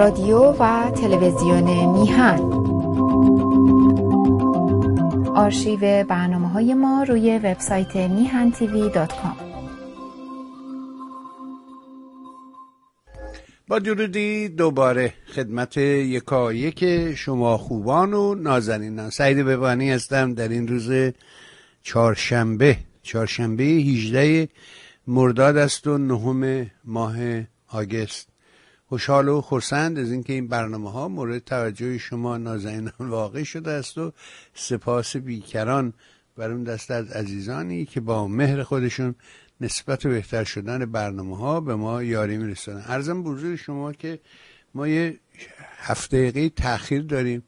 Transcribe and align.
رادیو 0.00 0.38
و 0.38 0.90
تلویزیون 0.90 1.92
میهن. 1.92 2.38
آرشیو 5.34 6.04
برنامه 6.04 6.48
های 6.48 6.74
ما 6.74 7.02
روی 7.02 7.38
وبسایت 7.38 7.96
میهن 7.96 8.50
تیوی 8.50 8.90
دات 8.90 9.12
کام. 9.12 9.36
با 13.68 13.78
درودی 13.78 14.48
دوباره 14.48 15.14
خدمت 15.34 15.76
یکایک 15.76 17.14
شما 17.14 17.58
خوبان 17.58 18.14
و 18.14 18.34
نازنینان. 18.34 19.10
سعید 19.10 19.38
ببانی 19.38 19.90
هستم 19.90 20.34
در 20.34 20.48
این 20.48 20.68
روز 20.68 21.12
چهارشنبه. 21.82 22.76
چهارشنبه 23.02 23.64
18 23.64 24.48
مرداد 25.06 25.56
است 25.56 25.86
و 25.86 25.98
نهم 25.98 26.70
ماه 26.84 27.16
آگست. 27.68 28.29
خوشحال 28.90 29.28
و 29.28 29.40
خرسند 29.40 29.98
از 29.98 30.10
اینکه 30.10 30.32
این 30.32 30.48
برنامه 30.48 30.90
ها 30.92 31.08
مورد 31.08 31.38
توجه 31.38 31.98
شما 31.98 32.36
نازنینان 32.36 32.92
واقع 32.98 33.42
شده 33.42 33.70
است 33.70 33.98
و 33.98 34.12
سپاس 34.54 35.16
بیکران 35.16 35.92
بر 36.36 36.50
اون 36.50 36.62
دست 36.62 36.90
از 36.90 37.10
عزیزانی 37.10 37.84
که 37.84 38.00
با 38.00 38.28
مهر 38.28 38.62
خودشون 38.62 39.14
نسبت 39.60 40.06
و 40.06 40.08
بهتر 40.08 40.44
شدن 40.44 40.92
برنامه 40.92 41.36
ها 41.36 41.60
به 41.60 41.74
ما 41.74 42.02
یاری 42.02 42.38
میرسونن 42.38 42.84
ارزم 42.86 43.22
بزرگ 43.22 43.56
شما 43.56 43.92
که 43.92 44.20
ما 44.74 44.88
یه 44.88 45.18
هفته 45.78 46.30
دقیقه 46.30 46.48
تاخیر 46.48 47.02
داریم. 47.02 47.42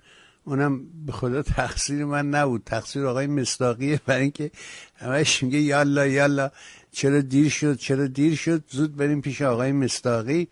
اونم 0.45 0.81
به 1.07 1.13
خدا 1.13 1.43
تقصیر 1.43 2.05
من 2.05 2.31
نبود. 2.31 2.63
تقصیر 2.67 3.07
آقای 3.07 3.27
مستاقیه 3.27 4.01
برای 4.07 4.23
اینکه 4.23 4.51
همش 4.97 5.43
میگه 5.43 5.59
یالا 5.59 6.07
یالا. 6.07 6.51
چرا 6.93 7.21
دیر 7.21 7.49
شد 7.49 7.77
چرا 7.77 8.07
دیر 8.07 8.35
شد؟ 8.35 8.65
زود 8.69 8.97
بریم 8.97 9.21
پیش 9.21 9.43
آقای 9.43 9.73
مستاقی 9.73 10.49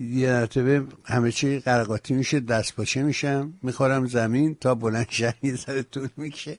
یه 0.00 0.32
مرتبه 0.32 0.82
همه 1.04 1.32
چی 1.32 1.58
قرقاتی 1.58 2.14
میشه 2.14 2.40
دست 2.40 2.76
پاچه 2.76 3.02
میشم 3.02 3.52
می‌خورم 3.62 4.06
زمین 4.06 4.56
تا 4.60 4.74
بلند 4.74 5.06
شم 5.08 5.32
یه 5.42 5.54
ذره 5.56 5.82
طول 5.82 6.08
می‌کشه. 6.16 6.58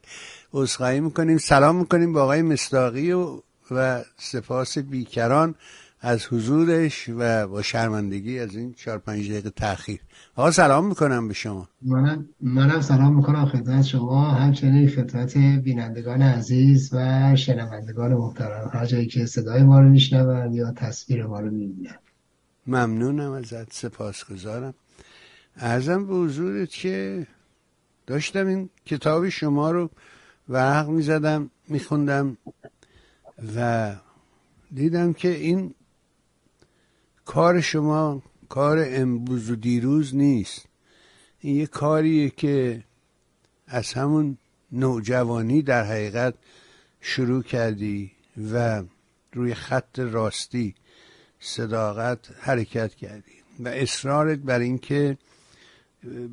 عذرخواهی 0.53 0.99
می‌کنیم 0.99 1.37
سلام 1.37 1.75
می‌کنیم 1.75 2.13
با 2.13 2.23
آقای 2.23 2.41
مستاقی 2.41 3.11
و 3.11 3.41
و 3.71 4.03
سپاس 4.17 4.77
بیکران 4.77 5.55
از 6.01 6.25
حضورش 6.25 7.09
و 7.17 7.47
با 7.47 7.61
شرمندگی 7.61 8.39
از 8.39 8.55
این 8.55 8.73
چهار 8.73 8.97
پنج 8.97 9.31
دقیقه 9.31 9.49
تاخیر 9.49 9.99
آقا 10.35 10.51
سلام 10.51 10.87
می‌کنم 10.87 11.27
به 11.27 11.33
شما. 11.33 11.67
منم 11.81 12.25
منم 12.41 12.81
سلام 12.81 13.15
می‌کنم 13.15 13.45
خدمت 13.45 13.85
شما 13.85 14.31
همچنین 14.31 14.89
خدمت 14.89 15.37
بینندگان 15.37 16.21
عزیز 16.21 16.89
و 16.93 17.35
شنوندگان 17.35 18.13
محترم. 18.13 18.69
هر 18.73 18.85
جایی 18.85 19.07
که 19.07 19.25
صدای 19.25 19.63
ما 19.63 19.79
رو 19.79 19.89
میشنون 19.89 20.53
یا 20.53 20.71
تصویر 20.71 21.25
ما 21.25 21.39
رو 21.39 21.51
می‌بینن 21.51 21.95
ممنونم 22.67 23.31
ازت 23.31 23.73
سپاسگزارم. 23.73 24.73
ارزم 25.55 26.07
به 26.07 26.13
حضورت 26.13 26.69
که 26.69 27.27
داشتم 28.07 28.47
این 28.47 28.69
کتاب 28.85 29.29
شما 29.29 29.71
رو 29.71 29.89
ورق 30.49 30.89
می‌زدم 30.89 31.49
میخوندم 31.67 32.37
و 33.55 33.91
دیدم 34.73 35.13
که 35.13 35.29
این 35.29 35.75
کار 37.25 37.61
شما 37.61 38.23
کار 38.49 38.85
امروز 38.89 39.49
و 39.49 39.55
دیروز 39.55 40.15
نیست. 40.15 40.65
این 41.39 41.55
یه 41.55 41.67
کاریه 41.67 42.29
که 42.29 42.83
از 43.67 43.93
همون 43.93 44.37
نوجوانی 44.71 45.61
در 45.61 45.83
حقیقت 45.83 46.33
شروع 47.01 47.43
کردی 47.43 48.11
و 48.53 48.83
روی 49.33 49.53
خط 49.53 49.99
راستی 49.99 50.75
صداقت 51.43 52.19
حرکت 52.39 52.95
کردی. 52.95 53.31
و 53.59 53.67
اصرارت 53.67 54.39
بر 54.39 54.59
اینکه 54.59 55.17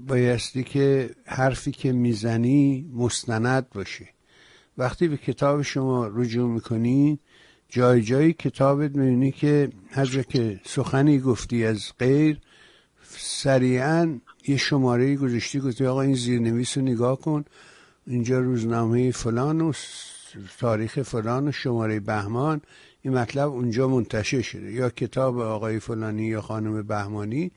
بایستی 0.06 0.64
که 0.64 1.10
حرفی 1.26 1.72
که 1.72 1.92
می‌زنی 1.92 2.90
مستند 2.94 3.70
باشه 3.70 4.08
وقتی 4.78 5.08
به 5.08 5.16
کتاب 5.16 5.62
شما 5.62 6.06
رجوع 6.06 6.50
می‌کنی 6.50 7.18
جای 7.68 8.02
جایی 8.02 8.32
کتابت 8.32 8.96
می‌بینی 8.96 9.32
که 9.32 9.70
هر 9.90 10.06
که 10.22 10.60
سخنی 10.64 11.18
گفتی 11.18 11.64
از 11.64 11.92
غیر 11.98 12.40
سریعا 13.18 14.18
یه 14.48 14.56
شماره 14.56 15.16
گذاشتی 15.16 15.60
گفتی 15.60 15.86
آقا 15.86 16.02
این 16.02 16.14
زیرنویس 16.14 16.78
رو 16.78 16.84
نگاه 16.84 17.20
کن. 17.20 17.44
اینجا 18.06 18.40
روزنامه 18.40 19.10
فلان 19.10 19.60
و 19.60 19.72
تاریخ 20.58 21.02
فلان 21.02 21.48
و 21.48 21.52
شماره 21.52 22.00
بهمان. 22.00 22.60
این 23.02 23.14
مطلب 23.14 23.48
اونجا 23.48 23.88
منتشر 23.88 24.42
شده. 24.42 24.72
یا 24.72 24.90
کتاب 24.90 25.38
آقای 25.38 25.80
فلانی 25.80 26.26
یا 26.26 26.40
خانم 26.40 26.82
بهمانی. 26.82 27.50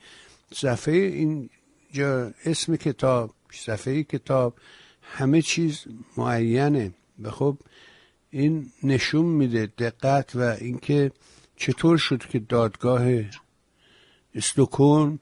صفحه 0.54 0.94
اینجا 0.94 2.34
اسم 2.46 2.76
کتاب 2.76 3.34
صفحه 3.52 4.04
کتاب 4.04 4.56
همه 5.02 5.42
چیز 5.42 5.86
معینه. 6.18 6.94
و 7.22 7.32
خب 7.32 7.58
این 8.30 8.72
نشون 8.84 9.26
میده 9.26 9.66
دقت 9.78 10.36
و 10.36 10.42
اینکه 10.42 11.12
چطور 11.56 11.98
شد 11.98 12.20
که 12.20 12.40
دادگاه 12.40 13.08
استوکون 14.36 15.20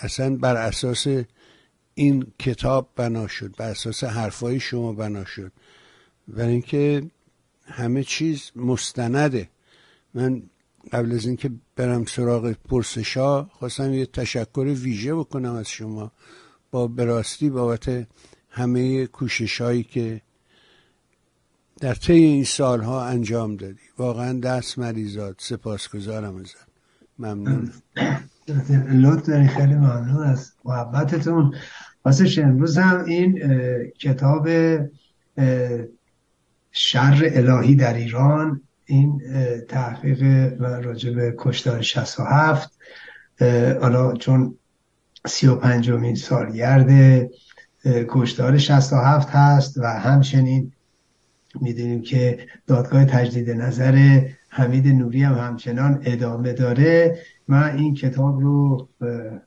اصلا 0.00 0.36
بر 0.36 0.56
اساس 0.56 1.06
این 1.94 2.26
کتاب 2.38 2.88
بنا 2.96 3.26
شد 3.26 3.56
بر 3.56 3.70
اساس 3.70 4.04
حرفای 4.04 4.60
شما 4.60 4.92
بنا 4.92 5.24
شد. 5.24 5.52
برای 6.28 6.52
اینکه 6.52 7.02
همه 7.66 8.04
چیز 8.04 8.50
مستنده. 8.56 9.48
من 10.14 10.42
قبل 10.92 11.12
از 11.12 11.26
اینکه 11.26 11.50
برم 11.76 12.04
سراغ 12.04 12.52
پرسشا 12.68 13.44
خواستم 13.44 13.94
یه 13.94 14.06
تشکر 14.06 14.74
ویژه 14.82 15.14
بکنم 15.14 15.54
از 15.54 15.68
شما. 15.68 16.12
با 16.70 16.86
براستی 16.86 17.50
بابت 17.50 18.06
همه 18.50 19.06
کوشش 19.06 19.60
هایی 19.60 19.82
که 19.82 20.20
در 21.80 21.94
طی 21.94 22.12
این 22.12 22.44
سالها 22.44 23.06
انجام 23.06 23.56
دادی. 23.56 23.78
واقعا 23.98 24.40
دست 24.40 24.78
مریضات 24.78 25.34
سپاسگزارم 25.38 26.36
ازت. 26.36 26.66
ممنون. 27.18 27.72
لطف 29.02 29.26
داری. 29.26 29.48
خیلی 29.48 29.74
ممنون 29.74 30.26
از 30.26 30.52
محبتتون. 30.64 31.54
واسه 32.04 32.42
امروز 32.42 32.78
هم 32.78 33.04
این 33.04 33.38
کتاب 33.98 34.48
شر 36.78 37.30
الهی 37.34 37.74
در 37.74 37.94
ایران 37.94 38.60
این 38.84 39.22
تحقیق 39.68 40.22
راجع 40.60 41.10
به 41.10 41.34
کشتار 41.38 41.82
67 41.82 42.72
حالا 43.80 44.14
چون 44.14 44.54
سی 45.26 45.46
و 45.46 45.56
پنجمین 45.56 46.14
سالگرد 46.14 46.90
کشتار 47.84 48.58
67 48.58 49.28
هست 49.30 49.78
و 49.78 49.86
همچنین 49.86 50.72
می‌دونیم 51.60 52.02
که 52.02 52.38
دادگاه 52.66 53.04
تجدید 53.04 53.50
نظر 53.50 54.20
حمید 54.48 54.88
نوری 54.88 55.22
هم 55.22 55.34
همچنان 55.34 56.02
ادامه 56.04 56.52
داره. 56.52 57.18
من 57.48 57.76
این 57.76 57.94
کتاب 57.94 58.40
رو 58.40 58.88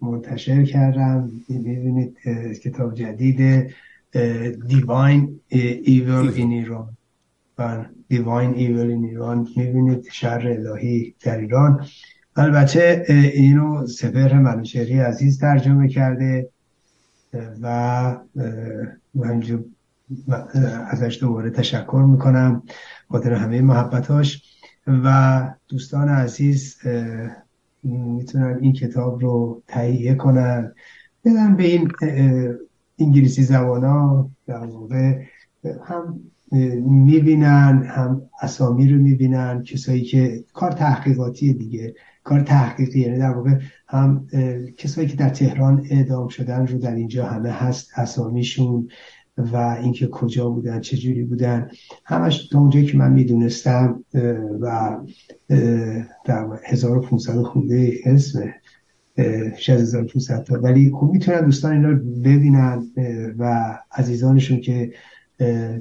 منتشر 0.01 0.63
کردم. 0.63 1.31
می‌بینید 1.49 2.17
کتاب 2.63 2.95
جدید 2.95 3.71
دیواین 4.67 5.39
ایول 5.49 6.31
این 6.35 6.51
ایران 6.51 6.89
دیواین 8.07 8.53
ایول 8.53 8.87
این 8.89 9.05
ایران 9.05 9.47
می‌بینید 9.57 10.07
شر 10.11 10.47
الهی 10.47 11.15
در 11.21 11.37
ایران. 11.37 11.85
البته 12.35 13.05
اینو 13.33 13.87
سپر 13.87 14.33
منوشهری 14.33 14.99
عزیز 14.99 15.39
ترجمه 15.39 15.87
کرده 15.87 16.49
و 17.61 18.15
ازش 20.89 21.17
دوباره 21.21 21.49
تشکر 21.49 22.05
می‌کنم. 22.07 22.63
خاطر 23.09 23.33
همه 23.33 23.61
محبتاش. 23.61 24.43
و 24.87 25.49
دوستان 25.67 26.09
عزیز 26.09 26.77
می‌تونن 27.83 28.57
این 28.61 28.73
کتاب 28.73 29.21
رو 29.21 29.61
تهیه 29.67 30.15
کنن. 30.15 30.73
بدن 31.25 31.55
به 31.55 31.63
این 31.63 31.91
انگلیسی 32.99 33.43
زبان 33.43 33.83
ها 33.83 34.29
در 34.47 34.67
هم 35.85 36.19
می‌بینن 36.81 37.83
هم 37.87 38.21
اسامی 38.41 38.89
رو 38.89 39.01
می‌بینن 39.01 39.63
کسایی 39.63 40.01
که 40.01 40.43
کار 40.53 40.71
تحقیقاتی 40.71 41.53
دیگه 41.53 41.95
کار 42.23 42.41
تحقیقی 42.41 42.99
یعنی 42.99 43.17
در 43.17 43.31
واقع 43.31 43.55
هم 43.87 44.27
کسایی 44.77 45.07
که 45.07 45.15
در 45.15 45.29
تهران 45.29 45.85
اعدام 45.89 46.27
شدن 46.27 46.67
رو 46.67 46.77
در 46.77 46.95
اینجا 46.95 47.25
همه 47.25 47.51
هست 47.51 47.91
اسامیشون 47.95 48.89
و 49.37 49.77
اینکه 49.81 50.07
کجا 50.07 50.49
بودن 50.49 50.81
چه 50.81 50.97
جوری 50.97 51.23
بودن 51.23 51.69
همش 52.05 52.47
تا 52.47 52.59
اونجایی 52.59 52.85
که 52.85 52.97
من 52.97 53.13
می‌دونستم 53.13 54.05
و 54.61 54.97
در 56.25 56.47
1500 56.65 57.41
خونده 57.41 57.93
اسم 58.05 58.53
6500 59.57 60.43
تا 60.43 60.59
ولی 60.61 60.91
خوب 60.91 61.11
می‌تونن 61.11 61.45
دوستان 61.45 61.71
اینا 61.71 61.89
رو 61.89 61.97
ببینن 61.97 62.83
و 63.37 63.75
عزیزانشون 63.91 64.61
که 64.61 64.91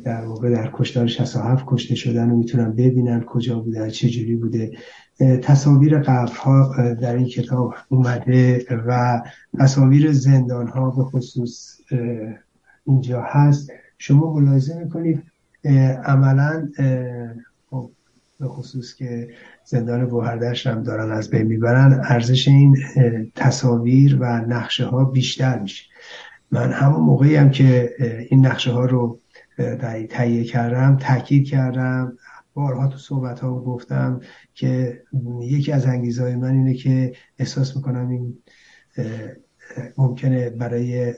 در 0.04 0.24
واقع 0.26 0.50
در 0.50 0.70
کشتار 0.74 1.06
67 1.06 1.64
کشته 1.66 1.94
شدن 1.94 2.30
و 2.30 2.36
می‌تونن 2.36 2.72
ببینن 2.72 3.20
کجا 3.20 3.58
بودن 3.58 3.88
چه 3.88 4.08
جوری 4.08 4.36
بوده. 4.36 4.70
تصاویر 5.42 5.98
قبرها 5.98 6.74
در 6.94 7.16
این 7.16 7.26
کتاب 7.26 7.74
اومده 7.88 8.66
و 8.86 9.22
تصاویر 9.58 10.12
زندان 10.12 10.68
ها 10.68 10.90
به 10.90 11.04
خصوص 11.04 11.80
اینجا 12.84 13.22
هست. 13.22 13.70
شما 13.98 14.34
ملاحظه 14.34 14.78
می‌کنید 14.78 15.22
عملا 16.04 16.68
خب، 17.70 17.90
به 18.40 18.48
خصوص 18.48 18.94
که 18.94 19.28
زندان 19.64 20.06
بوهردش 20.06 20.66
هم 20.66 20.82
دارن 20.82 21.12
از 21.12 21.30
بین 21.30 21.42
می‌برن 21.42 22.00
ارزش 22.04 22.48
این 22.48 22.76
تصاویر 23.34 24.18
و 24.20 24.24
نقشه 24.48 24.84
ها 24.84 25.04
بیشتر 25.04 25.58
میشه. 25.58 25.84
من 26.50 26.72
همون 26.72 27.00
موقعی 27.00 27.36
هم 27.36 27.50
که 27.50 27.90
این 28.30 28.46
نقشه 28.46 28.70
ها 28.70 28.84
رو 28.84 29.18
تهیه 30.10 30.44
کردم 30.44 30.96
تاکید 30.96 31.48
کردم 31.48 32.16
بارها 32.54 32.88
تو 32.88 32.98
صحبت 32.98 33.40
ها 33.40 33.60
گفتم 33.60 34.20
که 34.54 35.02
یکی 35.40 35.72
از 35.72 35.86
انگیزهای 35.86 36.36
من 36.36 36.54
اینه 36.54 36.74
که 36.74 37.12
احساس 37.38 37.76
می‌کنم 37.76 38.08
این 38.08 38.38
ممکنه 39.98 40.50
برای 40.50 41.14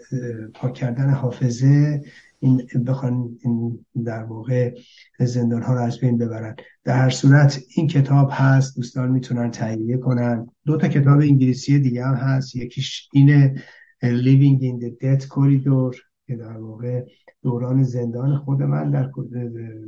پاک 0.55 0.75
کردن 0.75 1.11
حافظه 1.11 2.03
این 2.41 2.63
بخوان 2.87 3.39
این 3.43 3.85
در 4.05 4.23
واقع 4.23 4.75
زندان 5.21 5.63
ها 5.63 5.75
رو 5.75 5.81
از 5.81 6.01
بین 6.01 6.19
ببرن. 6.19 6.57
در 6.85 6.97
هر 6.97 7.11
صورت 7.11 7.63
این 7.77 7.87
کتاب 7.87 8.29
هست 8.33 8.77
دوستان 8.77 9.11
می‌تونن 9.11 9.51
تهیه 9.51 9.97
کنن. 9.97 10.47
دو 10.67 10.77
تا 10.77 10.89
کتاب 10.89 11.19
انگلیسی 11.19 11.79
دیگه 11.79 12.05
هم 12.05 12.15
هست. 12.15 12.57
یکیش 12.57 13.09
اینه 13.13 13.55
Living 14.03 14.61
in 14.63 14.85
the 14.85 14.91
Death 15.05 15.25
Corridor 15.27 15.97
که 16.27 16.37
در 16.37 16.57
واقع 16.57 17.05
دوران 17.43 17.83
زندان 17.83 18.37
خود 18.37 18.63
من 18.63 18.91
در 18.91 19.11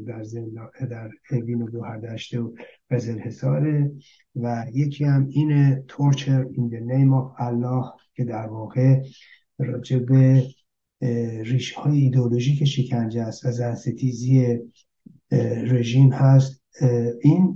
در 0.06 0.22
زندان 0.22 0.70
در 0.90 1.10
اوین 1.30 1.62
و 1.62 1.70
دوهردشته 1.70 2.40
و 2.40 2.52
قزل 2.90 3.18
حساره 3.18 3.92
و 4.36 4.66
یکی 4.72 5.04
هم 5.04 5.28
این 5.30 5.76
Torture 5.86 6.46
in 6.56 6.70
the 6.70 6.80
Name 6.80 7.12
of 7.12 7.40
Allah 7.40 8.00
که 8.14 8.24
در 8.24 8.46
واقع 8.46 9.02
راجع 9.58 9.98
به 9.98 10.46
ریش 11.42 11.72
های 11.72 11.98
ایدئولوژیک 11.98 12.64
شکنجه 12.64 13.22
است 13.22 13.46
و 13.46 13.50
زنستیزی 13.50 14.58
رژیم 15.66 16.12
هست. 16.12 16.62
این 17.22 17.54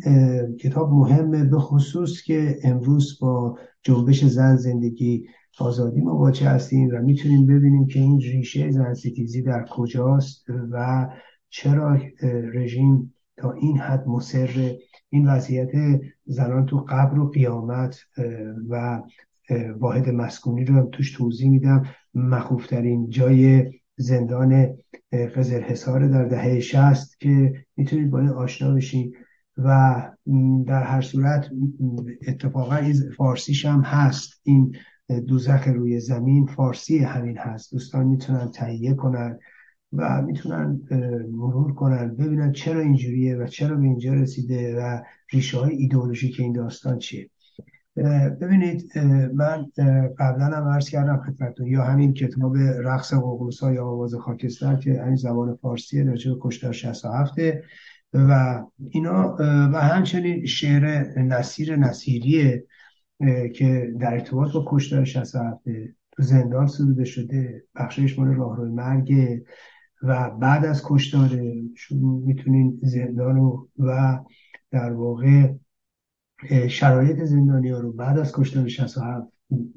کتاب 0.61 0.93
مهمه 0.93 1.45
به 1.45 1.59
خصوص 1.59 2.23
که 2.23 2.59
امروز 2.63 3.19
با 3.21 3.59
جنبش 3.83 4.25
زن 4.25 4.57
زندگی 4.57 5.27
آزادی 5.59 6.01
مواجه 6.01 6.49
هستیم 6.49 6.89
و 6.93 7.03
می‌تونیم 7.03 7.47
ببینیم 7.47 7.87
که 7.87 8.01
این 8.01 8.21
ریشه 8.21 8.71
زنستیزی 8.71 9.43
در 9.43 9.65
کجاست 9.71 10.45
و 10.71 11.09
چرا 11.49 11.99
رژیم 12.55 13.15
تا 13.37 13.53
این 13.53 13.79
حد 13.79 14.09
مصر 14.09 14.77
این 15.09 15.29
وضعیت 15.29 16.01
زنان 16.25 16.67
تو 16.67 16.87
قبر 16.89 17.19
و 17.19 17.31
قیامت 17.31 17.99
و 18.69 19.03
واحد 19.79 20.09
مسکونی 20.09 20.65
رو 20.65 20.75
هم 20.75 20.89
توش 20.93 21.13
توضیح 21.13 21.51
میدم. 21.51 21.83
مخوفترین 22.15 23.11
جای 23.11 23.71
زندان 23.97 24.77
قزل 25.37 25.61
حسار 25.61 26.09
در 26.09 26.25
دهه 26.25 26.61
شست 26.61 27.21
که 27.21 27.55
می‌تونید 27.77 28.11
با 28.11 28.19
این 28.19 28.29
آشنا 28.29 28.75
بشین 28.75 29.15
و 29.57 30.03
در 30.67 30.83
هر 30.83 31.01
صورت 31.01 31.51
اتفاقا 32.29 32.81
فارسیش 33.17 33.67
هم 33.67 33.81
هست. 33.81 34.41
این 34.43 34.77
دوزخ 35.09 35.69
روی 35.69 36.01
زمین 36.01 36.47
فارسی 36.47 36.99
همین 36.99 37.39
هست. 37.39 37.73
دوستان 37.73 38.07
می‌تونن 38.07 38.51
تهیه 38.51 38.95
کنن 38.95 39.39
و 39.93 40.23
می‌تونن 40.23 40.81
مرور 41.33 41.75
کنن 41.75 42.17
ببینن 42.17 42.53
چرا 42.53 42.81
اینجوریه 42.81 43.37
و 43.37 43.47
چرا 43.47 43.77
به 43.77 43.83
اینجا 43.83 44.15
رسیده 44.15 44.81
و 44.81 45.03
ریشه 45.33 45.59
های 45.59 45.77
ایدئولوژیک 45.77 46.41
این 46.41 46.53
داستان 46.53 46.99
چیه. 46.99 47.31
ببینید 48.41 48.99
من 49.35 49.67
قبلا 50.19 50.45
هم 50.45 50.69
عرض 50.69 50.89
کردم 50.89 51.23
خدمتتون 51.27 51.67
یا 51.67 51.85
همین 51.85 52.15
کتاب 52.15 52.57
رقص 52.57 53.15
ققنوسا 53.15 53.73
یا 53.73 53.87
آواز 53.87 54.15
خاکستر 54.15 54.77
که 54.77 55.03
همین 55.03 55.17
زبان 55.17 55.59
فارسیه 55.63 56.05
در 56.05 56.17
چه 56.17 56.37
کشتار 56.41 56.73
67 56.73 57.35
و 58.15 58.63
اینا 58.91 59.37
و 59.73 59.81
همچنین 59.81 60.47
شعر 60.47 61.09
نصیر 61.19 61.77
نصیریه 61.77 62.65
که 63.55 63.95
در 64.01 64.13
ارتباط 64.13 64.53
با 64.53 64.65
کشتار 64.69 65.05
67 65.05 65.65
تو 66.13 66.23
زندان 66.23 66.67
سروده 66.67 67.05
شده 67.05 67.65
بخشش 67.75 68.19
مال 68.19 68.29
راهروی 68.29 68.71
مرگ 68.71 69.13
و 70.03 70.31
بعد 70.31 70.65
از 70.65 70.83
کشتار 70.85 71.29
می‌تونین 72.01 72.81
زندان 72.83 73.39
و 73.79 74.19
در 74.71 74.93
واقع 74.93 75.53
شرایط 76.69 77.23
زندانی 77.23 77.69
ها 77.69 77.79
رو 77.79 77.93
بعد 77.93 78.19
از 78.19 78.33
کشتار 78.33 78.69
67 78.69 79.33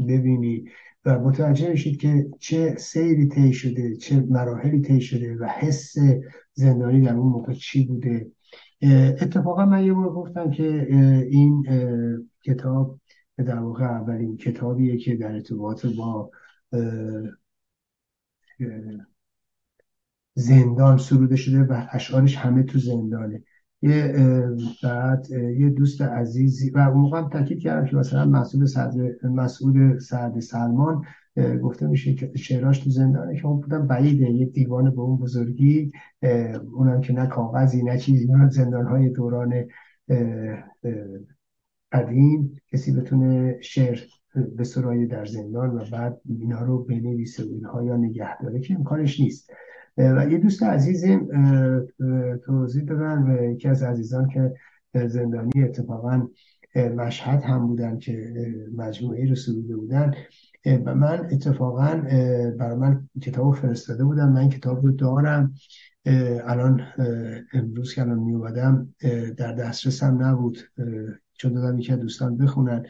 ببینید 0.08 0.70
و 1.06 1.20
متوجه 1.20 1.70
میشید 1.70 2.00
که 2.00 2.30
چه 2.40 2.76
سیری 2.78 3.28
طی 3.28 3.54
شده 3.54 3.96
چه 3.96 4.26
مراحلی 4.30 4.82
طی 4.82 5.02
شده 5.02 5.36
و 5.36 5.46
حس 5.46 5.94
زندانی 6.54 7.02
در 7.02 7.14
اون 7.14 7.32
موقع 7.32 7.54
چی 7.54 7.86
بوده. 7.88 8.32
اتفاقا 9.22 9.66
من 9.66 9.86
یه 9.86 9.94
بار 9.94 10.10
گفتم 10.10 10.52
که 10.52 10.88
این 11.30 11.64
کتاب 12.46 12.99
در 13.44 13.60
واقع 13.60 13.86
اولین 13.86 14.38
کتابیه 14.38 14.98
که 14.98 15.16
در 15.16 15.32
ارتباط 15.32 15.86
با 15.86 16.32
زندان 20.34 20.98
سروده 20.98 21.36
شده 21.36 21.64
و 21.64 21.86
اشعارش 21.92 22.38
همه 22.38 22.64
تو 22.64 22.80
زندانه. 22.80 23.44
یه 23.82 24.16
بعد 24.84 25.32
یه 25.32 25.70
دوست 25.70 26.02
عزیزی 26.02 26.70
و 26.70 26.78
اون 26.80 27.02
موقع 27.02 27.18
هم 27.18 27.30
تاکید 27.30 27.60
کردم 27.60 27.86
که 27.86 27.96
مثلا 27.96 28.26
مسعود 28.26 28.66
سعد 28.66 28.96
مسعود 29.24 30.00
سعد 30.00 30.40
سلمان 30.40 31.04
گفته 31.64 31.88
میشه 31.88 32.14
که 32.14 32.32
شعراش 32.38 32.80
تو 32.80 32.90
زندانه 32.90 33.40
که 33.40 33.46
اون 33.46 33.62
بودم 33.62 33.88
بعیده. 33.88 34.30
یه 34.30 34.46
دیوان 34.46 34.92
به 34.92 35.00
اون 35.00 35.18
بزرگی 35.18 35.92
اونم 36.74 37.02
که 37.02 37.14
نه 37.14 37.28
کاغذی 37.28 37.84
نه 37.84 37.98
چیزی 37.98 38.28
اون 38.28 38.50
زندان 38.50 39.12
دوران 39.12 39.66
قدیم 41.92 42.62
کسی 42.72 42.92
بتونه 42.92 43.58
شعر 43.62 44.00
به 44.56 44.64
سرای 44.64 45.06
در 45.06 45.26
زندان 45.26 45.70
و 45.70 45.86
بعد 45.92 46.22
اینا 46.30 46.62
رو 46.62 46.84
بنویسه 46.84 47.44
و 47.44 47.48
اینها 47.48 47.84
یا 47.84 47.98
نگه 47.98 48.42
داره 48.42 48.60
که 48.60 48.74
امکانش 48.74 49.20
نیست. 49.20 49.52
و 49.98 50.28
یه 50.32 50.38
دوست 50.38 50.64
عزیزیم 50.64 51.28
توضیح 52.46 52.84
دادن 52.84 53.24
و 53.24 53.52
یکی 53.52 53.68
از 53.68 53.84
عزیزان 53.84 54.30
که 54.30 54.54
زندانی 55.08 55.64
اتفاقا 55.64 56.28
مشهد 56.76 57.42
هم 57.44 57.68
بودن 57.68 57.98
که 57.98 58.34
مجموعه 58.76 59.30
رو 59.30 59.36
سروده 59.36 59.76
بودن. 59.76 60.14
و 60.86 60.96
من 60.96 61.28
اتفاقا 61.32 61.96
برای 62.60 62.76
من 62.76 63.10
کتاب 63.22 63.56
فرستاده 63.56 64.04
بودم. 64.04 64.32
من 64.32 64.50
کتاب 64.50 64.86
رو 64.86 64.92
دارم. 64.92 65.54
الان 66.46 66.82
امروز 67.54 67.94
که 67.94 68.02
الان 68.02 68.20
می 68.20 68.42
در 69.38 69.54
دسترسم 69.54 70.24
نبود. 70.24 70.58
چون 71.40 71.54
دادم 71.54 71.80
یکی 71.80 71.96
دوستان 71.96 72.38
بخونن. 72.38 72.86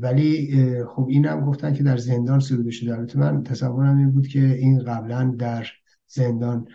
ولی 0.00 0.54
خب 0.84 1.06
اینم 1.08 1.40
گفتن 1.40 1.74
که 1.74 1.82
در 1.82 1.96
زندان 1.96 2.40
سروده 2.40 2.70
شده. 2.70 2.94
البته 2.94 3.18
من 3.18 3.42
تصورم 3.42 3.98
این 3.98 4.12
بود 4.12 4.26
که 4.26 4.40
این 4.40 4.78
قبلا 4.78 5.34
در 5.38 5.66
زندان 6.06 6.66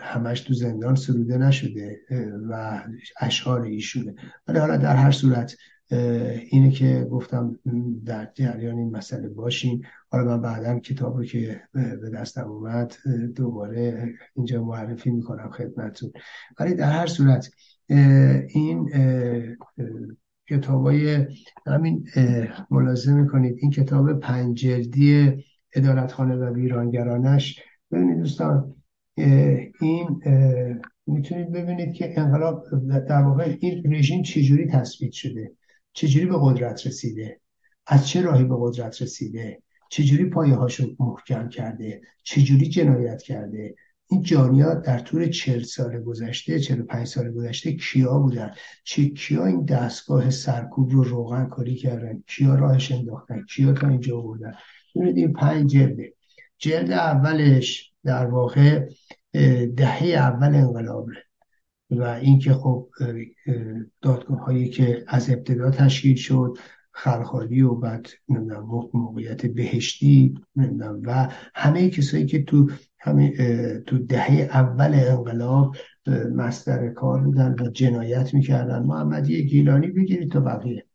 همش 0.00 0.40
تو 0.40 0.54
زندان 0.54 0.94
سروده 0.94 1.38
نشده 1.38 2.00
و 2.50 2.82
اشعار 3.20 3.62
ایشونه. 3.62 4.14
ولی 4.48 4.58
حالا 4.58 4.76
در 4.76 4.96
هر 4.96 5.10
صورت 5.10 5.56
اینه 6.50 6.70
که 6.70 7.06
گفتم 7.10 7.58
در 8.04 8.28
جریان 8.34 8.78
این 8.78 8.90
مسئله 8.90 9.28
باشین 9.28 9.84
حالا 10.10 10.24
من 10.24 10.42
بعدم 10.42 10.80
کتاب 10.80 11.16
رو 11.16 11.24
که 11.24 11.62
به 11.72 12.10
دستم 12.14 12.50
اومد 12.50 12.94
دوباره 13.36 14.12
اینجا 14.36 14.64
معرفی 14.64 15.10
می‌کنم 15.10 15.50
خدمتون 15.50 16.12
ولی 16.60 16.74
در 16.74 16.90
هر 16.90 17.06
صورت 17.06 17.50
این 18.48 18.90
کتاب 20.50 20.86
های 20.86 21.26
همین 21.66 22.08
ملاحظه 22.70 23.12
می‌کنید. 23.12 23.56
این 23.58 23.70
کتاب 23.70 24.20
پنج 24.20 24.58
جلدی 24.58 25.32
ادالتخانه 25.74 26.36
و 26.36 26.54
ویرانگرانش. 26.54 27.60
ببینید 27.90 28.18
دوستان 28.18 28.74
این 29.80 30.20
می‌تونید 31.06 31.52
ببینید 31.52 31.94
که 31.94 32.20
انقلاب 32.20 32.64
در 33.08 33.22
واقع 33.22 33.56
این 33.60 33.94
رژیم 33.94 34.22
چجوری 34.22 34.66
تثبیت 34.66 35.12
شده؟ 35.12 35.52
چجوری 35.92 36.26
به 36.26 36.36
قدرت 36.40 36.86
رسیده؟ 36.86 37.40
از 37.86 38.08
چه 38.08 38.22
راهی 38.22 38.44
به 38.44 38.54
قدرت 38.58 39.02
رسیده؟ 39.02 39.62
چجوری 39.90 40.24
پایه 40.24 40.54
هاشو 40.54 40.96
محکم 40.98 41.48
کرده؟ 41.48 42.00
چجوری 42.22 42.68
جنایت 42.68 43.22
کرده؟ 43.22 43.74
این 44.12 44.22
جانیا 44.22 44.74
در 44.74 44.98
طول 44.98 45.30
چل 45.30 45.62
سال 45.62 46.02
گذشته 46.02 46.60
چل 46.60 46.82
پنج 46.82 47.06
سال 47.06 47.32
گذشته 47.32 47.72
کیا 47.72 48.18
بودن؟ 48.18 48.50
چه 48.84 49.08
کیا 49.08 49.46
این 49.46 49.64
دستگاه 49.64 50.30
سرکوب 50.30 50.90
رو 50.90 51.02
روغن 51.04 51.46
کاری 51.46 51.74
کردن؟ 51.74 52.22
کیا 52.26 52.54
راهش 52.54 52.92
انداختن؟ 52.92 53.44
کیا 53.48 53.72
تا 53.72 53.88
اینجا 53.88 54.20
بودن 54.20 54.54
ببینید 54.94 55.16
این 55.16 55.32
پنج 55.32 55.70
جلده. 55.70 56.14
جلد 56.58 56.90
اولش 56.90 57.92
در 58.04 58.26
واقع 58.26 58.88
دهه 59.76 60.02
اول 60.02 60.54
انقلابه 60.54 61.12
و 61.90 62.02
اینکه 62.02 62.54
خب 62.54 62.88
دادگاه 64.02 64.38
هایی 64.38 64.68
که 64.68 65.04
از 65.08 65.30
ابتدا 65.30 65.70
تشکیل 65.70 66.16
شد 66.16 66.58
خلخالی 66.92 67.62
و 67.62 67.74
بعد 67.74 68.06
موقعیت 68.94 69.46
بهشتی 69.46 70.34
و 71.02 71.28
همه 71.54 71.90
کسایی 71.90 72.26
که 72.26 72.42
تو 72.42 72.70
همه 73.04 73.30
تو 73.80 73.98
دهه 73.98 74.48
اول 74.52 74.94
انقلاب 74.94 75.76
مستر 76.34 76.88
کار 76.88 77.20
بودن 77.20 77.56
و 77.60 77.70
جنایت 77.70 78.34
می‌کردن. 78.34 78.82
محمدی 78.82 79.46
گیلانی 79.46 79.86
بگیرید 79.86 80.32
تا 80.32 80.40
بقیه. 80.40 80.86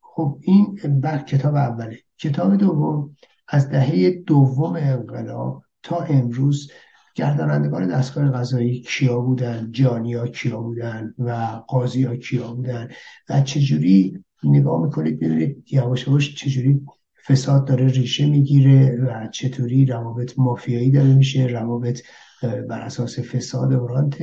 خب 0.00 0.38
این 0.42 0.78
بر 1.02 1.18
کتاب 1.18 1.54
اوله. 1.54 1.98
کتاب 2.18 2.56
دوم 2.56 3.16
از 3.48 3.70
دهه 3.70 4.10
دوم 4.10 4.76
انقلاب 4.76 5.62
تا 5.82 5.96
امروز 5.96 6.70
گردانندگان 7.14 7.88
دستگاه 7.88 8.30
غذایی 8.30 8.80
کیا 8.80 9.20
بودن؟ 9.20 9.68
جانیا 9.70 10.26
کیا 10.26 10.60
بودن 10.60 11.14
و 11.18 11.32
قاضی 11.68 12.04
ها 12.04 12.16
کیا 12.16 12.54
بودن؟ 12.54 12.88
و 13.28 13.40
چجوری 13.40 14.24
نگاه 14.44 14.84
می‌کنید؟ 14.84 15.22
می‌دونید 15.22 15.64
یواش 15.72 16.08
یواش 16.08 16.34
چجوری 16.34 16.80
فساد 17.28 17.66
داره 17.66 17.86
ریشه 17.86 18.26
می‌گیره 18.26 18.96
و 18.96 19.28
چطوری 19.28 19.86
روابط 19.86 20.38
مافیایی 20.38 20.90
داره 20.90 21.14
میشه 21.14 21.46
روابط 21.46 22.02
بر 22.42 22.80
اساس 22.80 23.18
فساد 23.18 23.72
و 23.72 23.86
رانت 23.86 24.20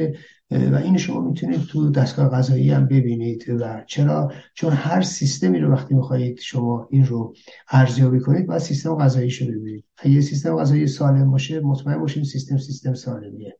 و 0.51 0.75
این 0.75 0.97
شما 0.97 1.21
می‌تونید 1.21 1.61
تو 1.61 1.91
دستگاه 1.91 2.29
غذایی 2.29 2.71
هم 2.71 2.87
ببینید. 2.87 3.45
و 3.49 3.83
چرا؟ 3.87 4.31
چون 4.53 4.73
هر 4.73 5.01
سیستمی 5.01 5.59
رو 5.59 5.71
وقتی 5.71 5.95
می‌خواهید 5.95 6.39
شما 6.39 6.87
این 6.91 7.05
رو 7.05 7.33
ارزیابی 7.69 8.19
کنید 8.19 8.47
باید 8.47 8.61
سیستم 8.61 8.95
غذایی 8.95 9.31
رو 9.39 9.47
ببینید. 9.47 9.85
اگه 9.97 10.21
سیستم 10.21 10.57
غذایی 10.57 10.87
سالم 10.87 11.31
باشه 11.31 11.59
مطمئن 11.59 11.99
باشید 11.99 12.23
سیستم 12.23 12.57
سیستم 12.57 12.93
سالمیه. 12.93 13.57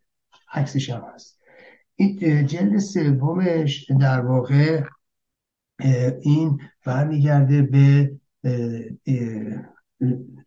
عکسش 0.53 0.89
هم 0.89 1.01
هست. 1.15 1.39
این 1.95 2.45
جلد 2.45 2.77
سومش 2.77 3.91
در 3.99 4.21
واقع 4.21 4.83
این 6.21 6.59
برمیگرده 6.85 7.61
به 7.61 8.11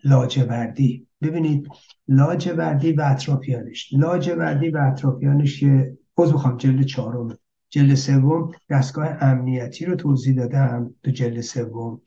لاجوردی. 0.05 1.07
ببینید 1.23 1.69
لاجوردی 2.09 2.93
و 2.93 3.03
اطرافیانش. 3.07 3.89
لاجوردی 3.93 4.71
و 4.71 4.79
اطرافیانش 4.93 5.61
که 5.61 5.99
باز 6.15 6.33
بخوام 6.33 6.57
جلد 6.57 6.85
چهارم. 6.85 7.39
جلد 7.69 7.95
سوم 7.95 8.53
دستگاه 8.71 9.09
امنیتی 9.21 9.85
رو 9.85 9.97
توضیح 9.97 10.37
دادم 10.37 10.95
تو 11.03 11.11
جلد 11.11 11.41
سوم 11.41 12.01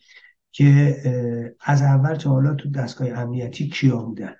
که 0.51 0.97
از 1.61 1.81
اول 1.81 2.15
تا 2.15 2.29
حالا 2.29 2.53
تو 2.53 2.69
دستگاه 2.69 3.09
امنیتی 3.09 3.69
کیا 3.69 3.97
بودن؟ 3.97 4.35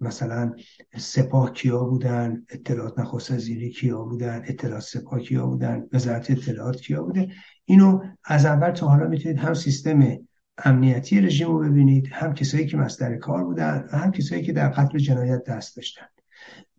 مثلا 0.00 0.54
سپاه 0.96 1.52
کیا 1.52 1.84
بودن؟ 1.84 2.46
اطلاعات 2.48 2.98
نخست 2.98 3.30
وزیری 3.30 3.70
کیا 3.70 4.02
بودن؟ 4.02 4.42
اطلاعات 4.46 4.82
سپاه 4.82 5.20
کیا 5.20 5.46
بودن؟ 5.46 5.86
وزارت 5.92 6.30
اطلاعات 6.30 6.80
کیا 6.80 7.02
بوده؟ 7.02 7.28
اینو 7.68 8.00
از 8.24 8.44
اول 8.46 8.70
تا 8.70 8.88
حالا 8.88 9.08
می‌تونید 9.08 9.38
هم 9.38 9.54
سیستم 9.54 10.18
امنیتی 10.64 11.20
رژیم 11.20 11.48
رو 11.48 11.58
ببینید 11.58 12.08
هم 12.12 12.34
کسایی 12.34 12.66
که 12.66 12.76
مصدر 12.76 13.16
کار 13.16 13.44
بودن 13.44 13.88
و 13.92 13.96
هم 13.96 14.12
کسایی 14.12 14.42
که 14.42 14.52
در 14.52 14.68
قتل 14.68 14.98
جنایت 14.98 15.44
دست 15.44 15.76
داشتن. 15.76 16.06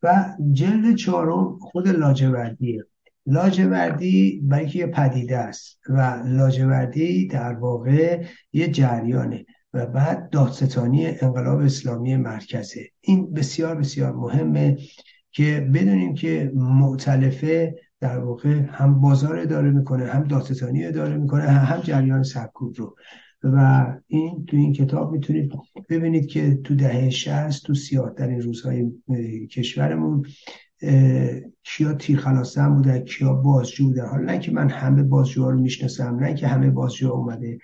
و 0.04 0.36
جلد 0.52 0.96
چهارم 0.96 1.58
خود 1.60 1.88
لاجوردیه 1.88 2.86
لاجوردی 3.26 4.42
برای 4.44 4.68
که 4.68 4.80
یه 4.80 4.88
پدیده 4.88 5.38
است 5.38 5.80
و 5.90 6.24
لاجوردی 6.26 7.28
در 7.28 7.54
واقع 7.54 8.24
یه 8.54 8.68
جریانه 8.68 9.46
و 9.74 9.86
بعد 9.86 10.30
دادستانی 10.30 11.08
انقلاب 11.08 11.60
اسلامی 11.60 12.18
مرکزه. 12.18 12.90
این 13.02 13.34
بسیار 13.34 13.76
بسیار 13.76 14.14
مهمه 14.16 14.78
که 15.32 15.70
بدونیم 15.74 16.14
که 16.14 16.52
معتلفه 16.56 17.76
در 18.02 18.20
واقع 18.20 18.62
هم 18.72 19.02
بازار 19.02 19.40
اداره 19.40 19.72
می‌کنه 19.72 20.06
هم 20.06 20.24
دادستانی 20.24 20.86
اداره 20.86 21.18
می‌کنه 21.18 21.44
هم 21.44 21.82
جریان 21.82 22.24
سرکوب 22.24 22.76
رو. 22.78 22.96
و 23.44 23.86
این 24.08 24.46
تو 24.46 24.58
این 24.58 24.74
کتاب 24.74 25.12
می‌تونید 25.12 25.52
ببینید 25.90 26.28
که 26.28 26.56
تو 26.64 26.76
دهه 26.76 27.10
60 27.10 27.66
تو 27.66 27.74
سیاه 27.74 28.14
در 28.18 28.28
این 28.28 28.42
روزهای 28.42 28.92
کشورمون 29.52 30.26
کیا 31.64 31.94
تیرخلاصن 31.94 32.76
بودن 32.76 33.00
کیا 33.00 33.34
بازجو 33.34 33.88
بودن. 33.88 34.06
حالا 34.06 34.24
نه 34.24 34.40
که 34.40 34.52
من 34.52 34.70
همه 34.70 35.04
بازجوها 35.04 35.50
رو 35.50 35.60
می‌شناسم 35.60 36.16
نه 36.16 36.34
که 36.34 36.48
همه 36.48 36.70
بازجو 36.70 37.12
اومده. 37.12 37.58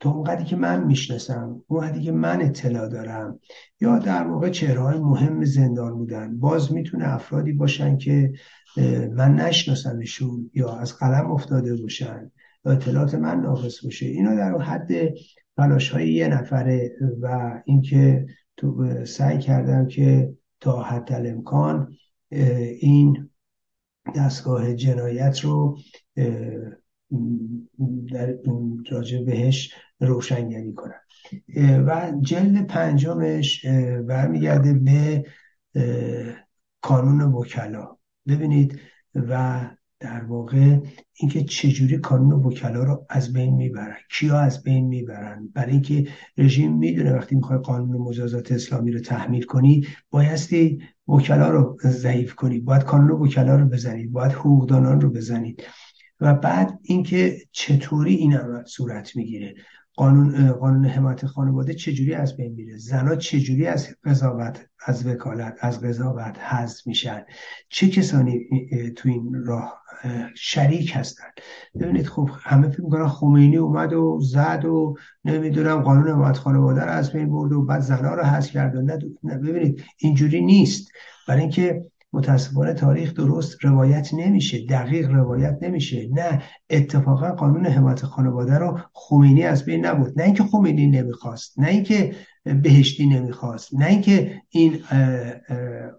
تا 0.00 0.10
اونقدری 0.10 0.44
که 0.44 0.56
من 0.56 0.84
می‌شناسم 0.84 1.62
اونقدری 1.66 2.02
که 2.02 2.12
من 2.12 2.42
اطلاع 2.42 2.88
دارم 2.88 3.38
یا 3.80 3.98
در 3.98 4.26
واقع 4.26 4.50
چهره 4.50 4.98
مهم 4.98 5.44
زندان 5.44 5.94
بودن. 5.94 6.38
باز 6.38 6.72
می‌تونه 6.72 7.14
افرادی 7.14 7.52
باشن 7.52 7.96
که 7.96 8.32
من 9.10 9.34
نشناسمشون 9.34 10.50
یا 10.54 10.76
از 10.76 10.96
قلم 10.96 11.30
افتاده 11.30 11.76
باشن 11.76 12.30
یا 12.64 12.72
اطلاعات 12.72 13.14
من 13.14 13.40
ناقص 13.40 13.84
باشه 13.84 14.06
اینا 14.06 14.34
در 14.34 14.58
حد 14.58 14.92
تلاش 15.56 15.88
های 15.88 16.12
یه 16.12 16.28
نفره. 16.28 16.92
و 17.20 17.60
اینکه 17.64 18.26
تو 18.56 19.04
سعی 19.04 19.38
کردم 19.38 19.86
که 19.86 20.32
تا 20.60 20.82
حد 20.82 21.12
الامکان 21.12 21.92
این 22.80 23.30
دستگاه 24.16 24.74
جنایت 24.74 25.40
رو 25.40 25.78
در 28.12 28.34
راجع 28.90 29.24
بهش 29.24 29.74
روشنگری 30.00 30.72
کنم. 30.72 31.00
و 31.86 32.12
جلد 32.20 32.66
پنجمش 32.66 33.66
برمیگرده 34.08 34.74
به 34.74 35.24
کانون 36.80 37.22
وکلا. 37.22 37.96
ببینید 38.28 38.80
و 39.14 39.60
در 40.00 40.24
واقع 40.24 40.78
اینکه 41.14 41.44
چجوری 41.44 41.98
کانون 41.98 42.32
وکلا 42.32 42.82
رو 42.82 43.06
از 43.10 43.32
بین 43.32 43.54
می‌برن 43.54 43.96
کیا 44.10 44.38
از 44.38 44.62
بین 44.62 44.86
می‌برن. 44.86 45.48
برای 45.54 45.72
اینکه 45.72 46.08
رژیم 46.38 46.76
می‌دونه 46.78 47.14
وقتی 47.14 47.34
می‌خوای 47.36 47.58
قانون 47.58 47.96
مجازات 47.96 48.52
اسلامی 48.52 48.92
رو 48.92 49.00
تحمیل 49.00 49.42
کنی 49.42 49.86
بایستی 50.10 50.82
وکلا 51.08 51.50
رو 51.50 51.76
ضعیف 51.84 52.34
کنی. 52.34 52.60
باید 52.60 52.82
کانون 52.82 53.10
وکلا 53.10 53.56
رو 53.56 53.66
بزنید 53.66 54.12
باید 54.12 54.32
حقوقدانان 54.32 55.00
رو 55.00 55.10
بزنید 55.10 55.62
و 56.20 56.34
بعد 56.34 56.78
اینکه 56.82 57.36
چطوری 57.52 58.14
این 58.14 58.36
عمل 58.36 58.64
صورت 58.64 59.16
می‌گیره. 59.16 59.54
قانون 59.96 60.52
قانون 60.52 60.84
حمایت 60.84 61.26
خانواده 61.26 61.74
چجوری 61.74 62.14
از 62.14 62.36
بین 62.36 62.52
میره؟ 62.52 62.76
زنا 62.76 63.16
چجوری 63.16 63.66
از 63.66 63.88
قضاوت 64.04 64.66
از 64.86 65.06
وکالت 65.06 65.58
از 65.60 65.80
قضاوت 65.80 66.38
حذف 66.38 66.86
میشن؟ 66.86 67.24
چه 67.68 67.88
کسانی 67.88 68.40
تو 68.96 69.08
این 69.08 69.44
راه 69.44 69.82
شریک 70.36 70.92
هستن؟ 70.94 71.24
ببینید 71.80 72.06
خب 72.06 72.30
همه 72.42 72.68
فکر 72.68 72.82
می‌کنن 72.82 73.08
خمینی 73.08 73.56
اومد 73.56 73.92
و 73.92 74.18
زد 74.22 74.64
و 74.64 74.96
نمی‌دونم 75.24 75.80
قانون 75.80 76.08
حمایت 76.08 76.36
خانواده 76.36 76.84
رو 76.84 76.90
از 76.90 77.12
بین 77.12 77.30
برد 77.30 77.52
و 77.52 77.64
بعد 77.64 77.80
زنا 77.80 78.14
رو 78.14 78.22
حذف 78.22 78.50
کرد 78.50 78.76
نه 79.22 79.38
ببینید 79.38 79.84
اینجوری 79.98 80.40
نیست. 80.40 80.88
برای 81.28 81.40
اینکه 81.40 81.84
متاسفانه 82.12 82.72
تاریخ 82.72 83.14
درست 83.14 83.64
روایت 83.64 84.14
نمیشه 84.14 84.66
دقیق 84.66 85.10
روایت 85.10 85.58
نمیشه. 85.62 86.08
نه 86.12 86.42
اتفاقا 86.70 87.32
قانون 87.32 87.66
حمایت 87.66 88.02
خانواده 88.02 88.58
رو 88.58 88.78
خمینی 88.92 89.42
از 89.42 89.64
بین 89.64 89.86
نبود 89.86 90.12
نه 90.16 90.24
اینکه 90.24 90.42
خمینی 90.42 90.86
نمی‌خواست 90.86 91.58
نه 91.58 91.68
اینکه 91.68 92.14
بهشتی 92.44 93.06
نمی‌خواست 93.06 93.74
نه 93.74 93.86
اینکه 93.86 94.42
این 94.48 94.80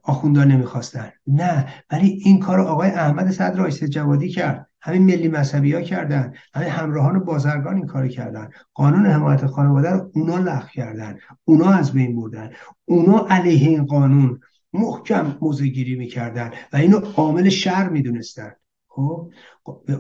آخوندا 0.03 0.43
نمی‌خواستن. 0.43 1.12
نه 1.27 1.65
ولی 1.91 2.22
این 2.25 2.39
کار 2.39 2.60
آقای 2.60 2.89
احمد 2.89 3.32
صدر 3.32 3.62
رئیس 3.62 3.84
جوادی 3.84 4.29
کرد. 4.29 4.67
همین 4.82 5.01
ملی 5.01 5.27
مذهبی 5.27 5.74
ها 5.74 5.82
کردن 5.82 6.34
همین 6.53 6.70
همراهان 6.70 7.20
بازرگان 7.20 7.75
این 7.75 7.86
کار 7.86 8.08
کردن. 8.08 8.50
قانون 8.74 9.05
حمایت 9.05 9.46
خانواده 9.46 9.89
رو 9.89 10.12
اونا 10.15 10.38
لغو 10.38 10.67
کردن 10.74 11.17
اونا 11.46 11.70
از 11.70 11.91
بین 11.91 12.15
بردن. 12.15 12.50
اونا 12.86 13.27
علیه 13.29 13.70
این 13.70 13.86
قانون 13.86 14.39
محکم 14.74 15.38
موزه 15.42 15.68
گیری 15.68 15.96
می‌کردن 15.96 16.51
و 16.74 16.77
اینو 16.77 16.98
عامل 17.00 17.50
شر 17.50 17.89
می‌دونستن. 17.89 18.51
خب 18.88 19.32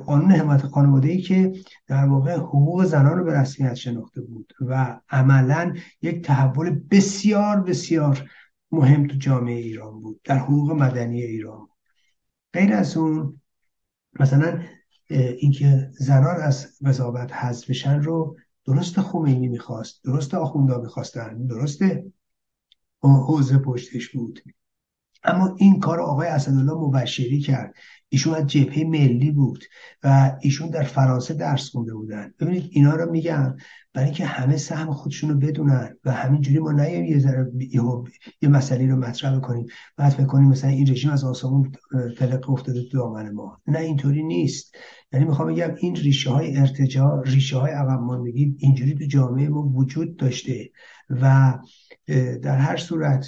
قانون 0.05 0.31
حمایت 0.31 0.61
خانواده 0.61 1.09
ای 1.09 1.21
که 1.21 1.53
در 1.87 2.05
واقع 2.05 2.35
حقوق 2.35 2.83
زنان 2.83 3.17
رو 3.17 3.23
به 3.23 3.39
رسمیت 3.39 3.73
شناخته 3.73 4.21
بود 4.21 4.53
و 4.61 4.99
عملا 5.09 5.73
یک 6.01 6.25
تحول 6.25 6.79
بسیار 6.91 7.61
بسیار 7.61 8.29
مهم 8.71 9.07
تو 9.07 9.17
جامعه 9.17 9.55
ایران 9.55 9.99
بود 9.99 10.21
در 10.23 10.37
حقوق 10.37 10.71
مدنی 10.71 11.21
ایران 11.21 11.67
غیر 12.53 12.73
از 12.73 12.97
اون 12.97 13.41
مثلا 14.19 14.63
اینکه 15.09 15.91
زنان 15.99 16.41
از 16.41 16.67
قضاوت 16.85 17.33
حذف 17.33 17.69
بشن 17.69 18.01
رو 18.01 18.37
درست 18.65 18.99
خمینی 18.99 19.47
می‌خواست 19.47 20.03
درست 20.03 20.33
آخوندا 20.33 20.81
می‌خواستن 20.81 21.45
درست 21.47 21.81
حوزه 23.01 23.57
پشتش 23.57 24.09
بود. 24.09 24.43
اما 25.23 25.55
این 25.57 25.79
کار 25.79 26.01
آقای 26.01 26.27
اسدالله 26.27 26.73
مبشری 26.73 27.39
کرد. 27.39 27.73
ایشون 28.09 28.33
از 28.33 28.47
جبهه 28.47 28.83
ملی 28.83 29.31
بود 29.31 29.63
و 30.03 30.37
ایشون 30.41 30.69
در 30.69 30.83
فرانسه 30.83 31.33
درس 31.33 31.69
خونده 31.69 31.93
بودن. 31.93 32.33
ببینید 32.39 32.69
اینا 32.71 32.95
رو 32.95 33.11
میگم 33.11 33.55
برای 33.93 34.05
اینکه 34.05 34.25
همه 34.25 34.57
سهم 34.57 34.93
خودشون 34.93 35.29
رو 35.29 35.37
بدونن 35.37 35.97
و 36.05 36.11
همینجوری 36.11 36.59
ما 36.59 36.71
نیایم 36.71 37.05
یه 37.05 37.19
ذره 37.19 37.51
یه 38.41 38.49
مسئله 38.49 38.87
رو 38.87 38.95
مطرح 38.95 39.39
کنیم 39.39 39.65
بعد 39.97 40.11
فکر 40.11 40.25
کنیم 40.25 40.49
مثلا 40.49 40.69
این 40.69 40.91
رژیم 40.91 41.11
از 41.11 41.23
آسمون 41.23 41.71
فلق 42.17 42.49
افتاده 42.49 42.83
تو 42.83 42.97
دامن 42.97 43.31
ما. 43.31 43.61
نه 43.67 43.79
اینطوری 43.79 44.23
نیست. 44.23 44.75
یعنی 45.13 45.25
می‌خوام 45.25 45.53
بگم 45.53 45.75
این 45.77 45.95
ریشه 45.95 46.29
های 46.29 46.57
ارتجاع 46.57 47.23
ریشه 47.25 47.57
های 47.57 47.71
عقب 47.71 47.99
ماندگی 47.99 48.55
اینجوری 48.59 48.95
تو 48.95 49.05
جامعه 49.05 49.49
ما 49.49 49.63
وجود 49.63 50.17
داشته 50.17 50.69
و 51.09 51.53
در 52.41 52.57
هر 52.57 52.77
صورت 52.77 53.25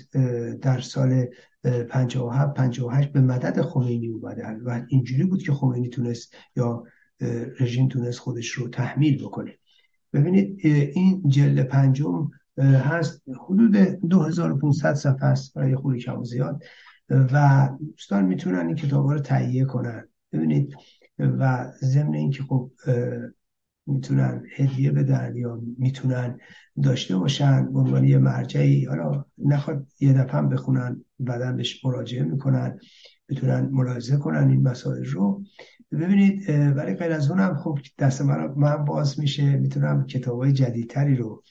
در 0.61 0.79
سال 0.79 1.25
57 1.65 2.53
58 2.53 3.12
به 3.12 3.22
مدد 3.22 3.62
خمینی 3.62 4.07
اومدن 4.07 4.62
و 4.62 4.86
اینجوری 4.88 5.24
بود 5.24 5.43
که 5.43 5.51
خمینی 5.51 5.89
تونست 5.89 6.34
یا 6.55 6.84
رژیم 7.60 7.88
تونست 7.88 8.19
خودش 8.19 8.50
رو 8.50 8.67
تحمیل 8.67 9.24
بکنه. 9.24 9.57
ببینید 10.13 10.60
این 10.65 11.24
جلد 11.27 11.67
پنجم 11.67 12.29
هست 12.57 13.24
حدود 13.45 13.77
2500 13.77 14.93
صفحه 14.93 15.25
است 15.25 15.53
برای 15.53 15.75
خوری 15.75 16.00
کم 16.00 16.24
زیاد 16.24 16.63
و 17.10 17.69
دوستان 17.91 18.25
می‌تونن 18.25 18.67
این 18.67 18.75
کتاب 18.75 19.07
رو 19.07 19.19
تهیه 19.19 19.65
کنن. 19.65 20.07
ببینید 20.31 20.75
و 21.19 21.72
ضمن 21.84 22.13
اینکه 22.13 22.43
خب 22.43 22.72
می‌تونن 23.87 24.43
هدیه 24.55 24.91
بدن 24.91 25.35
یا 25.35 25.61
می‌تونن 25.77 26.39
داشته 26.83 27.17
باشن 27.17 27.73
به 27.73 27.79
عنوان 27.79 28.05
یه 28.05 28.17
مرجعی. 28.17 28.85
حالا 28.85 29.25
نخواد 29.37 29.87
یه 29.99 30.13
دفعه 30.13 30.41
بخونن 30.41 31.05
بعدا 31.19 31.51
بهش 31.51 31.85
مراجعه 31.85 32.23
می‌کنن 32.23 32.79
می‌تونن 33.29 33.69
ملاحظه 33.71 34.17
کنن 34.17 34.49
این 34.49 34.61
مسائل 34.61 35.05
رو. 35.05 35.43
ببینید 35.91 36.49
ولی 36.49 36.93
غیر 36.93 37.11
از 37.11 37.31
اونم 37.31 37.55
خب 37.55 37.79
دست 37.99 38.21
من, 38.21 38.53
من 38.57 38.85
باز 38.85 39.19
میشه 39.19 39.57
می‌تونم 39.57 40.05
کتاب 40.05 40.39
های 40.39 40.53
جدیدتری 40.53 41.15
رو 41.15 41.43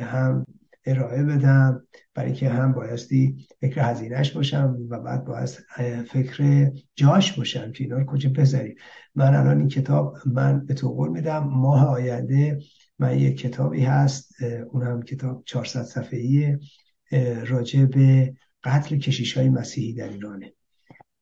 هم 0.00 0.46
ارائه 0.90 1.22
بدم 1.24 1.86
برای 2.14 2.32
که 2.32 2.48
هم 2.48 2.72
بایستی 2.72 3.46
فکر 3.60 3.90
هزینهش 3.90 4.30
باشم 4.30 4.76
و 4.88 5.00
بعد 5.00 5.24
باید 5.24 5.48
فکر 6.02 6.70
جاش 6.94 7.32
باشم 7.32 7.72
که 7.72 7.84
اینا 7.84 7.98
رو 7.98 8.04
کجا 8.04 8.30
بذاریم. 8.30 8.74
من 9.14 9.34
الان 9.34 9.58
این 9.58 9.68
کتاب 9.68 10.16
من 10.26 10.66
به 10.66 10.74
تو 10.74 10.88
قول 10.88 11.08
میدم 11.08 11.44
ماه 11.44 11.86
آینده 11.86 12.58
من 12.98 13.18
یک 13.18 13.38
کتابی 13.38 13.84
هست 13.84 14.42
اون 14.70 14.82
هم 14.82 15.02
کتاب 15.02 15.42
400 15.46 15.82
صفحه‌ای 15.82 16.58
راجع 17.46 17.84
به 17.84 18.34
قتل 18.64 18.96
کشیش 18.96 19.36
های 19.36 19.48
مسیحی 19.48 19.94
در 19.94 20.08
ایرانه 20.08 20.52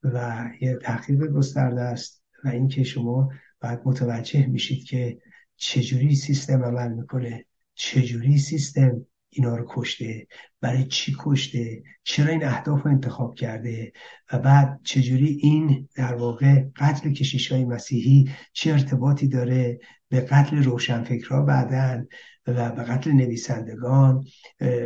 و 0.03 0.45
یه 0.61 0.79
تحقیق 0.83 1.27
گسترده 1.27 1.81
است 1.81 2.23
و 2.45 2.49
اینکه 2.49 2.85
شما 2.85 3.29
باید 3.61 3.81
متوجه 3.85 4.47
میشید 4.47 4.85
که 4.85 5.19
چجوری 5.57 6.15
سیستم 6.15 6.65
عمل 6.65 6.93
می‌کنه 6.93 7.45
چجوری 7.75 8.39
سیستم 8.39 9.07
اینا 9.31 9.57
رو 9.57 9.67
کشته 9.69 10.27
برای 10.61 10.85
چی 10.85 11.17
کشته؟ 11.19 11.83
چرا 12.05 12.33
این 12.33 12.45
اهداف 12.45 12.83
رو 12.83 12.91
انتخاب 12.91 13.35
کرده؟ 13.35 13.93
و 14.33 14.39
بعد 14.39 14.81
چجوری 14.85 15.27
این 15.27 15.89
در 15.97 16.15
واقع 16.15 16.65
قتل 16.77 17.13
کشیش 17.13 17.53
های 17.53 17.65
مسیحی 17.65 18.31
چه 18.53 18.73
ارتباطی 18.73 19.29
داره 19.29 19.79
به 20.09 20.21
قتل 20.21 20.63
روشنفکرها 20.63 21.43
بعدن 21.43 22.07
و 22.47 22.71
به 22.71 22.83
قتل 22.83 23.13
نویسندگان؟ 23.13 24.25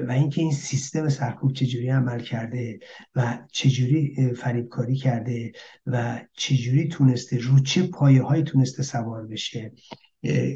و 0.08 0.12
اینکه 0.12 0.42
این 0.42 0.52
سیستم 0.52 1.08
سرکوب 1.08 1.52
چجوری 1.52 1.88
عمل 1.88 2.20
کرده 2.20 2.78
و 3.14 3.38
چجوری 3.52 4.34
فریبکاری 4.34 4.96
کرده 4.96 5.52
و 5.86 6.20
چجوری 6.32 6.88
تونسته 6.88 7.38
رو 7.38 7.60
چه 7.60 7.82
پایه 7.82 8.22
های 8.22 8.42
تونسته 8.42 8.82
سوار 8.82 9.26
بشه؟ 9.26 9.72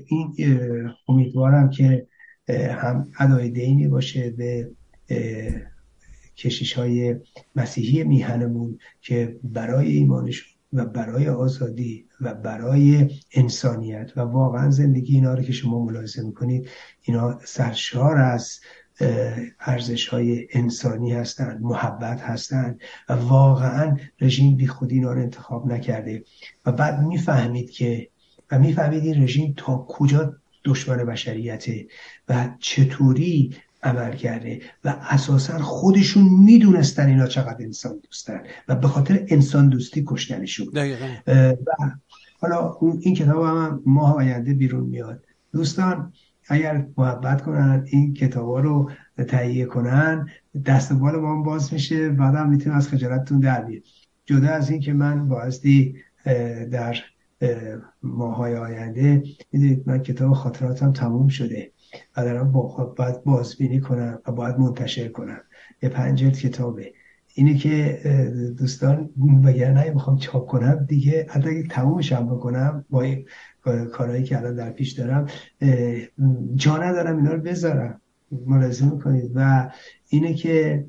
این 0.06 0.34
امیدوارم 1.08 1.70
که 1.70 2.06
هم 2.48 3.08
ادای 3.18 3.48
دینی 3.48 3.88
باشه 3.88 4.30
به 4.30 4.70
کشیش 6.36 6.72
های 6.72 7.16
مسیحی 7.56 8.04
میهنمون 8.04 8.78
که 9.00 9.36
برای 9.42 9.92
ایمانشون 9.92 10.56
و 10.72 10.84
برای 10.84 11.28
آزادی 11.28 12.06
و 12.20 12.34
برای 12.34 13.10
انسانیت 13.32 14.12
و 14.16 14.20
واقعا 14.20 14.70
زندگی 14.70 15.14
اینا 15.14 15.34
رو 15.34 15.42
که 15.42 15.52
شما 15.52 15.84
ملاحظه 15.84 16.22
می‌کنید 16.22 16.68
اینا 17.02 17.38
سرشار 17.44 18.18
از 18.18 18.60
ارزش 19.60 20.08
های 20.08 20.46
انسانی 20.52 21.12
هستند 21.12 21.60
محبت 21.62 22.20
هستند 22.20 22.80
و 23.08 23.12
واقعا 23.12 23.96
رژیم 24.20 24.56
بی 24.56 24.66
خودی 24.66 24.94
اینا 24.94 25.12
رو 25.12 25.20
انتخاب 25.20 25.66
نکرده. 25.72 26.24
و 26.66 26.72
بعد 26.72 27.00
می‌فهمید 27.00 27.70
که 27.70 28.08
و 28.50 28.58
می‌فهمید 28.58 29.04
این 29.04 29.22
رژیم 29.22 29.54
تا 29.56 29.86
کجا 29.88 30.34
دشمن 30.66 30.96
بشریته 30.96 31.86
و 32.28 32.48
چطوری 32.58 33.56
عمل 33.82 34.16
کرده 34.16 34.60
و 34.84 34.88
اساسا 35.10 35.58
خودشون 35.58 36.28
می‌دونستن 36.44 37.06
اینا 37.06 37.26
چقدر 37.26 37.64
انسان 37.64 38.00
دوستن 38.04 38.40
و 38.68 38.76
به 38.76 38.88
خاطر 38.88 39.26
انسان 39.28 39.68
دوستی 39.68 40.04
کشتنشون. 40.06 40.66
و 41.26 41.52
حالا 42.40 42.76
این 43.00 43.14
کتاب 43.14 43.44
هم 43.44 43.82
ماه 43.86 44.16
آینده 44.16 44.54
بیرون 44.54 44.84
میاد. 44.84 45.24
دوستان 45.52 46.12
اگر 46.48 46.86
محبت 46.96 47.42
کنن 47.42 47.84
این 47.86 48.14
کتاب 48.14 48.48
ها 48.48 48.60
رو 48.60 48.90
تهیه 49.28 49.64
کنن 49.64 50.28
دست 50.66 50.92
بال 50.92 51.16
ما 51.16 51.42
باز 51.42 51.72
میشه 51.72 52.08
بعدم 52.08 52.48
می‌تونیم 52.48 52.78
از 52.78 52.88
خجالتتون 52.88 53.40
در 53.40 53.62
بیاد 53.62 53.82
جدا 54.26 54.48
از 54.48 54.70
این 54.70 54.80
که 54.80 54.92
من 54.92 55.28
بایستی 55.28 55.96
در 56.70 56.96
ماهای 58.02 58.56
آینده. 58.56 59.22
می‌دونید 59.52 59.82
من 59.86 59.98
کتاب 59.98 60.32
خاطراتم 60.32 60.92
تموم 60.92 61.28
شده 61.28 61.72
و 62.16 62.24
دارم 62.24 62.52
با 62.52 62.94
باید 62.98 63.24
بازبینی 63.24 63.80
کنم 63.80 64.18
و 64.26 64.32
باید 64.32 64.58
منتشر 64.58 65.08
کنم. 65.08 65.40
یه 65.82 65.88
پنج 65.88 66.24
کتابه. 66.24 66.92
اینه 67.34 67.54
که 67.54 68.00
دوستان 68.58 69.10
وگرنه 69.44 69.90
می‌خوام 69.90 70.18
چاپ 70.18 70.46
کنم 70.46 70.86
دیگه 70.88 71.26
حتی 71.28 71.48
اگه 71.48 71.62
تمومش 71.62 72.12
هم 72.12 72.26
بکنم 72.26 72.84
با 72.90 73.06
کارهایی 73.92 74.22
که 74.22 74.38
الان 74.38 74.54
در 74.54 74.70
پیش 74.70 74.92
دارم 74.92 75.26
جا 76.54 76.76
ندارم 76.76 77.16
اینا 77.16 77.32
رو 77.32 77.40
بذارم. 77.42 78.00
ملاحظه 78.46 78.84
می‌کنید؟ 78.84 79.32
و 79.34 79.70
اینه 80.08 80.34
که 80.34 80.86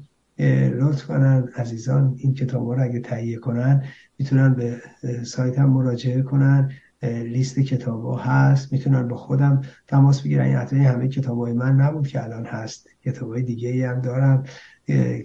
لطف 0.79 1.05
کنن 1.05 1.49
عزیزان 1.55 2.15
این 2.17 2.33
کتاب 2.33 2.69
رو 2.69 2.83
اگه 2.83 2.99
تهیه 2.99 3.38
کنن 3.38 3.83
می‌تونن 4.19 4.53
به 4.53 4.82
سایت 5.23 5.60
هم 5.60 5.69
مراجعه 5.69 6.21
کنن 6.21 6.71
لیست 7.03 7.60
کتاب 7.60 8.03
ها 8.03 8.17
هست 8.17 8.73
می‌تونن 8.73 9.08
با 9.08 9.17
خودم 9.17 9.62
تماس 9.88 10.21
بگیرن. 10.21 10.45
این 10.45 10.56
حتی 10.56 10.75
همه 10.75 11.08
کتاب 11.08 11.38
های 11.38 11.53
من 11.53 11.75
نبود 11.75 12.08
که 12.08 12.23
الان 12.23 12.45
هست. 12.45 12.89
کتاب 13.06 13.30
های 13.30 13.41
دیگه 13.41 13.69
ای 13.69 13.84
هم 13.84 14.01
دارم 14.01 14.43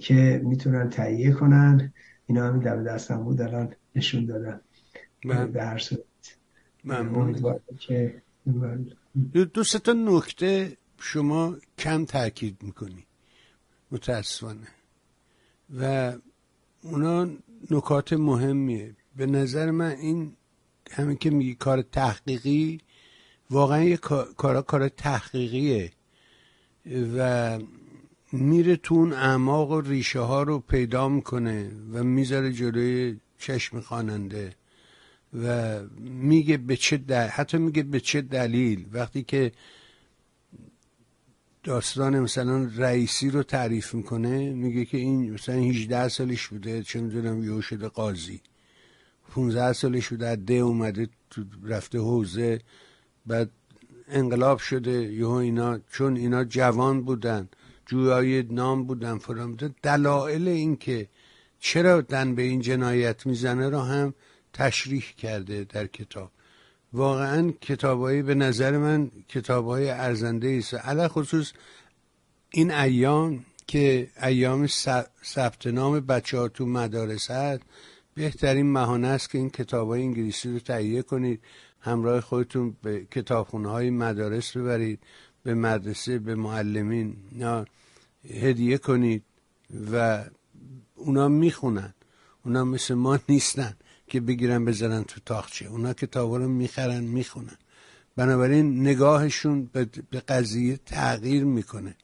که 0.00 0.42
می‌تونن 0.44 0.90
تهیه 0.90 1.32
کنن. 1.32 1.92
اینا 2.26 2.46
هم 2.46 2.60
در 2.60 2.82
دستم 2.82 3.24
بود 3.24 3.40
الان 3.40 3.74
نشون 3.96 4.26
دادم. 4.26 4.60
بله. 5.24 5.46
به 5.46 5.64
هر 5.64 5.78
صورت. 5.78 6.02
که 7.78 8.22
دو 9.32 9.44
تا 9.84 9.92
نکته 9.92 10.76
شما 10.98 11.56
کم 11.78 12.04
تاکید 12.04 12.56
می‌کنی. 12.62 13.04
متاسفانه. 13.90 14.66
و 15.80 16.12
اونا 16.82 17.28
نکات 17.70 18.12
مهمیه. 18.12 18.96
به 19.16 19.26
نظر 19.26 19.70
من 19.70 19.90
این 19.90 20.32
همین 20.90 21.16
که 21.16 21.30
میگی 21.30 21.54
کار 21.54 21.82
تحقیقی 21.82 22.80
واقعا 23.50 23.82
یه 23.84 23.96
کارا 24.36 24.62
کار 24.62 24.88
تحقیقیه 24.88 25.92
و 27.16 27.58
میره 28.32 28.76
تو 28.76 28.94
اون 28.94 29.12
اعماق 29.12 29.70
و 29.70 29.80
ریشه 29.80 30.20
ها 30.20 30.42
رو 30.42 30.58
پیدا 30.58 31.08
می‌کنه 31.08 31.70
و 31.92 32.04
می‌ذاره 32.04 32.52
جلوی 32.52 33.16
چشم 33.38 33.80
خواننده 33.80 34.54
و 35.42 35.78
میگه 36.00 36.56
به 36.56 36.76
چه 36.76 36.96
دل... 36.96 37.26
حتی 37.26 37.58
میگه 37.58 37.82
به 37.82 38.00
چه 38.00 38.20
دلیل. 38.20 38.86
وقتی 38.92 39.22
که 39.22 39.52
داستان 41.64 42.20
مثلا 42.20 42.70
رئیسی 42.76 43.30
رو 43.30 43.42
تعریف 43.42 43.94
می‌کنه 43.94 44.52
میگه 44.52 44.84
که 44.84 44.98
این 44.98 45.32
مثلا 45.32 45.54
18 45.54 46.08
سالش 46.08 46.48
بوده 46.48 46.82
چه 46.82 47.00
می‌دونم 47.00 47.44
یهو 47.44 47.60
شده 47.62 47.88
قاضی. 47.88 48.40
15 49.30 49.72
سالش 49.72 50.08
بوده 50.08 50.36
ده 50.36 50.54
اومده 50.54 51.08
رفته 51.64 51.98
حوزه 51.98 52.60
بعد 53.26 53.50
انقلاب 54.08 54.58
شده 54.58 55.12
یهو 55.12 55.30
اینا 55.30 55.78
چون 55.92 56.16
اینا 56.16 56.44
جوان 56.44 57.02
بودن 57.02 57.48
جویای 57.86 58.42
نام 58.42 58.84
بودن 58.84 59.18
فرام 59.18 59.56
دلایل 59.82 60.48
این 60.48 60.76
که 60.76 61.08
چرا 61.60 62.00
دن 62.00 62.34
به 62.34 62.42
این 62.42 62.60
جنایت 62.60 63.26
می‌زنه 63.26 63.68
رو 63.68 63.80
هم 63.80 64.14
تشریح 64.52 65.04
کرده 65.16 65.64
در 65.64 65.86
کتاب. 65.86 66.30
واقعا 66.92 67.52
کتابایی 67.60 68.22
به 68.22 68.34
نظر 68.34 68.78
من 68.78 69.10
کتابهای 69.28 69.90
ارزنده 69.90 70.56
است 70.58 70.74
علا 70.74 71.08
خصوص 71.08 71.52
این 72.50 72.70
ایام 72.70 73.44
که 73.66 74.08
ایام 74.22 74.66
ثبت 75.24 75.66
نام 75.66 76.00
بچه 76.00 76.38
ها 76.38 76.48
تو 76.48 76.66
مدارس 76.66 77.30
هست 77.30 77.62
بهترین 78.14 78.72
مهانه 78.72 79.08
است 79.08 79.30
که 79.30 79.38
این 79.38 79.50
کتاب 79.50 79.88
های 79.88 80.02
انگلیسی 80.02 80.52
رو 80.52 80.58
تهیه 80.58 81.02
کنید. 81.02 81.40
همراه 81.80 82.20
خودتون 82.20 82.76
به 82.82 83.06
کتابخونه 83.10 83.68
های 83.70 83.90
مدارس 83.90 84.56
ببرید 84.56 85.00
به 85.42 85.54
مدرسه 85.54 86.18
به 86.18 86.34
معلمین 86.34 87.16
هدیه 88.30 88.78
کنید 88.78 89.24
و 89.92 90.24
اونا 90.94 91.28
می‌خونن. 91.28 91.94
اونا 92.44 92.64
مثل 92.64 92.94
ما 92.94 93.18
نیستن. 93.28 93.76
که 94.12 94.20
بگیرن 94.20 94.64
بزنن 94.64 95.04
تو 95.04 95.20
تاخچه. 95.24 95.66
اونا 95.66 95.92
کتابا 95.94 96.36
رو 96.36 96.48
می‌خرن 96.48 97.04
می‌خونن. 97.04 97.56
بنابراین 98.16 98.80
نگاهشون 98.80 99.70
به 100.10 100.20
قضیه 100.20 100.76
تغییر 100.76 101.44
می‌کنه. 101.44 101.96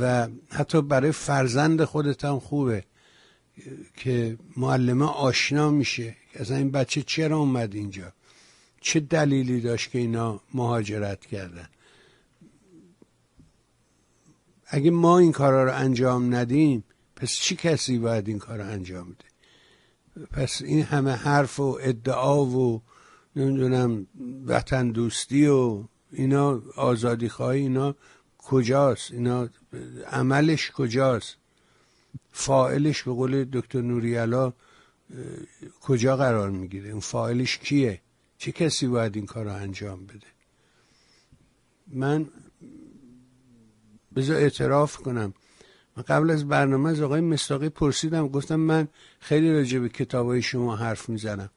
و 0.00 0.28
حتی 0.50 0.82
برای 0.82 1.12
فرزند 1.12 1.84
خودت 1.84 2.24
هم 2.24 2.38
خوبه 2.38 2.84
که 3.96 4.38
معلمه 4.56 5.04
آشنا 5.04 5.70
میشه. 5.70 6.16
از 6.34 6.50
این 6.50 6.70
بچه 6.70 7.02
چرا 7.02 7.38
اومد 7.38 7.74
اینجا؟ 7.74 8.12
چه 8.80 9.00
دلیلی 9.00 9.60
داشت 9.60 9.90
که 9.90 9.98
اینا 9.98 10.40
مهاجرت 10.54 11.26
کردن؟ 11.26 11.68
اگه 14.66 14.90
ما 14.90 15.18
این 15.18 15.32
کارا 15.32 15.64
رو 15.64 15.74
انجام 15.74 16.34
ندیم 16.34 16.84
پس 17.16 17.32
چی 17.32 17.56
کسی 17.56 17.98
باید 17.98 18.28
این 18.28 18.38
کار 18.38 18.58
رو 18.58 18.64
انجام 18.64 19.10
بده؟ 19.10 19.31
پس 20.30 20.62
این 20.62 20.82
همه 20.82 21.10
حرف 21.10 21.60
و 21.60 21.78
ادعا 21.82 22.44
و 22.44 22.82
نمی‌دونم 23.36 24.06
وطن 24.46 24.90
دوستی 24.90 25.46
و 25.46 25.84
اینا 26.12 26.62
آزادی 26.76 27.28
خواهی 27.28 27.60
اینا 27.60 27.94
کجاست؟ 28.38 29.12
اینا 29.12 29.48
عملش 30.10 30.70
کجاست؟ 30.70 31.36
فائلش 32.32 33.02
به 33.02 33.12
قول 33.12 33.44
دکتر 33.44 33.80
نوریالا 33.80 34.52
کجا 35.80 36.16
قرار 36.16 36.50
می‌گیره؟ 36.50 36.90
اون 36.90 37.00
فائلش 37.00 37.58
کیه؟ 37.58 38.00
چه 38.38 38.52
کسی 38.52 38.86
باید 38.86 39.16
این 39.16 39.26
کار 39.26 39.44
رو 39.44 39.52
انجام 39.52 40.06
بده؟ 40.06 40.26
من 41.86 42.28
بذار 44.16 44.36
اعتراف 44.36 44.96
کنم. 44.96 45.34
قبل 46.00 46.30
از 46.30 46.48
برنامه 46.48 46.90
از 46.90 47.00
آقای 47.00 47.20
مستاقی 47.20 47.68
پرسیدم 47.68 48.28
گفتم 48.28 48.56
من 48.56 48.88
خیلی 49.20 49.52
راجع 49.52 49.78
به 49.78 49.88
کتاب 49.88 50.26
های 50.26 50.42
شما 50.42 50.76
حرف 50.76 51.08
می‌زنم. 51.08 51.50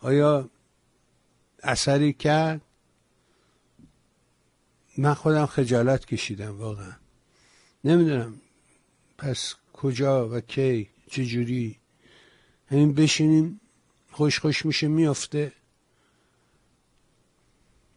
آیا 0.00 0.50
اثری 1.62 2.12
کرد؟ 2.12 2.60
من 4.98 5.14
خودم 5.14 5.46
خجالت 5.46 6.06
کشیدم 6.06 6.58
واقعا. 6.58 6.92
نمی‌دونم 7.84 8.34
پس 9.18 9.54
کجا 9.72 10.28
و 10.28 10.40
کی 10.40 10.88
چجوری؟ 11.10 11.76
همین 12.70 12.94
بشینیم 12.94 13.60
خوش 14.10 14.38
خوش 14.38 14.66
میشه 14.66 14.88
میافته. 14.88 15.52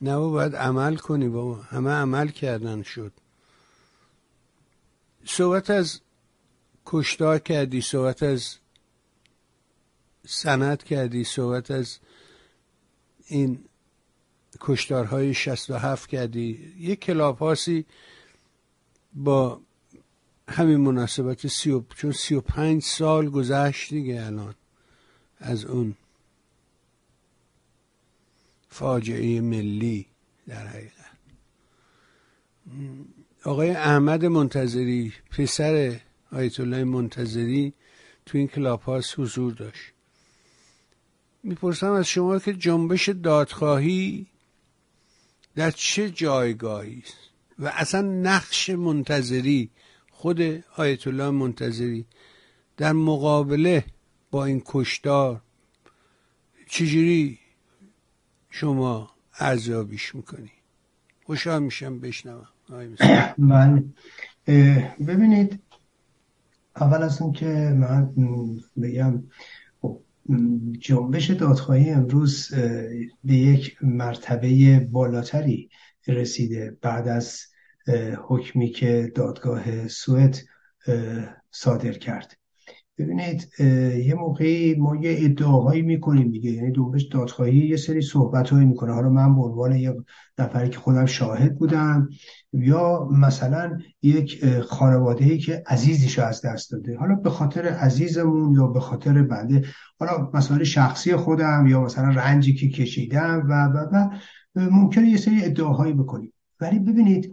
نه 0.02 0.18
باید 0.18 0.56
عمل 0.56 0.96
کنی 0.96 1.30
بابا. 1.30 1.56
همه 1.56 1.90
عمل 1.90 2.28
کردن 2.28 2.84
شد. 2.84 3.12
صحبت 5.26 5.70
از 5.70 6.02
کشتار 6.86 7.40
کردی 7.40 7.82
صحبت 7.82 8.24
از 8.24 8.58
سند 10.28 10.84
کردی 10.84 11.24
صحبت 11.24 11.72
از 11.72 12.00
این 13.28 13.66
کشتارهای 14.60 15.34
67 15.34 16.10
کردی. 16.10 16.76
یک 16.78 17.00
کلاب 17.00 17.40
هاسی 17.40 17.86
با 19.14 19.62
همین 20.50 20.78
مناسبت 20.78 21.48
سی 21.48 21.72
و... 21.72 21.84
چون 21.96 22.12
سی 22.12 22.36
و 22.36 22.42
پنج 22.42 22.84
سال 22.84 23.30
گذشت 23.30 23.90
دیگه 23.94 24.26
الان 24.26 24.56
از 25.40 25.66
اون 25.66 25.96
فاجعه 28.70 29.42
ملی 29.42 30.06
در 30.48 30.68
حقیقت. 30.68 30.96
آقای 33.44 33.70
احمد 33.70 34.26
منتظری 34.26 35.14
پسر 35.32 36.00
آیت 36.32 36.60
الله 36.60 36.84
منتظری 36.84 37.74
تو 38.26 38.38
این 38.38 38.48
کلاب 38.48 38.82
حضور 38.88 39.54
داشت. 39.54 39.94
می‌پرسم 41.44 41.92
از 41.92 42.08
شما 42.08 42.40
که 42.40 42.54
جنبش 42.54 43.10
دادخواهی 43.10 44.28
در 45.56 45.72
چه 45.72 46.10
جایگاهی 46.10 47.04
است؟ 47.06 47.18
و 47.60 47.68
اصلا 47.68 48.02
نقش 48.02 48.70
منتظری 48.70 49.70
خود 50.12 50.42
آیت 50.78 51.08
الله 51.08 51.30
منتظری 51.30 52.06
در 52.78 52.92
مقابله 52.92 53.86
با 54.32 54.46
این 54.46 54.62
کشتار 54.66 55.42
چجوری 56.70 57.40
شما 58.50 59.12
ارزیابیش 59.40 60.16
می‌کنی؟ 60.16 60.52
خوشحال 61.26 61.64
میشم 61.64 62.00
بشنوم. 62.00 62.48
من 63.38 63.94
ببینید 65.08 65.60
اول 66.76 67.04
از 67.04 67.22
اون 67.22 67.32
که 67.32 67.46
من 67.76 68.14
بگم 68.82 69.24
خب، 69.82 70.02
جنبش 70.80 71.32
دادخواهی 71.32 71.90
امروز 71.90 72.56
به 73.24 73.34
یک 73.34 73.78
مرتبه 73.82 74.80
بالاتری 74.80 75.70
رسیده 76.08 76.78
بعد 76.82 77.08
از 77.08 77.42
حکمی 78.28 78.70
که 78.70 79.12
دادگاه 79.16 79.88
سوئد 79.88 80.38
صادر 81.52 81.94
کرد. 81.94 82.41
ببینید 83.02 83.50
یه 84.06 84.16
موقعی 84.20 84.76
ما 84.76 84.96
یه 84.96 85.18
ادعاهایی 85.20 85.82
می‌کنیم 85.82 86.32
دیگه. 86.32 86.52
یعنی 86.52 86.72
جنبش 86.72 87.04
دادخواهی 87.04 87.68
یه 87.68 87.78
سری 87.78 88.02
صحبت 88.02 88.50
هایی 88.50 88.66
می‌کنه. 88.66 88.94
حالا 88.94 89.10
من 89.10 89.36
به 89.36 89.42
عنوان 89.42 89.76
یه 89.76 89.96
نفری 90.40 90.70
که 90.70 90.78
خودم 90.78 91.06
شاهد 91.06 91.58
بودم 91.58 92.10
یا 92.54 93.10
مثلا 93.12 93.78
یک 94.02 94.46
خانواده 94.60 95.26
ای 95.26 95.38
که 95.38 95.64
عزیزیش 95.68 96.20
از 96.20 96.42
دست 96.42 96.72
داده. 96.72 96.98
حالا 96.98 97.16
به 97.16 97.30
خاطر 97.30 97.68
عزیزمون 97.68 98.54
یا 98.54 98.68
به 98.68 98.80
خاطر 98.80 99.24
بنده 99.24 99.66
حالا 100.00 100.30
مثلا 100.34 100.64
شخصی 100.64 101.16
خودم 101.16 101.68
یا 101.68 101.82
مثلا 101.82 102.10
رنجی 102.10 102.54
که 102.54 102.70
کشیدم 102.70 103.46
و 103.50 103.66
و 103.66 103.86
و 103.94 104.10
ممکنه 104.72 105.10
یه 105.10 105.18
سری 105.18 105.46
ادعاهایی 105.46 105.94
بکنیم. 105.94 106.34
ولی 106.60 106.80
ببینید 106.80 107.32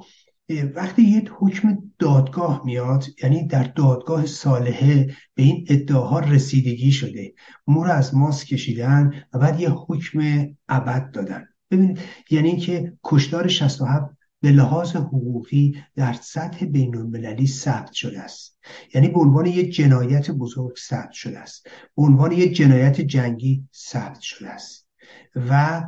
وقتی 0.48 1.02
یک 1.02 1.30
حکم 1.38 1.78
دادگاه 1.98 2.62
میاد 2.64 3.04
یعنی 3.22 3.46
در 3.46 3.62
دادگاه 3.62 4.26
صالحه 4.26 5.06
به 5.34 5.42
این 5.42 5.66
ادعاها 5.68 6.18
رسیدگی 6.18 6.92
شده. 6.92 7.34
مور 7.66 7.90
از 7.90 8.14
ماس 8.14 8.44
کشیدن 8.44 9.24
و 9.32 9.38
بعد 9.38 9.60
یه 9.60 9.70
حکم 9.70 10.46
ابد 10.68 11.10
دادن. 11.10 11.48
ببینید 11.70 11.98
یعنی 12.30 12.56
که 12.56 12.92
کشتار 13.04 13.48
67 13.48 14.06
به 14.40 14.50
لحاظ 14.50 14.96
حقوقی 14.96 15.82
در 15.96 16.12
سطح 16.12 16.66
بین 16.66 16.96
المللی 16.96 17.46
ثبت 17.46 17.92
شده 17.92 18.20
است. 18.20 18.58
یعنی 18.94 19.08
به 19.08 19.20
عنوان 19.20 19.46
یک 19.46 19.74
جنایت 19.74 20.30
بزرگ 20.30 20.76
ثبت 20.88 21.12
شده 21.12 21.38
است. 21.38 21.66
به 21.96 22.02
عنوان 22.02 22.32
یک 22.32 22.52
جنایت 22.52 23.00
جنگی 23.00 23.64
ثبت 23.74 24.20
شده 24.20 24.48
است. 24.48 24.88
و 25.36 25.82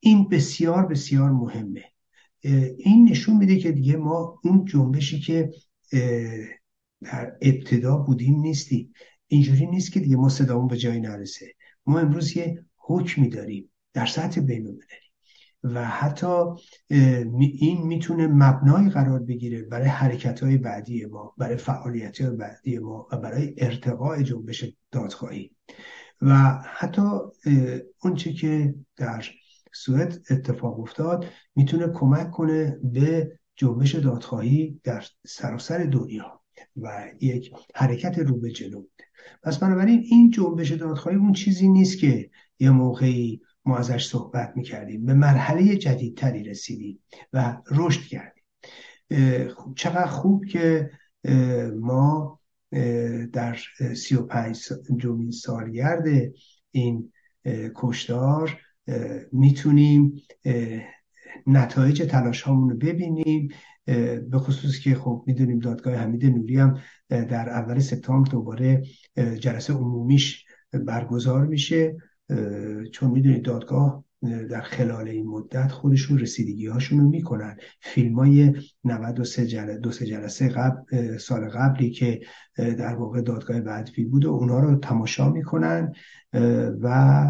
این 0.00 0.28
بسیار 0.28 0.86
بسیار 0.86 1.30
مهمه. 1.30 1.84
این 2.78 3.08
نشون 3.10 3.36
میده 3.36 3.56
که 3.56 3.72
دیگه 3.72 3.96
ما 3.96 4.40
اون 4.44 4.64
جنبشی 4.64 5.20
که 5.20 5.50
در 7.02 7.36
ابتدا 7.42 7.96
بودیم 7.96 8.40
نیستیم. 8.40 8.92
اینجوری 9.26 9.66
نیست 9.66 9.92
که 9.92 10.00
دیگه 10.00 10.16
ما 10.16 10.28
صدامون 10.28 10.68
به 10.68 10.76
جایی 10.76 11.00
نرسه. 11.00 11.46
ما 11.86 11.98
امروز 11.98 12.36
یه 12.36 12.64
حکمی 12.76 13.28
داریم. 13.28 13.70
در 13.94 14.06
سطح 14.06 14.40
بین 14.40 14.78
و 15.62 15.84
حتی 15.84 16.44
این 17.58 17.82
می‌تونه 17.86 18.26
مبنای 18.26 18.90
قرار 18.90 19.22
بگیره 19.22 19.62
برای 19.62 19.88
حرکت 19.88 20.42
های 20.42 20.58
بعدی 20.58 21.04
ما 21.04 21.34
برای 21.38 21.56
فعالیت 21.56 22.20
های 22.20 22.36
بعدی 22.36 22.78
ما 22.78 23.08
و 23.12 23.16
برای 23.16 23.54
ارتقاء 23.58 24.22
جنبش 24.22 24.64
دادخواهی. 24.90 25.50
و 26.22 26.62
حتی 26.64 27.02
اونچه 28.02 28.32
که 28.32 28.74
در 28.96 29.24
سوئد 29.72 30.18
اتفاق 30.30 30.80
افتاد 30.80 31.26
می‌تونه 31.56 31.88
کمک 31.88 32.30
کنه 32.30 32.78
به 32.82 33.38
جنبش 33.56 33.94
دادخواهی 33.94 34.80
در 34.84 35.04
سراسر 35.26 35.78
دنیا 35.84 36.40
و 36.76 37.06
یک 37.20 37.52
حرکت 37.74 38.18
رو 38.18 38.40
به 38.40 38.50
جلو. 38.50 38.80
بوده 38.80 39.04
پس 39.42 39.58
بنابراین 39.58 40.04
این 40.10 40.30
جنبش 40.30 40.72
دادخواهی 40.72 41.18
اون 41.18 41.32
چیزی 41.32 41.68
نیست 41.68 41.98
که 41.98 42.30
یه 42.58 42.70
موقعی 42.70 43.40
ما 43.64 43.76
ازش 43.78 44.06
صحبت 44.06 44.52
می‌کردیم. 44.56 45.06
به 45.06 45.14
مرحله 45.14 45.76
جدیدتری 45.76 46.44
رسیدیم 46.44 47.02
و 47.32 47.56
رشد 47.70 48.00
کردیم. 48.00 48.44
چقدر 49.76 50.06
خوب 50.06 50.44
که 50.44 50.90
ما 51.80 52.40
در 53.32 53.58
سی 53.96 54.14
و 54.14 54.22
پنج 54.22 54.56
سالگرد 55.30 56.04
این 56.70 57.12
کشتار 57.74 58.60
می‌تونیم 59.32 60.22
نتایج 61.46 62.02
تلاش 62.02 62.42
هامون 62.42 62.70
رو 62.70 62.76
ببینیم 62.76 63.48
به 64.30 64.38
خصوص 64.38 64.78
که 64.78 64.94
خب 64.94 65.24
می‌دونیم 65.26 65.58
دادگاه 65.58 65.94
حمید 65.94 66.26
نوری 66.26 66.56
هم 66.56 66.78
در 67.08 67.50
اول 67.50 67.78
سپتامبر 67.78 68.30
دوباره 68.30 68.82
جلسه 69.16 69.72
عمومیش 69.72 70.44
برگزار 70.72 71.46
میشه 71.46 71.96
چون 72.92 73.10
می‌دونید 73.10 73.42
دادگاه 73.42 74.05
در 74.22 74.60
خلال 74.60 75.08
این 75.08 75.26
مدت 75.26 75.72
خودشون 75.72 76.18
رسیدگی 76.18 76.66
هاشون 76.66 77.00
رو 77.00 77.08
می‌کنن. 77.08 77.56
فیلم 77.80 78.18
های 78.18 78.52
93 78.84 79.46
جلسه 79.46 79.78
دو 79.78 79.90
سه 79.90 80.06
جلسه 80.06 80.48
قبل 80.48 81.16
سال 81.18 81.48
قبلی 81.48 81.90
که 81.90 82.20
در 82.56 82.94
واقع 82.94 83.20
دادگاه 83.20 83.60
بعدی 83.60 84.04
بود 84.04 84.24
و 84.24 84.30
اونها 84.30 84.60
رو 84.60 84.76
تماشا 84.76 85.30
می‌کنن 85.30 85.92
و 86.82 87.26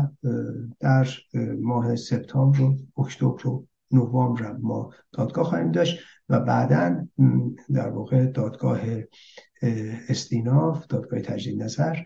در 0.81 1.09
ماه 1.61 1.97
سپتامبر 1.97 2.61
و 2.61 2.77
اکتبر 2.99 3.47
و 3.47 3.67
نوامبر 3.91 4.53
ما 4.53 4.91
دادگاه 5.13 5.45
خواهیم 5.45 5.73
داشت 5.73 5.99
و 6.29 6.41
بعدا 6.41 7.07
در 7.75 7.89
واقع 7.89 8.27
دادگاه 8.27 8.81
استیناف 10.09 10.87
دادگاه 10.87 11.21
تجدید 11.21 11.63
نظر 11.63 11.97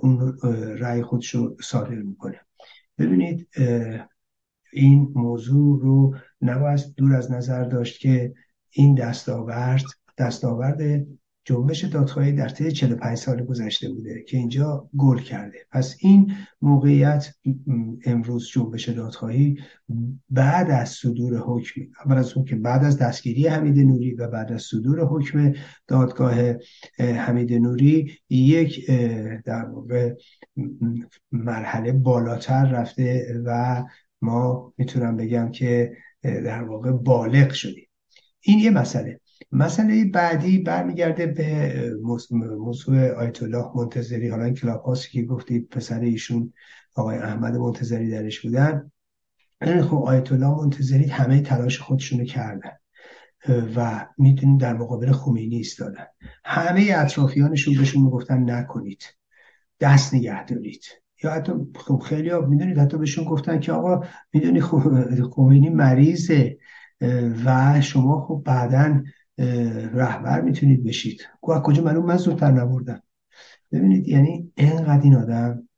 اون 0.00 0.38
رأی 0.78 1.02
خودش 1.02 1.34
رو 1.34 1.56
صادر 1.62 1.94
می‌کنه. 1.94 2.40
ببینید 2.98 3.48
این 4.72 5.12
موضوع 5.14 5.80
رو 5.80 6.16
نباید 6.40 6.80
دور 6.96 7.14
از 7.14 7.32
نظر 7.32 7.64
داشت 7.64 8.00
که 8.00 8.34
این 8.70 8.94
دستاورد 8.94 9.82
دستاورد 10.18 11.06
جنبش 11.48 11.84
دادخواهی 11.84 12.32
در 12.32 12.48
طی 12.48 12.72
45 12.72 13.18
سال 13.18 13.44
گذشته 13.44 13.88
بوده 13.88 14.22
که 14.22 14.36
اینجا 14.36 14.88
گل 14.96 15.18
کرده. 15.18 15.58
پس 15.70 15.96
این 16.00 16.32
موقعیت 16.62 17.34
امروز 18.04 18.48
جنبش 18.52 18.88
دادخواهی 18.88 19.58
بعد 20.30 20.70
از 20.70 20.88
صدور 20.88 21.38
حکم 21.38 21.80
اول 22.04 22.16
از 22.16 22.32
اون 22.32 22.44
که 22.44 22.56
بعد 22.56 22.84
از 22.84 22.98
دستگیری 22.98 23.46
حمید 23.46 23.78
نوری 23.78 24.14
و 24.14 24.28
بعد 24.28 24.52
از 24.52 24.62
صدور 24.62 25.00
حکم 25.00 25.52
دادگاه 25.86 26.34
حمید 26.98 27.52
نوری 27.52 28.12
یک 28.30 28.90
در 29.44 29.64
واقع 29.64 30.14
مرحله 31.32 31.92
بالاتر 31.92 32.64
رفته 32.64 33.34
و 33.44 33.84
ما 34.22 34.72
می‌تونم 34.76 35.16
بگم 35.16 35.50
که 35.50 35.92
در 36.22 36.62
واقع 36.62 36.92
بالغ 36.92 37.52
شدیم. 37.52 37.88
این 38.40 38.58
یه 38.58 38.70
مسئله. 38.70 39.20
مسئله 39.52 40.04
بعدی 40.04 40.58
برمیگرده 40.58 41.26
به 41.26 41.74
موضوع 42.58 43.10
آیت 43.10 43.42
الله 43.42 43.64
منتظری. 43.74 44.28
حالا 44.28 44.44
این 44.44 44.54
کلاب 44.54 44.96
که 45.12 45.22
گفتی 45.22 45.60
پسر 45.60 46.00
ایشون 46.00 46.52
آقای 46.94 47.18
احمد 47.18 47.56
منتظری 47.56 48.10
درش 48.10 48.40
بودن. 48.40 48.90
خب 49.82 49.96
آیت 49.96 50.32
الله 50.32 50.56
منتظری 50.62 51.06
همه 51.06 51.40
تلاش 51.40 51.78
خودشونو 51.78 52.24
کردن. 52.24 52.70
و 53.76 54.06
می‌تونیم 54.18 54.58
در 54.58 54.76
مقابل 54.76 55.12
خمینی 55.12 55.56
ایستادن. 55.56 56.06
همه 56.44 56.92
اطرافیانشون 56.96 57.76
بهشون 57.76 58.02
می‌گفتن 58.02 58.50
نکنید. 58.50 59.02
دست 59.80 60.14
نگه 60.14 60.44
دارید. 60.46 60.82
یا 61.24 61.30
حتی 61.30 61.52
خب 61.76 61.98
خیلی 61.98 62.30
ها 62.30 62.40
می‌دونید 62.40 62.78
حتی 62.78 62.98
بهشون 62.98 63.24
گفتن 63.24 63.60
که 63.60 63.72
آقا 63.72 64.06
می‌دونی 64.32 64.60
خمینی 65.30 65.68
مریضه. 65.68 66.58
و 67.44 67.80
شما 67.80 68.26
خب 68.26 68.42
بعدا 68.46 69.02
رهبر 69.94 70.40
می‌تونید 70.40 70.84
بشید. 70.84 71.28
گوه 71.40 71.60
کجا 71.62 71.82
معلوم؟ 71.82 72.06
من 72.06 72.16
زودتر 72.16 72.50
نبردم. 72.50 73.02
ببینید 73.72 74.08
یعنی 74.08 74.52
اینقدر 74.56 75.02
این 75.02 75.14
آدم 75.14 75.68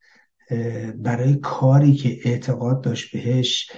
برای 0.96 1.34
کاری 1.34 1.94
که 1.94 2.18
اعتقاد 2.24 2.84
داشت 2.84 3.12
بهش 3.16 3.70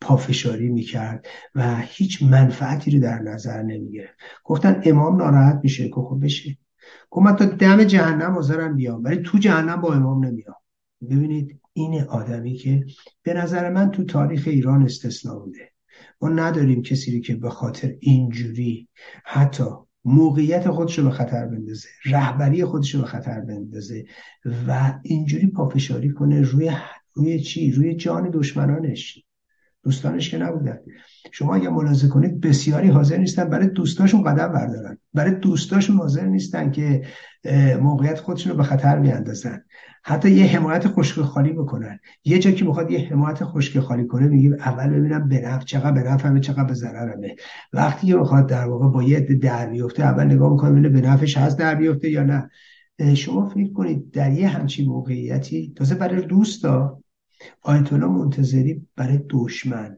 پافشاری 0.00 0.68
می‌کرد 0.68 1.26
و 1.54 1.76
هیچ 1.80 2.22
منفعتی 2.22 2.90
رو 2.90 3.00
در 3.00 3.18
نظر 3.18 3.62
نمی‌گرفت. 3.62 4.14
گفتن 4.44 4.82
امام 4.84 5.16
ناراحت 5.16 5.60
میشه. 5.62 5.88
که 5.88 5.94
خب 5.94 6.18
بشه. 6.22 6.58
گفت 7.10 7.26
من 7.26 7.36
تا 7.36 7.44
دم 7.44 7.84
جهنم 7.84 8.32
حاضرم 8.34 8.76
بیام 8.76 9.04
ولی 9.04 9.22
تو 9.22 9.38
جهنم 9.38 9.80
با 9.80 9.94
امام 9.94 10.24
نمیام. 10.24 10.54
ببینید 11.02 11.60
این 11.72 12.02
آدمی 12.02 12.54
که 12.54 12.84
به 13.22 13.34
نظر 13.34 13.70
من 13.70 13.90
تو 13.90 14.04
تاریخ 14.04 14.42
ایران 14.46 14.82
استثنا 14.82 15.38
بوده. 15.38 15.72
ما 16.20 16.28
نداریم 16.28 16.82
کسی 16.82 17.16
رو 17.16 17.22
که 17.22 17.36
به 17.36 17.50
خاطر 17.50 17.94
اینجوری 18.00 18.88
حتی 19.24 19.64
موقعیت 20.04 20.70
خودش 20.70 20.98
رو 20.98 21.04
به 21.04 21.10
خطر 21.10 21.46
بندازه 21.46 21.88
رهبری 22.04 22.64
خودش 22.64 22.94
رو 22.94 23.00
به 23.00 23.06
خطر 23.06 23.40
بندازه 23.40 24.04
و 24.68 25.00
اینجوری 25.02 25.46
پافشاری 25.46 26.10
کنه 26.10 26.40
روی 26.42 26.72
روی 27.14 27.40
چی؟ 27.40 27.72
روی 27.72 27.94
جان 27.94 28.30
دشمنانش. 28.30 29.24
دوستانش 29.84 30.30
که 30.30 30.38
نبودن. 30.38 30.78
شما 31.32 31.54
اگه 31.54 31.68
ملاحظه 31.68 32.08
کنید 32.08 32.40
بسیاری 32.40 32.88
حاضر 32.88 33.16
نیستن 33.16 33.44
برای 33.44 33.68
دوستاشون 33.68 34.22
قدم 34.22 34.52
بردارن. 34.52 34.98
برای 35.14 35.34
دوستاشون 35.34 35.96
حاضر 35.96 36.26
نیستن 36.26 36.70
که 36.70 37.02
موقعیت 37.80 38.20
خودشون 38.20 38.52
رو 38.52 38.58
به 38.58 38.64
خطر 38.64 38.98
بیاندازن. 38.98 39.62
حتی 40.04 40.30
یه 40.30 40.46
حمایت 40.46 40.88
خشک 40.88 41.20
خالی 41.20 41.52
بکنن. 41.52 41.98
یه 42.24 42.38
جا 42.38 42.50
که 42.50 42.64
می‌خواد 42.64 42.90
یه 42.90 42.98
حمایت 42.98 43.44
خشک 43.44 43.78
خالی 43.78 44.06
کنه 44.06 44.26
میگه 44.26 44.56
اول 44.60 44.88
ببینم 44.88 45.28
به 45.28 45.40
نفع 45.40 45.64
چقدر 45.64 45.92
به 45.92 46.10
نفع 46.10 46.38
چقدر 46.38 46.64
به 46.64 46.74
ضررمه. 46.74 47.36
وقتی 47.72 48.06
که 48.06 48.16
می‌خواد 48.16 48.48
در 48.48 48.66
واقع 48.68 48.88
با 48.88 49.02
یه 49.02 49.20
در 49.20 49.66
بیفته 49.66 50.02
اول 50.02 50.24
نگاه 50.24 50.52
می‌کنه 50.52 50.70
ببینه 50.70 50.88
به 50.88 51.00
نفعش 51.00 51.36
هست 51.36 51.58
در 51.58 51.74
بیفته 51.74 52.10
یا 52.10 52.22
نه. 52.22 52.50
شما 53.14 53.48
فکر 53.48 53.72
کنید 53.72 54.10
در 54.10 54.32
یه 54.32 54.48
همچین 54.48 54.88
موقعیتی 54.88 55.72
تازه 55.76 55.94
برای 55.94 56.26
دوستا 56.26 56.97
آیت 57.62 57.92
الله 57.92 58.06
منتظری 58.06 58.86
برای 58.96 59.20
دشمن 59.30 59.96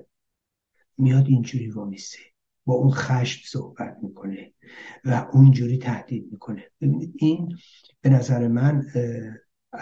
میاد 0.99 1.27
اینجوری 1.27 1.71
وامیسته 1.71 2.19
با 2.65 2.75
اون 2.75 2.91
خشم 2.91 3.41
صحبت 3.47 3.97
می‌کنه 4.03 4.53
و 5.05 5.27
اونجوری 5.33 5.79
تهدید 5.79 6.29
می‌کنه. 6.33 6.65
این 7.17 7.57
به 8.01 8.11
نظر 8.11 8.49
من 8.49 8.87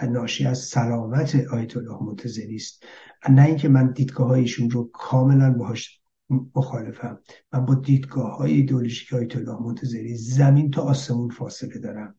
ناشی 0.09 0.45
از 0.45 0.59
سلامت 0.59 1.35
آیت 1.35 1.77
الله 1.77 2.03
منتظری 2.03 2.55
است. 2.55 2.83
نه 3.29 3.45
اینکه 3.45 3.69
من 3.69 3.91
دیدگاه 3.91 4.31
ایشون 4.31 4.69
رو 4.69 4.89
کاملا 4.93 5.53
باهاش 5.53 6.01
مخالفم. 6.55 7.19
من 7.53 7.65
با 7.65 7.75
دیدگاه 7.75 8.37
های 8.37 8.53
ایدئولوژیک 8.53 9.13
آیت 9.13 9.35
الله 9.35 9.61
منتظری 9.61 10.15
زمین 10.15 10.71
تا 10.71 10.81
آسمون 10.81 11.29
فاصله 11.29 11.79
دارم. 11.79 12.15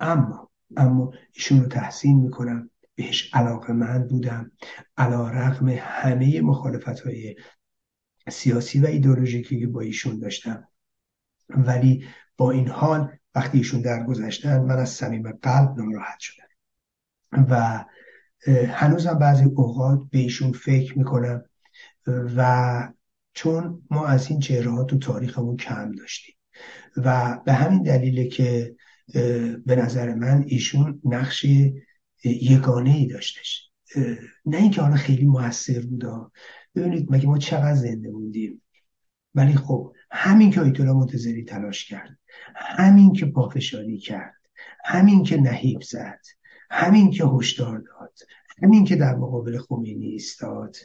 اما 0.00 0.50
اما 0.76 1.12
ایشون 1.32 1.60
رو 1.60 1.68
تحسین 1.68 2.20
می‌کنم. 2.20 2.70
بهش 2.94 3.34
علاقه 3.34 3.72
من 3.72 4.06
بودم 4.06 4.52
علا 4.96 5.28
رقم 5.28 5.68
همه 5.68 6.40
مخالفت 6.40 7.00
های 7.00 7.36
سیاسی 8.28 8.80
و 8.80 8.86
ایدئولوژیکی 8.86 9.60
که 9.60 9.66
با 9.66 9.80
ایشون 9.80 10.18
داشتم. 10.18 10.68
ولی 11.48 12.06
با 12.36 12.50
این 12.50 12.68
حال 12.68 13.12
وقتی 13.34 13.58
ایشون 13.58 13.80
درگذشتن 13.80 14.60
من 14.60 14.78
از 14.78 14.90
صمیم 14.90 15.32
قلب 15.32 15.78
ناراحت 15.78 16.18
شدم. 16.18 16.44
و 17.50 17.84
هنوزم 18.68 19.18
بعضی 19.18 19.44
اوقات 19.44 20.00
به 20.10 20.18
ایشون 20.18 20.52
فکر 20.52 20.98
می‌کنم 20.98 21.44
و 22.06 22.92
چون 23.32 23.82
ما 23.90 24.06
از 24.06 24.30
این 24.30 24.40
چهره 24.40 24.70
ها 24.70 24.84
تو 24.84 24.98
تاریخمون 24.98 25.56
کم 25.56 25.92
داشتیم 25.92 26.34
و 26.96 27.38
به 27.44 27.52
همین 27.52 27.82
دلیله 27.82 28.28
که 28.28 28.76
به 29.66 29.76
نظر 29.76 30.14
من 30.14 30.44
ایشون 30.46 31.00
نقش 31.04 31.46
یگانه 32.24 32.90
ای 32.90 33.06
داشتش 33.06 33.70
نه 34.46 34.56
اینکه 34.56 34.80
حالا 34.82 34.96
خیلی 34.96 35.26
موثر 35.26 35.80
بودا 35.80 36.32
ببینید 36.74 37.12
مگه 37.12 37.26
ما 37.26 37.38
چقدر 37.38 37.74
زنده 37.74 38.10
بودیم. 38.10 38.62
ولی 39.34 39.54
خب 39.54 39.92
همین 40.10 40.50
که 40.50 40.60
آیت 40.60 40.80
منتظری 40.80 41.44
تلاش 41.44 41.84
کرد. 41.84 42.18
همین 42.56 43.12
که 43.12 43.26
پافشاری 43.26 43.98
کرد. 43.98 44.34
همین 44.84 45.22
که 45.22 45.36
نهیب 45.36 45.82
زد. 45.82 46.20
همین 46.70 47.10
که 47.10 47.24
هشدار 47.24 47.78
داد. 47.78 48.18
همین 48.62 48.84
که 48.84 48.96
در 48.96 49.14
مقابل 49.14 49.58
خمینی 49.58 50.06
ایستاد. 50.06 50.76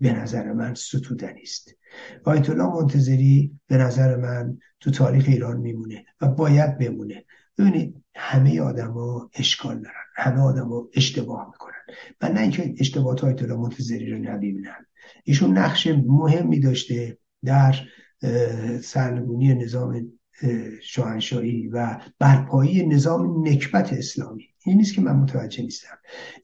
به 0.00 0.12
نظر 0.12 0.52
من 0.52 0.74
ستودنی 0.74 1.42
است. 1.42 1.74
آیت 2.24 2.50
الله 2.50 2.74
منتظری 2.74 3.60
به 3.66 3.76
نظر 3.76 4.16
من 4.16 4.58
تو 4.80 4.90
تاریخ 4.90 5.24
ایران 5.28 5.56
میمونه 5.56 6.04
و 6.20 6.28
باید 6.28 6.78
بمونه. 6.78 7.24
ببینید 7.60 8.04
همه 8.14 8.60
آدما 8.60 9.30
اشکال 9.34 9.74
دارن. 9.74 9.94
همه 10.16 10.40
آدما 10.40 10.88
اشتباه 10.94 11.46
می‌کنن. 11.46 11.96
من 12.22 12.32
نه 12.32 12.40
اینکه 12.40 12.74
اشتباهات 12.78 13.24
آیت 13.24 13.42
الله 13.42 13.56
منتظری 13.56 14.10
رو 14.10 14.18
نبینم 14.18 14.86
ایشون 15.24 15.58
نقش 15.58 15.86
مهمی 16.06 16.60
داشته 16.60 17.18
در 17.44 17.74
سرنگونی 18.82 19.54
نظام 19.54 20.12
شاهنشاهی 20.82 21.68
و 21.68 22.00
برپایی 22.18 22.86
نظام 22.86 23.48
نکبت 23.48 23.92
اسلامی. 23.92 24.44
این 24.66 24.76
نیست 24.76 24.94
که 24.94 25.00
من 25.00 25.16
متوجه 25.16 25.62
نیستم. 25.62 25.98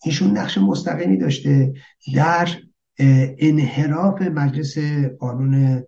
ایشون 0.05 0.39
نقش 0.39 0.59
مستقیمی 0.59 1.17
داشته 1.17 1.73
در 2.15 2.49
انحراف 3.39 4.23
مجلس 4.23 4.79
قانون 5.19 5.85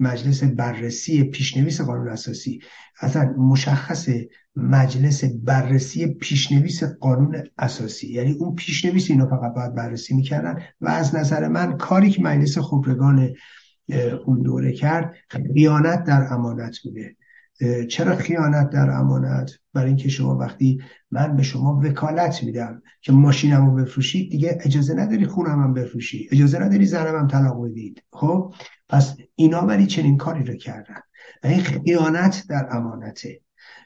مجلس 0.00 0.44
بررسی 0.44 1.24
پیشنویس 1.24 1.80
قانون 1.80 2.08
اساسی. 2.08 2.60
اصلا 3.00 3.24
مشخص 3.38 4.08
مجلس 4.56 5.24
بررسی 5.24 6.06
پیشنویس 6.06 6.84
قانون 6.84 7.42
اساسی. 7.58 8.12
یعنی 8.12 8.32
اون 8.32 8.54
پیشنویس 8.54 9.10
اینو 9.10 9.26
فقط 9.26 9.54
باید 9.54 9.74
بررسی 9.74 10.14
می‌کردن 10.14 10.62
و 10.80 10.88
از 10.88 11.14
نظر 11.14 11.48
من 11.48 11.76
کاری 11.76 12.10
که 12.10 12.22
مجلس 12.22 12.58
خبرگان 12.58 13.34
اون 14.26 14.42
دوره 14.42 14.72
کرد 14.72 15.14
خیانت 15.28 16.04
در 16.04 16.32
امانت 16.32 16.78
بوده. 16.84 17.16
چرا 17.88 18.16
خیانت 18.16 18.70
در 18.70 18.90
امانت؟ 18.90 19.50
برای 19.74 19.88
اینکه 19.88 20.08
شما 20.08 20.36
وقتی 20.36 20.80
من 21.10 21.36
به 21.36 21.42
شما 21.42 21.80
وکالت 21.84 22.44
میدم 22.44 22.82
که 23.00 23.12
ماشینم 23.12 23.66
رو 23.66 23.74
بفروشید 23.84 24.30
دیگه 24.30 24.58
اجازه 24.64 24.94
نداری 24.94 25.26
خونم 25.26 25.62
هم 25.62 25.74
بفروشی. 25.74 26.28
اجازه 26.32 26.58
نداری 26.58 26.86
زنم 26.86 27.18
هم 27.18 27.28
طلاق 27.28 27.64
بدید. 27.64 28.02
خب؟ 28.12 28.54
پس 28.88 29.16
اینا 29.34 29.60
ولی 29.60 29.86
چنین 29.86 30.16
کاری 30.16 30.44
رو 30.44 30.54
کردن. 30.54 31.00
و 31.44 31.46
این 31.46 31.60
خیانت 31.60 32.44
در 32.48 32.68
امانته 32.70 33.40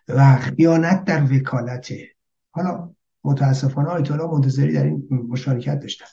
و 0.09 0.37
خیانت 0.37 1.05
در 1.05 1.25
وکالته. 1.33 2.09
حالا 2.51 2.95
متاسفانه 3.25 3.89
آیت 3.89 4.11
منتظری 4.11 4.73
در 4.73 4.85
این 4.85 5.09
مشارکت 5.29 5.81
داشتن. 5.81 6.07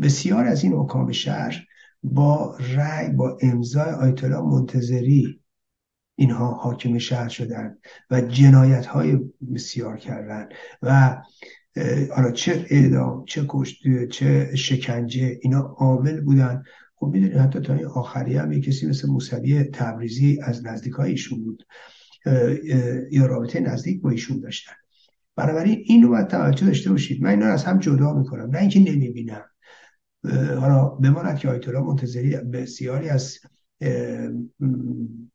بسیار 0.00 0.44
از 0.44 0.64
این 0.64 0.72
حکام 0.72 1.12
شهر 1.12 1.66
با 2.02 2.56
رأی 2.74 3.08
با 3.08 3.38
امضای 3.42 3.90
آیت 3.90 4.24
الله 4.24 4.40
منتظری 4.40 5.39
اینها 6.20 6.50
حاکم 6.50 6.98
شهر 6.98 7.28
شدن 7.28 7.76
و 8.10 8.20
جنایت 8.20 8.86
های 8.86 9.18
بسیار 9.54 9.96
کردن 9.96 10.48
و 10.82 11.22
حالا 12.16 12.30
چه 12.30 12.66
اعدام 12.70 13.24
چه 13.24 13.44
کشت 13.48 14.08
چه 14.08 14.56
شکنجه 14.56 15.38
اینا 15.42 15.60
عامل 15.60 16.20
بودن 16.20 16.62
خب 16.94 17.06
می‌دونی 17.06 17.32
حتی 17.32 17.60
تا 17.60 17.74
این 17.74 17.86
آخری 17.86 18.36
هم 18.36 18.60
کسی 18.60 18.86
مثل 18.86 19.08
موسوی 19.08 19.64
تبریزی 19.64 20.38
از 20.42 20.66
نزدیک 20.66 21.00
ایشون 21.00 21.42
بود 21.44 21.62
یا 23.10 23.26
رابطه 23.26 23.60
نزدیک 23.60 24.02
با 24.02 24.10
ایشون 24.10 24.40
داشتن. 24.40 24.72
بنابراین 25.36 25.82
این 25.84 26.02
رو 26.02 26.08
باید 26.08 26.26
توجه 26.28 26.66
داشته 26.66 26.90
باشید. 26.90 27.22
من 27.22 27.30
اینا 27.30 27.46
رو 27.46 27.52
از 27.52 27.64
هم 27.64 27.78
جدا 27.78 28.14
می‌کنم. 28.14 28.50
نه 28.50 28.58
اینکه 28.58 28.80
نمی‌بینم. 28.80 29.44
حالا 30.60 30.84
بماند 30.84 31.38
که 31.38 31.48
آیت 31.48 31.68
الله 31.68 31.80
منتظری 31.80 32.36
بسیاری 32.36 33.08
از 33.08 33.38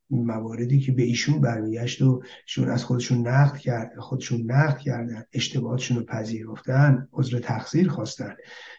مواردی 0.10 0.80
که 0.80 0.92
به 0.92 1.04
ایشون 1.04 1.42
برمیگشت 1.42 2.02
و 2.02 2.22
شون 2.46 2.70
از 2.70 2.84
خودشون 2.84 3.28
نقد 3.28 3.58
کرد 3.58 4.00
خودشون 4.00 4.52
نقد 4.52 4.78
کردن 4.78 5.24
اشتباهاتشون 5.34 5.98
رو 5.98 6.04
پذیرفتن 6.04 7.08
عذر 7.14 7.40
تقصیر 7.40 7.90
خواستن 7.90 8.36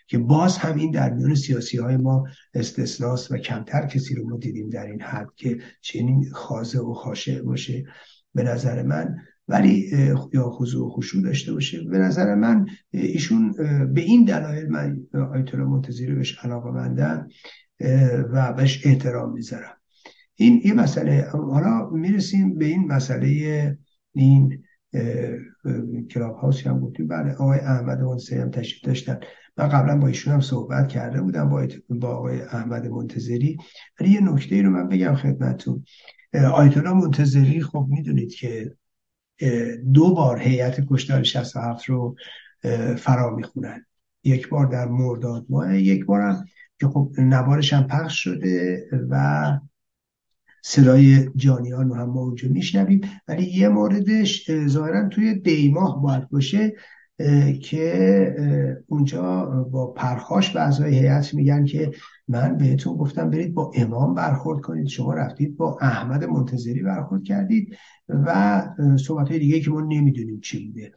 که 0.06 0.18
باز 0.18 0.58
هم 0.58 0.78
این 0.78 0.90
در 0.90 1.10
میان 1.10 1.34
سیاسی 1.34 1.78
های 1.78 1.96
ما 1.96 2.24
استثناست 2.54 3.32
و 3.32 3.36
کمتر 3.36 3.86
کسی 3.86 4.14
رو 4.14 4.28
ما 4.28 4.36
دیدیم 4.36 4.70
در 4.70 4.86
این 4.86 5.02
حد 5.02 5.28
که 5.36 5.58
چنین 5.80 6.30
خازه 6.32 6.80
و 6.80 6.94
خاشع 6.94 7.42
باشه 7.42 7.84
به 8.34 8.42
نظر 8.42 8.82
من. 8.82 9.16
ولی 9.48 9.90
یا 10.32 10.50
خضوع 10.50 10.86
و 10.86 10.90
خشوع 10.90 11.22
داشته 11.22 11.52
باشه. 11.52 11.82
به 11.82 11.98
نظر 11.98 12.34
من 12.34 12.66
ایشون 12.90 13.52
به 13.94 14.00
این 14.00 14.24
دلایل 14.24 14.66
من 14.66 15.06
آیت 15.32 15.54
الله 15.54 15.66
منتظری 15.66 16.14
بهش 16.14 16.38
علاقه 16.44 16.70
مندم 16.70 17.28
و 18.32 18.52
بهش 18.52 18.86
احترام 18.86 19.32
می‌ذارم. 19.32 19.76
این 20.37 20.61
یه 20.64 20.72
مسئله. 20.72 21.29
حالا 21.33 21.90
می‌رسیم 21.90 22.59
به 22.59 22.64
این 22.64 22.87
مسئله 22.87 23.79
این 24.12 24.62
کلاب 26.11 26.37
هاوسی 26.37 26.68
هم 26.68 26.81
گفتیم. 26.81 27.07
بله 27.07 27.33
آقای 27.33 27.59
احمد 27.59 28.01
منتظری 28.01 28.38
هم 28.38 28.51
تشریف 28.51 28.85
داشتن. 28.85 29.20
من 29.57 29.68
قبلا 29.68 29.99
با 29.99 30.07
ایشون 30.07 30.33
هم 30.33 30.40
صحبت 30.40 30.88
کرده 30.88 31.22
بودم 31.22 31.49
با, 31.49 31.66
با 31.88 32.09
آقای 32.09 32.40
احمد 32.40 32.87
منتظری. 32.87 33.57
ولی 34.01 34.11
یه 34.11 34.20
نکته 34.20 34.62
رو 34.62 34.70
من 34.70 34.88
بگم 34.88 35.14
خدمتتون. 35.14 35.85
آیت 36.53 36.77
الله 36.77 36.92
منتظری 36.92 37.61
خب 37.61 37.87
می‌دونید 37.90 38.35
که 38.35 38.75
دو 39.94 40.14
بار 40.14 40.40
هیئت 40.40 40.81
کشتار 40.90 41.22
67 41.22 41.85
رو 41.85 42.16
فرا 42.99 43.37
می‌خونن. 43.37 43.87
یک 44.25 44.49
بار 44.49 44.66
در 44.66 44.88
مرداد 44.88 45.46
ماه 45.49 45.79
یک 45.79 46.05
بار 46.05 46.20
هم 46.20 46.44
که 46.81 46.87
خب 46.87 47.12
نوارش 47.18 47.72
هم 47.72 47.87
پخش 47.87 48.25
شده 48.25 48.85
و 49.11 49.59
صدای 50.68 51.31
جانیان 51.37 51.88
رو 51.88 51.94
هم 51.94 52.11
ما 52.11 52.20
اونجا 52.20 52.48
میشنویم. 52.48 53.00
ولی 53.29 53.44
یه 53.44 53.68
موردش 53.68 54.50
ظاهرا 54.66 55.09
توی 55.09 55.35
دیماه 55.35 56.02
باید 56.02 56.29
باشه 56.29 56.72
که 57.62 58.35
اونجا 58.87 59.44
با 59.72 59.87
پرخاش 59.87 60.57
و 60.57 60.59
اعضای 60.59 60.98
هیئت 60.98 61.35
میگن 61.35 61.64
که 61.64 61.90
من 62.29 62.57
بهتون 62.57 62.96
گفتم 62.96 63.31
برید 63.31 63.55
با 63.55 63.70
امام 63.74 64.14
برخورد 64.14 64.61
کنید. 64.61 64.87
شما 64.87 65.14
رفتید 65.14 65.57
با 65.57 65.79
احمد 65.81 66.24
منتظری 66.24 66.83
برخورد 66.83 67.22
کردید 67.22 67.76
و 68.09 68.62
صحبت 68.96 69.29
های 69.29 69.38
دیگه 69.38 69.61
که 69.61 69.70
ما 69.70 69.81
نمی‌دونیم 69.81 70.40
چی 70.40 70.66
بوده. 70.66 70.92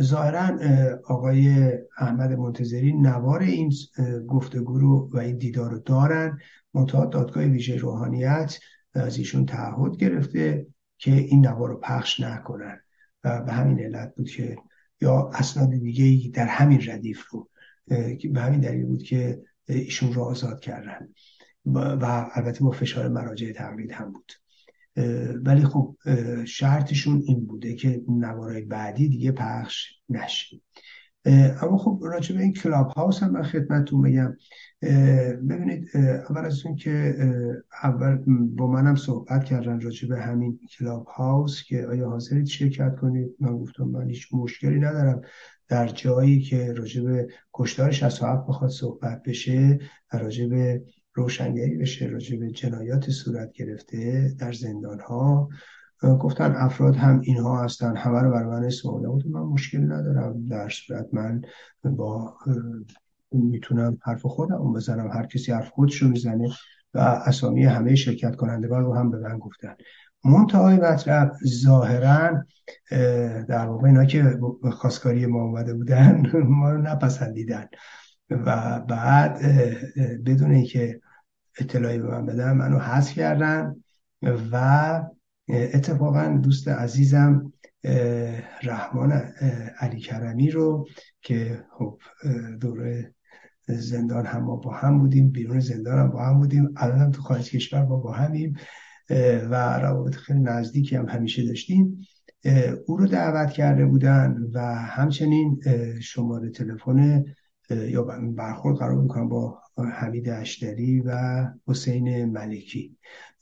ظاهرا 0.00 0.58
آقای 1.06 1.72
احمد 1.98 2.32
منتظری 2.32 2.92
نوار 2.92 3.42
این 3.42 3.72
گفتگو 4.28 4.78
رو 4.78 5.10
و 5.12 5.18
این 5.18 5.38
دیدار 5.38 5.70
رو 5.70 5.78
دارن. 5.78 6.38
منتها 6.74 7.06
دادگاه 7.06 7.44
ویژه 7.44 7.76
روحانیت 7.76 8.58
از 8.94 9.18
ایشون 9.18 9.46
تعهد 9.46 9.96
گرفته 9.96 10.66
که 10.98 11.12
این 11.12 11.46
نوار 11.46 11.68
رو 11.68 11.80
پخش 11.80 12.20
نکنن. 12.20 12.80
و 13.24 13.40
به 13.40 13.52
همین 13.52 13.80
علت 13.80 14.14
بود 14.14 14.28
که 14.28 14.56
یا 15.00 15.30
اسناد 15.34 15.70
دیگه 15.70 16.30
در 16.30 16.46
همین 16.46 16.80
ردیف 16.86 17.28
رو 17.30 17.48
به 18.32 18.40
همین 18.40 18.60
دلیل 18.60 18.86
بود 18.86 19.02
که 19.02 19.42
ایشون 19.68 20.12
رو 20.12 20.22
آزاد 20.22 20.60
کردن. 20.60 21.08
و 21.64 22.30
البته 22.34 22.64
با 22.64 22.70
فشار 22.70 23.08
مراجع 23.08 23.52
تقلید 23.52 23.92
هم 23.92 24.12
بود. 24.12 24.32
ولی 25.44 25.64
خب 25.64 25.96
شرطشون 26.44 27.22
این 27.26 27.46
بوده 27.46 27.74
که 27.74 28.02
نوارای 28.08 28.62
بعدی 28.62 29.08
دیگه 29.08 29.32
پخش 29.32 29.92
نشه. 30.08 30.60
اما 31.62 31.78
خب 31.78 32.00
راجع 32.02 32.36
به 32.36 32.42
این 32.42 32.52
کلاب 32.52 32.86
هاوس 32.86 33.22
هم 33.22 33.30
من 33.30 33.42
خدمتتون 33.42 34.02
بگم 34.02 34.36
ببینید 35.48 35.96
اول 36.30 36.44
از 36.44 36.66
اون 36.66 36.76
که 36.76 37.16
اول 37.82 38.18
با 38.56 38.66
منم 38.66 38.96
صحبت 38.96 39.44
کردن 39.44 39.80
راجع 39.80 40.08
به 40.08 40.20
همین 40.20 40.60
کلاب 40.78 41.06
هاوس 41.06 41.62
که 41.62 41.86
آیا 41.86 42.08
حاضرید 42.08 42.46
شرکت 42.46 42.96
کنید؟ 42.96 43.36
من 43.40 43.58
گفتم 43.58 43.84
من 43.84 44.08
هیچ 44.08 44.28
مشکلی 44.32 44.80
ندارم. 44.80 45.20
در 45.68 45.88
جایی 45.88 46.40
که 46.40 46.72
راجع 46.72 47.02
به 47.02 47.28
کشتار 47.54 47.90
67 47.90 48.46
بخواد 48.46 48.70
صحبت 48.70 49.22
بشه 49.22 49.78
راجع 50.12 50.46
به 50.46 50.84
روشنگری 51.14 51.76
بشه 51.76 52.06
راجع 52.06 52.36
به 52.36 52.50
جنایات 52.50 53.10
صورت 53.10 53.52
گرفته 53.52 54.30
در 54.38 54.52
زندان 54.52 55.00
ها 55.00 55.48
گفتن 56.04 56.54
افراد 56.56 56.96
هم 56.96 57.20
اینها 57.20 57.64
هستن. 57.64 57.96
همه 57.96 58.20
رو 58.20 58.30
بر 58.30 58.44
من 58.44 58.64
اسم 58.64 58.88
من 59.30 59.40
مشکل 59.40 59.92
ندارم. 59.92 60.48
در 60.48 60.68
صورت 60.68 61.06
من 61.12 61.42
با 61.84 62.36
می‌تونم 63.32 63.98
حرف 64.02 64.22
خودم 64.26 64.72
بزنم. 64.72 65.10
هر 65.10 65.26
کسی 65.26 65.52
حرف 65.52 65.68
خودش 65.68 66.02
رو 66.02 66.08
می‌زنه 66.08 66.48
و 66.94 66.98
اسامی 66.98 67.64
همه 67.64 67.94
شرکت 67.94 68.36
کنندگان 68.36 68.84
رو 68.84 68.94
هم 68.94 69.10
به 69.10 69.18
من 69.18 69.38
گفتن. 69.38 69.74
منتهای 70.24 70.76
مطلب 70.76 71.32
ظاهرا 71.46 72.44
در 73.48 73.66
واقع 73.66 73.86
اینا 73.86 74.04
که 74.04 74.38
خواستگاری 74.72 75.26
ما 75.26 75.42
اومده 75.42 75.74
بودن 75.74 76.26
ما 76.60 76.70
رو 76.70 76.82
نپسندیدن. 76.82 77.66
و 78.30 78.80
بعد 78.80 79.38
بدون 80.26 80.50
اینکه 80.50 81.00
اطلاعی 81.58 81.98
به 81.98 82.08
من 82.08 82.26
بدن 82.26 82.52
منو 82.52 82.78
حذف 82.78 83.12
کردن 83.12 83.76
و 84.52 85.02
اتفاقا 85.48 86.40
دوست 86.42 86.68
عزیزم 86.68 87.52
رحمان 88.62 89.12
علی 89.80 90.00
کرمی 90.00 90.50
رو 90.50 90.86
که 91.22 91.64
خب 91.70 91.98
دوره 92.60 93.14
زندان 93.68 94.26
هم 94.26 94.42
ما 94.42 94.56
با 94.56 94.72
هم 94.72 94.98
بودیم 94.98 95.30
بیرون 95.30 95.60
زندان 95.60 95.98
هم 95.98 96.10
با 96.10 96.24
هم 96.24 96.38
بودیم 96.38 96.74
الان 96.76 97.10
تو 97.10 97.22
خارج 97.22 97.50
کشور 97.50 97.84
با 97.84 97.96
با 97.96 98.12
همیم 98.12 98.54
و 99.50 99.78
روابط 99.78 100.14
خیلی 100.14 100.40
نزدیکی 100.40 100.96
هم 100.96 101.08
همیشه 101.08 101.46
داشتیم. 101.46 102.00
او 102.86 102.96
رو 102.96 103.06
دعوت 103.06 103.50
کرده 103.50 103.86
بودن 103.86 104.36
و 104.52 104.74
همچنین 104.74 105.60
شماره 106.00 106.50
تلفن 106.50 107.24
یا 107.70 108.02
برخورد 108.36 108.76
قرار 108.76 109.02
می‌کنم 109.02 109.28
با 109.28 109.58
حمید 109.92 110.28
اشتری 110.28 111.00
و 111.00 111.44
حسین 111.66 112.24
ملکی. 112.24 112.96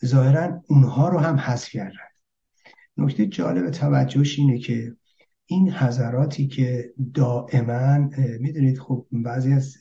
ظاهرا 0.04 0.62
اونها 0.68 1.08
رو 1.08 1.18
هم 1.18 1.36
حذف 1.36 1.68
کردن. 1.68 1.96
نکته 2.96 3.26
جالب 3.26 3.70
توجهش 3.70 4.38
اینه 4.38 4.58
که 4.58 4.96
این 5.46 5.70
حضراتی 5.70 6.46
که 6.46 6.92
دائما 7.14 8.08
می‌دونید 8.40 8.78
خب 8.78 9.06
بعضی 9.12 9.52
از 9.52 9.74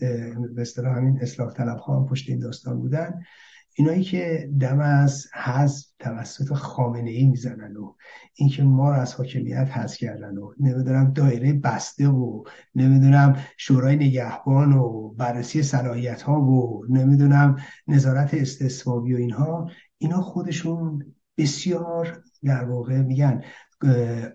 به 0.50 0.90
همین 0.90 1.20
اصلاح 1.22 1.54
طلب 1.54 1.78
ها 1.78 2.00
هم 2.00 2.06
پشت 2.06 2.30
این 2.30 2.40
داستان 2.40 2.80
بودن. 2.80 3.22
اینایی 3.76 4.04
که 4.04 4.50
دم 4.60 4.80
از 4.80 5.28
حذف 5.34 5.86
توسط 6.00 6.54
خامنه 6.54 7.10
ای 7.10 7.28
می‌زنن 7.28 7.78
و 7.78 7.96
اینکه 8.34 8.64
ما 8.64 8.90
رو 8.90 8.96
از 8.96 9.14
حاکمیت 9.14 9.68
حذف 9.72 9.98
کردن 9.98 10.38
و 10.38 10.54
نمی‌دونم 10.60 11.14
دایره 11.14 11.54
بسته 11.54 12.08
و 12.08 12.44
نمی‌دونم 12.76 13.36
شورای 13.58 13.96
نگهبان 13.96 14.74
و 14.74 15.10
بررسی 15.10 15.64
صلاحیت 15.64 16.22
ها 16.22 16.42
و 16.42 16.86
نمی‌دونم 16.90 17.56
نظارت 17.88 18.34
استثبابی 18.34 19.14
و 19.14 19.18
اینها 19.18 19.70
اینا 20.02 20.22
خودشون 20.22 21.16
بسیار 21.38 22.24
در 22.44 22.64
واقع 22.64 23.02
میگن 23.02 23.44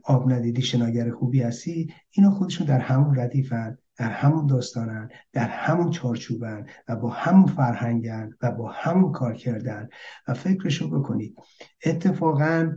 آب 0.04 0.32
ندیدی 0.32 0.62
شناگر 0.62 1.10
خوبی 1.10 1.42
هستی. 1.42 1.94
اینا 2.10 2.30
خودشون 2.30 2.66
در 2.66 2.78
همون 2.78 3.18
ردیفن 3.18 3.78
در 3.96 4.10
همون 4.10 4.46
داستانن 4.46 5.08
در 5.32 5.48
همون 5.48 5.90
چارچوبن 5.90 6.66
و 6.88 6.96
با 6.96 7.10
همون 7.10 7.46
فرهنگن 7.46 8.30
و 8.42 8.50
با 8.50 8.68
همون 8.70 9.12
کار 9.12 9.34
کردن. 9.34 9.88
و 10.28 10.34
فکرشو 10.34 10.90
بکنید. 10.90 11.36
اتفاقا 11.84 12.76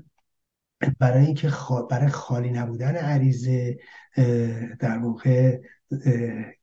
برای 0.99 1.25
اینکه 1.25 1.51
برای 1.89 2.07
خالی 2.07 2.51
نبودن 2.51 2.95
عریضه 2.95 3.79
در 4.79 4.97
واقع 4.97 5.59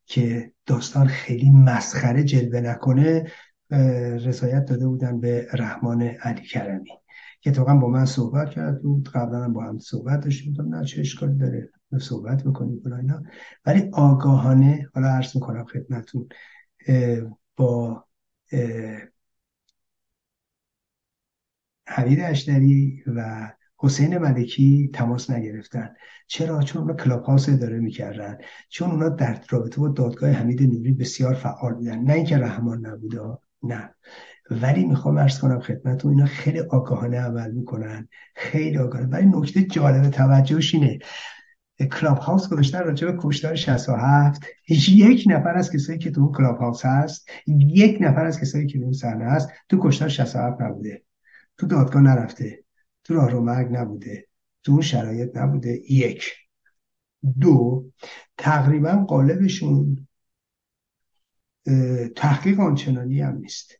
که 0.07 0.53
داستان 0.67 1.07
خیلی 1.07 1.51
مسخره 1.51 2.25
جلوه 2.25 2.61
نکنه 2.61 3.31
رضایت 3.71 4.65
داده 4.65 4.89
بودن 4.89 5.21
به 5.21 5.49
رحمان 5.53 6.03
علی 6.03 6.43
کرمی 6.43 6.91
که 7.41 7.51
اتفاقا 7.51 7.77
با 7.77 7.89
من 7.89 8.05
صحبت 8.05 8.51
کرد 8.51 8.83
بود. 8.83 9.09
قبلا 9.09 9.49
با 9.49 9.65
هم 9.65 9.79
صحبت 9.79 10.21
داشتیم. 10.21 10.75
نه 10.75 10.85
چه 10.85 11.01
اشکالی 11.01 11.39
داره؟ 11.39 11.71
صحبت 12.01 12.45
بکنیم 12.45 12.83
اینا. 12.85 13.23
ولی 13.67 13.91
آگاهانه 13.93 14.89
حالا 14.95 15.09
عرض 15.09 15.37
می‌کنم 15.37 15.65
خدمتون 15.65 16.29
با 17.57 18.05
حمید 21.89 22.21
اشتری 22.21 23.03
و 23.07 23.53
حسین 23.79 24.19
ملکی 24.19 24.91
تماس 24.95 25.31
نگرفتن. 25.31 25.95
چرا؟ 26.27 26.63
چون 26.63 26.83
اونا 26.83 26.95
کلاب 26.95 27.23
هاوس 27.23 27.49
اداره 27.49 27.79
می‌کردن. 27.79 28.39
چون 28.69 28.91
اونا 28.91 29.09
در 29.09 29.45
رابطه 29.51 29.81
با 29.81 29.89
دادگاه 29.89 30.31
حمید 30.31 30.63
نوری 30.63 30.93
بسیار 30.93 31.35
فعال 31.35 31.75
بودن. 31.75 31.99
نه 31.99 32.13
اینکه 32.13 32.37
رحمان 32.39 32.87
نبوده 32.87 33.21
نه. 33.63 33.95
ولی 34.51 34.85
می‌خوام 34.85 35.19
عرض 35.19 35.39
کنم 35.39 35.61
خدمتتون 35.61 36.11
اینا 36.11 36.27
خیلی 36.27 36.61
آگاهانه 36.61 37.21
عمل 37.21 37.51
می‌کنن. 37.51 38.09
خیلی 38.35 38.79
آگاهانه. 38.79 39.09
ولی 39.11 39.27
نکته 39.27 39.63
جالب 39.63 40.11
توجهش 40.11 40.75
اینه. 40.75 40.99
کلاب 41.93 42.19
هاوس 42.19 42.49
گذاشتن 42.49 42.79
راجع 42.79 43.11
به 43.11 43.19
کشتار 43.23 43.55
67 43.55 44.43
هیچ 44.65 44.89
یک 44.89 45.25
نفر 45.27 45.55
از 45.55 45.73
کسایی 45.73 45.99
که 45.99 46.11
تو 46.11 46.33
کلاب 46.33 46.59
هاوس 46.59 46.85
هست 46.85 47.29
یک 47.47 47.99
نفر 48.01 48.25
از 48.25 48.41
کسایی 48.41 48.67
که 48.67 48.79
اون 48.79 48.93
صحنه 48.93 49.25
هست 49.25 49.49
تو 49.69 49.79
کشتار 49.83 50.09
67 50.09 50.61
نبوده. 50.61 51.03
تو 51.59 51.67
دادگاه 51.67 52.03
نرفته. 52.03 52.65
تو 53.05 53.15
راه 53.15 53.35
مرگ 53.35 53.77
نبوده. 53.77 54.27
تو 54.63 54.73
اون 54.73 54.81
شرایط 54.81 55.37
نبوده. 55.37 55.93
یک. 55.93 56.33
دو 57.41 57.87
تقریبا 58.39 59.05
قالبشون 59.09 60.06
تحقیق 62.17 62.61
آنچنانی 62.61 63.21
هم 63.21 63.37
نیست. 63.37 63.73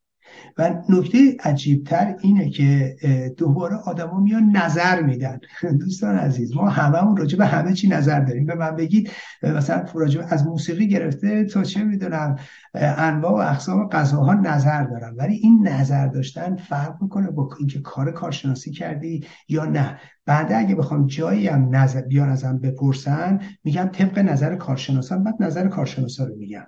و 0.59 0.75
نکته 0.89 1.37
عجیبتر 1.45 2.17
اینه 2.21 2.51
که 2.51 2.97
دوباره 3.37 3.77
آدما 3.77 4.21
میان 4.21 4.57
نظر 4.57 5.03
میدن. 5.03 5.41
دوستان 5.81 6.17
عزیز 6.17 6.57
ما 6.57 6.69
هممون 6.69 7.17
راجع 7.17 7.39
به 7.39 7.47
همه 7.47 7.73
چی 7.73 7.89
نظر 7.89 8.21
داریم. 8.21 8.47
به 8.47 8.55
من 8.55 8.77
بگید 8.77 9.11
مثلا 9.43 9.85
راجع 9.95 10.23
از 10.29 10.47
موسیقی 10.47 10.89
گرفته 10.89 11.45
تا 11.45 11.63
چه 11.63 11.85
می‌دونم 11.85 12.37
انواع 12.75 13.33
و 13.33 13.51
اقسام 13.51 13.89
غذاها 13.89 14.35
نظر 14.35 14.85
دارم. 14.85 15.15
ولی 15.17 15.35
این 15.35 15.69
نظر 15.69 16.07
داشتن 16.07 16.57
فرق 16.57 17.03
می‌کنه 17.03 17.31
با 17.31 17.49
اینکه 17.59 17.81
کار 17.81 18.13
کارشناسی 18.13 18.71
کردی 18.71 19.25
یا 19.49 19.65
نه. 19.65 20.01
بعد 20.27 20.53
اگه 20.53 20.75
بخوام 20.75 21.07
جایی 21.07 21.49
هم 21.49 21.77
نظر 21.77 22.01
بیان 22.01 22.29
ازم 22.29 22.59
بپرسن 22.59 23.41
میگم 23.65 23.89
طبق 23.93 24.19
نظر 24.19 24.57
کارشناسان. 24.57 25.25
بعد 25.25 25.35
نظر 25.41 25.69
کارشناسا 25.69 26.25
رو 26.25 26.37
میگم. 26.37 26.67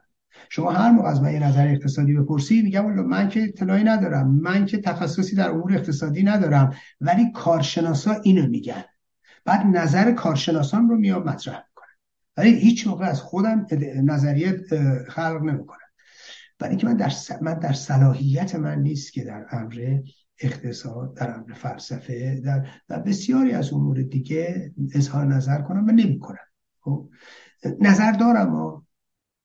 شما 0.50 0.70
هر 0.70 0.90
موقع 0.90 1.08
از 1.08 1.22
من 1.22 1.32
یه 1.32 1.38
نظر 1.38 1.68
اقتصادی 1.68 2.14
بپرسی 2.14 2.62
میگم 2.62 2.86
من 2.86 3.28
که 3.28 3.42
اطلاعی 3.42 3.84
ندارم 3.84 4.30
من 4.30 4.66
که 4.66 4.78
تخصصی 4.78 5.36
در 5.36 5.50
امور 5.50 5.74
اقتصادی 5.74 6.22
ندارم 6.22 6.74
ولی 7.00 7.32
کارشناسا 7.32 8.12
اینو 8.12 8.46
میگن. 8.46 8.84
بعد 9.44 9.66
نظر 9.66 10.12
کارشناسان 10.12 10.88
رو 10.88 10.96
میام 10.96 11.22
مطرح 11.22 11.54
می‌کنم. 11.54 11.96
ولی 12.36 12.58
هیچ 12.58 12.86
موقع 12.86 13.06
از 13.06 13.20
خودم 13.20 13.66
نظریه 14.04 14.62
خلق 15.08 15.42
نمی‌کنم. 15.42 15.78
برای 16.58 16.70
اینکه 16.70 16.86
من 16.86 16.96
در 16.96 17.12
من 17.40 17.54
در 17.54 17.72
صلاحیت 17.72 18.54
من 18.54 18.78
نیست 18.78 19.12
که 19.12 19.24
در 19.24 19.46
امر 19.50 19.98
اقتصاد 20.40 21.16
در 21.16 21.34
امر 21.34 21.52
فلسفه 21.52 22.40
در, 22.44 22.66
در 22.88 22.98
بسیاری 22.98 23.52
از 23.52 23.72
امور 23.72 24.02
دیگه 24.02 24.72
اظهار 24.94 25.26
نظر 25.26 25.62
کنم 25.62 25.86
و 25.88 25.90
نمی‌کنم. 25.90 26.38
خب؟ 26.80 27.08
نظر 27.80 28.12
دارم 28.12 28.84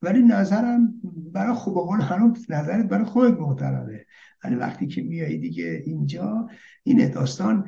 ولی 0.02 0.24
نظرم 0.24 0.93
برای 1.34 1.54
خوب 1.54 1.74
قول 1.74 2.02
هنوز 2.02 2.52
نظرت 2.52 2.86
برای 2.86 3.06
خودت 3.06 3.40
محترمه. 3.40 4.06
ولی 4.44 4.56
وقتی 4.56 4.88
که 4.88 5.02
میایی 5.02 5.38
دیگه 5.38 5.84
اینجا 5.86 6.48
این 6.84 7.10
داستان 7.10 7.66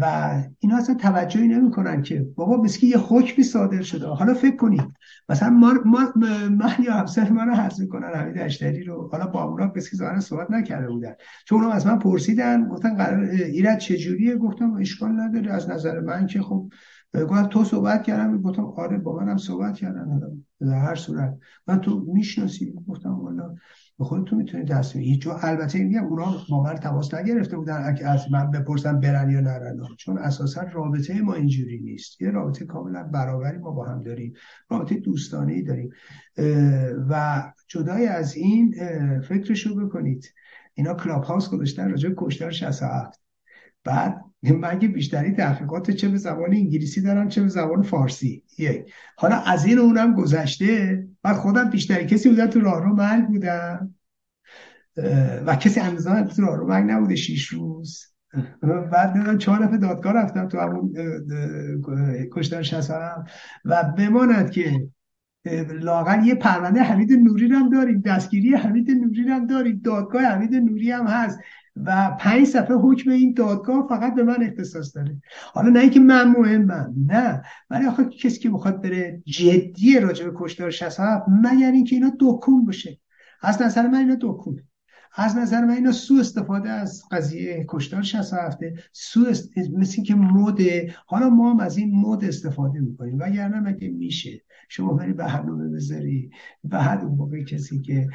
و 0.00 0.32
اینا 0.58 0.76
اصلا 0.76 0.94
توجهی 0.94 1.48
نمی‌کنن 1.48 2.02
که 2.02 2.26
بابا 2.34 2.62
مثل 2.62 2.86
یه 2.86 2.98
حکمی 2.98 3.44
صادر 3.44 3.82
شده. 3.82 4.06
حالا 4.06 4.34
فکر 4.34 4.56
کنید. 4.56 4.82
مثلا 5.28 5.50
ما, 5.50 5.74
ما 5.84 6.12
من 6.50 6.72
یا 6.84 6.94
همسر 6.94 7.30
من 7.30 7.48
رو 7.48 7.54
حذف 7.54 7.80
می‌کنن 7.80 8.14
حمید 8.14 8.38
اشتری 8.38 8.84
رو. 8.84 9.08
حالا 9.12 9.26
با 9.26 9.44
اونا 9.44 9.66
بسکی 9.66 9.96
ظاهرا 9.96 10.20
صحبت 10.20 10.50
نکرده 10.50 10.88
بودن. 10.88 11.14
چون 11.46 11.60
اونا 11.60 11.72
از 11.72 11.86
من 11.86 11.98
پرسیدن 11.98 12.68
گفتن 12.68 12.96
قرار 12.96 13.24
ایراد 13.30 13.78
چجوریه؟ 13.78 14.36
گفتم 14.36 14.72
اشکال 14.72 15.20
نداره. 15.20 15.52
از 15.52 15.70
نظر 15.70 16.00
من 16.00 16.26
که 16.26 16.42
خب 16.42 16.70
گفتم 17.14 17.46
تو 17.46 17.64
صحبت 17.64 18.02
کردم. 18.02 18.42
گفتم 18.42 18.64
آره 18.64 18.98
با 18.98 19.16
منم 19.16 19.36
صحبت 19.36 19.76
کردن. 19.76 20.44
در 20.60 20.78
هر 20.78 20.94
صورت. 20.94 21.38
من 21.66 21.80
تو 21.80 22.04
می‌شناسی 22.12 22.74
گفتم 22.88 23.20
والا 23.20 23.54
به 23.98 24.04
خود 24.04 24.26
تو 24.26 24.36
می‌تونی 24.36 24.64
دست 24.64 24.96
هیچ 24.96 25.20
جو 25.20 25.30
البته 25.40 25.84
میگم 25.84 26.04
اونا 26.04 26.36
با 26.50 26.62
من 26.62 26.74
تماس 26.74 27.14
نگرفته 27.14 27.56
بودن 27.56 27.96
از 28.04 28.32
من 28.32 28.50
بپرسن 28.50 29.00
برن 29.00 29.30
یا 29.30 29.40
نرن. 29.40 29.80
چون 29.98 30.18
اساسا 30.18 30.62
رابطه 30.62 31.20
ما 31.20 31.34
اینجوری 31.34 31.80
نیست. 31.80 32.22
یه 32.22 32.30
رابطه 32.30 32.64
کاملا 32.64 33.02
برابری 33.02 33.58
ما 33.58 33.70
با 33.70 33.84
هم 33.84 34.02
داریم. 34.02 34.32
رابطه 34.70 34.94
دوستانه 34.94 35.52
ای 35.52 35.62
داریم 35.62 35.90
و 37.08 37.42
جدای 37.68 38.06
از 38.06 38.36
این 38.36 38.74
فکرشو 39.20 39.86
بکنید. 39.86 40.32
اینا 40.74 40.94
کلاب 40.94 41.22
هاوس 41.24 41.50
گذاشتن 41.50 41.90
راجع 41.90 42.10
کشتار 42.16 42.50
67 42.50 43.20
بعد 43.84 44.24
من 44.42 44.78
که 44.78 44.88
بیشتری 44.88 45.32
تحقیقات 45.32 45.90
چه 45.90 46.08
به 46.08 46.16
زبان 46.16 46.52
انگلیسی 46.52 47.02
دارم 47.02 47.28
چه 47.28 47.42
به 47.42 47.48
زبان 47.48 47.82
فارسی؟ 47.82 48.44
یک 48.60 48.92
حالا 49.16 49.36
از 49.36 49.64
این 49.64 49.78
اونم 49.78 50.14
گذشته 50.14 51.04
و 51.24 51.34
خودم 51.34 51.70
بیشتری 51.70 52.06
کسی 52.06 52.28
بودم 52.28 52.46
تو 52.46 52.60
راه 52.60 52.84
رو 52.84 52.94
مرگ 52.94 53.26
بودم. 53.26 53.94
و 55.46 55.56
کسی 55.56 55.80
اندازه 55.80 56.24
تو 56.24 56.42
راه 56.42 56.56
رو 56.56 56.66
مرگ 56.68 56.90
نبوده 56.90 57.16
شیش 57.16 57.46
روز. 57.46 58.04
بعد 58.92 59.12
دیدم 59.12 59.38
چهار 59.38 59.66
دفعه 59.66 59.78
دادگاه 59.78 60.12
رفتم 60.12 60.48
تو 60.48 60.58
همون 60.58 60.92
کشتار 62.32 62.62
شستم 62.62 63.24
و 63.64 63.84
بماند 63.98 64.50
که 64.50 64.88
لاغل 65.80 66.26
یه 66.26 66.34
پرونده 66.34 66.80
حمید 66.80 67.12
نوری 67.12 67.46
هم 67.46 67.68
داریم 67.68 68.00
دستگیری 68.00 68.54
حمید 68.54 68.90
نوری 68.90 69.22
هم 69.22 69.46
داریم 69.46 69.80
دادگاه 69.84 70.22
حمید 70.22 70.54
نوری 70.54 70.90
هم 70.90 71.06
هست 71.06 71.38
و 71.76 72.16
پنج 72.20 72.46
صفحه 72.46 72.76
حکم 72.76 73.10
این 73.10 73.34
دادگاه 73.34 73.86
فقط 73.88 74.14
به 74.14 74.22
من 74.22 74.42
اختصاص 74.42 74.96
داره. 74.96 75.22
حالا 75.52 75.68
نه 75.68 75.80
اینکه 75.80 76.00
من 76.00 76.30
مهمم 76.30 76.94
نه. 77.06 77.42
ولی 77.70 77.86
آخه 77.86 78.04
کسی 78.04 78.38
که 78.38 78.48
می‌خواد 78.48 78.82
بره 78.82 79.22
جدی 79.26 80.00
راجع 80.00 80.24
به 80.24 80.32
کشتار 80.36 80.70
67 80.70 81.24
مگر 81.28 81.72
اینکه 81.72 81.96
اینا 81.96 82.12
دکون 82.20 82.64
باشه. 82.64 82.98
از 83.42 83.62
نظر 83.62 83.88
من 83.88 83.98
اینا 83.98 84.16
دکونه. 84.20 84.67
از 85.20 85.36
نظر 85.36 85.64
من 85.64 85.74
اینا 85.74 85.92
سو 85.92 86.14
استفاده 86.20 86.70
از 86.70 87.02
قضیه 87.10 87.66
کشتار 87.68 88.02
67 88.02 88.58
سو 88.92 89.26
است... 89.30 89.58
مثل 89.76 90.02
که 90.02 90.14
مده 90.14 90.94
حالا 91.06 91.30
ما 91.30 91.50
هم 91.50 91.60
از 91.60 91.76
این 91.76 91.90
مد 91.94 92.24
استفاده 92.24 92.80
می‌کنیم. 92.80 93.18
وگرنه 93.18 93.60
مگه 93.60 93.88
میشه 93.88 94.42
شما 94.68 94.92
بری 94.92 95.12
برنامه 95.12 95.68
بذاری 95.68 96.30
بعد 96.64 97.04
اون 97.04 97.18
موقع 97.18 97.42
کسی 97.42 97.80
که 97.80 98.08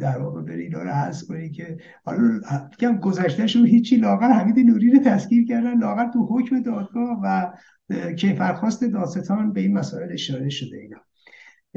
در 0.00 0.18
واقع 0.18 0.42
بری 0.42 0.62
اینا 0.62 0.82
رو 0.82 1.12
کنی 1.28 1.50
که 1.50 1.76
حالا 2.04 2.40
گذشته 2.40 2.92
گذشتهشون 2.92 3.66
هیچی 3.66 3.96
لاغر 3.96 4.28
حمید 4.28 4.58
نوری 4.58 4.90
رو 4.90 4.98
تسکیر 4.98 5.44
کردن. 5.44 5.78
لاغر 5.78 6.06
تو 6.12 6.26
حکم 6.30 6.62
دادگاه 6.62 7.20
و 7.22 7.52
کیفرخواست 8.16 8.84
داستان 8.84 9.52
به 9.52 9.60
این 9.60 9.72
مسائل 9.72 10.12
اشاره 10.12 10.48
شده 10.48 10.76
اینا. 10.76 11.07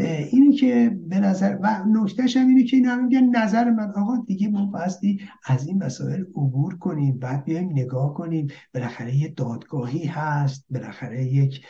اینی 0.03 0.55
که 0.55 0.97
به 1.09 1.19
نظر 1.19 1.57
و 1.61 1.83
نکتهش 1.87 2.37
هم 2.37 2.47
اینه 2.47 2.63
که 2.63 2.77
این 2.77 2.85
هم 2.85 3.05
میگن 3.05 3.23
نظر 3.23 3.69
من. 3.69 3.91
آقا 3.95 4.17
دیگه 4.27 4.47
ما 4.47 4.65
باستی 4.65 5.19
از 5.45 5.67
این 5.67 5.83
مسائل 5.83 6.21
عبور 6.21 6.77
کنیم 6.77 7.19
بعد 7.19 7.43
بیایم 7.43 7.69
نگاه 7.71 8.13
کنیم. 8.13 8.47
بالاخره 8.73 9.15
یه 9.15 9.27
دادگاهی 9.27 10.05
هست 10.05 10.65
بالاخره 10.69 11.25
یک 11.25 11.61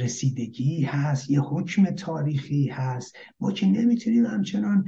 رسیدگی 0.00 0.82
هست 0.82 1.30
یه 1.30 1.40
حکم 1.40 1.84
تاریخی 1.84 2.66
هست. 2.66 3.16
ما 3.40 3.52
که 3.52 3.66
نمی‌تونیم 3.66 4.26
همچنان 4.26 4.84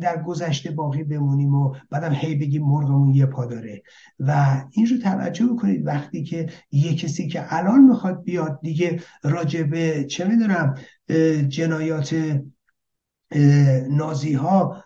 در 0.00 0.22
گذشته 0.22 0.70
باقی 0.70 1.04
بمونیم 1.04 1.54
و 1.54 1.74
بعدم 1.90 2.12
هی 2.12 2.34
بگیم 2.34 2.62
مرغمون 2.62 3.14
یه 3.14 3.26
پا 3.26 3.46
داره. 3.46 3.82
و 4.20 4.62
این 4.70 4.86
رو 4.86 4.98
توجه 4.98 5.56
کنید 5.56 5.86
وقتی 5.86 6.22
که 6.22 6.50
یه 6.72 6.94
کسی 6.94 7.28
که 7.28 7.54
الان 7.54 7.84
می‌خواد 7.84 8.24
بیاد 8.24 8.60
دیگه 8.62 9.00
راجبه 9.22 10.04
چه 10.04 10.24
می‌دونم 10.24 10.74
جنایات 11.48 12.40
نازی 13.90 14.32
ها 14.32 14.84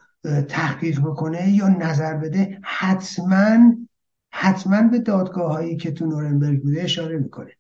تحقیق 0.49 1.01
بکنه 1.01 1.51
یا 1.51 1.69
نظر 1.69 2.17
بده 2.17 2.59
حتما 2.63 3.77
حتما 4.31 4.83
به 4.83 4.99
دادگاه 4.99 5.53
هایی 5.53 5.77
که 5.77 5.91
تو 5.91 6.07
نورنبرگ 6.07 6.63
بوده 6.63 6.83
اشاره 6.83 7.19
می‌کنه. 7.19 7.51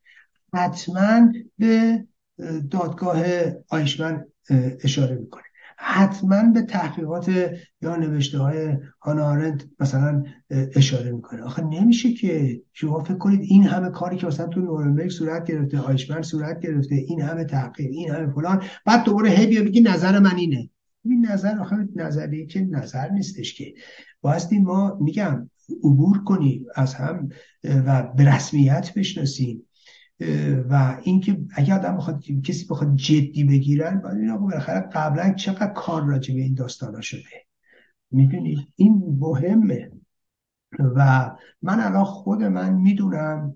حتما 0.52 1.32
به 1.58 2.04
دادگاه 2.70 3.22
آیشمن 3.68 4.24
اشاره 4.84 5.16
می‌کنه. 5.16 5.42
حتما 5.76 6.42
به 6.42 6.62
تحقیقات 6.62 7.28
یا 7.82 7.96
نوشته 7.96 8.38
های 8.38 8.76
هانارنت 9.00 9.64
مثلا 9.80 10.22
اشاره 10.50 11.12
می‌کنه. 11.12 11.42
آخه 11.42 11.62
نمیشه 11.62 12.12
که 12.12 12.62
شما 12.72 13.04
فکر 13.04 13.18
کنید 13.18 13.40
این 13.42 13.62
همه 13.62 13.90
کاری 13.90 14.16
که 14.16 14.26
مثلا 14.26 14.46
تو 14.46 14.60
نورنبرگ 14.60 15.10
صورت 15.10 15.44
گرفته 15.44 15.78
آیشمن 15.78 16.22
صورت 16.22 16.60
گرفته 16.60 16.94
این 16.94 17.22
همه 17.22 17.44
تحقیق 17.44 17.90
این 17.90 18.10
همه 18.10 18.32
فلان 18.32 18.62
بعد 18.86 19.04
دوباره 19.04 19.30
هی 19.30 19.46
بیا 19.46 19.62
بگی 19.62 19.80
نظر 19.80 20.18
من 20.18 20.36
اینه. 20.36 20.70
این 21.04 21.26
نظر 21.26 21.58
آخه 21.58 21.76
نظری 21.96 22.46
که 22.46 22.60
نظر 22.60 23.08
نیستش 23.08 23.54
که. 23.54 23.74
بایستی 24.20 24.58
ما 24.58 24.98
میگم 25.00 25.50
عبور 25.84 26.24
کنیم 26.24 26.66
از 26.74 26.94
هم 26.94 27.28
و 27.64 28.02
به 28.16 28.34
رسمیت 28.34 28.92
بشناسیم. 28.96 29.62
و 30.70 30.98
اینکه 31.02 31.38
اگر 31.54 31.74
آدم 31.74 31.96
بخواد 31.96 32.24
کسی 32.44 32.66
بخواد 32.66 32.96
جدی 32.96 33.44
بگیرن 33.44 34.00
باید 34.00 34.18
اینا 34.18 34.36
بالاخره 34.36 34.80
قبلا 34.80 35.32
چقدر 35.32 35.72
کار 35.72 36.04
راجع 36.04 36.34
به 36.34 36.40
این 36.40 36.54
داستانا 36.54 37.00
شده. 37.00 37.46
می‌دونید 38.10 38.58
این 38.76 39.16
مهمه. 39.20 39.90
و 40.78 41.30
من 41.62 41.80
الان 41.80 42.04
خود 42.04 42.42
من 42.42 42.74
می‌دونم 42.74 43.54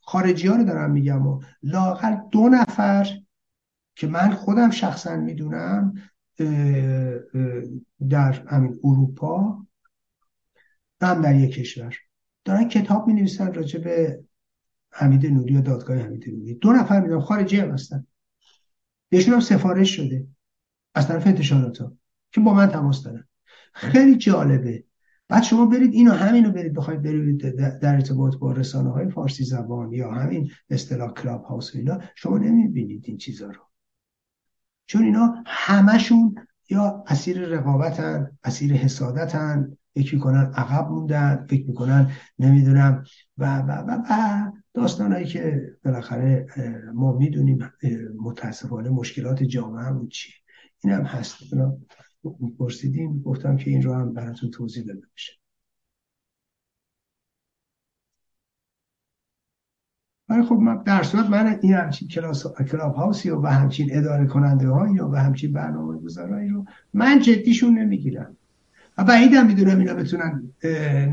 خارجی 0.00 0.48
ها 0.48 0.56
رو 0.56 0.64
دارم 0.64 0.90
میگم 0.90 1.26
و 1.26 1.42
لاقل 1.62 2.16
دو 2.30 2.48
نفر 2.48 3.06
که 3.96 4.06
من 4.06 4.30
خودم 4.30 4.70
شخصا 4.70 5.16
می‌دونم 5.16 5.94
در 8.10 8.32
همین 8.46 8.80
اروپا 8.84 9.66
هم 11.00 11.22
در 11.22 11.34
یک 11.34 11.54
کشور. 11.54 11.96
دارن 12.44 12.68
کتاب 12.68 13.06
می 13.06 13.14
نویسن 13.14 13.52
راجع 13.52 13.80
به 13.80 14.24
حمید 14.96 15.26
نوری 15.26 15.56
و 15.56 15.60
دادگاه 15.60 15.96
حمید 15.98 16.28
نوری. 16.28 16.54
دو 16.54 16.72
نفر 16.72 17.00
می‌دونم 17.00 17.20
خارجی 17.20 17.56
هم 17.56 17.70
هستن. 17.70 18.06
بهشون 19.08 19.34
هم 19.34 19.40
سفارش 19.40 19.96
شده 19.96 20.26
از 20.94 21.08
طرف 21.08 21.26
انتشارات 21.26 21.78
ها 21.78 21.92
که 22.32 22.40
با 22.40 22.54
من 22.54 22.66
تماس 22.66 23.02
دارن. 23.02 23.24
خیلی 23.72 24.16
جالبه. 24.16 24.84
بعد 25.28 25.42
شما 25.42 25.66
برید 25.66 25.92
اینو 25.92 26.12
همینو 26.12 26.52
برید 26.52 26.74
بخواید 26.74 27.02
برید 27.02 27.56
در 27.80 27.94
ارتباط 27.94 28.36
با 28.36 28.52
رسانه 28.52 28.90
های 28.90 29.10
فارسی 29.10 29.44
زبان 29.44 29.92
یا 29.92 30.10
همین 30.10 30.50
اصطلاح 30.70 31.12
کلاب 31.12 31.44
هاوس 31.44 31.74
و 31.74 31.78
اینا 31.78 32.00
شما 32.14 32.38
نمی‌بینید 32.38 33.04
این 33.06 33.16
چیزا 33.16 33.46
رو. 33.46 33.62
چون 34.86 35.02
اینا 35.04 35.34
همشون 35.46 36.34
یا 36.70 37.04
اسیر 37.06 37.40
رقابتن 37.40 38.38
اسیر 38.44 38.72
حسادتن 38.72 39.76
فکر 39.94 40.14
می‌کنن 40.14 40.52
عقب 40.54 40.90
موندن 40.90 41.46
فکر 41.50 41.66
می‌کنن 41.66 42.10
نمی‌دونم 42.38 43.04
و 43.38 43.58
و 43.58 43.70
و, 43.70 43.90
و 44.10 44.52
داستانهایی 44.74 45.26
که 45.26 45.72
بالاخره 45.84 46.46
ما 46.94 47.12
می‌دونیم 47.12 47.70
متاسفانه 48.22 48.90
مشکلات 48.90 49.42
جامعه 49.42 49.84
همون 49.84 50.08
چی؟ 50.08 50.32
این 50.84 50.92
هم 50.92 51.02
هست. 51.02 51.36
پرسیدیم 52.58 53.22
گفتم 53.22 53.56
که 53.56 53.70
این 53.70 53.82
رو 53.82 53.94
هم 53.94 54.14
براتون 54.14 54.50
توضیح 54.50 54.84
داده 54.84 55.06
بشه 55.14 55.32
ولی 60.28 60.42
خب 60.42 60.54
من 60.54 60.82
در 60.82 61.02
صورت 61.02 61.26
من 61.26 61.58
این 61.62 61.74
همچین 61.74 62.08
کلاس 62.08 62.46
کلاب 62.70 62.94
هاوسی 62.94 63.30
و 63.30 63.46
همچین 63.46 63.88
اداره 63.92 64.26
کننده 64.26 64.68
هایی 64.68 65.00
و 65.00 65.14
همچین 65.14 65.52
برنامه 65.52 65.98
گذارایی 65.98 66.48
رو 66.48 66.64
من 66.94 67.20
جدیشون 67.20 67.78
نمی‌گیرم. 67.78 68.36
و 68.98 69.04
بعیدم 69.04 69.46
می‌دونم 69.46 69.78
اینا 69.78 69.94
بتونن 69.94 70.42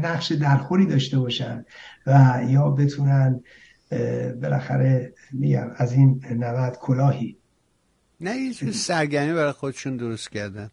نقش 0.03 0.31
درخوری 0.31 0.85
داشته 0.85 1.19
باشن 1.19 1.65
و 2.07 2.41
یا 2.47 2.69
بتونن 2.69 3.39
بالاخره 4.41 5.13
میگم 5.31 5.67
از 5.75 5.93
این 5.93 6.21
نوت 6.31 6.77
کلاهی. 6.79 7.37
نه 8.21 8.37
یه 8.37 8.71
سرگرمی 8.71 9.33
برای 9.33 9.51
خودشون 9.51 9.97
درست 9.97 10.31
کردن. 10.31 10.71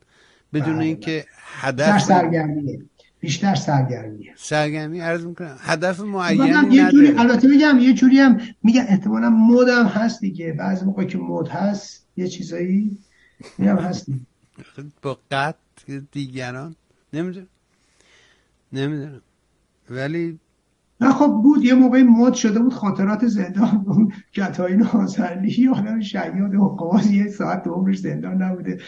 بدون 0.53 0.77
بله. 0.77 0.85
اینکه 0.85 1.25
هدف 1.61 2.03
سرگرمیه. 2.03 2.81
بیشتر 3.21 3.55
سرگرمیه. 3.55 4.33
سرگرمی 4.37 5.01
عرض 5.01 5.25
می‌کنم 5.25 5.57
هدف 5.61 6.01
معینی 6.01 6.51
نداره. 6.51 6.91
جوری 6.91 7.09
البته 7.09 7.49
میگم 7.49 7.79
یه 7.79 7.95
جوری 7.95 8.19
هم 8.19 8.41
میگم 8.63 8.85
احتمالا 8.89 9.31
مود 9.31 9.69
هم 9.69 9.87
هست 9.87 10.21
دیگه. 10.21 10.53
بعضی 10.53 10.85
موقع 10.85 11.05
که 11.05 11.19
مود 11.19 11.49
هست 11.49 12.07
یه 12.17 12.29
چیزایی 12.29 12.99
میگم 13.59 13.77
هست 13.77 14.07
با 15.03 15.19
قط 15.31 15.57
دیگران. 16.13 16.77
نمی‌دونم. 17.13 17.47
نمی‌دونم. 18.73 19.23
ولی 19.91 20.39
نه 21.01 21.13
خب 21.13 21.41
بود. 21.43 21.65
یه 21.65 21.75
موقعی 21.75 22.03
مد 22.03 22.35
شده 22.35 22.59
بود 22.59 22.73
خاطرات 22.75 23.27
زندان 23.27 23.85
اون 23.87 24.13
کتایی 24.33 24.77
نازرلی 24.77 25.69
آدم 25.69 26.01
شیاد 26.01 26.55
حقاز 26.55 27.11
یه 27.11 27.29
ساعت 27.29 27.67
عمرش 27.67 27.99
زندان 27.99 28.43
نبوده. 28.43 28.81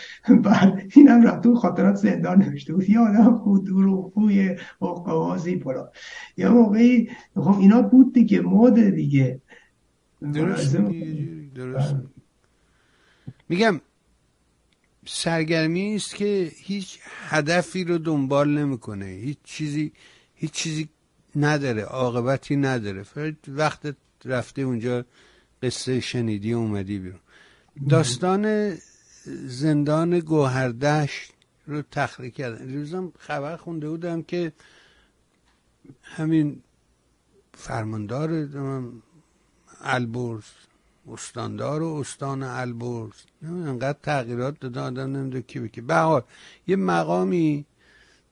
بعد 0.44 0.82
اینم 0.96 1.22
رفت 1.22 1.42
تو 1.42 1.54
خاطرات 1.54 1.94
زندان 1.94 2.42
نوشته 2.42 2.74
بود. 2.74 2.90
یه 2.90 2.98
آدم 2.98 3.36
خود 3.36 3.68
رو 3.68 4.10
خوی 4.14 4.56
حقازی 4.80 5.56
پلا. 5.56 5.90
یه 6.36 6.48
موقعی 6.48 7.08
خب 7.34 7.58
اینا 7.58 7.82
بود 7.82 8.14
دیگه 8.14 8.40
مد 8.40 8.90
دیگه. 8.90 9.40
درست, 10.32 10.76
درست. 11.54 11.94
میگم 13.48 13.80
سرگرمی 15.12 15.94
است 15.94 16.14
که 16.14 16.52
هیچ 16.56 16.98
هدفی 17.28 17.84
رو 17.84 17.98
دنبال 17.98 18.48
نمی‌کنه. 18.48 19.06
هیچ 19.06 19.38
چیزی 19.44 19.92
هیچ 20.34 20.52
چیزی 20.52 20.88
نداره 21.36 21.82
عاقبتی 21.82 22.56
نداره. 22.56 23.04
وقت 23.48 23.96
رفته 24.24 24.62
اونجا 24.62 25.04
قصه 25.62 26.00
شنیدی 26.00 26.52
اومدی 26.52 26.98
بیرون. 26.98 27.20
داستان 27.88 28.74
زندان 29.46 30.18
گوهردشت 30.18 31.32
رو 31.66 31.82
تخلیه 31.82 32.30
کردن. 32.30 32.74
روزم 32.74 33.12
خبر 33.18 33.56
خونده 33.56 33.88
بودم 33.88 34.22
که 34.22 34.52
همین 36.02 36.62
فرماندار 37.54 38.48
البرز 39.80 40.44
استاندار 41.12 41.82
و 41.82 41.94
استان 41.94 42.42
البرز. 42.42 43.16
انقدر 43.42 43.98
تغییرات 44.02 44.60
داده 44.60 44.80
آدم 44.80 45.16
نمیده 45.16 45.42
کی 45.42 45.60
بکی 45.60 45.80
به 45.80 46.22
یه 46.66 46.76
مقامی 46.76 47.64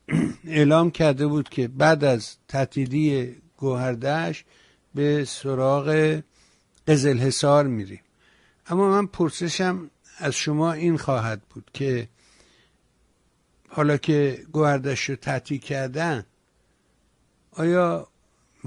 اعلام 0.45 0.91
کرده 0.91 1.27
بود 1.27 1.49
که 1.49 1.69
بعد 1.69 2.05
از 2.05 2.37
تعطیلی 2.49 3.37
گوهردش 3.57 4.45
به 4.95 5.25
سراغ 5.25 6.21
قزل 6.89 7.19
حسار 7.19 7.67
میریم. 7.67 8.01
اما 8.67 8.91
من 8.91 9.07
پرسشم 9.07 9.91
از 10.19 10.35
شما 10.35 10.73
این 10.73 10.97
خواهد 10.97 11.43
بود 11.43 11.71
که 11.73 12.09
حالا 13.69 13.97
که 13.97 14.47
گوهردش 14.53 15.11
رو 15.11 15.17
تعطیل 15.17 15.59
کردن 15.59 16.25
آیا 17.53 18.09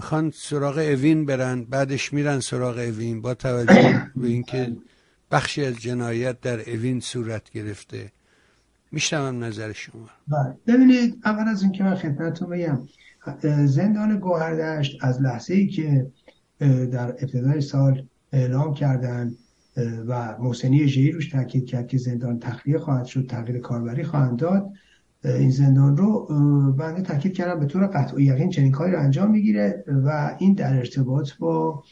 می‌خوان 0.02 0.32
سراغ 0.36 0.78
اوین 0.78 1.26
برن 1.26 1.64
بعدش 1.64 2.14
میرن 2.14 2.40
سراغ 2.40 2.78
اوین 2.78 3.22
با 3.22 3.34
توجه 3.34 4.12
به 4.16 4.28
اینکه 4.28 4.78
بخشی 5.32 5.66
از 5.66 5.76
جنایت 5.76 6.42
در 6.42 6.70
اوین 6.70 7.00
صورت 7.00 7.52
گرفته. 7.52 8.12
میشنوم 8.92 9.44
نظر 9.44 9.72
شما. 9.72 10.10
بله. 10.28 10.58
ببینید 10.68 11.22
اول 11.26 11.48
از 11.48 11.64
اینکه 11.64 11.84
من 11.84 11.96
خدمتتون 11.96 12.50
بگم 12.50 12.80
زندان 13.66 14.20
گوهردشت 14.20 15.04
از 15.04 15.22
لحظه 15.22 15.54
ای 15.54 15.68
که 15.68 16.12
در 16.92 17.10
ابتدای 17.10 17.62
سال 17.62 18.08
اعلام 18.32 18.74
کردن 18.74 19.32
و 20.08 20.38
محسنی 20.40 20.88
ژهی 20.88 21.12
روش 21.12 21.30
تاکید 21.30 21.66
کرد 21.66 21.88
که 21.88 21.98
زندان 21.98 22.40
تخلیه 22.40 22.78
خواهد 22.78 23.06
شد 23.06 23.28
تغییر 23.28 23.60
کاربری 23.60 24.04
خواهند 24.04 24.40
داد 24.40 24.70
این 25.24 25.50
زندان 25.50 25.98
رو 25.98 26.28
بنده 26.78 27.02
تاکید 27.02 27.34
کردم 27.34 27.60
به 27.60 27.66
طور 27.66 27.88
قطع 27.88 28.16
و 28.16 28.20
یقین 28.20 28.50
چنین 28.50 28.72
کاری 28.72 28.92
رو 28.92 29.00
انجام 29.00 29.32
می‌گیره 29.32 29.84
و 29.88 30.36
این 30.40 30.54
در 30.54 30.78
ارتباط 30.78 31.30
با 31.40 31.84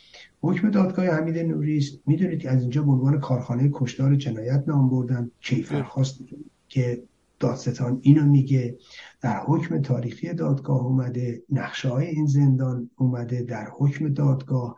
حکم 0.41 0.69
دادگاه 0.69 1.05
حمید 1.05 1.38
نوری 1.38 1.77
است. 1.77 1.99
می‌دونید 2.05 2.39
که 2.39 2.49
از 2.49 2.61
اینجا 2.61 2.84
به 2.84 2.91
عنوان 2.91 3.19
کارخانه 3.19 3.69
کشتار 3.73 4.15
جنایت 4.15 4.63
نام 4.67 4.89
بردن 4.89 5.32
کیفر 5.41 5.84
خواست 5.84 6.19
که 6.67 7.03
دادستان 7.39 7.99
اینو 8.01 8.25
میگه. 8.25 8.77
در 9.21 9.39
حکم 9.45 9.82
تاریخی 9.82 10.34
دادگاه 10.34 10.86
اومده 10.86 11.41
نقشه 11.49 11.89
های 11.89 12.07
این 12.07 12.25
زندان 12.25 12.89
اومده 12.95 13.43
در 13.43 13.67
حکم 13.77 14.13
دادگاه 14.13 14.75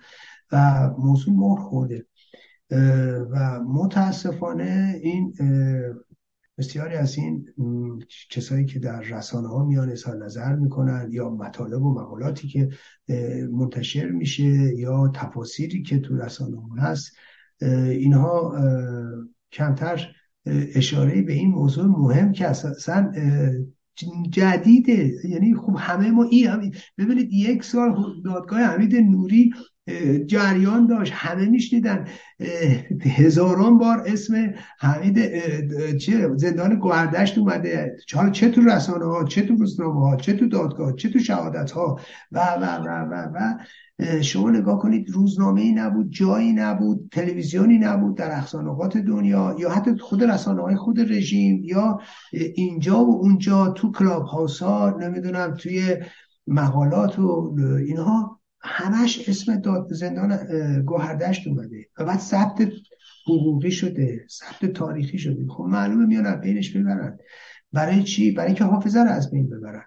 و 0.51 0.89
موضوع 0.97 1.33
مهر 1.33 1.59
خورده. 1.59 2.05
و 3.31 3.59
متاسفانه 3.63 4.99
این 5.03 5.33
بسیاری 6.61 6.95
از 6.95 7.17
این 7.17 7.47
کسایی 8.29 8.65
که 8.65 8.79
در 8.79 9.01
رسانه 9.01 9.47
ها 9.47 9.65
میان 9.65 9.89
اظهار 9.89 10.25
نظر 10.25 10.55
می‌کنن 10.55 11.07
یا 11.11 11.29
مطالب 11.29 11.81
و 11.81 11.93
مقالاتی 11.93 12.47
که 12.47 12.69
منتشر 13.51 14.09
میشه 14.09 14.75
یا 14.77 15.11
تفاصیلی 15.15 15.81
که 15.81 15.99
تو 15.99 16.15
رسانه 16.15 16.61
ها 16.61 16.75
هست 16.75 17.11
اینها 17.61 18.55
کمتر 19.51 20.15
اشاره 20.75 21.21
به 21.21 21.33
این 21.33 21.51
موضوع 21.51 21.85
مهم 21.85 22.31
که 22.31 22.47
اصلا 22.47 23.11
جدیده. 24.29 25.13
یعنی 25.23 25.55
خب 25.55 25.75
همه 25.79 26.11
ما 26.11 26.23
این 26.23 26.47
هم 26.47 26.71
ببینید 26.97 27.33
یک 27.33 27.63
سال 27.63 27.95
دادگاه 28.25 28.59
حمید 28.59 28.95
نوری 28.95 29.53
جریان 30.25 30.87
داشت. 30.87 31.11
همه 31.15 31.45
میشنیدن. 31.45 32.07
هزاران 33.01 33.77
بار 33.77 34.03
اسم 34.05 34.53
حمید 34.79 35.17
چه 35.97 36.29
زندان 36.35 36.75
گوهردشت 36.75 37.37
اومده. 37.37 37.95
حالا 38.13 38.29
چه 38.29 38.49
تو 38.49 38.61
رسانه 38.61 39.05
ها 39.05 39.23
چه 39.23 39.41
تو 39.41 39.55
روزنامه 39.55 40.09
ها 40.09 40.15
چه 40.15 40.33
تو 40.33 40.47
دادگاه 40.47 40.95
چه 40.95 41.09
تو 41.09 41.19
شهادت 41.19 41.71
ها 41.71 41.99
و 42.31 42.39
و 42.39 42.63
و 42.63 42.87
و 43.11 43.15
و 43.33 43.57
شما 44.21 44.49
نگاه 44.49 44.79
کنید 44.79 45.09
روزنامه 45.09 45.61
ای 45.61 45.71
نبود 45.71 46.09
جایی 46.09 46.53
نبود 46.53 47.09
تلویزیونی 47.11 47.77
نبود 47.77 48.17
در 48.17 48.37
اقصانقات 48.37 48.97
دنیا 48.97 49.55
یا 49.59 49.69
حتی 49.69 49.97
خود 49.97 50.23
رسانه 50.23 50.61
های 50.61 50.75
خود 50.75 50.99
رژیم 50.99 51.61
یا 51.63 51.99
اینجا 52.55 53.05
و 53.05 53.21
اونجا 53.21 53.69
تو 53.69 53.91
کلاب 53.91 54.25
ها 54.61 54.97
نمی‌دونم 54.99 55.53
توی 55.53 55.97
مقالات 56.47 57.19
و 57.19 57.55
اینها 57.87 58.41
همش 58.61 59.29
اسم 59.29 59.55
داد 59.55 59.93
زندان 59.93 60.37
گوهردشت 60.85 61.47
اومده 61.47 61.85
و 61.97 62.05
بعد 62.05 62.19
ثبت 62.19 62.71
حقوقی 63.27 63.71
شده 63.71 64.25
ثبت 64.29 64.71
تاریخی 64.71 65.17
شده. 65.17 65.47
خب 65.47 65.63
معلومه 65.63 66.05
میان 66.05 66.35
بینش 66.35 66.77
ببرن. 66.77 67.17
برای 67.73 68.03
چی؟ 68.03 68.31
برای 68.31 68.47
اینکه 68.47 68.63
حافظه 68.63 68.99
رو 68.99 69.09
از 69.09 69.31
بین 69.31 69.49
ببرن. 69.49 69.83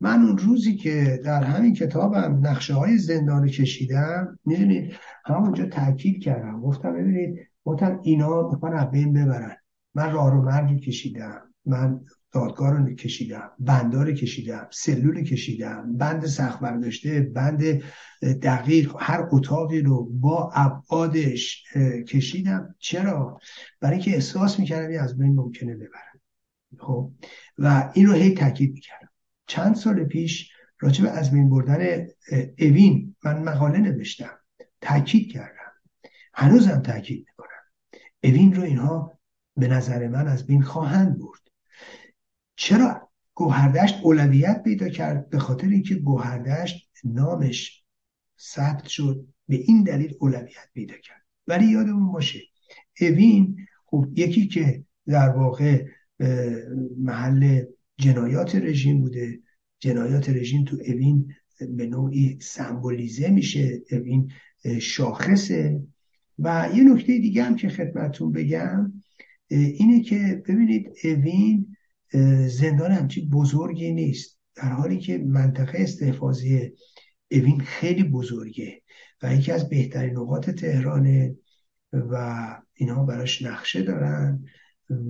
من 0.00 0.22
اون 0.22 0.38
روزی 0.38 0.76
که 0.76 1.20
در 1.24 1.42
همین 1.42 1.74
کتابم 1.74 2.40
نقشه 2.42 2.74
های 2.74 2.98
زندان 2.98 3.48
کشیدم 3.48 4.38
می‌دونید 4.44 4.92
همونجا 5.24 5.66
تاکید 5.66 6.22
کردم. 6.22 6.60
گفتم 6.60 6.92
ببینید 6.92 7.38
گفتم 7.64 8.00
اینا 8.02 8.48
می‌خوان 8.48 8.72
از 8.72 8.90
بین 8.90 9.12
ببرن. 9.12 9.56
من 9.94 10.12
راه 10.12 10.30
رو 10.30 10.42
مرگی 10.42 10.80
کشیدم 10.80 11.40
من 11.66 12.00
دادگاه 12.32 12.70
رو 12.70 12.94
کشیدم 12.94 13.50
بندار 13.58 14.12
کشیدم 14.12 14.66
سلول 14.70 15.24
کشیدم 15.24 15.96
بند 15.96 16.26
سخت 16.26 16.60
برداشته 16.60 17.20
بند 17.20 17.82
دقیق 18.22 18.94
هر 18.98 19.28
اتاقی 19.32 19.80
رو 19.80 20.04
با 20.04 20.52
ابعادش 20.54 21.64
کشیدم. 22.08 22.74
چرا؟ 22.78 23.38
برای 23.80 23.94
اینکه 23.94 24.14
احساس 24.14 24.60
می‌کردم 24.60 25.02
از 25.02 25.18
بین 25.18 25.34
ممکنه 25.34 25.74
ببرن. 25.74 26.20
خب؟ 26.78 27.12
و 27.58 27.90
این 27.94 28.06
رو 28.06 28.12
هی 28.12 28.34
تاکید 28.34 28.72
می‌کردم. 28.72 29.09
چند 29.50 29.74
سال 29.74 30.04
پیش 30.04 30.52
راجع 30.80 31.02
به 31.02 31.10
از 31.10 31.30
بین 31.30 31.50
بردن 31.50 32.06
اوین 32.58 33.16
من 33.24 33.42
مقاله 33.42 33.78
نوشتم. 33.78 34.38
تاکید 34.80 35.32
کردم. 35.32 35.72
هنوزم 36.34 36.80
تاکید 36.80 37.26
می‌کنم. 37.28 37.62
اوین 38.24 38.54
رو 38.54 38.62
اینها 38.62 39.18
به 39.56 39.68
نظر 39.68 40.08
من 40.08 40.28
از 40.28 40.46
بین 40.46 40.62
خواهند 40.62 41.18
برد. 41.18 41.40
چرا 42.56 43.10
گوهردشت 43.34 44.00
اولویت 44.02 44.62
پیدا 44.62 44.88
کرد؟ 44.88 45.30
به 45.30 45.38
خاطر 45.38 45.68
اینکه 45.68 45.94
گوهردشت 45.94 46.90
نامش 47.04 47.84
ثبت 48.40 48.86
شد 48.86 49.26
به 49.48 49.56
این 49.56 49.82
دلیل 49.82 50.14
اولویت 50.20 50.68
پیدا 50.74 50.94
کرد. 50.96 51.22
ولی 51.46 51.66
یادمون 51.66 52.12
باشه 52.12 52.40
اوین 53.00 53.66
خب 53.86 54.06
یکی 54.16 54.46
که 54.46 54.84
در 55.06 55.28
واقع 55.28 55.86
محل 56.98 57.64
جنایات 58.00 58.54
رژیم 58.54 59.00
بوده. 59.00 59.40
جنایات 59.80 60.28
رژیم 60.28 60.64
تو 60.64 60.76
اوین 60.86 61.34
به 61.76 61.86
نوعی 61.86 62.38
سمبولیزه 62.40 63.28
میشه. 63.30 63.82
اوین 63.90 64.30
شاخصه 64.80 65.80
و 66.38 66.68
یه 66.74 66.84
نکته 66.84 67.18
دیگه 67.18 67.42
هم 67.42 67.56
که 67.56 67.68
خدمتون 67.68 68.32
بگم 68.32 68.92
اینه 69.48 70.02
که 70.02 70.42
ببینید 70.48 70.92
اوین 71.04 71.76
زندان 72.46 72.92
همچی 72.92 73.28
بزرگی 73.28 73.92
نیست. 73.92 74.38
در 74.54 74.72
حالی 74.72 74.98
که 74.98 75.18
منطقه 75.18 75.78
استحفاظی 75.78 76.72
اوین 77.30 77.60
خیلی 77.60 78.04
بزرگه 78.04 78.82
و 79.22 79.34
یکی 79.34 79.52
از 79.52 79.68
بهترین 79.68 80.16
نقاط 80.16 80.50
تهرانه 80.50 81.36
و 81.92 82.46
اینها 82.74 83.04
براش 83.04 83.42
نقشه 83.42 83.82
دارن. 83.82 84.44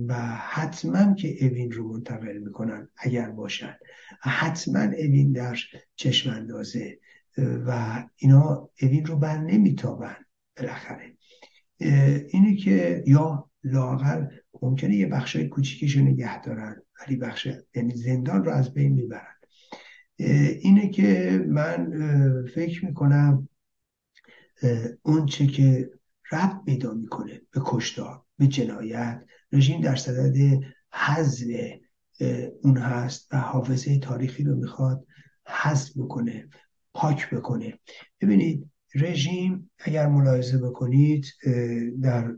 و 0.07 0.13
حتما 0.37 1.13
که 1.13 1.45
اوین 1.45 1.71
رو 1.71 1.93
منتقل 1.93 2.37
می‌کنن 2.37 2.89
اگر 2.97 3.29
باشن. 3.29 3.75
حتما 4.21 4.79
اوین 4.79 5.31
در 5.31 5.57
چشم 5.95 6.29
اندازه 6.29 6.99
و 7.37 8.03
اینا 8.15 8.69
اوین 8.81 9.05
رو 9.05 9.15
بر 9.15 9.37
نمیتابن 9.37 10.15
بالاخره. 10.57 11.17
اینه 12.29 12.55
که 12.55 13.03
یا 13.07 13.49
لاغر 13.63 14.27
ممکنه 14.61 14.95
یه 14.95 15.07
بخشای 15.07 15.47
کوچیکیشو 15.47 15.99
نگه 15.99 16.41
دارن 16.41 16.81
ولی 16.99 17.15
بخش 17.15 17.47
یعنی 17.75 17.95
زندان 17.95 18.45
رو 18.45 18.51
از 18.51 18.73
بین 18.73 18.93
می‌برن. 18.93 19.35
اینه 20.61 20.89
که 20.89 21.39
من 21.47 21.91
فکر 22.55 22.85
می‌کنم 22.85 23.49
اون 25.01 25.25
چه 25.25 25.47
که 25.47 25.89
رب 26.31 26.65
پیدا 26.65 26.93
می‌کنه 26.93 27.41
به 27.51 27.61
کشتار 27.65 28.23
به 28.37 28.47
جنایت 28.47 29.25
رژیم 29.51 29.81
در 29.81 29.95
صدد 29.95 30.59
حذف 30.93 31.43
اون 32.63 32.77
هست 32.77 33.27
و 33.33 33.37
حافظه 33.37 33.99
تاریخی 33.99 34.43
رو 34.43 34.55
می‌خواد 34.55 35.05
حذف 35.47 35.97
بکنه 35.97 36.49
پاک 36.93 37.29
بکنه. 37.29 37.79
ببینید 38.21 38.69
رژیم 38.95 39.71
اگر 39.79 40.07
ملاحظه 40.07 40.57
بکنید 40.57 41.25
در 42.01 42.35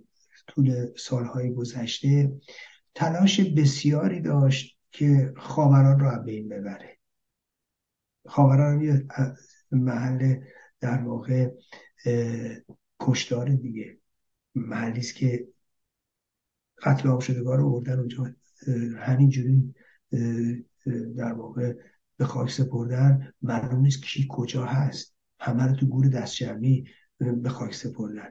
طول 0.47 0.87
سالهای 0.97 1.53
گذشته 1.53 2.31
تلاش 2.95 3.39
بسیاری 3.39 4.21
داشت 4.21 4.77
که 4.91 5.33
خاوران 5.37 5.99
رو 5.99 6.07
از 6.07 6.23
بین 6.25 6.49
ببره. 6.49 6.97
خاوران 8.27 8.81
یه 8.81 9.05
محل 9.71 10.35
در 10.79 11.01
واقع 11.01 11.49
کشتار 12.99 13.49
دیگه. 13.49 13.97
محلی 14.55 15.01
که 15.01 15.47
قتل 16.83 17.09
عام 17.09 17.19
شدگار 17.19 17.57
رو 17.57 17.71
بردن 17.71 17.99
اونجا. 17.99 18.35
همینجوری 18.97 19.73
در 21.17 21.33
واقع 21.33 21.73
به 22.17 22.25
خاک 22.25 22.51
سپردن. 22.51 23.33
معلوم 23.41 23.81
نیست 23.81 24.03
کی 24.03 24.27
کجا 24.29 24.65
هست. 24.65 25.15
همه 25.39 25.67
رو 25.67 25.75
تو 25.75 25.85
گور 25.85 26.07
دست 26.07 26.35
جمعی 26.35 26.85
به 27.17 27.49
خاک 27.49 27.73
سپردن. 27.73 28.29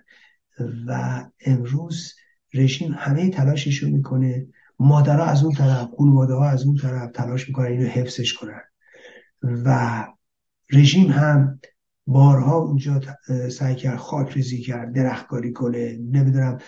و 0.86 1.24
امروز 1.46 2.14
رژیم 2.54 2.92
همه 2.96 3.30
تلاشش 3.30 3.82
رو 3.82 3.90
می‌کنه. 3.90 4.46
مادرها 4.78 5.24
از 5.24 5.44
اون 5.44 5.54
طرف 5.54 5.88
خانواده 5.98 6.34
ها 6.34 6.48
از 6.48 6.66
اون 6.66 6.76
طرف 6.76 7.10
تلاش 7.10 7.48
می‌کنن 7.48 7.66
اینو 7.66 7.86
حفظش 7.86 8.34
کنن. 8.34 8.60
و 9.42 10.06
رژیم 10.72 11.10
هم 11.10 11.60
بارها 12.06 12.56
اونجا 12.56 13.00
سعی 13.50 13.74
کرد 13.74 13.96
خاک 13.96 14.32
ریزی 14.32 14.60
کرد 14.60 14.92
درختکاری 14.92 15.52
کنه 15.52 15.98
نمی‌دونم 16.12 16.58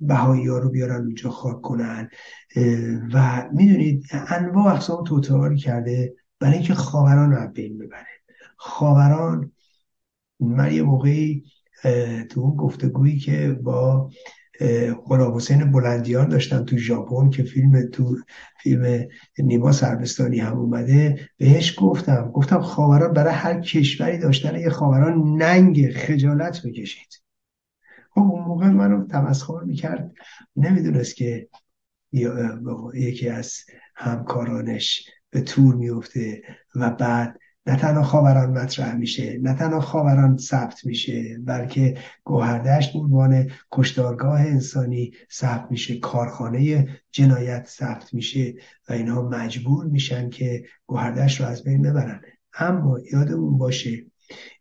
بهایی 0.00 0.46
ها 0.46 0.58
رو 0.58 0.70
بیارن 0.70 1.00
اونجا 1.04 1.30
خاک 1.30 1.60
کنن. 1.60 2.08
و 3.14 3.48
می‌دونید 3.52 4.04
انواع 4.28 4.74
اقسام 4.74 5.04
توتاری 5.04 5.56
کرده 5.56 6.14
برای 6.40 6.54
اینکه 6.54 6.74
خاوران 6.74 7.32
رو 7.32 7.48
بین 7.48 7.78
ببره. 7.78 8.06
خاوران 8.56 9.52
من 10.40 10.72
یه 10.72 10.82
موقعی 10.82 11.42
تو 12.30 12.40
اون 12.40 12.56
گفتگویی 12.56 13.18
که 13.18 13.58
با 13.62 14.10
غلام 15.06 15.36
حسین 15.36 15.72
بلندیان 15.72 16.28
داشتم 16.28 16.64
تو 16.64 16.76
ژاپن 16.76 17.30
که 17.30 17.42
فیلم 17.42 17.90
تو 17.92 18.16
فیلم 18.62 19.08
نیما 19.38 19.72
سربستانی 19.72 20.38
هم 20.38 20.56
اومده 20.58 21.28
بهش 21.36 21.74
گفتم 21.78 22.30
گفتم 22.34 22.60
خاوران 22.60 23.12
برای 23.12 23.34
هر 23.34 23.60
کشوری 23.60 24.18
داشتن 24.18 24.60
یه 24.60 24.70
خاوران 24.70 25.42
ننگ 25.42 25.90
خجالت 25.90 26.66
بکشید. 26.66 27.22
خب 28.10 28.20
اون 28.20 28.44
موقع 28.44 28.68
منو 28.68 29.06
تمسخر 29.06 29.64
می‌کرد. 29.64 30.12
نمی‌دونست 30.56 31.16
که 31.16 31.48
یکی 32.94 33.28
از 33.28 33.54
همکارانش 33.96 35.08
به 35.30 35.40
تور 35.40 35.74
میفته 35.74 36.42
و 36.74 36.90
بعد 36.90 37.38
نه 37.66 37.76
تنها 37.76 38.02
خاوران 38.02 38.58
مطرح 38.58 38.94
میشه 38.94 39.38
نه 39.42 39.54
تنها 39.54 39.80
خاوران 39.80 40.36
ثبت 40.36 40.86
میشه 40.86 41.38
بلکه 41.38 41.98
گوهردشت 42.24 42.96
عنوان 42.96 43.50
کشتارگاه 43.72 44.40
انسانی 44.40 45.12
ثبت 45.32 45.70
میشه 45.70 45.98
کارخانه 45.98 46.88
جنایت 47.10 47.66
ثبت 47.66 48.14
میشه 48.14 48.54
و 48.88 48.92
اینها 48.92 49.22
مجبور 49.22 49.84
میشن 49.84 50.30
که 50.30 50.64
گوهردشت 50.86 51.40
رو 51.40 51.46
از 51.46 51.64
بین 51.64 51.82
ببرن. 51.82 52.20
اما 52.58 52.98
یادمون 53.12 53.58
باشه 53.58 54.06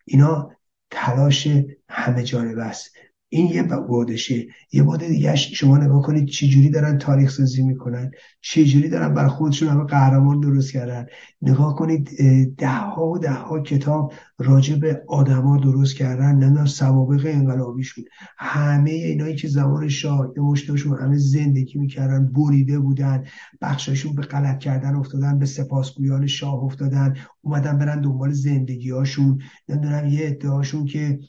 اینا 0.05 0.51
تلاش 0.91 1.47
همه 1.89 2.23
جانبه 2.23 2.63
است. 2.63 2.91
این 3.33 3.47
یه 3.47 3.63
بادشه 3.63 4.45
یه 4.71 4.83
باد 4.83 5.07
دیگه 5.07 5.35
شما 5.35 5.77
نگاه 5.77 6.01
کنید 6.01 6.27
چه 6.27 6.47
جوری 6.47 6.69
دارن 6.69 6.97
تاریخ 6.97 7.31
سازی 7.31 7.63
می‌کنن 7.63 8.11
چه 8.41 8.65
جوری 8.65 8.89
دارن 8.89 9.13
برای 9.13 9.29
خودشون 9.29 9.69
همه 9.69 9.83
قهرمان 9.83 10.39
درست 10.39 10.71
کردن. 10.71 11.05
نگاه 11.41 11.75
کنید 11.75 12.09
ده 12.57 12.67
ها 12.67 13.09
و 13.09 13.17
ده 13.17 13.31
ها 13.31 13.59
کتاب 13.59 14.13
راجع 14.37 14.75
به 14.75 15.03
آدما 15.07 15.57
درست 15.57 15.95
کردن 15.95 16.35
نمی‌دونم 16.35 16.65
سوابق 16.65 17.25
انقلابیشون. 17.25 18.03
همه 18.37 18.91
اینایی 18.91 19.35
که 19.35 19.47
زمان 19.47 19.89
شاه 19.89 20.33
یا 20.37 20.43
مشتشون 20.43 20.99
همه 20.99 21.17
زندگی 21.17 21.79
می‌کردن 21.79 22.31
بریده 22.31 22.79
بودن 22.79 23.23
بخشاشون 23.61 24.15
به 24.15 24.21
غلط 24.21 24.59
کردن 24.59 24.95
افتادن 24.95 25.39
به 25.39 25.45
سپاسگویان 25.45 26.27
شاه 26.27 26.63
افتادن 26.63 27.13
اومدن 27.41 27.77
برن 27.77 28.01
دنبال 28.01 28.31
زندگی 28.31 28.89
هاشون 28.89 29.39
نمی‌دونم 29.69 30.07
یه 30.07 30.27
ادعاشون 30.27 30.85
که 30.85 31.19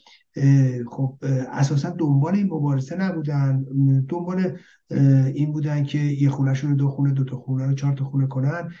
خب 0.87 1.17
اساسا 1.51 1.89
دنبال 1.89 2.35
این 2.35 2.45
مبارزه 2.45 2.95
نبودن. 2.95 3.65
دنبال 4.09 4.57
این 5.33 5.51
بودن 5.51 5.83
که 5.83 5.97
یه 5.97 6.29
خونهشون 6.29 6.69
رو 6.69 6.75
دو 6.75 6.89
خونه 6.89 7.11
دو 7.11 7.23
تا 7.23 7.37
خونه 7.37 7.65
رو 7.65 7.73
چهار 7.73 7.93
تا 7.93 8.05
خونه 8.05 8.27
کنن. 8.27 8.71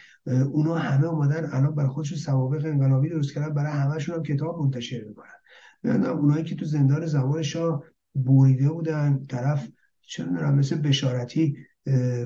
اونا 0.51 0.75
همه 0.75 1.05
اومدن 1.05 1.49
الان 1.51 1.75
برای 1.75 1.89
خودشون 1.89 2.17
سوابق 2.17 2.65
انقلابی 2.65 3.09
درست 3.09 3.33
کردن 3.33 3.53
برای 3.53 3.71
همهشون 3.71 4.15
هم 4.15 4.23
کتاب 4.23 4.61
منتشر 4.61 5.01
می‌کنن. 5.07 6.03
اونایی 6.05 6.43
که 6.43 6.55
تو 6.55 6.65
زندان 6.65 7.05
زمان 7.05 7.41
شاه 7.41 7.83
بریده 8.15 8.69
بودن 8.69 9.25
طرف 9.29 9.69
چه 10.01 10.25
مثل 10.25 10.75
بشارتی 10.75 11.55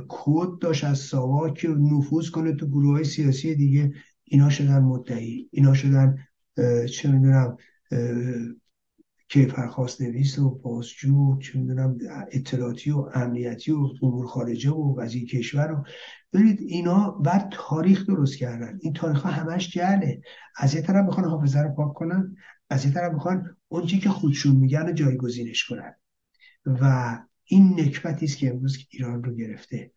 کد 0.07 0.59
داشت 0.61 0.84
از 0.84 0.97
ساواک 0.97 1.53
که 1.53 1.67
نفوذ 1.67 2.30
کنه 2.30 2.53
تو 2.53 2.67
گروه 2.67 2.91
های 2.93 3.03
سیاسی 3.03 3.55
دیگه. 3.55 3.93
اینا 4.23 4.49
شدن 4.49 4.80
مدعی 4.80 5.49
اینا 5.51 5.73
شدن 5.73 6.15
چه 6.91 7.11
می‌دونم 7.11 7.57
کیفرخواست 9.30 10.01
نویس 10.01 10.39
و 10.39 10.49
بازجو 10.49 11.39
چه 11.39 11.59
می‌دونم 11.59 11.97
اطلاعاتی 12.32 12.91
و 12.91 13.09
امنیتی 13.13 13.71
و 13.71 13.88
امور 14.01 14.27
خارجه 14.27 14.71
و 14.71 14.99
وزیر 14.99 15.25
کشور 15.30 15.67
رو 15.67 15.84
ببینید 16.34 16.59
اینا 16.61 17.11
بعد 17.11 17.49
تاریخ 17.51 18.05
درست 18.05 18.38
کردن. 18.38 18.80
این 18.82 18.93
تاریخ 18.93 19.21
ها 19.21 19.30
همش 19.30 19.69
جهله. 19.69 20.21
از 20.57 20.75
یه 20.75 20.82
طرف 20.82 21.05
می‌خوان 21.05 21.25
حافظه 21.25 21.59
رو 21.59 21.69
پاک 21.69 21.93
کنن 21.93 22.36
از 22.69 22.86
یه 22.86 22.91
طرف 22.91 23.13
می‌خوان 23.13 23.57
اون 23.67 23.86
که 23.86 24.09
خودشون 24.09 24.55
میگن 24.55 24.95
جایگزینش 24.95 25.65
کنن. 25.65 25.93
و 26.65 27.17
این 27.43 27.80
نکبتی 27.80 28.25
است 28.25 28.38
که 28.38 28.49
امروز 28.49 28.77
ایران 28.89 29.23
رو 29.23 29.36
گرفته. 29.36 29.91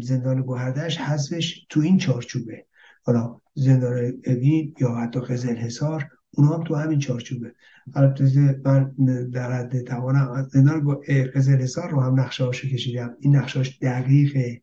زندان 0.00 0.42
گوهردش 0.42 0.98
حذفش 0.98 1.66
تو 1.68 1.80
این 1.80 1.98
چارچوبه. 1.98 2.66
حالا 3.02 3.40
زندان 3.54 4.12
اوین 4.26 4.74
یا 4.80 4.94
حتی 4.94 5.20
قزل 5.20 5.56
حصار 5.56 6.08
اونا 6.36 6.56
هم 6.56 6.64
تو 6.64 6.74
همین 6.74 6.98
چارچوبه. 6.98 7.54
البته 7.94 8.60
من 8.64 8.94
در 9.32 9.52
حد 9.52 9.80
توانم 9.80 10.48
زندان 10.52 11.00
قزل 11.34 11.56
حصار 11.56 11.90
رو 11.90 12.00
هم 12.00 12.20
نقشه 12.20 12.44
هاشو 12.44 12.68
کشیدم. 12.68 13.16
این 13.20 13.36
نقشهاش 13.36 13.78
دقیقه. 13.82 14.62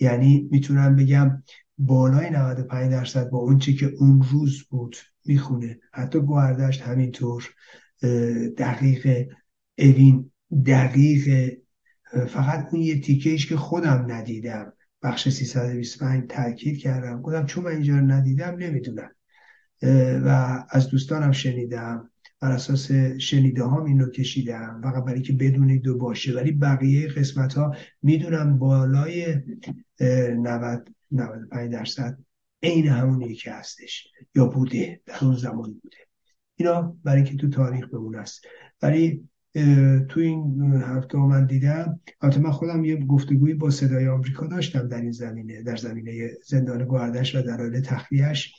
یعنی 0.00 0.48
می‌تونم 0.50 0.96
بگم 0.96 1.42
بالای 1.78 2.30
95 2.30 2.90
درصد 2.90 3.30
با 3.30 3.38
اون 3.38 3.58
چی 3.58 3.74
که 3.74 3.92
اون 3.98 4.22
روز 4.32 4.62
بود 4.62 4.96
می‌خونه. 5.24 5.78
حتی 5.92 6.20
گوهردشت 6.20 6.82
همینطور 6.82 7.54
دقیق 8.58 9.28
اوین 9.78 10.30
دقیق 10.66 11.52
فقط 12.28 12.68
اون 12.72 12.82
یه 12.82 13.00
تیکهش 13.00 13.46
که 13.46 13.56
خودم 13.56 14.06
ندیدم. 14.08 14.72
بخش 15.02 15.28
325 15.28 16.24
تاکید 16.28 16.78
کردم. 16.78 17.22
گفتم 17.22 17.46
چون 17.46 17.64
من 17.64 17.70
اینجا 17.70 17.96
رو 17.96 18.06
ندیدم 18.06 18.56
نمی‌دونم. 18.58 19.10
و 20.24 20.64
از 20.70 20.88
دوستانم 20.88 21.32
شنیدم. 21.32 22.10
بر 22.40 22.50
اساس 22.50 22.92
شنیده 23.18 23.64
هم 23.64 23.84
اینو 23.84 24.10
کشیدم. 24.10 24.80
فقط 24.84 25.04
برای 25.04 25.22
که 25.22 25.32
بدونید 25.32 25.82
دو 25.82 25.98
باشه. 25.98 26.34
ولی 26.34 26.52
بقیه 26.52 27.08
قسمت 27.08 27.54
ها 27.54 27.74
می‌دونم 28.02 28.58
بالای 28.58 29.42
90 30.00 30.88
95 31.10 31.72
درصد 31.72 32.18
عین 32.62 32.88
همون 32.88 33.34
که 33.34 33.52
هستش. 33.52 34.08
یا 34.34 34.46
بوده. 34.46 35.00
در 35.06 35.14
اون 35.22 35.36
زمان 35.36 35.72
بوده. 35.82 35.96
اینا 36.56 36.96
برای 37.04 37.24
که 37.24 37.36
تو 37.36 37.48
تاریخ 37.48 37.88
بمونه 37.88 38.18
است. 38.18 38.44
ولی 38.82 39.28
تو 40.08 40.20
این 40.20 40.72
هفته 40.86 41.18
من 41.18 41.46
دیدم 41.46 42.00
البته 42.20 42.40
من 42.40 42.50
خودم 42.50 42.84
یه 42.84 42.96
گفتگویی 42.96 43.54
با 43.54 43.70
صدای 43.70 44.08
آمریکا 44.08 44.46
داشتم 44.46 44.88
در 44.88 45.00
این 45.00 45.12
زمینه 45.12 45.62
در 45.62 45.76
زمینه 45.76 46.30
زندان 46.44 46.84
گواردش 46.84 47.34
و 47.34 47.42
دلایل 47.42 47.80
تخلیهش 47.80 48.54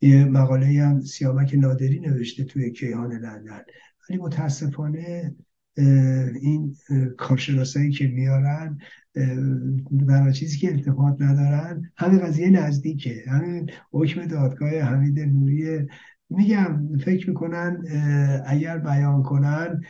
یه 0.00 0.24
مقاله 0.24 0.82
هم 0.82 1.00
سیامک 1.00 1.54
نادری 1.54 2.00
نوشته 2.00 2.44
توی 2.44 2.70
کیهان 2.70 3.12
لندن. 3.12 3.62
ولی 4.10 4.18
متاسفانه 4.18 5.34
این 6.40 6.76
کارشناسایی 7.18 7.90
که 7.90 8.06
میارن 8.06 8.78
برای 9.90 10.32
چیزی 10.32 10.58
که 10.58 10.72
التفات 10.72 11.16
ندارن 11.22 11.92
همین 11.96 12.18
قضیه 12.18 12.50
نزدیکه. 12.50 13.22
همین 13.28 13.70
حکم 13.92 14.26
دادگاه 14.26 14.70
حمید 14.70 15.20
نوری 15.20 15.86
میگم 16.30 16.98
فکر 17.04 17.28
می‌کنن 17.28 17.84
اگر 18.46 18.78
بیان 18.78 19.22
کنن 19.22 19.80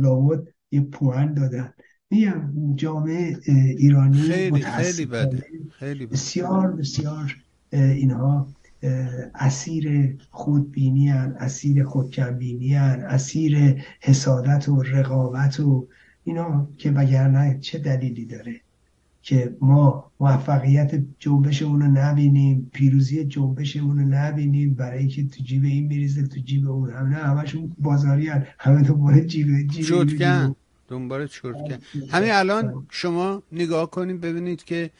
لابد 0.00 0.48
یه 0.70 0.80
پوان 0.80 1.34
دادن. 1.34 1.72
میگم 2.10 2.52
جامعه 2.74 3.36
ایرانی 3.76 4.18
خیلی 4.18 4.60
خیلی 4.62 5.06
بده. 5.06 5.44
خیلی. 5.70 6.06
بسیار 6.06 6.72
بسیار 6.72 7.36
اینها 7.72 8.54
اسیر 9.34 10.16
خودبینی 10.30 11.08
هن 11.08 11.36
اسیر 11.38 11.84
خودکمبینی 11.84 12.74
هن 12.74 13.00
اسیر 13.00 13.84
حسادت 14.00 14.68
و 14.68 14.82
رقابت 14.82 15.60
و 15.60 15.86
اینا 16.24 16.68
که 16.78 16.90
وگرنه 16.90 17.58
چه 17.60 17.78
دلیلی 17.78 18.24
داره 18.24 18.60
که 19.22 19.56
ما 19.60 20.10
موفقیت 20.20 21.02
جنبش 21.18 21.62
اونو 21.62 21.86
نبینیم 21.86 22.70
پیروزی 22.72 23.24
جنبش 23.24 23.76
اونو 23.76 24.04
نبینیم 24.04 24.74
برای 24.74 24.98
اینکه 24.98 25.26
تو 25.26 25.44
جیب 25.44 25.64
این 25.64 25.86
میریزه 25.86 26.26
تو 26.26 26.40
جیب 26.40 26.70
اون. 26.70 26.90
هم 26.90 27.06
نه 27.06 27.16
همشون 27.16 27.76
بازاری 27.78 28.28
هن. 28.28 28.46
همه 28.58 28.82
دنبال 28.82 29.20
جیب 29.20 29.68
جیب 29.68 29.84
چرتکن 29.84 30.54
دنبال 30.88 31.26
چرتکن 31.26 31.78
همین 32.10 32.30
الان 32.30 32.86
شما 32.90 33.42
نگاه 33.52 33.90
کنیم 33.90 34.18
ببینید 34.18 34.64
که 34.64 34.90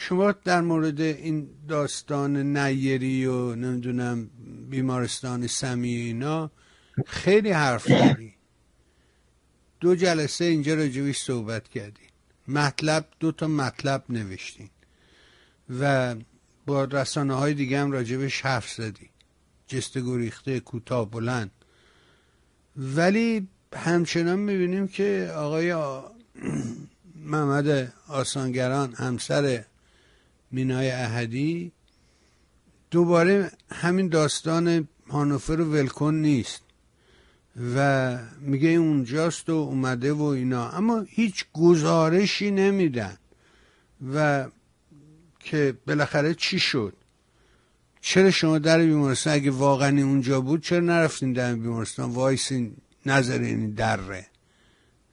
شما 0.00 0.32
در 0.32 0.60
مورد 0.60 1.00
این 1.00 1.48
داستان 1.68 2.56
نیری 2.56 3.26
و 3.26 3.54
نمی‌دونم 3.54 4.30
بیمارستان 4.70 5.46
سمی 5.46 5.94
اینا 5.94 6.50
خیلی 7.06 7.50
حرف 7.50 7.90
داری 7.90 8.34
دو 9.80 9.94
جلسه 9.94 10.44
اینجا 10.44 10.74
راجبش 10.74 11.18
صحبت 11.18 11.68
کردین. 11.68 12.08
مطلب 12.48 13.08
دو 13.20 13.32
تا 13.32 13.48
مطلب 13.48 14.04
نوشتین. 14.08 14.70
و 15.80 16.14
با 16.66 16.84
رسانه 16.84 17.34
های 17.34 17.54
دیگه 17.54 17.80
هم 17.80 17.92
راجبش 17.92 18.42
حرف 18.42 18.70
زدی 18.72 19.10
جست 19.66 19.98
گریخته 19.98 20.60
کوتاه 20.60 21.10
بلند. 21.10 21.50
ولی 22.76 23.48
همچنان 23.76 24.38
می‌بینیم 24.38 24.88
که 24.88 25.32
آقای 25.36 25.74
محمد 27.32 27.92
آسانگران 28.08 28.94
همسر 28.94 29.64
مینای 30.50 30.90
احدی 30.90 31.72
دوباره 32.90 33.50
همین 33.70 34.08
داستان 34.08 34.88
هانوفر 35.08 35.60
و 35.60 35.72
ولکن 35.72 36.14
نیست 36.14 36.62
و 37.74 38.18
میگه 38.40 38.68
اونجاست 38.68 39.50
و 39.50 39.52
اومده 39.52 40.12
و 40.12 40.22
اینا. 40.22 40.70
اما 40.70 41.00
هیچ 41.08 41.44
گزارشی 41.52 42.50
نمیدن 42.50 43.16
و 44.12 44.46
که 45.40 45.74
بالاخره 45.86 46.34
چی 46.34 46.58
شد؟ 46.58 46.92
چرا 48.00 48.30
شما 48.30 48.58
در 48.58 48.78
بیمارستان 48.78 49.32
اگه 49.32 49.50
واقعا 49.50 50.02
اونجا 50.02 50.40
بود 50.40 50.62
چرا 50.62 50.80
نرفتین 50.80 51.32
در 51.32 51.54
بیمارستان؟ 51.54 52.10
وایسین 52.10 52.76
نظر 53.06 53.68
دره. 53.76 54.26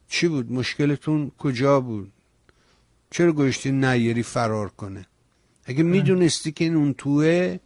چی 0.10 0.28
بود؟ 0.28 0.52
مشکلتون 0.52 1.32
کجا 1.38 1.80
بود؟ 1.80 2.12
چرا 3.12 3.32
گوشتین 3.32 3.86
نیری 3.86 4.24
فرار 4.24 4.70
کنه؟ 4.70 5.06
اگه 5.66 5.84
می‌دونستی 5.84 6.52
که 6.52 6.64
این 6.64 6.76
اون 6.76 6.94
توه 6.94 7.60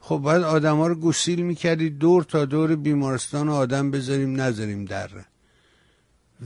خب 0.00 0.16
باید 0.16 0.42
آدما 0.42 0.86
رو 0.86 0.94
گسیل 0.94 1.42
می‌کردی 1.42 1.90
دور 1.90 2.22
تا 2.22 2.44
دور 2.44 2.76
بیمارستان 2.76 3.48
آدم 3.48 3.90
بذاریم 3.90 4.40
نذاریم 4.40 4.84
دره 4.84 5.24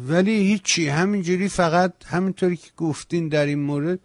ولی 0.08 0.30
هیچی 0.30 0.88
همینجوری 0.88 1.48
فقط 1.48 1.92
همینطوری 2.06 2.56
که 2.56 2.70
گفتین 2.76 3.28
در 3.28 3.46
این 3.46 3.62
مورد 3.62 3.98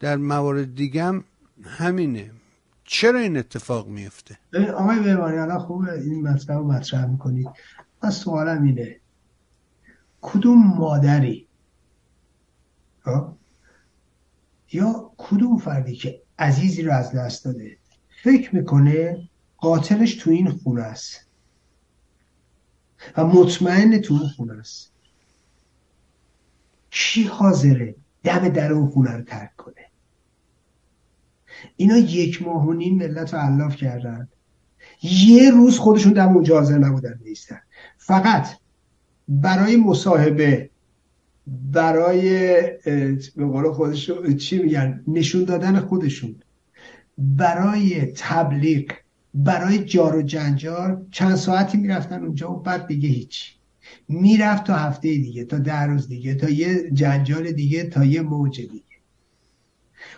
در 0.00 0.16
موارد 0.16 0.74
دیگه 0.74 1.04
هم 1.04 1.24
همینه. 1.64 2.30
چرا 2.84 3.18
این 3.18 3.36
اتفاق 3.36 3.88
میفته 3.88 4.38
آقای 4.74 5.00
بیماری 5.00 5.38
الان 5.38 5.58
خوبه 5.58 5.92
این 5.92 6.28
مطلب 6.28 6.58
رو 6.58 6.72
مطرح 6.72 7.06
می‌کنید. 7.06 7.48
من 8.02 8.10
سوالم 8.10 8.62
اینه 8.62 8.96
کدوم 10.20 10.66
مادری؟ 10.66 11.46
یا 14.72 15.10
کدوم 15.18 15.58
فردی 15.58 15.96
که 15.96 16.22
عزیزی 16.38 16.82
رو 16.82 16.92
از 16.92 17.12
دست 17.12 17.44
داده. 17.44 17.76
فکر 18.22 18.56
می‌کنه 18.56 19.28
قاتلش 19.58 20.14
تو 20.14 20.30
این 20.30 20.50
خونه 20.50 20.82
است. 20.82 21.26
و 23.16 23.24
مطمئن 23.26 23.98
تو 23.98 24.14
اون 24.14 24.28
خونه 24.28 24.52
است. 24.52 24.92
کی 26.90 27.22
حاضره 27.22 27.94
دم 28.22 28.48
در 28.48 28.72
اون 28.72 28.90
خونه 28.90 29.10
رو 29.10 29.22
ترک 29.22 29.56
کنه؟ 29.56 29.74
اینا 31.76 31.96
یک 31.96 32.42
ماه 32.42 32.66
و 32.66 32.72
نیم 32.72 32.96
ملت 32.96 33.34
رو 33.34 33.40
علاف 33.40 33.76
کردن. 33.76 34.28
یه 35.02 35.50
روز 35.50 35.78
خودشون 35.78 36.12
دم 36.12 36.34
اونجا 36.34 36.58
حاضر 36.58 36.78
نبودن 36.78 37.20
نیستن. 37.24 37.60
فقط 37.98 38.48
برای 39.28 39.76
مصاحبه 39.76 40.70
برای 41.46 42.28
به 43.36 43.44
قول 43.46 43.72
خودشون 43.72 44.36
چی 44.36 44.62
میگن؟ 44.62 45.04
نشون 45.08 45.44
دادن 45.44 45.80
خودشون. 45.80 46.34
برای 47.18 48.12
تبلیغ 48.16 48.90
برای 49.34 49.78
جار 49.78 50.16
و 50.16 50.22
جنجال 50.22 51.06
چند 51.10 51.34
ساعتی 51.34 51.78
می‌رفتن 51.78 52.24
اونجا 52.24 52.52
و 52.52 52.62
بعد 52.62 52.86
دیگه 52.86 53.08
هیچ. 53.08 53.54
می‌رفت 54.08 54.64
تا 54.64 54.74
هفته 54.74 55.08
دیگه 55.08 55.44
تا 55.44 55.58
ده 55.58 55.82
روز 55.82 56.08
دیگه 56.08 56.34
تا 56.34 56.50
یه 56.50 56.90
جنجال 56.90 57.52
دیگه 57.52 57.84
تا 57.84 58.04
یه 58.04 58.20
موج 58.22 58.60
دیگه. 58.60 58.82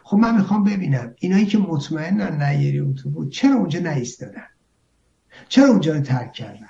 خب 0.05 0.17
من 0.17 0.37
می‌خوام 0.37 0.65
ببینم 0.65 1.15
اینایی 1.19 1.47
که 1.47 1.59
مطمئنن 1.59 2.43
نیری 2.43 2.81
بود 2.81 3.31
چرا 3.31 3.55
اونجا 3.55 3.81
نایستادن؟ 3.81 4.47
چرا 5.49 5.69
اونجا 5.69 5.95
رو 5.95 6.01
ترک 6.01 6.33
کردن؟ 6.33 6.69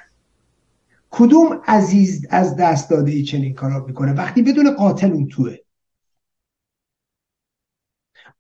کدوم 1.11 1.63
عزیز 1.67 2.27
از 2.31 2.57
دست 2.57 2.91
داده 2.91 3.11
ای 3.11 3.23
چنین 3.23 3.55
کارا 3.55 3.85
می‌کنه؟ 3.87 4.13
وقتی 4.13 4.43
بدون 4.43 4.75
قاتل 4.75 5.13
اون 5.13 5.29
توه. 5.29 5.57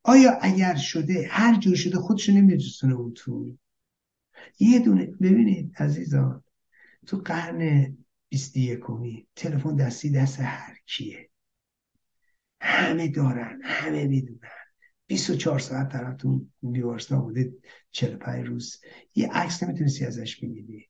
آیا 0.02 0.38
اگر 0.40 0.74
شده 0.76 1.26
هر 1.30 1.58
جور 1.58 1.76
شده 1.76 1.96
خودشو 1.96 2.32
نمیرسونه 2.32 2.94
اون 2.94 3.12
تو. 3.14 3.56
یه 4.58 4.78
دونه 4.78 5.06
ببینید 5.06 5.72
عزیزان 5.78 6.44
تو 7.06 7.16
قرن 7.16 7.96
بیستی 8.28 8.60
یکمی 8.60 9.26
تلفن 9.36 9.76
دستی 9.76 10.10
دست 10.10 10.40
هر 10.40 10.76
کیه. 10.86 11.30
همه 12.60 13.08
دارن 13.08 13.60
همه 13.64 14.06
می‌دونن. 14.06 14.40
24 15.06 15.58
ساعت 15.58 15.92
طرف 15.92 16.16
تو 16.16 16.46
بیمارستان 16.62 17.20
بوده 17.20 17.52
45 17.90 18.46
روز. 18.46 18.80
یه 19.14 19.28
عکس 19.32 19.62
نمی‌تونستی 19.62 20.04
ازش 20.04 20.36
بگیری. 20.36 20.88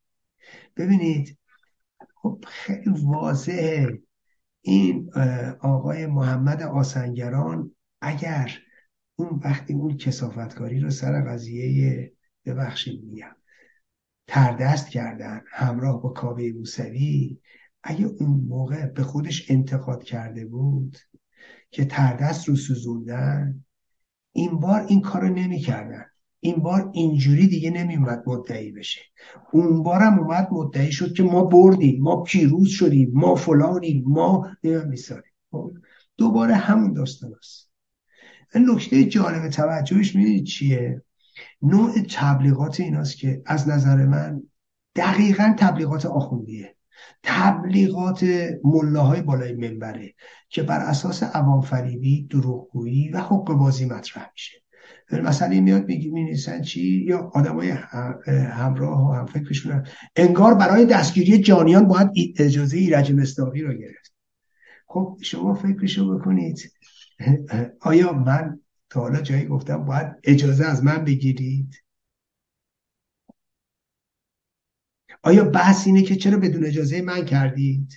ببینید 0.77 1.39
خب 2.27 2.45
خیلی 2.49 2.91
واضحه. 3.05 4.03
این 4.61 5.11
آقای 5.61 6.07
محمد 6.07 6.63
آسنگران 6.63 7.75
اگر 8.01 8.51
اون 9.17 9.41
وقتی 9.45 9.75
اون 9.75 9.97
کسافتکاری 9.97 10.81
رو 10.81 10.91
سر 10.91 11.23
قضیه 11.23 12.13
ببخشید 12.45 13.05
میگم 13.05 13.37
تردست 14.27 14.89
کردن 14.89 15.41
همراه 15.51 16.03
با 16.03 16.09
کابه 16.09 16.53
موسوی 16.53 17.39
اگه 17.83 18.07
اون 18.07 18.45
موقع 18.49 18.87
به 18.87 19.03
خودش 19.03 19.51
انتقاد 19.51 20.03
کرده 20.03 20.47
بود 20.47 20.97
که 21.71 21.85
تردست 21.85 22.49
رو 22.49 22.57
سوزوندن 22.57 23.65
این 24.33 24.61
بار 24.61 24.81
این 24.89 25.01
کارو 25.01 25.29
نمی‌کردن. 25.29 26.05
این 26.41 26.57
بار 26.57 26.91
اینجوری 26.95 27.47
دیگه 27.47 27.71
نمیومد 27.71 28.23
مدعی 28.27 28.73
بشه. 28.73 29.01
اون 29.53 29.83
بارم 29.83 30.19
اومد 30.19 30.49
مدعی 30.53 30.93
شد 30.93 31.13
که 31.13 31.23
ما 31.23 31.45
بردیم 31.45 32.03
ما 32.03 32.23
پیروز 32.23 32.69
شدیم 32.69 33.11
ما 33.15 33.35
فلانیم 33.35 34.05
ما 34.07 34.51
میساریم. 34.63 35.33
خب، 35.51 35.73
دوباره 36.17 36.55
همون 36.55 36.93
داستان 36.93 37.35
است. 37.39 37.71
نکته 38.55 39.05
جالب 39.05 39.49
توجهش 39.49 40.17
می‌دونید 40.17 40.45
چیه؟ 40.45 41.03
نوع 41.63 41.93
تبلیغات 42.11 42.81
ایناست 42.81 43.19
که 43.19 43.43
از 43.47 43.69
نظر 43.69 44.07
من 44.07 44.43
دقیقا 44.97 45.55
تبلیغات 45.59 46.07
آخوندیه. 46.07 46.77
تبلیغات 47.23 48.27
ملاهای 48.65 49.23
بالای 49.23 49.55
منبره 49.55 50.15
که 50.49 50.63
بر 50.63 50.81
اساس 50.81 51.23
عوام 51.23 51.61
فریبی 51.61 52.27
دروغگویی 52.27 53.09
و 53.09 53.19
حق 53.19 53.45
بازی 53.45 53.85
مطرح 53.85 54.31
میشه. 54.33 54.66
مثلا 55.13 55.61
میاد 55.61 55.87
میگی 55.87 56.11
می 56.11 56.37
چی؟ 56.65 57.05
یا 57.07 57.31
آدمای 57.35 57.71
همراه 58.29 59.11
و 59.11 59.13
هم. 59.13 59.27
فکرشون 59.27 59.87
انگار 60.17 60.55
برای 60.55 60.85
دستگیری 60.85 61.39
جانیان 61.39 61.89
باید 61.89 62.11
اجازه 62.39 62.77
ایرج 62.77 63.13
مستاقی 63.13 63.63
رو 63.63 63.75
گرفت. 63.75 64.15
خب 64.87 65.19
شما 65.23 65.55
فکرشو 65.55 66.19
بکنید. 66.19 66.73
آیا 67.81 68.13
من 68.13 68.61
تا 68.91 69.01
حالا 69.01 69.21
جایی 69.21 69.47
گفتم 69.47 69.85
باید 69.85 70.07
اجازه 70.25 70.65
از 70.65 70.85
من 70.85 71.05
بگیرید؟ 71.05 71.75
آیا 75.23 75.45
بحث 75.45 75.87
اینه 75.87 76.03
که 76.03 76.17
چرا 76.17 76.39
بدون 76.39 76.65
اجازه 76.65 77.03
من 77.03 77.25
کردید؟ 77.25 77.93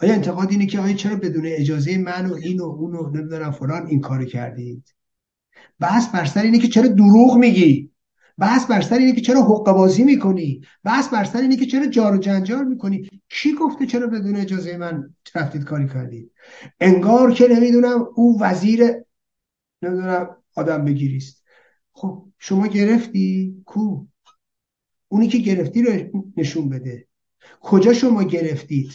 آیا 0.00 0.14
انتقاد 0.14 0.50
اینه 0.50 0.66
که 0.66 0.80
آیا 0.80 0.96
چرا 0.96 1.16
بدون 1.16 1.46
اجازه 1.46 1.98
من 1.98 2.26
و 2.26 2.34
این 2.34 2.60
و 2.60 2.64
اون 2.64 2.96
و 2.96 3.10
نمی‌دونم 3.10 3.50
فلان 3.50 3.86
این 3.86 4.00
کارو 4.00 4.24
کردید؟ 4.24 4.94
بحث 5.80 6.08
بر 6.08 6.24
سر 6.24 6.42
اینه 6.42 6.58
که 6.58 6.68
چرا 6.68 6.88
دروغ 6.88 7.36
میگی؟ 7.36 7.90
بحث 8.38 8.66
بر 8.66 8.80
سر 8.80 8.98
اینه 8.98 9.12
که 9.12 9.20
چرا 9.20 9.42
حقوق 9.42 9.70
بازی 9.70 10.04
می‌کنی؟ 10.04 10.60
بحث 10.84 11.08
بر 11.08 11.24
سر 11.24 11.40
اینه 11.40 11.56
که 11.56 11.66
چرا 11.66 11.86
جار 11.86 12.14
و 12.14 12.18
جنجال 12.18 12.64
می‌کنی؟ 12.64 13.10
کی 13.28 13.52
گفته 13.54 13.86
چرا 13.86 14.06
بدون 14.06 14.36
اجازه 14.36 14.76
من 14.76 15.14
رفتید 15.34 15.64
کاری 15.64 15.88
کردید؟ 15.88 16.32
انگار 16.80 17.32
که 17.32 17.48
نمی‌دونم 17.48 18.06
او 18.14 18.42
وزیر 18.42 18.84
نمی‌دونم 19.82 20.36
آدم 20.54 20.84
بگیریست. 20.84 21.42
خب 21.92 22.26
شما 22.38 22.66
گرفتی؟ 22.66 23.62
کو؟ 23.64 24.06
اونی 25.08 25.28
که 25.28 25.38
گرفتی 25.38 25.82
رو 25.82 26.22
نشون 26.36 26.68
بده. 26.68 27.06
کجا 27.60 27.92
شما 27.92 28.22
گرفتید؟ 28.22 28.92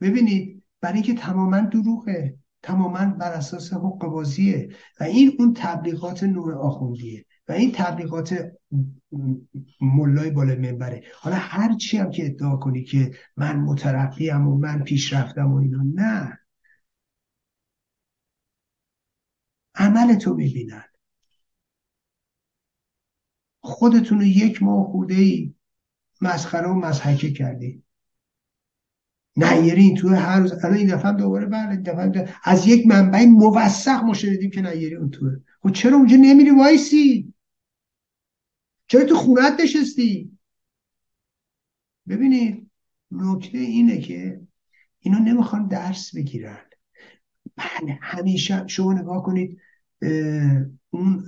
ببینید 0.00 0.62
برای 0.80 0.94
اینکه 0.94 1.14
تماما 1.14 1.60
دروغه. 1.60 2.34
تماما 2.66 3.06
بر 3.06 3.32
اساس 3.32 3.72
حق 3.72 3.98
بازیه 3.98 4.68
و 5.00 5.04
این 5.04 5.36
اون 5.38 5.54
تبلیغات 5.56 6.22
نوع 6.22 6.54
آخوندیه 6.54 7.24
و 7.48 7.52
این 7.52 7.72
تبلیغات 7.72 8.52
ملای 9.80 10.30
بالا 10.30 10.54
منبره. 10.54 11.02
حالا 11.20 11.36
هر 11.36 11.76
چی 11.76 11.98
هم 11.98 12.10
که 12.10 12.26
ادعا 12.26 12.56
کنی 12.56 12.84
که 12.84 13.10
من 13.36 13.56
مترقیم 13.56 14.48
و 14.48 14.58
من 14.58 14.82
پیشرفتم 14.82 15.52
و 15.52 15.56
اینا 15.56 15.82
نه. 15.94 16.38
عمل 19.74 20.14
تو 20.14 20.34
می‌بینن. 20.34 20.84
خودتون 23.60 24.18
رو 24.18 24.24
یک 24.24 24.62
ماه 24.62 24.86
خورده 24.86 25.14
ای 25.14 25.54
مسخره 26.20 26.68
و 26.68 26.74
مزحکه 26.74 27.32
کردی 27.32 27.85
نیرین 29.36 29.94
تو 29.94 30.08
هر 30.08 30.40
روز. 30.40 30.52
الان 30.64 30.76
این 30.76 30.94
دفعه 30.94 31.12
دوباره 31.12 31.46
بله 31.46 31.76
دفعه 31.76 32.28
از 32.44 32.66
یک 32.66 32.86
منبع 32.86 33.24
موثق 33.24 34.04
ما 34.04 34.14
شنیدیم 34.14 34.50
که 34.50 34.62
نیری 34.62 34.94
اون 34.94 35.10
توه. 35.10 35.36
خب 35.62 35.72
چرا 35.72 35.96
اونجا 35.96 36.16
نمیری 36.16 36.50
وایسی؟ 36.50 37.34
چرا 38.86 39.04
تو 39.04 39.14
خونت 39.14 39.60
نشستی؟ 39.60 40.38
ببینید 42.08 42.70
نکته 43.10 43.58
اینه 43.58 44.00
که 44.00 44.40
اینا 45.00 45.18
نمی‌خوان 45.18 45.68
درس 45.68 46.14
بگیرن. 46.16 46.58
بله 47.56 47.98
همیشه 48.02 48.64
شما 48.66 48.92
نگاه 48.92 49.22
کنید 49.22 49.58
اون 50.96 51.24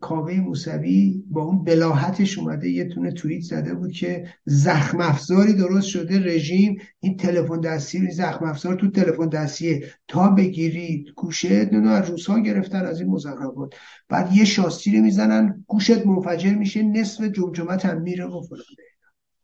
کاوه 0.00 0.34
موسوی 0.34 1.24
با 1.30 1.42
اون 1.42 1.64
بلاحتش 1.64 2.38
اومده 2.38 2.70
یه 2.70 2.84
تونه 2.84 3.12
توییت 3.12 3.42
زده 3.42 3.74
بود 3.74 3.92
که 3.92 4.26
زخم 4.44 5.00
افزاری 5.00 5.52
درست 5.52 5.86
شده 5.86 6.24
رژیم 6.24 6.78
این 7.00 7.16
تلفن 7.16 7.60
دستی 7.60 8.10
زخم 8.10 8.44
افزار 8.44 8.74
تو 8.74 8.90
تلفن 8.90 9.28
دستیه. 9.28 9.86
تا 10.08 10.28
بگیرید 10.28 11.06
گوشه 11.16 11.70
نه 11.72 11.90
از 11.90 12.10
روسا 12.10 12.38
گرفتن 12.38 12.84
از 12.86 13.00
این 13.00 13.10
مزخرفات. 13.10 13.74
بعد 14.08 14.32
یه 14.32 14.44
شاستیری 14.44 15.00
می‌زنن 15.00 15.64
گوشت 15.66 16.06
منفجر 16.06 16.54
میشه 16.54 16.82
نصف 16.82 17.24
جمجمت 17.24 17.86
هم 17.86 18.00
میره 18.02 18.24
و 18.24 18.42
فلان. 18.42 18.62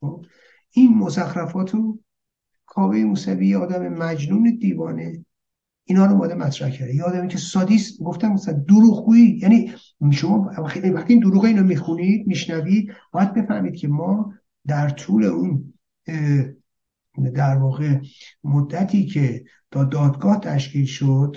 خب؟ 0.00 0.24
این 0.70 0.94
مزخرفاتو 0.94 1.98
کاوه 2.66 2.98
موسوی 2.98 3.54
آدم 3.54 3.88
مجنون 3.88 4.58
دیوانه. 4.60 5.24
اینا 5.88 6.06
رو 6.06 6.12
اومده 6.12 6.34
مطرح 6.34 6.70
کرده. 6.70 6.94
یادم 6.94 7.28
که 7.28 7.38
سادیس 7.38 8.02
گفتم 8.02 8.32
مثلا 8.32 8.54
دروغگویی 8.54 9.38
یعنی 9.42 9.72
شما 10.12 10.50
وقتی 10.58 10.80
این 11.08 11.20
دروغ 11.20 11.44
اینو 11.44 11.62
می‌خونید 11.62 12.26
میشنوید 12.26 12.92
باید 13.12 13.34
بفهمید 13.34 13.76
که 13.76 13.88
ما 13.88 14.34
در 14.66 14.88
طول 14.88 15.24
اون 15.24 15.72
در 17.34 17.56
واقع 17.56 18.00
مدتی 18.44 19.06
که 19.06 19.44
تا 19.70 19.84
دادگاه 19.84 20.40
تشکیل 20.40 20.84
شد 20.84 21.36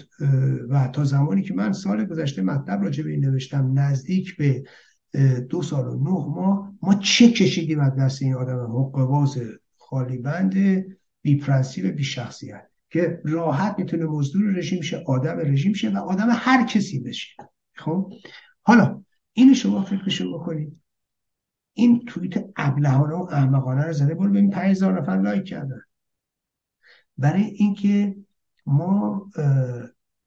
و 0.69 0.87
تا 0.87 1.03
زمانی 1.03 1.41
که 1.41 1.53
من 1.53 1.71
سال 1.71 2.05
گذشته 2.05 2.41
مطلب 2.41 2.83
راجع 2.83 3.03
به 3.03 3.11
این 3.11 3.25
نوشتم 3.25 3.79
نزدیک 3.79 4.37
به 4.37 4.63
دو 5.49 5.61
سال 5.61 5.87
و 5.87 6.03
نه 6.03 6.35
ماه 6.35 6.73
ما 6.81 6.93
چه 6.93 7.31
کشیدیم 7.31 7.79
از 7.79 7.95
دست 7.95 8.21
این 8.21 8.35
آدم 8.35 8.59
حقوقباز 8.59 9.37
خالی 9.77 10.17
بند 10.17 10.53
بی 11.21 11.35
پرنسیب 11.35 11.87
بی 11.87 12.03
شخصیت 12.03 12.68
که 12.89 13.21
راحت 13.25 13.75
می‌تونه 13.79 14.05
مزدور 14.05 14.53
رژیم 14.53 14.81
شه 14.81 15.03
آدم 15.07 15.39
رژیم 15.39 15.73
شه 15.73 15.89
و 15.89 15.97
آدم 15.97 16.27
هر 16.31 16.65
کسی 16.65 16.99
بشه. 16.99 17.27
خب؟ 17.75 18.13
حالا 18.61 19.03
اینو 19.33 19.53
شما 19.53 19.83
فکرشو 19.83 20.39
بکنید. 20.39 20.81
این 21.73 22.05
توییت 22.05 22.45
ابلهانه 22.55 23.15
و 23.15 23.27
احمقانه 23.31 23.85
رو 23.85 23.93
زده 23.93 24.15
برو 24.15 24.29
ببین 24.29 24.49
5000 24.49 25.01
نفر 25.01 25.21
لایک 25.21 25.43
کردن. 25.43 25.81
برای 27.17 27.43
اینکه 27.43 28.15
ما 28.65 29.29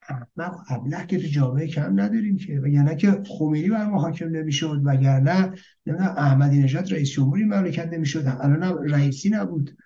احمق 0.09 0.55
ابله 0.69 1.07
که 1.07 1.19
تو 1.19 1.27
جامعه 1.27 1.67
کم 1.67 2.01
نداریم 2.01 2.37
که 2.37 2.61
وگرنه 2.61 2.97
که 2.97 3.23
خمینی 3.27 3.69
بر 3.69 3.85
ما 3.85 4.01
حاکم 4.01 4.29
نمی‌شد 4.29 4.81
وگرنه 4.85 5.53
نمی‌دونم 5.87 6.15
احمدی 6.17 6.59
نژاد 6.59 6.93
رئیس 6.93 7.11
جمهوری 7.11 7.45
مملکت 7.45 7.87
نمی‌شد 7.93 8.25
الان 8.41 8.89
رئیسی 8.91 9.31
نبود 9.31 9.77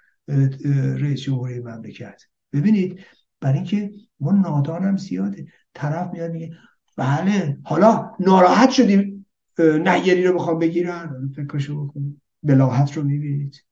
رئیس 0.98 1.20
جمهوری 1.20 1.60
مملکت. 1.60 2.22
ببینید 2.52 3.00
برای 3.40 3.54
اینکه 3.54 3.90
ما 4.20 4.32
نادانم 4.32 4.96
زیاده. 4.96 5.46
طرف 5.74 6.12
میاد 6.12 6.30
میگه 6.30 6.56
بله 6.96 7.58
حالا 7.64 8.12
ناراحت 8.20 8.70
شدیم 8.70 9.26
نهیری 9.58 10.24
رو 10.24 10.32
می‌خوام 10.32 10.58
بگیرن. 10.58 11.32
فکرشو 11.36 11.84
بکنید 11.84 12.20
بلاحت 12.42 12.96
رو 12.96 13.02
می‌بینید. 13.02 13.64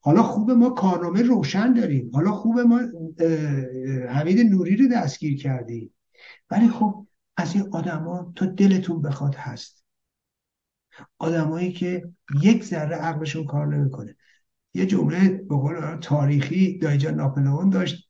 حالا 0.00 0.22
خوب 0.22 0.50
ما 0.50 0.70
کارنامه 0.70 1.22
روشن 1.22 1.72
داریم. 1.72 2.10
حالا 2.14 2.32
خوب 2.32 2.60
ما 2.60 2.80
حمید 4.08 4.50
نوری 4.50 4.76
رو 4.76 4.88
دستگیر 4.88 5.38
کردیم. 5.38 5.94
ولی 6.50 6.68
خب 6.68 7.06
از 7.36 7.54
این 7.54 7.68
آدما 7.72 8.32
تا 8.36 8.46
دلتون 8.46 9.02
بخواد 9.02 9.34
هست. 9.34 9.84
آدمایی 11.18 11.72
که 11.72 12.08
یک 12.42 12.64
ذره 12.64 12.96
عقلشون 12.96 13.44
کار 13.44 13.76
نمی‌کنه. 13.76 14.16
یه 14.74 14.86
جمله 14.86 15.28
به 15.28 15.56
قول 15.56 15.96
تاریخی 15.96 16.78
دایجان 16.78 17.14
ناپلئون 17.14 17.70
داشت 17.70 18.08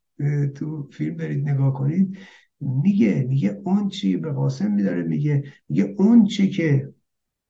تو 0.55 0.89
فیلم 0.93 1.17
برید 1.17 1.49
نگاه 1.49 1.73
کنید. 1.73 2.17
میگه 2.59 3.25
میگه 3.29 3.61
اون 3.65 3.89
چی 3.89 4.17
به 4.17 4.31
قاسم 4.31 4.71
میداره 4.71 5.03
میگه 5.03 5.43
میگه 5.69 5.95
اون 5.97 6.25
چی 6.25 6.49
که 6.49 6.93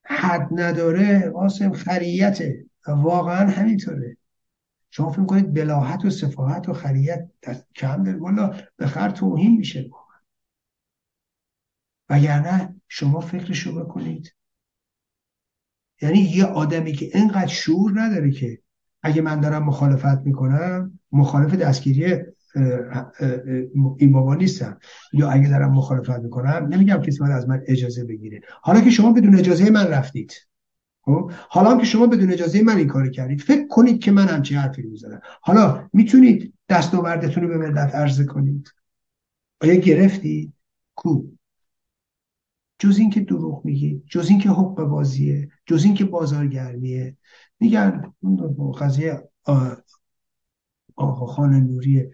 حد 0.05 0.47
نداره 0.51 1.29
قاسم 1.29 1.71
خریته 1.71 2.65
واقعا 2.87 3.49
همینطوره. 3.49 4.17
شما 4.89 5.11
فکر 5.11 5.25
کنید 5.25 5.53
بلاحت 5.53 6.05
و 6.05 6.09
صفاحت 6.09 6.69
و 6.69 6.73
خریت 6.73 7.29
کم 7.75 8.03
داره. 8.03 8.17
والا 8.17 8.57
به 8.77 8.87
خر 8.87 9.09
توهین 9.09 9.57
میشه 9.57 9.89
واقعا. 9.91 10.19
وگرنه 12.09 12.81
شما 12.87 13.19
فکرشو 13.19 13.85
بکنید. 13.85 14.35
یعنی 16.01 16.19
یه 16.19 16.45
آدمی 16.45 16.93
که 16.93 17.05
اینقدر 17.13 17.47
شعور 17.47 18.01
نداره 18.01 18.31
که 18.31 18.61
اگه 19.05 19.21
من 19.21 19.39
دارم 19.39 19.63
مخالفت 19.63 20.25
می‌کنم 20.25 20.99
مخالف 21.11 21.55
دستگیری 21.55 22.05
این 23.97 24.15
نیستم. 24.37 24.79
یا 25.13 25.29
اگه 25.29 25.49
دارم 25.49 25.71
مخالفت 25.71 26.19
می‌کنم 26.19 26.67
نمیگم 26.69 27.01
کسی 27.01 27.19
باید 27.19 27.31
از 27.31 27.49
من 27.49 27.61
اجازه 27.67 28.03
بگیره. 28.03 28.41
حالا 28.61 28.81
که 28.81 28.89
شما 28.89 29.13
بدون 29.13 29.35
اجازه 29.35 29.69
من 29.69 29.87
رفتید 29.87 30.33
خب؟ 31.01 31.31
حالا 31.49 31.77
که 31.77 31.85
شما 31.85 32.07
بدون 32.07 32.31
اجازه 32.31 32.63
من 32.63 32.77
این 32.77 32.87
کاری 32.87 33.11
کردید 33.11 33.41
فکر 33.41 33.67
کنید 33.67 33.99
که 33.99 34.11
من 34.11 34.27
همچین 34.27 34.57
حرفی 34.57 34.81
می‌زنم. 34.81 35.21
حالا 35.41 35.89
می‌تونید 35.93 36.53
دستاوردتون 36.69 37.43
رو 37.43 37.49
به 37.49 37.57
ملت 37.57 37.95
عرضه 37.95 38.25
کنید. 38.25 38.73
آیا 39.61 39.75
گرفتی؟ 39.75 40.53
کو؟ 40.95 41.23
جز 42.79 42.97
اینکه 42.97 43.19
دروغ 43.19 43.65
میگی 43.65 44.03
جز 44.09 44.29
اینکه 44.29 44.49
حق 44.49 44.75
بازیه. 44.75 45.49
جز 45.65 45.83
اینکه 45.85 46.05
بازارگرمیه. 46.05 47.17
میگن 47.59 48.13
قضیه 48.79 49.29
آقا 50.95 51.25
خان 51.25 51.53
نوریه. 51.53 52.11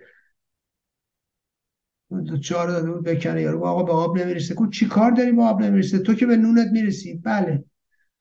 چهار 2.41 2.67
داده 2.67 2.91
بود 2.91 3.03
بکنه 3.03 3.41
یارو. 3.41 3.65
آقا 3.65 3.83
به 3.83 3.91
آب 3.91 4.17
نمی‌رسه. 4.17 4.53
کو 4.53 4.67
چی 4.67 4.87
کار 4.87 5.11
داری 5.11 5.31
به 5.31 5.43
آب 5.43 5.61
نمی‌رسه؟ 5.61 5.99
تو 5.99 6.13
که 6.13 6.25
به 6.25 6.37
نونت 6.37 6.67
می‌رسی. 6.71 7.13
بله. 7.13 7.63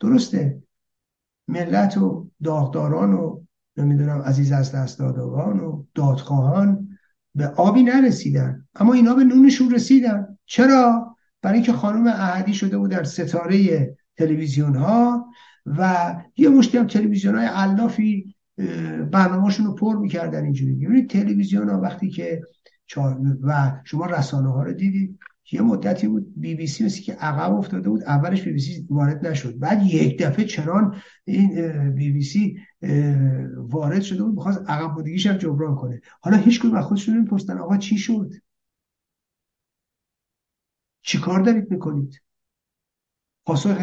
درسته. 0.00 0.62
ملت 1.48 1.98
و 1.98 2.30
داغداران 2.44 3.12
و 3.12 3.40
نمی‌دونم 3.76 4.22
عزیز 4.22 4.52
از 4.52 4.72
دست 4.72 4.98
دادگان 4.98 5.60
و 5.60 5.84
دادخواهان 5.94 6.98
به 7.34 7.46
آبی 7.46 7.82
نرسیدن. 7.82 8.66
اما 8.74 8.92
اینا 8.92 9.14
به 9.14 9.24
نونشون 9.24 9.74
رسیدن. 9.74 10.38
چرا؟ 10.46 11.16
برای 11.42 11.56
اینکه 11.56 11.72
خانم 11.72 12.06
احدی 12.06 12.54
شده 12.54 12.78
بود 12.78 12.90
در 12.90 13.04
ستاره 13.04 13.96
تلویزیون 14.16 14.76
ها 14.76 15.26
و 15.66 16.14
یه 16.36 16.48
مشتی 16.48 16.78
هم 16.78 16.86
تلویزیون 16.86 17.36
های 17.36 17.46
علافی 17.46 18.34
برنامهشون 19.12 19.66
رو 19.66 19.74
پر 19.74 19.96
می‌کردن 19.96 20.44
اینجوری. 20.44 20.74
ببینید 20.74 21.10
تلویزیون 21.10 21.68
ها 21.68 21.80
وقتی 21.80 22.10
که 22.10 22.42
و 23.42 23.80
شما 23.84 24.06
رسانه 24.06 24.52
ها 24.52 24.62
رو 24.62 24.72
دیدید 24.72 25.18
یه 25.52 25.62
مدتی 25.62 26.08
بود 26.08 26.32
بی 26.36 26.54
بی 26.54 26.66
سی 26.66 26.84
مثل 26.84 27.02
که 27.02 27.12
عقب 27.12 27.54
افتاده 27.54 27.88
بود 27.88 28.02
اولش 28.02 28.42
بی 28.42 28.52
بی 28.52 28.60
سی 28.60 28.86
وارد 28.90 29.26
نشد. 29.26 29.58
بعد 29.58 29.82
یک 29.82 30.22
دفعه 30.22 30.44
چران 30.44 30.94
این 31.24 31.94
بی 31.94 32.12
بی 32.12 32.22
سی 32.22 32.56
وارد 33.56 34.02
شده 34.02 34.22
بود 34.22 34.36
بخواست 34.36 34.70
عقب 34.70 34.94
بودگیش 34.94 35.26
هم 35.26 35.36
جبران 35.36 35.76
کنه. 35.76 36.00
حالا 36.20 36.36
هیچ 36.36 36.60
کدوم 36.60 36.74
از 36.74 36.84
خودشون 36.84 37.16
نمی‌پرسن 37.16 37.58
آقا 37.58 37.76
چی 37.76 37.98
شد؟ 37.98 38.32
چی 41.02 41.18
کار 41.18 41.42
دارید 41.42 41.70
می‌کنید؟ 41.70 42.20
پاسخ 43.50 43.78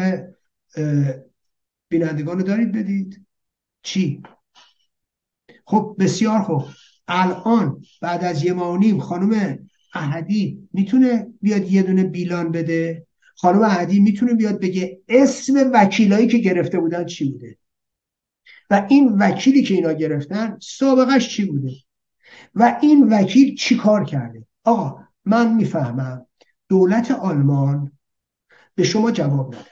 بینندگان 1.88 2.42
دارید 2.42 2.72
بدید. 2.72 3.26
چی؟ 3.82 4.22
خب 5.64 5.96
بسیار 5.98 6.40
خوب. 6.40 6.64
الان 7.08 7.82
بعد 8.00 8.24
از 8.24 8.44
یه 8.44 8.52
ماه 8.52 8.78
نیم 8.78 9.00
خانم 9.00 9.58
احدی 9.94 10.68
می‌تونه 10.72 11.26
بیاد 11.42 11.72
یه 11.72 11.82
دونه 11.82 12.04
بیلان 12.04 12.52
بده؟ 12.52 13.06
خانم 13.34 13.62
احدی 13.62 14.00
می‌تونه 14.00 14.34
بیاد 14.34 14.60
بگه 14.60 15.00
اسم 15.08 15.70
وکیلایی 15.74 16.26
که 16.26 16.38
گرفته 16.38 16.80
بودن 16.80 17.06
چی 17.06 17.32
بوده؟ 17.32 17.58
و 18.70 18.86
این 18.90 19.08
وکیلی 19.18 19.62
که 19.62 19.74
اینا 19.74 19.92
گرفتن 19.92 20.58
سابقش 20.62 21.28
چی 21.28 21.44
بوده؟ 21.44 21.72
و 22.54 22.78
این 22.82 23.08
وکیل 23.12 23.56
چی 23.56 23.76
کار 23.76 24.04
کرده؟ 24.04 24.46
آقا 24.64 25.04
من 25.24 25.54
می‌فهمم 25.54 26.26
دولت 26.68 27.10
آلمان 27.10 27.97
به 28.78 28.84
شما 28.84 29.10
جواب 29.10 29.54
نداد. 29.54 29.66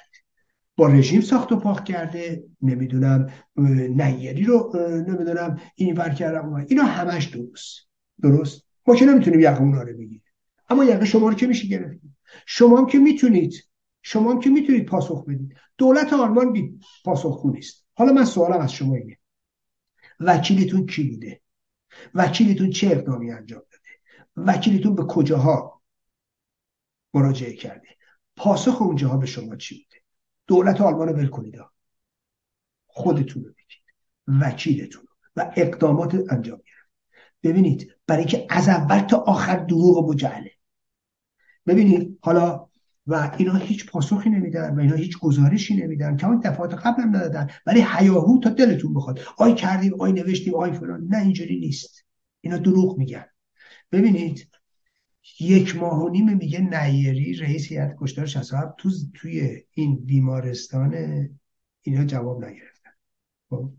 با 0.76 0.86
رژیم 0.86 1.20
ساخت 1.20 1.52
و 1.52 1.56
پاک 1.56 1.84
کرده 1.84 2.44
نمی‌دونم 2.62 3.32
نیری 3.56 4.44
رو 4.44 4.72
نمی‌دونم 5.08 5.60
این 5.74 5.96
ور 5.96 6.08
کردم 6.08 6.54
اینا 6.54 6.82
همش 6.82 7.24
درست. 7.24 7.88
درست؟ 8.22 8.66
ما 8.86 8.96
که 8.96 9.04
نمی‌تونیم 9.04 9.40
یقه 9.40 9.60
اونا 9.60 9.82
رو 9.82 9.92
بگیریم. 9.92 10.22
اما 10.68 10.84
یقه 10.84 11.04
شما 11.04 11.28
رو 11.28 11.34
که 11.34 11.46
میشه 11.46 11.68
گرفتیم 11.68 12.18
شما 12.46 12.78
هم 12.78 12.86
که 12.86 12.98
می‌تونید. 12.98 13.54
شما 14.02 14.32
هم 14.32 14.40
که 14.40 14.50
می‌تونید 14.50 14.86
پاسخ 14.86 15.24
بدید. 15.24 15.54
دولت 15.78 16.12
آلمان 16.12 16.52
بی 16.52 16.80
پاسخ 17.04 17.42
نیست. 17.46 17.86
حالا 17.94 18.12
من 18.12 18.24
سوالم 18.24 18.60
از 18.60 18.72
شما 18.72 18.94
اینه. 18.94 19.18
وکیلتون 20.20 20.86
کی 20.86 21.02
بوده؟ 21.02 21.40
وکیلتون 22.14 22.70
چه 22.70 22.86
اقدامی 22.86 23.30
انجام 23.30 23.62
داده؟ 23.72 24.48
وکیلتون 24.48 24.94
به 24.94 25.04
کجاها 25.04 25.82
مراجعه 27.14 27.52
کرده؟ 27.52 27.88
پاسخ 28.36 28.82
اونجاها 28.82 29.16
به 29.16 29.26
شما 29.26 29.56
چی 29.56 29.74
بوده؟ 29.74 30.02
دولت 30.46 30.80
آلمان 30.80 31.08
رو 31.08 31.14
ول 31.14 31.26
کنید 31.26 31.56
خودتون 32.86 33.44
رو 33.44 33.50
بگید. 33.50 33.86
وکیلتون 34.28 35.04
و 35.36 35.52
اقدامات 35.56 36.14
انجام 36.14 36.56
گرفت. 36.56 36.90
ببینید 37.42 37.94
برای 38.06 38.20
اینکه 38.20 38.46
از 38.50 38.68
اول 38.68 38.98
تا 38.98 39.16
آخر 39.16 39.56
دروغ 39.56 40.10
مجعله 40.10 40.50
ببینید 41.66 42.18
حالا 42.22 42.68
و 43.06 43.34
اینا 43.38 43.54
هیچ 43.54 43.86
پاسخی 43.86 44.30
نمیدن 44.30 44.74
و 44.76 44.80
اینا 44.80 44.94
هیچ 44.94 45.18
گزارشی 45.18 45.76
نمیدن. 45.76 46.16
که 46.16 46.26
اون 46.26 46.40
دفعات 46.40 46.74
قبل 46.74 47.02
هم 47.02 47.16
ندادن. 47.16 47.50
ولی 47.66 47.80
حیاهو 47.80 48.40
تا 48.40 48.50
دلتون 48.50 48.94
بخواد. 48.94 49.20
آی 49.36 49.54
کردیم 49.54 50.00
آی 50.00 50.12
نوشتیم 50.12 50.54
آی 50.54 50.72
فلان. 50.72 51.06
نه 51.08 51.18
اینجوری 51.18 51.60
نیست. 51.60 52.04
اینا 52.40 52.56
دروغ 52.58 52.98
میگن. 52.98 53.24
ببینید 53.92 54.48
یک 55.40 55.76
ماه 55.76 56.02
و 56.02 56.08
نیم 56.08 56.36
میگه 56.36 56.60
نیری 56.60 57.34
رئیس 57.34 57.66
هیئت 57.66 57.96
کشتار 58.00 58.26
67 58.26 58.76
تو 58.78 58.90
توی 59.14 59.62
این 59.72 60.04
بیمارستان 60.04 60.94
اینا 61.82 62.04
جواب 62.04 62.44
نگرفتن. 62.44 62.90
خب. 63.50 63.72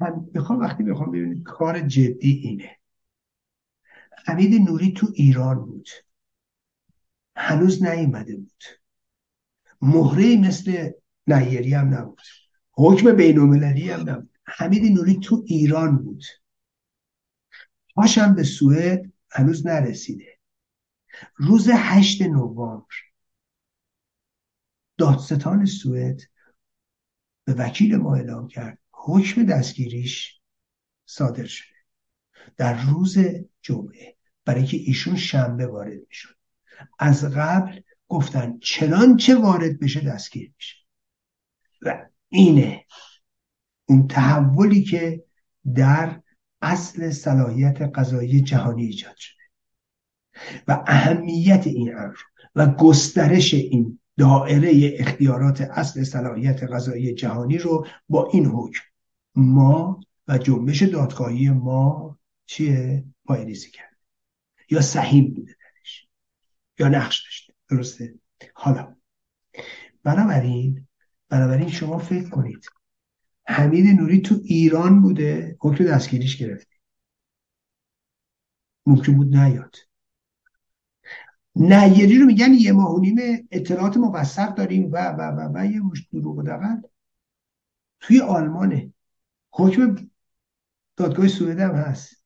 من 0.00 0.26
می‌خوام 0.34 0.60
وقتی 0.60 0.82
می‌خوام 0.82 1.10
ببینید 1.10 1.42
کار 1.42 1.80
جدی 1.80 2.30
اینه. 2.30 2.76
حمید 4.26 4.68
نوری 4.68 4.92
تو 4.92 5.08
ایران 5.14 5.66
بود. 5.66 5.88
هنوز 7.36 7.82
نیومده 7.82 8.36
بود. 8.36 8.62
مهره 9.82 10.36
مثل 10.36 10.90
نیری 11.26 11.74
هم 11.74 11.94
نبود. 11.94 12.20
حکم 12.72 13.12
بینالمللی 13.12 13.90
هم 13.90 14.10
نبود. 14.10 14.30
حمید 14.44 14.92
نوری 14.92 15.20
تو 15.20 15.44
ایران 15.46 15.96
بود. 15.96 16.24
پاشم 17.94 18.34
به 18.34 18.42
سوئد 18.42 19.09
هنوز 19.32 19.66
نرسیده. 19.66 20.38
روز 21.36 21.68
هشت 21.74 22.22
نوامبر. 22.22 22.94
دادستان 24.96 25.64
سوئد 25.64 26.20
به 27.44 27.54
وکیل 27.54 27.96
ما 27.96 28.16
اعلام 28.16 28.48
کرد 28.48 28.78
حکم 28.90 29.46
دستگیریش 29.46 30.40
صادر 31.06 31.46
شده. 31.46 31.76
در 32.56 32.82
روز 32.82 33.18
جمعه 33.62 34.16
برای 34.44 34.64
که 34.64 34.76
ایشون 34.76 35.16
شنبه 35.16 35.66
وارد 35.66 36.00
می‌شد. 36.08 36.36
از 36.98 37.24
قبل 37.24 37.80
گفتن 38.08 38.58
چنانچه 38.58 39.36
وارد 39.38 39.80
بشه 39.80 40.00
دستگیر 40.00 40.52
میشه. 40.56 40.76
و 41.82 42.06
اینه. 42.28 42.86
اون 43.84 44.08
تحولی 44.08 44.84
که 44.84 45.24
در 45.74 46.22
اصل 46.62 47.10
صلاحیت 47.10 47.82
قضایی 47.82 48.40
جهانی 48.40 48.84
ایجاد 48.84 49.16
شده. 49.16 49.40
و 50.68 50.84
اهمیت 50.86 51.66
این 51.66 51.94
امر 51.96 52.16
و 52.54 52.66
گسترش 52.66 53.54
این 53.54 53.98
دائره 54.18 54.96
اختیارات 54.98 55.60
اصل 55.60 56.04
صلاحیت 56.04 56.62
قضایی 56.62 57.14
جهانی 57.14 57.58
رو 57.58 57.86
با 58.08 58.30
این 58.32 58.46
حکم 58.46 58.82
ما 59.34 60.00
و 60.28 60.38
جنبش 60.38 60.82
دادخواهی 60.82 61.50
ما 61.50 62.18
چیه؟ 62.46 63.04
پایریزی 63.24 63.70
کرد. 63.70 63.96
یا 64.70 64.80
سهیم 64.80 65.34
بوده 65.34 65.52
درش. 65.52 66.08
یا 66.78 66.88
نقش 66.88 67.24
داشته. 67.24 67.54
درسته؟ 67.68 68.14
حالا. 68.54 68.96
بنابراین 70.02 70.86
بنابراین 71.28 71.68
شما 71.68 71.98
فکر 71.98 72.28
کنید 72.28 72.66
حمید 73.50 74.00
نوری 74.00 74.20
تو 74.20 74.40
ایران 74.44 75.02
بوده. 75.02 75.56
حکم 75.60 75.84
دستگیریش 75.84 76.36
گرفته 76.36 76.76
ممکن 78.86 79.16
بود 79.16 79.36
نیاد. 79.36 79.76
نیری 81.56 82.18
رو 82.18 82.26
میگن 82.26 82.52
یه 82.54 82.72
ماه 82.72 82.94
و 82.94 83.00
نیم 83.00 83.48
اطلاعات 83.50 83.96
موثق 83.96 84.54
داریم 84.54 84.92
و 84.92 84.96
و 84.96 85.20
و 85.20 85.52
و 85.54 85.66
یه 85.66 85.80
مش 85.80 86.08
دروغ 86.12 86.38
و 86.38 86.42
دقل 86.42 86.80
توی 88.00 88.20
آلمانه. 88.20 88.92
حکم 89.50 90.10
دادگاه 90.96 91.28
سوئد 91.28 91.58
هم 91.58 91.74
هست. 91.74 92.24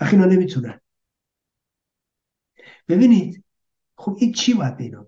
و 0.00 0.04
اینا 0.04 0.24
نمی‌تونن. 0.24 0.80
ببینید 2.88 3.44
خب 3.96 4.16
این 4.20 4.32
چی 4.32 4.54
باید 4.54 4.76
به 4.76 5.06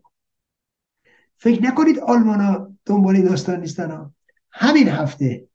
فکر 1.36 1.62
نکنید 1.62 1.98
آلمان 1.98 2.40
ها 2.40 2.75
دنبال 2.87 3.22
داستان 3.22 3.61
نیستن. 3.61 3.91
ها 3.91 4.14
همین 4.51 4.89
هفته 4.89 5.49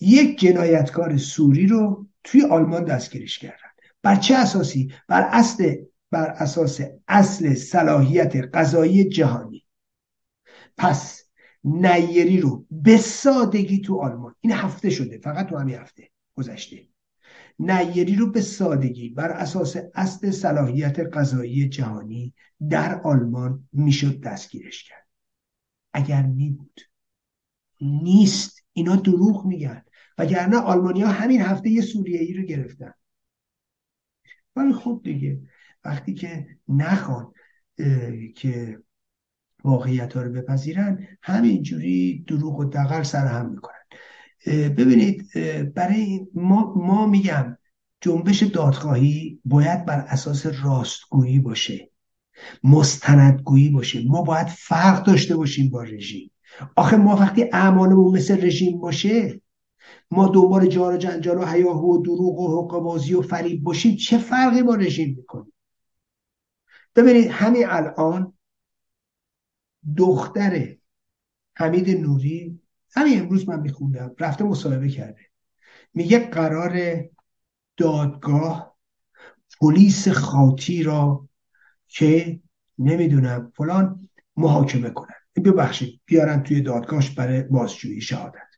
یک 0.00 0.38
جنایتکار 0.38 1.16
سوری 1.16 1.66
رو 1.66 2.06
توی 2.24 2.42
آلمان 2.42 2.84
دستگیرش 2.84 3.38
کردن. 3.38 3.68
بر 4.02 4.16
چه 4.16 4.34
اساسی؟ 4.34 4.92
بر 5.08 5.28
اصل 5.32 5.74
بر 6.10 6.28
اساس 6.28 6.80
اصل 7.08 7.54
صلاحیت 7.54 8.36
قضایی 8.36 9.08
جهانی. 9.08 9.66
پس 10.76 11.22
نیری 11.64 12.40
رو 12.40 12.66
به 12.70 12.96
سادگی 12.96 13.80
تو 13.80 14.00
آلمان. 14.00 14.34
این 14.40 14.52
هفته 14.52 14.90
شده 14.90 15.18
فقط 15.18 15.46
تو 15.46 15.56
همین 15.56 15.74
هفته 15.74 16.10
گذشته. 16.34 16.88
نیری 17.58 18.16
رو 18.16 18.30
به 18.30 18.40
سادگی 18.40 19.08
بر 19.08 19.30
اساس 19.30 19.76
اصل 19.94 20.30
صلاحیت 20.30 20.98
قضایی 20.98 21.68
جهانی 21.68 22.34
در 22.70 23.00
آلمان 23.00 23.68
می‌شد 23.72 24.20
دستگیرش 24.20 24.84
کرد. 24.84 25.05
اگر 25.96 26.22
می 26.26 26.50
بود 26.50 26.80
نیست. 27.80 28.62
اینا 28.72 28.96
دروغ 28.96 29.46
میگن. 29.46 29.82
وگرنه 30.18 30.56
آلمانیا 30.56 31.08
همین 31.08 31.40
هفته 31.40 31.70
یه 31.70 31.80
سوریه 31.80 32.36
رو 32.36 32.42
گرفتن. 32.42 32.92
ولی 34.56 34.72
خب 34.72 35.00
دیگه 35.04 35.40
وقتی 35.84 36.14
که 36.14 36.46
نخوان 36.68 37.32
که 38.36 38.78
واقعیت 39.64 40.12
ها 40.12 40.22
رو 40.22 40.32
بپذیرن 40.32 41.06
همینجوری 41.22 42.24
دروغ 42.26 42.58
و 42.58 42.64
دقل 42.64 43.02
سر 43.02 43.26
هم 43.26 43.50
می‌کنن. 43.50 43.74
ببینید 44.46 45.30
برای 45.74 46.26
ما, 46.34 46.74
ما 46.76 47.06
میگم 47.06 47.58
جنبش 48.00 48.42
دادخواهی 48.42 49.40
باید 49.44 49.84
بر 49.84 49.98
اساس 49.98 50.46
راستگویی 50.46 51.40
باشه. 51.40 51.90
مستندگویی 52.64 53.70
باشه 53.70 54.02
ما 54.06 54.22
باید 54.22 54.46
فرق 54.46 55.04
داشته 55.04 55.36
باشیم 55.36 55.70
با 55.70 55.82
رژیم. 55.82 56.30
آخه 56.76 56.96
ما 56.96 57.16
وقتی 57.16 57.44
اعمالمون 57.52 58.16
مثل 58.16 58.46
رژیم 58.46 58.78
باشه 58.78 59.40
ما 60.10 60.28
دنبال 60.28 60.66
جار 60.66 60.94
و 60.94 60.96
جنجال 60.96 61.38
و 61.38 61.46
هیاهو 61.46 61.94
و 61.94 62.02
دروغ 62.02 62.38
و 62.38 62.62
حقبازی 62.62 63.14
و 63.14 63.22
فریب 63.22 63.62
باشیم 63.62 63.96
چه 63.96 64.18
فرقی 64.18 64.62
با 64.62 64.74
رژیم 64.74 65.16
می‌کنیم 65.16 65.52
ببینید 66.96 67.30
همین 67.30 67.66
الان 67.66 68.32
دختر 69.96 70.76
حمید 71.54 71.90
نوری 71.90 72.60
همین 72.96 73.20
امروز 73.20 73.48
من 73.48 73.60
میخوندم 73.60 74.14
رفته 74.18 74.44
مصاحبه 74.44 74.88
کرده. 74.88 75.20
میگه 75.94 76.18
قرار 76.18 77.04
دادگاه 77.76 78.76
پلیس 79.60 80.08
خاطی 80.08 80.82
را 80.82 81.28
که 81.88 82.40
نمی‌دونم 82.78 83.52
فلان 83.56 84.08
محاکمه 84.36 84.90
کنن. 84.90 85.14
ببخشید 85.44 86.00
بیارن 86.04 86.42
توی 86.42 86.60
دادگاهش 86.60 87.10
برای 87.10 87.42
بازجویی 87.42 88.00
شهادت. 88.00 88.48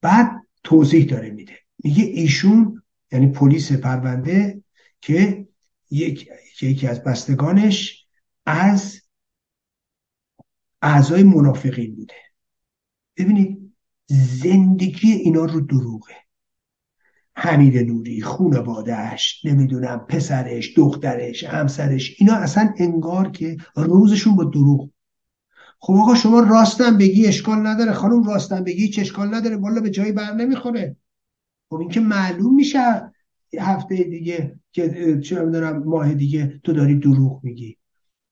بعد 0.00 0.30
توضیح 0.64 1.06
داره 1.06 1.30
میده. 1.30 1.58
میگه 1.84 2.04
ایشون 2.04 2.82
یعنی 3.12 3.26
پلیس 3.26 3.72
پرونده 3.72 4.62
که 5.00 5.48
یک 5.90 6.30
یکی 6.62 6.86
از 6.86 7.04
بستگانش 7.04 8.06
از 8.46 9.02
اعضای 10.82 11.22
منافقین 11.22 11.96
بوده. 11.96 12.14
ببینید 13.16 13.74
زندگی 14.06 15.12
اینا 15.12 15.44
رو 15.44 15.60
دروغه. 15.60 16.14
حمید 17.40 17.78
نوری 17.78 18.22
خونوادهش 18.22 19.40
نمی‌دونم 19.44 19.98
پسرش 19.98 20.72
دخترش 20.76 21.44
همسرش 21.44 22.16
اینا 22.18 22.34
اصلا 22.34 22.74
انگار 22.78 23.30
که 23.30 23.56
روزشون 23.76 24.36
با 24.36 24.44
دروغ. 24.44 24.90
خب 25.78 25.94
آقا 25.94 26.14
شما 26.14 26.40
راستم 26.40 26.98
بگی 26.98 27.26
اشکال 27.26 27.66
نداره. 27.66 27.92
خانم 27.92 28.24
راستم 28.24 28.64
بگی 28.64 28.88
چه 28.88 29.00
اشکال 29.00 29.34
نداره. 29.34 29.56
والا 29.56 29.80
به 29.80 29.90
جایی 29.90 30.12
بر 30.12 30.32
نمی‌خوره. 30.32 30.96
خب 31.70 31.76
این 31.76 31.88
که 31.88 32.00
معلوم 32.00 32.54
میشه 32.54 33.12
هفته 33.60 33.96
دیگه 33.96 34.60
که 34.72 35.20
چه 35.24 35.44
می‌دونم 35.44 35.82
ماه 35.84 36.14
دیگه 36.14 36.60
تو 36.64 36.72
داری 36.72 36.98
دروغ 36.98 37.44
میگی. 37.44 37.76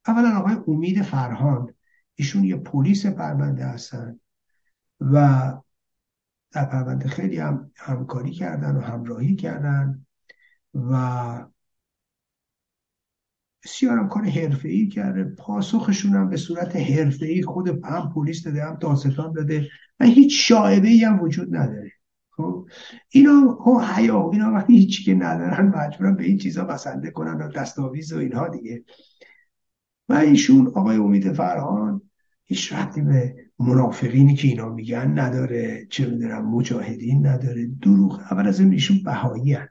اولا 0.07 0.39
آقای 0.39 0.57
امید 0.69 1.03
فرهان 1.03 1.75
ایشون 2.15 2.45
یه 2.45 2.57
پلیس 2.57 3.07
پرونده 3.07 3.65
هستن 3.65 4.21
و 5.01 5.53
در 6.57 6.65
پرونده 6.65 7.09
خیلی 7.09 7.37
هم 7.37 7.71
همکاری 7.77 8.33
کردن 8.33 8.77
و 8.77 8.81
همراهی 8.81 9.35
کردن 9.37 10.07
و 10.75 11.47
بسیار 13.65 13.99
هم 13.99 14.09
کار 14.09 14.25
حرفه 14.25 14.69
ای 14.69 14.89
کرده. 14.89 15.25
پاسخشون 15.25 16.13
هم 16.15 16.29
به 16.31 16.37
صورت 16.37 16.77
حرفه 16.77 17.27
ای 17.27 17.43
خود 17.43 17.69
هم 17.69 18.13
پلیس 18.15 18.45
داده 18.45 18.65
هم 18.65 18.77
داستان 18.81 19.33
داده 19.33 19.69
و 20.01 20.05
هیچ 20.05 20.49
شاعبه 20.49 20.89
ای 20.89 21.05
هم 21.05 21.21
وجود 21.21 21.57
نداره. 21.57 21.93
خب 22.31 22.69
اینا 23.11 23.59
خب 23.61 23.81
حیا 23.81 24.31
اینا 24.33 24.53
وقتی 24.53 24.77
هیچی 24.77 25.05
که 25.05 25.15
ندارن 25.15 25.69
مجبورن 25.69 26.17
به 26.17 26.25
این 26.25 26.39
چیزا 26.39 26.65
بسنده 26.65 27.11
کنن 27.11 27.43
و 27.43 27.49
دستاویز 27.49 28.13
و 28.13 28.19
اینها 28.19 28.49
دیگه. 28.49 28.85
و 30.09 30.15
ایشون 30.15 30.67
آقای 30.67 30.97
امید 30.97 31.33
فرهان 31.33 32.03
هیچ 32.45 32.73
ربطی 32.73 33.03
به 33.03 33.46
منافقینی 33.59 34.35
که 34.35 34.49
اینا 34.49 34.69
میگن 34.69 35.19
نداره 35.19 35.87
چه 35.91 36.07
می‌دونم 36.07 36.51
مجاهدین 36.51 37.27
نداره 37.27 37.67
دروغ 37.67 38.21
اول 38.31 38.49
از 38.49 38.61
این 38.61 38.73
ایشون 38.73 39.03
بهایی 39.05 39.53
هن. 39.53 39.69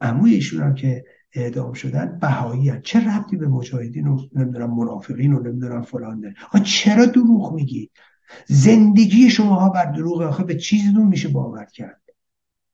اموی 0.00 0.34
ایشون 0.34 0.62
هم 0.62 0.74
که 0.74 1.04
اعدام 1.32 1.72
شدن 1.72 2.18
بهایی 2.18 2.68
هن. 2.68 2.80
چه 2.80 3.16
ربطی 3.16 3.36
به 3.36 3.48
مجاهدین 3.48 4.06
و 4.06 4.26
نمی‌دونم 4.34 4.76
منافقین 4.76 5.32
و 5.32 5.42
نمی‌دونم 5.42 5.82
فلان 5.82 6.20
داره؟ 6.20 6.34
چرا 6.64 7.06
دروغ 7.06 7.52
میگی؟ 7.52 7.90
زندگی 8.46 9.30
شماها 9.30 9.68
بر 9.68 9.84
دروغ 9.84 10.20
آخه 10.20 10.44
به 10.44 10.56
چیزتون 10.56 11.06
میشه 11.06 11.28
باور 11.28 11.64
کرد؟ 11.64 12.02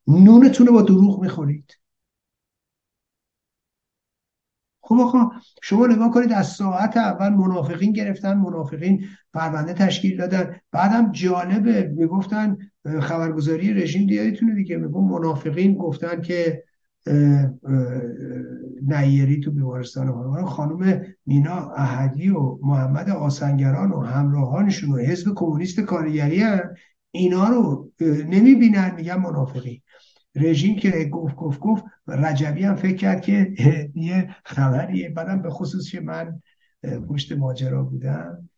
نونتون 0.06 0.66
با 0.66 0.82
دروغ 0.82 1.22
می‌خورید؟ 1.22 1.72
خب 4.86 4.94
آقا 5.00 5.30
شما 5.62 5.86
نگاه 5.86 6.10
کنید 6.10 6.32
از 6.32 6.46
ساعت 6.46 6.96
اول 6.96 7.28
منافقین 7.28 7.92
گرفتن 7.92 8.34
منافقین 8.34 9.04
پرونده 9.34 9.72
تشکیل 9.72 10.16
دادن. 10.16 10.56
بعدم 10.72 11.12
جالبه 11.12 11.92
می‌گفتن 11.96 12.58
خبرگزاری 13.00 13.74
رژیم 13.74 14.06
دیادتونه 14.06 14.54
دیگه. 14.54 14.76
میگم 14.76 15.04
منافقین 15.04 15.74
گفتن 15.74 16.20
که 16.20 16.64
نیری 18.82 19.40
تو 19.40 19.50
بیمارستان 19.50 20.44
خانم 20.46 21.02
مینا 21.26 21.70
احدی 21.76 22.28
و 22.28 22.58
محمد 22.62 23.10
آسنگران 23.10 23.90
و 23.92 24.00
همراهانشون 24.00 24.92
و 24.92 24.98
حزب 24.98 25.34
کمونیست 25.34 25.80
کارگری 25.80 26.44
اینا 27.10 27.48
رو 27.48 27.90
نمی‌بینن 28.28 28.94
میگن 28.96 29.16
منافقین. 29.16 29.80
رژیم 30.34 30.76
که 30.76 31.04
گفت 31.04 31.36
گفت 31.36 31.60
گفت 31.60 31.84
رجبی 32.08 32.62
هم 32.62 32.74
فکر 32.74 32.96
کرد 32.96 33.20
که 33.20 33.54
یه 33.94 34.36
خبریه. 34.44 35.08
بعدم 35.08 35.42
به 35.42 35.50
خصوص 35.50 35.90
که 35.90 36.00
من 36.00 36.42
پشت 37.08 37.32
ماجرا 37.32 37.82
بودم 37.82 38.48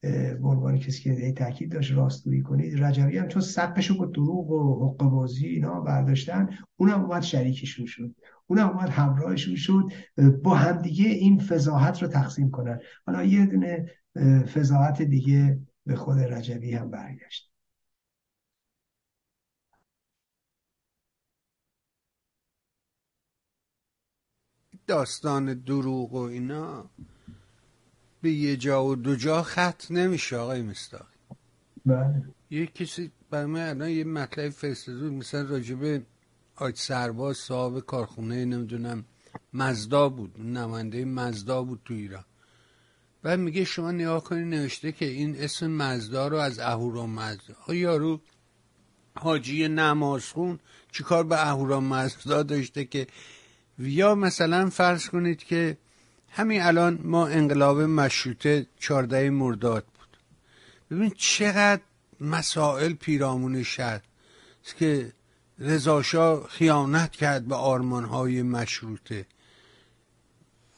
به 0.00 0.78
کسی 0.78 1.02
که 1.02 1.32
تاکید 1.32 1.72
داشت 1.72 1.92
راستگویی 1.92 2.42
کنید 2.42 2.84
رجبی 2.84 3.18
هم 3.18 3.28
چون 3.28 3.42
سقفشو 3.42 3.98
با 3.98 4.06
دروغ 4.06 4.50
و 4.50 4.88
حق 4.88 5.10
بازی 5.10 5.46
اینا 5.46 5.80
برداشتن 5.80 6.48
اونم 6.76 7.04
اومد 7.04 7.22
شریکشون 7.22 7.86
شد. 7.86 8.14
اونم 8.46 8.68
اومد 8.68 8.88
همراهشون 8.88 9.56
شد. 9.56 9.82
با 10.42 10.54
همدیگه 10.54 11.04
این 11.04 11.38
فضاحت 11.38 12.02
رو 12.02 12.08
تقسیم 12.08 12.50
کنن. 12.50 12.78
حالا 13.06 13.24
یه 13.24 13.46
دونه 13.46 13.86
فضاحت 14.54 15.02
دیگه 15.02 15.60
به 15.86 15.96
خود 15.96 16.18
رجبی 16.18 16.72
هم 16.72 16.90
برگشت. 16.90 17.47
داستان 24.88 25.54
دروغ 25.54 26.12
و 26.12 26.16
اینا 26.16 26.90
به 28.22 28.30
یه 28.32 28.56
جا 28.56 28.84
و 28.84 28.96
دو 28.96 29.16
جا 29.16 29.42
خط 29.42 29.90
نمیشه 29.90 30.36
آقای 30.36 30.62
مستاقی. 30.62 31.18
بله. 31.86 32.22
یه 32.50 32.66
کسی 32.66 33.10
برای 33.30 33.46
من 33.46 33.68
الان 33.68 33.90
یه 33.90 34.04
مطلب 34.04 34.48
فرستاده 34.48 35.10
مثلا 35.10 35.42
راجبه 35.42 36.02
آج 36.56 36.76
سرباز 36.76 37.36
صاحب 37.36 37.78
کارخونه 37.78 38.44
نمی‌دونم 38.44 39.04
مزدا 39.54 40.08
بود 40.08 40.40
نماینده 40.40 41.04
مزدا 41.04 41.62
بود 41.62 41.80
تو 41.84 41.94
ایران. 41.94 42.24
و 43.24 43.36
میگه 43.36 43.64
شما 43.64 43.90
نگاه 43.90 44.24
کنی 44.24 44.44
نوشته 44.44 44.92
که 44.92 45.04
این 45.04 45.36
اسم 45.36 45.70
مزدا 45.70 46.28
رو 46.28 46.36
از 46.36 46.58
اهورا 46.58 47.06
مزدا. 47.06 47.74
یارو 47.74 48.20
حاجی 49.16 49.68
نمازخون 49.68 50.58
چیکار 50.92 51.24
به 51.24 51.48
اهورا 51.48 51.80
مزدا 51.80 52.42
داشته 52.42 52.84
که 52.84 53.06
یا 53.78 54.14
مثلا 54.14 54.70
فرض 54.70 55.08
کنید 55.08 55.38
که 55.44 55.76
همین 56.30 56.62
الان 56.62 56.98
ما 57.02 57.26
انقلاب 57.26 57.80
مشروطه 57.80 58.66
14 58.78 59.30
مرداد 59.30 59.84
بود. 59.84 60.18
ببین 60.90 61.12
چقدر 61.16 61.82
مسائل 62.20 62.92
پیرامون 62.92 63.62
شد 63.62 64.02
که 64.78 65.12
رضاشاه 65.58 66.48
خیانت 66.48 67.12
کرد 67.12 67.46
به 67.46 67.54
آرمانهای 67.54 68.42
مشروطه. 68.42 69.26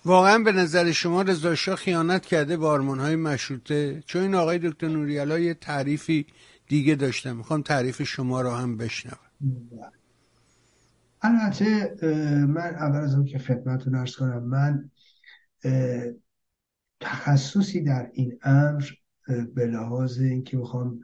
واقعا 0.05 0.39
به 0.39 0.53
نظر 0.53 0.93
شما 0.93 1.23
رضاشاه 1.23 1.77
خیانت 1.77 2.27
کرده 2.27 2.57
به 2.57 2.67
آرمانهای 2.67 3.17
مشروطه؟ 3.17 4.03
چون 4.07 4.23
این 4.23 4.35
آقای 4.35 4.59
دکتر 4.59 4.89
نوریالا 4.89 5.39
یه 5.39 5.55
تعریفی 5.55 6.27
دیگه 6.69 6.95
داشتم 6.95 7.37
می‌خوام 7.37 7.63
تعریف 7.63 8.03
شما 8.03 8.41
رو 8.41 8.51
هم 8.51 8.77
بشنوم. 8.77 9.19
البته 11.23 11.97
من 12.47 12.75
اول 12.75 12.99
از 13.01 13.15
اون 13.15 13.25
که 13.25 13.39
خدمتتون 13.39 13.95
ارز 13.95 14.17
کنم 14.17 14.43
من 14.43 14.91
تخصصی 17.01 17.81
در 17.81 18.11
این 18.13 18.39
امر 18.43 18.85
به 19.55 19.67
لحاظ 19.67 20.19
اینکه 20.19 20.59
بخوام 20.59 21.01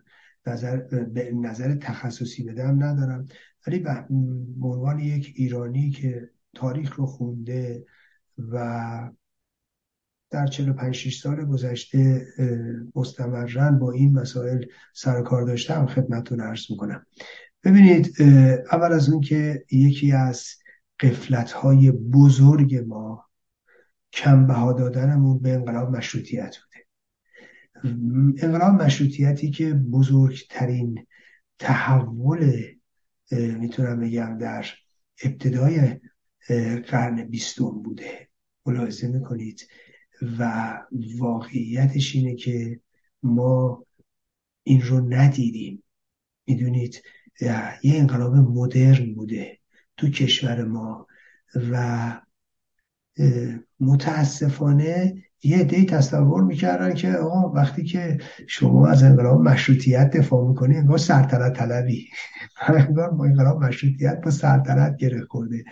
نظر 0.46 0.76
به 1.04 1.32
نظر 1.32 1.74
تخصصی 1.74 2.44
بدم 2.44 2.84
ندارم 2.84 3.26
ولی 3.66 3.78
به 3.78 4.06
عنوان 4.62 4.98
یک 4.98 5.32
ایرانی 5.36 5.90
که 5.90 6.30
تاریخ 6.54 6.94
رو 6.96 7.06
خونده 7.06 7.84
و 8.38 9.10
در 10.30 10.46
45 10.46 10.94
6 10.94 11.20
سال 11.20 11.44
گذشته 11.44 12.26
مستمرا 12.94 13.70
با 13.70 13.92
این 13.92 14.12
مسائل 14.12 14.64
سر 14.94 15.22
کار 15.22 15.42
داشتم 15.42 15.86
خدمتتون 15.86 16.40
عرض 16.40 16.70
می‌کنم. 16.70 17.06
ببینید 17.66 18.22
اول 18.72 18.92
از 18.92 19.08
اون 19.08 19.20
که 19.20 19.64
یکی 19.70 20.12
از 20.12 20.46
قفلت 21.00 21.52
های 21.52 21.90
بزرگ 21.90 22.76
ما 22.76 23.28
کم 24.12 24.46
بها 24.46 24.72
دادنمون 24.72 25.38
به 25.38 25.52
انقلاب 25.52 25.96
مشروطیت 25.96 26.56
بوده. 26.56 26.86
انقلاب 28.42 28.82
مشروطیتی 28.82 29.50
که 29.50 29.74
بزرگترین 29.74 31.06
تحول 31.58 32.64
می‌تونم 33.32 34.00
بگم 34.00 34.38
در 34.38 34.66
ابتدای 35.24 36.00
قرن 36.86 37.24
بیستم 37.24 37.82
بوده. 37.82 38.28
ملاحظه 38.66 39.08
می‌کنید؟ 39.08 39.68
و 40.38 40.72
واقعیتش 41.18 42.14
اینه 42.14 42.34
که 42.34 42.80
ما 43.22 43.86
این 44.62 44.82
رو 44.82 45.00
ندیدیم. 45.14 45.82
می‌دونید؟ 46.46 47.02
یه 47.40 47.70
انقلاب 47.84 48.34
مدرن 48.34 49.14
بوده 49.14 49.58
تو 49.96 50.10
کشور 50.10 50.64
ما 50.64 51.06
و 51.72 52.12
متاسفانه 53.80 55.14
یه 55.42 55.58
عده‌ای 55.58 55.84
تصور 55.84 56.44
می‌کردن 56.44 56.94
که 56.94 57.12
آقا 57.12 57.52
وقتی 57.52 57.84
که 57.84 58.18
شما 58.48 58.88
از 58.88 59.02
انقلاب 59.02 59.40
مشروطیت 59.40 60.16
دفاع 60.16 60.48
می‌کنی 60.48 60.76
انگار 60.76 60.98
سرطنت 60.98 61.52
طلبی. 61.52 62.08
انگار 62.68 63.10
با 63.10 63.24
انقلاب 63.24 63.64
مشروطیت 63.64 64.20
با 64.24 64.30
سرطنت 64.30 64.96
گره 64.96 65.24
خورده. 65.24 65.64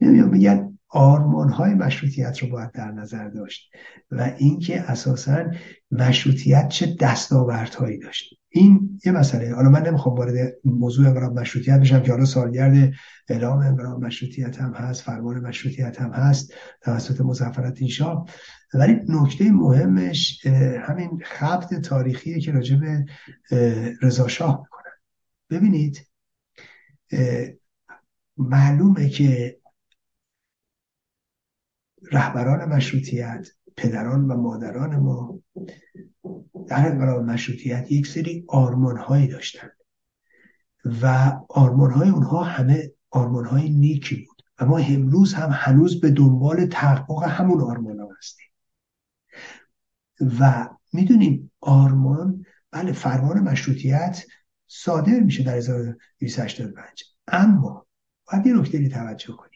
نمیان 0.00 0.30
میگن 0.30 0.73
آرمان 0.94 1.48
های 1.48 1.74
مشروطیت 1.74 2.38
رو 2.38 2.48
باید 2.48 2.72
در 2.72 2.90
نظر 2.90 3.28
داشت 3.28 3.70
و 4.10 4.34
اینکه 4.38 4.80
اساسا 4.80 5.44
مشروطیت 5.90 6.68
چه 6.68 6.96
دستاوردهایی 7.00 7.98
داشت. 7.98 8.34
این 8.48 9.00
یه 9.06 9.12
مسئله. 9.12 9.54
حالا 9.54 9.68
من 9.68 9.82
نمی‌خوام 9.86 10.14
وارد 10.14 10.54
موضوع 10.64 11.08
انقلاب 11.08 11.40
مشروطیت 11.40 11.80
بشم 11.80 12.02
که 12.02 12.12
حالا 12.12 12.24
سالگرد 12.24 12.92
اعلام 13.28 13.58
انقلاب 13.58 14.04
مشروطیت 14.04 14.60
هم 14.60 14.72
هست 14.74 15.02
فرمان 15.02 15.40
مشروطیت 15.40 16.00
هم 16.00 16.10
هست 16.12 16.52
توسط 16.80 17.20
مظفرالدین 17.20 17.88
شاه. 17.88 18.28
ولی 18.74 19.00
نکته 19.08 19.52
مهمش 19.52 20.46
همین 20.80 21.22
خبت 21.24 21.74
تاریخیه 21.74 22.40
که 22.40 22.52
راجع 22.52 22.76
به 22.76 23.04
رضا 24.02 24.28
شاه 24.28 24.60
می‌کنن. 24.60 24.92
ببینید 25.50 26.06
معلومه 28.36 29.08
که 29.08 29.58
رهبران 32.12 32.68
مشروطیت 32.68 33.48
پدران 33.76 34.24
و 34.24 34.36
مادران 34.36 34.96
ما 34.96 35.40
در 36.68 36.88
انقلاب 36.88 37.22
مشروطیت 37.22 37.92
یک 37.92 38.06
سری 38.06 38.44
آرمان 38.48 38.96
هایی 38.96 39.28
داشتن 39.28 39.68
و 41.02 41.32
آرمان 41.48 41.90
های 41.90 42.08
اونها 42.08 42.42
همه 42.42 42.92
آرمان 43.10 43.44
های 43.44 43.70
نیکی 43.70 44.16
بود. 44.16 44.42
و 44.58 44.66
ما 44.66 44.78
امروز 44.78 45.34
هم 45.34 45.50
هنوز 45.52 46.00
به 46.00 46.10
دنبال 46.10 46.66
تحقق 46.66 47.22
همون 47.22 47.60
آرمان 47.60 48.00
ها 48.00 48.08
هستیم. 48.18 48.46
و 50.40 50.68
می‌دونیم 50.92 51.52
آرمان 51.60 52.44
بله 52.70 52.92
فرمان 52.92 53.40
مشروطیت 53.40 54.24
صادر 54.66 55.20
میشه 55.20 55.42
در 55.42 55.56
1285 55.56 57.04
اما 57.28 57.86
باید 58.32 58.46
یه 58.46 58.52
نکته 58.52 58.88
توجه 58.88 59.32
کنیم. 59.32 59.53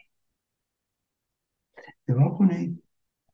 نگاه 2.08 2.38
کنید. 2.38 2.82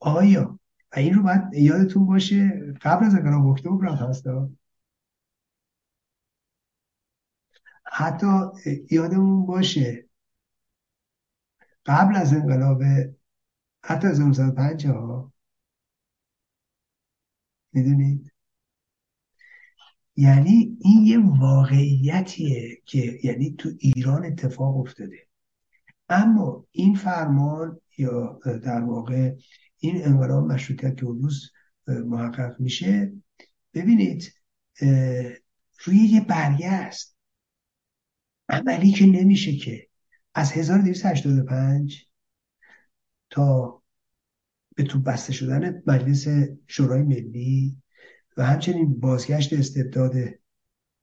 آیا؟ 0.00 0.58
این 0.96 1.14
رو 1.14 1.22
باید 1.22 1.54
یادتون 1.54 2.06
باشه 2.06 2.72
قبل 2.82 3.04
از 3.06 3.14
انقلاب 3.14 3.46
اکتبر 3.46 3.86
هم 3.86 4.08
هست. 4.08 4.24
حتی 7.84 8.26
یادمون 8.90 9.46
باشه 9.46 10.08
قبل 11.86 12.16
از 12.16 12.32
انقلاب 12.32 12.82
حتی 13.84 14.06
از 14.06 14.20
1905 14.20 14.86
ها 14.86 15.32
می‌دونید؟ 17.72 18.32
یعنی 20.16 20.78
این 20.80 21.06
یه 21.06 21.18
واقعیتیه 21.40 22.82
که 22.86 23.20
یعنی 23.24 23.54
تو 23.58 23.70
ایران 23.78 24.24
اتفاق 24.24 24.76
افتاده. 24.76 25.23
اما 26.08 26.66
این 26.70 26.94
فرمان 26.94 27.80
یا 27.98 28.40
در 28.44 28.80
واقع 28.80 29.34
این 29.78 30.04
انقلاب 30.04 30.52
مشروطیت 30.52 30.96
که 30.96 31.06
روز 31.06 31.50
محقق 31.86 32.60
میشه 32.60 33.12
ببینید 33.74 34.34
روی 35.84 35.96
یه 35.96 36.20
برگه 36.20 36.70
است. 36.70 37.16
عملی 38.48 38.92
که 38.92 39.06
نمیشه 39.06 39.56
که 39.56 39.88
از 40.34 40.52
1285 40.52 42.06
تا 43.30 43.82
به 44.76 44.82
تو 44.82 45.00
بسته 45.00 45.32
شدن 45.32 45.82
مجلس 45.86 46.26
شورای 46.66 47.02
ملی 47.02 47.76
و 48.36 48.46
همچنین 48.46 49.00
بازگشت 49.00 49.52
استبداد 49.52 50.12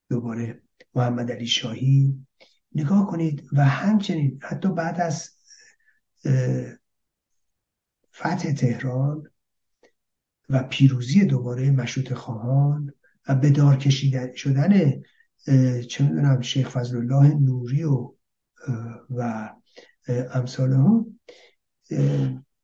دوباره 0.09 0.61
محمد 0.95 1.31
علی 1.31 1.47
شاهی 1.47 2.25
نگاه 2.75 3.07
کنید 3.07 3.49
و 3.53 3.65
همچنین 3.65 4.39
حتی 4.41 4.69
بعد 4.73 5.01
از 5.01 5.29
فتح 8.13 8.51
تهران 8.51 9.31
و 10.49 10.63
پیروزی 10.63 11.25
دوباره 11.25 11.71
مشروط 11.71 12.13
خواهان 12.13 12.93
و 13.27 13.35
به 13.35 13.49
دار 13.49 13.77
کشیدن 13.77 14.35
شدن 14.35 15.01
چه 15.89 16.03
می‌دونم 16.03 16.41
شیخ 16.41 16.69
فضل 16.69 16.97
الله 16.97 17.33
نوری 17.33 17.83
و 17.83 18.13
و 19.09 19.49
امثال 20.33 20.73
هم 20.73 21.19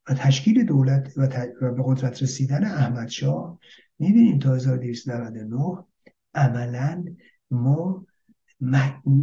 و 0.10 0.14
تشکیل 0.14 0.66
دولت 0.66 1.14
و, 1.18 1.28
به 1.62 1.84
قدرت 1.86 2.24
رسیدن 2.24 2.64
احمد 2.64 3.08
شاه 3.08 3.60
می‌بینیم 4.00 4.40
تا 4.40 4.56
1299 4.56 5.86
عملا 6.34 7.06
ما 7.52 8.07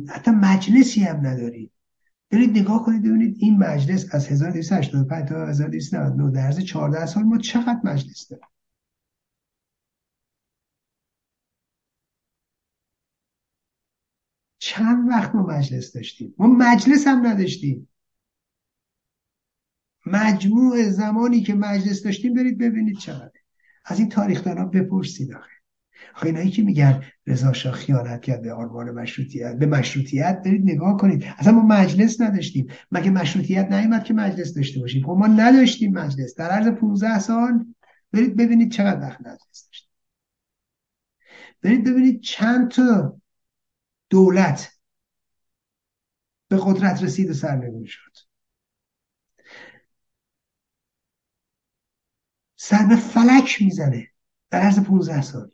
حتی 0.08 0.30
مجلسی 0.30 1.00
هم 1.00 1.26
نداریم 1.26 1.70
برید 2.30 2.58
نگاه 2.58 2.84
کنید 2.84 3.02
ببینید 3.02 3.36
این 3.38 3.58
مجلس 3.58 4.14
از 4.14 4.26
1285 4.28 5.28
تا 5.28 5.46
1299 5.46 6.30
در 6.32 6.40
عرض 6.40 6.60
14 6.60 7.06
سال 7.06 7.22
ما 7.22 7.38
چقدر 7.38 7.80
مجلس 7.84 8.28
داریم؟ 8.28 8.46
چند 14.58 15.08
وقت 15.08 15.34
ما 15.34 15.42
مجلس 15.46 15.92
داشتیم؟ 15.92 16.34
ما 16.38 16.46
مجلس 16.46 17.06
هم 17.06 17.26
نداشتیم. 17.26 17.88
مجموع 20.06 20.90
زمانی 20.90 21.42
که 21.42 21.54
مجلس 21.54 22.02
داشتیم 22.02 22.34
برید 22.34 22.58
ببینید 22.58 22.98
چقدر 22.98 23.40
از 23.84 23.98
این 23.98 24.08
تاریخدانا 24.08 24.64
بپرسید 24.64 25.32
آخه. 25.34 25.53
آخه 26.14 26.26
اینایی 26.26 26.50
که 26.50 26.62
میگن 26.62 27.02
رضا 27.26 27.52
شاه 27.52 27.72
خیانت 27.72 28.22
کرد 28.22 28.42
به 28.42 28.52
آرمان 28.52 28.90
مشروطیت 28.90 29.56
به 29.58 29.66
مشروطیت 29.66 30.42
برید 30.44 30.62
نگاه 30.70 30.96
کنید. 30.96 31.24
اصلا 31.38 31.52
ما 31.52 31.62
مجلس 31.62 32.20
نداشتیم. 32.20 32.66
مگه 32.90 33.10
مشروطیت 33.10 33.72
نیومد 33.72 34.04
که 34.04 34.14
مجلس 34.14 34.54
داشته 34.54 34.80
باشیم؟ 34.80 35.02
خب 35.02 35.10
ما 35.18 35.26
نداشتیم 35.26 35.92
مجلس. 35.92 36.34
در 36.34 36.50
عرض 36.50 36.68
15 36.68 37.18
سال 37.18 37.66
برید 38.12 38.36
ببینید 38.36 38.72
چقدر 38.72 39.00
وقت 39.00 39.20
مجلس 39.20 39.66
داشتیم. 39.66 39.90
برید 41.62 41.84
ببینید 41.84 42.20
چند 42.20 42.70
تا 42.70 43.20
دولت 44.10 44.72
به 46.48 46.56
قدرت 46.64 47.02
رسید 47.02 47.30
و 47.30 47.34
سرنگون 47.34 47.84
شد. 47.84 48.12
سر 52.56 52.86
به 52.86 52.96
فلک 52.96 53.62
می‌زنه. 53.62 54.08
در 54.50 54.60
عرض 54.60 54.78
15 54.78 55.22
سال. 55.22 55.50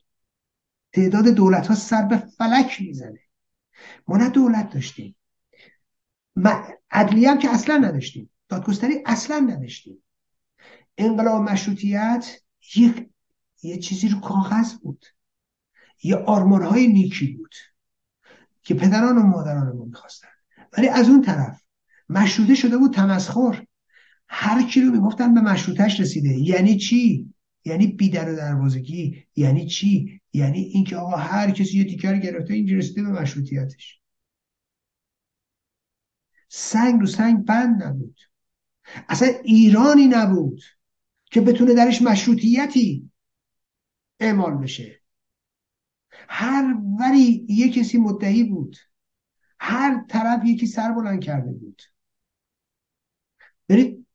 تعداد 0.92 1.28
دولت 1.28 1.66
ها 1.66 1.74
سر 1.74 2.02
به 2.02 2.16
فلک 2.16 2.80
می‌زنه. 2.80 3.20
ما 4.08 4.16
نه 4.16 4.28
دولت 4.28 4.70
داشتیم. 4.70 5.16
عدلیه 6.90 7.30
هم 7.30 7.38
که 7.38 7.50
اصلا 7.50 7.76
نداشتیم. 7.76 8.30
دادگستری 8.48 8.94
اصلا 9.06 9.38
نداشتیم. 9.38 10.02
انقلاب 10.98 11.42
مشروطیت 11.42 12.40
یک 12.76 13.08
یه 13.62 13.78
چیزی 13.78 14.08
رو 14.08 14.20
کاغذ 14.20 14.72
بود. 14.72 15.06
یه 16.02 16.16
آرمان 16.16 16.62
های 16.62 16.88
نیکی 16.88 17.26
بود 17.26 17.54
که 18.62 18.74
پدران 18.74 19.18
و 19.18 19.22
مادران 19.22 19.76
می‌خواستن. 19.76 20.28
ولی 20.78 20.88
از 20.88 21.08
اون 21.08 21.22
طرف 21.22 21.62
مشروطه 22.08 22.54
شده 22.54 22.78
بود 22.78 22.94
تمسخر. 22.94 23.64
هر 24.28 24.62
کی 24.62 24.80
رو 24.80 24.90
می‌گفتن 24.92 25.34
به 25.34 25.40
مشروطش 25.40 26.00
رسیده. 26.00 26.28
یعنی 26.28 26.76
چی؟ 26.76 27.34
یعنی 27.64 27.86
بیدر 27.86 28.32
و 28.32 28.36
دروازگی. 28.36 29.26
یعنی 29.36 29.66
چی؟ 29.66 30.19
یعنی 30.32 30.60
اینکه 30.60 30.96
آقا 30.96 31.16
هر 31.16 31.50
کسی 31.50 31.78
یه 31.78 31.84
تیکر 31.84 32.18
گرفته 32.18 32.54
اینجا 32.54 32.76
رسیده 32.76 33.02
به 33.02 33.08
مشروطیتش. 33.08 34.00
سنگ 36.48 37.00
رو 37.00 37.06
سنگ 37.06 37.44
بند 37.44 37.82
نبود. 37.82 38.20
اصلا 39.08 39.28
ایرانی 39.28 40.06
نبود 40.06 40.62
که 41.24 41.40
بتونه 41.40 41.74
درش 41.74 42.02
مشروطیتی 42.02 43.10
اعمال 44.20 44.56
بشه. 44.56 45.00
هر 46.28 46.76
وری 47.00 47.46
یه 47.48 47.72
کسی 47.72 47.98
مدعی 47.98 48.44
بود. 48.44 48.76
هر 49.60 50.04
طرف 50.08 50.44
یکی 50.44 50.66
سر 50.66 50.92
بلند 50.92 51.22
کرده 51.22 51.52
بود. 51.52 51.82
برید 53.68 54.06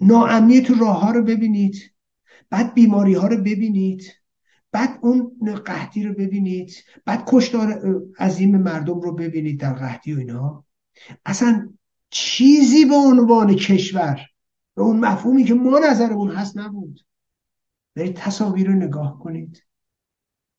ناامنی 0.00 0.60
تو 0.60 0.74
راه 0.74 1.00
ها 1.00 1.10
رو 1.10 1.22
ببینید. 1.22 1.94
بعد 2.50 2.74
بیماری 2.74 3.14
ها 3.14 3.26
رو 3.26 3.36
ببینید. 3.36 4.19
بعد 4.72 4.98
اون 5.02 5.54
قحطی 5.66 6.02
رو 6.02 6.14
ببینید 6.14 6.74
بعد 7.04 7.24
کشتار 7.26 7.96
عظیم 8.18 8.56
مردم 8.56 9.00
رو 9.00 9.14
ببینید 9.14 9.60
در 9.60 9.72
قحطی 9.72 10.14
و 10.14 10.18
اینا. 10.18 10.64
اصلا 11.24 11.72
چیزی 12.10 12.84
به 12.84 12.94
عنوان 12.94 13.54
کشور 13.54 14.20
به 14.74 14.82
اون 14.82 15.00
مفهومی 15.00 15.44
که 15.44 15.54
ما 15.54 15.78
نظرمون 15.78 16.30
هست 16.30 16.58
نبود. 16.58 17.00
برید 17.96 18.16
تصاویر 18.16 18.66
رو 18.66 18.72
نگاه 18.72 19.18
کنید. 19.18 19.64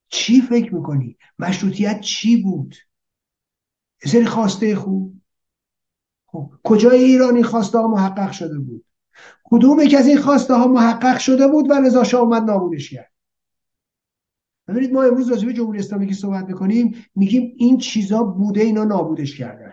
چی 0.08 0.40
فکر 0.40 0.74
می‌کنی؟ 0.74 1.16
مشروطیت 1.38 2.00
چی 2.00 2.42
بود؟ 2.42 2.76
سری 4.04 4.24
خواسته 4.24 4.76
خوب. 4.76 5.14
خب 6.26 6.52
کجای 6.64 7.04
ایرانی 7.04 7.42
خواسته 7.42 7.78
ها 7.78 7.88
محقق 7.88 8.32
شده 8.32 8.58
بود؟ 8.58 8.84
کدوم 9.44 9.80
یکی 9.80 9.96
از 9.96 10.06
این 10.06 10.18
خواسته 10.18 10.54
ها 10.54 10.66
محقق 10.66 11.18
شده 11.18 11.48
بود 11.48 11.70
و 11.70 11.74
رضا 11.74 12.04
شاه 12.04 12.20
اومد 12.20 12.42
نابودش 12.42 12.90
کرد؟ 12.90 13.11
ببینید 14.72 14.92
ما 14.92 15.02
امروز 15.02 15.30
راجع 15.30 15.46
به 15.46 15.52
جمهوری 15.52 15.78
اسلامی 15.78 16.06
که 16.06 16.14
صحبت 16.14 16.44
می‌کنیم 16.44 17.04
میگیم 17.14 17.54
این 17.56 17.78
چیزا 17.78 18.22
بوده 18.22 18.60
اینا 18.60 18.84
نابودش 18.84 19.38
کردن. 19.38 19.72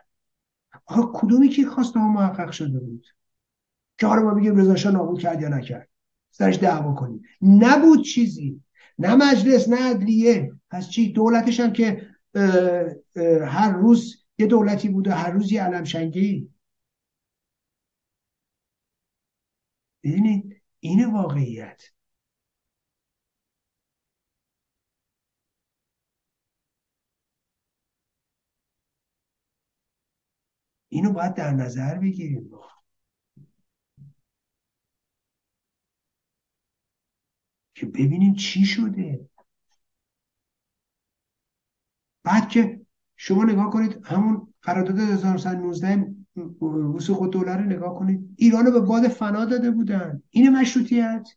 آقا 0.85 1.19
کدومی 1.19 1.49
که 1.49 1.65
خواسته 1.65 1.99
ها 1.99 2.07
محقق 2.07 2.51
شده 2.51 2.79
بود؟ 2.79 3.05
که 3.97 4.07
حالا 4.07 4.21
ما 4.21 4.33
بگیم 4.33 4.55
رضا 4.55 4.89
نابود 4.89 5.19
کرد 5.19 5.41
یا 5.41 5.49
نکرد. 5.49 5.89
سرش 6.29 6.57
دعوا 6.57 6.93
کنیم. 6.93 7.21
نبود 7.41 8.03
چیزی. 8.03 8.61
نه 8.99 9.15
مجلس 9.15 9.69
نه 9.69 9.89
عدلیه 9.89 10.53
پس 10.69 10.89
چی؟ 10.89 11.11
دولتش 11.11 11.59
هم 11.59 11.73
که 11.73 12.07
هر 13.45 13.71
روز 13.71 14.25
یه 14.37 14.47
دولتی 14.47 14.89
بوده 14.89 15.13
هر 15.13 15.31
روز 15.31 15.51
یه 15.51 15.63
علمشنگی 15.63 16.49
ببینید 20.03 20.61
این 20.79 21.05
واقعیت. 21.05 21.81
اینو 30.89 31.11
باید 31.13 31.33
در 31.33 31.51
نظر 31.51 31.97
بگیریم. 31.97 32.51
که 37.75 37.85
ببینیم 37.85 38.33
چی 38.33 38.65
شده. 38.65 39.29
بعد 42.23 42.49
که 42.49 42.85
شما 43.15 43.43
نگاه 43.43 43.69
کنید 43.69 44.05
همون 44.05 44.53
قرارداد 44.61 44.99
1919 44.99 46.15
وسوق 46.95 47.29
دوله 47.29 47.55
رو 47.55 47.63
نگاه 47.63 47.99
کنید 47.99 48.35
ایران 48.37 48.65
رو 48.65 48.71
به 48.71 48.79
باد 48.79 49.07
فنا 49.07 49.45
داده 49.45 49.71
بودن. 49.71 50.23
این 50.29 50.49
مشروطیت. 50.49 51.27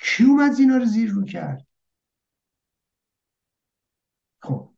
کی 0.00 0.24
اومد 0.24 0.52
زینا 0.52 0.76
رو 0.76 0.84
زیر 0.84 1.10
رو 1.10 1.24
کرد؟ 1.24 1.66
خب 4.42 4.74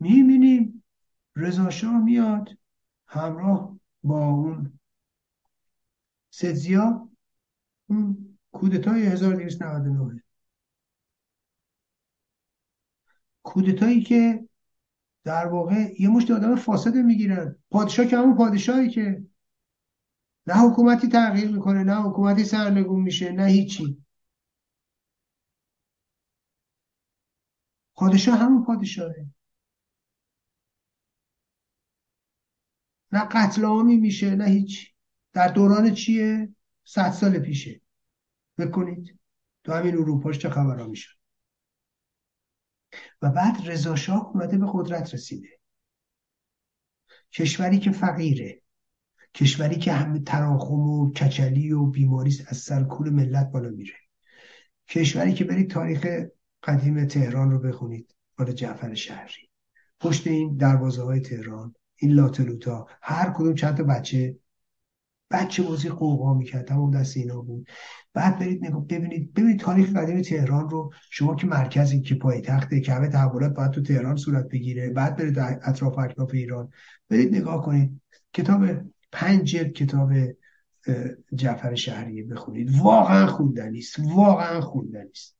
می‌بینیم 0.00 0.77
رضا 1.38 1.70
میاد 2.04 2.48
همراه 3.06 3.78
با 4.02 4.28
اون 4.28 4.78
سدزیا 6.30 7.08
اون 7.88 8.38
کودتای 8.52 9.06
1299 9.06 10.22
کودتایی 13.42 14.02
که 14.02 14.48
در 15.24 15.46
واقع 15.46 15.92
یه 15.98 16.08
مشت 16.08 16.30
آدم 16.30 16.56
فاسد 16.56 16.94
می‌گیرن. 16.94 17.56
پادشاه 17.70 18.06
که 18.06 18.18
همون 18.18 18.36
پادشاهی 18.36 18.90
که 18.90 19.22
نه 20.46 20.54
حکومتی 20.54 21.08
تغییر 21.08 21.50
می‌کنه 21.52 21.84
نه 21.84 22.02
حکومتی 22.02 22.44
سرنگون 22.44 23.02
میشه 23.02 23.32
نه 23.32 23.46
هیچی. 23.46 24.04
پادشاه 27.94 28.38
همون 28.38 28.64
پادشاهه. 28.64 29.26
نه 33.12 33.24
قتل 33.24 33.64
عامی 33.64 33.96
میشه 33.96 34.34
نه 34.34 34.44
هیچ. 34.44 34.94
در 35.32 35.48
دوران 35.48 35.94
چیه؟ 35.94 36.54
صد 36.84 37.10
سال 37.10 37.38
پیشه. 37.38 37.80
بکنید. 38.58 39.18
تو 39.64 39.72
همین 39.72 39.94
اروپاش 39.94 40.38
چه 40.38 40.50
خبرها 40.50 40.86
میشه. 40.86 41.08
و 43.22 43.30
بعد 43.30 43.56
رضا 43.64 43.96
شاه 43.96 44.30
اومده 44.34 44.58
به 44.58 44.66
قدرت 44.72 45.14
رسیده. 45.14 45.48
کشوری 47.32 47.78
که 47.78 47.92
فقیره. 47.92 48.62
کشوری 49.34 49.78
که 49.78 49.92
همه 49.92 50.20
تراخم 50.20 50.74
و 50.74 51.12
کچلی 51.12 51.72
و 51.72 51.86
بیماری 51.86 52.44
از 52.48 52.56
سر 52.56 52.84
کول 52.84 53.10
ملت 53.10 53.50
بالا 53.50 53.68
میره. 53.68 53.94
کشوری 54.88 55.34
که 55.34 55.44
برید 55.44 55.70
تاریخ 55.70 56.06
قدیم 56.62 57.06
تهران 57.06 57.50
رو 57.50 57.58
بخونید 57.58 58.14
مال 58.38 58.52
جعفر 58.52 58.94
شهری. 58.94 59.50
پشت 60.00 60.26
این 60.26 60.56
دروازه 60.56 61.02
های 61.02 61.20
تهران 61.20 61.74
این 61.98 62.12
لاتلوتا. 62.12 62.86
هر 63.02 63.30
کدوم 63.30 63.54
چند 63.54 63.76
تا 63.76 63.82
بچه 63.82 64.36
بچه 65.30 65.62
بازی 65.62 65.88
قوقا 65.88 66.34
می‌کرد 66.34 66.64
تمام 66.64 66.90
دست 66.90 67.16
اینا 67.16 67.40
بود. 67.40 67.68
بعد 68.14 68.38
برید 68.38 68.64
نگاه 68.64 68.86
ببینید 68.86 69.34
ببینید 69.34 69.60
تاریخ 69.60 69.96
قدیم 69.96 70.22
تهران 70.22 70.70
رو. 70.70 70.92
شما 71.10 71.34
که 71.34 71.46
مرکزی 71.46 72.00
که 72.00 72.14
پایتخت 72.14 72.80
که 72.84 72.92
همه 72.92 73.08
تحولات 73.08 73.54
باید 73.54 73.70
تو 73.70 73.82
تهران 73.82 74.16
صورت 74.16 74.48
بگیره 74.48 74.90
بعد 74.90 75.16
برید 75.16 75.38
اطراف 75.38 75.98
اکناف 75.98 76.30
ایران. 76.34 76.70
برید 77.08 77.36
نگاه 77.36 77.64
کنید. 77.64 78.00
کتاب 78.32 78.66
پنج 79.12 79.42
جلد 79.42 79.72
کتاب 79.72 80.12
جعفر 81.34 81.74
شهریه 81.74 82.24
بخونید. 82.24 82.78
واقعا 82.78 83.26
خوندنی 83.26 83.78
است. 83.78 83.96
واقعا 84.14 84.60
خوندنی 84.60 85.10
است. 85.10 85.36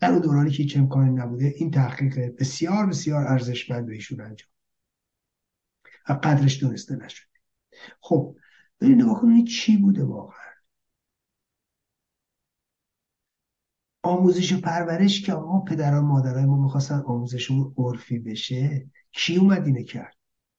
در 0.00 0.10
اون 0.10 0.20
دورانی 0.20 0.50
که 0.50 0.62
هیچ 0.62 0.76
امکانی 0.76 1.10
نبوده 1.10 1.54
این 1.56 1.70
تحقیق 1.70 2.36
بسیار 2.38 2.86
بسیار 2.86 3.26
ارزشمند 3.26 3.86
به 3.86 3.94
ایشون 3.94 4.20
انجام 4.20 4.48
و 6.08 6.12
قدرش 6.12 6.60
دونسته 6.60 6.96
نشد. 6.96 7.26
خب 8.00 8.36
برید 8.80 9.02
نگاه 9.02 9.20
کنید 9.20 9.46
چی 9.46 9.76
بوده 9.76 10.04
واقعا. 10.04 10.46
آموزش 14.02 14.52
و 14.52 14.60
پرورش 14.60 15.22
که 15.22 15.32
آقا 15.32 15.60
پدران 15.60 16.04
مادرای 16.04 16.44
ما 16.44 16.62
می‌خواستن 16.62 17.02
آموزشمون 17.06 17.74
عرفی 17.78 18.18
بشه 18.18 18.90
کی 19.12 19.36
اومد 19.36 19.66
اینه 19.66 19.84
کرد؟ 19.84 20.16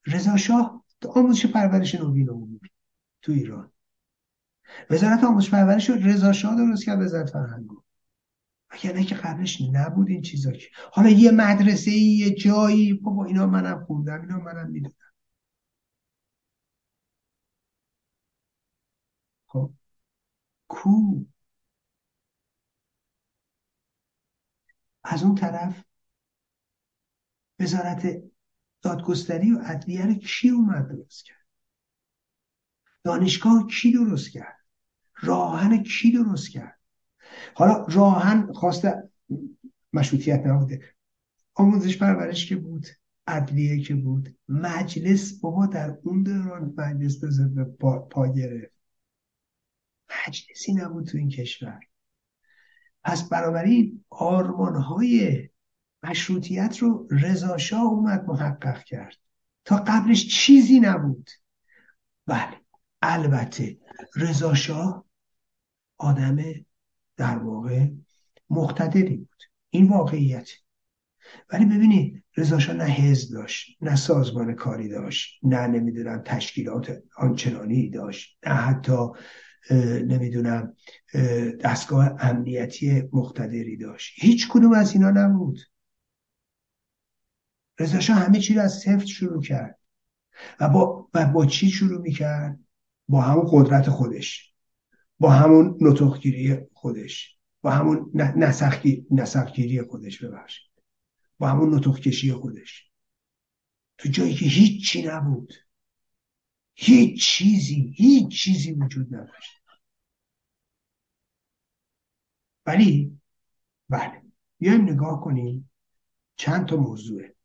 رضا 0.08 0.38
شاه 0.38 0.84
آموزش 1.16 1.46
پرورش 1.46 1.96
نوین 1.96 2.30
عمومی 2.30 2.60
تو 3.22 3.32
ایران. 3.32 3.72
وزارت 4.90 5.24
آموزش 5.24 5.50
پرورش 5.50 5.90
رو 5.90 5.96
رضا 5.96 6.34
شاه 6.34 6.56
درست 6.56 6.86
کرد 6.86 7.02
وزارت 7.02 7.30
فرهنگ. 7.30 7.68
نه 8.86 9.06
که 9.06 9.16
قبلش 9.16 9.62
نبود 9.74 10.10
این 10.10 10.22
چیزا 10.22 10.52
که 10.52 10.68
حالا 10.92 11.10
یه 11.10 11.32
مدرسه 11.32 11.92
یه 11.92 12.36
جایی 12.36 12.94
بابا 12.94 13.26
اینا 13.26 13.46
منم 13.46 13.86
خوندم 13.86 14.22
اینا 14.22 14.38
منم 14.40 14.72
می‌دونم 14.72 14.94
خب 19.48 19.72
کو. 20.68 21.26
از 25.04 25.24
اون 25.24 25.36
طرف 25.36 25.84
وزارت 27.60 28.24
دادگستری 28.82 29.52
و 29.52 29.60
عدلیه 29.60 30.06
رو 30.06 30.14
کی 30.14 30.50
اومد 30.50 30.88
درست 30.90 31.26
کرد؟ 31.26 31.48
دانشگاه 33.04 33.68
کی 33.68 33.92
درست 33.92 34.32
کرد؟ 34.32 34.58
راهن 35.16 35.84
کی 35.84 36.12
درست 36.12 36.50
کرد؟ 36.50 36.80
حالا 37.56 37.86
راهن 37.86 38.54
خواسته 38.54 39.10
مشروطیت 39.94 40.46
نبوده 40.46 40.96
آموزش 41.54 41.98
پرورش 41.98 42.50
که 42.50 42.56
بود 42.56 42.88
عدلیه 43.28 43.84
که 43.84 43.96
بود 43.96 44.38
مجلس 44.48 45.40
بابا 45.40 45.66
در 45.66 45.98
اون 46.04 46.24
دوران 46.24 46.74
مجلس 46.78 47.20
به 47.56 47.64
پا, 47.64 48.00
پا 48.00 48.28
گرفت. 48.28 48.77
مجلسی 50.28 50.74
نبود 50.74 51.08
تو 51.08 51.18
این 51.18 51.30
کشور. 51.30 51.80
پس 53.04 53.30
بنابراین 53.30 54.06
های 54.12 55.50
مشروطیت 56.04 56.78
رو 56.78 57.08
رضا 57.12 57.58
اومد 57.78 58.26
محقق 58.28 58.84
کرد. 58.84 59.16
تا 59.66 59.76
قبلش 59.88 60.28
چیزی 60.28 60.80
نبود. 60.80 61.30
بله 62.26 62.62
البته 63.02 63.78
رضا 64.16 65.06
آدم 65.98 66.38
در 67.18 67.38
واقع 67.38 67.88
مقتدری 68.50 69.18
بود. 69.18 69.44
این 69.70 69.88
واقعیت. 69.88 70.50
ولی 71.54 71.66
ببینید 71.66 72.24
رضا 72.38 72.74
نه 72.74 72.84
حزب 72.84 73.34
داشت 73.34 73.78
نه 73.82 73.96
سازمان 73.96 74.54
کاری 74.54 74.90
داشت 74.90 75.40
نه 75.44 75.68
نمی‌دونم 75.68 76.22
تشکیلات 76.26 77.04
آنچنانی 77.18 77.90
داشت 77.90 78.38
نه 78.46 78.54
حتی 78.54 79.08
نمی‌دونم 80.08 80.76
دستگاه 81.64 82.16
امنیتی 82.20 83.04
مقتدری 83.14 83.78
داشت. 83.78 84.14
هیچ 84.16 84.48
کدوم 84.50 84.74
از 84.74 84.94
اینا 84.94 85.12
نبود. 85.12 85.60
رضا 87.80 88.14
همه 88.14 88.40
چی 88.40 88.54
رو 88.54 88.62
از 88.62 88.74
صفر 88.80 89.06
شروع 89.06 89.42
کرد. 89.42 89.80
و 90.60 90.70
با, 90.70 91.10
و 91.14 91.26
با 91.26 91.46
چی 91.46 91.70
شروع 91.70 92.02
می‌کرد؟ 92.02 92.60
با 93.08 93.22
همون 93.22 93.46
قدرت 93.52 93.90
خودش. 93.90 94.54
با 95.20 95.30
همون 95.30 95.78
نطقگیری 95.82 96.58
خودش. 96.74 97.38
با 97.62 97.72
همون 97.72 98.12
نسخگیری 99.12 99.82
خودش 99.82 100.24
ببخشید. 100.24 100.72
با 101.40 101.48
همون 101.48 101.76
نطق 101.76 102.34
خودش. 102.34 102.92
تو 103.98 104.10
جایی 104.10 104.34
که 104.34 104.46
هیچی 104.46 105.02
نبود. 105.02 105.54
هیچ 106.76 107.24
چیزی 107.24 107.94
هیچ 107.96 108.42
چیزی 108.42 108.72
وجود 108.72 109.16
نداشت. 109.16 109.57
ولی 112.68 113.20
بله 113.90 114.22
بیایم 114.60 114.82
نگاه 114.82 115.22
کنیم 115.22 115.72
چند 116.36 116.66
تا 116.66 116.76
موضوعه 116.76 117.36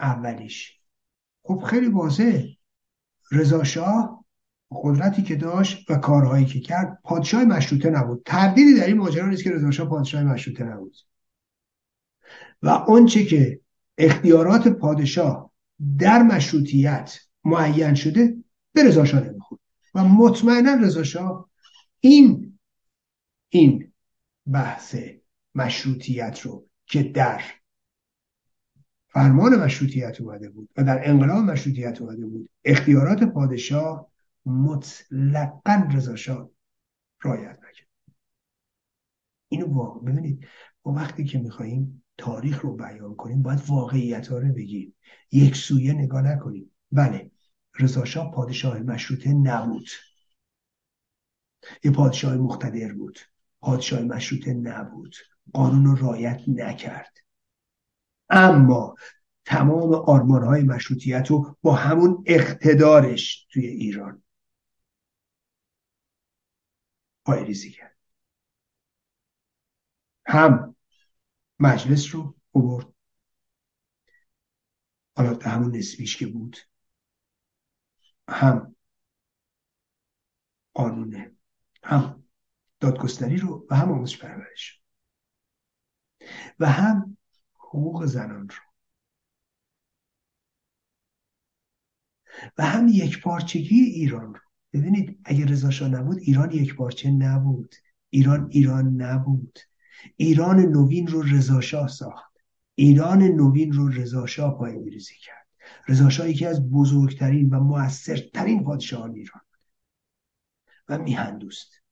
اولیش 0.00 0.80
خب 1.42 1.62
خیلی 1.66 1.88
واضح 1.88 2.42
رضا 3.32 3.64
شاه 3.64 4.24
قدرتی 4.70 5.22
که 5.22 5.36
داشت 5.36 5.90
و 5.90 5.96
کارهایی 5.96 6.44
که 6.44 6.60
کرد 6.60 7.00
پادشاه 7.04 7.44
مشروطه 7.44 7.90
نبود. 7.90 8.22
تردیدی 8.26 8.74
در 8.74 8.86
این 8.86 8.96
ماجرا 8.96 9.26
نیست 9.26 9.44
که 9.44 9.50
رضا 9.50 9.70
شاه 9.70 9.88
پادشاه 9.88 10.22
مشروطه 10.22 10.64
نبود. 10.64 10.96
و 12.62 12.68
آنچه 12.68 13.24
که 13.24 13.60
اختیارات 13.98 14.68
پادشاه 14.68 15.52
در 15.98 16.22
مشروطیت 16.22 17.18
معین 17.44 17.94
شده 17.94 18.36
به 18.72 18.84
رضا 18.84 19.04
شاه 19.04 19.20
نمی‌خورد. 19.20 19.60
و 19.94 20.04
مطمئنا 20.04 20.74
رضا 20.74 21.02
شاه 21.02 21.50
این 22.00 22.58
این 23.48 23.92
بحث 24.52 24.96
مشروطیت 25.54 26.40
رو 26.40 26.68
که 26.86 27.02
در 27.02 27.42
فرمان 29.08 29.56
مشروطیت 29.56 30.20
اومده 30.20 30.50
بود 30.50 30.68
و 30.76 30.84
در 30.84 31.08
انقلاب 31.08 31.44
مشروطیت 31.44 32.00
اومده 32.00 32.26
بود 32.26 32.50
اختیارات 32.64 33.24
پادشاه 33.24 34.10
مطلقا 34.46 35.88
رضا 35.94 36.16
شاه 36.16 36.50
رایت 37.22 37.58
نکرد. 37.58 37.88
اینو 39.48 39.74
واقع 39.74 40.00
ببینید 40.00 40.46
ما 40.84 40.92
وقتی 40.92 41.24
که 41.24 41.38
میخواییم 41.38 42.04
تاریخ 42.18 42.60
رو 42.60 42.76
بیان 42.76 43.14
کنیم 43.14 43.42
باید 43.42 43.62
واقعیت 43.66 44.28
ها 44.28 44.38
رو 44.38 44.52
بگیم. 44.54 44.94
یک 45.32 45.56
سویه 45.56 45.92
نگاه 45.92 46.22
نکنیم. 46.22 46.70
بله 46.92 47.30
رضا 47.78 48.04
شاه 48.04 48.34
پادشاه 48.34 48.78
مشروطه 48.78 49.32
نبود. 49.32 49.88
یه 51.84 51.90
پادشاه 51.90 52.36
مقتدر 52.36 52.92
بود. 52.92 53.18
پادشاه 53.66 54.00
مشروطه 54.00 54.54
نبود. 54.54 55.16
قانون 55.52 55.86
رو 55.86 56.06
رایت 56.06 56.40
نکرد. 56.48 57.18
اما 58.30 58.94
تمام 59.44 59.94
آرمان 59.94 60.44
های 60.44 60.62
مشروطیت 60.62 61.26
رو 61.30 61.56
با 61.62 61.74
همون 61.74 62.24
اقتدارش 62.26 63.46
توی 63.50 63.66
ایران 63.66 64.22
پایریزی 67.24 67.70
کرد. 67.70 67.96
هم 70.26 70.76
مجلس 71.58 72.14
رو 72.14 72.36
اوورد 72.50 72.86
حالا 75.16 75.38
همون 75.42 75.76
نسبیش 75.76 76.16
که 76.16 76.26
بود. 76.26 76.56
هم 78.28 78.76
قانونه 80.74 81.36
هم 81.82 82.25
دادگستری 82.80 83.36
رو 83.36 83.66
و 83.70 83.76
هم 83.76 83.92
آموزش 83.92 84.18
پرورش. 84.18 84.82
و 86.60 86.70
هم 86.70 87.16
حقوق 87.54 88.04
زنان 88.04 88.48
رو. 88.48 88.56
و 92.58 92.64
هم 92.64 92.88
یک 92.88 93.22
پارچگی 93.22 93.80
ایران 93.80 94.34
رو. 94.34 94.40
ببینید 94.72 95.20
اگه 95.24 95.44
رضا 95.44 95.86
نبود 95.86 96.18
ایران 96.18 96.52
یک 96.52 96.74
پارچه 96.74 97.10
نبود. 97.10 97.74
ایران 98.10 98.48
ایران 98.50 99.02
نبود. 99.02 99.58
ایران 100.16 100.60
نوین 100.60 101.06
رو 101.06 101.22
رضا 101.22 101.60
ساخت. 101.88 102.32
ایران 102.74 103.22
نوین 103.22 103.72
رو 103.72 103.88
رضا 103.88 104.26
شاه 104.26 104.58
پایه‌ریزی 104.58 105.14
کرد. 105.14 105.46
رضا 105.88 106.26
یکی 106.26 106.46
از 106.46 106.70
بزرگترین 106.70 107.48
و 107.50 107.60
موثرترین 107.60 108.64
پادشاهان 108.64 109.14
ایران 109.14 109.40
و 110.88 110.98
میهندوست 110.98 111.82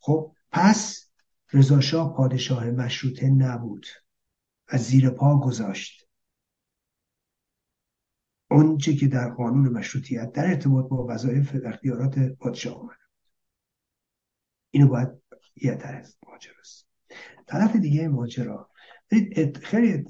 خب 0.00 0.32
پس 0.52 1.10
رضا 1.52 2.08
پادشاه 2.08 2.70
مشروطه 2.70 3.30
نبود 3.30 3.86
و 4.72 4.78
زیر 4.78 5.10
پا 5.10 5.40
گذاشت. 5.40 6.06
آنچه 8.50 8.94
که 8.94 9.08
در 9.08 9.30
قانون 9.30 9.68
مشروطیت 9.68 10.32
در 10.32 10.46
ارتباط 10.46 10.88
با 10.88 11.06
وظایف 11.06 11.56
اختیارات 11.64 12.18
پادشاه 12.18 12.74
آمده 12.80 12.94
اینو 14.70 14.88
باید 14.88 15.08
یه 15.56 15.74
طرف 15.74 16.14
ماجراست 16.28 16.86
طرف 17.46 17.76
دیگه 17.76 18.08
ماجرا. 18.08 18.70
خیلی 19.62 20.04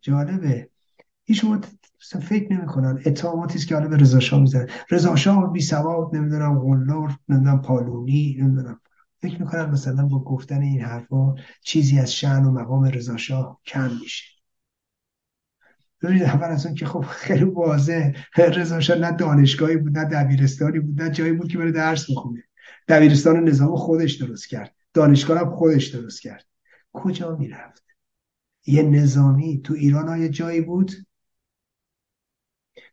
جالبه. 0.00 0.70
هیچ 1.24 1.40
شما 1.40 1.60
فکر 2.22 2.52
نمی‌کنن. 2.52 3.02
اتهاماتی 3.06 3.58
است 3.58 3.68
که 3.68 3.74
حالا 3.74 3.88
به 3.88 3.96
رضا 3.96 4.20
شاه 4.20 4.40
می‌زنن. 4.40 4.68
رضا 4.90 5.16
شاه 5.16 5.52
بی 5.52 5.60
سواد 5.60 6.16
نمی‌دونم 6.16 6.58
غلار 6.58 7.18
نمی‌دونم 7.28 7.62
پالونی 7.62 8.36
نمی‌دونم. 8.40 8.80
فکر 9.22 9.42
می‌کنم 9.42 9.70
مثلا 9.70 10.06
با 10.06 10.24
گفتن 10.24 10.62
این 10.62 10.80
حرفا 10.80 11.34
چیزی 11.60 11.98
از 11.98 12.14
شعن 12.14 12.44
و 12.44 12.50
مقام 12.50 12.84
رضا 12.84 13.16
شاه 13.16 13.60
کم 13.66 13.90
میشه. 14.00 14.24
ببینید 16.02 16.22
اول 16.22 16.48
از 16.48 16.66
اون 16.66 16.74
که 16.74 16.86
خب 16.86 17.00
خیلی 17.00 17.44
واضح 17.44 18.12
رضا 18.36 18.94
نه 18.94 19.12
دانشگاهی 19.12 19.76
بود 19.76 19.98
نه 19.98 20.04
دبیرستانی 20.04 20.80
بود 20.80 21.02
نه 21.02 21.10
جایی 21.10 21.32
بود 21.32 21.48
که 21.52 21.58
بره 21.58 21.72
درس 21.72 22.10
بخونه. 22.10 22.44
دبیرستان 22.88 23.48
نظام 23.48 23.76
خودش 23.76 24.14
درست 24.14 24.48
کرد. 24.48 24.74
دانشگاه 24.94 25.38
هم 25.38 25.50
خودش 25.50 25.86
درست 25.86 26.22
کرد. 26.22 26.46
کجا 26.92 27.36
می‌رفت؟ 27.36 27.84
یه 28.66 28.82
نظامی 28.82 29.60
تو 29.62 29.74
ایران 29.74 30.08
های 30.08 30.28
جایی 30.28 30.60
بود؟ 30.60 30.92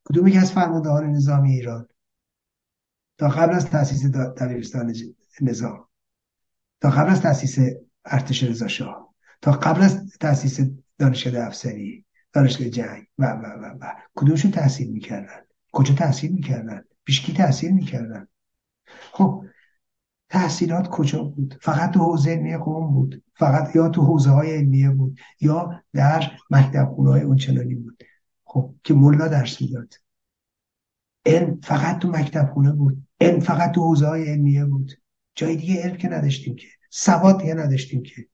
کدوم 0.04 0.28
یکی 0.28 0.38
از 0.38 0.52
فرماندهان 0.52 1.06
نظامی 1.06 1.52
ایران؟ 1.52 1.88
تا 3.18 3.30
قبل 3.30 3.54
از 3.54 3.70
تاسیس 3.70 4.06
دبیرستان 4.12 4.94
نظام. 5.42 5.89
تا 6.82 6.90
قبل 6.90 7.10
از 7.10 7.22
تاسیس 7.22 7.58
ارتش 8.06 8.44
رضا 8.44 8.68
شاه 8.68 9.14
تا 9.42 9.52
قبل 9.52 9.82
از 9.82 10.18
تاسیس 10.18 10.60
دانشگاه 10.98 11.48
افسری 11.48 12.06
دانشگاه 12.34 12.70
جنگ 12.70 13.08
و 13.18 13.26
و 13.26 13.46
و 13.46 13.78
و. 13.82 13.94
کدومشون 14.16 14.52
تحصیل 14.52 14.92
می‌کردن؟ 14.92 15.42
کجا 15.72 15.94
تحصیل 15.94 16.32
می‌کردن؟ 16.32 16.84
پیش 17.06 17.22
کی 17.22 17.34
تحصیل 17.34 17.72
می‌کردن؟ 17.72 18.28
خب 19.12 19.46
تحصیلات 20.30 20.88
کجا 20.88 21.24
بود؟ 21.24 21.60
فقط 21.62 21.92
تو 21.92 22.00
حوزه 22.00 22.32
علمی 22.32 22.58
قوم 22.58 22.94
بود. 22.94 23.24
فقط 23.36 23.76
یا 23.76 23.90
تو 23.90 24.02
حوزه 24.02 24.30
های 24.30 24.56
علمیه 24.56 24.90
بود 24.90 25.20
یا 25.42 25.84
در 25.94 26.32
مکتب 26.50 26.92
خونه 26.96 27.10
های 27.10 27.22
اونچنانی 27.22 27.76
بود. 27.76 28.04
خب 28.44 28.76
که 28.84 28.94
ملا 28.94 29.28
درس 29.28 29.62
می‌داد. 29.62 29.94
علم 31.26 31.60
فقط 31.64 32.00
تو 32.00 32.08
مکتب 32.08 32.50
خونه 32.54 32.72
بود. 32.72 33.08
علم 33.22 33.40
فقط 33.40 33.72
تو 33.72 33.82
حوزه 33.82 34.08
های 34.08 34.30
علمیه 34.30 34.66
بود. 34.66 34.92
جای 35.40 35.56
دیگه 35.56 35.82
علم 35.84 35.98
که 35.98 36.08
نداشتیم 36.08 36.56
که 36.56 36.68
سواد 36.90 37.40
دیگه 37.42 37.54
نداشتیم 37.54 38.04
که. 38.04 38.28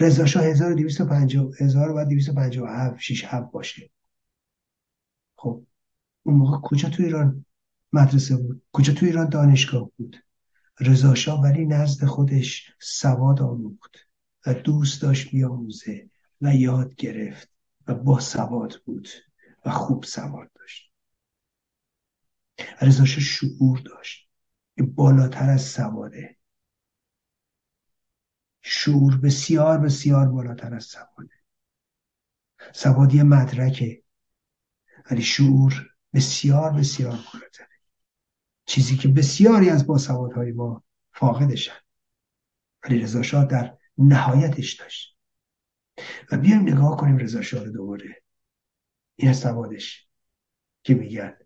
رضا 0.00 0.26
شاه 0.26 0.44
1250 0.44 1.52
1257 1.60 3.00
6 3.00 3.24
7 3.24 3.50
باشه. 3.52 3.90
خب 5.36 5.66
اون 6.22 6.36
موقع 6.36 6.60
کجا 6.68 6.88
تو 6.88 7.02
ایران 7.02 7.44
مدرسه 7.92 8.36
بود؟ 8.36 8.62
کجا 8.72 8.92
تو 8.94 9.06
ایران 9.06 9.28
دانشگاه 9.28 9.90
بود؟ 9.96 10.16
رضا 10.80 11.14
شاه 11.14 11.42
ولی 11.42 11.66
نزد 11.66 12.04
خودش 12.04 12.72
سواد 12.80 13.42
آموخت 13.42 13.96
و 14.46 14.54
دوست 14.54 15.02
داشت 15.02 15.30
بیاموزه 15.30 16.10
و 16.40 16.54
یاد 16.54 16.94
گرفت. 16.94 17.51
و 17.86 17.94
با 17.94 18.20
سواد 18.20 18.82
بود 18.86 19.08
و 19.64 19.70
خوب 19.70 20.04
سواد 20.04 20.50
داشت. 20.54 20.92
رضا 22.80 23.04
شاه 23.04 23.24
شعور 23.24 23.78
داشت 23.78 24.28
بالاتر 24.82 25.50
از 25.50 25.62
سواده. 25.62 26.36
شعور 28.62 29.16
بسیار 29.16 29.78
بسیار 29.78 30.28
بالاتر 30.28 30.74
از 30.74 30.84
سواده. 30.84 31.34
سوادی 32.74 33.22
مدرکه 33.22 34.02
ولی 35.10 35.22
شعور 35.22 35.90
بسیار 36.14 36.72
بسیار 36.72 37.10
بالاتره. 37.32 37.68
چیزی 38.64 38.96
که 38.96 39.08
بسیاری 39.08 39.70
از 39.70 39.86
باسوادهای 39.86 40.52
ما 40.52 40.84
فاقدشن. 41.12 41.80
ولی 42.84 42.98
رضا 42.98 43.44
در 43.44 43.78
نهایتش 43.98 44.72
داشت. 44.72 45.11
و 46.32 46.36
بیایم 46.36 46.62
نگاه 46.62 46.96
کنیم 46.96 47.16
رضا 47.16 47.42
شاه 47.42 47.68
دوباره. 47.68 48.22
این 49.16 49.30
از 49.30 49.38
سوادش 49.38 50.08
که 50.82 50.94
میگن. 50.94 51.36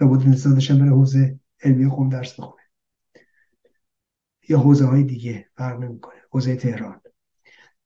و 0.00 0.06
بود 0.06 0.28
نزادشم 0.28 0.78
بره 0.78 0.90
حوزه 0.90 1.40
علمی 1.62 1.88
خون 1.88 2.08
درس 2.08 2.40
بخونه. 2.40 2.62
یا 4.48 4.58
حوزه 4.58 4.84
های 4.84 5.04
دیگه 5.04 5.48
فرق 5.56 5.80
نمی‌کنه. 5.80 6.20
حوزه 6.30 6.56
تهران. 6.56 7.00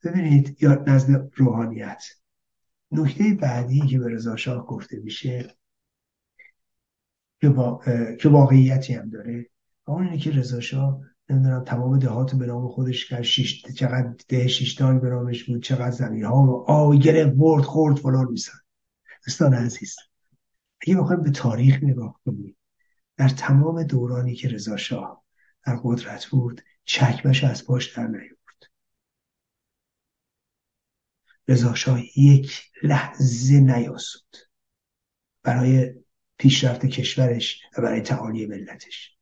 ببینید 0.04 0.62
یا 0.62 0.84
نزد 0.86 1.30
روحانیت. 1.34 2.02
نکته 2.90 3.34
بعدی 3.40 3.80
که 3.80 3.98
به 3.98 4.08
رضا 4.08 4.36
شاه 4.36 4.66
گفته 4.66 5.00
میشه 5.00 5.56
که, 7.40 7.48
با... 7.48 7.82
واقعیتی 8.24 8.94
هم 8.94 9.10
داره 9.10 9.50
اون 9.84 10.04
اینه 10.04 10.18
که 10.18 10.30
رضا 10.30 10.60
شاه 10.60 11.00
نمی‌دونم 11.30 11.64
تمام 11.64 11.98
دهات 11.98 12.34
به 12.34 12.46
نام 12.46 12.68
خودش 12.68 13.08
کرد. 13.08 13.22
شیش... 13.22 13.64
چقدر 13.66 14.14
ده 14.28 14.48
شیشتان 14.48 15.00
به 15.00 15.08
نامش 15.08 15.44
بود 15.44 15.62
چقدر 15.62 15.90
زمین 15.90 16.24
ها 16.24 16.44
رو 16.44 16.64
آی 16.68 16.98
گرفت 16.98 17.34
برد 17.34 17.64
خورد 17.64 17.96
فلان 17.96 18.28
میسن 18.30 18.58
دوستان 19.26 19.54
عزیز 19.54 19.96
اگه 20.80 20.96
بخوایم 20.96 21.22
به 21.22 21.30
تاریخ 21.30 21.82
نگاه 21.82 22.20
کنیم 22.24 22.56
در 23.16 23.28
تمام 23.28 23.82
دورانی 23.82 24.34
که 24.34 24.48
رضا 24.48 24.76
شاه 24.76 25.24
در 25.66 25.80
قدرت 25.84 26.26
بود 26.26 26.62
چکمش 26.84 27.44
از 27.44 27.64
پاش 27.66 27.96
در 27.96 28.06
نیورد. 28.06 28.36
رضا 31.48 31.74
شاه 31.74 32.18
یک 32.18 32.62
لحظه 32.82 33.60
نیاسود. 33.60 34.36
برای 35.42 35.94
پیشرفت 36.38 36.86
کشورش 36.86 37.60
و 37.78 37.82
برای 37.82 38.00
تعالی 38.00 38.46
ملتش. 38.46 39.15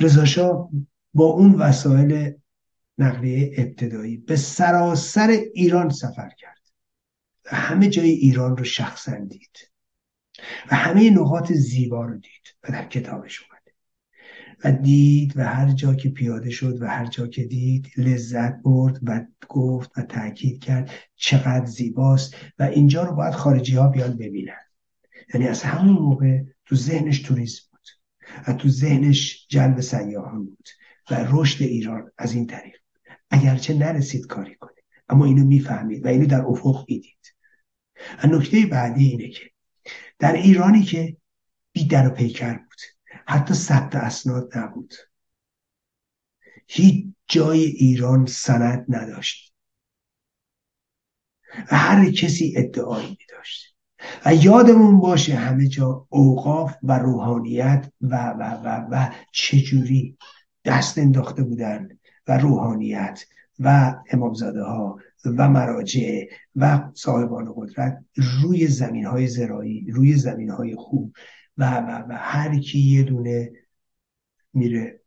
رضا 0.00 0.70
با 1.14 1.24
اون 1.24 1.54
وسایل 1.54 2.34
نقلیه 2.98 3.54
ابتدایی 3.58 4.16
به 4.16 4.36
سراسر 4.36 5.28
ایران 5.54 5.90
سفر 5.90 6.30
کرد. 6.38 6.60
و 7.52 7.56
همه 7.56 7.88
جای 7.88 8.10
ایران 8.10 8.56
رو 8.56 8.64
شخصا 8.64 9.16
دید. 9.16 9.58
و 10.70 10.74
همه 10.74 11.10
نقاط 11.10 11.52
زیبا 11.52 12.04
رو 12.04 12.14
دید 12.14 12.56
و 12.62 12.72
در 12.72 12.88
کتابش 12.88 13.40
و 14.64 14.72
دید 14.72 15.36
و 15.36 15.44
هر 15.44 15.72
جا 15.72 15.94
که 15.94 16.08
پیاده 16.08 16.50
شد 16.50 16.82
و 16.82 16.86
هر 16.86 17.06
جا 17.06 17.26
که 17.26 17.44
دید 17.44 17.88
لذت 17.96 18.62
برد 18.62 18.98
و 19.02 19.26
گفت 19.48 19.98
و 19.98 20.02
تاکید 20.02 20.64
کرد 20.64 20.90
چقدر 21.16 21.66
زیباست 21.66 22.36
و 22.58 22.62
اینجا 22.62 23.02
رو 23.02 23.14
باید 23.14 23.34
خارجی 23.34 23.76
ها 23.76 23.88
بیان 23.88 24.16
ببینن. 24.16 24.60
یعنی 25.34 25.48
از 25.48 25.62
همون 25.62 25.94
موقع 25.94 26.42
تو 26.66 26.76
ذهنش 26.76 27.22
توریسم 27.22 27.69
و 28.48 28.52
تو 28.52 28.68
ذهنش 28.68 29.46
جلب 29.48 29.80
سیاحان 29.80 30.44
بود 30.44 30.68
و 31.10 31.26
رشد 31.30 31.62
ایران 31.62 32.12
از 32.18 32.32
این 32.32 32.46
طریق. 32.46 32.76
اگرچه 33.30 33.74
نرسید 33.74 34.26
کاری 34.26 34.54
کنه 34.54 34.80
اما 35.08 35.24
اینو 35.24 35.44
می‌فهمید 35.44 36.04
و 36.04 36.08
اینو 36.08 36.26
در 36.26 36.40
افق 36.40 36.84
می‌دید 36.88 37.34
و 38.24 38.26
نکته 38.26 38.66
بعدی 38.66 39.04
اینه 39.04 39.28
که 39.28 39.50
در 40.18 40.32
ایرانی 40.32 40.82
که 40.82 41.16
بی 41.72 41.84
در 41.84 42.08
و 42.08 42.10
پیکر 42.10 42.54
بود 42.54 42.80
حتی 43.26 43.54
ثبت 43.54 43.96
اسناد 43.96 44.58
نبود 44.58 44.94
هیچ 46.68 47.06
جای 47.28 47.64
ایران 47.64 48.26
سند 48.26 48.84
نداشت. 48.88 49.54
و 51.72 51.76
هر 51.76 52.10
کسی 52.10 52.54
ادعایی 52.56 53.08
می 53.08 53.26
داشت 53.28 53.69
و 54.26 54.34
یادمون 54.34 55.00
باشه 55.00 55.34
همه 55.34 55.68
جا 55.68 56.06
اوقاف 56.08 56.74
و 56.82 56.98
روحانیت 56.98 57.92
و 58.00 58.16
و 58.16 58.42
و 58.64 58.86
و 58.90 59.12
چجوری 59.32 60.16
دست 60.64 60.98
انداخته 60.98 61.42
بودن 61.42 61.88
و 62.28 62.38
روحانیت 62.38 63.24
و 63.58 63.94
امامزاده 64.10 64.62
ها 64.62 64.98
و 65.24 65.48
مراجع 65.48 66.24
و 66.56 66.90
صاحبان 66.94 67.52
قدرت 67.56 68.04
روی 68.42 68.66
زمین 68.66 69.04
های 69.04 69.26
زرایی 69.26 69.86
روی 69.90 70.14
زمین 70.16 70.50
های 70.50 70.76
خوب 70.76 71.12
و 71.56 71.74
و 71.74 72.04
و 72.08 72.12
هر 72.18 72.58
کی 72.58 72.78
یه 72.78 73.02
دونه 73.02 73.52
میره 74.52 75.00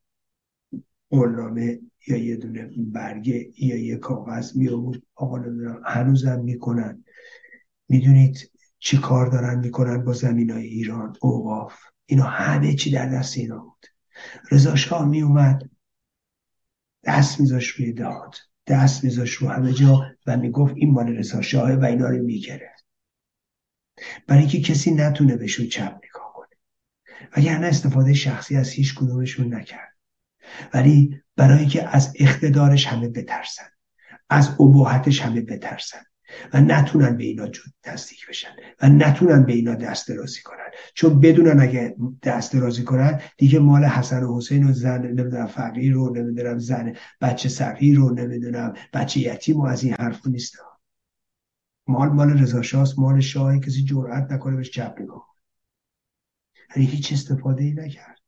قرنامه 1.10 1.80
یا 2.08 2.18
یه 2.18 2.36
دونه 2.36 2.70
برگه 2.78 3.52
یا 3.58 3.78
یه 3.78 3.96
کاغذ 3.96 4.58
میامود 4.58 5.04
آقا 5.16 5.38
نمی‌دونم 5.38 5.82
هنوزم 5.86 6.40
می‌کنن. 6.40 7.04
می‌دونید 7.90 8.52
چی 8.84 8.98
کار 8.98 9.28
دارن 9.28 9.60
می‌کنن 9.60 10.04
با 10.04 10.14
زمین 10.14 10.52
های 10.52 10.66
ایران؟ 10.66 11.16
اوقاف. 11.22 11.74
اینا 12.06 12.24
همه 12.24 12.76
چی 12.76 12.92
در 12.92 13.10
دست 13.10 13.38
اینا 13.38 13.60
بود. 13.60 13.86
رضا 14.52 14.76
شاه 14.76 15.06
میومد 15.06 15.70
دست 17.04 17.40
میذاش 17.40 17.68
روی 17.68 17.94
داد 17.94 18.36
دست 18.68 19.04
میذاش 19.04 19.34
رو 19.34 19.48
همه 19.48 19.74
جا 19.74 20.02
و 20.28 20.38
می‌گفت 20.38 20.74
این 20.78 20.92
مال 20.92 21.08
رضا 21.08 21.42
شاهه 21.42 21.76
و 21.76 21.86
اینا 21.86 22.10
رو 22.10 22.24
می‌گرفت 22.24 22.86
برای 24.28 24.42
اینکه 24.42 24.62
کسی 24.62 24.92
نتونه 24.92 25.36
بهشون 25.36 25.68
چپ 25.68 26.00
نگاه 26.04 26.24
وگرنه 27.38 27.68
استفاده 27.68 28.14
شخصی 28.14 28.56
از 28.56 28.70
هیچ 28.70 28.96
کدومشون 28.96 29.54
نکرد. 29.54 29.98
ولی 30.74 31.22
برای 31.36 31.66
که 31.66 31.96
از 31.96 32.14
اقتدارش 32.20 32.88
همه 32.88 33.10
بترسن 33.10 33.70
از 34.30 34.62
ابهتش 34.62 35.22
همه 35.22 35.42
بترسن. 35.42 36.04
و 36.54 36.62
نتونن 36.62 37.18
به 37.18 37.24
اینا 37.24 37.48
تصدیق 37.84 38.20
بشن 38.30 38.50
و 38.82 38.90
نتونن 38.90 39.46
به 39.46 39.54
اینا 39.54 39.76
دست 39.76 40.08
درازی 40.08 40.42
کنن. 40.42 40.70
چون 40.94 41.20
بدونن 41.20 41.60
اگه 41.60 41.96
دست 42.24 42.54
درازی 42.54 42.84
کنن 42.84 43.22
دیگه 43.38 43.60
مال 43.60 43.84
حسن 43.86 44.24
و 44.24 44.38
حسین 44.38 44.70
و 44.70 44.74
زن 44.74 45.02
نمی‌دونم 45.02 45.48
فقیر 45.48 45.94
رو 45.94 46.16
نمی‌دونم 46.16 46.60
زن 46.60 46.94
بچه 47.22 47.50
صغیر 47.50 47.98
رو 47.98 48.14
نمی‌دونم 48.14 48.74
بچه 48.94 49.20
یتیم 49.20 49.60
و 49.60 49.66
از 49.66 49.84
این 49.84 49.94
حرف 50.00 50.28
نیست. 50.28 50.58
مال 51.88 52.10
مال 52.10 52.30
رضا 52.30 52.86
مال 52.98 53.20
شاه 53.20 53.60
کسی 53.60 53.84
جرئت 53.84 54.32
نکنه 54.32 54.56
بهش 54.56 54.72
چپ 54.72 54.96
نگاه 55.00 55.36
یعنی 56.76 56.90
هیچ 56.90 57.14
استفاده 57.14 57.64
ای 57.64 57.72
نکرد. 57.72 58.20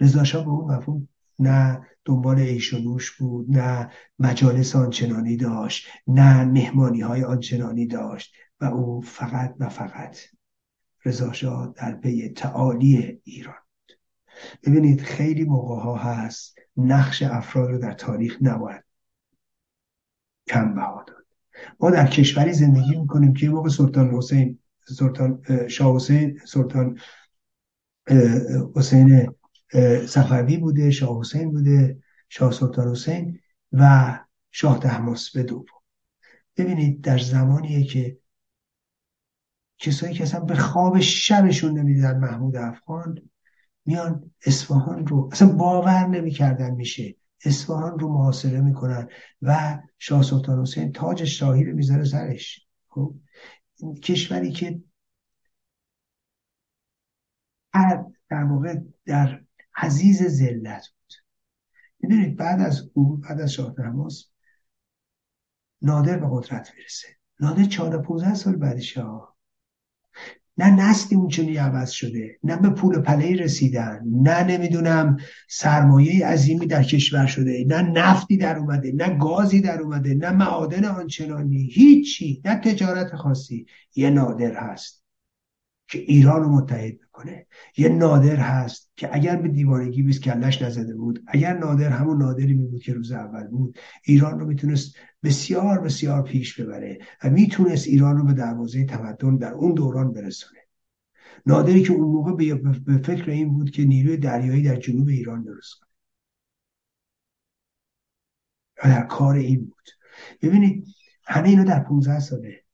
رضا 0.00 0.42
به 0.42 0.48
اون 0.48 0.74
مفهوم 0.74 1.08
نه 1.38 1.86
دنبال 2.08 2.38
عیش 2.38 2.74
و 2.74 2.78
نوش 2.78 3.10
بود 3.10 3.46
نه 3.50 3.90
مجالس 4.18 4.76
آنچنانی 4.76 5.36
داشت 5.36 5.86
نه 6.06 6.44
مهمانی 6.44 7.00
های 7.00 7.24
آنچنانی 7.24 7.86
داشت 7.86 8.34
و 8.60 8.64
او 8.64 9.00
فقط 9.00 9.54
و 9.58 9.68
فقط 9.68 10.18
رضا 11.04 11.72
در 11.76 11.94
پی 11.94 12.28
تعالی 12.28 13.20
ایران 13.24 13.54
ببینید 14.66 15.00
خیلی 15.00 15.44
موقع 15.44 15.80
ها 15.80 15.96
هست 15.96 16.58
نقش 16.76 17.22
افراد 17.22 17.70
رو 17.70 17.78
در 17.78 17.92
تاریخ 17.92 18.38
نباید 18.40 18.84
کم 20.46 20.74
بها 20.74 21.04
داد. 21.06 21.26
ما 21.80 21.90
در 21.90 22.06
کشوری 22.06 22.52
زندگی 22.52 22.96
می‌کنیم 22.96 23.34
که 23.34 23.48
موقع 23.48 23.68
سلطان 23.68 24.10
حسین 24.10 24.58
سلطان 24.88 25.42
شاه 25.68 25.96
حسین 25.96 26.40
سلطان 26.44 26.98
حسین 28.76 29.28
صفوی 30.06 30.56
بوده 30.56 30.90
شاه 30.90 31.20
حسین 31.20 31.50
بوده 31.50 32.02
شاه 32.28 32.52
سلطان 32.52 32.90
حسین 32.90 33.38
و 33.72 34.18
شاه 34.50 34.78
تحماس 34.78 35.30
به 35.30 35.42
دوم. 35.42 35.64
ببینید 36.56 37.00
در 37.00 37.18
زمانیه 37.18 37.84
که 37.84 38.18
کسایی 39.78 40.14
که 40.14 40.22
اصلا 40.22 40.40
به 40.40 40.54
خواب 40.54 41.00
شبشون 41.00 41.78
نمی‌دیدن 41.78 42.18
محمود 42.18 42.56
افغان 42.56 43.30
میان 43.84 44.30
اصفهان 44.46 45.06
رو 45.06 45.28
اصلا 45.32 45.48
باور 45.48 46.06
نمی‌کردن 46.06 46.70
میشه. 46.70 47.16
اصفهان 47.44 47.98
رو 47.98 48.08
محاصره 48.08 48.60
می‌کنن 48.60 49.08
و 49.42 49.78
شاه 49.98 50.22
سلطان 50.22 50.60
حسین 50.60 50.92
تاج 50.92 51.24
شاهی 51.24 51.64
رو 51.64 51.76
می‌ذاره 51.76 52.04
سرش. 52.04 52.66
خب؟ 52.88 53.14
کشوری 54.02 54.52
که 54.52 54.80
در 58.30 58.44
واقع 58.44 58.80
در 59.06 59.40
عزیز 59.82 60.22
ذلت 60.22 60.86
بود. 60.88 61.12
می‌دونید 62.00 62.36
بعد 62.36 62.60
از 62.60 62.90
او 62.94 63.16
بعد 63.16 63.40
از 63.40 63.52
شاه 63.52 63.74
نادر 65.82 66.18
به 66.18 66.26
قدرت 66.30 66.72
می‌رسه. 66.76 67.08
نادر 67.40 67.64
14 67.64 67.98
15 67.98 68.34
سال 68.34 68.56
بعدش 68.56 68.98
ها 68.98 69.36
نه 70.58 70.70
نسلی 70.70 71.18
اونچنی 71.18 71.56
عوض 71.56 71.90
شده 71.90 72.38
نه 72.44 72.56
به 72.56 72.70
پول 72.70 73.00
پله 73.00 73.36
رسیدن 73.36 74.02
نه 74.04 74.44
نمی‌دونم 74.44 75.16
سرمایه 75.48 76.26
عظیمی 76.26 76.66
در 76.66 76.82
کشور 76.82 77.26
شده 77.26 77.64
نه 77.68 77.82
نفتی 77.82 78.36
در 78.36 78.58
اومده 78.58 78.92
نه 78.92 79.18
گازی 79.18 79.60
در 79.60 79.80
اومده 79.80 80.14
نه 80.14 80.30
معادن 80.30 80.84
آنچنانی 80.84 81.62
هیچی. 81.62 82.42
نه 82.44 82.54
تجارت 82.54 83.16
خاصی. 83.16 83.66
یه 83.94 84.10
نادر 84.10 84.54
هست 84.54 85.04
که 85.88 85.98
ایران 85.98 86.42
رو 86.42 86.48
متحد 86.48 86.98
می‌کنه. 87.18 87.46
یه 87.76 87.88
نادر 87.88 88.36
هست 88.36 88.90
که 88.96 89.10
اگر 89.12 89.36
به 89.36 89.48
دیوانگی 89.48 90.02
بیست 90.02 90.22
کلش 90.22 90.62
نزده 90.62 90.94
بود 90.94 91.24
اگر 91.26 91.58
نادر 91.58 91.90
همون 91.90 92.18
نادری 92.18 92.54
می 92.54 92.66
بود 92.66 92.82
که 92.82 92.92
روز 92.94 93.12
اول 93.12 93.46
بود 93.46 93.78
ایران 94.04 94.40
رو 94.40 94.46
می‌تونست 94.46 94.96
بسیار 95.22 95.80
بسیار 95.80 96.22
پیش 96.22 96.60
ببره 96.60 96.98
و 97.24 97.30
می‌تونست 97.30 97.86
ایران 97.86 98.16
رو 98.16 98.24
به 98.24 98.32
دروازه 98.32 98.84
تمدن 98.84 99.36
در 99.36 99.52
اون 99.52 99.74
دوران 99.74 100.12
برسونه. 100.12 100.60
نادری 101.46 101.82
که 101.82 101.92
اون 101.92 102.08
موقع 102.08 102.32
به 102.32 102.98
فکر 102.98 103.30
این 103.30 103.48
بود 103.52 103.70
که 103.70 103.84
نیروی 103.84 104.16
دریایی 104.16 104.62
در 104.62 104.76
جنوب 104.76 105.08
ایران 105.08 105.42
درست 105.42 105.74
کنه. 105.74 105.88
و 108.84 108.88
در 108.94 109.06
کار 109.06 109.34
این 109.34 109.60
بود. 109.60 109.90
ببینید 110.42 110.86
همه 111.24 111.48
اینا 111.48 111.64
در 111.64 111.80
15 111.80 112.20
ساله. 112.20 112.64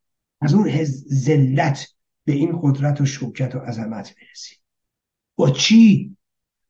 از 0.40 0.54
اون 0.54 0.84
ذلت 1.12 1.93
به 2.24 2.32
این 2.32 2.58
قدرت 2.62 3.00
و 3.00 3.06
شوکت 3.06 3.54
و 3.54 3.58
عظمت 3.58 4.14
برسیم. 4.16 4.58
با 5.36 5.50
چی؟ 5.50 6.16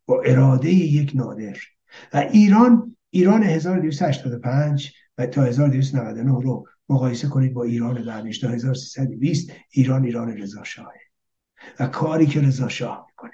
با 0.06 0.22
اراده 0.22 0.70
یک 0.70 1.12
نادر. 1.14 1.56
و 2.12 2.16
ایران 2.16 2.96
ایران 3.10 3.42
1285 3.42 4.92
و 5.18 5.26
تا 5.26 5.44
1299 5.44 6.42
رو 6.42 6.68
مقایسه 6.88 7.28
کنید 7.28 7.54
با 7.54 7.62
ایران 7.62 8.04
بعدش 8.04 8.38
تا 8.38 8.48
1320 8.48 9.50
ایران 9.70 10.04
ایران 10.04 10.36
رضا 10.36 10.64
شاهه 10.64 11.00
و 11.80 11.86
کاری 11.86 12.26
که 12.26 12.40
رضا 12.40 12.68
شاه 12.68 13.06
می‌کنه 13.08 13.32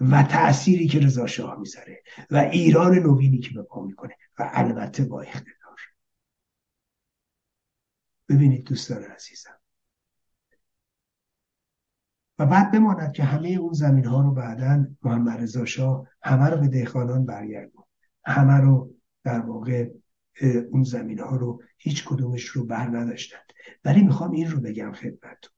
و 0.00 0.22
تأثیری 0.22 0.88
که 0.88 0.98
رضا 0.98 1.26
شاه 1.26 1.58
می‌ذاره 1.58 2.02
و 2.30 2.36
ایران 2.36 2.98
نوینی 2.98 3.38
که 3.38 3.50
به 3.54 3.62
پا 3.62 3.82
می‌کنه 3.82 4.14
و 4.38 4.50
البته 4.52 5.04
با 5.04 5.22
اقتدار. 5.22 5.78
ببینید 8.28 8.64
دوستان 8.64 9.02
عزیزم 9.02 9.57
و 12.38 12.46
بعد 12.46 12.72
بماند 12.72 13.12
که 13.12 13.24
همه 13.24 13.48
اون 13.48 13.72
زمین 13.72 14.04
ها 14.04 14.20
رو 14.20 14.30
بعدا 14.30 14.86
محمد 15.02 15.40
رضا 15.40 15.64
شاه 15.64 16.06
همه 16.22 16.50
رو 16.50 16.60
به 16.60 16.68
دهقانان 16.68 17.26
برگردون. 17.26 17.84
همه 18.26 18.54
رو 18.54 18.94
در 19.24 19.40
واقع 19.40 19.90
اون 20.70 20.82
زمین 20.82 21.18
ها 21.18 21.36
رو 21.36 21.62
هیچ 21.78 22.04
کدومش 22.04 22.44
رو 22.44 22.64
بر 22.64 22.86
نداشتند. 22.86 23.42
ولی 23.84 24.02
می‌خوام 24.02 24.30
این 24.30 24.50
رو 24.50 24.60
بگم 24.60 24.92
خدمتتون. 24.92 25.52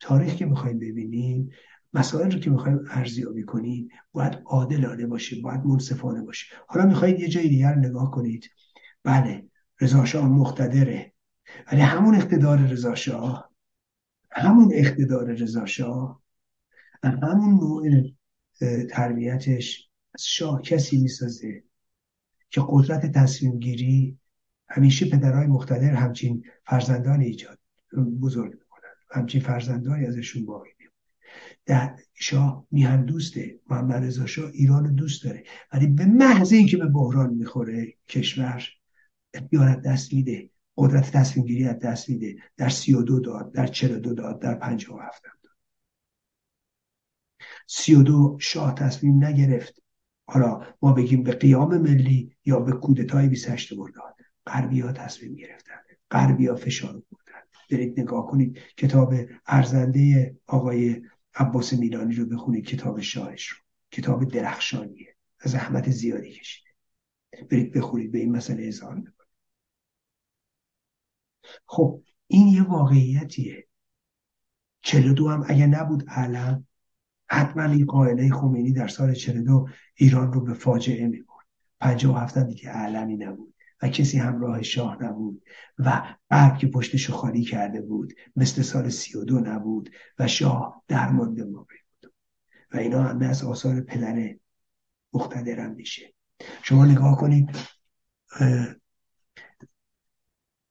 تاریخ 0.00 0.34
که 0.34 0.46
می‌خوایم 0.46 0.78
ببینیم 0.78 1.50
مسائل 1.94 2.30
رو 2.30 2.38
که 2.38 2.50
می‌خوایم 2.50 2.80
ارزیابی 2.90 3.42
کنیم 3.42 3.88
باید 4.12 4.42
عادلانه 4.44 5.06
باشه 5.06 5.40
باید 5.40 5.66
منصفانه 5.66 6.22
باشه. 6.22 6.46
حالا 6.66 6.86
می‌خواید 6.86 7.20
یه 7.20 7.28
جای 7.28 7.48
دیگر 7.48 7.74
نگاه 7.74 8.10
کنید. 8.10 8.50
بله 9.04 9.44
رضا 9.80 10.04
شاه 10.04 10.28
مقتدره. 10.28 11.12
ولی 11.72 11.80
همون 11.80 12.14
اقتدار 12.14 12.58
رضا 12.58 12.94
شاه 12.94 13.50
همون 14.30 14.70
اقتدار 14.74 15.32
رضا 15.32 15.66
شاه 15.66 16.22
همون 17.10 17.54
نوع 17.54 18.10
تربیتش 18.90 19.90
از 20.14 20.24
شاه 20.26 20.62
کسی 20.62 20.96
می‌سازه 20.96 21.62
که 22.50 22.62
قدرت 22.68 23.12
تصمیم 23.12 23.58
گیری 23.58 24.18
همیشه 24.68 25.06
پدرهای 25.10 25.46
مختلف 25.46 25.96
همچین 25.96 26.44
فرزندان 26.66 27.20
ایجاد 27.20 27.58
بزرگ 28.22 28.52
می‌کنن 28.52 28.90
همچین 29.10 29.40
فرزندانی 29.40 30.06
ازشون 30.06 30.46
باقی 30.46 30.70
در 31.66 31.96
شاه 32.14 32.66
میهن 32.70 33.04
دوسته 33.04 33.60
محمد 33.70 34.04
رضا 34.04 34.26
شاه 34.26 34.50
ایران 34.50 34.94
دوست 34.94 35.24
داره. 35.24 35.44
ولی 35.72 35.86
به 35.86 36.06
محض 36.06 36.52
اینکه 36.52 36.76
به 36.76 36.86
بحران 36.86 37.34
می‌خوره 37.34 37.94
کشور 38.08 38.64
اختیارت 39.34 39.82
دست 39.82 40.12
میده. 40.12 40.50
قدرت 40.76 41.10
تصمیم 41.10 41.46
گیری 41.46 41.64
از 41.64 41.78
دست 41.78 42.08
میده. 42.08 42.36
در 42.56 42.68
سی 42.68 42.94
و 42.94 43.02
دو 43.02 43.20
داد 43.20 43.52
در 43.52 43.66
چل 43.66 43.98
دو 43.98 44.14
داد 44.14 44.40
در 44.40 44.54
پنج 44.54 44.90
و 44.90 44.98
هفت 44.98 45.22
سی 47.66 47.94
و 47.94 48.02
دو 48.02 48.36
شاه 48.40 48.74
تصمیم 48.74 49.24
نگرفت. 49.24 49.82
حالا 50.28 50.66
ما 50.82 50.92
بگیم 50.92 51.22
به 51.22 51.32
قیام 51.32 51.78
ملی 51.78 52.36
یا 52.44 52.60
به 52.60 52.72
کودتای 52.72 53.28
28 53.28 53.72
مرداد 53.72 54.14
غربی 54.46 54.80
ها 54.80 54.92
تصمیم 54.92 55.34
گرفتن. 55.34 55.74
غربی 56.10 56.46
ها 56.46 56.54
فشار 56.54 56.92
بردن 56.92 57.42
برید 57.70 58.00
نگاه 58.00 58.26
کنید 58.26 58.58
کتاب 58.76 59.14
ارزنده 59.46 60.36
آقای 60.46 61.02
عباس 61.34 61.72
میلانی 61.72 62.14
رو 62.14 62.26
بخونید 62.26 62.66
کتاب 62.66 63.00
شاهش 63.00 63.46
رو. 63.46 63.56
کتاب 63.90 64.24
درخشانیه. 64.24 65.16
از 65.40 65.50
زحمت 65.50 65.90
زیادی 65.90 66.32
کشیده. 66.32 66.70
برید 67.50 67.72
بخونید 67.72 68.12
به 68.12 68.18
این 68.18 68.36
مسئله 68.36 68.66
اظهار 68.66 68.94
بکنید 68.94 69.16
خب 71.66 72.02
این 72.26 72.48
یه 72.48 72.62
واقعیتیه. 72.62 73.66
دو 75.16 75.28
هم 75.28 75.44
اگه 75.48 75.66
نبود 75.66 76.08
علم 76.08 76.66
حتما 77.28 77.62
این 77.62 77.86
قائله 77.86 78.30
خمینی 78.30 78.72
در 78.72 78.88
سال 78.88 79.14
42 79.14 79.68
ایران 79.94 80.32
رو 80.32 80.40
به 80.40 80.54
فاجعه 80.54 81.06
می 81.06 81.22
برد 81.22 81.46
57 81.80 82.38
دیگه 82.38 82.70
علمی 82.70 83.16
نبود 83.16 83.54
و 83.82 83.88
کسی 83.88 84.18
همراه 84.18 84.62
شاه 84.62 85.02
نبود 85.02 85.42
و 85.78 86.02
غرب 86.30 86.58
که 86.58 86.66
پشتشو 86.66 87.12
خالی 87.12 87.42
کرده 87.42 87.80
بود 87.80 88.14
مثل 88.36 88.62
سال 88.62 88.88
32 88.88 89.40
نبود 89.40 89.90
و 90.18 90.26
شاه 90.26 90.82
درمانده 90.88 91.44
موقعی 91.44 91.78
بود 92.02 92.12
و 92.72 92.76
اینا 92.76 93.02
همه 93.02 93.26
از 93.26 93.44
آثار 93.44 93.80
پدر 93.80 94.36
مختدرم 95.12 95.70
میشه. 95.70 96.14
شما 96.62 96.86
نگاه 96.86 97.16
کنید 97.16 97.50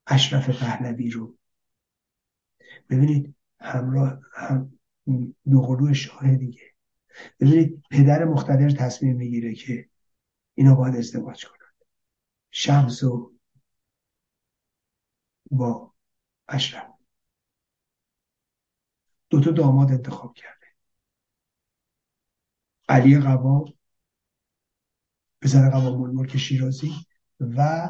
اشرف 0.08 0.50
پهلوی 0.50 1.10
رو 1.10 1.38
ببینید 2.90 3.36
همراه 3.60 4.20
هم 4.34 4.75
دوقلو 5.52 5.94
شاه 5.94 6.36
دیگه. 6.36 6.62
ببینید 7.40 7.84
پدر 7.92 8.26
مختدر 8.26 8.70
تصمیم 8.70 9.16
می‌گیره 9.16 9.54
که 9.56 9.90
اینا 10.56 10.76
باید 10.76 10.96
ازدواج 10.96 11.46
کنند 11.46 11.76
شمس 12.52 13.04
و 13.04 13.34
با 15.52 15.94
اشرف. 16.48 16.92
دوتا 19.30 19.52
داماد 19.52 19.92
انتخاب 19.92 20.34
کرده. 20.34 20.66
علی 22.90 23.20
قوام 23.20 23.74
پسر 25.42 25.70
قوام 25.70 26.02
الملک 26.02 26.38
شیرازی 26.38 26.92
و 27.40 27.90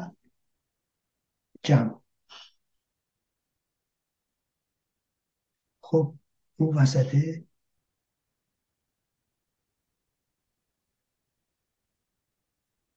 جمع. 1.62 2.00
خب 5.80 6.14
اون 6.56 6.76
وسطه 6.76 7.44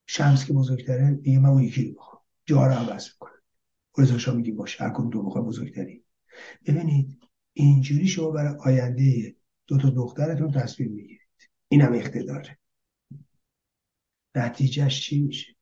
شمس 0.07 0.45
که 0.45 0.53
بزرگتره 0.53 1.09
میگه 1.09 1.39
من 1.39 1.49
اون 1.49 1.63
یکی 1.63 1.85
رو 1.85 1.95
بخوام 1.95 2.21
جا 2.45 2.67
رو 2.67 2.73
عوض 2.73 3.07
می‌کنم. 3.13 3.41
رضا 3.97 4.17
شاه 4.17 4.35
میگه 4.35 4.51
باشه 4.51 4.83
هر 4.83 4.89
دو 4.89 5.23
بخواه 5.23 5.45
بزرگتری 5.45 6.03
ببینید 6.67 7.23
اینجوری 7.53 8.07
شما 8.07 8.31
برای 8.31 8.55
آینده 8.59 9.35
دو 9.67 9.77
تا 9.77 9.89
دخترتون 9.89 10.51
تصمیم 10.51 10.91
می‌گیرید. 10.91 11.19
این 11.67 11.81
هم 11.81 11.93
اقتداره. 11.93 12.59
نتیجهش 14.35 15.01
چی 15.01 15.21
میشه؟ 15.21 15.55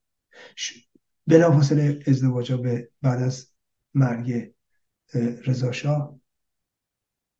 بلافاصله 1.28 2.04
ازدواج 2.08 2.54
به 2.54 2.92
بعد 3.02 3.22
از 3.22 3.52
مرگ 3.94 4.54
رضا 5.48 5.72
شاه 5.72 6.20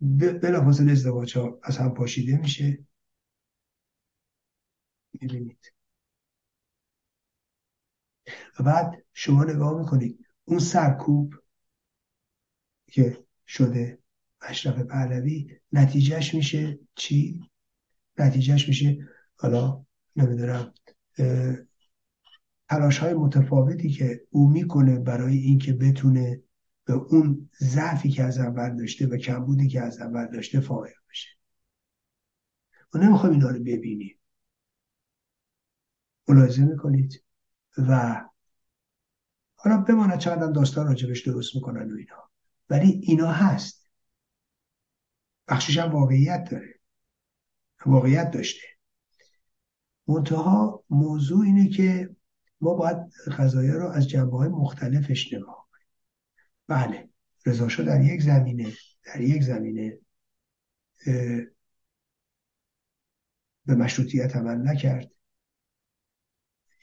بلافاصله 0.02 0.92
ازدواج 0.92 1.38
ها 1.38 1.60
از 1.64 1.78
هم 1.78 1.94
پاشیده 1.94 2.38
میشه 2.38 2.86
می‌بینید 5.14 5.74
و 8.60 8.64
بعد 8.64 9.04
شما 9.14 9.44
نگاه 9.44 9.80
می‌کنید 9.80 10.26
اون 10.46 10.60
سرکوب 10.60 11.36
که 12.88 13.26
شده 13.48 14.00
اشرف 14.42 14.80
پهلوی 14.80 15.48
نتیجهش 15.72 16.34
میشه 16.34 16.80
چی؟ 16.96 17.50
نتیجهش 18.18 18.68
میشه 18.68 19.08
حالا 19.36 19.86
نمی‌دونم 20.16 20.74
تلاش 22.70 22.98
های 22.98 23.14
متفاوتی 23.14 23.90
که 23.90 24.22
او 24.30 24.50
می‌کنه 24.50 25.00
برای 25.00 25.38
اینکه 25.38 25.74
بتونه 25.74 26.44
به 26.88 26.94
اون 26.94 27.50
ضعفی 27.60 28.10
که 28.10 28.24
از 28.24 28.38
اول 28.38 28.78
داشته 28.78 29.08
و 29.08 29.18
کمبودی 29.18 29.68
که 29.68 29.82
از 29.82 30.00
اول 30.00 30.28
داشته 30.28 30.60
فایق 30.60 30.96
بشه. 31.10 31.30
ما 32.94 33.02
نمی‌خوایم 33.02 33.36
اینا 33.36 33.50
رو 33.50 33.60
ببینیم. 33.60 34.20
ملاحظه 36.28 36.66
می‌کنید؟ 36.66 37.24
و 37.78 38.22
حالا 39.56 39.78
بماند 39.78 40.20
چقدر 40.20 40.52
داستان 40.52 40.88
راجبش 40.88 41.28
درست 41.28 41.56
می‌کنن 41.56 41.92
و 41.92 41.96
اینا. 41.96 42.30
ولی 42.70 43.02
اینا 43.04 43.32
هست. 43.32 43.90
بخشش 45.48 45.78
هم 45.78 45.92
واقعیت 45.92 46.48
داره. 46.52 46.80
واقعیت 47.86 48.32
داشته. 48.32 48.68
منتها 50.08 50.84
موضوع 50.90 51.46
اینه 51.46 51.70
که 51.70 52.16
ما 52.62 52.74
باید 52.74 52.98
قضایه 53.38 53.74
رو 53.74 53.88
از 53.88 54.10
جنبه 54.10 54.38
های 54.38 54.50
مختلفش 54.50 55.34
نگاه 55.34 55.67
بله. 56.68 57.10
رضاشاه 57.46 57.86
در 57.86 58.02
یک 58.02 58.22
زمینه 58.22 58.74
در 59.04 59.22
یک 59.22 59.44
زمینه 59.44 60.00
به 63.66 63.76
مشروطیت 63.76 64.36
عمل 64.36 64.68
نکرد 64.70 65.12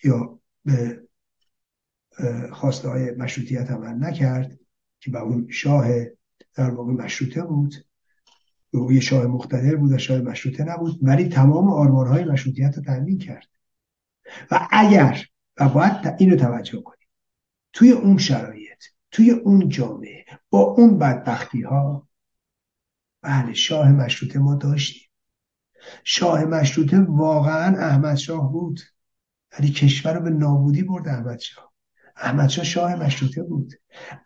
یا 0.04 0.40
به 0.64 1.08
خواسته 2.52 2.88
های 2.88 3.10
مشروطیت 3.10 3.70
عمل 3.70 4.04
نکرد 4.04 4.58
که 5.00 5.10
به 5.10 5.20
اون 5.20 5.50
شاه 5.50 5.88
در 6.54 6.70
واقع 6.70 6.92
مشروطه 6.92 7.42
بود. 7.42 7.74
او 8.70 8.92
یه 8.92 9.00
شاه 9.00 9.26
مقتدر 9.26 9.76
بود 9.76 9.92
و 9.92 9.98
شاه 9.98 10.20
مشروطه 10.20 10.64
نبود. 10.64 10.98
ولی 11.02 11.28
تمام 11.28 11.68
آرمانهای 11.68 12.24
مشروطیت 12.24 12.76
رو 12.76 12.82
تأمین 12.82 13.18
کرد. 13.18 13.46
و 14.50 14.68
اگر 14.70 15.26
و 15.60 15.68
باید 15.68 16.14
اینو 16.18 16.36
توجه 16.36 16.82
کنید 16.82 17.08
توی 17.72 17.90
اون 17.90 18.18
شرایط 18.18 18.53
توی 19.14 19.30
اون 19.30 19.68
جامعه. 19.68 20.24
با 20.50 20.60
اون 20.60 20.98
بدبختی 20.98 21.62
ها 21.62 22.08
بله 23.22 23.52
شاه 23.52 23.92
مشروطه 23.92 24.38
ما 24.38 24.54
داشتیم. 24.54 25.08
شاه 26.04 26.44
مشروطه 26.44 27.00
واقعا 27.00 27.78
احمد 27.78 28.16
شاه 28.16 28.52
بود. 28.52 28.80
ولی 29.52 29.70
کشور 29.70 30.12
رو 30.12 30.20
به 30.20 30.30
نابودی 30.30 30.82
برد 30.82 31.08
احمد 31.08 31.38
شاه. 31.38 31.72
احمد 32.16 32.48
شاه 32.48 32.64
شاه 32.64 32.96
مشروطه 32.96 33.42
بود. 33.42 33.72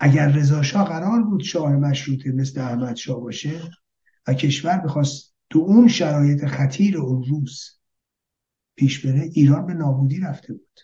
اگر 0.00 0.28
رضا 0.28 0.62
شاه 0.62 0.84
قرار 0.88 1.22
بود 1.22 1.42
شاه 1.42 1.76
مشروطه 1.76 2.30
مثل 2.32 2.60
احمد 2.60 2.96
شاه 2.96 3.20
باشه 3.20 3.60
و 4.26 4.34
کشور 4.34 4.78
بخواست 4.78 5.34
تو 5.50 5.58
اون 5.58 5.88
شرایط 5.88 6.44
خطیر 6.44 6.98
اون 6.98 7.24
روز 7.24 7.80
پیش 8.76 9.06
بره 9.06 9.30
ایران 9.32 9.66
به 9.66 9.74
نابودی 9.74 10.20
رفته 10.20 10.52
بود. 10.52 10.80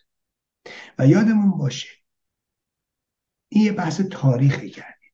و 0.99 1.07
یادمون 1.07 1.51
باشه 1.51 2.04
این 3.55 3.65
یه 3.65 3.73
بحث 3.73 4.01
تاریخی 4.01 4.71
کردیم. 4.71 5.13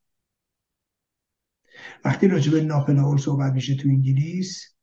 وقتی 2.04 2.28
راجب 2.28 2.54
ناپلئون 2.54 3.16
صحبت 3.16 3.52
میشه 3.52 3.74
تو 3.74 3.88
انگلیس 3.88 4.74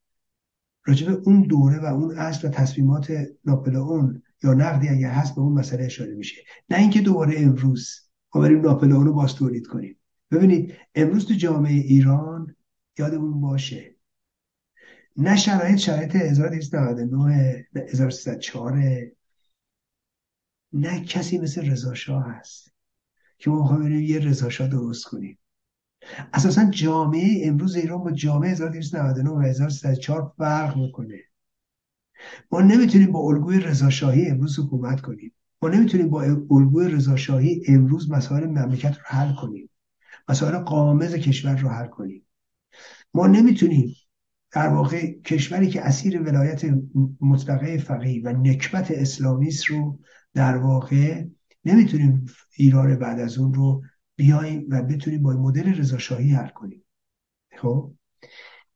راجب 0.85 1.21
اون 1.25 1.41
دوره 1.41 1.79
و 1.79 1.85
اون 1.85 2.17
اصل 2.17 2.47
و 2.47 2.51
تصمیمات 2.51 3.13
ناپلئون 3.45 4.23
یا 4.43 4.53
نقدی 4.53 4.89
اگر 4.89 5.09
هست 5.09 5.35
به 5.35 5.41
اون 5.41 5.53
مسئله 5.53 5.85
اشاره 5.85 6.15
میشه. 6.15 6.41
نه 6.69 6.77
اینکه 6.77 7.01
دوباره 7.01 7.39
امروز 7.39 7.89
ما 8.35 8.41
بریم 8.41 8.61
ناپلئون 8.61 9.05
رو 9.05 9.13
باز 9.13 9.35
تولید 9.35 9.67
کنیم. 9.67 9.99
ببینید 10.31 10.73
امروز 10.95 11.27
تو 11.27 11.33
جامعه 11.33 11.73
ایران 11.73 12.55
یادمون 12.97 13.41
باشه. 13.41 13.95
نه 15.15 15.35
شرایط 15.35 15.77
شرایط 15.77 16.15
1299 16.15 17.67
1304 17.93 18.81
نه 20.73 21.03
کسی 21.03 21.37
مثل 21.37 21.71
رضا 21.71 22.19
هست. 22.19 22.76
که 23.37 23.49
ما 23.49 23.61
می‌خوایم 23.61 23.91
یه 23.91 24.19
رضا 24.19 24.67
درست 24.67 25.05
کنیم. 25.05 25.37
اساسا 26.33 26.69
جامعه 26.69 27.47
امروز 27.47 27.75
ایران 27.75 28.03
با 28.03 28.11
جامعه 28.11 28.51
1299 28.51 29.29
و 29.29 29.39
1304 29.41 30.33
فرق 30.37 30.77
می‌کنه. 30.77 31.19
ما 32.51 32.61
نمی‌تونیم 32.61 33.11
با 33.11 33.19
الگوی 33.19 33.59
رضاشاهی 33.59 34.29
امروز 34.29 34.59
حکومت 34.59 35.01
کنیم. 35.01 35.33
ما 35.61 35.69
نمی‌تونیم 35.69 36.09
با 36.09 36.21
الگوی 36.51 36.87
رضاشاهی 36.87 37.61
امروز 37.67 38.11
مسائل 38.11 38.45
مملکت 38.45 38.97
رو 38.97 39.03
حل 39.05 39.35
کنیم. 39.35 39.69
مسائل 40.29 40.57
قامز 40.57 41.13
کشور 41.13 41.55
رو 41.55 41.69
حل 41.69 41.87
کنیم. 41.87 42.25
ما 43.13 43.27
نمی‌تونیم 43.27 43.95
در 44.51 44.67
واقع 44.67 45.11
کشوری 45.11 45.69
که 45.69 45.81
اسیر 45.81 46.21
ولایت 46.21 46.61
مطلقه 47.21 47.77
فقیه 47.77 48.21
و 48.23 48.29
نکبت 48.29 48.91
اسلامی 48.91 49.51
رو 49.69 49.99
در 50.33 50.57
واقع 50.57 51.25
نمی‌تونیم 51.67 52.25
ایران 52.57 52.99
بعد 52.99 53.19
از 53.19 53.37
اون 53.37 53.53
رو 53.53 53.83
بیایم 54.15 54.65
و 54.69 54.81
بتونیم 54.81 55.23
با 55.23 55.33
مدل 55.33 55.79
رضاشاهی 55.79 56.31
حل 56.31 56.47
کنیم. 56.47 56.83
خب؟ 57.57 57.93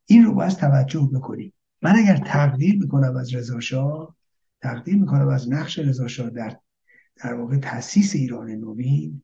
این 0.05 0.23
رو 0.23 0.33
باید 0.33 0.51
توجه 0.51 1.09
بکنیم. 1.13 1.53
من 1.81 1.95
اگر 1.95 2.17
تقدیر 2.17 2.79
می‌کنم 2.79 3.17
از 3.17 3.35
رضاشاه 3.35 4.15
تقدیر 4.61 4.95
می‌کنم 4.95 5.27
از 5.27 5.51
نقش 5.51 5.79
رضاشاه 5.79 6.29
در 6.29 6.57
در 7.15 7.33
واقع 7.33 7.57
تاسیس 7.57 8.15
ایران 8.15 8.51
نوین 8.51 9.23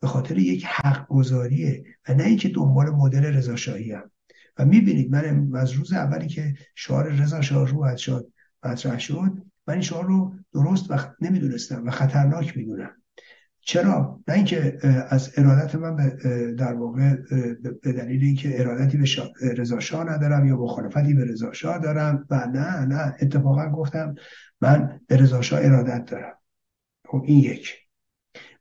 به 0.00 0.06
خاطر 0.06 0.38
یک 0.38 0.64
حق 0.64 1.06
گذاریه 1.08 1.84
و 2.08 2.14
نه 2.14 2.24
اینکه 2.24 2.48
دنبال 2.48 2.90
مدل 2.90 3.24
رضاشاهی 3.24 3.92
هم. 3.92 4.10
و 4.58 4.64
می‌بینید 4.64 5.10
من 5.10 5.50
از 5.54 5.72
روز 5.72 5.92
اولی 5.92 6.28
که 6.28 6.54
شعار 6.74 7.08
رضا 7.08 7.40
شاه 7.40 7.66
رو 7.66 7.96
شد 7.96 8.32
مطرح 8.64 8.98
شد 8.98 9.46
من 9.66 9.74
این 9.74 9.82
شعار 9.82 10.04
رو 10.06 10.34
درست 10.52 10.90
و 10.90 10.96
نمی‌دونستم 11.20 11.86
و 11.86 11.90
خطرناک 11.90 12.56
می‌دونم. 12.56 12.90
چرا؟ 13.60 14.20
نه 14.28 14.34
اینکه 14.34 14.78
از 15.08 15.32
ارادت 15.36 15.74
من 15.74 15.96
در 16.58 16.74
واقع 16.74 17.14
به 17.82 17.92
دلیل 17.92 18.24
اینکه 18.24 18.60
ارادتی 18.60 18.98
به 18.98 19.06
رضا 19.56 19.80
شاه 19.80 20.04
ندارم 20.04 20.46
یا 20.46 20.56
مخالفتی 20.56 21.14
به 21.14 21.24
رضا 21.24 21.52
شاه 21.52 21.78
دارم 21.78 22.26
و 22.30 22.46
نه 22.46 22.84
نه 22.84 23.14
اتفاقا 23.20 23.70
گفتم 23.70 24.14
من 24.60 25.00
به 25.08 25.16
رضا 25.16 25.40
شاه 25.40 25.60
ارادت 25.64 26.04
دارم. 26.04 26.34
خب 27.08 27.22
این 27.26 27.38
یک. 27.38 27.74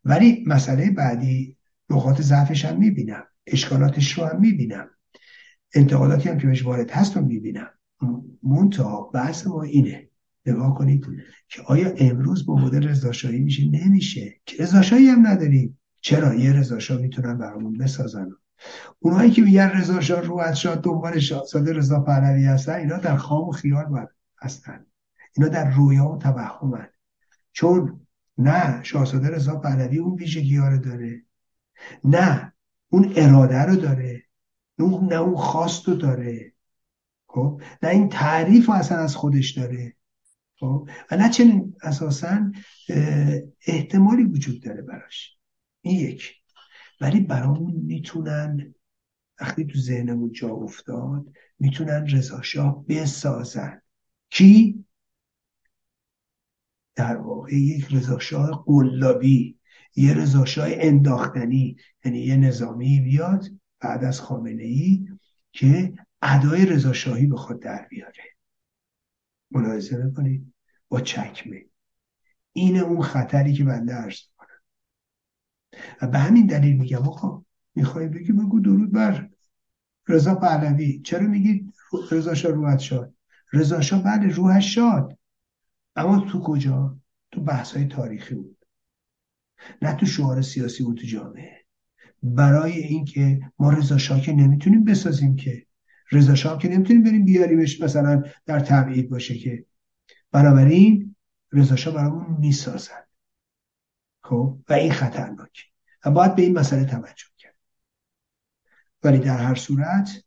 ولی 0.06 0.44
مسئله 0.48 0.92
بعدی 0.92 1.58
نقاط 1.90 2.22
ضعفش 2.22 2.66
هم 2.66 2.80
می‌بینم 2.80 3.24
اشکالاتش 3.48 4.18
رو 4.18 4.26
هم 4.26 4.40
می‌بینم 4.40 4.90
انتقاداتی 5.76 6.30
هم 6.30 6.38
که 6.38 6.48
بهش 6.48 6.66
وارد 6.66 6.92
هست 6.92 7.16
رو 7.16 7.26
می‌بینم. 7.26 7.70
منتها 8.44 9.02
بحث 9.14 9.48
ما 9.48 9.64
اینه 9.64 10.05
نگاه 10.46 10.76
کنید 10.76 11.06
که 11.50 11.62
آیا 11.62 11.94
امروز 11.98 12.46
با 12.46 12.56
مدل 12.56 12.88
رضاشاهی 12.88 13.40
میشه؟ 13.40 13.66
نمیشه. 13.66 14.36
که 14.46 14.64
رضاشاهی 14.64 15.08
هم 15.08 15.28
نداریم. 15.28 15.80
چرا؟ 16.02 16.36
یه 16.36 16.54
رضاشاه 16.54 17.02
می‌تونن 17.02 17.38
برامون 17.38 17.78
بسازن. 17.78 18.30
اونایی 19.00 19.32
که 19.32 19.42
میگن 19.42 19.70
رضا 19.70 20.02
شاه 20.02 20.22
رو 20.22 20.54
شاه 20.56 20.76
دنبال 20.76 21.20
شاهزاده 21.20 21.74
رضا 21.74 22.00
پهلوی 22.00 22.46
هستن 22.46 22.74
اینا 22.74 22.98
در 22.98 23.18
خواب 23.18 23.48
و 23.48 23.52
خیال 23.52 24.08
هستن. 24.42 24.86
اینا 25.38 25.50
در 25.50 25.72
رویا 25.72 26.06
و 26.06 26.18
توهمن 26.18 26.88
چون 27.52 28.00
نه 28.38 28.84
شاهزاده 28.84 29.30
رضا 29.30 29.56
پهلوی 29.56 29.98
اون 29.98 30.16
ویژگی 30.16 30.58
رو 30.58 30.78
داره. 30.78 31.22
نه 32.04 32.54
اون 32.90 33.14
اراده 33.16 33.62
رو 33.62 33.76
داره. 33.76 34.24
نه 34.80 35.16
اون 35.16 35.36
خواست 35.36 35.88
رو 35.88 35.96
داره. 35.96 36.54
خب؟ 37.28 37.62
نه 37.84 37.90
این 37.90 38.10
تعریف 38.10 38.70
اصلا 38.70 38.98
از 38.98 39.16
خودش 39.16 39.52
داره. 39.52 39.96
خب؟ 40.60 40.90
و 41.12 41.18
نه 41.18 41.30
چنین 41.30 41.76
اساسا 41.82 42.52
احتمالی 43.68 44.24
وجود 44.24 44.64
داره 44.64 44.82
براش. 44.82 45.38
این 45.82 46.00
یک. 46.00 46.36
ولی 47.02 47.20
برامون 47.20 47.72
می‌تونن 47.72 48.76
وقتی 49.42 49.66
تو 49.66 49.80
ذهنمون 49.80 50.32
جا 50.32 50.50
افتاد 50.50 51.26
می‌تونن 51.60 52.08
رضا 52.08 52.42
شاه 52.42 52.86
بسازن. 52.88 53.82
کی؟ 54.30 54.86
در 56.96 57.18
واقع 57.18 57.56
یک 57.56 57.88
رضاشاه 57.92 58.64
قلابی 58.66 59.60
یه 59.96 60.14
رضاشاه 60.14 60.68
انداختنی 60.72 61.78
یعنی 62.06 62.20
یه 62.20 62.36
نظامی 62.36 63.00
بیاد 63.00 63.46
بعد 63.80 64.04
از 64.04 64.22
خامنه 64.22 64.64
ای 64.64 65.08
که 65.52 65.94
ادای 66.22 66.66
رضاشاهی 66.66 67.28
بخواد 67.28 67.62
در 67.62 67.88
بیاره. 67.90 68.35
ملاحظه 69.52 70.06
می‌کنید 70.06 70.54
با 70.90 71.02
چکمه. 71.02 71.66
اینه 72.54 72.80
اون 72.80 73.02
خطری 73.02 73.54
که 73.54 73.64
بنده 73.64 73.94
عرض 73.94 74.20
می‌کنم. 74.30 74.62
و 76.02 76.08
به 76.08 76.18
همین 76.18 76.46
دلیل 76.46 76.78
میگم 76.78 76.98
آقا 76.98 77.44
می‌خوای 77.76 78.08
بگی 78.08 78.32
بگو 78.32 78.60
درود 78.60 78.92
بر 78.92 79.30
رضا 80.08 80.36
پهلوی. 80.36 81.00
چرا 81.00 81.28
میگی 81.28 81.74
رضا 82.12 82.34
شاه 82.34 82.52
روحت 82.52 82.80
شاد؟ 82.80 83.14
رضا 83.54 83.82
شاه 83.82 84.04
بله 84.04 84.28
روحش 84.28 84.76
شاد. 84.76 85.18
اما 85.96 86.20
تو 86.20 86.42
کجا؟ 86.42 86.98
تو 87.32 87.42
بحث 87.42 87.76
های 87.76 87.86
تاریخی 87.86 88.36
بود. 88.36 88.58
نه 89.82 89.94
تو 89.94 90.06
شعار 90.06 90.42
سیاسی 90.42 90.84
بود 90.84 90.98
تو 90.98 91.08
جامعه. 91.08 91.66
برای 92.24 92.72
اینکه 92.72 93.52
ما 93.60 93.70
رضا 93.70 93.98
شاه 93.98 94.22
که 94.22 94.34
نمی‌تونیم 94.34 94.84
بسازیم 94.84 95.36
که. 95.36 95.65
رضا 96.12 96.36
شاه 96.36 96.60
که 96.60 96.70
نمی‌تونیم 96.70 97.04
بریم 97.04 97.26
بیاریمش 97.26 97.82
مثلا 97.82 98.24
در 98.46 98.60
تبعید 98.60 99.10
باشه 99.10 99.38
که. 99.38 99.66
بنابراین 100.32 101.16
رضا 101.52 101.76
شاه 101.76 101.94
برامون 101.94 102.38
می‌سازن 102.40 103.04
خب؟ 104.24 104.60
و 104.70 104.74
این 104.74 104.92
خطرناکه. 104.92 105.64
و 106.06 106.12
باید 106.12 106.36
به 106.36 106.42
این 106.42 106.60
مسئله 106.60 106.86
توجه 106.86 107.26
کرد. 107.38 107.56
ولی 109.04 109.20
در 109.20 109.38
هر 109.38 109.56
صورت 109.56 110.26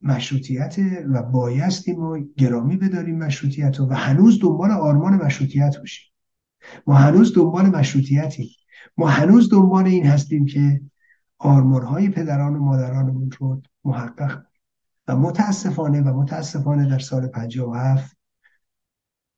مشروطیت 0.00 0.76
و 1.12 1.22
بایستی 1.22 1.92
ما 1.92 2.18
گرامی 2.36 2.76
بداریم 2.76 3.18
مشروطیت 3.18 3.76
رو 3.78 3.86
و 3.86 3.92
هنوز 3.92 4.38
دنبال 4.42 4.70
آرمان 4.70 5.14
مشروطیت 5.14 5.76
باشیم. 5.78 6.12
ما 6.86 6.94
هنوز 6.94 7.34
دنبال 7.34 7.66
مشروطیتی 7.66 8.56
ما 8.96 9.08
هنوز 9.08 9.50
دنبال 9.50 9.86
این 9.86 10.06
هستیم 10.06 10.46
که 10.46 10.80
آرمانهای 11.38 12.08
پدران 12.08 12.56
و 12.56 12.64
مادرانمون 12.64 13.30
رو 13.38 13.62
محقق. 13.84 14.44
و 15.08 15.16
متاسفانه 15.16 16.00
و 16.00 16.20
متاسفانه 16.20 16.90
در 16.90 16.98
سال 16.98 17.26
57 17.26 18.16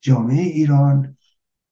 جامعه 0.01 0.43
ایران 0.43 1.16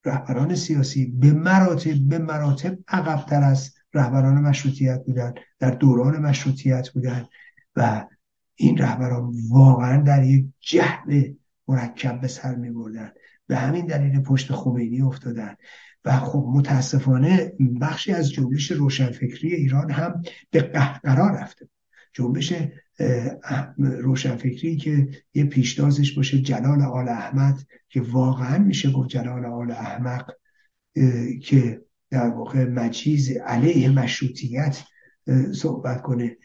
رهبران 0.05 0.55
سیاسی 0.55 1.05
به 1.05 1.31
مراتب 1.33 1.95
به 2.09 2.17
مراتب 2.17 2.77
عقبتر 2.87 3.43
از 3.43 3.73
رهبران 3.93 4.33
مشروطیت 4.33 5.05
بودن 5.05 5.33
در 5.59 5.71
دوران 5.71 6.17
مشروطیت 6.17 6.89
بودن 6.89 7.25
و 7.75 8.07
این 8.55 8.77
رهبران 8.77 9.33
واقعا 9.49 10.01
در 10.01 10.23
یک 10.23 10.45
جهل 10.59 11.33
مرکب 11.67 12.21
به 12.21 12.27
سر 12.27 12.55
می 12.55 12.71
به 13.47 13.57
همین 13.57 13.85
دلیل 13.85 14.21
پشت 14.21 14.51
خمینی 14.51 15.01
افتادن. 15.01 15.55
و 16.05 16.19
خب 16.19 16.45
متاسفانه 16.47 17.53
بخشی 17.81 18.11
از 18.11 18.31
جنبش 18.31 18.71
روشنفکری 18.71 19.55
ایران 19.55 19.91
هم 19.91 20.21
به 20.51 20.61
قهقرا 20.61 21.27
رفته. 21.29 21.69
جنبش 22.13 22.53
روشنفکری 23.77 24.77
که 24.77 25.09
یه 25.33 25.45
پیشتازش 25.45 26.11
باشه 26.11 26.41
جلال 26.41 26.81
آل 26.81 27.09
احمد 27.09 27.59
که 27.89 28.01
واقعا 28.01 28.57
میشه 28.57 28.91
گفت 28.91 29.09
جلال 29.09 29.45
آل 29.45 29.71
احمق 29.71 30.31
که 31.41 31.81
در 32.09 32.29
واقع 32.29 32.65
مجیز 32.65 33.31
علیه 33.31 33.89
مشروطیت 33.89 34.83
صحبت 35.55 36.01
کنه 36.01 36.37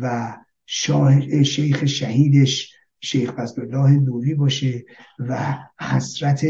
و 0.00 0.36
شیخ 0.66 1.84
شهیدش 1.84 2.74
شیخ 3.00 3.32
فضلالله 3.32 3.90
نوری 3.90 4.34
باشه 4.34 4.84
و 5.18 5.58
حسرت 5.80 6.46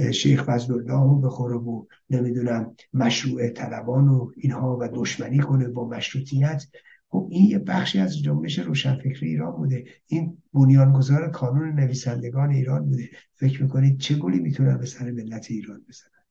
شیخ 0.00 0.42
فضلالله 0.42 1.02
رو 1.02 1.20
بخوره 1.20 1.56
و 1.56 1.84
نمی‌دونم 2.10 2.74
مشروع 2.94 3.48
طلبان 3.48 4.08
و 4.08 4.30
اینها 4.36 4.78
و 4.80 4.88
دشمنی 4.88 5.38
کنه 5.38 5.68
با 5.68 5.88
مشروطیت. 5.88 6.64
خب 7.08 7.28
این 7.30 7.44
یه 7.44 7.58
بخشی 7.58 7.98
از 7.98 8.18
جنبش 8.18 8.58
روشنفکری 8.58 9.28
ایران 9.28 9.52
بوده. 9.52 9.84
این 10.06 10.42
بنیانگذار 10.52 11.30
کانون 11.30 11.80
نویسندگان 11.80 12.50
ایران 12.50 12.84
بوده. 12.84 13.08
فکر 13.34 13.62
می‌کنید 13.62 13.98
چه 14.00 14.14
گلی 14.14 14.38
می‌تونن 14.38 14.78
به 14.78 14.86
سر 14.86 15.10
ملت 15.10 15.46
ایران 15.50 15.84
بزنن؟ 15.88 16.24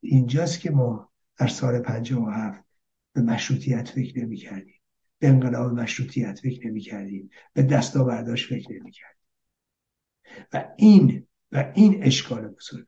اینجاست 0.00 0.60
که 0.60 0.70
ما 0.70 1.10
در 1.38 1.46
سال 1.46 1.78
57 1.78 2.64
به 3.12 3.22
مشروطیت 3.22 3.88
فکر 3.88 4.18
نمی‌کردیم. 4.18 4.80
به 5.18 5.28
انقلاب 5.28 5.72
مشروطیت 5.72 6.38
فکر 6.38 6.66
نمی‌کردیم. 6.66 7.30
به 7.52 7.62
دستاورداش 7.62 8.48
فکر 8.48 8.72
نمی‌کردیم. 8.72 9.24
و 10.52 10.64
این 10.76 11.26
و 11.54 11.72
این 11.74 12.04
اشکال 12.04 12.48
بزرگ. 12.48 12.86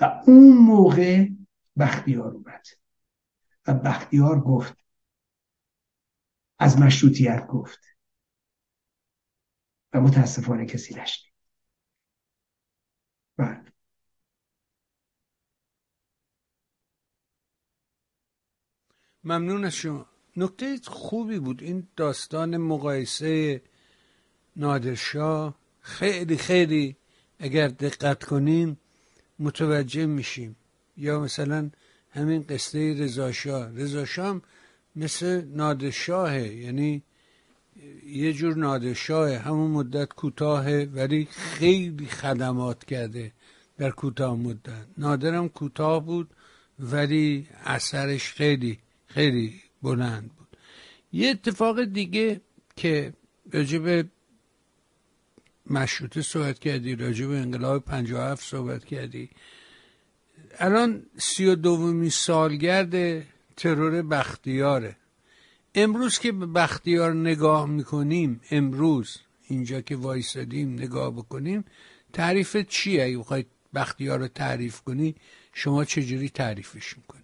و 0.00 0.22
اون 0.26 0.56
موقع 0.56 1.28
بختیار 1.78 2.32
اومد. 2.32 2.66
و 3.66 3.74
بختیار 3.74 4.40
گفت 4.40 4.76
از 6.58 6.78
مشروطیت 6.78 7.46
گفت. 7.46 7.80
و 9.92 10.00
متاسفانه 10.00 10.66
کسی 10.66 10.94
نشنید. 10.94 11.32
بله. 13.36 13.72
ممنون 19.24 19.64
از 19.64 19.74
شما. 19.74 20.06
نکته 20.36 20.78
خوبی 20.86 21.38
بود. 21.38 21.62
این 21.62 21.88
داستان 21.96 22.56
مقایسه 22.56 23.62
نادرشاه. 24.56 25.58
خیلی 25.80 26.36
خیلی 26.36 26.96
اگر 27.38 27.68
دقت 27.68 28.24
کنیم 28.24 28.78
متوجه 29.38 30.06
میشیم. 30.06 30.56
یا 30.96 31.20
مثلا 31.20 31.70
همین 32.10 32.42
قصه 32.42 32.94
رضاشاه 32.98 33.72
رضاشاه 33.72 34.40
مثل 34.96 35.44
نادرشاهه 35.44 36.48
یعنی 36.48 37.02
یه 38.06 38.32
جور 38.32 38.56
نادرشاهه. 38.56 39.38
همون 39.38 39.70
مدت 39.70 40.08
کوتاهه 40.08 40.88
ولی 40.94 41.28
خیلی 41.30 42.06
خدمات 42.06 42.84
کرده 42.84 43.32
در 43.78 43.90
کوتاه 43.90 44.36
مدت. 44.36 44.86
نادرم 44.98 45.48
کوتاه 45.48 46.04
بود 46.04 46.30
ولی 46.78 47.48
اثرش 47.64 48.32
خیلی 48.32 48.78
خیلی 49.06 49.60
بلند 49.82 50.30
بود. 50.38 50.56
یه 51.12 51.30
اتفاق 51.30 51.84
دیگه 51.84 52.40
که 52.76 53.12
راجب 53.52 54.06
مشروطه 55.70 56.22
صحبت 56.22 56.58
کردی 56.58 56.96
راجب 56.96 57.30
انقلاب 57.30 57.84
57 57.84 58.48
صحبت 58.48 58.84
کردی. 58.84 59.30
الان 60.58 61.02
سی 61.16 61.46
و 61.46 61.54
دومی 61.54 62.10
سالگرد 62.10 63.22
ترور 63.56 64.02
بختیاره. 64.02 64.96
امروز 65.74 66.18
که 66.18 66.32
به 66.32 66.46
بختیار 66.46 67.14
نگاه 67.14 67.66
می‌کنیم 67.66 68.40
امروز 68.50 69.18
اینجا 69.48 69.80
که 69.80 69.96
وایسادیم 69.96 70.72
نگاه 70.72 71.10
بکنیم 71.10 71.64
تعریف 72.12 72.56
چیه؟ 72.56 73.04
اگه 73.04 73.18
بخواید 73.18 73.46
بختیار 73.74 74.18
رو 74.18 74.28
تعریف 74.28 74.80
کنی 74.80 75.14
شما 75.52 75.84
چجوری 75.84 76.28
تعریفش 76.28 76.96
می‌کنی؟ 76.96 77.22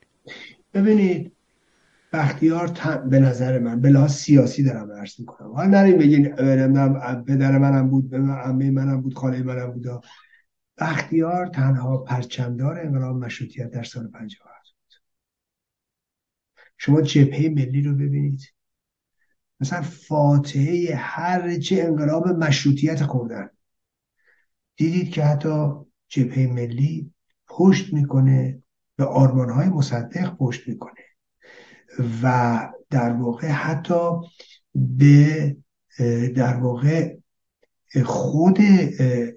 ببینید 0.74 1.32
بختیار 2.12 2.68
به 3.10 3.18
نظر 3.20 3.58
من 3.58 3.80
به 3.80 4.08
سیاسی 4.08 4.62
دارم 4.62 4.92
عرض 4.92 5.20
می‌کنم. 5.20 5.52
حالا 5.52 5.68
نریم 5.70 5.98
بگین 5.98 6.28
پدر 7.26 7.58
منم 7.58 7.90
بود 7.90 8.10
به 8.10 8.18
عمه 8.18 8.70
منم 8.70 9.00
بود 9.00 9.14
خاله 9.14 9.42
منم 9.42 9.70
بود. 9.72 9.86
بختیار 10.78 11.46
تنها 11.46 11.98
پرچمدار 11.98 12.80
انقلاب 12.80 13.16
مشروطیت 13.16 13.70
در 13.70 13.82
سال 13.82 14.08
57 14.08 14.44
بود. 14.64 14.94
شما 16.78 17.00
جبهه 17.00 17.48
ملی 17.48 17.82
رو 17.82 17.94
ببینید. 17.94 18.40
مثلا 19.60 19.82
فاتحه 19.82 20.94
هر 20.96 21.58
چه 21.58 21.82
انقلاب 21.82 22.28
مشروطیت 22.28 23.02
خوردن. 23.02 23.50
دیدید 24.76 25.10
که 25.10 25.24
حتی 25.24 25.72
جبهه 26.08 26.46
ملی 26.46 27.12
پشت 27.48 27.94
می‌کنه 27.94 28.62
به 28.96 29.04
آرمانهای 29.04 29.68
مصدق 29.68 30.36
پشت 30.36 30.68
می‌کنه. 30.68 31.01
و 32.22 32.68
در 32.90 33.12
واقع 33.12 33.48
حتی 33.48 34.10
به 34.74 35.56
در 36.34 36.56
واقع 36.56 37.16
خود 38.04 38.60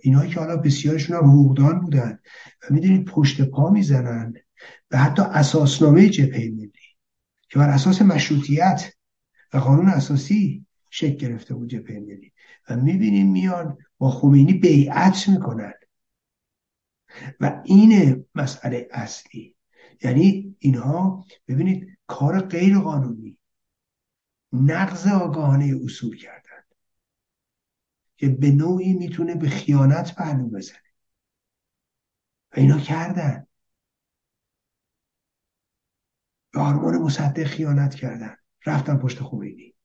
اینایی 0.01 0.31
که 0.31 0.39
حالا 0.39 0.57
بسیارشون 0.57 1.17
هم 1.17 1.23
حقوقدان 1.23 1.79
بودن 1.79 2.19
و 2.63 2.73
می‌دونید 2.73 3.05
پشت 3.05 3.41
پا 3.41 3.69
می‌زنن 3.69 4.33
و 4.91 4.97
حتی 4.97 5.21
اساسنامه 5.21 6.09
جبهه 6.09 6.49
ملی 6.49 6.71
که 7.49 7.59
بر 7.59 7.69
اساس 7.69 8.01
مشروطیت 8.01 8.93
و 9.53 9.57
قانون 9.57 9.89
اساسی 9.89 10.65
شکل 10.89 11.15
گرفته 11.15 11.53
بود 11.53 11.69
جبهه 11.69 11.99
ملی. 11.99 12.31
و 12.69 12.75
می‌بینیم 12.75 13.31
میان 13.31 13.77
با 13.97 14.11
خمینی 14.11 14.53
بیعت 14.53 15.29
می‌کنن. 15.29 15.73
و 17.39 17.61
این 17.65 18.25
مسئله 18.35 18.87
اصلی. 18.91 19.55
یعنی 20.03 20.55
اینها 20.59 21.25
ببینید 21.47 21.94
کار 22.07 22.39
غیر 22.39 22.79
قانونی 22.79 23.37
نقض 24.53 25.07
آگاهانه 25.07 25.75
اصول 25.83 26.17
کردن. 26.17 26.63
که 28.17 28.29
به 28.29 28.51
نوعی 28.51 28.93
می‌تونه 28.93 29.35
به 29.35 29.49
خیانت 29.49 30.15
پهلو 30.15 30.49
بزنه. 30.49 30.79
و 32.51 32.59
اینا 32.59 32.79
کردن. 32.79 33.47
به 36.51 36.59
آرمان 36.59 36.97
مصدق 36.97 37.43
خیانت 37.43 37.95
کردن. 37.95 38.35
رفتن 38.65 38.97
پشت 38.97 39.23
خمینی. 39.23 39.75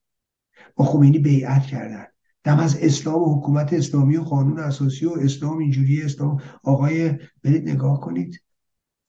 با 0.75 0.85
خمینی 0.85 1.19
بیعت 1.19 1.65
کردن. 1.65 2.05
دم 2.43 2.59
از 2.59 2.77
اسلام 2.77 3.21
و 3.21 3.39
حکومت 3.39 3.73
اسلامی 3.73 4.17
و 4.17 4.23
قانون 4.23 4.59
اساسی 4.59 5.05
و 5.05 5.13
اسلام 5.13 5.57
اینجوری 5.57 6.03
اسلام 6.03 6.41
آقای 6.63 7.19
برید 7.43 7.69
نگاه 7.69 7.99
کنید. 7.99 8.43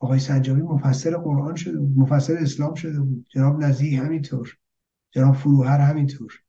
آقای 0.02 0.18
سنجابی 0.18 0.62
مفسر 0.62 1.16
قرآن 1.16 1.54
شده 1.54 1.78
بود 1.78 1.98
مفسر 1.98 2.36
اسلام 2.36 2.74
شده 2.74 3.00
بود. 3.00 3.26
جناب 3.28 3.64
نزیح 3.64 4.00
همینطور 4.00 4.58
جناب 5.10 5.34
فروهر 5.34 5.80
همینطور. 5.80 6.42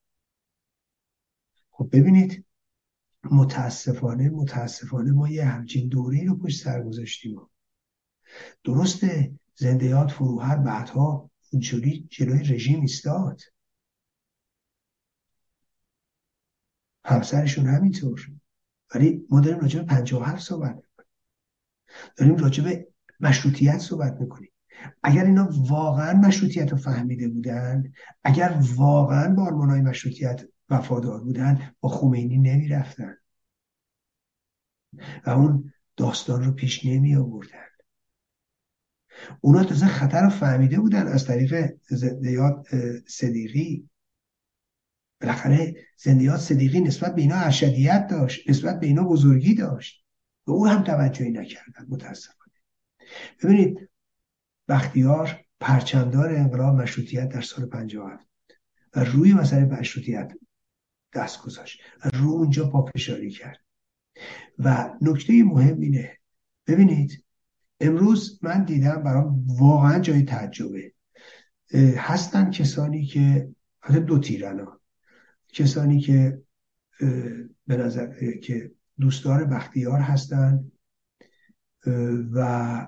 خب 1.71 1.89
ببینید 1.91 2.45
متاسفانه 3.23 4.29
متاسفانه 4.29 5.11
ما 5.11 5.29
یه 5.29 5.45
همچین 5.45 5.89
دوره 5.89 6.23
رو 6.23 6.37
پشت 6.37 6.63
سر 6.63 6.83
گذاشتیم. 6.83 7.41
درسته 8.63 9.39
زندیات 9.55 10.11
فروهر 10.11 10.57
بعدها 10.57 11.31
اونجوری 11.51 12.07
جلوی 12.11 12.39
رژیم 12.39 12.81
ایستاد. 12.81 13.41
همسرشون 17.05 17.65
همینطور. 17.65 18.31
ولی 18.95 19.27
ما 19.29 19.39
داریم 19.39 19.59
راجع 19.59 19.79
به 19.79 19.85
57 19.85 20.43
صحبت 20.43 20.83
داریم 22.17 22.35
راجع 22.35 22.63
به 22.63 22.92
مشروطیت 23.19 23.77
صحبت 23.77 24.17
می‌کنیم 24.21 24.51
اگر 25.03 25.25
اینا 25.25 25.49
واقعا 25.51 26.13
مشروطیت 26.13 26.71
رو 26.71 26.77
فهمیده 26.77 27.27
بودن 27.27 27.93
اگر 28.23 28.59
واقعا 28.75 29.33
با 29.33 29.43
آرمانهای 29.45 29.81
مشروطیت 29.81 30.41
وفادار 30.69 31.23
بودن 31.23 31.75
با 31.81 31.89
خمینی 31.89 32.37
نمی‌رفتن. 32.37 33.15
و 35.25 35.29
اون 35.29 35.73
داستان 35.97 36.43
رو 36.43 36.51
پیش 36.51 36.85
نمی 36.85 37.15
آوردن 37.15 37.59
اونا 39.41 39.63
تازه 39.63 39.85
خطر 39.85 40.23
رو 40.23 40.29
فهمیده 40.29 40.79
بودن 40.79 41.07
از 41.07 41.25
طریق 41.25 41.73
زندیات 41.89 42.67
صدیقی. 43.07 43.89
بالاخره 45.21 45.75
زندیات 45.97 46.39
صدیقی 46.39 46.79
نسبت 46.79 47.15
به 47.15 47.21
اینا 47.21 47.35
ارشدیت 47.35 48.07
داشت 48.07 48.49
نسبت 48.49 48.79
به 48.79 48.87
اینا 48.87 49.03
بزرگی 49.03 49.55
داشت. 49.55 50.05
به 50.45 50.51
او 50.51 50.67
هم 50.67 50.83
توجهی 50.83 51.31
نکردن 51.31 51.85
متاسفانه. 51.89 52.42
ببینید 53.43 53.89
بختیار 54.67 55.39
پرچمدار 55.59 56.29
انقلاب 56.29 56.75
مشروطیت 56.75 57.29
در 57.29 57.41
سال 57.41 57.65
57 57.65 58.27
و 58.95 59.03
روی 59.03 59.33
مسئله 59.33 59.65
مشروطیت 59.65 60.33
دست 61.13 61.41
گذاشت 61.41 61.81
رو 62.13 62.29
اونجا 62.29 62.69
پافشاری 62.69 63.29
کرد. 63.31 63.59
و 64.59 64.93
نکته 65.01 65.43
مهم 65.43 65.79
اینه 65.79 66.17
ببینید 66.67 67.25
امروز 67.79 68.39
من 68.41 68.63
دیدم 68.63 69.03
برام 69.03 69.45
واقعا 69.47 69.99
جای 69.99 70.23
تعجبه. 70.23 70.93
هستن 71.97 72.51
کسانی 72.51 73.05
که 73.05 73.49
حتی 73.81 73.99
دو 73.99 74.19
تیرنا 74.19 74.79
کسانی 75.53 75.99
که 75.99 76.41
به 77.67 77.77
نظر 77.77 78.37
که 78.43 78.71
دوستدار 78.99 79.45
بختیار 79.45 79.99
هستند 79.99 80.71
و 82.33 82.87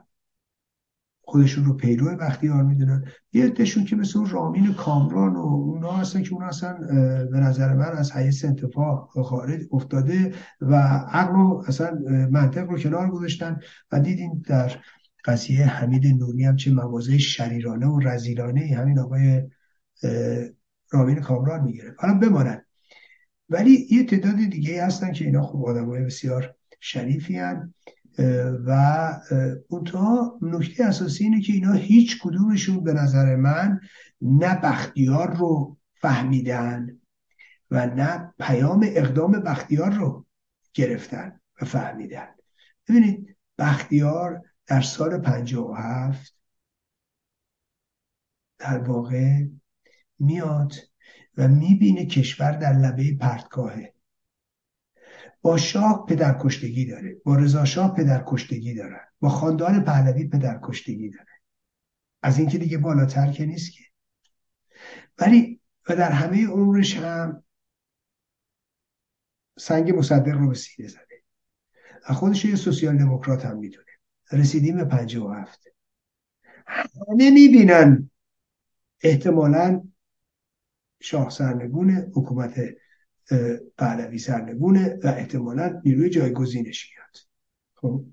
خودشون 1.22 1.66
رو 1.66 1.74
پیرو 1.74 2.16
بختیار 2.16 2.64
می‌دونن. 2.64 3.06
یه 3.34 3.46
عدهشون 3.46 3.86
که 3.86 3.96
مثل 3.96 4.26
رامین 4.26 4.74
کامران 4.74 5.36
و 5.36 5.40
اونا 5.40 5.92
هستن 5.92 6.24
که 6.24 6.34
اونا 6.34 6.48
اصلا 6.48 6.74
به 7.32 7.40
نظر 7.40 7.74
من 7.74 7.92
از 7.98 8.12
حیث 8.12 8.46
انتفاع 8.46 9.10
خارج 9.24 9.62
افتاده 9.72 10.34
و 10.62 10.76
عقل 11.12 11.34
رو 11.34 11.64
اصلا 11.68 12.00
منطق 12.32 12.70
رو 12.70 12.78
کنار 12.78 13.10
گذاشتن 13.10 13.60
و 13.92 14.00
دیدیم 14.00 14.44
در 14.48 14.72
قضیه 15.26 15.66
حمید 15.66 16.08
نوری 16.08 16.44
هم 16.44 16.56
چه 16.56 16.72
موازه 16.72 17.18
شریرانه 17.18 17.88
و 17.88 18.00
رزیلانه 18.00 18.76
همین 18.78 19.00
آقای 19.00 19.44
رامین 20.92 21.20
کامران 21.20 21.64
می‌گیره. 21.64 21.96
حالا 21.98 22.14
بمانند 22.14 22.66
ولی 23.50 23.88
یه 23.92 24.04
تعداد 24.04 24.36
دیگه 24.36 24.86
هستن 24.86 25.12
که 25.12 25.26
اینا 25.26 25.42
خوب 25.42 25.66
آدم 25.66 25.86
های 25.86 26.04
بسیار 26.04 26.56
شریفی 26.80 27.38
هن 27.38 27.74
و 28.66 28.72
اونتا 29.70 30.38
نکته 30.42 30.84
اساسی 30.86 31.24
اینه 31.24 31.42
که 31.42 31.54
اینا 31.54 31.74
هیچ 31.74 32.20
کدومشون 32.22 32.84
به 32.84 32.94
نظر 32.94 33.36
من 33.36 33.80
نه 34.22 34.56
بختیار 34.56 35.36
رو 35.36 35.78
فهمیدن 35.94 37.00
و 37.72 37.88
نه 37.88 38.34
پیام 38.40 38.86
اقدام 38.88 39.32
بختیار 39.32 39.94
رو 39.94 40.26
گرفتن 40.74 41.40
و 41.62 41.66
فهمیدن. 41.66 42.28
ببینید 42.88 43.38
بختیار 43.58 44.42
در 44.68 44.82
سال 44.82 45.18
57 45.18 46.36
در 48.58 48.78
واقع 48.78 49.44
میاد 50.20 50.74
و 51.38 51.48
می‌بینه 51.48 52.06
کشور 52.06 52.52
در 52.52 52.74
لبه 52.74 53.18
پرتگاهه. 53.18 53.95
با 55.46 55.58
شاه 55.58 56.06
پدر 56.06 56.38
کشتگی 56.40 56.86
داره 56.86 57.22
با 57.24 57.36
رضا 57.36 57.66
شاه 57.66 57.96
پدر 57.96 58.24
کشتگی 58.28 58.74
داره 58.74 59.02
با 59.20 59.30
خاندان 59.30 59.84
پهلوی 59.84 60.28
پدر 60.28 60.60
کشتگی 60.64 61.10
داره. 61.10 61.32
از 62.22 62.40
اینکه 62.40 62.58
دیگه 62.58 62.78
بالاتر 62.78 63.32
که 63.32 63.46
نیست 63.46 63.72
که. 63.72 63.84
ولی 65.20 65.62
و 65.90 65.96
در 65.96 66.12
همه 66.12 66.48
عمرش 66.48 66.98
هم 66.98 67.44
سنگ 69.60 69.98
مصدق 69.98 70.34
رو 70.34 70.48
به 70.48 70.56
سینه 70.56 70.88
زده. 70.88 71.24
خودش 72.06 72.46
یه 72.46 72.56
سوسیال 72.56 72.98
دموکرات 72.98 73.46
هم 73.46 73.58
می‌دونه. 73.58 73.92
رسیدیم 74.32 74.78
به 74.78 74.86
پنجه 74.86 75.20
و 75.20 75.34
هفت. 75.34 75.68
همه 76.68 77.32
می‌بینن 77.32 78.10
احتمالا 79.02 79.84
شاه 81.02 81.30
سرنگونه 81.30 82.12
حکومت 82.16 82.60
پهلوی 83.77 84.18
سرنگونه 84.18 84.99
و 85.03 85.07
احتمالا 85.07 85.81
نیروی 85.85 86.10
جایگزینش 86.10 86.89
میاد. 86.91 87.18
خب 87.76 88.06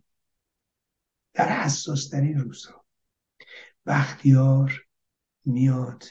در 1.34 1.48
حساس 1.48 2.08
ترین 2.08 2.38
روزها 2.38 2.84
بختیار 3.86 4.86
میاد 5.44 6.04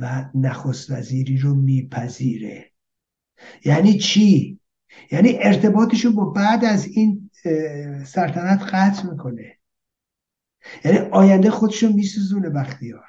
و 0.00 0.30
نخست 0.34 0.90
وزیری 0.90 1.36
رو 1.36 1.54
میپذیره. 1.54 2.72
یعنی 3.64 3.98
چی؟ 3.98 4.60
یعنی 5.10 5.38
ارتباطش 5.40 6.04
رو 6.04 6.12
با 6.12 6.24
بعد 6.24 6.64
از 6.64 6.86
این 6.86 7.30
سلطنت 8.06 8.62
قطع 8.62 9.10
می‌کنه. 9.10 9.58
یعنی 10.84 10.98
آینده 10.98 11.50
خودش 11.50 11.82
رو 11.82 11.92
میسوزونه 11.92 12.50
بختیار 12.50 13.08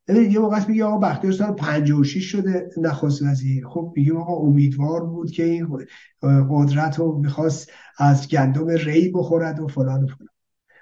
یه 0.15 0.39
موقع 0.39 0.67
میگه 0.67 0.85
آقا 0.85 0.97
بختیار 0.97 1.33
سال 1.33 1.53
56 1.53 2.23
شده 2.23 2.69
نخست 2.77 3.21
وزیر. 3.21 3.67
خب 3.67 3.93
میگه 3.95 4.13
آقا 4.13 4.33
امیدوار 4.33 5.05
بود 5.05 5.31
که 5.31 5.43
این 5.43 5.67
قدرت 6.49 6.99
رو 6.99 7.17
می‌خواست 7.17 7.71
از 7.97 8.27
گندم 8.27 8.67
ری 8.67 9.11
بخورد 9.11 9.59
و 9.59 9.67
فلان 9.67 10.03
و 10.03 10.07
فلان. 10.07 10.29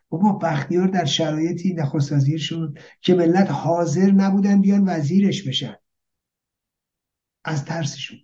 بابا 0.10 0.31
بختیار 0.31 0.88
در 0.88 1.06
شرایطی 1.06 1.73
نخست 1.73 2.11
وزیر 2.11 2.39
شد 2.39 2.77
که 3.01 3.15
ملت 3.15 3.51
حاضر 3.51 4.11
نبودن 4.11 4.61
بیان 4.61 4.84
وزیرش 4.89 5.47
بشن. 5.47 5.76
از 7.43 7.65
ترسشون 7.65 8.18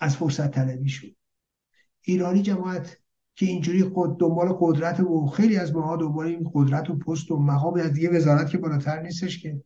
از 0.00 0.16
فرصت 0.16 0.50
طلبیشون 0.50 1.10
ایرانی 2.02 2.42
جماعت 2.42 2.98
که 3.34 3.46
اینجوری 3.46 3.82
خود 3.82 4.20
دنبال 4.20 4.56
قدرت 4.60 5.00
و 5.00 5.26
خیلی 5.26 5.56
از 5.56 5.74
ماها 5.74 5.96
دنبال 5.96 6.26
این 6.26 6.50
قدرت 6.54 6.90
و 6.90 6.98
پست 6.98 7.30
و 7.30 7.38
مقام 7.38 7.74
از 7.74 7.92
دیگه 7.92 8.16
وزارت 8.16 8.50
که 8.50 8.58
بالاتر 8.58 9.02
نیستش 9.02 9.38
که. 9.42 9.62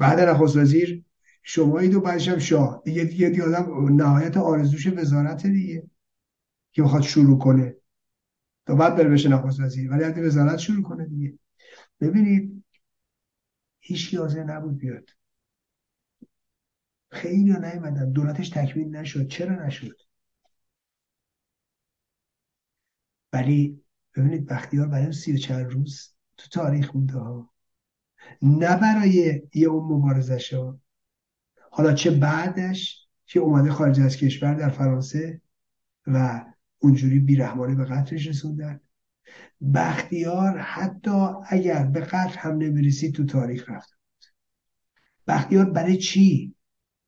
بعد 0.00 0.20
نخست 0.20 0.56
وزیر 0.56 1.04
شما 1.42 1.86
دو 1.86 2.00
بعدش 2.00 2.28
هم 2.28 2.38
شاه. 2.38 2.82
دیگه 2.84 3.04
دیگه 3.04 3.30
دی 3.30 3.42
آدم 3.42 3.96
نهایت 3.96 4.36
آرزوش 4.36 4.86
وزارت 4.86 5.46
دیگه 5.46 5.90
که 6.72 6.82
بخواد 6.82 7.02
شروع 7.02 7.38
کنه. 7.38 7.76
تا 8.66 8.74
بعد 8.74 8.96
بره 8.96 9.08
بشه 9.08 9.28
نخست 9.28 9.60
وزیر. 9.60 9.90
ولی 9.90 10.04
وقتی 10.04 10.20
وزارت 10.20 10.58
شروع 10.58 10.82
کنه 10.82 11.06
دیگه. 11.06 11.38
ببینید 12.00 12.64
هیچ 13.80 14.14
حاضر 14.14 14.44
نبود 14.44 14.78
بیاد. 14.78 15.10
خیلی 17.10 17.52
نیومدن. 17.52 18.12
دولتش 18.12 18.48
تکمیل 18.48 18.96
نشد. 18.96 19.28
چرا 19.28 19.66
نشد؟ 19.66 19.96
ولی 23.32 23.84
ببینید 24.16 24.46
بختیار 24.46 24.86
برای 24.86 25.12
سی 25.12 25.32
و 25.32 25.36
چند 25.36 25.70
روز 25.70 26.14
تو 26.36 26.48
تاریخ 26.48 26.96
مونده 26.96 27.18
ها. 27.18 27.50
نه 28.42 28.76
برای 28.76 29.42
یه 29.54 29.68
اون 29.68 29.92
مبارزش 29.92 30.54
ها 30.54 30.80
حالا 31.70 31.92
چه 31.92 32.10
بعدش 32.10 33.06
که 33.26 33.40
اومده 33.40 33.72
خارج 33.72 34.00
از 34.00 34.16
کشور 34.16 34.54
در 34.54 34.70
فرانسه 34.70 35.40
و 36.06 36.44
اونجوری 36.78 37.18
بیرحمانه 37.18 37.74
به 37.74 37.84
قتلش 37.84 38.26
رسوندن. 38.26 38.80
بختیار 39.74 40.58
حتی 40.58 41.26
اگر 41.48 41.84
به 41.84 42.00
قتل 42.00 42.38
هم 42.38 42.56
نمی‌رسید 42.56 43.14
تو 43.14 43.26
تاریخ 43.26 43.70
رفته 43.70 43.94
بختیار 45.26 45.70
برای 45.70 45.96
چی؟ 45.96 46.54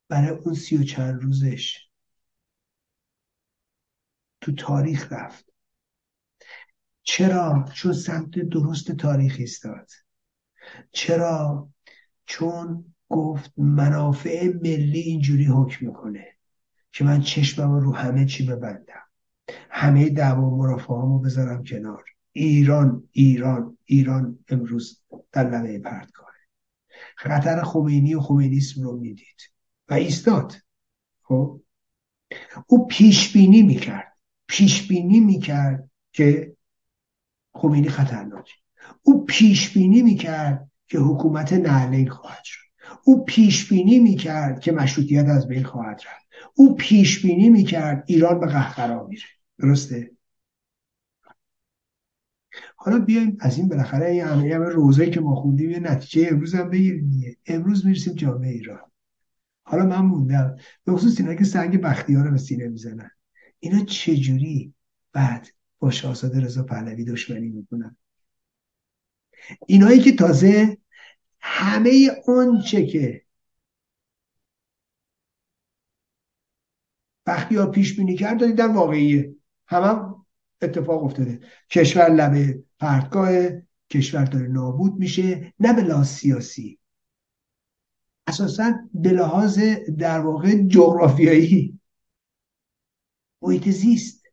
برای 0.09 0.29
اون 0.29 0.53
سی 0.53 0.77
و 0.77 0.83
چند 0.83 1.21
روزش 1.21 1.87
تو 4.41 4.51
تاریخ 4.51 5.13
رفت. 5.13 5.45
چرا؟ 7.03 7.65
چون 7.73 7.93
سمت 7.93 8.39
درست 8.39 8.91
تاریخ 8.91 9.35
ایستاد. 9.39 9.89
چرا؟ 10.91 11.69
چون 12.25 12.85
گفت 13.09 13.53
منافع 13.57 14.47
ملی 14.47 14.99
اینجوری 14.99 15.45
حکم 15.45 15.85
می‌کنه 15.85 16.25
که 16.91 17.03
من 17.03 17.21
چشمم 17.21 17.71
رو 17.71 17.95
همه 17.95 18.25
چی 18.25 18.45
ببندم. 18.45 19.03
همه 19.69 20.09
دعوا 20.09 20.57
مرافعه 20.57 20.95
رو 21.01 21.19
بذارم 21.19 21.63
کنار. 21.63 22.03
ایران 22.31 23.09
ایران 23.11 23.77
ایران 23.85 24.39
امروز 24.49 25.01
در 25.31 25.49
لبه 25.49 25.79
پرتگاهه 25.79 26.33
خطر 27.15 27.63
خمینی 27.63 28.15
و 28.15 28.19
خمینیسم 28.19 28.83
رو 28.83 28.97
می‌دید 28.97 29.41
و 29.89 29.93
ایستاد. 29.93 30.53
خب؟ 31.23 31.61
او 32.67 32.87
پیش 32.87 33.33
بینی 33.33 33.61
می‌کرد. 33.61 34.17
پیش 34.47 34.87
بینی 34.87 35.19
می‌کرد 35.19 35.89
که 36.11 36.55
خمینی 37.53 37.89
خطرناکه 37.89 38.53
او 39.01 39.25
پیش 39.25 39.73
بینی 39.73 40.01
می‌کرد 40.01 40.69
که 40.87 40.99
حکومت 40.99 41.53
نعلین 41.53 42.09
خواهد 42.09 42.43
شد. 42.43 42.63
او 43.03 43.25
پیش 43.25 43.69
بینی 43.69 43.99
می‌کرد 43.99 44.59
که 44.59 44.71
مشروطیت 44.71 45.25
از 45.25 45.47
بین 45.47 45.63
خواهد 45.63 45.95
رفت. 45.95 46.27
او 46.55 46.75
پیش 46.75 47.25
بینی 47.25 47.49
می‌کرد 47.49 48.03
ایران 48.07 48.39
به 48.39 48.45
قهقرا 48.45 49.07
میره. 49.07 49.23
درسته؟ 49.59 50.11
حالا 52.75 52.99
بیایم 52.99 53.37
از 53.39 53.57
این 53.57 53.67
بالاخره 53.67 54.15
یه 54.15 54.25
همه 54.25 54.69
روزه 54.69 55.09
که 55.09 55.21
ما 55.21 55.35
خوندیم 55.35 55.69
یه 55.69 55.79
نتیجه 55.79 56.27
امروز 56.31 56.55
هم 56.55 56.69
بگیریم 56.69 57.09
دیگه. 57.09 57.37
امروز 57.45 57.85
می‌رسیم 57.85 58.13
جامعه 58.13 58.51
ایران. 58.51 58.79
حالا 59.63 59.85
من 59.85 59.99
موندم 59.99 60.55
به 60.83 60.91
خصوص 60.91 61.19
اینا 61.19 61.35
که 61.35 61.43
سنگ 61.43 61.81
بختیار 61.81 62.31
به 62.31 62.37
سینه 62.37 62.67
می‌زنن. 62.67 63.09
اینا 63.59 63.85
چجوری 63.85 64.73
بعد 65.13 65.47
با 65.79 65.91
شاهزاده 65.91 66.39
رضا 66.39 66.63
پهلوی 66.63 67.05
دشمنی 67.05 67.49
می‌کنن؟ 67.49 67.97
اینایی 69.67 69.99
که 69.99 70.15
تازه 70.15 70.77
همه 71.39 72.11
اون 72.25 72.61
چه 72.61 72.85
که 72.85 73.23
بختیار 77.25 77.71
پیش 77.71 77.95
بینی 77.95 78.15
کرد 78.15 78.45
دیدن 78.45 78.73
واقعیه. 78.73 79.35
همه 79.67 79.85
هم 79.85 80.25
اتفاق 80.61 81.03
افتاده. 81.03 81.39
کشور 81.69 82.09
لبه 82.09 82.63
پرتگاه 82.79 83.29
کشور 83.89 84.25
داره 84.25 84.47
نابود 84.47 84.93
میشه 84.93 85.53
نه 85.59 85.73
به 85.73 86.03
سیاسی. 86.03 86.79
اساسا 88.27 88.73
به 88.93 89.09
لحاظ 89.09 89.59
در 89.97 90.19
واقع 90.19 90.67
جغرافیایی 90.67 91.79
محیط 93.41 93.69
زیست. 93.69 94.23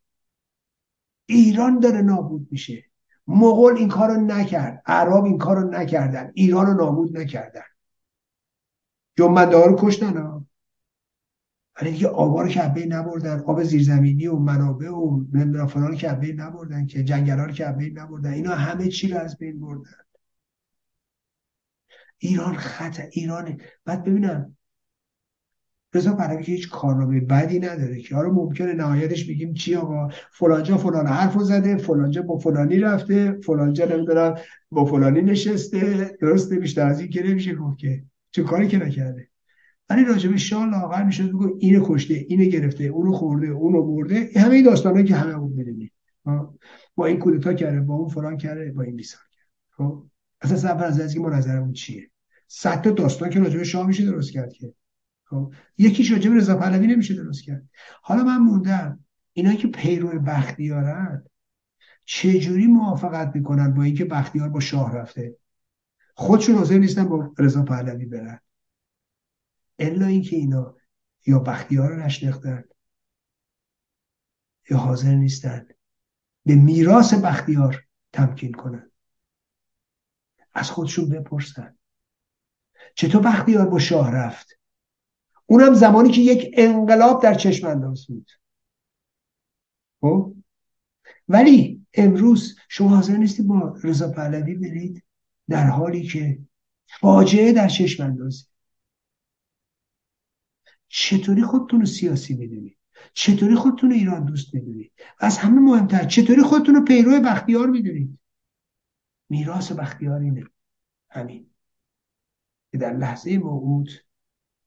ایران 1.25 1.79
داره 1.79 2.01
نابود 2.01 2.47
میشه. 2.51 2.90
مغول 3.31 3.77
این 3.77 3.87
کارو 3.87 4.21
نکرد 4.21 4.83
عرب 4.85 5.23
این 5.23 5.37
کارو 5.37 5.69
نکردن 5.69 6.31
ایران 6.33 6.65
رو 6.65 6.73
نابود 6.73 7.17
نکردن. 7.17 7.61
جنبنده 9.17 9.57
ها 9.57 9.65
رو 9.65 9.75
کشتن 9.79 10.17
ها. 10.17 10.45
ولی 11.81 11.91
دیگه 11.91 12.07
آبا 12.07 12.41
رو 12.41 12.69
بین 12.73 12.93
نبردن 12.93 13.39
آب 13.39 13.63
زیرزمینی 13.63 14.27
و 14.27 14.35
منابع 14.35 14.89
و 14.89 15.23
نمی‌دونم 15.33 15.67
فلان 15.67 16.19
بین 16.19 16.41
نبردن 16.41 16.85
که 16.85 17.03
جنگل 17.03 17.37
رو 17.37 17.73
بین 17.73 17.99
نبردن. 17.99 18.33
اینا 18.33 18.55
همه 18.55 18.87
چی 18.87 19.07
رو 19.07 19.17
از 19.17 19.37
بین 19.37 19.59
بردن. 19.59 19.91
ایران 22.17 22.55
خط 22.55 22.99
ایرانه 23.11 23.57
بعد 23.85 24.03
ببینم 24.03 24.57
رضا 25.93 26.13
پهلوی 26.13 26.43
که 26.43 26.51
هیچ 26.51 26.69
کارنامه 26.69 27.19
بدی 27.19 27.59
نداره. 27.59 28.01
که 28.01 28.15
حالا 28.15 28.29
ممکنه 28.29 28.73
نهایتش 28.73 29.25
بگیم 29.25 29.53
چی 29.53 29.75
آقا؟ 29.75 30.09
فلانجا 30.31 30.77
فلان 30.77 31.07
حرف 31.07 31.37
زده 31.37 31.77
فلانجا 31.77 32.21
با 32.21 32.37
فلانی 32.37 32.79
رفته 32.79 33.31
فلانجا 33.31 33.85
نمی‌دونم 33.85 34.35
با 34.71 34.85
فلانی 34.85 35.21
نشسته. 35.21 36.11
درسته 36.21 36.59
بیشتر 36.59 36.87
از 36.87 36.99
این 36.99 37.09
که 37.09 37.23
نمیشه 37.23 37.55
گفت 37.55 37.77
که. 37.77 38.03
چه 38.31 38.43
کاری 38.43 38.67
که 38.67 38.77
نکرده. 38.77 39.27
ولی 39.89 40.05
راجب 40.05 40.35
شاه 40.35 40.69
لاغر 40.69 41.03
میشه 41.03 41.23
بگو 41.23 41.57
اینو 41.59 41.85
کشته 41.85 42.13
اینو 42.13 42.45
گرفته 42.45 42.83
اونو 42.83 43.11
خورده 43.11 43.47
اونو 43.47 43.83
برده. 43.83 44.29
همه 44.35 44.55
این 44.55 44.65
داستانایی 44.65 45.05
که 45.05 45.15
همه 45.15 45.35
بود 45.35 45.55
می‌دونی. 45.55 45.91
با 46.95 47.05
این 47.05 47.19
کودتا 47.19 47.53
کرده 47.53 47.81
با 47.81 47.93
اون 47.93 48.09
فلان 48.09 48.37
کرده 48.37 48.71
با 48.71 48.81
این 48.81 48.95
بیسار 48.95 49.21
کرده. 49.31 49.49
خب؟ 49.71 50.03
اصلا 50.41 50.71
اول 50.71 50.83
از 50.83 50.99
از 50.99 51.17
ما 51.17 51.29
نظرمون 51.29 51.73
چیه؟ 51.73 52.09
صد 52.47 52.81
تا 52.81 52.91
داستان 52.91 53.29
که 53.29 53.39
راجب 53.39 53.63
شاه 53.63 53.87
میشه 53.87 54.05
درست 54.05 54.31
کرد 54.31 54.53
که. 54.53 54.73
خب 55.31 55.53
یکیش 55.77 56.11
راجب 56.11 56.33
رضا 56.33 56.55
پهلوی 56.55 56.87
نمیشه 56.87 57.13
درست 57.13 57.43
کرد. 57.43 57.69
حالا 58.01 58.23
من 58.23 58.37
موندم 58.37 59.05
اینا 59.33 59.53
که 59.53 59.67
پیرو 59.67 60.19
بختیارن 60.19 61.25
چجوری 62.05 62.67
موافقت 62.67 63.35
می‌کنن 63.35 63.73
با 63.73 63.83
اینکه 63.83 64.05
بختیار 64.05 64.49
با 64.49 64.59
شاه 64.59 64.95
رفته؟ 64.95 65.37
خودشون 66.15 66.55
حاضر 66.55 66.77
نیستن 66.77 67.09
با 67.09 67.33
رضا 67.37 67.63
پهلوی 67.63 68.05
برن. 68.05 68.39
الا 69.79 70.05
اینکه 70.05 70.35
اینا 70.35 70.75
یا 71.25 71.39
بختیار 71.39 71.89
رو 71.89 71.99
نشناختن 71.99 72.63
یا 74.69 74.77
حاضر 74.77 75.15
نیستن 75.15 75.67
به 76.45 76.55
میراث 76.55 77.13
بختیار 77.13 77.83
تمکین 78.13 78.51
کنن. 78.51 78.91
از 80.53 80.71
خودشون 80.71 81.09
بپرسن. 81.09 81.77
چطور 82.95 83.21
بختیار 83.21 83.65
با 83.65 83.79
شاه 83.79 84.11
رفت؟ 84.11 84.60
اونم 85.51 85.73
زمانی 85.73 86.11
که 86.11 86.21
یک 86.21 86.53
انقلاب 86.57 87.23
در 87.23 87.33
چشم 87.33 87.67
انداز 87.67 88.07
بود. 88.07 88.31
خب؟ 90.01 90.35
ولی 91.27 91.85
امروز 91.93 92.57
شما 92.69 92.89
حاضر 92.89 93.17
نیستی 93.17 93.43
با 93.43 93.77
رضا 93.83 94.11
پهلوی 94.11 94.55
برید 94.55 95.03
در 95.49 95.67
حالی 95.67 96.03
که 96.03 96.39
فاجعه 96.99 97.53
در 97.53 97.67
چشم 97.67 98.03
اندازی 98.03 98.45
چطوری 100.87 101.43
خودتون 101.43 101.79
رو 101.79 101.85
سیاسی 101.85 102.35
می‌دونید 102.35 102.77
چطوری 103.13 103.55
خودتون 103.55 103.89
رو 103.89 103.95
ایران 103.95 104.25
دوست 104.25 104.53
می‌دونید 104.55 104.91
و 105.21 105.25
از 105.25 105.37
همه 105.37 105.59
مهمتر 105.59 106.03
چطوری 106.03 106.41
خودتون 106.41 106.75
رو 106.75 106.85
پیرو 106.85 107.19
بختیار 107.19 107.67
می‌دونید؟ 107.67 108.19
میراث 109.29 109.71
بختیار 109.71 110.21
اینه. 110.21 110.45
همین. 111.09 111.49
که 112.71 112.77
در 112.77 112.93
لحظه 112.93 113.37
موعود 113.37 113.89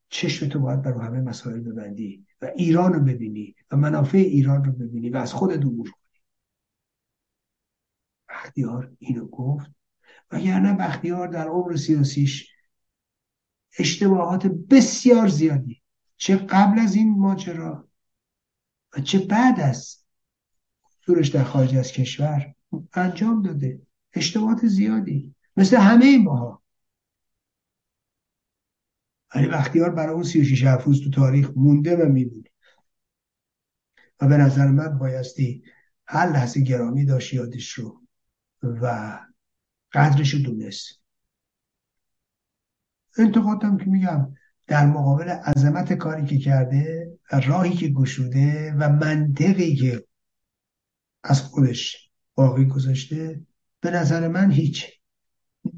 چشم 0.08 0.48
تو 0.48 0.60
باید 0.60 0.82
بر 0.82 0.92
همه 0.92 1.20
مسائل 1.20 1.60
ببندی 1.60 2.26
و 2.40 2.50
ایران 2.56 2.92
رو 2.92 3.00
ببینی 3.00 3.54
و 3.70 3.76
منافع 3.76 4.18
ایران 4.18 4.64
رو 4.64 4.72
ببینی 4.72 5.10
و 5.10 5.16
از 5.16 5.32
خود 5.32 5.52
دور 5.52 5.90
کنی. 5.90 6.22
بختیار 8.28 8.92
اینو 8.98 9.26
گفت. 9.26 9.70
وگرنه 10.30 10.72
بختیار 10.72 11.28
در 11.28 11.48
عمر 11.48 11.76
سیاسیش 11.76 12.50
اشتباهات 13.78 14.46
بسیار 14.46 15.28
زیادی. 15.28 15.82
چه 16.16 16.36
قبل 16.36 16.78
از 16.78 16.94
این 16.94 17.18
ماجرا 17.18 17.88
و 18.96 19.00
چه 19.00 19.18
بعد 19.18 19.60
از 19.60 20.04
دورش 21.06 21.28
در 21.28 21.44
خارج 21.44 21.76
از 21.76 21.92
کشور 21.92 22.54
انجام 22.92 23.42
داده. 23.42 23.82
اشتباهات 24.12 24.66
زیادی. 24.66 25.34
مثل 25.56 25.76
همه 25.76 26.18
ماها. 26.18 26.63
ولی 29.34 29.46
بختیار 29.46 29.90
برای 29.90 30.14
اون 30.14 30.22
36 30.22 30.62
روز 30.62 31.04
تو 31.04 31.10
تاریخ 31.10 31.50
مونده 31.56 31.96
و 31.96 32.08
میمونه. 32.08 32.48
و 34.20 34.28
به 34.28 34.36
نظر 34.36 34.66
من 34.66 34.98
بایستی 34.98 35.62
هر 36.06 36.26
لحظه 36.26 36.60
گرامی 36.60 37.04
داشت 37.04 37.34
یادش 37.34 37.70
رو 37.70 38.00
و 38.62 39.18
قدرش 39.92 40.34
رو 40.34 40.40
دونست. 40.40 41.00
انتقادم 43.18 43.78
که 43.78 43.84
میگم 43.84 44.34
در 44.66 44.86
مقابل 44.86 45.28
عظمت 45.28 45.92
کاری 45.92 46.26
که 46.26 46.38
کرده 46.38 47.12
و 47.32 47.40
راهی 47.40 47.74
که 47.74 47.88
گشوده 47.88 48.74
و 48.78 48.88
منطقی 48.88 49.76
که 49.76 50.04
از 51.22 51.40
خودش 51.42 52.10
باقی 52.34 52.64
گذاشته 52.64 53.40
به 53.80 53.90
نظر 53.90 54.28
من 54.28 54.50
هیچ. 54.50 54.86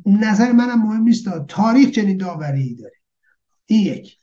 نظر 0.07 0.53
منم 0.53 0.83
مهم 0.83 1.03
نیست 1.03 1.47
تاریخ 1.49 1.91
چنین 1.91 2.17
داوری 2.17 2.75
داره. 2.75 2.96
این 3.67 3.87
یک. 3.87 4.19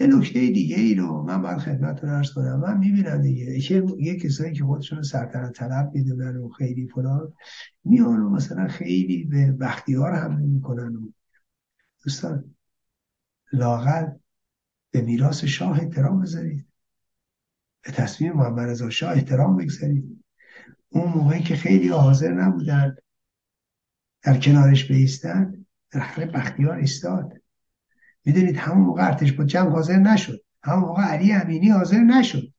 یه 0.00 0.06
نکته 0.06 0.50
دیگه 0.50 0.76
ای 0.76 0.94
رو 0.94 1.22
من 1.22 1.42
باید 1.42 1.58
خدمت 1.58 2.04
رو 2.04 2.10
ارز 2.10 2.32
کنم. 2.32 2.60
من 2.60 2.78
می‌بینم 2.78 3.22
دیگه. 3.22 3.72
یه 3.98 4.16
کسایی 4.18 4.52
که 4.52 4.64
خودشون 4.64 5.02
سرطنت 5.02 5.52
طلب 5.52 5.90
می‌دونن 5.94 6.36
و 6.36 6.48
خیلی 6.48 6.88
فلان 6.88 7.32
میان 7.84 8.20
و 8.20 8.30
مثلا 8.30 8.68
خیلی 8.68 9.24
به 9.24 9.52
بختیار 9.52 10.14
حمله 10.14 10.46
می‌کنن 10.46 11.14
دوستان 12.04 12.54
لاغل 13.52 14.06
به 14.90 15.00
میراث 15.00 15.44
شاه 15.44 15.80
احترام 15.80 16.20
بذارید. 16.22 16.66
به 17.82 17.92
تصمیم 17.92 18.32
محمد 18.32 18.68
رضا 18.68 18.90
شاه 18.90 19.12
احترام 19.12 19.56
بگذارید. 19.56 20.24
اون 20.88 21.12
موقعی 21.12 21.42
که 21.42 21.56
خیلی 21.56 21.88
حاضر 21.88 22.32
نبودن 22.32 22.96
در 24.22 24.38
کنارش 24.38 24.88
بیستن 24.88 25.66
در 25.90 26.30
بختیار 26.34 26.76
ایستاد. 26.76 27.41
می‌دونید 28.24 28.56
همون 28.56 28.84
موقع 28.84 29.06
ارتش 29.06 29.32
با 29.32 29.44
جمع 29.44 29.70
حاضر 29.70 29.96
نشد. 29.96 30.44
همون 30.62 30.84
موقع 30.84 31.02
علی 31.02 31.32
امینی 31.32 31.68
حاضر 31.70 31.98
نشد. 31.98 32.52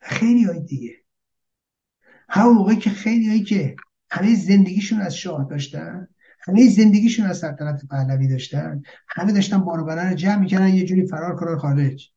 خیلی 0.00 0.44
های 0.44 0.60
دیگه. 0.60 0.96
همون 2.28 2.54
موقعی 2.54 2.76
که 2.76 2.90
خیلی 2.90 3.28
هایی 3.28 3.42
که 3.42 3.76
همه 4.10 4.34
زندگیشون 4.34 5.00
از 5.00 5.16
شاه 5.16 5.46
داشتن 5.50 6.08
همه 6.40 6.68
زندگیشون 6.68 7.26
از 7.26 7.38
سلطنت 7.38 7.86
پهلوی 7.90 8.28
داشتن 8.28 8.82
همه 9.08 9.32
داشتن 9.32 9.58
بارو 9.58 9.90
رو 9.90 10.14
جمع 10.14 10.40
می‌کنن 10.40 10.68
یه 10.68 10.84
جوری 10.84 11.06
فرار 11.06 11.36
کنن 11.36 11.58
خارج. 11.58 12.12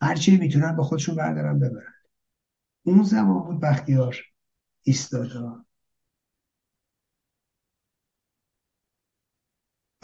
هرچی 0.00 0.36
می‌تونن 0.36 0.76
به 0.76 0.82
خودشون 0.82 1.14
بردارن 1.14 1.58
ببرن. 1.58 1.94
اون 2.82 3.02
زمان 3.02 3.44
بود 3.44 3.60
بختیار 3.60 4.16
ایستادا 4.82 5.63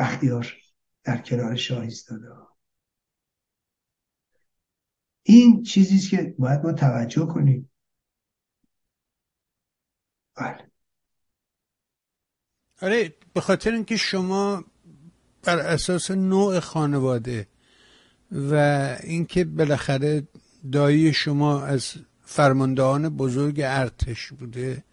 بختیار 0.00 0.56
در 1.04 1.18
کنار 1.18 1.56
شاه 1.56 1.82
ایستادا 1.82 2.48
این 5.22 5.62
چیزیست 5.62 6.10
که 6.10 6.34
باید 6.38 6.60
ما 6.60 6.72
توجه 6.72 7.26
کنیم. 7.26 7.70
بله. 10.34 10.70
آره 12.82 13.14
به 13.34 13.40
خاطر 13.40 13.72
اینکه 13.72 13.96
شما 13.96 14.64
بر 15.42 15.58
اساس 15.58 16.10
نوع 16.10 16.60
خانواده 16.60 17.46
و 18.32 18.54
اینکه 19.02 19.44
بالاخره 19.44 20.28
دایی 20.72 21.12
شما 21.12 21.64
از 21.64 21.94
فرماندهان 22.22 23.08
بزرگ 23.08 23.60
ارتش 23.64 24.32
بوده 24.32 24.84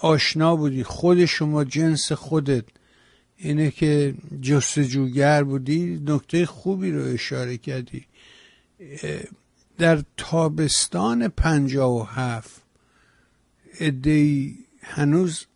آشنا 0.00 0.56
بودی 0.56 0.84
خود 0.84 1.24
شما 1.24 1.64
جنس 1.64 2.12
خودت 2.12 2.64
اینه 3.42 3.70
که 3.70 4.14
جستجوگر 4.42 5.44
بودی 5.44 6.02
نکته 6.06 6.46
خوبی 6.46 6.90
رو 6.90 7.04
اشاره 7.04 7.56
کردی. 7.56 8.06
در 9.78 10.02
تابستان 10.16 11.28
پنجا 11.28 11.90
و 11.90 12.06
هفت 12.06 12.62
ادهی 13.80 14.58
هنوز 14.82 15.46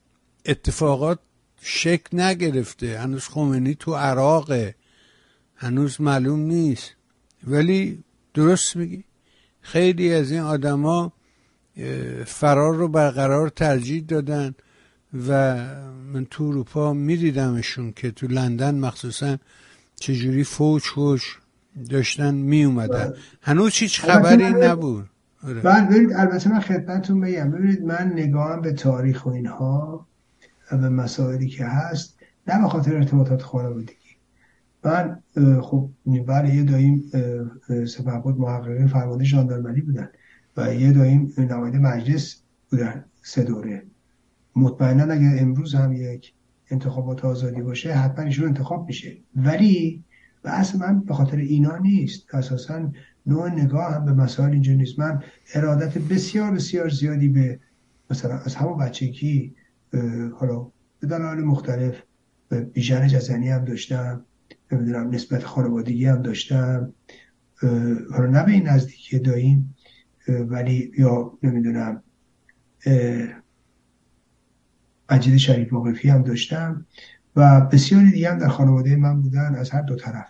اتفاقات 0.46 1.18
شکل 1.60 2.20
نگرفته. 2.20 2.98
هنوز 2.98 3.24
خمینی 3.24 3.74
تو 3.74 3.94
عراقه. 3.94 4.74
هنوز 5.56 6.00
معلوم 6.00 6.40
نیست. 6.40 6.94
ولی 7.46 8.04
درست 8.34 8.76
میگی. 8.76 9.04
خیلی 9.60 10.14
از 10.14 10.30
این 10.30 10.40
آدما 10.40 11.12
فرار 12.26 12.74
رو 12.74 12.88
برقرار 12.88 13.48
ترجیح 13.48 14.04
دادن. 14.08 14.54
و 15.28 15.56
من 16.12 16.26
تو 16.30 16.44
اروپا 16.44 16.92
میدیدمشون 16.92 17.92
که 17.92 18.10
تو 18.10 18.26
لندن 18.26 18.74
مخصوصا 18.74 19.36
چجوری 19.96 20.44
فوج 20.44 20.82
فوش 20.82 21.38
داشتن 21.90 22.34
می 22.34 22.64
اومدن 22.64 23.04
بله. 23.04 23.14
هنوز 23.42 23.72
هیچ 23.74 24.00
خبری 24.00 24.50
نبود. 24.50 25.10
آره. 25.42 25.60
بله 25.60 25.86
ببینید 25.86 26.12
البته 26.12 26.50
من 26.50 26.60
خدمتتون 26.60 27.20
بگم. 27.20 27.50
ببینید 27.50 27.82
من 27.82 28.12
نگاهم 28.12 28.60
به 28.60 28.72
تاریخ 28.72 29.26
و 29.26 29.28
اینها 29.28 30.06
و 30.72 30.78
به 30.78 30.88
مسائلی 30.88 31.48
که 31.48 31.64
هست 31.64 32.18
نه 32.46 32.62
به 32.62 32.68
خاطر 32.68 32.96
ارتباطات 32.96 33.42
خانوادگی 33.42 33.96
من 34.84 35.22
خب 35.60 35.90
بله 36.26 36.54
یه 36.54 36.62
داییم 36.62 37.10
بود 38.22 38.38
محققین 38.38 38.86
فرمانده 38.86 39.24
ژاندارمری 39.24 39.80
بودن 39.80 40.08
و 40.56 40.74
یه 40.74 40.92
داییم 40.92 41.34
نماینده 41.38 41.78
مجلس 41.78 42.36
بودن 42.70 43.04
سه 43.22 43.42
دوره. 43.42 43.82
مطمئنا 44.56 45.12
اگر 45.12 45.36
امروز 45.38 45.74
هم 45.74 45.92
یک 45.92 46.32
انتخابات 46.70 47.24
آزادی 47.24 47.62
باشه 47.62 47.94
حتما 47.94 48.24
ایشون 48.24 48.46
انتخاب 48.48 48.86
میشه. 48.86 49.16
ولی 49.36 50.04
و 50.44 50.48
اصلا 50.48 50.86
من 50.86 51.00
به 51.00 51.14
خاطر 51.14 51.36
اینا 51.36 51.78
نیست. 51.78 52.34
اساسا 52.34 52.92
نوع 53.26 53.50
نگاه 53.50 53.94
هم 53.94 54.04
به 54.04 54.12
مسائل 54.12 54.52
اینجا 54.52 54.72
نیست. 54.72 54.98
من 54.98 55.22
ارادت 55.54 55.98
بسیار 55.98 56.50
بسیار 56.50 56.88
زیادی 56.88 57.28
به 57.28 57.60
مثلا 58.10 58.38
از 58.38 58.54
همون 58.54 58.78
بچگی 58.78 59.54
حالا 60.36 60.70
به 61.00 61.06
دلایل 61.06 61.44
مختلف 61.44 62.02
بیژن 62.72 63.06
جزنی 63.06 63.48
هم 63.48 63.64
داشتم 63.64 64.24
نمی‌دونم 64.72 65.10
نسبت 65.10 65.44
خانوادگی 65.44 66.06
هم 66.06 66.22
داشتم. 66.22 66.92
حالا 68.10 68.26
نه 68.30 68.44
به 68.44 68.52
این 68.52 68.68
نزدیکی 68.68 69.18
داییم 69.18 69.74
ولی 70.28 70.92
یا 70.98 71.38
نمی‌دونم 71.42 72.02
مجید 75.10 75.36
شریف 75.36 75.72
موقفی 75.72 76.08
هم 76.08 76.22
داشتم 76.22 76.86
و 77.36 77.60
بسیاری 77.60 78.10
دیگه 78.10 78.30
هم 78.30 78.38
در 78.38 78.48
خانواده 78.48 78.96
من 78.96 79.22
بودن 79.22 79.54
از 79.54 79.70
هر 79.70 79.82
دو 79.82 79.96
طرف. 79.96 80.26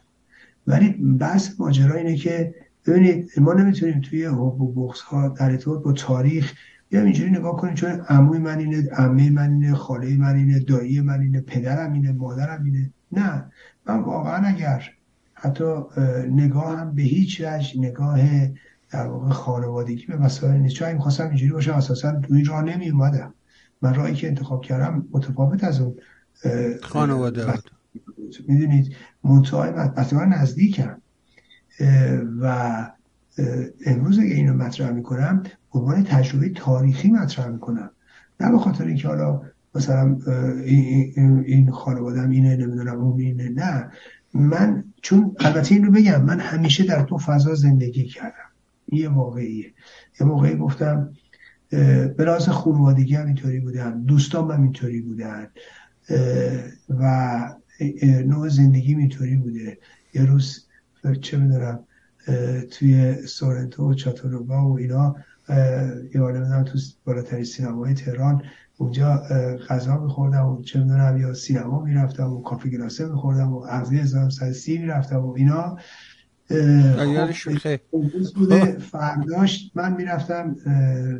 ولی 0.66 0.88
بحث 1.20 1.60
ماجرا 1.60 1.94
اینه 1.94 2.16
که 2.16 2.54
ببینید 2.86 3.30
ما 3.36 3.52
نمی‌تونیم 3.52 4.00
توی 4.00 4.24
حب 4.24 4.60
و 4.60 4.72
بغض 4.72 5.00
ها 5.00 5.28
در 5.28 5.50
ارتباط 5.50 5.82
با 5.82 5.92
تاریخ 5.92 6.54
یا 6.90 7.00
اینجوری 7.00 7.30
نگاه 7.30 7.56
کنیم 7.56 7.74
چون 7.74 7.90
عموی 7.90 8.38
من 8.38 8.58
اینه 8.58 8.90
عمه 8.92 9.30
من 9.30 9.50
اینه 9.50 9.74
خاله 9.74 10.16
من 10.16 10.36
اینه 10.36 10.58
دایی 10.58 11.00
من 11.00 11.20
اینه 11.20 11.40
پدرم 11.40 11.92
اینه 11.92 12.12
مادرم 12.12 12.64
اینه. 12.64 12.90
نه 13.12 13.44
من 13.86 14.00
واقعا 14.00 14.46
اگر 14.46 14.90
حتی 15.34 15.74
نگاه 16.30 16.78
هم 16.78 16.94
به 16.94 17.02
هیچ 17.02 17.40
وجه 17.40 17.80
نگاه 17.80 18.18
در 18.90 19.06
واقع 19.06 19.30
خانوادگی 19.30 20.06
به 20.06 20.16
مسائل 20.16 20.60
نیست. 20.60 20.74
چون 20.74 20.98
خواستم 20.98 21.28
اینجوری 21.28 21.52
باشه 21.52 21.76
اساسا 21.76 22.20
توی 22.20 22.44
راه 22.44 22.62
نمی 22.62 22.90
اومدم 22.90 23.34
من 23.84 23.94
راهی 23.94 24.14
که 24.14 24.28
انتخاب 24.28 24.62
کردم 24.62 25.06
متفاوت 25.12 25.64
از 25.64 25.80
اون 25.80 25.94
خانواده 26.82 27.46
می‌دونید 28.48 28.94
منتهای 29.24 29.70
من 30.12 30.28
نزدیکم 30.28 30.96
و 32.40 32.86
امروز 33.86 34.18
اگه 34.18 34.34
اینو 34.34 34.54
مطرح 34.54 34.90
می‌کنم 34.90 35.42
عنوان 35.72 36.04
تجربه 36.04 36.48
تاریخی 36.48 37.10
مطرح 37.10 37.46
می‌کنم. 37.46 37.90
نه 38.40 38.50
به 38.50 38.58
خاطر 38.58 38.84
اینکه 38.84 39.08
حالا 39.08 39.40
مثلا 39.74 40.18
این 41.44 41.70
خانوادم 41.70 42.30
اینه 42.30 42.56
نمی‌دونم 42.56 43.00
اون 43.00 43.20
اینه 43.20 43.48
نه. 43.48 43.90
من 44.34 44.84
چون 45.02 45.36
البته 45.40 45.74
این 45.74 45.84
رو 45.84 45.92
بگم 45.92 46.22
من 46.22 46.40
همیشه 46.40 46.84
در 46.84 47.02
تو 47.02 47.18
فضا 47.18 47.54
زندگی 47.54 48.04
کردم. 48.04 48.50
یه 48.92 49.08
موقعیه 49.08 49.72
یه 50.20 50.26
موقعی 50.26 50.56
گفتم 50.56 51.12
به 52.16 52.24
لحاظ 52.24 52.48
خانوادگی 52.48 53.14
هم 53.14 53.26
اینطوری 53.26 53.60
بودن 53.60 54.02
دوستان 54.02 54.50
هم 54.50 54.62
اینطوری 54.62 55.00
بودن 55.00 55.48
و 56.88 57.54
نوع 58.26 58.48
زندگی 58.48 58.94
اینطوری 58.94 59.36
بوده. 59.36 59.78
یه 60.14 60.24
روز 60.24 60.66
چه 61.20 61.36
می‌دونم 61.36 61.84
توی 62.70 63.14
سورنتو 63.26 63.90
و 63.90 63.94
چاتولوگا 63.94 64.68
و 64.68 64.78
اینا 64.78 65.16
یا 66.14 66.30
نمی‌دونم 66.30 66.64
تو 66.64 66.78
بالاتری 67.04 67.44
سینمای 67.44 67.94
تهران 67.94 68.42
اونجا 68.78 69.16
غذا 69.68 69.98
میخوردم 69.98 70.46
و 70.46 70.62
چه 70.62 70.80
می‌دونم 70.80 71.16
یا 71.20 71.34
سینما 71.34 71.82
می‌رفتم 71.82 72.32
و 72.32 72.42
کافی 72.42 72.70
گلاسه 72.70 73.08
میخوردم 73.08 73.52
و 73.52 73.66
اغذیه 73.68 74.00
1930 74.00 74.78
می‌رفتم 74.78 75.20
و 75.20 75.32
اینا. 75.32 75.76
بوده 78.34 78.78
فرداش 78.78 79.70
من 79.74 79.96
می‌رفتم 79.96 80.56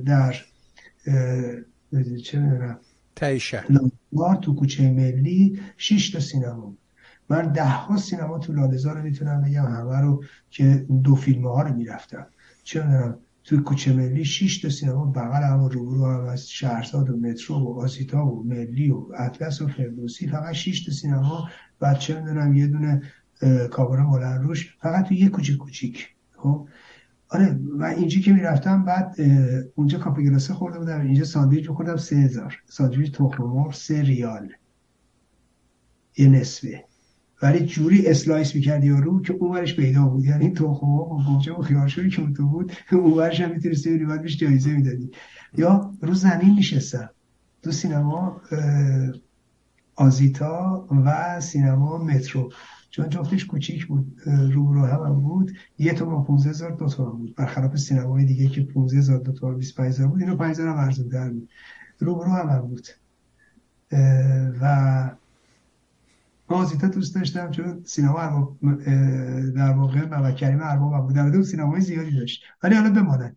در 0.07 0.35
چه 2.25 2.39
می‌دونم 2.39 2.79
تایشه 3.17 3.65
تو 4.43 4.55
کوچه 4.55 4.91
ملی 4.91 5.61
شش 5.77 6.11
تا 6.11 6.21
سینما 6.21 6.77
من 7.29 7.53
ده 7.53 7.65
ها 7.65 7.97
سینما 7.97 8.39
تو 8.39 8.53
لالزا 8.53 8.93
رو 8.93 9.03
می‌تونم 9.03 9.43
بگم 9.43 9.67
همه 9.67 10.01
رو 10.01 10.25
که 10.51 10.87
دو 11.05 11.15
فیلم 11.15 11.47
ها 11.47 11.63
رو 11.63 11.75
می‌رفتم. 11.75 12.27
چه 12.65 12.87
می‌دونم 12.87 13.19
توی 13.45 13.59
کوچه 13.59 13.93
ملی 13.93 14.25
6 14.25 14.59
تا 14.59 14.69
سینما 14.69 15.07
بغل 15.07 15.43
هم 15.43 15.65
روبرو 15.65 16.07
هم 16.07 16.25
از 16.25 16.49
شهرزاد 16.49 17.11
و 17.11 17.17
مترو 17.17 17.57
و 17.57 17.81
آسیتا 17.81 18.27
و 18.27 18.45
ملی 18.45 18.91
و 18.91 19.07
اطلس 19.19 19.63
و 19.63 19.69
فردوسی 19.69 20.29
فقط 20.29 20.53
6 20.53 20.85
تا 20.85 20.93
سینما. 20.93 21.49
بعد 21.81 21.99
چه 21.99 22.21
می‌دونم 22.21 22.55
یه 22.55 22.67
دونه 22.67 23.03
کاباره 23.71 24.03
مولن 24.03 24.43
روش 24.43 24.77
فقط 24.81 25.05
تو 25.05 25.15
یه 25.15 25.29
کوچیک 25.29 25.57
کوچیک. 25.57 26.09
خب؟ 26.37 26.69
آره 27.29 27.59
و 27.79 27.85
اینجا 27.85 28.21
که 28.21 28.33
می‌رفتم 28.33 28.85
بعد 28.85 29.17
اونجا 29.75 29.99
کافه 29.99 30.23
گلاسه 30.23 30.55
خورده 30.55 30.79
بودم 30.79 31.01
اینجا 31.01 31.25
ساندویچ 31.25 31.69
خوردم 31.69 31.97
سه 31.97 32.17
هزار. 32.17 32.63
ساندویچ 32.67 33.13
تخم 33.13 33.71
سه 33.71 34.03
ریال. 34.03 34.49
یه 36.17 36.29
نصفه. 36.29 36.85
ولی 37.43 37.67
جوری 37.67 38.07
اسلایس 38.07 38.55
می‌کرد 38.55 38.85
یارو 38.85 39.23
که 39.23 39.33
اون 39.33 39.51
ورش 39.51 39.77
پیدا 39.77 40.05
بود. 40.05 40.25
یعنی 40.25 40.51
تخم 40.51 40.87
و 40.87 41.23
گوجه 41.25 41.53
و 41.53 41.63
خیارشوری 41.63 42.11
که 42.11 42.33
تو 42.37 42.49
بود 42.49 42.73
اون 42.93 43.13
ورش 43.13 43.41
هم 43.41 43.51
می‌تونستی 43.51 43.91
بری 43.97 44.05
بعد 44.05 44.23
بهش 44.23 44.37
جایزه 44.37 44.71
می‌دادی. 44.71 45.11
یا 45.59 45.95
رو 46.03 46.15
زمین 46.15 46.59
نشستم. 46.59 47.11
تو 47.63 47.71
سینما 47.71 48.41
آزیتا 49.97 50.87
و 51.05 51.41
سینما 51.41 51.99
مترو. 51.99 52.53
چون 52.95 53.09
جفتش 53.09 53.47
کوچیک 53.47 53.87
بود 53.87 54.21
رو 54.27 54.73
رو 54.73 54.87
هم, 54.87 55.01
هم 55.01 55.21
بود. 55.21 55.53
یه 55.79 55.93
تومن 55.93 56.25
15 56.25 56.51
هزار 56.51 56.71
دو 56.71 56.89
تومن 56.89 57.19
بود. 57.19 57.35
برخلاف 57.35 57.77
سینمای 57.77 58.25
دیگه 58.25 58.49
که 58.49 58.63
15 58.63 58.99
هزار 58.99 59.19
دو 59.19 59.33
تومن 59.33 59.57
25 59.57 59.89
هزار 59.89 60.09
بود 60.09 60.21
اینو 60.21 60.37
5 60.37 60.51
هزار 60.51 60.69
هم 60.69 60.77
ارزون 60.77 61.09
در 61.09 61.31
بود. 61.31 61.49
رو 61.99 62.15
رو 62.15 62.25
هم, 62.25 62.49
هم 62.49 62.61
بود 62.61 62.89
و 64.61 65.01
آزیتا 66.49 66.89
دوست 66.89 67.15
داشتم 67.15 67.51
چون 67.51 67.83
سینما 67.85 68.21
ارباب 68.21 68.59
در 69.57 69.71
واقع 69.73 70.05
محمد 70.05 70.37
کریم 70.37 70.59
ارباب 70.63 71.07
بود. 71.07 71.15
در 71.15 71.43
سینمای 71.43 71.81
زیادی 71.81 72.19
داشت. 72.19 72.43
ولی 72.63 72.75
حالا 72.75 72.91
بماند 72.91 73.37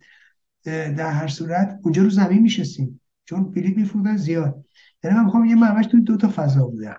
در 0.66 1.12
هر 1.12 1.28
صورت 1.28 1.80
اونجا 1.84 2.04
رو 2.04 2.10
زمین 2.10 2.42
میشستیم. 2.42 3.02
چون 3.26 3.52
بلیط 3.52 3.78
میفروختن 3.78 4.18
زیاد. 4.18 4.66
یعنی 5.04 5.18
من 5.18 5.26
می‌خوام 5.26 5.46
یه 5.46 5.56
معمش 5.56 5.86
توی 5.86 6.02
دو 6.02 6.18
تا 6.18 6.32
فضا 6.36 6.68
بودم. 6.68 6.98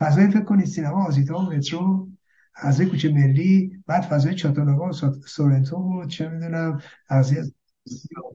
فضای 0.00 0.28
فکر 0.28 0.44
کنید 0.44 0.66
سینما 0.66 1.06
آزیتا 1.06 1.38
و 1.38 1.42
مترو 1.42 2.08
از 2.54 2.80
کوچه 2.80 3.12
ملی 3.12 3.82
بعد 3.86 4.02
فضای 4.02 4.34
چاتانوگا 4.34 4.88
و 4.88 4.92
سورنتو 5.26 5.76
و 5.76 6.06
چه 6.06 6.28
می‌دونم 6.28 6.80
از 7.08 7.34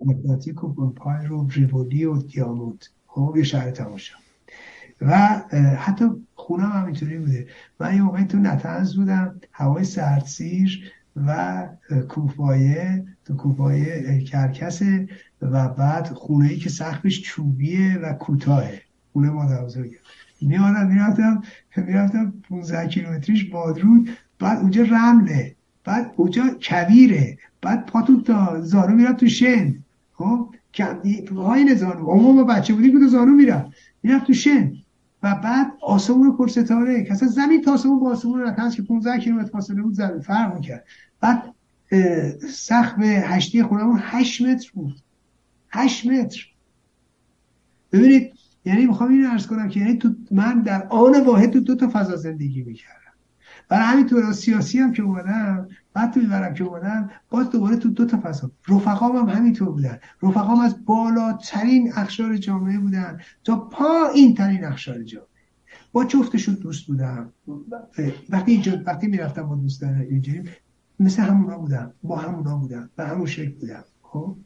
مغناطیک 0.05 0.63
و 0.63 0.89
پای 0.89 1.25
رو 1.25 1.47
ریوولی 1.47 2.05
و 2.05 2.21
دیاموت 2.21 2.89
خب 3.07 3.33
یه 3.37 3.43
شهر 3.43 3.71
تماشا. 3.71 4.15
و 5.01 5.17
حتی 5.79 6.05
خونه 6.35 6.63
هم 6.63 6.81
همینطوری 6.81 7.17
بوده. 7.19 7.47
من 7.79 7.95
یه 7.95 8.01
موقعی 8.01 8.25
تو 8.25 8.37
نتنز 8.37 8.95
بودم 8.95 9.39
هوای 9.51 9.83
سردسیر 9.83 10.91
و 11.15 11.69
کوفایه 12.09 13.05
تو 13.25 13.35
کوفایه 13.35 14.23
کرکسه 14.23 15.07
و 15.41 15.69
بعد 15.69 16.07
خونه 16.07 16.49
ای 16.49 16.57
که 16.57 16.69
سقفش 16.69 17.21
چوبیه 17.21 17.97
و 18.03 18.13
کوتاهه. 18.13 18.81
خونه 19.13 19.29
مادر 19.29 19.65
بزرگه 19.65 19.97
میادم 20.47 20.87
می‌رفتم 20.87 21.43
می‌رفتم 21.77 22.33
15 22.49 22.87
کیلومتریش 22.87 23.49
بادرود 23.49 24.09
بعد 24.39 24.59
اونجا 24.59 24.83
رمله 24.83 25.55
بعد 25.83 26.13
اونجا 26.15 26.43
کویره 26.61 27.37
بعد 27.61 27.85
پاتون 27.85 28.23
تا 28.23 28.61
زانو 28.61 28.95
می‌رفت 28.95 29.17
تو 29.17 29.27
شن. 29.27 29.75
خب 30.13 30.55
پایین 31.35 31.75
زانو 31.75 32.33
ما 32.33 32.43
بچه 32.43 32.73
بودیم 32.73 32.99
که 32.99 33.07
زانو 33.07 33.31
می‌رفت 33.31 33.65
می‌رفت 34.03 34.27
تو 34.27 34.33
شن. 34.33 34.73
و 35.23 35.35
بعد 35.35 35.71
آسمون 35.81 36.37
پر 36.37 36.47
ستاره 36.47 37.13
زمین 37.13 37.61
تا 37.61 37.73
آسمون 37.73 37.99
با 37.99 38.11
آسمون 38.11 38.39
رو 38.39 38.69
که 38.69 38.81
15 38.81 39.19
کیلومتر 39.19 39.51
فاصله 39.51 39.81
بود 39.81 39.93
زمین 39.93 40.19
فرق 40.19 40.55
می‌کرد. 40.55 40.85
بعد 41.21 41.43
سقف 42.49 42.99
هشتی 42.99 43.63
خونمون 43.63 43.99
8 44.01 44.41
متر 44.41 44.71
بود. 44.73 44.95
8 45.69 46.05
متر. 46.05 46.47
ببینید 47.91 48.31
یعنی 48.65 48.85
می‌خوام 48.85 49.11
اینو 49.11 49.29
ارز 49.29 49.47
کنم 49.47 49.69
که 49.69 49.79
یعنی 49.79 49.97
تو 49.97 50.15
من 50.31 50.61
در 50.61 50.87
آن 50.87 51.25
واحد 51.25 51.49
تو 51.49 51.59
دو 51.59 51.75
تا 51.75 51.89
فضا 51.93 52.15
زندگی 52.15 52.63
می‌کردم. 52.63 52.99
برای 53.69 53.85
همینطور 53.85 54.31
سیاسی 54.31 54.79
هم 54.79 54.93
که 54.93 55.03
اومدم 55.03 55.67
بعد 55.93 56.13
تو 56.13 56.19
می‌برم 56.19 56.53
که 56.53 56.63
اومدم 56.63 57.09
باز 57.29 57.49
دوباره 57.49 57.75
تو 57.75 57.89
دو 57.89 58.05
تا 58.05 58.19
فضا. 58.23 58.51
رفقام 58.67 59.15
هم 59.15 59.29
همینطور 59.29 59.71
بودن. 59.71 59.99
رفقام 60.23 60.59
از 60.59 60.85
بالاترین 60.85 61.91
اخشار 61.95 62.37
جامعه 62.37 62.79
بودن 62.79 63.19
تا 63.43 63.55
پایین 63.55 64.35
ترین 64.35 64.65
اخشار 64.65 65.03
جامعه. 65.03 65.27
با 65.91 66.05
جفتشون 66.05 66.55
دوست 66.55 66.87
بودم. 66.87 67.33
وقتی 68.29 68.51
اینجا 68.51 68.81
وقتی 68.85 69.07
می‌رفتم 69.07 69.43
با 69.43 69.55
دوستان 69.55 69.95
اینجوری 69.95 70.43
مثل 70.99 71.21
همونا 71.21 71.57
بودم. 71.57 71.93
با 72.03 72.15
همونا 72.15 72.57
بودم. 72.57 72.89
به 72.95 73.07
همون 73.07 73.25
شکل 73.25 73.51
بودم. 73.59 73.83
خب؟ 74.01 74.37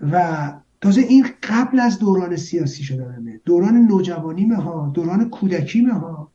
و 0.00 0.52
تازه 0.80 1.00
این 1.00 1.26
قبل 1.42 1.80
از 1.80 1.98
دوران 1.98 2.36
سیاسی 2.36 2.82
شدنمه. 2.82 3.40
دوران 3.44 3.76
نوجوانی 3.76 4.48
ها 4.48 4.90
دوران 4.94 5.30
کودکی 5.30 5.84
ها 5.84 6.32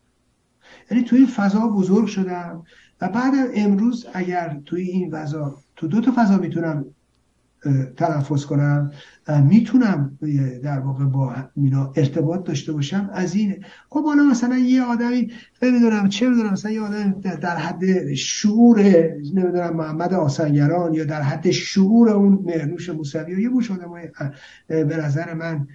یعنی 0.92 1.04
توی 1.04 1.18
این 1.18 1.28
فضا 1.28 1.68
بزرگ 1.68 2.06
شدم. 2.06 2.64
و 3.02 3.10
بعد 3.10 3.34
امروز 3.54 4.06
اگر 4.14 4.62
توی 4.66 4.82
این 4.82 5.12
فضا 5.12 5.58
تو 5.76 5.88
دو 5.88 6.02
تا 6.02 6.14
فضا 6.16 6.38
می‌تونم 6.38 6.86
تنفس 7.98 8.46
کنم. 8.46 8.92
می‌تونم 9.44 10.18
در 10.64 10.80
واقع 10.80 11.06
با 11.06 11.36
مینا 11.56 11.94
ارتباط 11.96 12.44
داشته 12.44 12.74
باشم؟ 12.74 13.10
از 13.14 13.36
اینه 13.36 13.60
خب 13.90 14.06
حالا 14.06 14.24
مثلا 14.24 14.58
یه 14.58 14.84
آدمی 14.84 15.32
نمی‌دونم 15.62 16.10
چه 16.10 16.30
می‌دونم 16.30 16.52
مثلا 16.52 16.72
یه 16.72 16.82
آدم 16.82 17.12
در 17.22 17.58
حد 17.58 18.14
شعور 18.14 18.82
نمی‌دونم 19.34 19.76
محمد 19.76 20.14
آسنگران 20.14 20.94
یا 20.94 21.06
در 21.06 21.22
حد 21.22 21.52
شعور 21.52 22.10
اون 22.10 22.44
مرنوش 22.46 22.90
موسوی 22.90 23.36
و 23.36 23.40
یه 23.40 23.50
بوش 23.50 23.72
آدم 23.72 23.92
به 24.68 24.98
نظر 24.98 25.34
من 25.34 25.68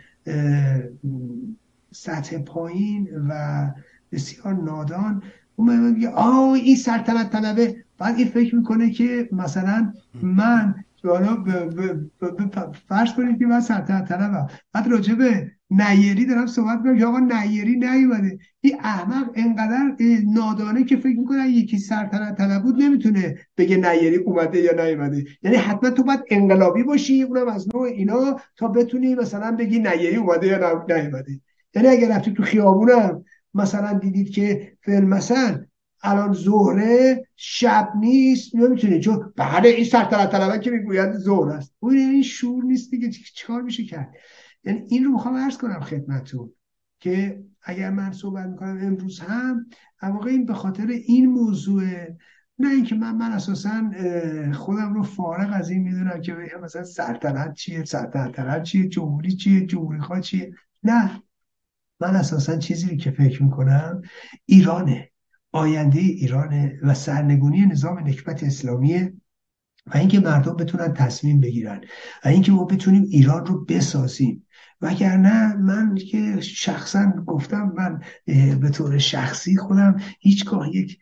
سطح 1.93 2.39
پایین 2.39 3.09
و 3.29 3.67
بسیار 4.13 4.55
نادان. 4.55 5.23
اون 5.57 5.91
میگه 5.91 6.09
آه 6.09 6.53
این 6.53 6.77
سرطنت 6.77 7.31
طلبه. 7.31 7.77
بعد 7.99 8.17
این 8.17 8.29
فکر 8.29 8.57
می‌کنه 8.57 8.91
که 8.91 9.29
مثلا 9.33 9.93
من 10.23 10.75
حالا 11.09 11.45
فرض 12.89 13.13
کنید 13.13 13.39
که 13.39 13.47
من 13.47 13.61
سرطنت 13.61 14.09
طلبم. 14.09 14.47
بعد 14.73 14.89
راجع 14.89 15.15
به 15.15 15.51
نیری 15.71 16.27
دارم 16.27 16.47
صحبت 16.47 16.79
می‌کنم. 16.79 16.99
که 16.99 17.07
آقا 17.07 17.19
نیری 17.19 17.77
نیومده. 17.77 18.39
این 18.61 18.77
احمق 18.81 19.31
انقدر 19.35 19.97
نادانه 20.35 20.85
که 20.85 20.97
فکر 20.97 21.19
می‌کنه 21.19 21.49
یکی 21.49 21.79
سرطنت 21.79 22.39
طلب 22.39 22.63
بود 22.63 22.83
نمی‌تونه 22.83 23.35
بگه 23.57 23.77
نیری 23.77 24.17
اومده 24.17 24.61
یا 24.61 24.85
نیومده. 24.85 25.25
یعنی 25.43 25.57
حتما 25.57 25.91
تو 25.91 26.03
باید 26.03 26.21
انقلابی 26.31 26.83
باشی 26.83 27.23
اونم 27.23 27.49
از 27.49 27.69
نوع 27.75 27.83
اینا 27.83 28.41
تا 28.57 28.69
بتونی 28.69 29.15
مثلا 29.15 29.57
بگی 29.57 29.79
نیری 29.79 30.17
اومده 30.17 30.47
یا 30.47 30.85
نیومده. 30.89 31.41
یعنی 31.75 31.89
اگر 31.89 32.17
رفتی 32.17 32.33
تو 32.33 32.43
خیابونم 32.43 33.25
مثلا 33.55 33.99
دیدید 33.99 34.31
که 34.31 34.73
فیلم 34.81 35.09
مثلا 35.09 35.65
الان 36.03 36.33
ظهره 36.33 37.25
شب 37.37 37.93
نیست 37.97 38.55
نمی‌تونه. 38.55 39.01
چون 39.01 39.33
بعد 39.37 39.67
این 39.67 39.85
سرطنت 39.85 40.33
طلبه 40.33 40.59
که 40.59 40.71
می‌گوید 40.71 41.13
ظهر 41.13 41.49
است. 41.51 41.75
اون 41.81 41.97
این 41.97 42.23
شور 42.23 42.65
نیست 42.65 42.91
دیگه. 42.91 43.11
چیکار 43.11 43.63
میشه 43.63 43.85
کرد؟ 43.85 44.15
یعنی 44.65 44.85
این 44.89 45.05
رو 45.05 45.13
می‌خوام 45.13 45.37
عرض 45.37 45.59
کنم 45.59 45.81
خدمتتون 45.81 46.53
که 47.01 47.43
اگر 47.63 47.91
من 47.91 48.13
صحبت 48.13 48.47
می‌کنم 48.47 48.79
امروز 48.83 49.21
هم 49.21 49.67
واقع 50.03 50.31
این 50.31 50.47
به 50.47 50.55
خاطر 50.55 50.87
این 50.87 51.27
موضوع 51.27 51.85
نه 52.59 52.71
اینکه 52.71 52.95
من 52.95 53.17
من 53.17 53.33
اساسا 53.33 53.91
خودم 54.53 54.95
رو 54.95 55.03
فارغ 55.03 55.51
از 55.53 55.71
این 55.71 55.83
می‌دونم 55.83 56.21
که 56.21 56.37
مثلا 56.63 56.85
سلطنت 56.85 57.55
چیه 57.55 57.85
سلطنت 57.85 58.63
چیه 58.63 58.89
جمهوری 58.89 59.33
چیه 59.33 59.67
جمهوری 59.67 60.01
خواه 60.01 60.21
چیه. 60.21 60.55
نه. 60.83 61.23
من 62.01 62.17
اساسا 62.17 62.57
چیزی 62.57 62.97
که 62.97 63.11
فکر 63.11 63.43
می‌کنم 63.43 64.03
ایرانه. 64.47 65.10
آینده 65.53 65.99
ایرانه 65.99 66.79
و 66.83 66.95
سرنگونی 66.95 67.67
نظام 67.67 67.99
نکبت 67.99 68.43
اسلامیه 68.43 69.13
و 69.87 69.97
اینکه 69.97 70.21
مردم 70.21 70.57
بتونن 70.57 70.95
تصمیم 70.95 71.41
بگیرن 71.41 71.81
و 72.25 72.29
اینکه 72.29 72.53
ما 72.53 72.65
بتونیم 72.65 73.03
ایران 73.11 73.47
رو 73.47 73.65
بسازیم. 73.65 74.47
وگرنه 74.81 75.57
من 75.57 75.95
که 75.95 76.41
شخصا 76.41 77.13
گفتم 77.27 77.73
من 77.77 78.01
به 78.59 78.71
طور 78.71 78.99
شخصی 78.99 79.57
خودم 79.57 79.97
هیچگاه 80.21 80.77
یک 80.77 80.99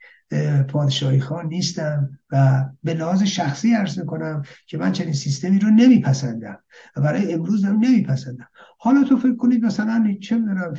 پادشاهی 0.69 1.21
خان 1.21 1.47
نیستم 1.47 2.19
و 2.31 2.65
به 2.83 2.95
لحاظ 2.95 3.23
شخصی 3.23 3.75
عرض 3.75 3.99
می‌کنم 3.99 4.43
که 4.67 4.79
من 4.79 4.93
چنین 4.93 5.13
سیستمی 5.13 5.59
رو 5.59 5.71
نمیپسندم 5.71 6.59
و 6.97 7.01
برای 7.01 7.33
امروز 7.33 7.65
هم 7.65 7.79
نمیپسندم. 7.79 8.49
حالا 8.81 9.05
تو 9.05 9.17
فکر 9.17 9.37
کنید 9.37 9.65
مثلا 9.65 10.17
چه 10.23 10.39
می‌دونم 10.39 10.75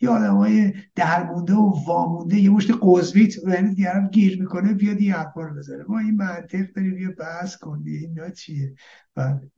یه 0.00 0.08
آدم 0.08 0.36
های 0.36 0.72
درمونده 0.94 1.52
و 1.54 1.84
وامونده 1.86 2.36
یه 2.40 2.50
مشت 2.50 2.70
قوزویت 2.70 3.34
یعنی 3.48 3.68
دیگرم 3.74 4.08
گیر 4.08 4.40
می‌کنه 4.40 4.74
بیاد 4.74 5.00
یه 5.00 5.14
حرفا 5.14 5.42
رو 5.42 5.54
بزنه. 5.54 5.84
ما 5.88 5.98
این 5.98 6.16
منطق 6.16 6.72
داریم 6.76 6.98
یه 6.98 7.08
بحث 7.08 7.56
کنی 7.56 7.90
اینا 7.90 8.30
چیه؟ 8.30 8.74
بله. 9.14 9.50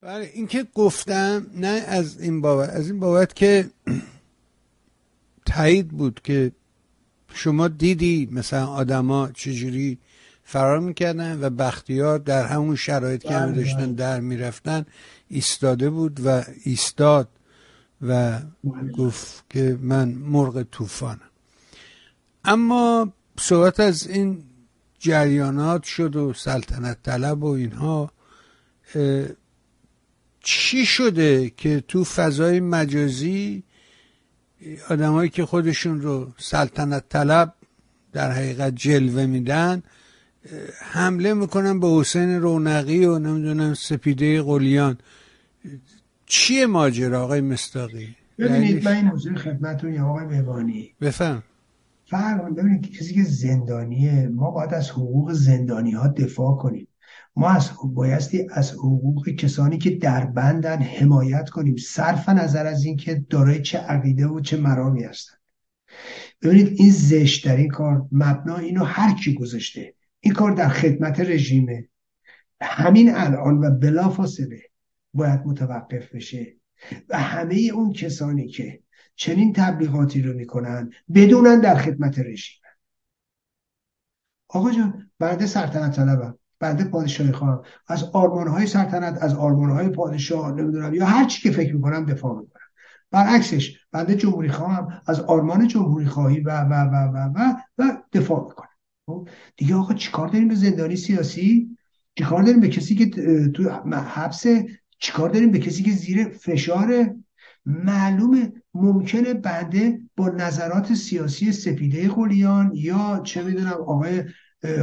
بله 0.00 0.30
این 0.34 0.46
که 0.46 0.66
گفتم 0.74 1.46
نه 1.54 1.82
از 1.86 2.20
این 2.20 2.40
بابت. 2.40 2.70
از 2.70 2.90
این 2.90 3.00
بابت 3.00 3.34
که 3.34 3.70
تایید 5.46 5.88
بود 5.88 6.20
که 6.24 6.52
شما 7.34 7.68
دیدی 7.68 8.28
مثلا 8.32 8.66
آدما 8.66 9.30
چجوری 9.34 9.98
فرار 10.48 10.80
می‌کردن 10.80 11.44
و 11.44 11.50
بختیار 11.50 12.18
در 12.18 12.46
همون 12.46 12.76
شرایط 12.76 13.22
که 13.22 13.34
همه 13.34 13.52
بله، 13.52 13.62
داشتن 13.62 13.86
بله. 13.86 13.92
در 13.92 14.20
می‌رفتن 14.20 14.86
ایستاده 15.28 15.90
بود 15.90 16.20
و 16.24 16.44
ایستاد 16.64 17.28
و 18.02 18.40
بله. 18.64 18.92
گفت 18.92 19.44
که 19.50 19.78
من 19.80 20.08
مرغ 20.08 20.62
طوفانم 20.62 21.20
اما 22.44 23.12
صحبت 23.40 23.80
از 23.80 24.08
این 24.08 24.44
جریانات 24.98 25.82
شد 25.82 26.16
و 26.16 26.32
سلطنت 26.32 27.02
طلب 27.02 27.44
و 27.44 27.46
اینها 27.46 28.10
چی 30.40 30.86
شده 30.86 31.50
که 31.50 31.84
تو 31.88 32.04
فضای 32.04 32.60
مجازی 32.60 33.62
آدمایی 34.90 35.30
که 35.30 35.46
خودشون 35.46 36.00
رو 36.00 36.32
سلطنت 36.38 37.08
طلب 37.08 37.54
در 38.12 38.32
حقیقت 38.32 38.74
جلوه 38.74 39.26
میدن 39.26 39.82
حمله 40.80 41.34
می‌کنن 41.34 41.80
به 41.80 41.88
حسین 41.88 42.40
رونقی 42.40 43.04
و 43.04 43.18
نمی‌دونم 43.18 43.74
سپیده 43.74 44.42
قلیان. 44.42 44.98
چیه 46.26 46.66
ماجرا 46.66 47.24
آقای 47.24 47.40
مستاقی 47.40 48.16
ببینید 48.38 48.84
من 48.84 48.92
این 48.92 49.04
موضوع 49.04 49.34
خدمتون 49.34 49.94
یا 49.94 50.06
آقای 50.06 50.26
بهبانی 50.26 50.94
بفهم. 51.00 51.42
فرق 52.10 52.54
ببینید 52.54 52.98
کسی 52.98 53.14
که 53.14 53.22
زندانیه 53.22 54.28
ما 54.28 54.50
باید 54.50 54.74
از 54.74 54.90
حقوق 54.90 55.32
زندانی 55.32 55.90
ها 55.90 56.08
دفاع 56.08 56.56
کنیم. 56.56 56.88
ما 57.36 57.50
از 57.50 57.70
بایستی 57.84 58.46
از 58.50 58.72
حقوق 58.72 59.28
کسانی 59.28 59.78
که 59.78 59.90
در 59.90 60.24
بندن 60.26 60.82
حمایت 60.82 61.48
کنیم. 61.48 61.76
صرف 61.76 62.28
نظر 62.28 62.66
از 62.66 62.84
اینکه 62.84 63.24
دارای 63.30 63.62
چه 63.62 63.78
عقیده 63.78 64.26
و 64.26 64.40
چه 64.40 64.56
مرامی 64.56 65.04
هستن. 65.04 65.34
ببینید 66.42 66.80
این 66.80 66.90
زشت 66.90 67.46
در 67.46 67.56
این 67.56 67.68
کار 67.68 68.06
مبنا 68.12 68.56
اینو 68.56 68.84
هر 68.84 69.14
کی 69.14 69.34
گذاشته. 69.34 69.94
این 70.26 70.34
کار 70.34 70.50
در 70.50 70.68
خدمت 70.68 71.20
رژیمه. 71.20 71.88
همین 72.60 73.14
الان 73.14 73.58
و 73.58 73.70
بلافاصله 73.70 74.62
باید 75.14 75.40
متوقف 75.44 76.14
بشه. 76.14 76.56
و 77.08 77.18
همه 77.18 77.70
اون 77.74 77.92
کسانی 77.92 78.48
که 78.48 78.80
چنین 79.16 79.52
تبلیغاتی 79.52 80.22
رو 80.22 80.34
می‌کنن 80.34 80.90
بدونن 81.14 81.60
در 81.60 81.74
خدمت 81.74 82.18
رژیم. 82.18 82.60
آقا 84.48 84.72
جان 84.72 85.10
بنده 85.18 85.46
سلطنت 85.46 85.96
طلبم 85.96 86.38
بنده 86.60 86.84
پادشاهی 86.84 87.32
خواهم. 87.32 87.62
از 87.86 88.04
آرمان 88.04 88.48
های 88.48 88.66
سلطنت 88.66 89.22
از 89.22 89.34
آرمان 89.34 89.70
های 89.70 89.88
پادشاه 89.88 90.52
نمی‌دونم 90.52 90.94
یا 90.94 91.06
هر 91.06 91.24
چی 91.24 91.42
که 91.42 91.50
فکر 91.50 91.74
می‌کنم 91.74 92.04
دفاع 92.04 92.40
می‌کنم. 92.40 92.62
برعکسش 93.10 93.78
بنده 93.92 94.16
جمهوری 94.16 94.48
خواهم 94.48 95.02
از 95.06 95.20
آرمان 95.20 95.68
جمهوری 95.68 96.06
خواهی 96.06 96.40
و 96.40 96.60
و 96.60 96.72
و 96.72 96.94
و 96.94 97.32
و, 97.34 97.54
و 97.78 98.02
دفاع 98.12 98.44
می‌کنم؟ 98.48 98.65
دیگه 99.56 99.74
آقا 99.74 99.94
چیکار 99.94 100.28
داریم 100.28 100.48
به 100.48 100.54
زندانی 100.54 100.96
سیاسی؟ 100.96 101.76
چیکار 102.18 102.42
داریم 102.42 102.60
به 102.60 102.68
کسی 102.68 102.94
که 102.94 103.06
تو 103.50 103.70
حبس؟ 103.92 104.46
چیکار 104.98 105.30
داریم 105.30 105.50
به 105.50 105.58
کسی 105.58 105.82
که 105.82 105.90
زیر 105.90 106.28
فشار؟ 106.28 107.14
معلومه 107.66 108.52
ممکنه 108.74 109.34
بنده 109.34 110.00
با 110.16 110.28
نظرات 110.28 110.94
سیاسی 110.94 111.52
سپیده 111.52 112.08
قلیان 112.08 112.72
یا 112.74 113.20
چه 113.24 113.42
می‌دونم 113.42 113.72
آقای 113.72 114.24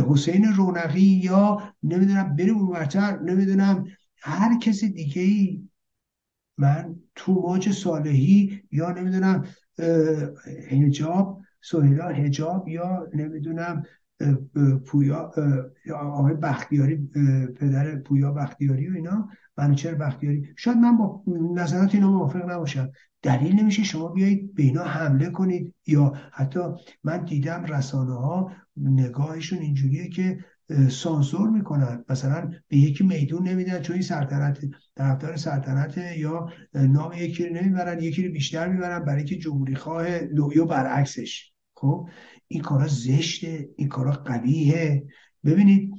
حسین 0.10 0.46
رونقی 0.54 1.02
یا 1.02 1.74
نمی‌دونم 1.84 2.36
بریم 2.36 2.58
اونورتر 2.58 3.20
نمی‌دونم 3.20 3.86
هر 4.22 4.60
کسی 4.60 4.90
دیگه 4.90 5.22
ای 5.22 5.70
من 6.58 6.96
توماج 7.16 7.72
صالحی 7.72 8.62
یا 8.72 8.92
نمی‌دونم 8.92 9.46
هجاب 10.70 11.42
سهیلا 11.62 12.08
هجاب 12.08 12.68
یا 12.68 13.08
نمی‌دونم 13.14 13.84
پویا 14.86 15.32
آقای 15.96 16.34
بختیاری 16.34 17.10
پدر 17.60 17.96
پویا 17.96 18.32
بختیاری 18.32 18.90
و 18.90 18.94
اینا 18.96 19.30
منوچهر 19.58 19.96
بختیاری. 19.96 20.48
شاید 20.56 20.78
من 20.78 20.98
با 20.98 21.24
نظرات 21.54 21.96
اینا 21.96 22.12
موافق 22.12 22.52
نباشم. 22.52 22.92
دلیل 23.22 23.60
نمیشه 23.60 23.84
شما 23.84 24.08
بیایید 24.08 24.54
به 24.54 24.64
اینا 24.64 24.84
حمله 24.84 25.30
کنید 25.30 25.74
یا 25.88 26.14
حتی 26.32 26.60
من 27.04 27.26
دیدم 27.26 27.64
رسانه 27.64 28.14
ها 28.14 28.52
نگاهشون 28.78 29.60
اینجوریه 29.60 30.10
که 30.10 30.38
سانسور 30.90 31.50
می‌کنن. 31.50 32.06
مثلا 32.10 32.52
به 32.68 32.78
یکی 32.78 33.04
میدون 33.04 33.48
نمیدن 33.48 33.82
چون 33.82 33.94
این 33.94 34.04
سلطنت 34.04 34.60
طرفدار 34.96 35.36
سلطنت 35.36 35.98
یا 36.18 36.50
نام 36.74 37.14
یکی 37.14 37.46
رو 37.46 37.56
نمی‌برن 37.56 38.00
یکی 38.00 38.28
رو 38.28 38.34
بیشتر 38.34 38.68
می‌برن 38.68 39.00
برای 39.00 39.24
که 39.24 39.36
جمهوری 39.36 39.76
خواه 39.76 40.08
یا 40.56 40.66
برعکسش. 40.66 41.54
خب؟ 41.76 42.10
این 42.54 42.62
کارا 42.62 42.88
زشته 42.88 43.70
این 43.76 43.88
کارا 43.90 44.12
قبیهه 44.12 45.04
ببینید 45.46 45.92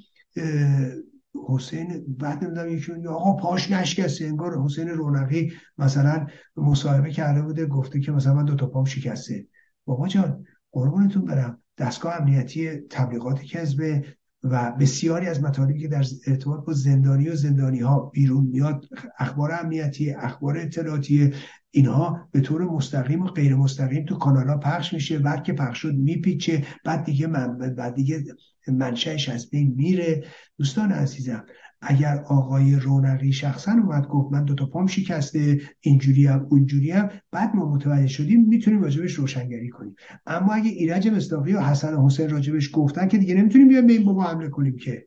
حسین 1.48 2.04
بعد 2.18 2.44
نمی‌دونم 2.44 2.68
یکی 2.68 3.06
آقا 3.06 3.32
پاش 3.32 3.70
نشکسته 3.70 4.24
انگار 4.24 4.62
حسین 4.62 4.88
رونقی 4.88 5.52
مثلا 5.78 6.26
مصاحبه 6.56 7.10
کرده 7.10 7.42
بوده 7.42 7.66
گفته 7.66 8.00
که 8.00 8.12
مثلا 8.12 8.34
من 8.34 8.44
دو 8.44 8.54
تا 8.54 8.66
پام 8.66 8.84
شکسته. 8.84 9.46
بابا 9.84 10.08
جان 10.08 10.44
قربونتون 10.72 11.24
برم. 11.24 11.62
دستگاه 11.78 12.14
امنیتی 12.20 12.70
تبلیغات 12.90 13.42
کذبه 13.42 14.04
و 14.44 14.72
بسیاری 14.72 15.26
از 15.26 15.42
مطالبی 15.42 15.80
که 15.80 15.88
در 15.88 16.04
ارتباط 16.26 16.64
با 16.64 16.72
زندانی 16.72 17.28
و 17.28 17.34
زندانی 17.34 17.80
ها 17.80 18.00
بیرون 18.00 18.44
میاد 18.44 18.84
اخبار 19.18 19.52
امنیتی 19.52 20.10
اخبار 20.10 20.58
اطلاعاتی 20.58 21.32
اینها 21.70 22.28
به 22.32 22.40
طور 22.40 22.64
مستقیم 22.64 23.22
و 23.22 23.26
غیر 23.26 23.54
مستقیم 23.54 24.04
تو 24.04 24.14
کانال 24.14 24.48
ها 24.48 24.58
پخش 24.58 24.92
میشه 24.92 25.18
بعد 25.18 25.44
که 25.44 25.52
پخش 25.52 25.78
شد 25.78 25.94
میپیچه 25.94 26.64
بعد 26.84 27.04
دیگه 27.04 27.26
من 27.26 27.58
بعد 27.58 27.94
دیگه 27.94 28.24
منشأش 28.68 29.28
از 29.28 29.50
بین 29.50 29.74
میره. 29.76 30.24
دوستان 30.58 30.92
عزیزم 30.92 31.44
اگر 31.86 32.24
آقای 32.28 32.76
رونقی 32.76 33.32
شخصا 33.32 33.72
اومد 33.72 34.06
گفت 34.06 34.32
من 34.32 34.44
دو 34.44 34.54
تا 34.54 34.66
پام 34.66 34.86
شکسته 34.86 35.60
اینجوری 35.80 36.26
هم 36.26 36.46
اونجوری 36.50 36.90
هم 36.90 37.08
بعد 37.30 37.56
ما 37.56 37.74
متوجه 37.74 38.06
شدیم 38.06 38.48
می‌تونیم 38.48 38.82
راجبش 38.82 39.12
روشنگری 39.12 39.68
کنیم. 39.68 39.94
اما 40.26 40.52
اگه 40.52 40.70
ایرج 40.70 41.08
مصداقی 41.08 41.52
و 41.52 41.60
حسن 41.60 41.96
حسین 41.96 42.30
راجبش 42.30 42.70
گفتن 42.72 43.08
که 43.08 43.18
دیگه 43.18 43.34
نمی‌تونیم 43.34 43.68
بیایم 43.68 43.86
به 43.86 43.92
این 43.92 44.04
بابا 44.04 44.24
حمله 44.24 44.48
کنیم 44.48 44.76
که. 44.76 45.06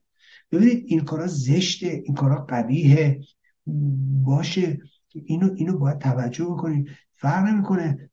ببینید 0.52 0.84
این 0.88 1.00
کارا 1.00 1.28
زشته 1.28 2.02
این 2.06 2.16
کارا 2.16 2.46
قبیهه 2.50 3.20
باشه 4.24 4.80
اینو 5.14 5.50
اینو 5.56 5.78
باید 5.78 6.00
توجه 6.00 6.46
بکنیم. 6.46 6.86
فرق 7.16 7.48
نمی‌کنه. 7.48 8.10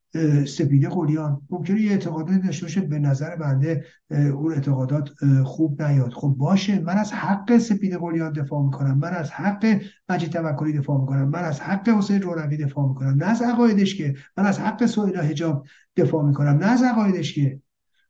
سپیده 0.46 0.88
قلیان. 0.88 1.40
ممکنه 1.50 1.80
یه 1.80 1.90
اعتقادات 1.90 2.42
داشته 2.42 2.64
باشه 2.64 2.80
به 2.80 2.98
نظر 2.98 3.36
بنده 3.36 3.84
اون 4.10 4.52
اعتقادات 4.52 5.10
خوب 5.44 5.82
نیاد. 5.82 6.12
خب 6.12 6.34
باشه. 6.38 6.80
من 6.80 6.98
از 6.98 7.12
حق 7.12 7.58
سپیده 7.58 7.98
قلیان 7.98 8.32
دفاع 8.32 8.64
می‌کنم. 8.64 8.98
من 8.98 9.08
از 9.08 9.30
حق 9.30 9.80
مجید 10.08 10.30
توکلی 10.30 10.72
دفاع 10.72 11.00
می‌کنم. 11.00 11.28
من 11.28 11.44
از 11.44 11.60
حق 11.60 11.88
حسین 11.88 12.22
رونوی 12.22 12.56
دفاع 12.56 12.88
می‌کنم. 12.88 13.14
نه 13.16 13.26
از 13.26 13.42
عقایدش 13.42 13.94
که 13.94 14.14
من 14.36 14.46
از 14.46 14.60
حق 14.60 14.86
سویلا 14.86 15.22
حجاب 15.22 15.66
دفاع 15.96 16.24
می‌کنم. 16.24 16.56
نه 16.56 16.66
از 16.66 16.82
عقایدش 16.82 17.34
که. 17.34 17.60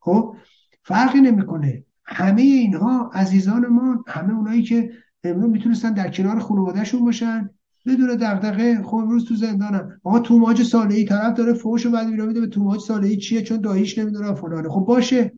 خب 0.01 0.37
فرقی 0.83 1.21
نمی‌کنه. 1.21 1.85
همه 2.05 2.43
اینها 2.43 3.11
عزیزان 3.15 3.67
ما 3.67 4.05
همه 4.07 4.35
اونایی 4.35 4.63
که 4.63 4.91
امروز 5.25 5.51
می‌تونستن 5.51 5.93
در 5.93 6.11
کنار 6.11 6.39
خانوادهشون 6.39 7.05
باشن. 7.05 7.51
بدون 7.87 8.17
دغدغه 8.17 8.83
خب 8.83 8.97
امروز 8.97 9.25
تو 9.25 9.35
زندانم. 9.35 10.01
آقا 10.05 10.19
توماج 10.19 10.63
صالحی 10.63 11.05
طرف 11.05 11.37
داره 11.37 11.53
فوش 11.53 11.87
و 11.87 11.91
بعد 11.91 12.09
میره 12.09 12.25
میده 12.27 12.41
به 12.41 12.47
توماج 12.47 12.81
صالحی 12.81 13.17
چیه؟ 13.17 13.43
چون 13.43 13.61
داییش 13.61 13.99
نمی‌دونم 13.99 14.35
فلانه. 14.35 14.69
خب 14.69 14.81
باشه. 14.81 15.33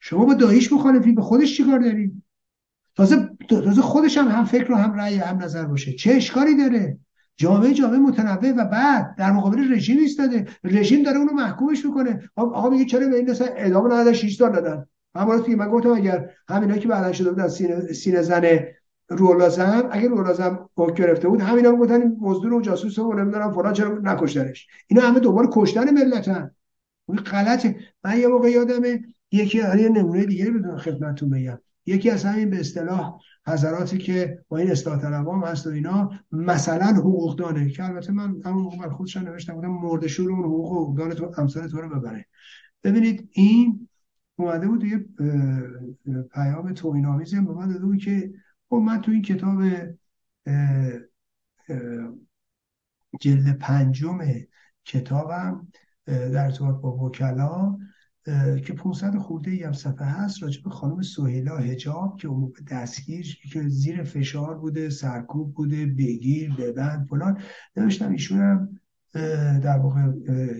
شما 0.00 0.24
با 0.24 0.34
داییش 0.34 0.72
مخالفی 0.72 1.12
به 1.12 1.22
خودش 1.22 1.56
چیکار 1.56 1.78
داری 1.78 2.22
تازه 2.96 3.30
تازه 3.48 3.82
خودش 3.82 4.18
هم 4.18 4.28
هم 4.28 4.44
فکر 4.44 4.72
و 4.72 4.74
هم 4.74 4.92
رأی 4.92 5.16
هم 5.16 5.42
نظر 5.42 5.64
باشه. 5.64 5.92
چه 5.92 6.12
اشکالی 6.12 6.56
داره؟ 6.56 6.98
جامعه 7.36 7.74
جامعه 7.74 7.98
متنوع 7.98 8.52
و 8.52 8.64
بعد 8.64 9.16
در 9.16 9.32
مقابل 9.32 9.72
رژیم 9.72 9.98
ایستاده. 9.98 10.46
رژیم 10.64 11.02
داره 11.02 11.18
اونو 11.18 11.32
محکومش 11.32 11.84
می‌کنه. 11.84 12.30
آقا 12.36 12.70
میگه 12.70 12.84
چرا 12.84 13.08
به 13.08 13.16
این 13.16 13.34
ادامه 13.56 13.94
ندادن 13.94 14.12
6 14.12 14.36
سال 14.36 14.52
دادن 14.52 14.86
من 15.14 15.24
من 15.56 15.68
گفتم 15.68 15.90
اگر 15.90 16.30
همینا 16.48 16.76
که 16.76 16.88
بعدا 16.88 17.12
شده 17.12 17.30
بودن 17.30 17.48
سینه, 17.48 17.92
سینه 17.92 18.22
زن 18.22 18.60
رولازم 19.10 19.88
اگه 19.90 20.08
رولازم 20.08 20.68
حکم 20.76 20.94
گرفته 20.94 21.28
بود 21.28 21.40
همینا 21.40 21.72
گفتن 21.72 22.16
مزدور 22.20 22.54
و 22.54 22.60
جاسوس 22.60 22.98
و 22.98 23.12
نمی‌دونم 23.12 23.52
فلان 23.52 23.72
چرا 23.72 23.98
نکشتنش؟ 24.02 24.66
اینا 24.86 25.02
همه 25.02 25.20
دوباره 25.20 25.48
کشتن 25.52 25.90
ملتن. 25.90 26.50
اون 27.06 27.18
غلطه. 27.18 27.76
من 28.04 28.18
یه 28.18 28.26
موقع 28.26 28.50
یادمه 28.50 29.04
یکی 29.32 29.58
یه 29.58 29.88
نمونه 29.88 30.26
دیگه 30.26 30.50
بدون 30.50 30.78
خدمتتون 30.78 31.30
بگم. 31.30 31.58
یکی 31.86 32.10
از 32.10 32.24
همین 32.24 32.50
به 32.50 32.60
اصطلاح 32.60 33.20
حضراتی 33.46 33.98
که 33.98 34.38
با 34.48 34.56
این 34.56 34.70
اصلاح 34.70 35.00
طلبام 35.02 35.44
هست 35.44 35.66
و 35.66 35.70
اینا 35.70 36.10
مثلا 36.32 36.86
حقوق 36.86 37.36
دانه 37.38 37.70
که 37.70 37.84
البته 37.84 38.12
من 38.12 38.36
همون 38.44 38.62
موقع 38.62 38.88
خودشان 38.88 39.28
نوشتم 39.28 39.54
بودم 39.54 39.70
مردشور 39.70 40.30
اون 40.30 40.44
حقوق 40.44 40.72
حقوق 40.72 40.98
دانه 40.98 41.14
تو 41.14 41.32
امثال 41.38 41.68
تو 41.68 41.80
رو 41.80 41.88
ببره. 41.88 42.26
ببینید 42.84 43.28
این 43.32 43.88
اومده 44.36 44.68
بود 44.68 44.84
یه 44.84 45.04
پیام 46.34 46.72
توهین 46.72 47.06
آمیزی 47.06 47.40
به 47.40 47.52
من 47.52 47.72
داده 47.72 47.84
بود 47.84 47.98
که 47.98 48.32
خب 48.70 48.76
من 48.76 49.00
تو 49.00 49.10
این 49.10 49.22
کتاب 49.22 49.62
جلد 53.20 53.58
پنجم 53.58 54.18
کتابم 54.84 55.68
در 56.06 56.44
ارتباط 56.44 56.80
با 56.80 56.96
وکلا 56.96 57.78
که 58.66 58.72
500 58.72 59.16
خورده 59.16 59.50
ای 59.50 59.72
صفحه 59.72 60.06
هست 60.06 60.42
راجع 60.42 60.62
به 60.62 60.70
خانم 60.70 61.02
سهیلا 61.02 61.56
هجاب 61.56 62.16
که 62.20 62.28
اون 62.28 62.52
دستگیر 62.70 63.38
که 63.52 63.68
زیر 63.68 64.02
فشار 64.02 64.58
بوده 64.58 64.90
سرکوب 64.90 65.54
بوده 65.54 65.86
بگیر 65.86 66.54
ببند 66.54 67.06
فلان. 67.06 67.42
نوشتم 67.76 68.10
ایشون 68.10 68.38
هم 68.40 68.80
در 69.60 69.78
واقع 69.78 70.12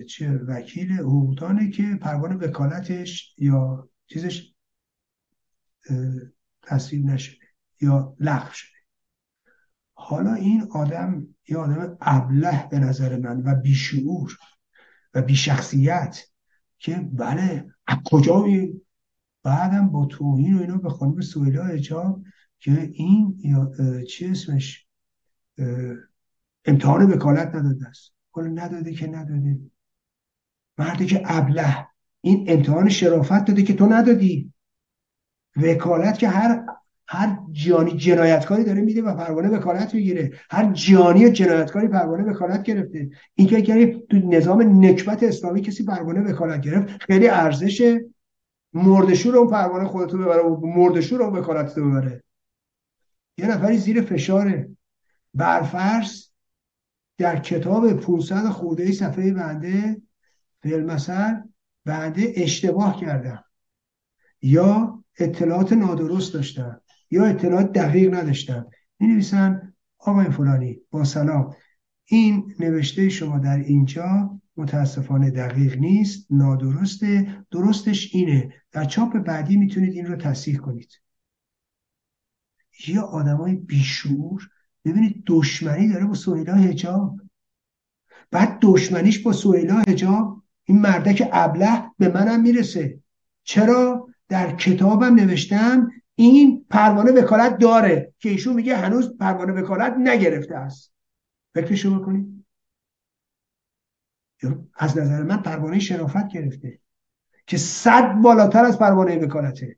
چه 0.03 0.33
وکیل 0.33 0.91
حقوقدانه 0.91 1.69
که 1.69 1.97
پروانه 2.01 2.35
وکالتش 2.35 3.35
یا 3.37 3.89
چیزش 4.07 4.53
تصویب 6.61 7.05
نشده 7.05 7.40
یا 7.81 8.15
لغو 8.19 8.53
شده. 8.53 8.77
حالا 9.93 10.33
این 10.33 10.67
آدم 10.71 11.27
یه 11.47 11.57
آدم 11.57 11.97
ابله 12.01 12.67
به 12.69 12.79
نظر 12.79 13.17
من 13.17 13.43
و 13.45 13.55
بیشعور 13.55 14.37
و 15.13 15.21
بیشخصیت 15.21 16.23
که 16.79 17.09
بله 17.13 17.65
از 17.87 17.97
کجا 18.05 18.45
بعدم 19.43 19.89
با 19.89 20.05
توهین 20.05 20.57
و 20.57 20.61
اینا 20.61 20.77
به 20.77 20.89
خانم 20.89 21.21
سویلا 21.21 21.65
اجاب 21.65 22.23
که 22.59 22.91
این 22.93 23.37
چی 24.09 24.25
اسمش؟ 24.25 24.87
امتحان 26.65 27.11
وکالت 27.11 27.47
نداده 27.47 27.87
است. 27.87 28.13
حالا 28.31 28.47
نداده 28.47 28.93
که 28.93 29.07
نداده. 29.07 29.59
مردی 30.77 31.05
که 31.05 31.21
ابله 31.25 31.87
این 32.21 32.45
امتحان 32.49 32.89
شرافت 32.89 33.45
داده 33.45 33.63
که 33.63 33.73
تو 33.73 33.85
ندادی. 33.85 34.53
وکالت 35.55 36.19
که 36.19 36.29
هر 36.29 36.65
هر 37.13 37.37
جانی 37.51 37.91
جنایتکاری 37.97 38.63
داره 38.63 38.81
میده 38.81 39.01
و 39.01 39.15
پروانه 39.15 39.49
وکالت 39.49 39.95
می‌گیره. 39.95 40.31
هر 40.49 40.73
جانی 40.73 41.29
جنایتکاری 41.29 41.87
پروانه 41.87 42.23
وکالت 42.23 42.63
گرفته. 42.63 43.09
این 43.35 43.47
که 43.47 44.01
تو 44.09 44.17
نظام 44.17 44.85
نکبت 44.85 45.23
اسلامی 45.23 45.61
کسی 45.61 45.85
پروانه 45.85 46.21
وکالت 46.21 46.61
گرفت 46.61 47.03
خیلی 47.03 47.27
ارزشه 47.27 48.05
مردشور 48.73 49.37
اون 49.37 49.51
پروانه 49.51 49.87
خودتو 49.87 50.17
ببره 50.17 50.41
و 50.41 50.65
مردشور 50.67 51.23
اون 51.23 51.39
وکالتتو 51.39 51.89
ببره. 51.89 52.23
یه 53.37 53.47
نفری 53.47 53.77
زیر 53.77 54.01
فشاره. 54.01 54.69
برفرض 55.33 56.25
در 57.17 57.39
کتاب 57.39 57.93
500 57.93 58.49
خورده 58.49 58.91
صفحه 58.91 59.33
بنده 59.33 60.01
فیلمسل 60.61 61.33
بنده 61.85 62.33
اشتباه 62.35 62.99
کردم 62.99 63.43
یا 64.41 65.03
اطلاعات 65.19 65.73
نادرست 65.73 66.33
داشتم. 66.33 66.80
یا 67.11 67.25
اطلاعات 67.25 67.73
دقیق 67.73 68.13
نداشتم. 68.13 68.67
می 68.99 69.07
نویسن 69.07 69.73
آقای 69.97 70.31
فلانی 70.31 70.77
با 70.91 71.03
سلام. 71.03 71.55
این 72.05 72.53
نوشته 72.59 73.09
شما 73.09 73.39
در 73.39 73.57
اینجا 73.57 74.39
متاسفانه 74.57 75.31
دقیق 75.31 75.77
نیست 75.77 76.27
نادرسته 76.29 77.37
درستش 77.51 78.15
اینه. 78.15 78.53
در 78.71 78.85
چاپ 78.85 79.17
بعدی 79.17 79.57
می‌تونید 79.57 79.93
این 79.93 80.05
رو 80.05 80.15
تصحیح 80.15 80.57
کنید. 80.57 80.91
یا 82.87 83.01
آدمای 83.01 83.55
بیشعور 83.55 84.49
ببینید 84.85 85.23
دشمنی 85.27 85.87
داره 85.87 86.05
با 86.05 86.13
سهیلا 86.13 86.55
هجاب 86.55 87.21
بعد 88.31 88.57
دشمنیش 88.61 89.19
با 89.19 89.33
سهیلا 89.33 89.83
هجاب 89.87 90.43
این 90.63 90.79
مردک 90.79 91.29
ابله 91.33 91.83
به 91.97 92.09
منم 92.09 92.41
می‌رسه. 92.41 92.99
چرا؟ 93.43 94.07
در 94.29 94.55
کتابم 94.55 95.15
نوشتم 95.15 95.91
این 96.21 96.65
پروانه 96.69 97.11
وکالت 97.11 97.57
داره 97.57 98.13
که 98.19 98.29
ایشون 98.29 98.53
میگه 98.53 98.77
هنوز 98.77 99.17
پروانه 99.17 99.53
وکالت 99.53 99.95
نگرفته 99.97 100.55
است. 100.55 100.93
فکرشو 101.53 101.99
بکنید. 101.99 102.45
از 104.73 104.97
نظر 104.97 105.23
من 105.23 105.41
پروانه 105.41 105.79
شرافت 105.79 106.27
گرفته 106.27 106.79
که 107.47 107.57
صد 107.57 108.21
بالاتر 108.23 108.65
از 108.65 108.79
پروانه 108.79 109.17
وکالته. 109.17 109.77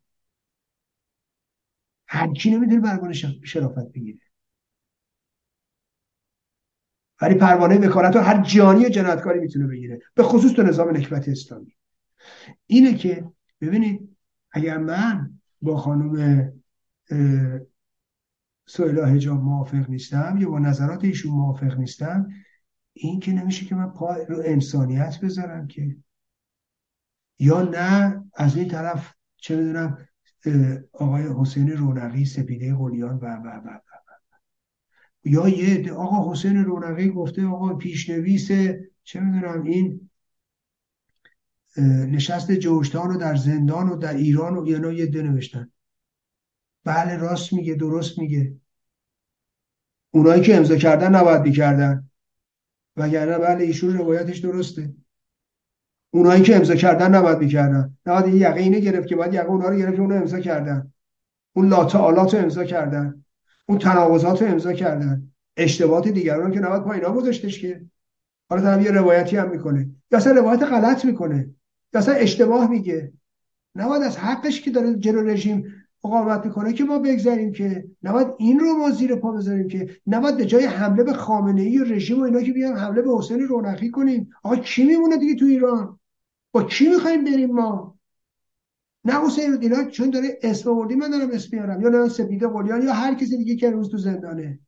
هر 2.08 2.34
کی 2.34 2.80
پروانه 2.80 3.14
شرافت 3.44 3.92
بگیره. 3.94 4.20
ولی 7.22 7.36
پروانه 7.36 7.88
وکالت 7.88 8.16
هر 8.16 8.42
جانی 8.42 8.86
و 8.86 8.90
جنایتکاری 8.90 9.40
می‌تونه 9.40 9.68
بگیره. 9.68 10.00
به 10.16 10.24
خصوص 10.24 10.52
تو 10.52 10.64
نظام 10.64 10.98
نکبت 10.98 11.30
اسلامی. 11.30 11.76
اینه 12.66 12.94
که 12.94 13.32
ببینید 13.62 14.18
اگر 14.52 14.78
من 14.78 15.40
با 15.64 15.78
خانم 15.78 16.52
سویلا 18.66 19.06
هجاب 19.06 19.42
موافق 19.42 19.90
نیستم 19.90 20.38
یا 20.40 20.50
با 20.50 20.60
نظرات 20.60 21.04
ایشون 21.04 21.32
موافق 21.32 21.78
نیستم 21.78 22.30
این 22.94 23.20
که 23.20 23.32
نمیشه 23.32 23.66
که 23.66 23.76
من 23.76 23.90
پا 23.90 24.16
رو 24.16 24.42
انسانیت 24.46 25.20
بذارم 25.24 25.68
که. 25.68 25.98
یا 27.40 27.62
نه 27.62 28.24
از 28.34 28.58
این 28.58 28.68
طرف 28.68 29.14
چه 29.38 29.56
می‌دونم 29.56 29.98
آقای 30.94 31.24
حسین 31.38 31.72
رونقی 31.72 32.26
سپیده 32.26 32.76
قلیان 32.76 33.18
و 33.18 33.26
و 33.26 33.48
و. 33.48 33.80
یا 35.26 35.50
یه 35.50 35.94
آقا 35.94 36.32
حسین 36.32 36.64
رونقی 36.64 37.10
گفته 37.10 37.46
آقا 37.46 37.74
پیشنویس 37.74 38.48
چه 39.04 39.20
می‌دونم 39.20 39.64
این 39.64 40.10
نشست 41.82 42.52
جوشتان 42.52 43.12
و 43.12 43.18
در 43.18 43.36
زندان 43.36 43.90
و 43.90 43.96
در 43.96 44.14
ایران 44.14 44.56
و 44.56 44.62
اینا 44.62 44.92
یه 44.92 45.06
ده 45.06 45.22
نوشتن. 45.22 45.72
بله 46.86 47.18
راست 47.18 47.54
میگه 47.54 47.76
درست 47.76 48.20
میگه. 48.20 48.56
اونایی 50.12 50.42
که 50.42 50.56
امضا 50.56 50.76
کردن 50.76 51.16
نباید 51.16 51.42
می‌کردن. 51.42 52.10
وگرنه 52.98 53.38
بله 53.38 53.64
ایشون 53.64 53.98
روایتش 53.98 54.38
درسته. 54.38 54.94
اونایی 56.12 56.44
که 56.44 56.56
امضا 56.56 56.76
کردن 56.76 57.16
نباید 57.16 57.38
می‌کردن. 57.38 57.98
نباید 58.06 58.26
این 58.26 58.36
یقه 58.36 58.60
اینه 58.60 58.80
گرفت 58.80 59.08
که 59.08 59.16
باید 59.16 59.34
یقه 59.34 59.46
اونا 59.46 59.70
رو 59.70 59.78
گرفت 59.78 59.96
که 59.96 60.02
اونو 60.02 60.16
امضا 60.16 60.40
کردن. 60.40 60.94
اون 61.54 61.70
لاتعالات 61.70 62.34
رو 62.34 62.40
امضا 62.42 62.64
کردن. 62.64 63.26
اون 63.66 63.78
تناقضات 63.78 64.42
رو 64.42 64.48
امضا 64.48 64.74
کردن. 64.74 65.32
اشتباهات 65.58 66.08
دیگران 66.08 66.52
که 66.52 66.60
نباید 66.60 66.84
پایینا 66.84 67.14
گذاشتش 67.14 67.60
که. 67.60 67.86
حالا 68.50 68.62
طرف 68.62 68.86
یه 68.86 68.92
روایتی 68.92 69.38
هم 69.38 69.50
می‌کنه. 69.50 69.90
یا 70.12 70.18
اصلا 70.18 70.34
روایت 70.34 70.64
غلط 70.64 71.06
می‌کنه. 71.06 71.50
اصلا 71.98 72.16
اشتباه 72.16 72.70
میگه. 72.70 73.14
نباید 73.76 74.04
از 74.04 74.18
حقش 74.18 74.62
که 74.62 74.72
داره 74.72 74.96
جلو 74.96 75.24
رژیم 75.24 75.74
مقاومت 76.04 76.46
می‌کنه 76.46 76.74
که 76.74 76.84
ما 76.84 77.00
بگذاریم 77.00 77.52
که 77.52 77.86
نباید 78.04 78.28
این 78.38 78.60
رو 78.60 78.78
ما 78.78 78.92
زیر 78.92 79.16
پا 79.16 79.32
بذاریم 79.32 79.68
که 79.68 79.98
نباید 80.08 80.38
به 80.38 80.46
جای 80.46 80.66
حمله 80.66 81.04
به 81.04 81.14
خامنه 81.14 81.62
ای 81.62 81.78
و 81.78 81.84
رژیم 81.84 82.20
و 82.20 82.24
اینا 82.24 82.42
که 82.42 82.52
بیان 82.52 82.78
حمله 82.78 83.02
به 83.02 83.18
حسین 83.18 83.40
رونقی 83.40 83.90
کنیم. 83.90 84.30
آقا 84.44 84.56
کی 84.56 84.84
میمونه 84.84 85.18
دیگه 85.18 85.36
تو 85.36 85.46
ایران؟ 85.46 86.00
با 86.52 86.64
کی 86.64 86.90
می‌خوایم 86.90 87.24
بریم 87.24 87.52
ما؟ 87.52 87.98
نه 89.06 89.26
حسین 89.26 89.58
اینا 89.62 89.84
چون 89.84 90.10
داره 90.10 90.40
اسم 90.42 90.70
آوردی 90.70 90.96
من 90.96 91.10
دارم 91.10 91.32
اسم 91.32 91.50
میارم. 91.52 91.82
یا 91.82 91.90
نه 91.90 92.10
سپیده 92.10 92.48
قلیان 92.48 92.82
یا 92.82 92.94
هر 92.94 93.14
کسی 93.14 93.38
دیگه 93.38 93.56
که 93.56 93.70
روز 93.70 93.92
تو 93.92 93.98
زندانه. 93.98 94.60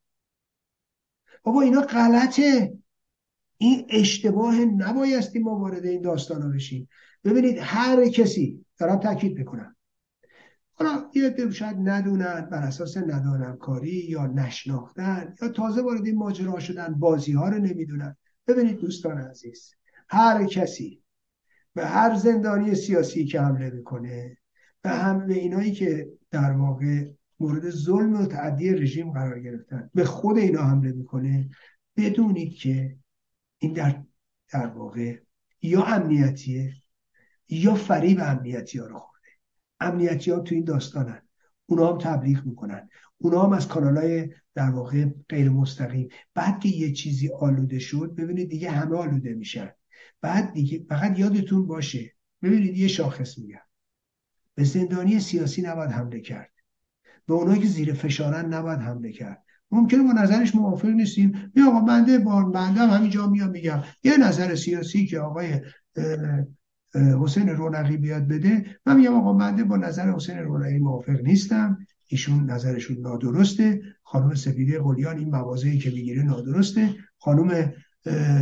بابا 1.44 1.62
اینا 1.62 1.82
غلطه. 1.82 2.74
این 3.58 3.86
اشتباه 3.90 4.60
نبایستی 4.60 5.40
ما 5.40 5.60
وارد 5.60 5.86
این 5.86 6.02
داستان 6.02 6.52
بشیم. 6.52 6.90
ببینید 7.26 7.58
هر 7.62 8.10
کسی 8.10 8.66
دارم 8.78 9.00
تاکید 9.00 9.38
می‌کنم 9.38 9.76
حالا 10.74 11.10
یه 11.16 11.50
شاید 11.52 11.78
ندونن 11.80 12.48
بر 12.52 12.64
اساس 12.64 12.98
ندانم 12.98 13.58
کاری 13.58 14.06
یا 14.10 14.26
نشناختن 14.26 15.36
یا 15.42 15.50
تازه 15.50 15.82
وارد 15.82 16.06
این 16.06 16.18
ماجرا 16.18 16.60
شدن 16.60 16.94
بازی 16.94 17.32
ها 17.32 17.50
رو 17.50 17.58
نمی‌دونن. 17.58 18.18
ببینید 18.48 18.78
دوستان 18.78 19.18
عزیز 19.18 19.76
هر 20.10 20.46
کسی 20.46 21.04
به 21.74 21.86
هر 21.86 22.16
زندانی 22.16 22.76
سیاسی 22.76 23.26
که 23.26 23.42
حمله 23.42 23.70
می‌کنه 23.70 24.38
به 24.82 24.90
هم 24.90 25.28
به 25.28 25.34
اینایی 25.34 25.72
که 25.72 26.10
در 26.32 26.52
واقع 26.52 27.12
مورد 27.40 27.70
ظلم 27.70 28.14
و 28.14 28.26
تعدی 28.26 28.70
رژیم 28.70 29.12
قرار 29.12 29.40
گرفتن 29.40 29.90
به 29.94 30.06
خود 30.06 30.38
اینا 30.38 30.64
حمله 30.64 30.92
می‌کنه 30.92 31.50
بدونید 31.98 32.54
که 32.54 32.98
این 33.58 33.74
در 33.74 34.04
در 34.54 34.68
واقع 34.68 35.16
یا 35.62 35.84
امنیتیه 35.84 36.74
یا 37.50 37.76
فریب 37.76 38.20
امنیتی 38.22 38.80
ها 38.80 38.86
رو 38.86 39.00
خورده. 39.00 39.28
امنیتی 39.80 40.32
ها 40.32 40.40
تو 40.40 40.56
این 40.56 40.64
داستانن. 40.64 41.22
اونا 41.66 41.92
هم 41.92 41.98
تبلیغ 41.98 42.46
می‌کنن. 42.46 42.90
اونا 43.18 43.44
هم 43.44 43.54
از 43.54 43.68
کانال 43.68 43.98
های 43.98 44.30
در 44.56 44.70
واقع 44.70 45.06
غیر 45.30 45.50
مستقیم. 45.50 46.10
بعد 46.34 46.60
که 46.60 46.70
یه 46.70 46.92
چیزی 46.92 47.30
آلوده 47.40 47.80
شد 47.80 48.16
ببینید 48.18 48.50
دیگه 48.50 48.72
همه 48.72 48.98
آلوده 48.98 49.34
میشن. 49.34 49.72
بعد 50.22 50.54
دیگه 50.54 50.86
فقط 50.90 51.20
یادتون 51.20 51.68
باشه. 51.68 52.12
ببینید 52.42 52.78
یه 52.78 52.88
شاخص 52.88 53.38
میگم. 53.38 53.60
به 54.56 54.64
زندانی 54.64 55.20
سیاسی 55.20 55.62
نباید 55.62 55.92
حمله 55.92 56.20
کرد. 56.20 56.52
به 57.28 57.34
اونایی 57.34 57.62
که 57.62 57.68
زیر 57.68 57.94
فشارن 57.94 58.54
نباید 58.54 58.80
حمله 58.80 59.12
کرد. 59.12 59.44
ممکنه 59.72 60.04
با 60.04 60.22
نظرش 60.22 60.56
موافق 60.56 60.90
نیستیم. 60.90 61.52
یا 61.56 61.70
آقا 61.70 61.80
بنده 61.80 62.18
با 62.18 62.44
بنده 62.44 62.80
هم 62.80 62.90
همینجا 62.90 63.28
میام 63.28 63.50
میگم. 63.50 63.84
یه 64.04 64.18
نظر 64.18 64.56
سیاسی 64.56 65.06
که 65.06 65.20
آقای 65.20 65.62
حسین 66.96 67.50
رونقی 67.50 67.98
بیاد 67.98 68.28
بده 68.28 68.66
من 68.86 68.98
میگم 68.98 69.14
آقا 69.14 69.34
بنده 69.34 69.64
با 69.64 69.78
نظر 69.78 70.12
حسین 70.12 70.38
رونقی 70.38 70.80
موافق 70.80 71.22
نیستم. 71.22 71.78
ایشون 72.08 72.50
نظرشون 72.50 72.98
نادرسته. 72.98 73.82
خانم 74.04 74.36
سپیده 74.36 74.80
قلیان 74.80 75.18
این 75.18 75.30
موازهی 75.30 75.78
که 75.78 75.90
می‌گیره 75.90 76.24
نادرسته. 76.24 76.90
خانم 77.18 77.74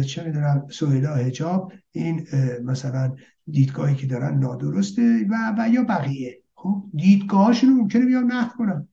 چه 0.05 0.23
می‌دونم 0.25 0.65
سویلا 0.69 1.15
هجاب 1.15 1.71
این 1.91 2.27
مثلا 2.63 3.15
دیدگاهی 3.51 3.95
که 3.95 4.07
دارن 4.07 4.39
نادرسته 4.39 5.25
و, 5.29 5.55
و 5.57 5.69
یا 5.69 5.83
بقیه. 5.83 6.41
خب 6.55 6.83
دیدگاهاشون 6.95 7.69
ممکنه 7.73 8.05
بیان 8.05 8.31
نقد 8.31 8.51
کنن. 8.51 8.87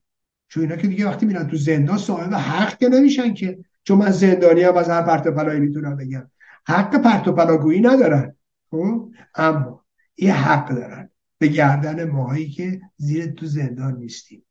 چون 0.47 0.63
اینا 0.63 0.75
که 0.75 0.87
دیگه 0.87 1.07
وقتی 1.07 1.25
میرن 1.25 1.47
تو 1.47 1.57
زندان 1.57 1.97
صاحب 1.97 2.33
حق 2.33 2.77
که 2.77 2.89
نمیشن 2.89 3.33
که. 3.33 3.59
چون 3.83 3.97
من 3.97 4.11
زندانی 4.11 4.61
هم 4.61 4.77
از 4.77 4.89
هر 4.89 5.01
پرت 5.01 5.27
پلایی 5.27 5.59
می‌تونم 5.59 5.95
بگم. 5.97 6.27
حق 6.67 7.01
پرت 7.01 7.27
و 7.27 7.31
پلاگویی 7.31 7.81
ندارن. 7.81 8.35
خب؟ 8.71 9.11
اما 9.35 9.85
یه 10.17 10.33
حق 10.33 10.69
دارن. 10.69 11.09
به 11.37 11.47
گردن 11.47 12.09
ماهایی 12.09 12.49
که 12.49 12.81
زیر 12.97 13.31
تو 13.31 13.45
زندان 13.45 13.97
نیستیم. 13.97 14.45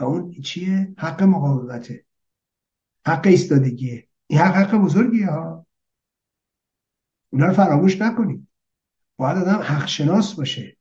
و 0.00 0.04
اون 0.04 0.30
چیه؟ 0.30 0.94
حق 0.98 1.22
مقاومته. 1.22 2.04
حق 3.06 3.26
ایستادگیه. 3.26 4.08
این 4.26 4.38
حق 4.38 4.54
حق 4.54 4.74
بزرگیه 4.74 5.26
ها. 5.26 5.66
اونا 7.30 7.46
رو 7.46 7.52
فراموش 7.52 8.00
نکنید. 8.00 8.48
باید 9.16 9.38
آدم 9.38 9.58
حق 9.58 9.86
شناس 9.86 10.34
باشه. 10.34 10.76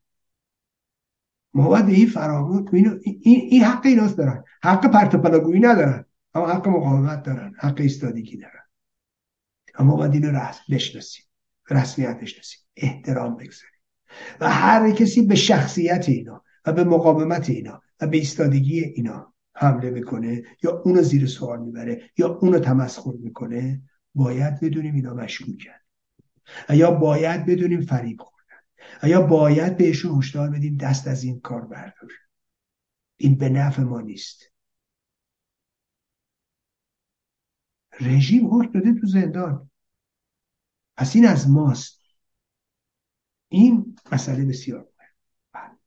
ما 1.53 1.68
باید 1.68 1.90
این 1.90 2.07
فراموش 2.07 2.73
این, 2.73 3.02
این 3.23 3.64
حق 3.64 3.85
ایناست 3.85 4.18
دارن. 4.18 4.44
حق 4.64 4.91
پرتپلاگویی 4.91 5.60
ندارن. 5.60 6.06
اما 6.34 6.48
حق 6.48 6.68
مقاومت 6.68 7.23
دارن. 7.23 7.53
حق 7.57 7.80
ایستادگی 7.80 8.38
دارن. 8.38 8.64
اما 9.76 9.95
باید 9.95 10.14
این 10.14 10.23
رو 10.23 10.52
بشناسیم. 10.72 11.26
رسمیت 11.69 12.19
بشناسیم 12.19 12.60
احترام 12.77 13.35
بگذاریم 13.35 13.80
و 14.40 14.49
هر 14.49 14.91
کسی 14.91 15.22
به 15.22 15.35
شخصیت 15.35 16.10
اینا 16.10 16.44
و 16.65 16.73
به 16.73 16.84
مقاومت 16.84 17.49
اینا 17.49 17.81
و 18.02 18.07
به 18.07 18.18
ایستادگی 18.18 18.80
اینا 18.80 19.34
حمله 19.56 19.90
می‌کنه 19.90 20.44
یا 20.64 20.81
اونو 20.85 21.02
زیر 21.02 21.27
سوال 21.27 21.61
می‌بره 21.61 22.11
یا 22.18 22.27
اونو 22.27 22.60
تمسخر 22.60 23.14
می‌کنه 23.19 23.81
باید 24.15 24.60
بدونیم 24.60 24.95
اینا 24.95 25.14
مشکوکن. 25.14 25.72
یا 26.69 26.91
باید 26.91 27.45
بدونیم 27.45 27.81
فریب 27.81 28.22
خوردن. 28.22 29.10
یا 29.10 29.22
باید 29.22 29.77
بهشون 29.77 30.18
هشدار 30.18 30.49
بدیم 30.49 30.77
دست 30.77 31.07
از 31.07 31.23
این 31.23 31.40
کار 31.40 31.61
بردار 31.61 32.11
این 33.18 33.35
به 33.38 33.49
نفع 33.49 33.84
ما 33.84 34.02
نیست. 34.02 34.44
رژیم 37.99 38.48
حکم 38.56 38.72
داده 38.72 38.94
تو 38.94 39.07
زندان. 39.07 39.69
پس 40.98 41.15
این 41.15 41.28
از 41.28 41.49
ماست. 41.49 41.99
این 43.49 43.95
مسئله 44.11 44.45
بسیار 44.45 44.88
بله. 45.53 45.78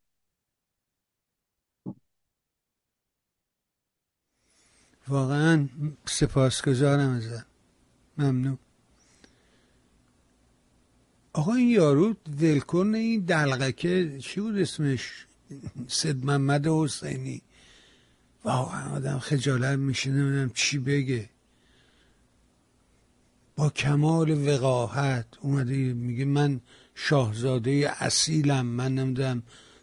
واقعا 5.09 5.69
سپاسگزارم 6.07 7.11
ازت. 7.11 7.47
ممنون. 8.19 8.59
آقا 11.33 11.55
این 11.55 11.69
یارو 11.69 12.15
دلکن 12.41 12.95
این 12.95 13.21
دلغکه 13.21 14.19
چی 14.21 14.41
بود 14.41 14.59
اسمش؟ 14.59 15.27
سید 15.89 16.25
محمد 16.25 16.67
حسینی. 16.67 17.43
واقعا 18.45 18.97
آدم 18.97 19.19
خجالت 19.19 19.79
میشه 19.79 20.11
نمی‌دونم 20.11 20.51
چی 20.51 20.79
بگه. 20.79 21.31
با 23.57 23.71
کمال 23.71 24.49
وقاحت 24.49 25.27
اومده 25.41 25.75
میگه 25.95 26.25
من 26.25 26.61
شاهزاده 26.95 27.91
اصیلم 27.99 28.67
من 28.67 28.95
نمی‌دونم 28.95 29.43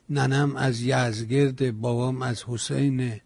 ننم 0.09 0.55
از 0.55 0.81
یزگرد 0.81 1.81
بابام 1.81 2.21
از 2.21 2.43
حسینه 2.47 3.21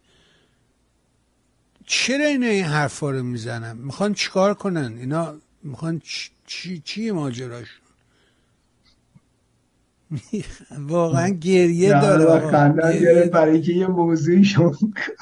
چرا 1.86 2.24
اینا 2.24 2.46
این 2.46 2.64
حرفا 2.64 3.10
رو 3.10 3.22
می‌زنن؟ 3.22 3.76
می‌خوان 3.76 4.14
چیکار 4.14 4.54
کنن؟ 4.54 4.96
اینا 4.98 5.34
می‌خوان 5.62 6.02
چی 6.46 6.82
چی 6.84 7.10
ماجراشون؟ 7.10 7.82
واقعا 10.78 11.28
گریه 11.28 11.90
داره 11.90 12.50
خندم 12.50 13.30
برای 13.32 13.52
اینکه 13.52 13.72
یه 13.72 13.86
موضوعی 13.86 14.44
شما 14.44 14.76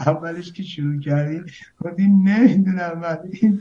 اولش 0.06 0.52
که 0.52 0.62
شروع 0.62 1.00
کردیم 1.00 1.46
گفتیم 1.80 2.28
نمی‌دونم 2.28 3.18
این 3.32 3.60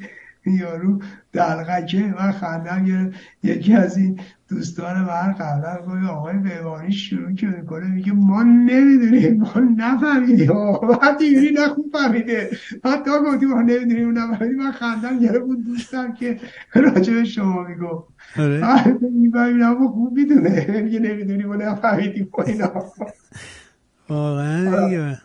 یارو 0.51 0.99
دلغکه 1.33 2.13
من 2.19 2.31
خندم 2.31 2.83
گرفت. 2.85 3.19
یکی 3.43 3.73
از 3.73 3.97
این 3.97 4.19
دوستان 4.49 5.01
من 5.01 5.33
قبلا 5.33 5.77
گفت 5.81 6.09
آقای 6.09 6.37
بهوانی 6.37 6.91
شروع 6.91 7.33
که 7.33 7.47
می‌کنه 7.47 7.87
میگه 7.87 8.11
ما 8.13 8.43
نمی‌دونیم 8.43 9.37
ما 9.37 9.53
نفهمیدیم. 9.77 10.51
وقتی 10.89 11.25
یوری 11.25 11.51
نخون 11.51 11.85
فهمیده. 11.93 12.49
حتی 12.83 13.11
گفتیم 13.25 13.49
ما 13.49 13.61
نمی‌دونیم 13.61 14.17
نفهمیدیم. 14.17 14.63
من 14.63 14.71
خندم 14.71 15.19
گرفت 15.19 15.45
بود 15.45 15.65
دوستم 15.65 16.13
که 16.13 16.39
راجع 16.75 17.23
شما 17.23 17.63
می‌گفت. 17.63 18.07
آره. 18.39 18.97
میفهمیدم 19.01 19.87
خوب 19.87 20.13
می‌دونه. 20.13 20.81
میگه 20.83 20.99
نمی‌دونیم 20.99 21.49
و 21.49 21.53
نفهمیدیم 21.53 22.29
و 22.37 22.41
اینا. 22.41 22.71
واقعا 24.09 25.15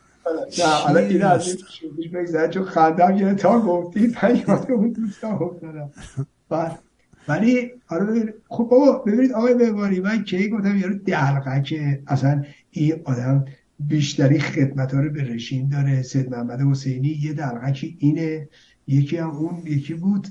حالا 0.63 1.01
این 1.01 1.23
از 1.23 1.49
این 1.49 1.57
شوخیش 1.57 2.09
بگذاره 2.09 2.49
چون 2.49 2.65
خندم 2.65 3.17
یه 3.17 3.35
تا 3.35 3.61
گفتی 3.61 4.09
پیاد 4.09 4.71
اون 4.71 4.93
دوستا 4.93 5.29
افتادم. 5.29 5.91
ولی 7.29 7.71
حالا 7.87 8.05
ببینید 8.05 8.35
خب 8.49 8.69
بابا 8.71 8.93
ببینید 8.93 9.33
آقای 9.33 9.55
بهوانی 9.55 10.01
من 10.01 10.25
کی 10.25 10.49
گفتم؟ 10.49 10.77
یارو 10.77 10.95
دلقه 10.95 11.63
که 11.63 12.03
اصلا 12.07 12.45
این 12.71 13.01
آدم 13.05 13.45
بیشتری 13.79 14.39
خدمت 14.39 14.95
ها 14.95 15.01
رو 15.01 15.11
به 15.11 15.25
رژیم 15.25 15.69
داره. 15.69 16.03
سید 16.03 16.31
محمد 16.31 16.61
حسینی 16.61 17.09
یه 17.09 17.33
دلقه 17.33 17.73
که 17.73 17.89
اینه. 17.99 18.49
یکی 18.87 19.17
هم 19.17 19.31
اون 19.31 19.63
یکی 19.67 19.95
بود 19.95 20.29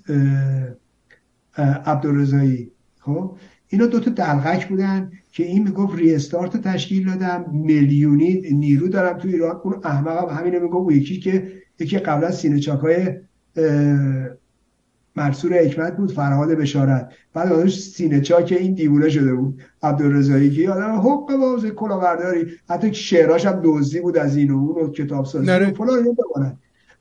عبدالرزایی 1.58 2.72
خب؟ 3.00 3.38
اینا 3.70 3.86
دوتا 3.86 4.12
دلغک 4.12 4.68
بودن 4.68 5.12
که 5.32 5.44
این 5.44 5.64
می‌گفت 5.64 6.00
ریستارت 6.00 6.62
تشکیل 6.62 7.06
دادم 7.10 7.46
میلیونی 7.54 8.41
نیرو 8.52 8.88
دارم 8.88 9.18
تو 9.18 9.28
ایران. 9.28 9.62
اون 9.64 9.82
احمق 9.84 10.32
هم 10.32 10.38
همینه 10.38 10.60
می‌گفت. 10.60 10.96
یکی 10.96 11.20
که 11.20 11.52
یکی 11.80 11.98
قبلا 11.98 12.32
سینه 12.32 12.60
چاکای 12.60 13.14
مرسور 15.16 15.54
حکمت 15.54 15.98
بود 15.98 16.12
فرهاد 16.12 16.50
بشارت. 16.50 17.12
بعد 17.34 17.52
آدمش 17.52 17.84
سینه 17.84 18.22
چاک 18.22 18.58
این 18.60 18.74
دیوونه 18.74 19.10
شده 19.10 19.34
بود. 19.34 19.62
عبدالرضایی 19.84 20.50
که 20.50 20.70
آدم 20.70 20.91
حق 20.91 21.36
باز 21.36 21.66
کلاورداری 21.66 22.46
حتی 22.70 22.94
شعراش 22.94 23.46
هم 23.46 23.62
دوزی 23.62 24.00
بود 24.00 24.18
از 24.18 24.38
این 24.38 24.52
و 24.52 24.58
اون 24.58 24.86
و 24.86 24.91
کتاب 24.91 25.26
سازی 25.26 25.46
فلان 25.48 26.16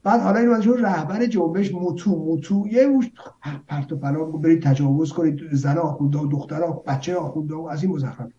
بعد 0.09 0.20
حالا 0.20 0.39
این 0.40 0.60
چون 0.60 0.78
رهبر 0.78 1.26
جنبش 1.26 1.74
موتو 1.74 2.16
موتو 2.16 2.68
یه 2.70 2.82
اوش 2.82 3.10
پرت 3.68 3.93
و 3.93 3.97
پلا 3.97 4.24
برید 4.24 4.62
تجاوز 4.62 5.12
کنید. 5.12 5.40
زن 5.52 5.78
آخونده 5.78 6.18
و 6.18 6.26
دختر 6.26 6.60
بچه 6.86 7.16
آخونده 7.16 7.55
و 7.55 7.60
از 7.60 7.82
این 7.82 7.93
مزخرف. 7.93 8.30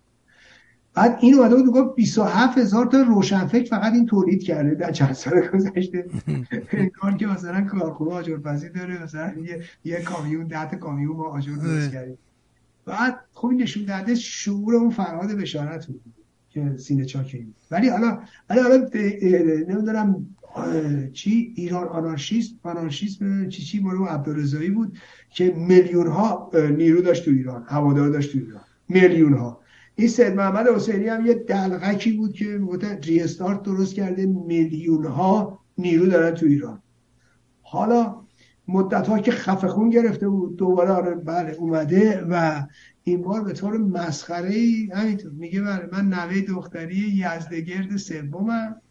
بعد 0.94 1.18
این 1.22 1.34
اومده 1.34 1.56
بود 1.56 1.66
گفت 1.66 1.96
27 1.96 2.58
هزار 2.58 2.86
تا 2.86 3.02
روشنفکر 3.02 3.70
فقط 3.70 3.94
این 3.94 4.06
تولید 4.06 4.44
کرده. 4.44 4.76
در 4.76 4.92
چند 4.92 5.14
سال 5.14 5.48
گذشته. 5.54 6.06
کار 7.02 7.14
که 7.14 7.28
مثلا 7.28 7.62
کارخونه 7.62 8.12
آجرپزی 8.12 8.70
داره 8.70 9.04
مثلا 9.04 9.34
یه, 9.42 9.64
یه 9.86 10.02
کامیون 10.02 10.48
ده 10.48 10.70
تا 10.70 10.78
کامیون 10.78 11.18
ما 11.18 11.24
آجر 11.24 11.56
درست 11.56 11.92
کردیم 11.92 12.18
بعد 12.86 13.20
خب 13.34 13.48
این 13.48 13.62
نشون 13.62 13.86
دهنده 13.86 14.16
شعور 14.16 14.76
اون 14.76 14.90
فرهاد 14.90 15.32
بشارت 15.32 15.88
بود 15.88 16.02
که 16.50 16.78
سینه 16.78 17.06
چاکی 17.06 17.54
ولی 17.72 17.90
حالا 17.90 18.20
ولی 18.50 18.60
حالا 18.60 18.90
نمی‌دونم 19.68 20.26
چی؟ 21.14 21.54
ایران 21.56 21.88
آنارشیست 21.88 22.56
آنارشیسم 22.64 23.50
چی 23.50 23.64
چی؟ 23.64 23.80
مورو 23.80 24.06
عبدالرضایی 24.06 24.70
بود 24.70 24.98
که 25.30 25.54
میلیون 25.58 26.08
ها 26.08 26.52
نیرو 26.54 27.02
داشت 27.02 27.26
تو 27.26 27.32
ایران 27.32 27.66
هوادار 27.68 28.10
داشت 28.10 28.32
تو 28.32 28.38
ایران. 28.38 28.62
میلیون 28.90 29.34
ها 29.34 29.62
این 29.96 30.08
سید 30.08 30.34
محمد 30.34 30.68
حسینی 30.68 31.08
هم 31.08 31.26
یه 31.26 31.34
دلغکی 31.34 32.12
بود 32.12 32.34
که 32.34 32.60
ریستارت 33.04 33.64
درست 33.64 33.94
کرده 33.94 34.26
میلیون 34.26 35.06
ها 35.06 35.60
نیرو 35.78 36.06
دارن 36.06 36.36
تو 36.36 36.46
ایران. 36.46 36.82
حالا 37.62 38.16
مدت 38.68 39.08
ها 39.08 39.20
که 39.20 39.32
خفه 39.32 39.68
خون 39.68 39.90
گرفته 39.90 40.30
بود 40.30 40.56
دوباره 40.56 40.92
آره 40.92 41.16
بله 41.16 41.54
اومده 41.54 42.26
و 42.30 42.64
این 43.04 43.22
بار 43.22 43.44
به 43.44 43.54
طور 43.54 43.78
مسخره 43.78 44.50
ای 44.50 44.90
همینطور 44.94 45.32
میگه 45.32 45.62
بله 45.62 45.90
من 45.92 46.06
نوه 46.06 46.42
دختری 46.42 46.96
یزدگرد 46.96 47.98
سومم. 47.98 48.82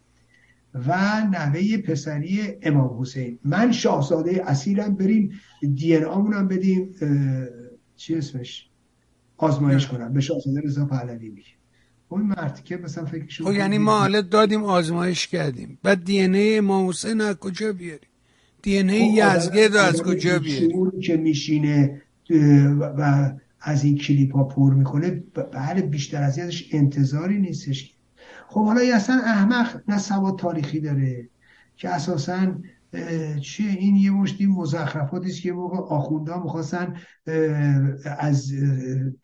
و 0.73 1.21
نوه 1.31 1.77
پسری 1.77 2.41
امام 2.61 3.01
حسین. 3.01 3.39
من 3.45 3.71
شاهزاده 3.71 4.43
اصیلم 4.45 4.95
بریم 4.95 5.31
دی 5.75 5.95
ان 5.95 6.03
آمونم 6.03 6.47
بدیم 6.47 6.95
چی 7.95 8.15
اسمش؟ 8.15 8.69
آزمایش 9.37 9.87
کنم. 9.87 10.13
به 10.13 10.21
شاهزاده 10.21 10.61
رضا 10.61 10.85
پهلوی 10.85 11.29
میگه. 11.29 11.47
اون 12.09 12.21
مرد 12.21 12.63
که 12.63 12.77
مثلا 12.77 13.05
فکرشون 13.05 13.47
خب 13.47 13.53
یعنی 13.53 13.77
ما 13.77 13.99
حالا 13.99 14.21
دادیم 14.21 14.63
آزمایش 14.63 15.27
کردیم. 15.27 15.77
بعد 15.83 16.03
دی 16.03 16.21
ان 16.21 16.33
ای 16.33 16.57
امام 16.57 16.89
حسین 16.89 17.21
از 17.21 17.35
کجا 17.35 17.73
بیاریم 17.73 18.09
دی 18.61 18.77
ان 18.77 18.89
ای 18.89 19.05
یزگرد 19.07 19.75
از 19.75 20.01
کجا 20.01 20.39
بیاریم 20.39 21.01
که 21.01 21.17
میشینه 21.17 22.01
و 22.97 23.31
از 23.61 23.83
این 23.83 23.97
کلیپ 23.97 24.35
ها 24.35 24.43
پر 24.43 24.73
می‌کنه 24.73 25.23
بله 25.53 25.81
بیشتر 25.81 26.23
از 26.23 26.39
ازش 26.39 26.69
انتظاری 26.71 27.39
نیستش 27.39 27.93
خب 28.51 28.65
حالا 28.65 28.95
اصلا 28.95 29.21
احمق 29.25 29.81
نه 29.87 29.97
سواد 29.97 30.39
تاریخی 30.39 30.79
داره 30.79 31.29
که 31.75 31.89
اساسا 31.89 32.55
چیه؟ 33.41 33.69
این 33.69 33.95
یه 33.95 34.11
مشتی 34.11 34.45
مزخرفاتی 34.45 35.29
است 35.29 35.41
که 35.41 35.51
موقع 35.51 35.77
آخونده 35.77 36.43
می‌خواستن 36.43 36.93
از 38.19 38.51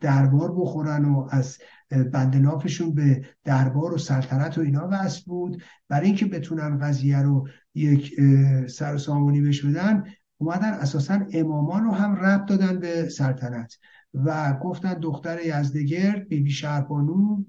دربار 0.00 0.52
بخورن 0.52 1.04
و 1.04 1.28
از 1.30 1.58
بندنافشون 1.90 2.94
به 2.94 3.24
دربار 3.44 3.94
و 3.94 3.98
سلطنت 3.98 4.58
و 4.58 4.60
اینا 4.60 4.88
وصل 4.90 5.22
بود. 5.26 5.62
برای 5.88 6.06
اینکه 6.06 6.26
بتونن 6.26 6.78
قضیه 6.78 7.22
رو 7.22 7.48
یک 7.74 8.20
سر 8.68 8.94
و 8.94 8.98
سامونی 8.98 9.40
بش 9.40 9.64
بدن 9.64 10.04
اومدن 10.38 10.72
اساسا 10.72 11.20
امامان 11.32 11.84
رو 11.84 11.92
هم 11.92 12.14
ربط 12.14 12.48
دادن 12.48 12.78
به 12.78 13.08
سلطنت. 13.08 13.78
و 14.14 14.58
گفتن 14.62 14.94
دختر 14.94 15.38
یزدگرد 15.44 16.28
بیبی 16.28 16.50
شهربانو 16.50 17.44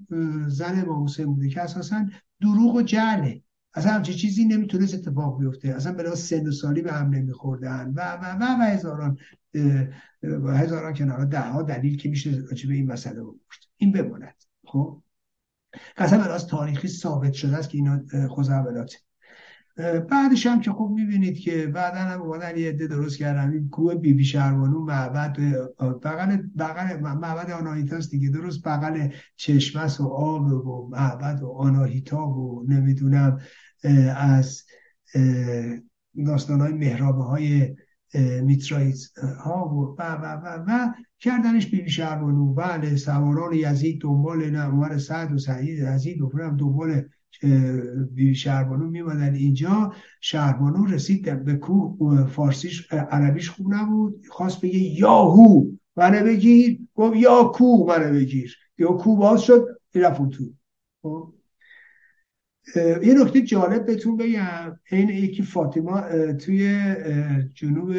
زن 0.48 0.82
امام 0.82 1.04
حسین 1.04 1.26
بوده 1.26 1.48
که 1.48 1.62
اساسا 1.62 2.06
دروغ 2.40 2.74
و 2.74 2.82
جهله. 2.82 3.42
اصلا 3.74 3.92
همچین 3.92 4.14
چیزی 4.14 4.44
نمی‌تونست 4.44 4.94
اتفاق 4.94 5.38
بیفته. 5.38 5.68
اصلا 5.68 5.92
بلا 5.92 6.14
سن 6.14 6.46
و 6.46 6.52
سالی 6.52 6.82
به 6.82 6.92
هم 6.92 7.10
نمیخوردن. 7.10 7.92
و 7.96 8.00
و 8.00 8.36
و, 8.40 8.44
و 8.60 8.64
هزاران 8.64 9.18
و 10.22 10.56
هزاران 10.56 10.94
کنار 10.94 11.24
ده 11.24 11.40
ها 11.40 11.62
دلیل 11.62 11.96
که 11.96 12.08
میشه 12.08 12.30
به 12.68 12.74
این 12.74 12.92
مسئله 12.92 13.22
گفت 13.22 13.70
این 13.76 13.92
بماند. 13.92 14.34
خب؟ 14.66 15.02
قسم 15.96 16.20
از 16.20 16.46
تاریخی 16.46 16.88
ثابت 16.88 17.32
شده 17.32 17.56
است 17.56 17.70
که 17.70 17.78
اینا 17.78 18.00
خوزعبلاته 18.28 18.98
بعدش 20.10 20.46
هم 20.46 20.60
که 20.60 20.70
خوب 20.70 20.92
می‌بینید 20.92 21.38
که 21.38 21.66
بعدا 21.66 21.98
هم 21.98 22.22
اومدن 22.22 22.56
یه 22.56 22.68
عده 22.68 22.86
درست 22.86 23.18
کردن. 23.18 23.52
این 23.52 23.68
کوه 23.68 23.94
بی 23.94 24.12
بی 24.12 24.24
شهروانو 24.24 24.84
معبد 24.84 25.36
بغل 26.02 26.36
بغل 26.58 27.00
معبد 27.00 27.50
آناهیتاست 27.50 28.10
دیگه. 28.10 28.30
درست 28.30 28.68
بغل 28.68 29.08
چشمس 29.36 30.00
و 30.00 30.06
آب 30.06 30.46
و 30.46 30.88
معبد 30.92 31.42
و 31.42 31.48
آناهیتا 31.48 32.28
و 32.28 32.64
نمی‌دونم 32.68 33.38
از 34.16 34.62
داستان 36.26 36.60
های 36.60 36.72
محرابه 36.72 37.22
های 37.22 37.76
میترایت 38.42 38.98
ها 39.38 39.68
و 39.68 39.96
و 39.98 40.02
و 40.02 40.26
و, 40.26 40.64
و 40.66 40.92
کردنش 41.20 41.66
بیبی 41.66 41.90
شهربانو 41.90 42.54
بله 42.54 42.96
سواران 42.96 43.52
یزید 43.52 44.00
دنبال 44.00 44.56
عمر 44.56 44.98
سعد 44.98 45.32
و 45.32 45.38
سعید 45.38 45.78
یزید 45.78 46.22
و 46.22 46.30
دنبال 46.58 47.02
شهربانو 48.34 48.90
میمدن 48.90 49.34
اینجا. 49.34 49.92
شهربانو 50.20 50.86
رسید 50.86 51.44
به 51.44 51.54
کوه 51.54 52.26
فارسیش 52.26 52.92
عربیش 52.92 53.50
خوب 53.50 53.74
نبود. 53.74 54.26
خواست 54.28 54.60
بگه 54.60 54.78
یاهو 54.78 55.64
منو 55.96 56.24
بگیر. 56.24 56.80
گفت 56.94 57.16
یا 57.16 57.44
کو 57.44 57.86
منو 57.86 58.12
بگیر. 58.14 58.56
یا 58.78 58.88
کو 58.88 59.16
باز 59.16 59.42
شد 59.42 59.66
رفت 59.94 60.28
تو. 60.28 60.44
خب؟ 61.02 61.34
یه 62.76 63.14
نکته 63.22 63.42
جالب 63.42 63.86
بهتون 63.86 64.16
بگم. 64.16 64.78
این 64.90 65.08
یکی 65.08 65.42
فاطمه 65.42 66.32
توی 66.32 66.94
جنوب 67.54 67.94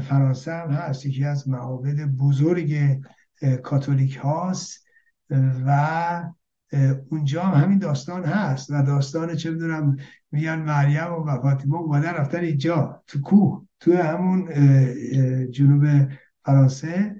فرانسه 0.00 0.52
هم 0.52 0.70
هست. 0.70 1.06
یکی 1.06 1.24
از 1.24 1.48
معابد 1.48 2.04
بزرگ 2.04 3.00
کاتولیک 3.62 4.16
هاست 4.16 4.86
و 5.66 6.22
اونجا 7.10 7.42
هم 7.42 7.64
همین 7.64 7.78
داستان 7.78 8.24
هست 8.24 8.70
و 8.70 8.82
داستان 8.82 9.34
چه 9.34 9.50
می‌دونم 9.50 9.96
میگن 10.32 10.58
مریم 10.58 11.12
و 11.12 11.40
فاطمه 11.42 11.74
اومدن 11.74 12.14
رفتن 12.14 12.38
اینجا 12.38 13.02
تو 13.06 13.20
کوه 13.20 13.66
تو 13.80 13.96
همون 13.96 14.48
جنوب 15.50 16.08
فرانسه 16.44 17.16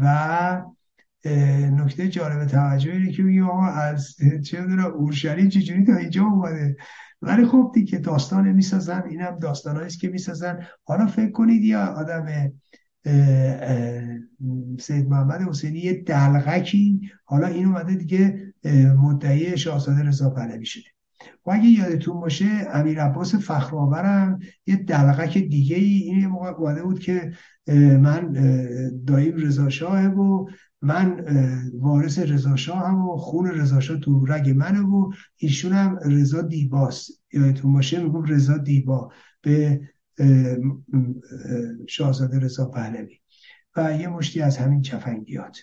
و 0.00 0.62
نکته 1.72 2.08
جالب 2.08 2.46
توجه 2.46 2.92
اینه 2.92 3.12
که 3.12 3.22
میگه 3.22 3.42
آقا 3.42 3.66
از 3.66 4.16
چه 4.44 4.60
می‌دونم 4.60 4.92
اورشلیم 4.92 5.48
چجوری 5.48 5.84
تا 5.84 5.96
اینجا 5.96 6.24
اومده. 6.24 6.76
ولی 7.22 7.46
خب 7.46 7.72
دیگه 7.74 7.98
داستان 7.98 8.52
می‌سازن 8.52 9.02
اینم 9.08 9.38
داستان 9.38 9.76
است 9.76 10.00
که 10.00 10.08
می‌سازن. 10.08 10.58
حالا 10.84 11.06
فکر 11.06 11.30
کنید 11.30 11.62
یا 11.62 11.86
آدم 11.86 12.52
سید 14.78 15.08
محمد 15.08 15.40
حسینی 15.40 15.78
یه 15.78 16.02
دلغکی. 16.02 17.10
حالا 17.24 17.46
این 17.46 17.66
اومده 17.66 17.94
دیگه 17.94 18.54
مدعی 19.02 19.58
شاهزاده 19.58 20.02
رضا 20.02 20.30
پهلوی 20.30 20.64
شده. 20.64 20.84
و 21.46 21.50
اگه 21.50 21.66
یادتون 21.66 22.20
باشه 22.20 22.46
امیر 22.72 23.02
عباس 23.02 23.34
فخرآورم 23.34 24.38
یه 24.66 24.76
دلغک 24.76 25.38
دیگه 25.38 25.76
ای 25.76 25.84
این 25.84 26.26
موقع 26.26 26.48
اومده 26.48 26.82
بود 26.82 26.98
که 26.98 27.32
من 28.00 28.32
داییم 29.06 29.36
رضا 29.36 29.68
شاه 29.68 30.06
و 30.06 30.48
من 30.82 31.24
وارث 31.74 32.18
رضا 32.18 32.56
شاه 32.56 32.88
هم 32.88 33.08
و 33.08 33.16
خون 33.16 33.46
رضا 33.46 33.80
شاه 33.80 34.00
تو 34.00 34.26
رگ 34.26 34.50
منه 34.50 34.80
و 34.80 35.10
ایشون 35.36 35.72
هم 35.72 35.98
رضا 36.04 36.42
دیباست. 36.42 37.22
یادتون 37.32 37.72
باشه 37.72 38.02
میگم 38.02 38.22
رضا 38.22 38.58
دیبا. 38.58 39.12
به 39.42 39.80
شاهزاده 41.88 42.38
رضا 42.38 42.64
پهلوی. 42.64 43.16
و 43.76 43.96
یه 43.96 44.08
مشتی 44.08 44.40
از 44.40 44.58
همین 44.58 44.82
جفنگیات. 44.82 45.58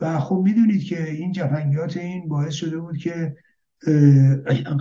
و 0.00 0.20
خب 0.20 0.42
می‌دونید 0.44 0.84
که 0.84 1.10
این 1.10 1.32
جفنگیات 1.32 1.96
این 1.96 2.28
باعث 2.28 2.54
شده 2.54 2.78
بود 2.78 2.96
که 2.96 3.36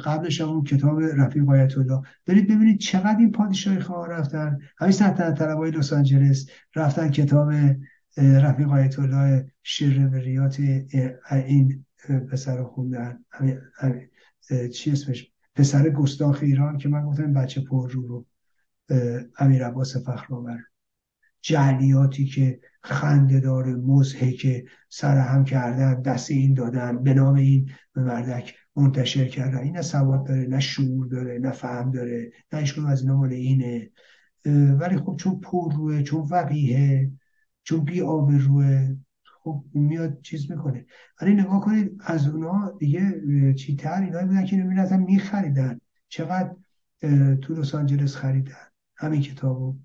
قبلش 0.05 0.41
اون 0.41 0.63
کتاب 0.63 1.01
رفیق 1.01 1.49
آیت 1.49 1.77
الله. 1.77 2.01
برید 2.25 2.47
ببینید 2.47 2.79
چقدر 2.79 3.17
این 3.19 3.31
پادشاهی 3.31 3.79
خواه 3.79 4.09
رفتن. 4.09 4.59
همین 4.77 4.91
سلطنت 4.91 5.37
طلبای 5.37 5.71
لس 5.71 5.93
آنجلس 5.93 6.49
رفتن 6.75 7.11
کتاب 7.11 7.51
رفیق 8.17 8.69
آیت 8.71 8.99
الله 8.99 9.51
شر 9.63 10.09
ریات 10.13 10.59
این 11.31 11.85
پسر 12.31 12.63
خوندن. 12.63 13.19
همین 13.75 14.09
چی 14.73 14.91
اسمش؟ 14.91 15.31
پسر 15.55 15.89
گستاخ 15.89 16.39
ایران 16.41 16.77
که 16.77 16.89
من 16.89 17.05
گفتم 17.05 17.33
بچه 17.33 17.61
پر 17.61 17.91
رو 17.91 18.07
رو. 18.07 18.25
امیر 19.39 19.67
عباس 19.67 19.97
فخرآور. 19.97 20.59
جعلیاتی 21.41 22.25
که 22.25 22.59
خنده 22.83 23.39
داره 23.39 23.75
مزهک 23.75 24.63
سر 24.89 25.17
هم 25.17 25.43
کردن 25.43 26.01
دست 26.01 26.31
این 26.31 26.53
دادن 26.53 27.03
به 27.03 27.13
نام 27.13 27.35
این 27.35 27.71
مردک 27.95 28.55
منتشر 28.75 29.25
کردن. 29.25 29.57
این 29.57 29.75
نه 29.75 29.81
سواد 29.81 30.27
داره 30.27 30.47
نه 30.47 30.59
شعور 30.59 31.07
داره 31.07 31.39
نه 31.39 31.51
فهم 31.51 31.91
داره 31.91 32.31
نه 32.53 32.59
ایشون 32.59 32.85
از 32.85 33.01
اینا 33.01 33.25
اینه. 33.25 33.89
ولی 34.79 34.97
خب 34.97 35.15
چون 35.15 35.39
پر 35.39 35.73
روه 35.73 36.03
چون 36.03 36.21
وقیه 36.31 37.11
چون 37.63 37.85
بی 37.85 37.99
روه 37.99 38.95
خب 39.43 39.63
میاد 39.73 40.21
چیز 40.21 40.51
می‌کنه. 40.51 40.85
ولی 41.21 41.33
نگاه 41.33 41.61
کنید 41.61 41.91
از 41.99 42.27
اونا 42.27 42.77
دیگه 42.79 43.53
چیتر 43.53 44.01
اینا 44.01 44.25
بودن 44.25 44.45
که 44.45 44.65
اصلا 44.77 44.97
میخریدن. 44.97 45.79
چقدر 46.07 46.55
تو 47.41 47.53
لس 47.53 47.75
آنجلس 47.75 48.15
خریدن؟ 48.15 48.72
همین 49.03 49.21
کتابو 49.21 49.75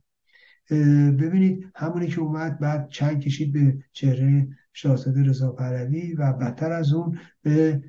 ببینید 1.19 1.73
همونی 1.75 2.07
که 2.07 2.21
اومد 2.21 2.59
بعد 2.59 2.89
چند 2.89 3.21
کشید 3.21 3.53
به 3.53 3.79
چهره 3.93 4.49
شاهزاده 4.73 5.23
رضا 5.23 5.53
پهلوی 5.53 6.13
و 6.13 6.33
بدتر 6.33 6.73
از 6.73 6.93
اون 6.93 7.19
به 7.43 7.83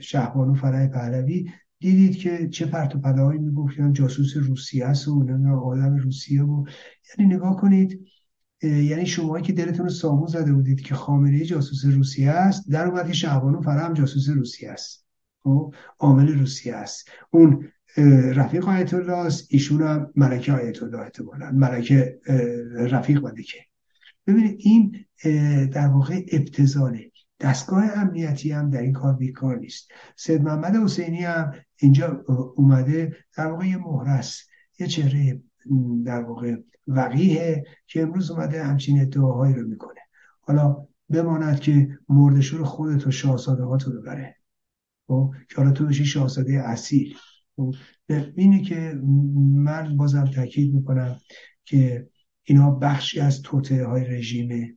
شهبانو 0.00 0.54
فرای 0.54 0.88
پهلوی. 0.88 1.50
دیدید 1.78 2.16
که 2.16 2.48
چه 2.48 2.66
پرت 2.66 2.96
و 2.96 2.98
پلاهایی 2.98 3.38
می‌گفتن 3.40 3.92
جاسوس 3.92 4.36
روسیه 4.36 4.84
است 4.84 5.08
و 5.08 5.60
آدم 5.64 5.96
روسیه 5.96 6.42
و 6.42 6.64
یعنی 7.18 7.34
نگاه 7.34 7.56
کنید 7.56 8.00
یعنی 8.62 9.06
شما 9.06 9.40
که 9.40 9.52
دلتون 9.52 9.86
رو 9.86 9.90
سامون 9.90 10.26
زده 10.26 10.52
بودید 10.52 10.80
که 10.80 10.94
خامنه 10.94 11.44
جاسوس 11.44 11.84
روسیه 11.84 12.30
است 12.30 12.70
در 12.70 12.86
اومد 12.86 13.06
که 13.06 13.12
شهبانو 13.12 13.60
فرا 13.60 13.80
هم 13.80 13.94
جاسوس 13.94 14.28
روسیه 14.28 14.70
است. 14.70 15.06
خب 15.42 15.74
عامل 15.98 16.38
روسیه 16.38 16.74
است. 16.74 17.10
اون 17.30 17.68
رفیق 18.34 18.68
آیت 18.68 18.94
الله 18.94 19.12
است. 19.12 19.46
ایشون 19.50 19.82
هم 19.82 20.12
ملکه 20.16 20.52
آیت 20.52 20.82
الله 20.82 20.98
احتمالا. 20.98 21.50
ملکه 21.50 22.20
رفیق 22.74 23.20
بده 23.20 23.42
که 23.42 23.58
ببینید 24.26 24.56
این 24.58 25.04
در 25.66 25.88
واقع 25.88 26.22
ابتزاله 26.32 27.10
دستگاه 27.40 27.84
امنیتی 27.98 28.52
هم 28.52 28.70
در 28.70 28.80
این 28.80 28.92
کار 28.92 29.16
بیکار 29.16 29.58
نیست. 29.58 29.90
سید 30.16 30.42
محمد 30.42 30.76
حسینی 30.76 31.24
هم 31.24 31.52
اینجا 31.76 32.24
اومده 32.56 33.16
در 33.36 33.46
واقع 33.46 33.66
یه 33.66 33.76
مهرس 33.76 34.42
یه 34.78 34.86
چهره 34.86 35.42
در 36.04 36.22
واقع 36.22 36.56
وقیه 36.86 37.64
که 37.86 38.02
امروز 38.02 38.30
اومده 38.30 38.64
همچین 38.64 39.00
ادعاهایی 39.00 39.54
رو 39.54 39.68
می‌کنه. 39.68 40.00
حالا 40.40 40.86
بماند 41.10 41.60
که 41.60 41.98
مردشور 42.08 42.64
خودت 42.64 43.06
و 43.06 43.10
شاهزاده 43.10 43.62
ها 43.62 43.76
تو 43.76 43.92
ببره. 43.92 44.36
خب؟ 45.06 45.34
که 45.48 45.56
حالا 45.56 45.70
تو 45.70 45.86
بشی 45.86 46.04
شاهزاده 46.04 46.62
اصیل. 46.68 47.14
اینه 48.36 48.62
که 48.62 49.00
من 49.54 49.96
بازم 49.96 50.24
تاکید 50.24 50.74
می‌کنم 50.74 51.20
که 51.64 52.08
اینا 52.42 52.70
بخشی 52.70 53.20
از 53.20 53.42
توطعه 53.42 53.86
های 53.86 54.04
رژیمه 54.04 54.76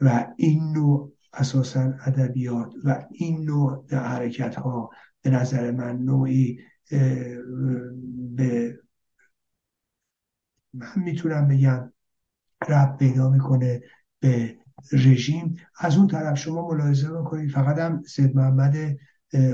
و 0.00 0.26
این 0.36 0.72
نوع 0.72 1.12
اساسا 1.32 1.94
ادبیات 2.06 2.72
و 2.84 3.06
این 3.10 3.44
نوع 3.44 3.94
حرکت 3.94 4.54
ها 4.54 4.90
به 5.22 5.30
نظر 5.30 5.70
من 5.70 5.98
نوعی 5.98 6.58
به 8.36 8.78
من 10.74 10.92
می‌تونم 10.96 11.48
بگم 11.48 11.92
رب 12.68 12.96
پیدا 12.96 13.30
می‌کنه 13.30 13.80
به 14.20 14.56
رژیم. 14.92 15.56
از 15.78 15.96
اون 15.96 16.06
طرف 16.06 16.38
شما 16.38 16.68
ملاحظه 16.68 17.12
بکنید 17.12 17.50
فقط 17.50 17.78
هم 17.78 18.02
سید 18.02 18.36
محمد 18.36 18.76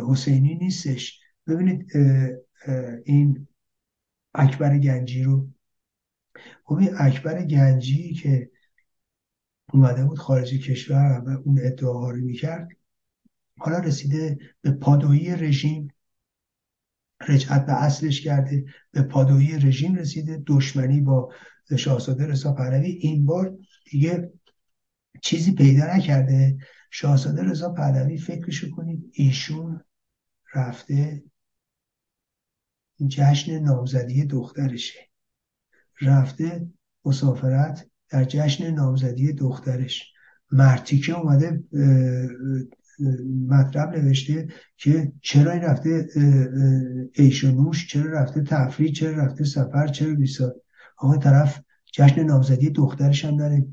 حسینی 0.08 0.54
نیستش. 0.54 1.20
ببینید 1.48 1.96
این 3.04 3.46
اکبر 4.34 4.78
گنجی 4.78 5.22
رو 5.22 5.48
خب 6.64 6.74
این 6.74 6.90
اکبر 6.98 7.44
گنجی 7.44 8.14
که 8.14 8.50
اومده 9.72 10.04
بود 10.04 10.18
خارج 10.18 10.54
کشور 10.54 11.22
و 11.26 11.42
اون 11.44 11.58
ادعاها 11.62 12.10
رو 12.10 12.16
می‌کرد 12.16 12.68
حالا 13.58 13.78
رسیده 13.78 14.38
به 14.60 14.70
پادویی 14.70 15.30
رژیم 15.30 15.88
رجعت 17.28 17.66
به 17.66 17.82
اصلش 17.82 18.20
کرده 18.20 18.64
به 18.90 19.02
پادویی 19.02 19.58
رژیم 19.58 19.94
رسیده 19.94 20.42
دشمنی 20.46 21.00
با 21.00 21.32
شاهزاده 21.78 22.26
رضا 22.26 22.52
پهلوی. 22.52 22.90
این 22.90 23.26
بار 23.26 23.58
دیگه 23.90 24.32
چیزی 25.22 25.54
پیدا 25.54 25.96
نکرده. 25.96 26.58
شاهزاده 26.90 27.42
رضا 27.42 27.72
پهلوی 27.72 28.18
فکرشو 28.18 28.70
کنید 28.70 29.10
ایشون 29.12 29.80
رفته 30.54 31.22
جشن 33.06 33.58
نامزدی 33.58 34.24
دخترشه. 34.24 34.98
رفته 36.00 36.66
مسافرت 37.04 37.86
در 38.08 38.24
جشن 38.24 38.70
نامزدی 38.70 39.32
دخترش. 39.32 40.12
مرتیکه 40.52 41.18
اومده 41.18 41.64
مطلب 43.48 43.96
نوشته 43.96 44.48
که 44.76 45.12
چرا 45.22 45.52
رفته 45.52 46.08
ایش 47.14 47.44
و 47.44 47.50
نوش 47.50 47.88
چرا 47.88 48.12
رفته 48.12 48.42
تفریح 48.42 48.92
چرا 48.92 49.24
رفته 49.24 49.44
سفر 49.44 49.86
چرا 49.86 50.14
بیسا 50.14 50.54
آقا 50.96 51.16
طرف 51.16 51.60
جشن 51.92 52.22
نامزدی 52.24 52.70
دخترش 52.70 53.24
هم 53.24 53.36
داره. 53.36 53.66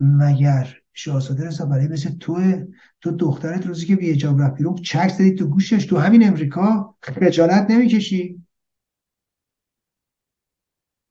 مگر 0.00 0.76
شاهزاده 0.94 1.46
رضا 1.46 1.66
برای 1.66 1.88
مثل 1.88 2.10
تو 2.18 2.64
تو 3.00 3.10
دخترت 3.10 3.66
روزی 3.66 3.86
که 3.86 3.96
بی 3.96 4.10
اجاب 4.10 4.42
رفت 4.42 4.56
بیرون 4.56 4.74
چک 4.74 5.08
زدی 5.08 5.34
تو 5.34 5.46
گوشش 5.46 5.86
تو 5.86 5.98
همین 5.98 6.26
امریکا؟ 6.26 6.96
خجالت 7.02 7.70
نمی‌کشی؟ 7.70 8.42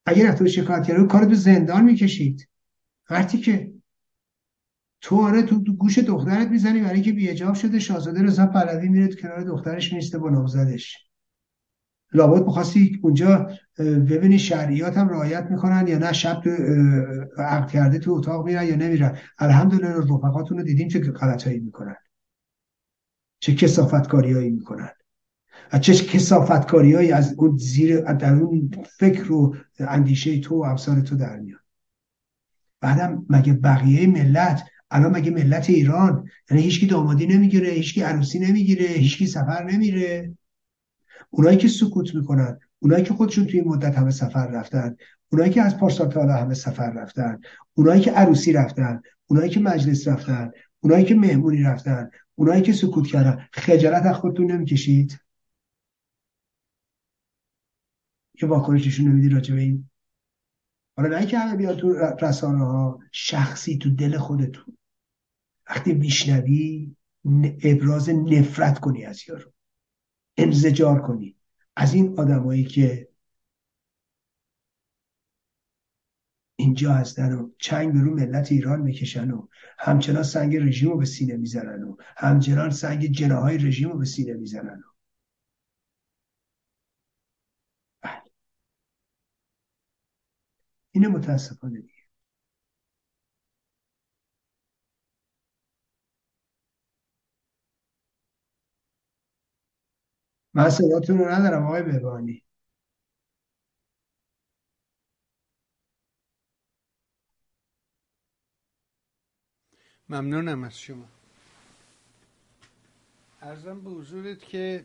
اگر 0.05 0.29
رفته 0.29 0.47
شکایت 0.47 0.83
کرده 0.87 1.07
کارت 1.07 1.27
به 1.27 1.35
زندان 1.35 1.83
می‌کشید. 1.83 2.49
مرتی 3.09 3.37
که 3.37 3.73
تو 5.01 5.21
آره 5.21 5.41
تو, 5.41 5.59
گوش 5.59 5.99
دخترت 5.99 6.47
می‌زنی 6.47 6.81
برای 6.81 7.01
که 7.01 7.11
بیهجاب 7.11 7.53
شده 7.55 7.79
شاهزاده 7.79 8.23
رضا 8.23 8.45
پهلوی 8.45 8.89
میره 8.89 9.15
کنار 9.15 9.43
دخترش 9.43 9.93
میسته 9.93 10.17
با 10.17 10.29
نامزدش. 10.29 10.97
لابد 12.13 12.45
می‌خواستی 12.45 12.99
اونجا 13.03 13.49
ببینی 13.79 14.39
شرعیات 14.39 14.97
هم 14.97 15.09
رعایت 15.09 15.47
می‌کنن 15.51 15.87
یا 15.87 15.97
نه 15.97 16.13
شب 16.13 16.41
تو 16.41 16.49
عقد 17.37 17.71
کرده 17.71 17.99
تو 17.99 18.11
اتاق 18.11 18.45
میرن 18.45 18.67
یا 18.67 18.75
نمیرن. 18.75 19.17
الحمدلله 19.39 19.97
رفقاتون 19.97 20.57
رو 20.57 20.63
دیدیم 20.63 20.87
چه 20.87 20.99
غلطایی 20.99 21.59
می‌کنن. 21.59 21.95
چه 23.39 23.55
کسافتکاریایی 23.55 24.49
می‌کنن. 24.49 24.89
و 25.73 25.79
چه 25.79 25.93
کسافتکاریایی 25.93 27.11
از 27.11 27.35
اون 27.37 27.57
زیر 27.57 28.01
در 28.01 28.33
اون 28.33 28.71
فکر 28.97 29.31
و 29.31 29.55
اندیشه 29.79 30.39
تو 30.39 30.55
و 30.55 30.63
افسار 30.63 31.01
تو 31.01 31.15
در 31.15 31.39
میاد 31.39 31.59
بعدم 32.81 33.25
مگه 33.29 33.53
بقیه 33.53 34.07
ملت 34.07 34.63
الان 34.91 35.15
مگه 35.15 35.31
ملت 35.31 35.69
ایران 35.69 36.27
یعنی 36.51 36.63
هیچکی 36.63 36.87
دامادی 36.87 37.27
نمی‌گیره 37.27 37.69
هیچکی 37.69 38.01
عروسی 38.01 38.39
نمی‌گیره 38.39 38.85
هیچکی 38.85 39.27
سفر 39.27 39.63
نمیره. 39.63 40.37
اونایی 41.33 41.57
که 41.57 41.67
سکوت 41.67 42.15
می‌کنن 42.15 42.59
اونایی 42.79 43.03
که 43.03 43.13
خودشون 43.13 43.45
توی 43.45 43.59
این 43.59 43.69
مدت 43.69 43.97
همه 43.97 44.11
سفر 44.11 44.47
رفتن 44.47 44.95
اونایی 45.31 45.51
که 45.51 45.61
از 45.61 45.77
پارسال 45.77 46.09
تا 46.09 46.21
همه 46.21 46.53
سفر 46.53 46.91
رفتن 46.91 47.41
اونایی 47.73 48.01
که 48.01 48.11
عروسی 48.11 48.53
رفتن 48.53 49.01
اونایی 49.27 49.49
که 49.49 49.59
مجلس 49.59 50.07
رفتن 50.07 50.51
اونایی 50.79 51.05
که 51.05 51.15
مهمونی 51.15 51.63
رفتن 51.63 52.09
اونایی 52.35 52.61
که 52.61 52.73
سکوت 52.73 53.07
کردن 53.07 53.47
خجالت 53.53 54.05
از 54.05 54.15
خودتون 54.15 54.51
نمی‌کشید؟ 54.51 55.19
یه 58.41 58.49
واکنششون 58.49 59.07
نمیدی 59.07 59.29
راجع 59.29 59.55
به 59.55 59.61
این. 59.61 59.89
حالا 60.97 61.19
نه 61.19 61.25
که 61.25 61.39
همه 61.39 61.55
بیاد 61.57 61.77
تو 61.77 61.93
رسانه 62.21 62.65
ها 62.65 62.99
شخصی 63.11 63.77
تو 63.77 63.95
دل 63.95 64.17
خودتون. 64.17 64.77
وقتی 65.69 65.93
میشنوی 65.93 66.95
ابراز 67.63 68.09
نفرت 68.09 68.79
کنی 68.79 69.05
از 69.05 69.29
یارو. 69.29 69.53
انزجار 70.37 71.01
کنی 71.01 71.35
از 71.75 71.93
این 71.93 72.19
آدمایی 72.19 72.63
که 72.63 73.09
اینجا 76.55 76.93
هستن 76.93 77.33
و 77.33 77.49
چنگ 77.59 77.93
به 77.93 77.99
رو 77.99 78.15
ملت 78.15 78.51
ایران 78.51 78.81
می‌کشن 78.81 79.31
و 79.31 79.47
همچنان 79.79 80.23
سنگ 80.23 80.57
رژیم 80.57 80.89
رو 80.91 80.97
به 80.97 81.05
سینه 81.05 81.37
می‌زنن 81.37 81.83
و 81.83 81.95
همچنان 82.17 82.69
سنگ 82.69 83.05
جناهای 83.05 83.57
رژیم 83.57 83.91
رو 83.91 83.97
به 83.97 84.05
سینه 84.05 84.33
می‌زنن 84.33 84.79
و 84.79 84.93
بله. 88.01 88.23
اینه 90.91 91.07
متاسفانه 91.07 91.79
دیگه 91.81 91.93
من 100.53 100.69
صداتون 100.69 101.17
رو 101.17 101.29
ندارم 101.29 101.65
آقای 101.65 101.83
بهبانی. 101.83 102.43
ممنونم 110.09 110.63
از 110.63 110.79
شما. 110.79 111.05
ارزم 113.41 113.81
به 113.81 113.89
حضورت 113.89 114.39
که 114.39 114.83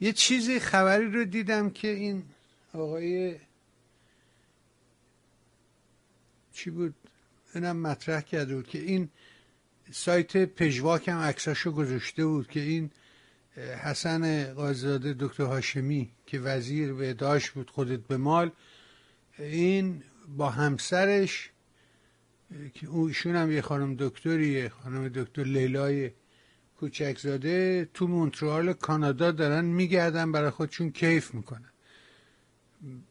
یه 0.00 0.12
چیزی 0.12 0.60
خبری 0.60 1.10
رو 1.10 1.24
دیدم 1.24 1.70
که 1.70 1.88
این 1.88 2.24
آقای 2.74 3.38
چی 6.52 6.70
بود؟ 6.70 6.94
اینم 7.54 7.76
مطرح 7.76 8.20
کرده 8.20 8.56
بود 8.56 8.68
که 8.68 8.78
این 8.78 9.10
سایت 9.90 10.36
پژواک 10.36 11.08
هم 11.08 11.18
عکساشو 11.18 11.72
گذاشته 11.72 12.26
بود 12.26 12.48
که 12.48 12.60
این 12.60 12.90
حسن 13.82 14.54
قاضزاده 14.54 15.16
دکتر 15.18 15.42
هاشمی 15.42 16.10
که 16.26 16.38
وزیر 16.38 16.92
به 16.92 17.14
داشت 17.14 17.50
بود 17.50 17.70
خودت 17.70 18.00
به 18.00 18.16
مال 18.16 18.50
این 19.38 20.02
با 20.36 20.50
همسرش 20.50 21.50
که 22.74 22.90
ایشون 22.90 23.36
هم 23.36 23.52
یه 23.52 23.60
خانم 23.60 23.96
دکتریه 23.98 24.68
خانم 24.68 25.08
دکتر 25.08 25.44
لیلای 25.44 26.10
کوچکزاده 26.80 27.88
تو 27.94 28.06
مونترال 28.06 28.72
کانادا 28.72 29.30
دارن 29.30 29.64
میگردن 29.64 30.32
برای 30.32 30.50
خودشون 30.50 30.90
کیف 30.90 31.34
می‌کنن. 31.34 31.70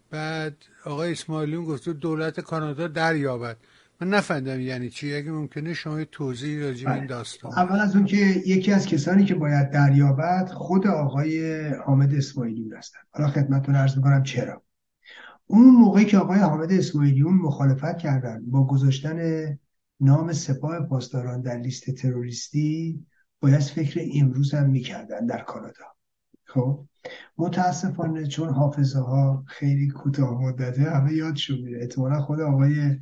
بعد 0.10 0.66
آقای 0.86 1.12
اسماعیلیون 1.12 1.66
گفت 1.66 1.90
دولت 1.90 2.40
کانادا 2.40 2.88
دریابد. 2.88 3.58
من 4.02 4.10
نفهمیدم 4.10 4.60
یعنی 4.60 4.90
چی. 4.90 5.16
اگه 5.16 5.32
ممکنه 5.32 5.74
شما 5.74 6.04
توضیح 6.04 6.64
راجع 6.64 6.90
این 6.90 7.00
بله. 7.00 7.08
داستان. 7.08 7.52
اول 7.52 7.80
از 7.80 7.96
اون 7.96 8.06
که 8.06 8.18
یکی 8.46 8.72
از 8.72 8.86
کسانی 8.86 9.26
که 9.26 9.36
باید 9.36 9.72
دریابد 9.72 10.50
خود 10.50 10.88
آقای 10.88 11.68
حامد 11.86 12.14
اسماعیلیون 12.14 12.74
هستن. 12.74 13.00
حالا 13.12 13.30
خدمتتون 13.30 13.76
عرض 13.76 13.98
می‌کنم 13.98 14.24
چرا. 14.24 14.64
اون 15.46 15.76
موقعی 15.76 16.06
که 16.06 16.18
آقای 16.18 16.40
حامد 16.40 16.72
اسماعیلیون 16.72 17.34
مخالفت 17.34 17.98
کردن 17.98 18.42
با 18.46 18.68
گذاشتن 18.68 19.20
نام 20.00 20.34
سپاه 20.34 20.80
پاسداران 20.80 21.42
در 21.42 21.58
لیست 21.58 21.92
تروریستی 21.92 23.06
باید 23.40 23.62
فکر 23.62 24.02
امروز 24.16 24.54
هم 24.54 24.70
می‌کردن 24.70 25.26
در 25.26 25.42
کانادا. 25.42 25.86
خب؟ 26.44 26.86
متاسفانه 27.38 28.28
چون 28.28 28.50
حافظه 28.50 29.00
ها 29.00 29.44
خیلی 29.48 29.88
کوتاه 29.88 30.42
مدته 30.42 30.82
همه 30.82 31.14
یادشون 31.14 31.60
میره. 31.60 31.82
احتمالا 31.82 32.22
خود 32.22 32.40
آقای 32.40 33.00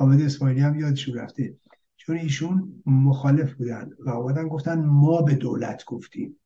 حامد 0.00 0.20
اسماعیلی 0.20 0.60
هم 0.60 0.80
یادشون 0.80 1.14
رفته. 1.14 1.54
چون 1.96 2.16
ایشون 2.16 2.82
مخالف 2.86 3.52
بودن 3.52 3.90
و 3.98 4.10
آمدن 4.10 4.48
گفتن 4.48 4.84
ما 4.84 5.22
به 5.22 5.34
دولت 5.34 5.84
گفتیم. 5.84 6.36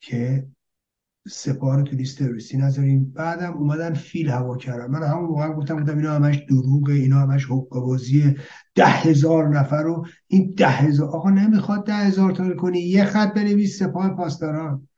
که 0.00 0.46
سپاه 1.28 1.76
رو 1.76 1.82
تو 1.82 1.96
لیست 1.96 2.18
تروریستی 2.18 2.56
نذاریم. 2.56 3.12
بعدم 3.14 3.52
اومدن 3.52 3.94
فیل 3.94 4.28
هوا 4.28 4.56
کردن. 4.56 4.86
من 4.86 5.02
همون 5.02 5.24
موقع 5.24 5.52
گفتم 5.52 5.76
بودم 5.76 5.96
اینا 5.96 6.14
همش 6.14 6.36
دروغه 6.36 6.92
اینا 6.92 7.20
همش 7.20 7.44
حقوق 7.44 8.00
ده 8.74 8.86
هزار 8.86 9.48
نفر 9.48 9.82
رو. 9.82 10.06
این 10.26 10.54
ده 10.56 10.68
هزار 10.68 11.08
آقا 11.08 11.30
نمی‌خواد 11.30 11.86
ده 11.86 11.94
هزار 11.94 12.32
تا 12.32 12.54
کنی. 12.54 12.80
یه 12.80 13.04
خط 13.04 13.34
بنویس 13.34 13.78
سپاه 13.78 14.16
پاسداران. 14.16 14.88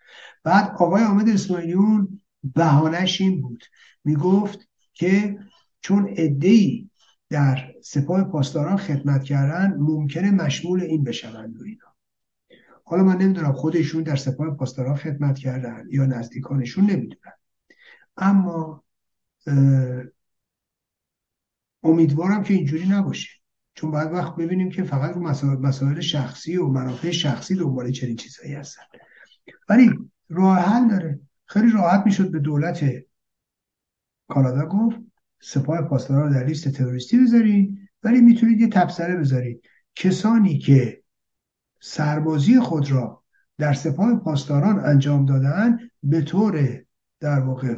بعد 0.45 0.71
آقای 0.71 1.03
حامد 1.03 1.29
اسماعیلیون 1.29 2.21
بهانش 2.55 3.21
این 3.21 3.41
بود. 3.41 3.65
می‌گفت 4.05 4.69
که 4.93 5.39
چون 5.81 6.09
ای 6.17 6.91
در 7.31 7.73
سپاه 7.83 8.25
پاسداران 8.25 8.77
خدمت 8.77 9.25
کردن 9.25 9.77
ممکنه 9.79 10.31
مشمول 10.31 10.83
این 10.83 11.05
بشوند 11.05 11.61
و 11.61 11.65
اینا. 11.65 11.95
حالا 12.85 13.05
من 13.05 13.17
نمی‌دونم 13.17 13.53
خودشون 13.53 14.03
در 14.03 14.17
سپاه 14.17 14.57
پاسداران 14.57 14.97
خدمت 14.97 15.39
کردن 15.39 15.87
یا 15.91 16.07
نزدیکانشون 16.07 16.85
نمی‌دونن. 16.85 17.33
اما 18.17 18.85
امیدوارم 21.83 22.43
که 22.43 22.55
اینجوری 22.55 22.89
نباشه. 22.89 23.29
چون 23.75 23.91
بعد 23.91 24.13
وقت 24.13 24.37
ببینیم 24.37 24.71
که 24.71 24.83
فقط 24.83 25.15
رو 25.15 25.21
مسائل 25.61 26.01
شخصی 26.01 26.57
و 26.57 26.67
منافع 26.67 27.11
شخصی 27.11 27.55
دنبال 27.55 27.91
چنین 27.91 28.17
چیزهایی 28.17 28.55
هستن. 28.55 28.83
ولی 29.69 29.91
راه 30.29 30.59
حل 30.59 30.89
داره. 30.89 31.21
خیلی 31.45 31.71
راحت 31.71 32.03
می‌شد 32.07 32.31
به 32.31 32.39
دولت 32.39 32.85
کانادا 34.29 34.67
گفت 34.67 34.97
سپاه 35.41 35.83
پاسداران 35.83 36.29
رو 36.29 36.35
در 36.35 36.47
لیست 36.47 36.69
تروریستی 36.69 37.19
بذارید 37.19 37.79
ولی 38.03 38.21
می‌تونید 38.21 38.61
یه 38.61 38.69
تبصره 38.69 39.17
بذارید 39.17 39.63
کسانی 39.95 40.59
که 40.59 41.03
سربازی 41.81 42.61
خود 42.61 42.91
را 42.91 43.23
در 43.59 43.73
سپاه 43.73 44.17
پاسداران 44.17 44.79
انجام 44.79 45.27
دادن 45.27 45.79
به 46.03 46.23
طور 46.23 46.83
در 47.21 47.41
واقع 47.41 47.75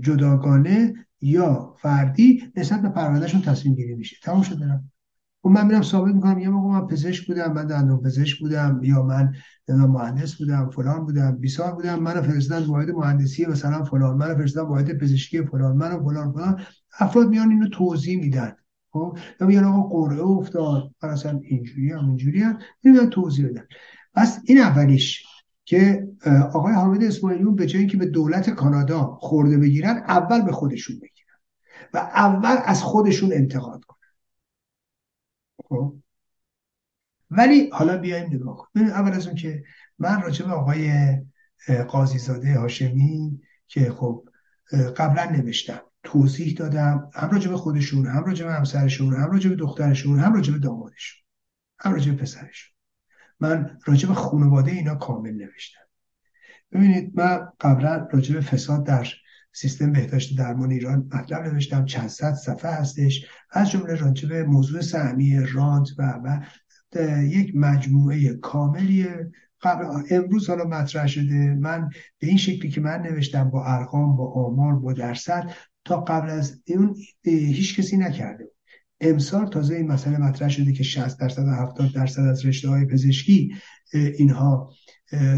جداگانه 0.00 0.94
یا 1.20 1.74
فردی 1.78 2.52
نسبت 2.56 2.82
به 2.82 2.88
پروندهشون 2.88 3.42
تصمیم 3.42 3.74
گیری 3.74 3.94
میشه. 3.94 4.16
تمام 4.22 4.42
شده 4.42 4.66
و 4.66 4.78
خب 5.42 5.48
من 5.48 5.66
میرم 5.66 5.82
ثابت 5.82 6.14
می‌کنم 6.14 6.38
یه 6.38 6.48
موقع 6.48 6.68
من 6.68 6.86
پزشک 6.86 7.26
بودم 7.26 7.52
من 7.52 7.66
دندون 7.66 8.00
پزشک 8.00 8.40
بودم 8.40 8.80
یا 8.82 9.02
من 9.02 9.32
مهندس 9.68 10.34
بودم 10.34 10.70
فلان 10.70 11.04
بودم 11.04 11.36
بیسار 11.36 11.72
بودم 11.72 11.98
منو 11.98 12.22
فرستادن 12.22 12.66
واحد 12.66 12.90
مهندسی 12.90 13.46
مثلا 13.46 13.84
فلان 13.84 14.16
منو 14.16 14.34
فرستادن 14.34 14.68
واحد 14.68 14.98
پزشکی 14.98 15.46
فلان 15.46 15.76
منو 15.76 16.04
فلان 16.04 16.32
فلان. 16.32 16.60
افراد 16.98 17.28
میان 17.28 17.50
اینو 17.50 17.68
توضیح 17.68 18.20
میدن. 18.20 18.56
خب؟ 18.90 19.18
یا 19.40 19.46
میگن 19.46 19.64
آقا 19.64 19.88
قرعه 19.88 20.22
افتاد 20.22 20.94
اصلا 21.02 21.40
اینجوری 21.42 21.92
هم 21.92 22.06
اینجوری 22.06 22.42
هم. 22.42 22.58
میان 22.84 23.10
توضیح 23.10 23.48
بدن. 23.48 23.64
پس 24.14 24.40
این 24.44 24.58
اولیش 24.58 25.24
که 25.64 26.08
آقای 26.52 26.74
حامد 26.74 27.04
اسماعیلیون 27.04 27.54
به 27.54 27.66
جایی 27.66 27.86
که 27.86 27.96
به 27.96 28.06
دولت 28.06 28.50
کانادا 28.50 29.18
خورده 29.20 29.58
بگیرن 29.58 29.96
اول 29.96 30.42
به 30.42 30.52
خودشون 30.52 30.96
بگیرن. 30.96 31.38
و 31.94 31.98
اول 31.98 32.56
از 32.64 32.82
خودشون 32.82 33.32
انتقاد 33.32 33.84
خب؟ 35.70 35.96
ولی 37.30 37.70
حالا 37.72 37.98
بیایم 37.98 38.32
نگاه 38.32 38.56
کنیم. 38.56 38.86
اول 38.86 39.12
از 39.12 39.26
اون 39.26 39.36
که 39.36 39.64
من 39.98 40.22
راجع 40.22 40.46
به 40.46 40.52
آقای 40.52 40.92
قاضیزاده 41.88 42.58
هاشمی 42.58 43.40
که 43.68 43.90
خب 43.90 44.28
قبلا 44.96 45.24
نوشتم 45.24 45.80
توضیح 46.02 46.54
دادم 46.56 47.10
هم 47.14 47.30
راجع 47.30 47.54
خودشون 47.54 48.06
هم 48.06 48.24
راجع 48.24 48.46
همسرشون 48.46 49.14
هم 49.14 49.30
راجع 49.30 49.50
دخترشون 49.50 50.18
هم 50.18 50.34
راجع 50.34 50.52
به 50.52 50.58
دامادشون 50.58 51.22
هم 51.78 51.92
راجع 51.92 52.12
به 52.12 52.22
پسرشون. 52.22 52.72
من 53.40 53.78
راجع 53.84 54.08
به 54.08 54.14
خانواده 54.14 54.70
اینا 54.70 54.94
کامل 54.94 55.32
نوشتم. 55.32 55.80
ببینید 56.72 57.12
من 57.14 57.48
قبلا 57.60 58.08
راجع 58.12 58.34
به 58.34 58.40
فساد 58.40 58.86
در 58.86 59.08
سیستم 59.52 59.92
بهداشت 59.92 60.38
درمان 60.38 60.70
ایران 60.70 61.08
مطلب 61.14 61.46
نوشتم 61.46 61.84
چند 61.84 62.08
صد 62.08 62.34
صفحه 62.34 62.70
هستش. 62.70 63.26
از 63.50 63.70
جمله 63.70 63.94
راجع 63.94 64.28
به 64.28 64.44
موضوع 64.44 64.80
سهمی 64.80 65.40
رانت 65.52 65.88
و 65.98 66.20
و 66.94 67.24
یک 67.24 67.52
مجموعه 67.56 68.34
کاملیه 68.34 69.30
قبل 69.62 69.84
امروز 70.10 70.48
حالا 70.48 70.64
مطرح 70.64 71.06
شده. 71.06 71.54
من 71.54 71.90
به 72.18 72.26
این 72.26 72.36
شکلی 72.36 72.70
که 72.70 72.80
من 72.80 73.02
نوشتم 73.02 73.50
با 73.50 73.64
ارقام 73.66 74.16
با 74.16 74.32
آمار 74.32 74.76
با 74.76 74.92
درصد 74.92 75.50
تا 75.84 76.00
قبل 76.00 76.30
از 76.30 76.62
اون 76.68 76.96
هیچ 77.24 77.80
کسی 77.80 77.96
نکرده 77.96 78.50
امسال 79.00 79.46
تازه 79.46 79.74
این 79.74 79.92
مسئله 79.92 80.18
مطرح 80.18 80.48
شده 80.48 80.72
که 80.72 80.82
60 80.82 81.20
درصد 81.20 81.42
و 81.42 81.50
70 81.50 81.92
درصد 81.94 82.22
از 82.22 82.46
رشته 82.46 82.68
های 82.68 82.84
پزشکی 82.84 83.54
اینها 83.92 84.72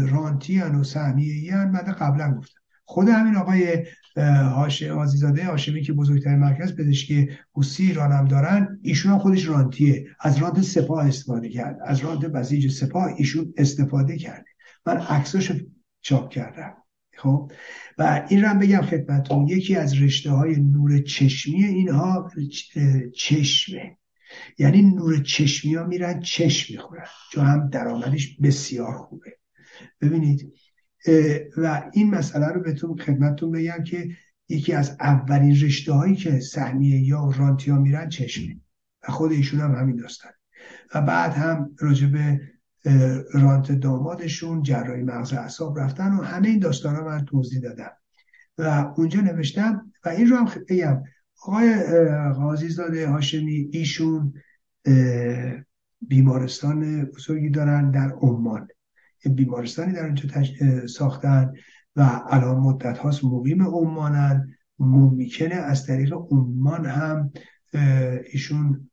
رانتی 0.09 0.61
و 0.61 0.83
سهمیه 0.83 1.55
هن 1.55 1.69
من 1.69 1.79
قبلا 1.79 2.35
گفتم 2.37 2.59
خود 2.85 3.09
همین 3.09 3.35
آقای 3.35 3.85
هاش 4.21 4.83
آزیزاده 4.83 5.45
هاشمی 5.45 5.81
که 5.81 5.93
بزرگترین 5.93 6.39
مرکز 6.39 6.75
پزشکی 6.75 7.29
حوسی 7.53 7.83
ایران 7.83 8.11
هم 8.11 8.25
دارن 8.25 8.79
ایشون 8.81 9.11
هم 9.11 9.19
خودش 9.19 9.47
رانتیه. 9.47 10.07
از 10.19 10.37
رانت 10.37 10.61
سپاه 10.61 11.07
استفاده 11.07 11.49
کرد. 11.49 11.77
از 11.85 11.99
رانت 11.99 12.25
بسیج 12.25 12.71
سپاه 12.71 13.07
ایشون 13.17 13.53
استفاده 13.57 14.17
کرده. 14.17 14.49
من 14.85 14.97
عکساش 14.97 15.51
چاپ 16.01 16.29
کردم. 16.29 16.73
خب؟ 17.17 17.51
و 17.97 18.25
این 18.29 18.43
رو 18.43 18.59
بگم 18.59 18.81
خدمتتون. 18.81 19.47
یکی 19.47 19.75
از 19.75 20.01
رشته 20.01 20.31
های 20.31 20.55
نور 20.55 20.99
چشمی 20.99 21.63
اینها 21.63 22.31
چشمه. 23.15 23.97
یعنی 24.57 24.81
نور 24.81 25.23
چشمی 25.23 25.75
ها 25.75 25.83
میرن 25.83 26.19
چشم 26.19 26.73
می‌خورن. 26.73 27.05
چون 27.31 27.45
هم 27.45 27.69
درآمدش 27.69 28.37
بسیار 28.37 28.93
خوبه. 28.93 29.37
ببینید 30.01 30.53
و 31.57 31.89
این 31.93 32.09
مسئله 32.09 32.47
رو 32.47 32.61
بهتون 32.61 32.97
خدمتتون 32.97 33.51
بگم 33.51 33.83
که 33.83 34.09
یکی 34.49 34.73
از 34.73 34.97
اولین 34.99 35.55
رشته 35.61 35.93
هایی 35.93 36.15
که 36.15 36.39
سهمیه 36.39 37.01
یا 37.01 37.31
رانتیا 37.37 37.75
میرن 37.75 38.09
چشمه 38.09 38.59
و 39.07 39.11
خود 39.11 39.31
ایشون 39.31 39.59
هم 39.59 39.75
همین 39.75 39.95
داستان 39.95 40.31
و 40.95 41.01
بعد 41.01 41.33
هم 41.33 41.75
راجبه 41.79 42.41
رانت 43.33 43.71
دامادشون 43.71 44.63
جراحی 44.63 45.03
مغز 45.03 45.33
اعصاب 45.33 45.79
رفتن 45.79 46.13
و 46.13 46.23
همه 46.23 46.47
این 46.47 46.59
داستان 46.59 46.95
ها 46.95 47.03
من 47.03 47.25
توضیح 47.25 47.61
دادم. 47.61 47.91
و 48.57 48.93
اونجا 48.97 49.21
نوشتم 49.21 49.91
و 50.05 50.09
این 50.09 50.27
رو 50.27 50.37
هم 50.37 50.49
بگم. 50.69 51.03
آقای 51.43 51.75
قاضی 52.33 52.69
زاده 52.69 53.07
هاشمی 53.07 53.69
ایشون 53.71 54.33
بیمارستان 56.01 57.05
بزرگی 57.05 57.49
دارن 57.49 57.91
در 57.91 58.13
عمان. 58.21 58.67
بیمارستانی 59.29 59.93
در 59.93 60.05
اونجا 60.05 60.87
ساختن 60.87 61.53
و 61.95 62.21
الان 62.29 62.57
مدت 62.57 62.97
هاست 62.97 63.23
مقیم 63.23 63.67
عمانن 63.67 64.47
ممکنه 64.79 65.55
از 65.55 65.85
طریق 65.85 66.13
عمان 66.31 66.85
هم 66.85 67.31
ایشون 68.31 68.89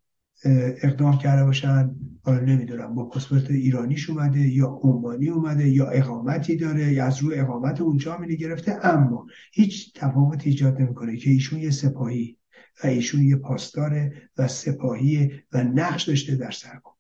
اقدام 0.82 1.18
کرده 1.18 1.44
باشن. 1.44 1.90
حالا 2.22 2.40
نمی‌دونم 2.40 2.94
با 2.94 3.08
پاسپورت 3.08 3.50
ایرانیش 3.50 4.10
اومده 4.10 4.40
یا 4.40 4.66
عمانی 4.82 5.28
اومده 5.28 5.68
یا 5.68 5.86
اقامتی 5.88 6.56
داره 6.56 6.92
یا 6.92 7.04
از 7.04 7.22
روی 7.22 7.38
اقامت 7.38 7.80
اونجا 7.80 8.18
می 8.18 8.36
گرفته. 8.36 8.86
اما 8.86 9.26
هیچ 9.52 9.92
تفاوت 9.94 10.46
ایجاد 10.46 10.80
نمی‌کنه 10.80 11.16
که 11.16 11.30
ایشون 11.30 11.58
یه 11.58 11.70
سپاهی 11.70 12.36
و 12.84 12.86
ایشون 12.86 13.22
یه 13.22 13.36
پاسدار 13.36 14.10
و 14.38 14.48
سپاهی 14.48 15.30
و 15.52 15.64
نقش 15.64 16.08
داشته 16.08 16.36
در 16.36 16.50
سرکن 16.50 16.92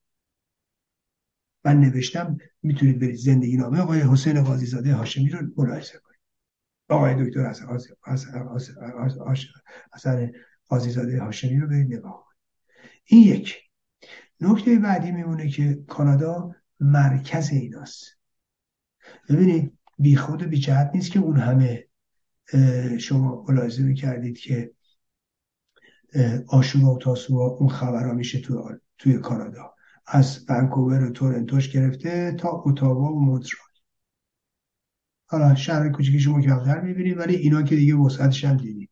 من 1.64 1.80
نوشتم 1.80 2.36
می‌تونید 2.62 2.98
برید 2.98 3.16
زندگی 3.16 3.56
نامه 3.56 3.80
آقای 3.80 4.00
حسین 4.00 4.42
قاضیزاده 4.42 4.94
هاشمی 4.94 5.28
رو 5.28 5.38
ملاحظه 5.56 5.98
کنید. 5.98 6.20
آقای 6.88 7.24
دکتر 7.24 7.54
حسن 9.92 10.32
قاضیزاده 10.68 11.20
هاشمی 11.22 11.56
رو 11.56 11.68
برید 11.68 11.94
نگاه 11.94 12.12
کنید. 12.26 12.38
این 13.04 13.22
یک. 13.22 13.56
نکته 14.40 14.78
بعدی 14.78 15.12
میمونه 15.12 15.48
که 15.48 15.84
کانادا 15.88 16.54
مرکز 16.80 17.50
ایناست. 17.50 18.04
ببینید 19.28 19.78
بی 19.98 20.16
خود 20.16 20.42
و 20.42 20.46
بی 20.46 20.58
جهت 20.58 20.90
نیست 20.94 21.10
که 21.10 21.18
اون 21.18 21.36
همه 21.36 21.86
شما 22.98 23.44
ملاحظه 23.48 23.82
می‌کردید 23.82 24.38
که 24.38 24.72
آشورا 26.48 26.94
و 26.94 26.98
تاسوعا 26.98 27.46
اون 27.48 27.68
خبرها 27.68 28.12
میشه 28.12 28.42
توی 28.98 29.18
کانادا. 29.18 29.74
از 30.12 30.44
ونکوور 30.48 31.04
و 31.04 31.10
تورنتوش 31.10 31.68
گرفته 31.68 32.32
تا 32.32 32.62
اتاوا 32.66 33.12
و 33.12 33.24
مونترال. 33.24 33.68
حالا 35.26 35.54
شهر 35.54 35.88
کوچیکی 35.88 36.20
شما 36.20 36.40
کمتر 36.40 36.80
می‌بینید 36.80 37.18
ولی 37.18 37.36
اینا 37.36 37.62
که 37.62 37.76
دیگه 37.76 37.94
وسعتش 37.94 38.44
هم 38.44 38.56
دیدید. 38.56 38.90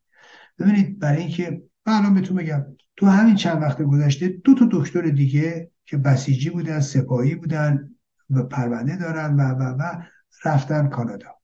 ببینید 0.59 0.99
برای 0.99 1.19
اینکه 1.19 1.63
من 1.87 1.93
الان 1.93 2.15
بهتون 2.15 2.37
بگم 2.37 2.65
تو 2.97 3.07
همین 3.07 3.35
چند 3.35 3.63
وقت 3.63 3.83
گذشته 3.83 4.29
دو 4.29 4.55
تا 4.55 4.69
دکتر 4.73 5.03
دیگه 5.03 5.71
که 5.85 5.97
بسیجی 5.97 6.51
بودن 6.51 6.81
سپاهی 6.81 7.35
بودن 7.35 7.95
و 8.31 8.43
پرونده 8.43 8.97
دارن 8.97 9.37
و 9.37 9.43
و 9.43 9.63
و 9.63 10.03
رفتن 10.45 10.89
کانادا. 10.89 11.35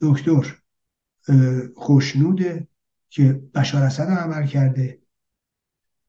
دکتر 0.00 0.56
خوشنوده 1.76 2.68
که 3.10 3.42
بشار 3.54 3.82
اسد 3.82 4.08
عمل 4.08 4.46
کرده 4.46 5.02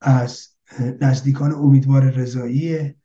از 0.02 0.53
نزدیکان 1.02 1.52
امیدوار 1.52 2.10
رضایی 2.10 2.96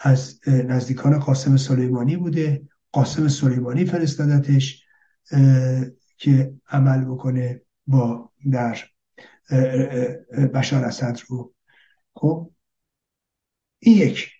از 0.00 0.40
نزدیکان 0.48 1.18
قاسم 1.18 1.56
سلیمانی 1.56 2.16
بوده. 2.16 2.68
قاسم 2.92 3.28
سلیمانی 3.28 3.84
فرستادتش 3.84 4.84
که 6.18 6.54
عمل 6.68 7.04
بکنه 7.04 7.62
با 7.86 8.32
در 8.52 8.78
بشار 10.54 10.84
اسد 10.84 11.18
رو. 11.28 11.54
خب 12.14 12.50
این 13.78 13.96
یک. 13.96 14.30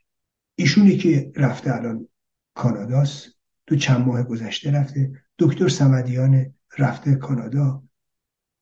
ایشونی 0.54 0.96
که 0.96 1.32
رفته 1.36 1.74
الان 1.74 2.08
کاناداست. 2.54 3.28
تو 3.66 3.76
چند 3.76 4.06
ماه 4.06 4.22
گذشته 4.22 4.70
رفته. 4.70 5.12
دکتر 5.38 5.68
سمدیان 5.68 6.54
رفته 6.78 7.14
کانادا. 7.14 7.82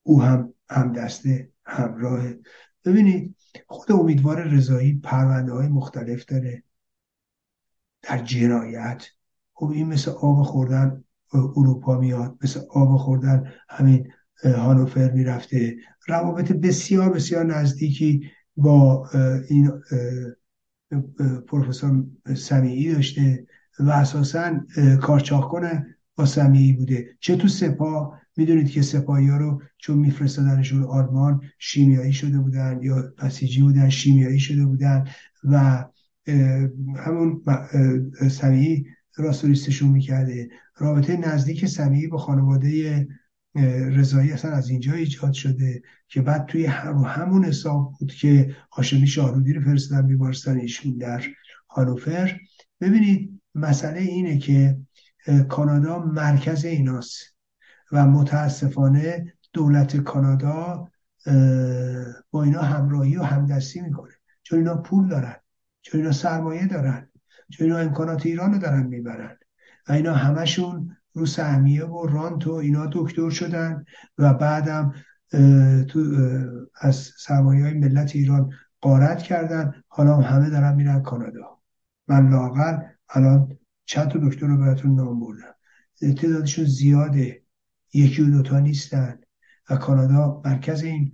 او 0.02 0.22
هم 0.22 0.54
هم 0.70 0.92
دسته 0.92 1.50
همراه. 1.64 2.32
ببینید 2.84 3.36
خود 3.66 3.92
امیدوار 3.92 4.42
رضایی 4.42 5.00
پرونده 5.02 5.52
های 5.52 5.68
مختلف 5.68 6.24
داره 6.24 6.62
در 8.02 8.18
جنایت. 8.18 9.04
خب 9.52 9.70
این 9.70 9.88
مثل 9.88 10.10
آب 10.10 10.42
خوردن 10.42 11.04
اروپا 11.32 11.98
میاد 11.98 12.38
مثل 12.42 12.60
آب 12.70 12.96
خوردن 12.96 13.52
همین 13.68 14.12
هانوفر 14.44 15.10
می‌رفته. 15.10 15.76
روابط 16.08 16.52
بسیار 16.52 17.12
بسیار 17.12 17.44
نزدیکی 17.46 18.30
با 18.56 19.08
این 19.48 19.72
پروفسور 21.48 22.04
سمیعی 22.36 22.94
داشته 22.94 23.46
و 23.80 23.90
اساسا 23.90 24.60
کارچاخ 25.02 25.48
کنه 25.48 25.96
با 26.16 26.26
سمیعی 26.26 26.72
بوده. 26.72 27.16
چه 27.20 27.36
تو 27.36 27.48
سپاه 27.48 28.20
می‌دونید 28.36 28.70
که 28.70 28.82
سپاهی 28.82 29.28
ها 29.28 29.36
رو 29.36 29.62
چون 29.78 29.98
میفرستادنشون 29.98 30.82
آلمان 30.82 31.40
شیمیایی 31.58 32.12
شده 32.12 32.38
بودن 32.38 32.78
یا 32.82 33.12
بسیجی 33.22 33.62
بودن 33.62 33.88
شیمیایی 33.88 34.40
شده 34.40 34.66
بودن 34.66 35.04
و 35.44 35.84
همون 36.96 37.42
سمیعی 38.30 38.86
راستوریستشون 39.16 39.88
می‌کرده. 39.88 40.48
رابطه 40.76 41.16
نزدیک 41.16 41.66
سمیعی 41.66 42.06
با 42.06 42.18
خانواده 42.18 43.06
رضایی 43.90 44.32
اصلا 44.32 44.50
از 44.50 44.70
اینجا 44.70 44.92
ایجاد 44.92 45.32
شده 45.32 45.82
که 46.08 46.22
بعد 46.22 46.46
توی 46.46 46.66
همون 46.66 47.44
حساب 47.44 47.92
بود 48.00 48.12
که 48.12 48.56
هاشمی 48.72 49.06
شاهرودی 49.06 49.52
رو 49.52 49.60
فرستادن 49.60 50.06
بیمارستان 50.06 50.60
ایشون 50.60 50.96
در 50.96 51.22
هانوفر. 51.68 52.40
ببینید 52.80 53.40
مسئله 53.54 54.00
اینه 54.00 54.38
که 54.38 54.78
کانادا 55.48 55.98
مرکز 55.98 56.64
ایناست. 56.64 57.33
و 57.94 58.06
متاسفانه 58.06 59.32
دولت 59.52 59.96
کانادا 59.96 60.88
با 62.30 62.42
اینا 62.42 62.62
همراهی 62.62 63.16
و 63.16 63.22
همدستی 63.22 63.80
می‌کنه. 63.80 64.12
چون 64.42 64.58
اینا 64.58 64.76
پول 64.76 65.08
دارن 65.08 65.36
چون 65.82 66.00
اینا 66.00 66.12
سرمایه 66.12 66.66
دارن 66.66 67.10
چون 67.50 67.66
اینا 67.66 67.78
امکانات 67.78 68.26
ایران 68.26 68.52
رو 68.52 68.58
دارن 68.58 68.86
می‌برن. 68.86 69.36
و 69.88 69.92
اینا 69.92 70.14
همشون 70.14 70.96
رو 71.12 71.26
سهمیه 71.26 71.84
و 71.84 72.06
رانت 72.06 72.46
و 72.46 72.52
اینا 72.52 72.90
دکتر 72.92 73.30
شدن 73.30 73.84
و 74.18 74.34
بعدم 74.34 74.94
تو 75.88 76.00
از 76.80 77.10
سرمایه 77.18 77.64
های 77.64 77.74
ملت 77.74 78.16
ایران 78.16 78.50
قارت 78.80 79.18
کردن. 79.18 79.74
حالا 79.88 80.16
همه 80.16 80.50
دارن 80.50 80.74
میرن 80.74 81.02
کانادا. 81.02 81.58
من 82.08 82.28
لاغر 82.28 82.78
الان 83.08 83.58
چند 83.84 84.08
تا 84.08 84.18
دکتر 84.22 84.46
رو 84.46 84.58
براتون 84.58 84.94
نام 84.94 85.20
بردم. 85.20 85.54
تعدادشون 86.14 86.64
زیاده. 86.64 87.43
یکی 87.94 88.22
و 88.22 88.30
دوتا 88.30 88.60
نیستن 88.60 89.18
و 89.70 89.76
کانادا 89.76 90.42
مرکز 90.44 90.82
این 90.82 91.12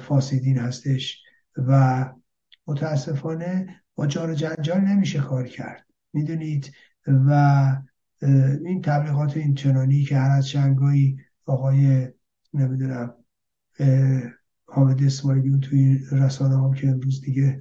فاسدین 0.00 0.58
هستش 0.58 1.22
و 1.56 2.04
متاسفانه 2.66 3.82
با 3.94 4.06
جار 4.06 4.34
جنجال 4.34 4.80
نمیشه 4.80 5.18
کار 5.18 5.46
کرد. 5.46 5.86
می‌دونید؟ 6.12 6.72
و 7.06 7.76
این 8.64 8.82
تبلیغات 8.82 9.36
این 9.36 9.54
چنانی 9.54 10.02
که 10.02 10.16
هر 10.16 10.30
از 10.30 10.48
شنگایی 10.48 11.18
آقای 11.46 12.08
نمی‌دونم 12.54 13.14
حامد 14.66 15.02
اسماعیلیون 15.02 15.60
توی 15.60 16.00
رسانه 16.12 16.56
هم 16.56 16.74
که 16.74 16.88
امروز 16.88 17.20
دیگه 17.20 17.60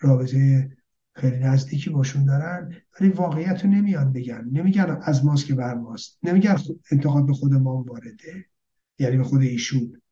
رابطه 0.00 0.70
خیلی 1.18 1.38
نزدیکی 1.38 1.90
باشون 1.90 2.24
دارن 2.24 2.72
ولی 3.00 3.10
واقعیت 3.10 3.64
رو 3.64 3.70
نمیان 3.70 4.12
بگن. 4.12 4.48
نمیگن 4.52 4.98
از 5.02 5.24
ماست 5.24 5.46
که 5.46 5.54
بر 5.54 5.74
ماست. 5.74 6.18
نمیگن 6.22 6.56
انتقاد 6.92 7.26
به 7.26 7.32
خود 7.32 7.52
ما 7.52 7.82
وارده 7.82 8.44
یعنی 8.98 9.16
به 9.16 9.24
خود 9.24 9.40
ایشون. 9.40 10.02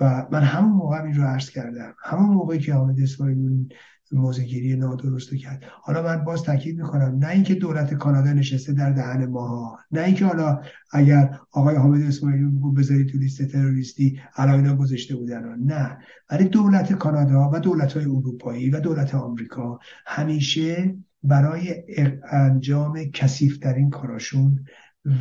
و 0.00 0.26
من 0.32 0.42
همون 0.42 0.72
موقع 0.72 1.02
این 1.02 1.14
رو 1.14 1.22
عرض 1.22 1.50
کردم. 1.50 1.94
همون 2.04 2.34
موقعی 2.34 2.58
که 2.58 2.74
حامد 2.74 3.00
اسماعیلیون 3.00 3.68
موزگیری 4.12 4.76
نادرست 4.76 5.34
کرد. 5.34 5.62
حالا 5.82 6.02
من 6.02 6.24
باز 6.24 6.42
تاکید 6.42 6.78
می‌کنم 6.78 7.18
نه 7.18 7.28
اینکه 7.28 7.54
دولت 7.54 7.94
کانادا 7.94 8.32
نشسته 8.32 8.72
در 8.72 8.90
دهن 8.90 9.26
ماها 9.26 9.78
نه 9.92 10.00
اینکه 10.00 10.26
حالا 10.26 10.60
اگر 10.92 11.38
آقای 11.52 11.76
حامد 11.76 12.02
اسماعیلی 12.02 12.44
بگو 12.44 12.72
بذارید 12.72 13.08
تو 13.08 13.18
لیست 13.18 13.42
تروریستی 13.42 14.20
الان 14.36 14.54
اینا 14.54 14.76
گذاشته 14.76 15.16
بودن 15.16 15.58
نه. 15.58 15.98
ولی 16.30 16.44
دولت 16.44 16.92
کانادا 16.92 17.50
و 17.52 17.58
دولت 17.60 17.92
های 17.92 18.04
اروپایی 18.04 18.70
و 18.70 18.80
دولت 18.80 19.14
آمریکا 19.14 19.78
همیشه 20.06 20.96
برای 21.22 21.84
انجام 22.30 23.04
کثیفترین 23.04 23.90
کاراشون 23.90 24.64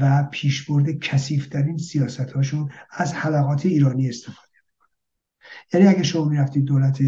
و 0.01 0.27
پیشبرد 0.31 0.91
کثیفترین 0.91 1.77
سیاست 1.77 2.31
هاشون 2.31 2.69
از 2.91 3.13
حلقات 3.13 3.65
ایرانی 3.65 4.09
استفاده 4.09 4.49
یعنی 5.73 5.87
اگه 5.87 6.03
شما 6.03 6.25
می‌رفتید 6.25 6.65
دولت 6.65 6.99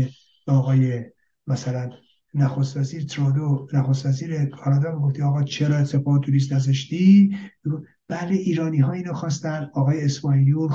آقای 0.48 1.04
مثلا 1.48 1.90
نخست 2.34 2.78
وزیر 2.78 3.06
ترودو 3.06 3.68
نخست 3.74 4.06
وزیر 4.06 4.46
کانادا 4.46 5.00
گفتی 5.00 5.22
آقا 5.22 5.44
چرا 5.44 5.86
سپاه 5.86 6.20
توریست 6.20 6.54
نذاشتی؟ 6.54 7.38
بله 8.08 8.32
ایرانی 8.32 8.80
ها 8.80 8.92
اینو 8.92 9.14
خواستن 9.14 9.70
آقای 9.74 10.06
اسماعیلیون 10.06 10.70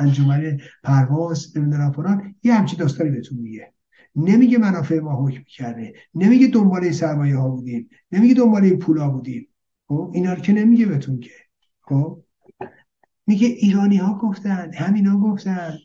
انجمن 0.00 0.58
پرواز 0.82 1.56
نمی‌دونم 1.56 1.92
فلان 1.92 2.34
یه 2.42 2.54
همچی 2.54 2.76
داستانی 2.76 3.10
بهتون 3.10 3.38
میگه. 3.38 3.72
نمیگه 4.16 4.58
منافع 4.58 5.00
ما 5.00 5.26
حکم 5.26 5.42
کرده 5.46 5.94
نمیگه 6.14 6.46
دنبال 6.46 6.82
این 6.82 6.92
سرمایه 6.92 7.36
ها 7.36 7.48
بودیم 7.48 7.88
نمیگه 8.12 8.34
دنبال 8.34 8.64
این 8.64 8.78
پولا 8.78 9.10
بودیم. 9.10 9.48
خب 9.88 10.10
اینا 10.14 10.34
که 10.34 10.52
نمیگه 10.52 10.86
بهتون 10.86 11.20
که. 11.20 11.30
خب 11.80 12.24
میگه 13.26 13.46
ایرانی 13.48 13.96
ها 13.96 14.18
گفتن 14.18 14.74
همینا 14.74 15.20
گفتن. 15.20 15.78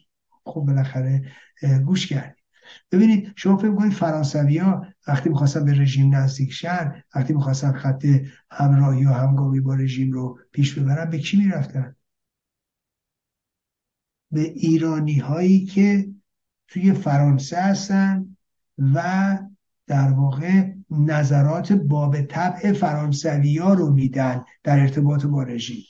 خب 0.46 0.62
بالاخره 0.62 1.32
گوش 1.86 2.08
کرد 2.08 2.36
ببینید 2.94 3.34
شما 3.36 3.58
فکر 3.58 3.76
کنید 3.76 3.94
فرانسوی 3.94 4.62
وقتی 5.08 5.30
می‌خواستن 5.30 5.66
به 5.66 5.80
رژیم 5.82 6.16
نزدیک 6.16 6.52
شن 6.52 7.04
وقتی 7.16 7.34
می‌خواستن 7.34 7.72
خط 7.72 8.06
همراهی 8.52 9.06
و 9.06 9.10
همگامی 9.10 9.60
با 9.60 9.76
رژیم 9.76 10.12
رو 10.12 10.40
پیش 10.52 10.80
ببرن 10.80 11.10
به 11.10 11.20
کی 11.20 11.38
می‌رفتن؟ 11.38 11.96
به 14.32 14.42
ایرانی 14.42 15.20
هایی 15.20 15.66
که 15.66 16.10
توی 16.68 16.94
فرانسه 16.94 17.58
هستن 17.58 18.38
و 18.78 19.40
در 19.88 20.12
واقع 20.12 20.74
نظرات 20.90 21.74
باب 21.74 22.22
طبع 22.22 22.74
فرانسوی 22.74 23.58
ها 23.58 23.74
رو 23.74 23.94
میدن 23.94 24.46
در 24.64 24.80
ارتباط 24.80 25.26
با 25.26 25.44
رژیم. 25.44 25.84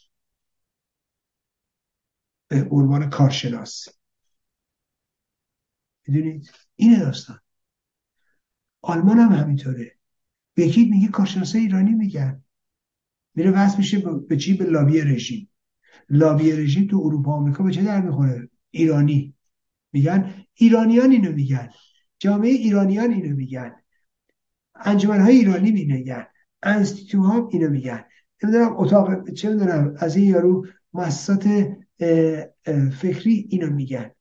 به 2.48 2.67
عنوان 2.72 3.09
کارشناس. 3.09 3.88
می‌دونید؟ 6.07 6.62
اینه 6.76 7.00
داستان. 7.00 7.40
آلمان 8.82 9.19
هم 9.19 9.32
همینطوره. 9.32 9.92
یکی 10.58 10.85
میگه 10.85 11.08
کارشناسای 11.08 11.61
ایرانی 11.61 11.92
میگن. 11.92 12.43
میره 13.35 13.52
وصل 13.52 13.77
میشه 13.77 14.00
به 14.30 14.38
چی؟ 14.38 14.53
به 14.53 14.66
لابی 14.66 15.02
رژیم. 15.02 15.50
لابی 16.10 16.52
رژیم 16.52 16.88
تو 16.88 17.02
اروپا 17.06 17.34
آمریکا 17.34 17.64
به 17.64 17.72
چه 17.72 17.84
در 17.84 18.02
می‌خوره؟ 18.02 18.50
ایرانی. 18.72 19.35
میگن 19.92 20.34
ایرانیان 20.53 21.11
اینو 21.11 21.32
میگن. 21.32 21.69
جامعه 22.19 22.50
ایرانیان 22.50 23.11
اینو 23.11 23.35
میگن. 23.35 23.76
های 24.76 25.35
ایرانی 25.35 25.72
میگن 25.72 26.26
انستیتو 26.64 27.22
ها 27.22 27.50
اینو 27.52 27.69
میگن. 27.69 28.03
نمی‌دونم 28.43 28.74
اتاق 28.77 29.30
چه 29.30 29.50
می‌دونم 29.50 29.95
از 30.00 30.16
این 30.16 30.30
یارو 30.30 30.68
مؤسسات 30.93 31.74
فکری 32.92 33.48
اینو 33.50 33.69
میگن. 33.69 34.11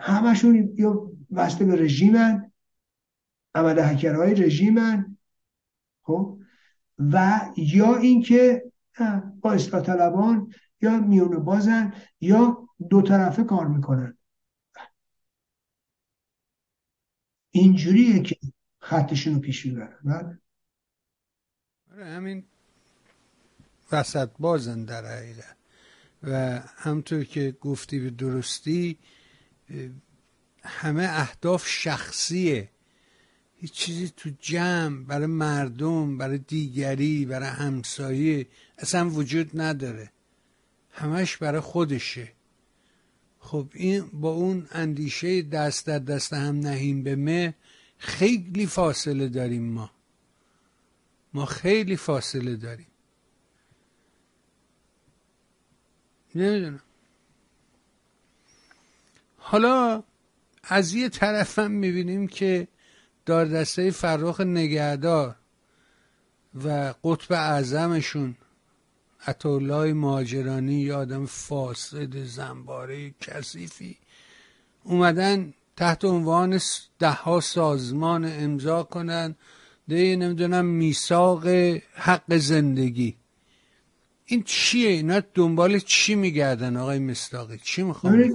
همشون 0.00 0.74
یا 0.76 1.10
وصل 1.30 1.64
به 1.64 1.76
رژیمن 1.76 2.52
عمل 3.54 3.78
هکرهای 3.78 4.34
رژیمن 4.34 5.16
خب؟ 6.02 6.38
و 6.98 7.40
یا 7.56 7.96
اینکه 7.96 8.72
با 9.40 9.52
اصلاح 9.52 9.82
طلبان 9.82 10.52
یا 10.80 11.00
میون 11.00 11.44
بازن 11.44 11.92
یا 12.20 12.68
دو 12.90 13.02
طرفه 13.02 13.44
کار 13.44 13.66
می‌کنن. 13.66 14.18
اینجوریه 17.50 18.22
که 18.22 18.36
خطشون 18.78 19.34
رو 19.34 19.40
پیش 19.40 19.66
می‌برن. 19.66 19.98
بله. 20.04 20.38
آره، 21.92 22.06
همین 22.06 22.44
وسط 23.92 24.30
بازن 24.38 24.84
در 24.84 25.04
حقیقت. 25.04 25.56
و 26.22 26.60
همطور 26.76 27.24
که 27.24 27.56
گفتی 27.60 28.00
به 28.00 28.10
درستی 28.10 28.98
همه 30.62 31.02
اهداف 31.02 31.68
شخصیه. 31.68 32.70
هیچ 33.56 33.72
چیزی 33.72 34.12
تو 34.16 34.30
جمع 34.40 35.04
برای 35.04 35.26
مردم 35.26 36.18
برای 36.18 36.38
دیگری 36.38 37.24
برای 37.26 37.48
همسایه 37.48 38.46
اصلا 38.78 39.10
وجود 39.10 39.60
نداره. 39.60 40.12
همش 40.90 41.36
برای 41.36 41.60
خودشه. 41.60 42.32
خب 43.38 43.68
این 43.74 44.10
با 44.12 44.30
اون 44.30 44.68
اندیشه 44.70 45.42
دست 45.42 45.86
در 45.86 45.98
دست 45.98 46.32
هم 46.32 46.60
نهیم 46.60 47.02
به 47.02 47.16
مه 47.16 47.54
خیلی 47.98 48.66
فاصله 48.66 49.28
داریم 49.28 49.62
ما. 49.62 49.90
ما 51.34 51.46
خیلی 51.46 51.96
فاصله 51.96 52.56
داریم. 52.56 52.86
نمی‌دونم. 56.34 56.80
حالا 59.46 60.02
از 60.62 60.94
یه 60.94 61.08
طرف 61.08 61.58
هم 61.58 61.70
می‌بینیم 61.70 62.26
که 62.26 62.68
دسته 63.26 63.90
فرخ 63.90 64.40
نگهدار 64.40 65.36
و 66.64 66.94
قطب 67.04 67.32
اعظمشون 67.32 68.36
عطولای 69.26 69.92
ماجرانی 69.92 70.74
یا 70.74 70.98
آدم 70.98 71.26
فاسد 71.26 72.16
زنباره 72.16 73.14
کثیفی 73.20 73.96
اومدن 74.84 75.54
تحت 75.76 76.04
عنوان 76.04 76.60
ده 76.98 77.10
ها 77.10 77.40
سازمان 77.40 78.24
امضا 78.24 78.82
کنن 78.82 79.34
ده 79.88 80.16
نمی‌دونم 80.16 80.64
میثاق 80.64 81.46
حق 81.94 82.36
زندگی. 82.36 83.16
این 84.26 84.42
چیه؟ 84.46 84.88
اینا 84.88 85.20
دنبال 85.34 85.78
چی 85.78 86.14
میگردن 86.14 86.76
آقای 86.76 86.98
مستاقی 86.98 87.58
چی 87.62 87.82
می‌خوان 87.82 88.30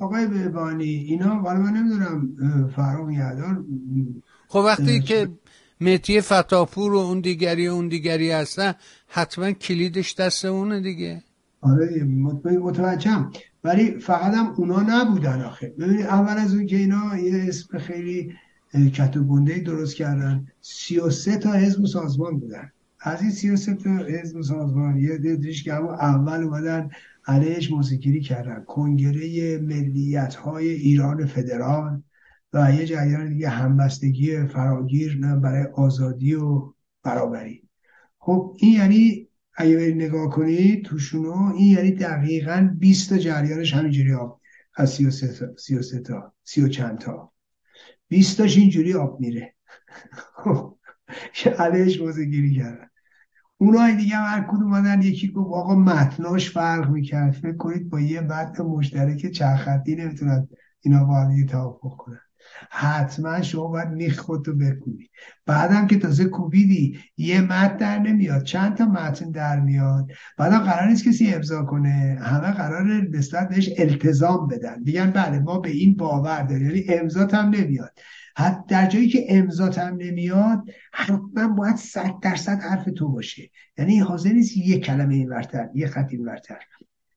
آقای 0.00 0.26
بهبانی 0.26 0.84
اینا 0.84 1.42
ولی 1.42 1.58
من 1.58 1.72
نمی‌دونم 1.72 2.34
فرق 2.76 3.10
یادار 3.10 3.64
خب 4.48 4.58
وقتی 4.58 5.00
که 5.00 5.28
متی 5.80 6.20
فتاپور 6.20 6.94
و 6.94 6.96
اون 6.96 7.20
دیگری 7.20 7.68
و 7.68 7.72
اون 7.72 7.88
دیگری 7.88 8.30
هستن 8.30 8.74
حتما 9.08 9.52
کلیدش 9.52 10.14
دست 10.14 10.44
اونه 10.44 10.80
دیگه. 10.80 11.22
آره 11.60 12.04
متوجهم. 12.58 13.32
ولی 13.64 13.98
فقط 13.98 14.34
هم 14.34 14.54
اونا 14.56 14.80
نبودن 14.88 15.42
آخه. 15.42 15.74
ببینید 15.78 16.06
اول 16.06 16.38
از 16.38 16.54
اون 16.54 16.66
که 16.66 16.76
اینا 16.76 17.18
یه 17.18 17.44
اسم 17.48 17.78
خیلی 17.78 18.32
کت 18.94 19.10
درست 19.64 19.96
کردن 19.96 20.46
سی 20.60 20.98
و 20.98 21.10
سه 21.10 21.36
تا 21.36 21.52
حزب 21.52 21.80
و 21.80 21.86
سازمان 21.86 22.38
بودن. 22.38 22.72
از 23.04 23.22
این 23.22 23.30
33 23.30 23.74
تا 23.74 23.90
حزب 23.90 24.40
سازمان 24.42 24.96
یه 24.98 25.18
دیدش 25.18 25.64
که 25.64 25.74
اول 25.74 26.42
اومدن 26.42 26.90
علیهش 27.26 27.70
موسیقی 27.70 28.20
کردن. 28.20 28.64
کنگره 28.64 29.58
ملیت 29.58 30.34
های 30.34 30.68
ایران 30.68 31.26
فدرال 31.26 32.02
و 32.52 32.72
یه 32.74 32.86
جریان 32.86 33.28
دیگه 33.28 33.48
همبستگی 33.48 34.46
فراگیر 34.46 35.16
برای 35.36 35.64
آزادی 35.74 36.34
و 36.34 36.72
برابری. 37.02 37.68
خب 38.18 38.56
این 38.58 38.72
یعنی 38.72 39.28
اگه 39.56 39.76
برید 39.76 39.96
نگاه 39.96 40.30
کنید 40.30 40.84
توشونو 40.84 41.54
این 41.56 41.72
یعنی 41.72 41.92
دقیقا 41.92 42.76
20 42.78 43.10
تا 43.10 43.18
جریانش 43.18 43.74
همینجوری 43.74 44.14
آب 44.14 44.40
از 44.74 44.90
33 44.90 45.28
تا 45.28 45.56
33 45.56 46.00
تا 46.00 46.32
30 46.44 46.62
و 46.62 46.68
چند 46.68 46.98
تا. 46.98 47.32
20 48.08 48.38
تاش 48.38 48.56
اینجوری 48.56 48.94
آب 48.94 49.20
میره. 49.20 49.54
خب 50.44 50.78
علیهش 51.58 52.00
موزه 52.00 52.24
گیری 52.24 52.54
کردن. 52.54 52.91
اونای 53.62 53.96
دیگه 53.96 54.16
هم 54.16 54.38
هر 54.38 54.46
کدوم 54.48 54.62
اومدن 54.62 55.02
یکی 55.02 55.28
گفت 55.28 55.52
آقا 55.52 55.74
متناش 55.74 56.50
فرق 56.50 56.90
می‌کرد. 56.90 57.32
فکر 57.32 57.56
کنید 57.56 57.90
با 57.90 58.00
یه 58.00 58.20
متن 58.20 58.64
مشترک 58.64 59.26
چند 59.26 59.56
خطی 59.56 59.96
نمی‌تونن 59.96 60.48
اینا 60.80 61.04
با 61.04 61.14
هم 61.20 61.46
توافق 61.46 61.96
کنن. 61.96 62.20
حتما 62.70 63.42
شما 63.42 63.66
باید 63.66 63.88
میخ 63.88 64.18
خودتو 64.18 64.54
بکوبی. 64.54 65.10
بعدم 65.46 65.86
که 65.86 65.98
تازه 65.98 66.24
کوبیدی 66.24 66.98
یه 67.16 67.40
متن 67.40 67.76
در 67.76 67.98
نمیاد. 67.98 68.42
چند 68.42 68.76
تا 68.76 68.84
متن 68.84 69.30
در 69.30 69.60
میاد؟ 69.60 70.06
بعدم 70.38 70.58
قرار 70.58 70.88
نیست 70.88 71.04
کسی 71.04 71.34
امضا 71.34 71.62
کنه. 71.62 72.18
همه 72.22 72.52
قرار 72.52 73.08
نسبت 73.12 73.48
بهش 73.48 73.70
التزام 73.78 74.46
بدن. 74.48 74.82
دیگن 74.82 75.10
بله 75.10 75.38
ما 75.38 75.58
به 75.58 75.70
این 75.70 75.94
باور 75.94 76.42
داریم. 76.42 76.66
یعنی 76.66 76.84
امضات 76.88 77.34
هم 77.34 77.48
نمیاد. 77.48 77.92
حتی 78.36 78.62
در 78.68 78.86
جایی 78.86 79.08
که 79.08 79.26
امضات 79.28 79.78
هم 79.78 79.96
نمیاد 79.96 80.64
حتما 80.92 81.48
باید 81.48 81.76
صد 81.76 82.14
درصد 82.22 82.60
حرف 82.60 82.88
تو 82.96 83.08
باشه. 83.08 83.50
یعنی 83.78 83.98
حاضر 83.98 84.32
نیست 84.32 84.56
یه 84.56 84.78
کلمه 84.78 85.14
این 85.14 85.28
ورتر 85.28 85.68
یه 85.74 85.86
خط 85.86 86.08
این 86.10 86.24
ورتر. 86.24 86.58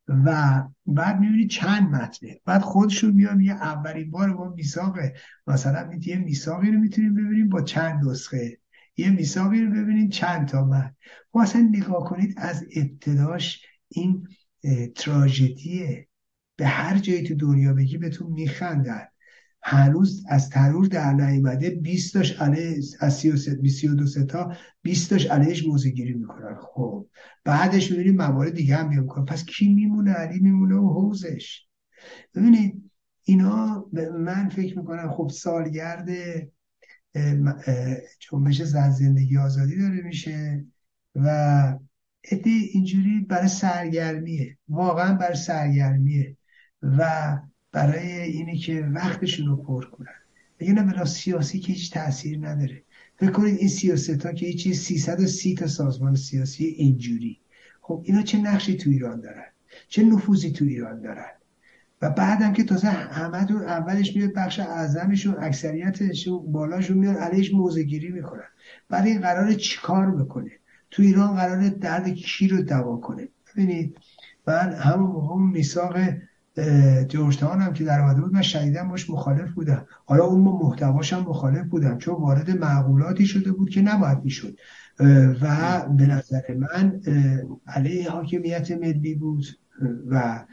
و 0.07 0.63
بعد 0.85 1.19
می‌بینید 1.19 1.49
چند 1.49 1.89
متنه. 1.89 2.39
بعد 2.45 2.61
خودشون 2.61 3.11
میان 3.11 3.41
یه 3.41 3.53
اولین 3.53 4.11
بار 4.11 4.29
ما 4.29 4.49
میساق 4.49 4.97
مثلا 5.47 5.89
یه 6.05 6.17
میساقی 6.17 6.71
رو 6.71 6.79
می‌تونیم 6.79 7.15
ببینیم 7.15 7.49
با 7.49 7.61
چند 7.61 8.05
نسخه. 8.05 8.57
یه 8.97 9.09
میساقی 9.09 9.61
رو 9.61 9.71
ببینید 9.71 10.11
چند 10.11 10.47
تا 10.47 10.65
متن. 10.65 10.95
خب 11.31 11.37
اصلا 11.37 11.61
نگاه 11.61 12.03
کنید 12.03 12.33
از 12.37 12.65
ابتداش 12.75 13.65
این 13.87 14.27
تراژدیه. 14.95 16.07
به 16.55 16.67
هر 16.67 16.97
جایی 16.97 17.23
تو 17.23 17.35
دنیا 17.35 17.73
بگی 17.73 17.97
بهتون 17.97 18.31
میخندن. 18.31 19.05
هنوز 19.67 20.23
از 20.29 20.49
تنور 20.49 20.85
در 20.85 21.13
نیومده 21.13 21.69
20 21.69 22.13
تاش 22.13 22.31
علیه 22.31 22.77
از 22.99 23.13
32 23.17 24.25
تا 24.25 24.51
20 24.81 25.09
تاش 25.09 25.25
علیهش 25.25 25.67
موزگیری 25.67 26.13
می‌کنن. 26.13 26.55
خب 26.61 27.07
بعدش 27.43 27.91
می‌بینیم 27.91 28.15
موارد 28.15 28.53
دیگه 28.53 28.75
هم 28.75 28.89
می‌کنن. 28.89 29.25
پس 29.25 29.45
کی 29.45 29.73
میمونه؟ 29.73 30.11
علی 30.11 30.39
میمونه 30.39 30.75
و 30.75 30.93
حوزش. 30.93 31.67
ببینید 32.35 32.91
اینا 33.23 33.85
من 34.19 34.49
فکر 34.49 34.79
می‌کنم 34.79 35.11
خب 35.11 35.31
سالگرد 35.33 36.09
جنبش 38.19 38.61
زن 38.61 38.89
زندگی 38.89 39.37
آزادی 39.37 39.77
داره 39.77 40.01
میشه 40.01 40.65
و 41.15 41.29
عده 42.31 42.49
اینجوری 42.49 43.19
برای 43.29 43.47
سرگرمیه. 43.47 44.57
واقعا 44.67 45.13
برای 45.13 45.35
سرگرمیه. 45.35 46.37
و 46.81 47.37
برای 47.75 48.21
اینه 48.21 48.57
که 48.57 48.81
وقتشون 48.93 49.47
رو 49.47 49.55
پر 49.55 49.85
کنن. 49.85 50.15
بگه 50.59 50.73
نه 50.73 51.05
سیاسی 51.05 51.59
که 51.59 51.73
هیچ 51.73 51.93
تاثیر 51.93 52.47
نداره. 52.47 52.81
فکر 53.19 53.31
کنید 53.31 53.57
این 53.57 53.69
سیاست 53.69 54.25
ها 54.25 54.33
که 54.33 54.45
هیچی 54.45 54.73
330 54.73 55.55
تا 55.55 55.67
سازمان 55.67 56.15
سیاسی 56.15 56.65
اینجوری. 56.65 57.39
خب 57.81 58.01
اینا 58.05 58.21
چه 58.21 58.37
نقشی 58.37 58.77
تو 58.77 58.89
ایران 58.89 59.21
دارن؟ 59.21 59.45
چه 59.87 60.03
نفوذی 60.03 60.51
تو 60.51 60.65
ایران 60.65 61.01
دارن؟ 61.01 61.31
و 62.01 62.09
بعدم 62.09 62.53
که 62.53 62.63
تازه 62.63 62.87
همتون 62.87 63.61
اولش 63.61 64.15
میاد 64.15 64.33
بخش 64.33 64.59
اعظمشون 64.59 65.35
اکثریتشون 65.39 66.51
بالاشون 66.51 66.97
میاد 66.97 67.17
علیش 67.17 67.53
موزگیری 67.53 68.09
می‌کنن. 68.09 68.47
بعد 68.89 69.05
این 69.05 69.21
قرار 69.21 69.53
چیکار 69.53 70.11
بکنه؟ 70.11 70.51
تو 70.91 71.03
ایران 71.03 71.35
قرار 71.35 71.69
درد 71.69 72.09
کی 72.09 72.47
رو 72.47 72.61
دوا 72.61 72.97
کنه؟ 72.97 73.27
ببینید 73.53 73.97
من 74.47 74.73
همون 74.73 75.11
موقع 75.11 75.35
میثاق 75.35 75.97
جورجتاون 77.07 77.61
هم 77.61 77.73
که 77.73 77.83
در 77.83 78.01
آمده 78.01 78.21
بود 78.21 78.33
من 78.33 78.41
شدیدا 78.41 78.83
باش 78.83 79.09
مخالف 79.09 79.51
بودم. 79.51 79.87
حالا 80.05 80.23
اون 80.23 80.43
با 80.43 80.59
محتواش 80.59 81.13
هم 81.13 81.19
مخالف 81.19 81.65
بودم 81.65 81.97
چون 81.97 82.15
وارد 82.15 82.51
معقولاتی 82.51 83.25
شده 83.25 83.51
بود 83.51 83.69
که 83.69 83.81
نباید 83.81 84.23
می‌شد. 84.23 84.57
و 85.41 85.85
به 85.89 86.07
نظر 86.07 86.41
من 86.57 87.01
علیه 87.67 88.09
حاکمیت 88.09 88.71
ملی 88.71 89.15
بود. 89.15 89.45
و 90.09 90.45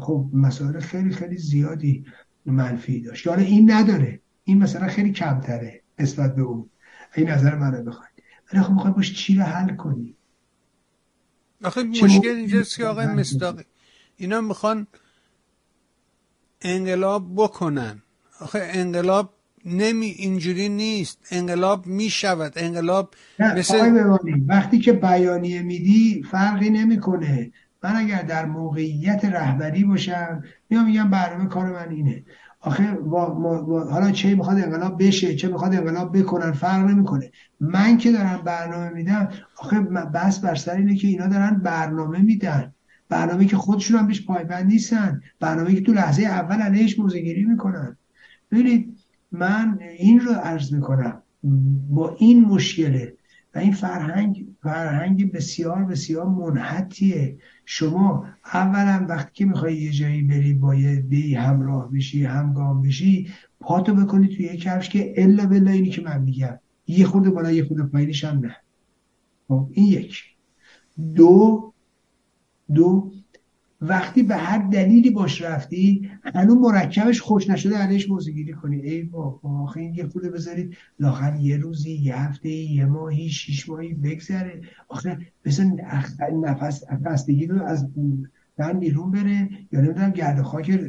خب 0.00 0.30
مسائل 0.32 0.80
خیلی 0.80 1.10
خیلی 1.10 1.36
زیادی 1.36 2.04
منفی 2.46 3.00
داشت. 3.00 3.28
حالا 3.28 3.42
این 3.42 3.70
نداره. 3.70 4.20
این 4.44 4.58
مثلا 4.58 4.88
خیلی 4.88 5.12
کمتره 5.12 5.82
نسبت 5.98 6.34
به 6.34 6.42
اون. 6.42 6.70
این 7.14 7.30
نظر 7.30 7.54
منو 7.54 7.82
بخواید. 7.82 8.12
ولی 8.52 8.62
خب 8.62 8.72
می‌خوای 8.72 8.92
باش 8.92 9.14
چی 9.14 9.36
رو 9.36 9.42
حل 9.42 9.76
کنی 9.76 10.16
آخه 11.64 11.82
مشکل 11.82 12.28
اینجاست 12.28 12.76
که 12.76 12.84
آقای 12.84 13.06
مصداقی. 13.06 13.64
اینا 14.16 14.40
می‌خوان 14.40 14.86
انقلاب 16.62 17.34
بکنن. 17.36 18.02
آخه 18.40 18.68
انقلاب 18.72 19.32
نمی 19.64 20.06
اینجوری 20.06 20.68
نیست. 20.68 21.18
انقلاب 21.30 21.86
می 21.86 22.10
شود. 22.10 22.52
انقلاب 22.56 23.14
مثل 23.38 24.02
وقتی 24.46 24.78
که 24.78 24.92
بیانیه 24.92 25.62
میدی 25.62 26.24
فرقی 26.30 26.70
نمی‌کنه. 26.70 27.50
من 27.82 27.96
اگر 27.96 28.22
در 28.22 28.44
موقعیت 28.44 29.24
رهبری 29.24 29.84
باشم 29.84 30.42
میام 30.70 30.84
میگم 30.84 31.10
برنامه 31.10 31.48
کار 31.48 31.72
من 31.72 31.90
اینه. 31.90 32.24
آخه 32.60 32.98
حالا 33.90 34.10
چه 34.10 34.34
می‌خواد 34.34 34.56
انقلاب 34.56 35.02
بشه 35.02 35.36
چه 35.36 35.48
می‌خواد 35.48 35.74
انقلاب 35.74 36.18
بکنن 36.18 36.52
فرق 36.52 36.84
نمی‌کنه. 36.84 37.30
من 37.60 37.98
که 37.98 38.12
دارم 38.12 38.42
برنامه 38.44 38.90
میدم 38.90 39.28
آخه 39.58 39.80
بس 40.14 40.38
بر 40.38 40.54
سر 40.54 40.76
اینه 40.76 40.96
که 40.96 41.08
اینا 41.08 41.26
دارن 41.26 41.60
برنامه 41.64 42.18
میدن. 42.18 42.74
برنامه 43.08 43.44
که 43.44 43.56
خودشون 43.56 43.98
هم 43.98 44.06
بهش 44.06 44.26
پایبند 44.26 44.66
نیستن. 44.66 45.20
برنامه 45.40 45.74
که 45.74 45.80
تو 45.80 45.92
لحظه 45.92 46.22
اول 46.22 46.56
علیهش 46.56 46.98
موزگیری 46.98 47.44
می‌کنن. 47.44 47.96
ببینید 48.50 48.96
من 49.32 49.78
این 49.98 50.20
رو 50.20 50.32
عرض 50.32 50.72
می‌کنم. 50.72 51.22
با 51.90 52.16
این 52.18 52.44
مشکله 52.44 53.14
و 53.54 53.58
این 53.58 53.72
فرهنگ 53.72 54.46
فرهنگ 54.62 55.32
بسیار 55.32 55.84
بسیار 55.84 56.26
منحتیه 56.26 57.38
شما 57.64 58.26
اولا 58.54 59.06
وقتی 59.08 59.30
که 59.34 59.44
می‌خوای 59.44 59.76
یه 59.76 59.92
جایی 59.92 60.22
بری 60.22 60.54
با 60.54 60.74
یه 60.74 60.96
دی 60.96 61.34
همراه 61.34 61.92
بشی 61.92 62.24
همگام 62.24 62.82
بشی 62.82 63.30
پاتو 63.60 63.94
بکنی 63.94 64.28
توی 64.28 64.44
یه 64.44 64.56
کفش 64.56 64.88
که 64.88 65.14
الا 65.16 65.46
بلا 65.46 65.70
اینی 65.70 65.90
که 65.90 66.02
من 66.02 66.22
میگم. 66.22 66.58
یه 66.86 67.04
خورده 67.04 67.30
بالا 67.30 67.52
یه 67.52 67.64
خورده 67.64 67.82
پایینش 67.82 68.24
هم 68.24 68.38
نه. 68.38 68.56
خب 69.48 69.68
این 69.72 69.86
یک. 69.86 70.22
دو 71.14 71.72
دو 72.74 73.12
وقتی 73.80 74.22
به 74.22 74.36
هر 74.36 74.58
دلیلی 74.58 75.10
باش 75.10 75.42
رفتی 75.42 76.10
هنوز 76.34 76.56
مرکبش 76.56 77.20
خوش 77.20 77.50
نشده 77.50 77.76
علیش 77.76 78.10
موزگیری 78.10 78.52
کنی. 78.52 78.80
ای 78.80 79.02
بابا 79.02 79.62
آخه 79.62 79.80
این 79.80 79.94
یه 79.94 80.06
خوده 80.06 80.30
بذارید 80.30 80.76
لاخر 81.00 81.36
یه 81.40 81.56
روزی 81.56 81.92
یه 81.92 82.16
هفته 82.16 82.48
یه 82.48 82.86
ماهی 82.86 83.28
شیش 83.28 83.68
ماهی 83.68 83.94
بگذره. 83.94 84.60
آخه 84.88 85.18
بسن 85.44 85.76
نفس 86.44 86.84
خستگی 87.06 87.46
رو 87.46 87.62
از 87.64 87.88
تن 88.56 88.78
بیرون 88.78 89.10
بره. 89.10 89.48
یا 89.72 89.80
نمی‌دونم 89.80 90.10
گرد 90.10 90.42
خاک 90.42 90.80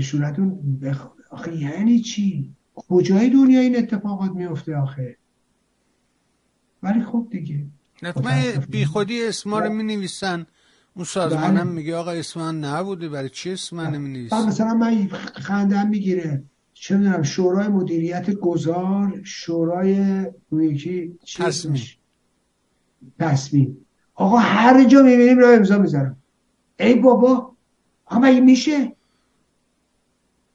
شورتون 0.00 0.78
بخ... 0.82 1.08
آخه 1.30 1.56
یعنی 1.56 2.00
چی؟ 2.00 2.50
کجای 2.74 3.30
دنیا 3.30 3.60
این 3.60 3.76
اتفاقات 3.76 4.30
میفته 4.30 4.76
آخه؟ 4.76 5.16
ولی 6.82 7.02
خب 7.02 7.26
دیگه. 7.30 7.66
نتمه 8.02 8.52
بی 8.70 8.84
خودی 8.84 9.26
اسما 9.26 9.58
رو 9.58 9.72
می 9.72 9.82
نویسن 9.82 10.46
اون 10.96 11.04
سازمانم 11.04 11.54
بله. 11.54 11.62
میگه 11.64 11.96
آقا 11.96 12.10
اسم 12.10 12.40
من 12.40 12.58
نبوده 12.60 13.08
برای 13.08 13.28
چی 13.28 13.52
اسم 13.52 13.76
من 13.76 13.90
نمی 13.90 14.28
مثلا 14.32 14.74
من 14.74 15.08
خندم 15.34 15.88
می‌گیره. 15.88 16.42
چه 16.74 16.96
می‌دونم 16.96 17.22
شورای 17.22 17.68
مدیریت 17.68 18.30
گذار 18.30 19.20
شورای 19.24 20.26
یکی 20.52 21.18
تصمیم. 21.38 21.82
تصمیم. 23.18 23.86
آقا 24.14 24.36
هر 24.36 24.84
جا 24.84 25.02
می‌بینیم 25.02 25.38
را 25.38 25.50
امضا 25.50 25.78
می‌ذارم. 25.78 26.16
ای 26.80 26.94
بابا 26.94 27.52
آقا 28.06 28.18
مگه 28.20 28.40
میشه؟ 28.40 28.92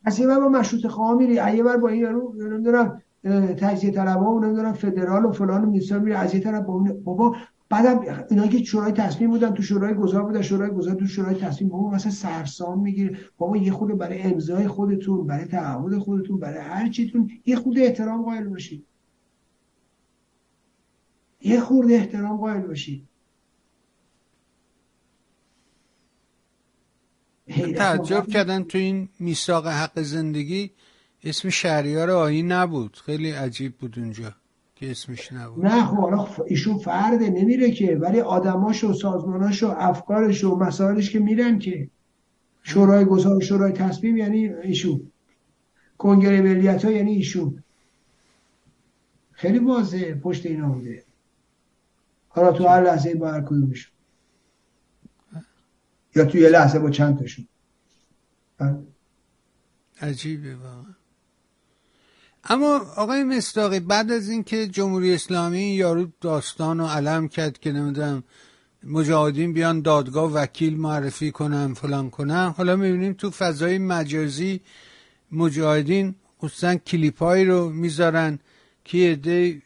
از 0.03 0.19
یه 0.19 0.27
بر 0.27 0.40
با 0.40 0.50
مشروط 0.50 0.88
خواه 0.88 1.18
میری 1.18 1.34
یه 1.34 1.64
بر 1.64 1.77
با 1.77 1.90
این 1.90 2.06
رو 2.06 2.34
نمی‌دونم 2.38 3.01
تجزیه 3.59 3.92
طلبه 3.92 4.26
و 4.26 4.40
نمی‌دونم 4.40 4.74
فدرال 4.74 5.26
و 5.26 5.32
فلان 5.32 5.64
و 5.64 6.00
میری 6.00 6.14
از 6.14 6.35
یه 6.35 6.42
طرف 6.42 6.66
بابا 7.03 7.35
بعدم 7.69 8.25
اینا 8.30 8.48
که 8.48 8.64
شورای 8.64 8.91
تصمیم 8.91 9.30
بودن 9.30 9.53
تو 9.53 9.64
شورای 9.64 9.93
گذار 9.93 10.23
بودن 10.23 10.41
شورای 10.41 10.69
گذار 10.69 10.95
تو 10.95 11.07
شورای 11.07 11.35
تصمیم 11.35 11.69
بابا 11.69 11.89
مثلا 11.89 12.11
سرسام 12.11 12.81
می‌گیره 12.81 13.17
بابا 13.38 13.57
یه 13.57 13.72
خود 13.72 13.98
برای 13.98 14.22
امضای 14.22 14.67
خودتون 14.67 15.27
برای 15.27 15.45
تعهد 15.45 15.98
خودتون 15.98 16.39
برای 16.39 16.59
هر 16.59 16.89
چیتون 16.89 17.31
یه 17.45 17.56
خود 17.56 17.80
احترام 17.80 18.23
قائل 18.23 18.48
باشید 18.48 18.85
یه 21.41 21.59
خورده 21.59 21.93
احترام 21.93 22.38
قائل 22.38 22.61
باشید 22.61 23.07
تعجب 27.75 28.27
کردن 28.27 28.64
تو 28.64 28.77
این 28.77 29.09
میثاق 29.19 29.67
حق 29.67 30.01
زندگی 30.01 30.72
اسم 31.23 31.49
شهریار 31.49 32.09
آیین 32.09 32.51
نبود. 32.51 32.98
خیلی 33.06 33.31
عجیب 33.31 33.77
بود 33.77 33.99
اونجا. 33.99 34.35
که 34.80 34.91
اسمش 34.91 35.33
نبود. 35.33 35.66
نه 35.66 35.85
خب 35.85 35.98
حالا 35.98 36.27
ایشون 36.48 36.77
فرده 36.77 37.30
نمیره 37.30 37.72
که 37.72 37.95
ولی 37.95 38.19
آدماش 38.19 38.83
و 38.83 38.93
سازماناش 38.93 39.64
و 39.64 39.67
افکارش 39.77 40.43
و 40.43 40.56
مسائلش 40.56 41.11
که 41.11 41.19
میرن 41.19 41.59
که. 41.59 41.90
شورای 42.64 43.06
گذار 43.06 43.41
شورای 43.41 43.72
تصمیم 43.72 44.17
یعنی 44.17 44.48
ایشون. 44.48 45.11
کنگره 45.98 46.41
ملیت 46.41 46.85
ها 46.85 46.91
یعنی 46.91 47.11
ایشون. 47.11 47.64
خیلی 49.32 49.59
واضحه 49.59 50.16
پشت 50.16 50.45
اینا 50.45 50.69
بوده. 50.69 51.03
حالا 52.30 52.51
تو 52.51 52.67
هر 52.67 52.83
لحظه 52.83 53.16
با 53.16 53.32
هر 53.32 53.41
کدومشون. 53.41 53.93
یا 56.16 56.25
تو 56.25 56.38
یه 56.38 56.49
لحظه 56.49 56.80
با 56.80 56.90
چند 56.90 57.19
تاشون. 57.19 57.48
عجیبه 60.01 60.56
واقعا. 60.56 60.99
اما 62.43 62.82
آقای 62.95 63.24
مستاقی 63.24 63.80
بعد 63.80 64.11
از 64.11 64.30
اینکه 64.30 64.68
جمهوری 64.68 65.14
اسلامی 65.14 65.64
یارو 65.64 66.08
داستان 66.22 66.80
و 66.80 66.88
علم 66.88 67.27
کرد 67.27 67.59
که 67.59 67.72
نمی‌دونم 67.72 68.24
مجاهدین 68.84 69.53
بیان 69.53 69.82
دادگاه 69.82 70.34
وکیل 70.34 70.77
معرفی 70.77 71.32
کنن 71.32 71.74
فلان 71.74 72.09
کنن 72.09 72.53
حالا 72.58 72.76
می‌بینیم 72.76 73.14
تو 73.14 73.30
فضای 73.32 73.77
مجازی 73.77 74.61
مجاهدین 75.32 76.16
خصوصا 76.42 76.76
کلیپایی 76.76 77.45
رو 77.45 77.69
می‌ذارن 77.69 78.40
که 78.85 78.98
یه 78.98 79.61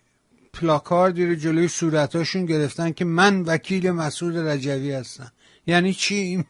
پلاکاردی 0.53 1.25
رو 1.25 1.35
جلوی 1.35 1.67
صورتاشون 1.67 2.45
گرفتن 2.45 2.91
که 2.91 3.05
من 3.05 3.41
وکیل 3.41 3.91
مسعود 3.91 4.37
رجوی 4.37 4.91
هستم. 4.91 5.31
یعنی 5.67 5.93
چی؟ 5.93 6.45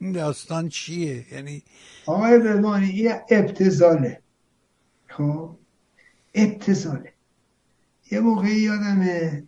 این 0.00 0.12
داستان 0.12 0.68
چیه؟ 0.68 1.26
یعنی 1.32 1.62
آقای 2.06 2.38
رضوانی 2.38 2.86
این 2.86 3.12
ابتزاله. 3.30 4.20
خب 5.18 5.56
ابتزاله 6.34 7.12
یه 8.10 8.20
موقعی 8.20 8.60
یادمه 8.60 9.44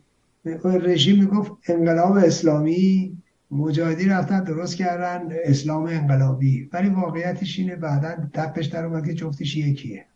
رژیم 0.65 1.19
می‌گفت 1.19 1.53
انقلاب 1.69 2.17
اسلامی 2.17 3.17
مجاهدی 3.51 4.05
رفتن 4.05 4.45
درست 4.45 4.77
کردن 4.77 5.29
اسلام 5.45 5.87
انقلابی. 5.87 6.71
ولی 6.73 6.89
واقعیتش 6.89 7.59
اینه 7.59 7.77
بعدا 7.77 8.31
تپش 8.35 8.67
در 8.67 8.85
اومد 8.85 9.07
که 9.07 9.15
جفتش 9.15 9.57
یکیه. 9.57 10.07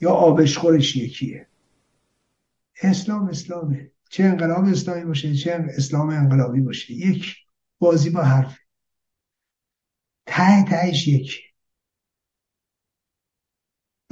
یا 0.00 0.10
آبشخورش 0.10 0.96
یکیه. 0.96 1.46
اسلام 2.82 3.28
اسلامه. 3.28 3.90
چه 4.10 4.24
انقلاب 4.24 4.64
اسلامی 4.64 5.04
باشه 5.04 5.34
چه 5.34 5.66
اسلام 5.76 6.08
انقلابی 6.08 6.60
باشه. 6.60 6.92
یک 6.92 7.36
بازی 7.78 8.10
با 8.10 8.22
حرف. 8.22 8.58
ته 10.26 10.64
تهش 10.64 11.08
یکی 11.08 11.51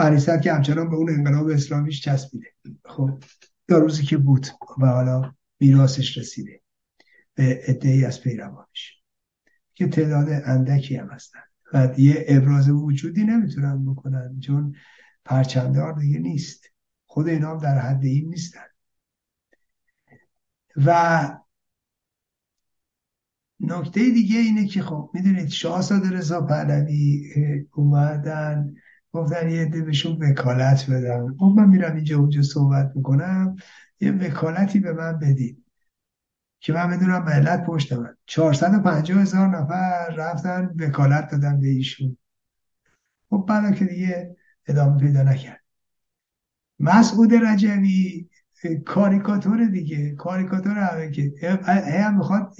پریسر 0.01 0.39
که 0.39 0.53
همچنان 0.53 0.91
به 0.91 0.97
اون 0.97 1.11
انقلاب 1.11 1.49
اسلامیش 1.49 2.03
چسبیده. 2.03 2.47
خب 2.85 3.23
تا 3.69 3.79
روزی 3.79 4.03
که 4.03 4.17
بود 4.17 4.47
و 4.79 4.87
حالا 4.87 5.35
میراثش 5.61 6.19
رسیده 6.19 6.61
به 7.35 7.63
عده 7.69 8.05
از 8.07 8.21
پیروانش. 8.21 9.03
که 9.75 9.89
تعداد 9.89 10.29
اندکی 10.45 10.97
هم 10.97 11.09
هستن. 11.09 11.41
و 11.73 11.95
یه 11.99 12.25
ابراز 12.29 12.69
وجودی 12.69 13.25
نمی‌تونن 13.25 13.85
بکنن 13.85 14.41
چون 14.41 14.75
پرچمدار 15.25 15.93
دیگه 16.01 16.19
نیست. 16.19 16.65
خود 17.07 17.29
اینا 17.29 17.51
هم 17.51 17.59
در 17.59 17.79
حد 17.79 18.05
این 18.05 18.29
نیستن. 18.29 18.67
و 20.77 21.39
نکته 23.61 24.11
دیگه 24.11 24.39
اینه 24.39 24.67
که 24.67 24.83
خب 24.83 25.11
می‌دونید 25.15 25.49
شاهزاده 25.49 26.11
رضا 26.11 26.41
پهلوی 26.41 27.33
اومدن 27.73 28.75
گفتن 29.13 29.51
یه 29.51 29.63
عده 29.63 29.83
بهشون 29.83 30.17
وکالت 30.23 30.91
بدن. 30.91 31.37
خب 31.39 31.55
من 31.57 31.69
میرم 31.69 31.95
اینجا 31.95 32.19
اونجا 32.19 32.43
صحبت 32.43 32.93
می‌کنم. 32.95 33.57
یه 34.01 34.13
وکالتی 34.13 34.81
به 34.81 34.93
من 34.93 35.19
بدید 35.19 35.65
که 36.61 36.73
من 36.73 36.91
بدونم 36.91 37.25
ملت 37.25 37.67
پشت 37.67 37.93
من. 37.93 38.17
450 38.27 39.21
هزار 39.21 39.49
نفر 39.49 40.15
رفتن 40.17 40.75
وکالت 40.79 41.31
دادن 41.31 41.61
به 41.61 41.69
ایشون. 41.69 42.17
خب 43.31 43.45
بعد 43.49 43.75
که 43.75 43.85
دیگه 43.85 44.37
ادامه 44.67 45.01
پیدا 45.01 45.23
نکرد. 45.23 45.61
مسعود 46.79 47.35
رجوی 47.35 48.29
کاریکاتور 48.87 49.65
دیگه. 49.65 50.15
کاریکاتور 50.15 50.79
همه 50.79 51.11
که. 51.11 51.33
هم 52.05 52.17
می‌خواد 52.17 52.55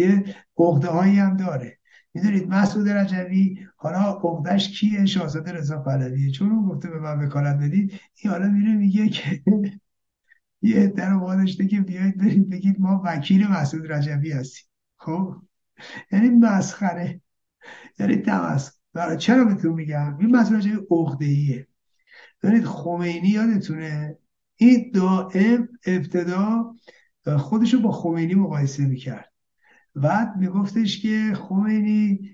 عقده 0.59 0.89
هایی 0.89 1.19
هم 1.19 1.37
داره. 1.37 1.80
می‌دونید 2.15 2.49
مسعود 2.49 2.89
رجوی 2.89 3.59
حالا 3.77 3.99
عقدش 3.99 4.69
کیه؟ 4.69 5.07
شاهزاده 5.07 5.53
رضا 5.53 5.79
پهلویه. 5.79 6.31
چون 6.31 6.51
اون 6.51 6.69
گفته 6.69 6.91
به 6.91 6.99
من 6.99 7.19
وکالت 7.19 7.57
بدید 7.57 8.01
این 8.15 8.33
حالا 8.33 8.49
میره 8.49 8.75
میگه 8.75 9.09
که 9.09 9.43
یه 10.63 10.87
در 10.87 11.13
وادشته 11.13 11.67
که 11.67 11.81
بیاید 11.81 12.19
برید 12.19 12.51
بگید 12.51 12.81
ما 12.81 13.03
وکیل 13.05 13.47
مسعود 13.47 13.93
رجوی 13.93 14.33
هستیم. 14.33 14.69
خب؟ 14.97 15.37
یعنی 16.13 16.29
مسخره. 16.29 17.21
یعنی 17.99 18.17
تمسخر 18.17 19.17
چرا 19.19 19.45
بهتون 19.45 19.73
میگم؟ 19.73 20.17
این 20.19 20.37
مسعود 20.37 20.59
رجوی 20.59 20.87
عقده 20.91 21.25
ایه 21.25 21.67
ببینید 22.43 22.65
خمینی 22.65 23.29
یادتونه؟ 23.29 24.19
این 24.57 24.91
دائم 24.95 25.69
ابتدا 25.87 26.75
خودشو 27.39 27.81
با 27.83 27.93
خمینی 27.93 28.35
مقایسه 28.35 28.87
می‌کرد. 28.87 29.30
بعد 29.95 30.37
میگفتش 30.37 31.03
که 31.03 31.33
خمینی 31.35 32.31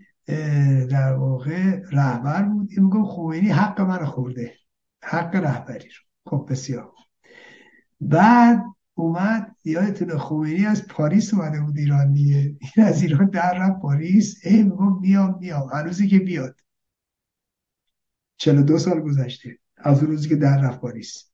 در 0.91 1.13
واقع 1.13 1.81
رهبر 1.93 2.43
بود. 2.43 2.69
این 2.71 2.85
میگم 2.85 3.05
خمینی 3.05 3.49
حق 3.49 3.81
من 3.81 4.05
خورده. 4.05 4.55
حق 5.03 5.37
رهبری 5.37 5.89
رو. 5.89 6.31
خب 6.31 6.47
بسیار 6.51 6.93
بعد 8.01 8.63
اومد 8.95 9.57
یادتونه 9.65 10.19
خمینی 10.19 10.67
از 10.67 10.87
پاریس 10.87 11.35
اومده 11.35 11.61
بود 11.61 11.79
ایران 11.79 12.13
دیگه. 12.13 12.57
این 12.77 12.87
از 12.87 13.03
ایران 13.03 13.31
در 13.31 13.59
رفت 13.59 13.81
پاریس. 13.81 14.41
ای 14.45 14.63
میگم 14.63 15.01
میام 15.01 15.39
میام. 15.41 15.69
هنوزی 15.73 16.09
که 16.09 16.19
بیاد. 16.19 16.61
42 18.37 18.79
سال 18.79 19.01
گذشته. 19.01 19.59
از 19.77 20.03
روزی 20.03 20.29
که 20.29 20.37
در 20.37 20.61
رفت 20.61 20.81
پاریس. 20.81 21.31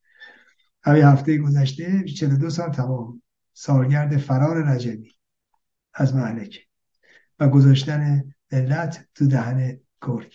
همین 0.83 1.03
هفته 1.03 1.39
گذشته 1.39 2.05
42 2.05 2.51
سال 2.51 2.71
تمام. 2.71 3.23
سالگرد 3.53 4.17
فرار 4.17 4.65
رجبی. 4.65 5.11
از 5.95 6.15
معلک 6.15 6.59
و 7.41 7.49
گذاشتن 7.49 8.25
ملت 8.53 9.09
تو 9.15 9.27
دهن 9.27 9.79
گرگ 10.03 10.33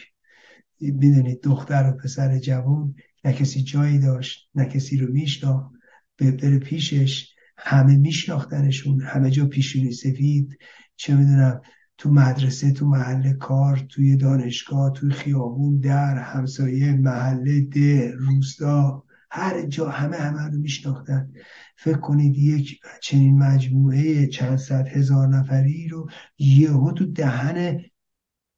می‌دونید 0.79 1.41
دختر 1.43 1.89
و 1.89 1.97
پسر 1.97 2.39
جوان 2.39 2.95
نه 3.25 3.33
کسی 3.33 3.63
جایی 3.63 3.99
داشت 3.99 4.49
نه 4.55 4.65
کسی 4.65 4.97
رو 4.97 5.13
میشناخت. 5.13 5.71
بره 6.17 6.59
پیشش 6.59 7.29
همه 7.57 7.97
میشناختنشون 7.97 9.01
همه 9.01 9.31
جا 9.31 9.45
پیشونی 9.45 9.91
سفید. 9.91 10.57
چه 10.95 11.15
می‌دونم 11.15 11.61
تو 11.97 12.11
مدرسه 12.11 12.71
تو 12.71 12.87
محل 12.87 13.33
کار 13.33 13.77
توی 13.89 14.17
دانشگاه 14.17 14.93
توی 14.93 15.11
خیابون 15.11 15.79
در 15.79 16.17
همسایه 16.17 16.93
محله 16.93 17.61
ده 17.61 18.11
روستا 18.11 19.03
هر 19.31 19.65
جا 19.65 19.89
همه 19.89 20.17
همه 20.17 20.41
رو 20.41 20.57
میشناختن. 20.57 21.31
فکر 21.77 21.97
کنید 21.97 22.37
یک 22.37 22.79
چنین 23.01 23.37
مجموعه 23.37 24.27
چند 24.27 24.57
صد 24.57 24.87
هزار 24.87 25.27
نفری 25.27 25.87
رو 25.87 26.09
یهو 26.37 26.91
تو 26.91 27.05
دهن 27.05 27.81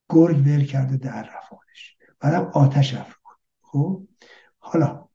گرگ 0.10 0.38
ول 0.38 0.66
کرده 0.66 0.98
در 0.98 1.22
رفانش 1.22 1.98
بعدم 2.20 2.52
آتش 2.54 2.94
افروخت. 2.94 3.40
خب؟ 3.62 4.08
حالا 4.58 5.10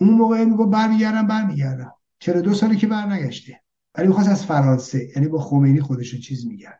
اون 0.00 0.10
موقع 0.10 0.44
میگو 0.44 0.66
برمیگردم 0.66 1.26
برمیگردم. 1.26 1.92
چرا؟ 2.18 2.40
دو 2.40 2.54
سالی 2.54 2.76
که 2.76 2.86
برنگشته. 2.86 3.62
ولی 3.94 4.08
می‌خواست 4.08 4.28
از 4.28 4.46
فرانسه 4.46 5.08
یعنی 5.16 5.28
با 5.28 5.38
خمینی 5.38 5.80
خودش 5.80 6.20
چیز 6.20 6.46
میگن 6.46 6.74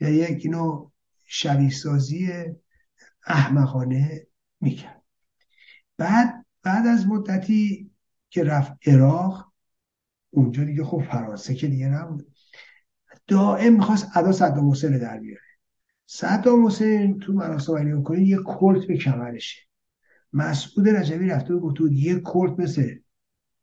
یا 0.00 0.08
یعنی 0.08 0.32
یک 0.32 0.44
اینو 0.44 0.90
شبیه 1.24 1.70
سازی 1.70 2.32
احمقانه 3.26 4.26
می‌کرد. 4.60 5.02
بعد 5.96 6.46
بعد 6.62 6.86
از 6.86 7.06
مدتی 7.06 7.93
که 8.34 8.44
رفت 8.44 8.72
عراق 8.86 9.52
اونجا 10.30 10.64
دیگه 10.64 10.84
خب 10.84 11.02
فرانسه 11.10 11.54
که 11.54 11.66
دیگه 11.66 11.88
نبود. 11.88 12.32
دائم 13.26 13.74
می‌خواست 13.74 14.16
ادا 14.16 14.32
صدام 14.32 14.70
حسین 14.70 14.98
در 14.98 15.18
بیاره. 15.18 15.40
صدام 16.06 16.66
حسین 16.66 17.18
تو 17.18 17.32
مراسم 17.32 17.76
علی 17.76 18.26
یه 18.26 18.38
کلت 18.44 18.86
به 18.86 18.96
کمرشه. 18.96 19.60
مسعود 20.32 20.88
رجبی 20.88 21.26
رفته 21.26 21.54
و 21.54 21.60
گفته 21.60 21.84
یه 21.92 22.20
کلت 22.20 22.60
مثل 22.60 22.94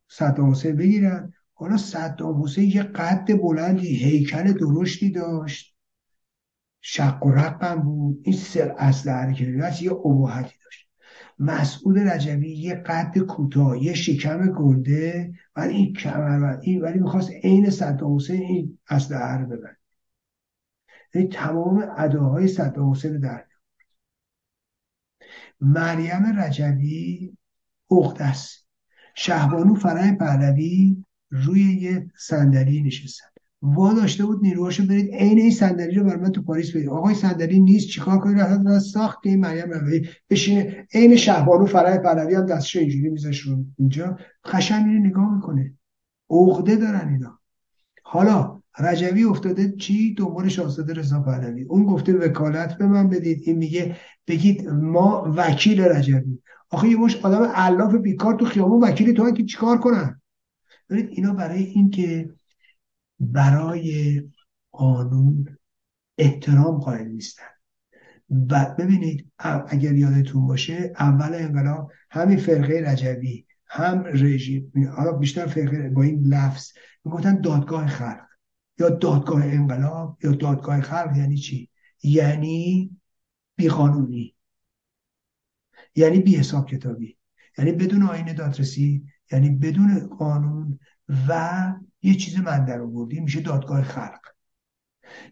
صدام 0.08 0.52
حسین 0.52 0.76
بگیرن. 0.76 1.34
حالا 1.54 1.78
صدام 1.78 2.44
حسین 2.44 2.70
یه 2.70 2.84
قد 2.84 3.42
بلندی 3.42 3.96
هیکل 3.96 4.54
درشتی 4.54 5.12
داشت. 5.12 5.76
شق 6.82 7.26
و 7.26 7.32
رقم 7.32 7.76
بود. 7.76 8.22
این 8.24 8.36
سر 8.36 8.76
اصل 8.78 9.34
که 9.34 9.44
یه 9.44 9.92
ابهتی 9.92 10.56
داشت. 10.64 10.81
مسعود 11.40 12.00
رجبی 12.00 12.54
یه 12.54 12.76
قد 12.76 13.18
کوتاه 13.20 13.84
یه 13.84 13.94
شکم 13.94 14.52
گنده 14.52 15.34
ولی 15.56 15.74
این 15.74 15.94
کمر 15.94 16.58
این 16.62 16.82
ولی 16.82 17.00
می‌خواست 17.00 17.32
عین 17.44 17.70
صدام 17.70 18.16
حسین 18.16 18.42
این 18.42 18.80
اصل 18.88 19.16
رو 19.16 19.46
ببند 19.46 19.78
یعنی 21.16 21.28
تمام 21.28 21.88
اداهای 21.98 22.48
صدام 22.48 22.92
حسین 22.92 23.20
در 23.20 23.46
مریم 25.62 26.40
رجبی 26.40 27.38
اخت 27.92 28.22
است. 28.22 28.68
شهبانو 29.16 29.76
فرای 29.76 30.12
پهلوی 30.12 31.06
روی 31.30 31.62
یه 31.62 32.12
صندلی 32.18 32.84
نشستن 32.84 33.31
وا 33.62 33.94
داشته 33.94 34.26
بود 34.26 34.42
نیروهاشو 34.42 34.86
برید 34.86 35.14
عین 35.14 35.40
این 35.40 35.52
صندلی 35.52 35.96
رو 35.96 36.04
بر 36.04 36.16
من 36.16 36.32
تو 36.32 36.42
پاریس 36.42 36.72
برید 36.72 36.90
آقای 36.90 37.16
صندلی 37.16 37.60
نیست 37.60 37.88
چیکار 37.88 38.20
کنید؟ 38.20 38.40
را 38.40 38.80
ساخت 38.80 39.20
این 39.24 39.40
مریم 39.40 39.72
روی 39.72 40.08
بشینه 40.30 40.88
عین 40.94 41.16
شهبانو 41.16 41.66
فرای 41.66 41.98
پهلوی 41.98 42.36
هم 42.36 42.46
دستش 42.46 42.76
اینجوری 42.76 43.10
میذاش 43.10 43.40
رو 43.40 43.66
اینجا. 43.78 44.18
خشن 44.48 44.84
اینو 44.86 45.08
نگاه 45.08 45.36
می‌کنه. 45.36 45.74
عقده 46.30 46.76
دارن 46.76 47.10
اینا. 47.10 47.40
حالا 48.04 48.62
رجوی 48.80 49.24
افتاده 49.24 49.72
چی؟ 49.72 50.14
دنبال 50.14 50.48
شاهزاده 50.48 50.94
رضا 50.94 51.20
پهلوی. 51.20 51.64
اون 51.64 51.86
گفته 51.86 52.14
وکالت 52.14 52.78
به 52.78 52.88
من 52.88 53.10
بدید. 53.10 53.42
این 53.46 53.58
میگه 53.58 53.96
بگید 54.28 54.70
ما 54.70 55.34
وکیل 55.38 55.82
رجوی. 55.82 56.40
آخه 56.70 56.88
یه 56.88 56.98
مش 56.98 57.18
آدم 57.26 57.44
علاف 57.44 57.96
بیکار 57.96 58.36
تو 58.36 58.46
خیابون 58.46 58.84
وکیل 58.84 59.14
تو 59.14 59.32
که 59.32 59.46
چیکار 59.46 59.78
کنن؟ 59.78 60.22
ببینید 60.90 61.10
اینا 61.12 61.34
برای 61.34 61.64
اینکه 61.64 62.30
برای 63.22 64.22
قانون 64.72 65.58
احترام 66.18 66.80
قائل 66.80 67.08
نیستن. 67.08 67.44
و 68.50 68.76
ببینید 68.80 69.32
اگر 69.68 69.96
یادتون 69.96 70.48
باشه 70.48 70.94
اول 71.00 71.34
انقلاب 71.34 71.92
همین 72.12 72.38
فرقه 72.38 72.84
رجوی 72.88 73.46
هم 73.68 74.04
رژیم 74.06 74.72
حالا 74.96 75.12
بیشتر 75.12 75.46
فرقه 75.46 75.90
با 75.90 76.04
این 76.04 76.24
لفظ 76.24 76.72
می‌گفتن 77.06 77.42
دادگاه 77.42 77.88
خلق. 77.88 78.26
یا 78.80 78.90
دادگاه 78.90 79.44
انقلاب 79.46 80.18
یا 80.24 80.32
دادگاه 80.32 80.82
خلق 80.82 81.18
یعنی 81.18 81.38
چی؟ 81.38 81.70
یعنی 82.04 82.92
بیقانونی 83.56 84.36
یعنی 85.96 86.20
بی 86.20 86.36
حساب 86.36 86.70
کتابی. 86.70 87.18
یعنی 87.58 87.72
بدون 87.72 88.04
آین 88.04 88.34
دادرسی 88.34 89.06
یعنی 89.32 89.50
بدون 89.50 90.08
قانون 90.08 90.80
و 91.28 91.74
یه 92.02 92.16
چیز 92.16 92.40
من 92.40 92.66
در 92.66 92.82
آوردی 92.82 93.20
میشه 93.20 93.42
دادگاه 93.42 93.84
خلق. 93.84 94.20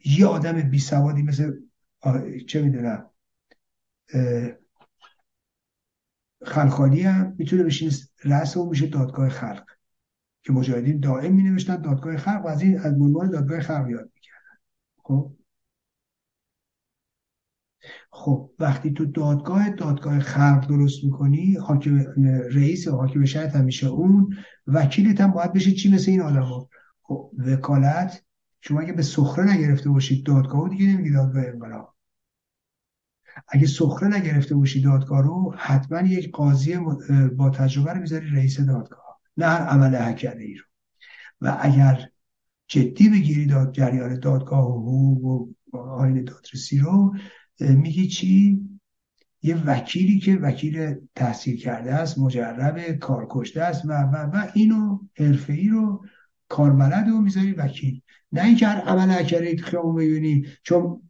یه 0.06 0.26
آدم 0.26 0.62
بی 0.62 0.80
سوادی 0.80 1.24
مثل 1.24 1.54
چه 2.48 2.62
می‌دونم 2.62 3.10
خلخالی 6.46 7.02
هم 7.02 7.36
می‌تونه 7.38 7.64
بشین 7.64 7.92
رأس 8.24 8.58
اون 8.58 8.70
میشه 8.70 8.88
دادگاه 8.88 9.30
خلق. 9.30 9.66
که 10.44 10.54
مجاهدین 10.54 11.00
دائم 11.00 11.36
می 11.36 11.44
نوشتن 11.44 11.82
دادگاه 11.82 12.18
خلق 12.18 12.46
و 12.46 12.48
از 12.48 12.62
این 12.62 12.80
از 12.80 12.94
عنوان 12.94 13.30
دادگاه 13.30 13.60
خلق 13.60 13.90
یاد 13.90 14.12
می‌کردن. 14.16 14.58
خب؟ 15.04 15.36
خب 18.12 18.52
وقتی 18.60 18.92
تو 18.92 19.06
دادگاه 19.06 19.70
دادگاه 19.70 20.20
خلق 20.20 20.68
درست 20.68 21.04
می‌کنی 21.04 21.56
حاکم 21.56 21.98
رئیس 22.52 22.88
و 22.88 22.92
حاکم 22.96 23.26
شاید 23.26 23.56
همیشه 23.56 23.88
اون 23.88 24.38
وکیلت 24.68 25.22
هم 25.22 25.32
باید 25.32 25.54
بشه 25.54 25.72
چی 25.72 25.94
مثل 25.94 26.12
این 26.12 26.22
ها 26.22 26.70
خب 27.02 27.32
وکالت 27.38 28.24
شما 28.62 28.80
اگه 28.80 28.94
به 28.94 29.02
سخره 29.02 29.54
نگرفته 29.54 29.90
باشید 29.90 30.26
دادگاه 30.26 30.70
دیگه 30.70 30.86
نمیگی 30.86 31.12
دادگاه 31.12 31.44
انقلاب. 31.46 31.96
اگه 33.48 33.68
سخره 33.68 34.18
نگرفته 34.18 34.56
باشید 34.56 34.84
دادگاه 34.84 35.22
رو 35.22 35.56
حتما 35.58 36.02
یک 36.02 36.32
قاضی 36.32 36.78
با 37.38 37.50
تجربه 37.50 37.94
رو 37.94 38.02
می‌ذاری 38.02 38.30
رئیس 38.30 38.60
دادگاه 38.60 39.20
نه 39.38 39.46
هر 39.46 39.62
عمل 39.62 39.96
حکره 39.96 40.44
ای 40.44 40.54
رو. 40.54 40.64
و 41.42 41.58
اگر 41.62 42.10
جدی 42.68 43.10
بگیری 43.10 43.46
داد 43.46 43.72
جریان 43.72 44.20
دادگاه 44.20 44.68
و 44.68 44.80
حقوق 44.80 45.24
و 45.74 45.78
آین 45.78 46.24
دادرسی 46.24 46.80
رو 46.80 47.16
میگی 47.60 48.08
چی 48.08 48.60
یه 49.42 49.64
وکیلی 49.66 50.20
که 50.20 50.36
وکیل 50.36 50.96
تحصیل 51.16 51.58
کرده 51.58 51.94
است 51.94 52.20
مجرب 52.20 52.92
کارکشته 52.92 53.62
است 53.62 53.86
و 53.86 53.92
و 53.94 54.16
و 54.16 54.48
اینو 54.54 55.00
حرفه 55.18 55.54
ای 55.54 55.70
رو 55.70 56.06
کاربلد 56.50 57.08
رو 57.10 57.22
می‌ذاری 57.22 57.52
وکیل. 57.52 58.02
نه 58.32 58.44
اینکه 58.44 58.68
هر 58.68 58.82
عمل 58.82 59.20
اکره 59.20 59.58
خیابون 59.58 59.96
ببینی 59.96 60.46
چون 60.64 61.02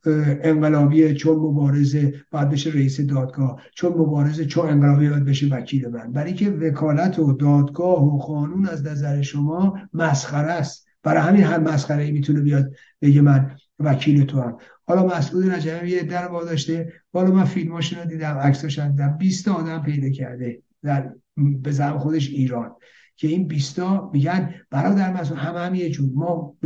انقلابیه 0.43 1.13
چون 1.13 1.35
مبارزه 1.35 2.13
باید 2.31 2.49
بشه 2.49 2.69
رئیس 2.69 3.01
دادگاه 3.01 3.61
چون 3.75 3.91
مبارزه 3.91 4.45
چون 4.45 4.69
انقلابی 4.69 5.09
باید 5.09 5.25
بشه 5.25 5.47
وکیل 5.47 5.87
من. 5.87 6.11
برای 6.11 6.33
که 6.33 6.49
وکالت 6.49 7.19
و 7.19 7.33
دادگاه 7.33 8.03
و 8.03 8.17
قانون 8.17 8.65
از 8.65 8.85
نظر 8.85 9.21
شما 9.21 9.79
مسخره 9.93 10.51
است. 10.51 10.87
برای 11.03 11.21
همین 11.21 11.43
هر 11.43 11.59
مسخره 11.59 12.03
ای 12.03 12.11
می‌تونه 12.11 12.41
بیاد 12.41 12.71
بگه 13.01 13.21
من 13.21 13.55
وکیل 13.79 14.25
تو 14.25 14.41
هم. 14.41 14.57
حالا 14.87 15.05
مسئول 15.05 15.51
رجبی 15.51 15.89
یه 15.89 16.03
در 16.03 16.27
داشته 16.27 16.93
حالا 17.13 17.31
من 17.31 17.45
فیلماشون 17.45 17.99
رو 17.99 18.05
دیدم 18.05 18.37
عکساش 18.37 18.79
دیدم 18.79 19.17
20 19.17 19.47
آدم 19.47 19.83
پیدا 19.83 20.09
کرده 20.09 20.61
در 20.83 21.13
به 21.35 21.71
زم 21.71 21.97
خودش 21.97 22.29
ایران. 22.29 22.75
که 23.19 23.27
این 23.27 23.47
بیستا 23.47 24.09
میگن 24.13 24.55
برادر 24.69 25.13
مسئول 25.13 25.37
همه 25.37 25.59
هم 25.59 25.75
یه 25.75 25.89
جور. 25.89 26.09
ما 26.13 26.57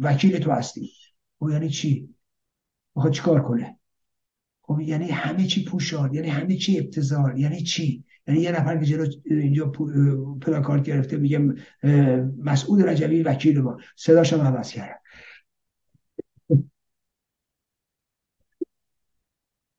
وکیل 0.00 0.38
تو 0.38 0.50
هستیم. 0.50 0.88
و 1.40 1.44
خب 1.44 1.50
یعنی 1.50 1.68
چی؟ 1.68 2.14
می‌خواد 2.96 3.12
چیکار 3.12 3.42
کنه؟ 3.42 3.76
خب 4.62 4.80
یعنی 4.80 5.10
همه 5.10 5.46
چی 5.46 5.64
پوشاد 5.64 6.14
یعنی 6.14 6.28
همه 6.28 6.56
چی 6.56 6.78
ابتزار 6.78 7.38
یعنی 7.38 7.62
چی؟ 7.62 8.04
یعنی 8.26 8.40
یه 8.40 8.52
نفر 8.52 8.78
که 8.78 8.84
جلو 8.84 9.06
اینجا 9.24 9.72
پلاکارد 10.40 10.82
گرفته 10.82 11.16
میگه 11.16 11.54
مسئول 12.38 12.88
رجبی 12.88 13.22
وکیل 13.22 13.60
ما. 13.60 13.78
صداشم 13.96 14.40
عوض 14.40 14.70
کرد 14.70 14.99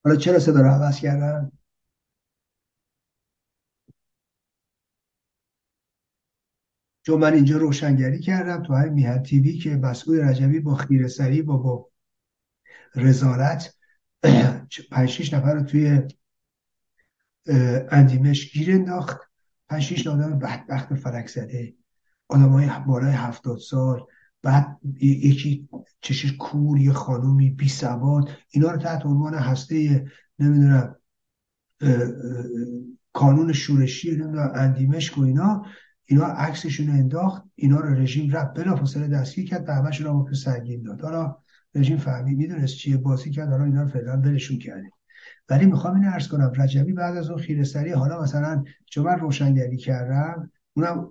حالا 0.04 0.16
چرا 0.16 0.40
صدا 0.40 0.62
رو 0.62 0.68
عوض 0.70 1.00
کردن؟ 1.00 1.52
چون 7.06 7.20
من 7.20 7.34
اینجا 7.34 7.58
روشنگری 7.58 8.20
کردم 8.20 8.64
تو 8.64 8.74
همین 8.74 8.94
میهن 8.94 9.24
تیوی 9.24 9.58
که 9.58 9.70
مسئول 9.70 10.20
رجبی 10.20 10.60
با 10.60 10.76
خیره 10.76 11.08
سری 11.08 11.42
با 11.42 11.58
با 11.58 11.90
رزالت 12.96 13.76
پنج 14.92 15.36
نفر 15.36 15.54
رو 15.54 15.64
توی 15.64 16.02
اندیمش 17.92 18.52
گیر 18.52 18.72
انداخت. 18.72 19.22
پنج 19.70 19.82
شیش 19.82 20.08
آدم 20.08 20.40
بدبخت 20.40 20.96
فلک 20.96 21.28
زده. 21.28 21.74
آدم 22.28 22.50
های 22.50 22.70
بالای 22.88 23.14
هفتاد 23.14 23.58
سال. 23.58 24.06
بعد 24.44 24.78
یکی 25.02 25.70
چشش 26.02 26.34
کور 26.34 26.80
یه 26.80 26.92
خانومی 26.92 27.50
بی 27.50 27.70
سواد 27.70 28.30
اینا 28.50 28.72
رو 28.72 28.78
تحت 28.78 29.06
عنوان 29.06 29.34
هسته 29.34 30.06
نمی‌دونم 30.40 30.96
کانون 33.14 33.54
شورشی 33.54 34.12
نمی‌دونم 34.12 34.52
اندیمشک 34.56 35.18
و 35.18 35.22
اینا 35.22 35.66
اینا 36.06 36.26
عکسشون 36.26 36.90
انداخت 36.90 37.44
اینا 37.56 37.80
رو 37.80 37.94
رژیم 37.94 38.32
رفت 38.32 38.54
بلافاصله 38.54 39.08
دستگیر 39.08 39.50
کرد 39.50 39.66
به 39.66 39.74
همشون 39.74 40.08
رو 40.08 40.30
که 40.30 40.36
سنگین 40.36 40.84
داد. 40.84 41.02
حالا 41.02 41.38
رژیم 41.76 41.98
فهمید 41.98 42.38
می‌دونست 42.38 42.76
چیه 42.76 42.98
بازی 42.98 43.32
کرد 43.32 43.50
حالا 43.50 43.64
اینا 43.64 43.82
رو 43.82 43.88
فعلا 43.88 44.18
ولشون 44.18 44.58
کرده 44.58 44.90
ولی 45.50 45.66
می‌خوام 45.66 45.96
این 45.96 46.06
عرض 46.06 46.28
کنم 46.28 46.52
رجبی 46.58 46.94
بعد 46.94 47.18
از 47.18 47.30
اون 47.30 47.40
خیره 47.40 47.64
سری 47.64 47.92
حالا 47.92 48.22
مثلا 48.22 48.64
چون 48.86 49.06
من 49.06 49.20
روشنگری 49.20 49.78
کردم 49.78 50.52
اونم 50.74 51.08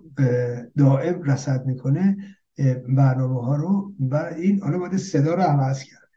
دائم 0.76 1.22
رصد 1.22 1.66
می‌کنه 1.66 2.16
برنامه 2.96 3.40
ها 3.42 3.56
رو 3.56 3.94
و 3.98 4.16
این 4.16 4.62
حالا 4.62 4.78
باید 4.78 4.96
صدا 4.96 5.34
رو 5.34 5.42
عوض 5.42 5.82
کرد. 5.82 6.08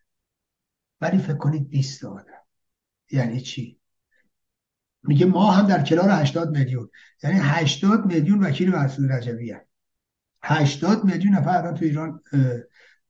ولی 1.01 1.17
فکر 1.17 1.37
کنید 1.37 1.69
20 1.69 2.05
آدم. 2.05 2.43
یعنی 3.11 3.41
چی؟ 3.41 3.79
میگه 5.03 5.25
ما 5.25 5.51
هم 5.51 5.67
در 5.67 5.83
کنار 5.83 6.09
80 6.09 6.57
میلیون. 6.57 6.89
یعنی 7.23 7.39
80 7.41 8.05
میلیون 8.05 8.39
وکیل 8.39 8.69
مسعود 8.69 9.11
رجبی 9.11 9.51
هست 9.51 9.65
80 10.43 11.05
میلیون 11.05 11.33
نفر 11.33 11.57
الان 11.57 11.75
تو 11.75 11.85
ایران 11.85 12.21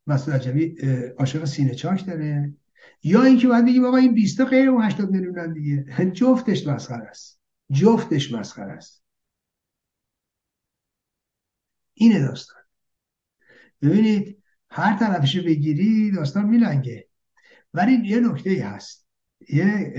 مسعود 0.07 0.35
رجبی 0.35 0.75
عاشق 1.19 1.45
سینه 1.45 1.75
چاک 1.75 2.05
داره. 2.05 2.53
یا 3.03 3.23
اینکه 3.23 3.47
باید 3.47 3.65
بگیم 3.65 3.83
بابا 3.83 3.97
این 3.97 4.13
20 4.13 4.37
تا 4.37 4.45
غیر 4.45 4.69
اون 4.69 4.83
80 4.83 5.09
میلیون 5.11 5.53
دیگه. 5.53 5.85
جفتش 6.19 6.67
مسخره 6.67 7.05
است. 7.05 7.39
جفتش 7.71 8.31
مسخره 8.31 8.71
است. 8.71 9.03
اینه 11.93 12.19
داستان. 12.19 12.62
ببینید 13.83 14.37
هر 14.69 14.97
طرفش 14.97 15.37
بگیری 15.37 16.11
داستان 16.11 16.45
میلنگه. 16.45 17.07
ولی 17.73 17.91
یه 17.91 18.19
نکته 18.19 18.65
هست. 18.65 19.07
یه 19.49 19.93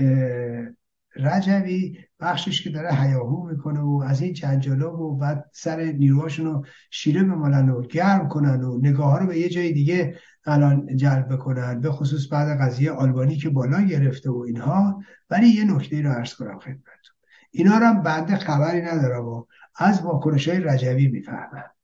رجوی 1.15 1.97
بخشش 2.19 2.63
که 2.63 2.69
داره 2.69 2.95
هیاهو 2.95 3.49
می‌کنه 3.49 3.79
و 3.79 4.03
از 4.07 4.21
این 4.21 4.33
جنجالا 4.33 4.97
و 4.97 5.17
بعد 5.17 5.45
سر 5.53 5.81
نیروهاشون 5.81 6.45
رو 6.45 6.65
شیره 6.91 7.23
بمالن 7.23 7.69
و 7.69 7.81
گرم 7.81 8.27
کنن 8.27 8.63
و 8.63 8.77
نگاه 8.77 9.11
ها 9.11 9.17
رو 9.17 9.27
به 9.27 9.39
یه 9.39 9.49
جای 9.49 9.71
دیگه 9.71 10.19
الان 10.45 10.95
جلب 10.95 11.33
بکنن 11.33 11.81
به 11.81 11.91
خصوص 11.91 12.33
بعد 12.33 12.61
قضیه 12.61 12.91
آلبانی 12.91 13.37
که 13.37 13.49
بالا 13.49 13.81
گرفته 13.81 14.31
و 14.31 14.37
اینها. 14.37 15.03
ولی 15.29 15.47
یه 15.47 15.63
نکته 15.63 16.01
رو 16.01 16.11
عرض 16.11 16.33
کنم 16.33 16.59
خدمتتون. 16.59 17.15
اینا 17.51 17.77
رو 17.77 17.85
هم 17.85 18.01
بنده 18.01 18.35
خبری 18.35 18.81
ندارم 18.81 19.25
و 19.25 19.45
از 19.75 20.01
واکنش 20.01 20.47
های 20.47 20.59
رجوی 20.59 21.07
می‌فهمم. 21.07 21.74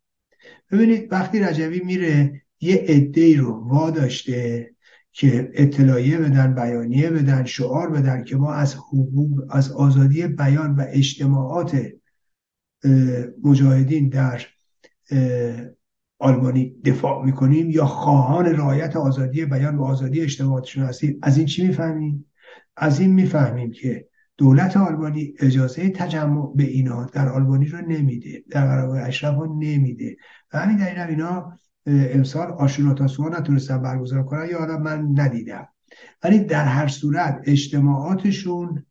ببینید 0.72 1.14
وقتی 1.14 1.40
رجوی 1.40 1.80
میره 1.80 2.42
یه 2.62 2.76
عده 2.76 3.38
رو 3.38 3.68
واداشته 3.70 4.72
که 5.12 5.52
اطلاعیه 5.54 6.18
بدن 6.18 6.56
بیانیه 6.56 7.10
بدن 7.10 7.46
شعار 7.46 7.90
بدن 7.90 8.24
که 8.24 8.36
ما 8.36 8.54
از 8.54 8.76
حقوق 8.76 9.46
از 9.50 9.72
آزادی 9.72 10.28
بیان 10.28 10.76
و 10.76 10.86
اجتماعات 10.90 11.88
مجاهدین 13.44 14.10
در 14.10 14.42
آلبانی 16.20 16.76
دفاع 16.86 17.26
می‌کنیم 17.26 17.70
یا 17.70 17.86
خواهان 17.86 18.46
رعایت 18.46 18.96
آزادی 18.96 19.46
بیان 19.46 19.76
و 19.76 19.84
آزادی 19.84 20.22
اجتماعاتشون 20.22 20.84
هستیم 20.84 21.20
از 21.22 21.38
این 21.38 21.46
چی 21.46 21.68
می‌فهمیم؟ 21.68 22.26
از 22.78 23.00
این 23.00 23.14
می‌فهمیم 23.14 23.72
که 23.72 24.08
دولت 24.42 24.78
آلبانی 24.78 25.34
اجازه 25.40 25.90
تجمع 25.90 26.56
به 26.56 26.64
اینا 26.64 27.06
در 27.06 27.30
آلبانی 27.30 27.66
رو 27.66 27.82
نمیده 27.82 28.44
در 28.50 28.68
قرار 28.68 28.98
اشرف 28.98 29.36
رو 29.36 29.60
نمیده. 29.60 30.18
و 30.54 30.60
همین 30.60 30.78
دلیل 30.78 30.98
هم 30.98 31.10
اینا 31.10 31.58
امسال 31.86 32.52
آشورا 32.52 32.94
تاسوها 32.94 33.30
نتونستن 33.30 33.82
برگزار 33.82 34.24
کنن. 34.24 34.48
یا 34.50 34.60
حالا 34.60 34.78
من 34.78 35.20
ندیدم. 35.20 35.68
ولی 36.24 36.40
در 36.40 36.66
هر 36.66 36.88
صورت 36.88 37.42
اجتماعاتشون 37.44 38.86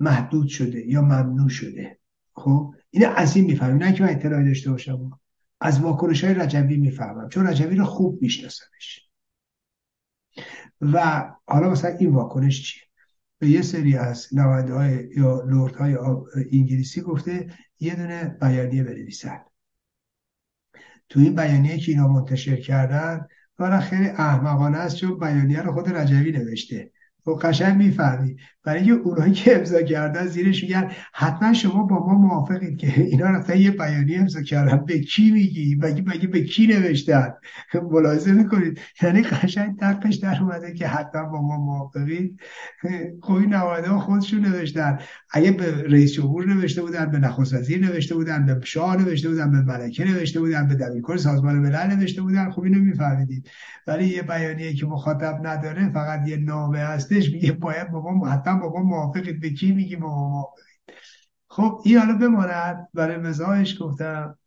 محدود 0.00 0.48
شده 0.48 0.86
یا 0.86 1.02
ممنوع 1.02 1.48
شده. 1.48 1.98
خب؟ 2.34 2.74
این 2.90 3.06
از 3.06 3.36
این 3.36 3.44
می‌فهمیم 3.44 3.82
نه 3.82 3.92
که 3.92 4.02
من 4.02 4.10
اطلاعی 4.10 4.44
داشته 4.44 4.70
باشم. 4.70 5.10
از 5.60 5.80
واکنش 5.80 6.24
های 6.24 6.34
رجوی 6.34 6.76
می‌فهمم. 6.76 7.28
چون 7.28 7.46
رجوی 7.46 7.76
رو 7.76 7.84
خوب 7.84 8.22
میشناسمش. 8.22 9.08
و 10.80 11.24
حالا 11.46 11.70
مثلا 11.70 11.90
این 11.90 12.10
واکنش 12.10 12.62
چیه؟ 12.62 12.91
به 13.42 13.48
یه 13.48 13.62
سری 13.62 13.96
از 13.96 14.28
نوانده 14.32 15.08
یا 15.16 15.42
لورد 15.42 15.76
های 15.76 15.96
انگلیسی 16.52 17.00
گفته 17.00 17.50
یه 17.80 17.94
دونه 17.94 18.36
بیانیه 18.40 18.84
بنویسن. 18.84 19.40
تو 21.08 21.20
این 21.20 21.34
بیانیه 21.34 21.78
که 21.78 21.92
اینا 21.92 22.08
منتشر 22.08 22.56
کردن 22.56 23.26
حالا 23.58 23.80
خیلی 23.80 24.08
احمقانه 24.08 24.78
است 24.78 24.96
چون 24.96 25.18
بیانیه 25.18 25.62
رو 25.62 25.72
خود 25.72 25.88
رجوی 25.88 26.32
نوشته. 26.32 26.92
خب 27.24 27.38
قشنگ 27.42 27.76
می‌فهمی. 27.76 28.36
برای 28.64 28.78
اینکه 28.78 29.08
اونایی 29.08 29.32
که 29.32 29.56
امضا 29.56 29.82
کردن 29.82 30.26
زیرش 30.26 30.62
میگن 30.62 30.90
حتما 31.12 31.52
شما 31.52 31.82
با 31.82 32.06
ما 32.06 32.14
موافقید 32.14 32.78
که 32.78 33.00
اینا 33.00 33.30
رفتن 33.30 33.56
یه 33.56 33.70
بیانیه 33.70 34.20
امضا 34.20 34.42
کردن. 34.42 34.84
به 34.86 35.00
کی 35.00 35.30
میگی؟ 35.30 35.74
مگه 35.74 36.02
مگه 36.06 36.28
به 36.28 36.40
کی 36.44 36.66
نوشتن؟ 36.66 37.34
ملاحظه 37.92 38.32
می‌کنید 38.32 38.80
یعنی 39.02 39.22
قشنگ 39.22 39.78
تقش 39.78 40.14
در 40.14 40.42
اومده 40.42 40.74
که 40.74 40.86
حتما 40.86 41.24
با 41.24 41.42
ما 41.42 41.56
موافقید. 41.56 42.40
خب 43.22 43.32
این 43.32 43.52
ها 43.52 43.98
خودشون 43.98 44.40
نوشتن. 44.40 44.98
اگه 45.30 45.52
به 45.52 45.82
رئیس 45.82 46.12
جمهور 46.12 46.54
نوشته 46.54 46.82
بودن 46.82 47.10
به 47.10 47.18
نخست 47.18 47.54
وزیر 47.54 47.80
نوشته 47.80 48.14
بودن 48.14 48.46
به 48.46 48.60
شاه 48.64 48.96
نوشته 48.96 49.28
بودن 49.28 49.50
به 49.50 49.60
ملکه 49.60 50.04
نوشته 50.04 50.40
بودن 50.40 50.68
به 50.68 50.74
دبیرکل 50.74 51.16
سازمان 51.16 51.58
ملل 51.58 51.96
نوشته 51.96 52.22
بودن. 52.22 52.50
خب 52.50 52.62
اینو 52.62 52.78
میفهمیدید. 52.78 53.48
ولی 53.86 54.06
یه 54.06 54.22
بیانیه 54.22 54.74
که 54.74 54.86
مخاطب 54.86 55.40
نداره 55.46 55.92
فقط 55.92 56.28
یه 56.28 56.36
نامه 56.36 56.78
هستش. 57.12 57.32
میگه 57.32 57.52
باید 57.52 57.90
بابا 57.90 58.28
حتما 58.28 58.60
بابا 58.60 58.82
موافقید. 58.82 59.40
به 59.40 59.50
کی 59.50 59.72
میگی 59.72 59.96
بابا 59.96 60.28
موافقید؟ 60.28 60.62
خب 61.48 61.82
این 61.84 61.98
حالا 61.98 62.18
بماند. 62.18 62.88
برای 62.94 63.16
مزاحش 63.16 63.76
گفتم. 63.80 64.38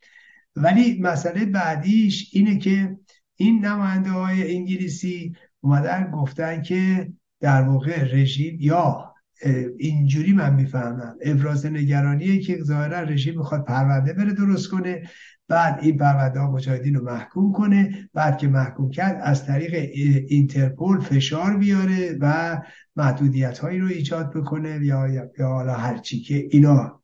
ولی 0.56 1.02
مسئله 1.02 1.46
بعدیش 1.46 2.30
اینه 2.34 2.58
که 2.58 2.98
این 3.36 3.66
نماینده 3.66 4.10
های 4.10 4.56
انگلیسی 4.56 5.36
اومدن 5.62 6.12
گفتن 6.12 6.62
که 6.62 7.12
در 7.40 7.62
واقع 7.62 8.04
رژیم 8.14 8.58
یا 8.60 9.14
اینجوری 9.78 10.34
من 10.34 10.54
می‌فهمم. 10.54 11.16
ابراز 11.22 11.66
نگرانیه 11.66 12.40
که 12.40 12.64
ظاهرا 12.64 13.00
رژیم 13.00 13.38
می‌خواد 13.38 13.66
پرونده 13.66 14.14
بره 14.14 14.34
درست 14.34 14.70
کنه. 14.70 15.10
بعد 15.48 15.80
این 15.82 15.98
پرونده 15.98 16.42
مجاهدین 16.42 16.96
رو 16.96 17.04
محکوم 17.06 17.52
کنه 17.52 18.10
بعد 18.14 18.38
که 18.38 18.48
محکوم 18.48 18.90
کرد 18.90 19.20
از 19.24 19.46
طریق 19.46 19.74
اینترپول 20.28 21.00
فشار 21.00 21.58
بیاره 21.58 22.18
و 22.22 22.58
محدودیت 22.96 23.60
هایی 23.60 23.80
رو 23.80 23.88
ایجاد 23.88 24.34
بکنه 24.34 24.80
یا 24.86 25.08
یا 25.08 25.48
حالا 25.48 25.74
هرچی 25.74 26.22
که 26.22 26.48
اینا 26.52 27.02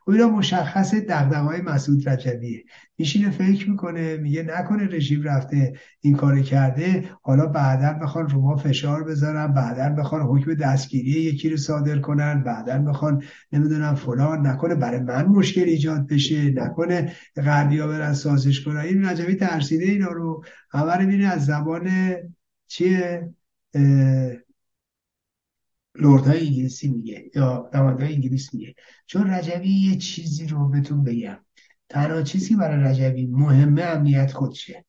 خب 0.00 0.10
اینا 0.10 0.28
مشخص 0.28 0.94
های 1.32 1.60
مسعود 1.60 2.08
رجبیه. 2.08 2.64
میشینه 2.98 3.30
فکر 3.30 3.70
می‌کنه 3.70 4.16
میگه 4.16 4.42
نکنه 4.42 4.86
رژیم 4.86 5.22
رفته 5.22 5.72
این 6.00 6.16
کار 6.16 6.40
کرده. 6.40 7.10
حالا 7.22 7.46
بعدا 7.46 7.92
بخوان 7.92 8.28
رو 8.28 8.40
ما 8.40 8.56
فشار 8.56 9.04
بذارن 9.04 9.46
بعدا 9.46 10.02
بخوان 10.02 10.22
حکم 10.22 10.54
دستگیری 10.54 11.10
یکی 11.10 11.50
رو 11.50 11.56
صادر 11.56 11.98
کنن 11.98 12.42
بعدا 12.42 12.78
بخوان 12.78 13.22
نمی‌دونم 13.52 13.94
فلان. 13.94 14.46
نکنه 14.46 14.74
برای 14.74 15.00
من 15.00 15.26
مشکل 15.26 15.64
ایجاد 15.64 16.06
بشه 16.06 16.50
نکنه 16.50 17.12
غربیا 17.36 17.86
برن 17.86 18.12
سازش 18.12 18.64
کنن. 18.64 18.76
این 18.76 19.04
رجبی 19.04 19.34
ترسیده 19.34 19.84
اینا 19.84 20.08
رو. 20.08 20.44
همه 20.70 21.16
رو 21.16 21.30
از 21.32 21.46
زبان 21.46 21.90
چیه؟ 22.66 23.34
های 25.96 26.46
انگلیسی 26.46 26.88
میگه 26.88 27.30
یا 27.34 27.70
های 27.72 28.14
انگلیس 28.14 28.54
میگه. 28.54 28.74
چون 29.06 29.30
رجوی 29.30 29.68
یه 29.68 29.96
چیزی 29.96 30.46
رو 30.46 30.68
بهتون 30.68 31.04
بگم. 31.04 31.38
تنها 31.88 32.22
چیزی 32.22 32.56
برای 32.56 32.84
رجوی 32.84 33.26
مهمه 33.26 33.82
امنیت 33.82 34.32
خودشه. 34.32 34.84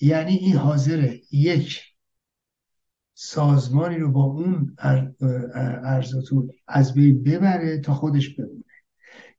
یعنی 0.00 0.32
این 0.32 0.56
حاضره 0.56 1.20
یک 1.32 1.82
سازمانی 3.14 3.98
رو 3.98 4.12
با 4.12 4.22
اون 4.24 4.76
ارزاتون 5.84 6.50
از 6.68 6.94
بین 6.94 7.22
ببره 7.22 7.78
تا 7.78 7.94
خودش 7.94 8.28
بمونه. 8.34 8.64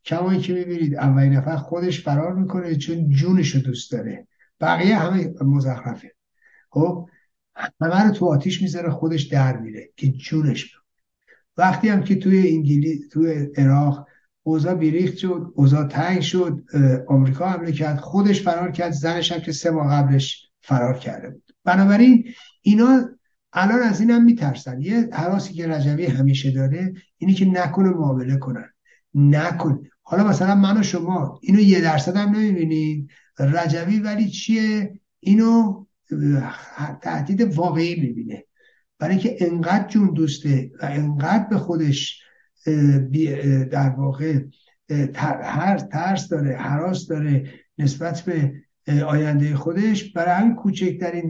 کما 0.05 0.35
که 0.35 0.53
می‌بینید 0.53 0.95
اولین 0.95 1.33
نفر 1.33 1.55
خودش 1.55 2.03
فرار 2.03 2.33
می‌کنه 2.35 2.75
چون 2.75 3.09
جونش 3.09 3.55
رو 3.55 3.61
دوست 3.61 3.91
داره. 3.91 4.27
بقیه 4.59 4.97
همه 4.97 5.33
مزخرفه. 5.41 6.11
خب 6.69 7.09
همه 7.81 8.03
رو 8.03 8.11
تو 8.11 8.25
آتیش 8.25 8.61
می‌ذاره 8.61 8.89
خودش 8.89 9.23
در 9.23 9.57
میره 9.57 9.89
که 9.95 10.07
جونش 10.07 10.75
وقتی 11.57 11.89
هم 11.89 12.03
که 12.03 12.15
توی 12.15 12.49
انگلیس 12.49 13.09
توی 13.09 13.47
عراق 13.57 14.06
اوضاع 14.47 14.73
بیریخت 14.73 15.17
شد 15.17 15.53
اوضاع 15.55 15.87
تنگ 15.87 16.21
شد 16.21 16.63
آمریکا 17.07 17.49
حمله 17.49 17.71
کرد 17.71 17.99
خودش 17.99 18.41
فرار 18.41 18.71
کرد 18.71 18.91
زنش 18.91 19.31
هم 19.31 19.39
که 19.39 19.51
سه 19.51 19.71
ماه 19.71 19.93
قبلش 19.93 20.49
فرار 20.61 20.97
کرده 20.97 21.29
بود. 21.29 21.43
بنابراین 21.63 22.23
اینا 22.61 23.09
الان 23.53 23.79
از 23.79 23.99
این 23.99 24.11
هم 24.11 24.25
میترسن. 24.25 24.81
یه 24.81 25.09
حراسی 25.13 25.53
که 25.53 25.67
رجوی 25.67 26.05
همیشه 26.05 26.51
داره 26.51 26.93
اینی 27.17 27.33
که 27.33 27.45
نکنه 27.45 27.89
معامله 27.89 28.37
کنن. 28.37 28.69
نکن. 29.13 29.83
حالا 30.01 30.27
مثلا 30.27 30.55
من 30.55 30.79
و 30.79 30.83
شما 30.83 31.39
اینو 31.43 31.59
یه 31.59 31.81
درصد 31.81 32.15
هم 32.15 32.29
نمی‌بینید 32.29 33.09
رجوی 33.39 33.99
ولی 33.99 34.29
چیه؟ 34.29 34.99
اینو 35.19 35.85
تهدید 37.01 37.41
واقعی 37.41 38.01
می‌بینه. 38.01 38.43
برای 38.99 39.13
اینکه 39.13 39.37
انقدر 39.39 39.87
جون 39.87 40.13
دوسته 40.13 40.71
و 40.81 40.85
انقدر 40.85 41.47
به 41.49 41.57
خودش 41.57 42.26
در 43.71 43.89
واقع 43.89 44.39
هر 45.43 45.77
ترس 45.77 46.29
داره 46.29 46.57
حراس 46.57 47.07
داره 47.07 47.43
نسبت 47.77 48.21
به 48.21 48.53
آینده 49.05 49.55
خودش. 49.55 50.13
برای 50.13 50.31
همین 50.31 50.55
کوچکترین 50.55 51.29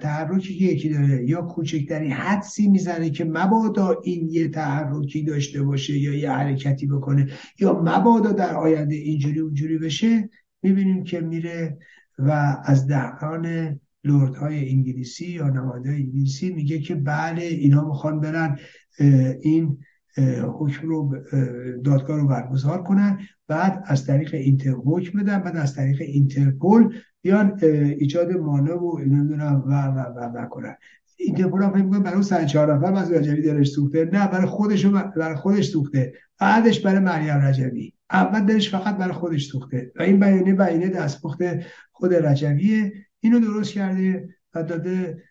تحرکی 0.00 0.58
که 0.58 0.64
یکی 0.64 0.88
داره 0.88 1.28
یا 1.28 1.42
کوچکترین 1.42 2.12
حدسی 2.12 2.68
می‌زنه 2.68 3.10
که 3.10 3.24
مبادا 3.24 4.00
این 4.04 4.28
یه 4.30 4.48
تحرکی 4.48 5.22
داشته 5.22 5.62
باشه 5.62 5.98
یا 5.98 6.14
یه 6.14 6.30
حرکتی 6.30 6.86
بکنه 6.86 7.28
یا 7.60 7.80
مبادا 7.84 8.32
در 8.32 8.54
آینده 8.54 8.94
اینجوری 8.94 9.40
اونجوری 9.40 9.78
بشه 9.78 10.30
می‌بینیم 10.62 11.04
که 11.04 11.20
میره 11.20 11.78
و 12.18 12.56
از 12.64 12.86
دهان 12.86 13.80
لورد 14.04 14.34
های 14.34 14.68
انگلیسی 14.68 15.26
یا 15.26 15.48
نماینده 15.48 15.90
انگلیسی 15.90 16.52
میگه 16.52 16.78
که 16.78 16.94
بله 16.94 17.42
اینا 17.42 17.88
می‌خوان 17.88 18.20
برن 18.20 18.58
این 19.42 19.78
حکم 20.58 20.88
رو 20.88 21.16
دادگاه 21.84 22.16
رو 22.16 22.26
برگزار 22.26 22.82
کنن 22.82 23.18
بعد 23.48 23.82
از 23.86 24.06
طریق 24.06 24.34
اینتر 24.34 24.70
حکم 24.70 25.18
بدن 25.18 25.38
بعد 25.38 25.56
از 25.56 25.74
طریق 25.74 26.00
اینترپول 26.00 26.94
بیان 27.22 27.58
ایجاد 27.98 28.32
مانع 28.32 28.74
و 28.74 28.98
نمی‌دونم 28.98 29.64
و 29.66 29.86
و 29.86 29.98
و, 29.98 30.38
و 30.38 30.46
کنن. 30.46 30.76
اینترپول 31.16 31.62
هم 31.62 31.72
فکر 31.72 32.00
برای 32.00 32.22
سن 32.22 32.46
چهار 32.46 32.74
نفر 32.74 32.92
مسئول 32.92 33.18
رجبی 33.18 33.42
دلش 33.42 33.68
سوخته 33.68 34.04
نه 34.12 34.28
برای 34.28 34.46
خودش 34.46 34.86
برای 34.86 35.36
خودش 35.36 35.68
سوخته. 35.68 36.12
بعدش 36.40 36.80
برای 36.80 36.98
مریم 36.98 37.34
رجبی. 37.34 37.94
اول 38.10 38.40
دلش 38.40 38.70
فقط 38.70 38.96
برای 38.96 39.12
خودش 39.12 39.46
سوخته. 39.46 39.92
و 39.96 40.02
این 40.02 40.20
بیانیه 40.20 40.54
بیانیه 40.54 40.88
دستپخت 40.88 41.38
خود 41.92 42.14
رجبیه. 42.14 42.92
اینو 43.20 43.40
درست 43.40 43.72
کرده 43.72 44.28
و 44.54 44.62
داده 44.62 45.22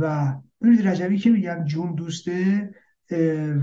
و 0.00 0.34
ببینید 0.62 0.88
رجبی 0.88 1.18
که 1.18 1.30
میگم 1.30 1.64
جون 1.64 1.94
دوسته 1.94 2.70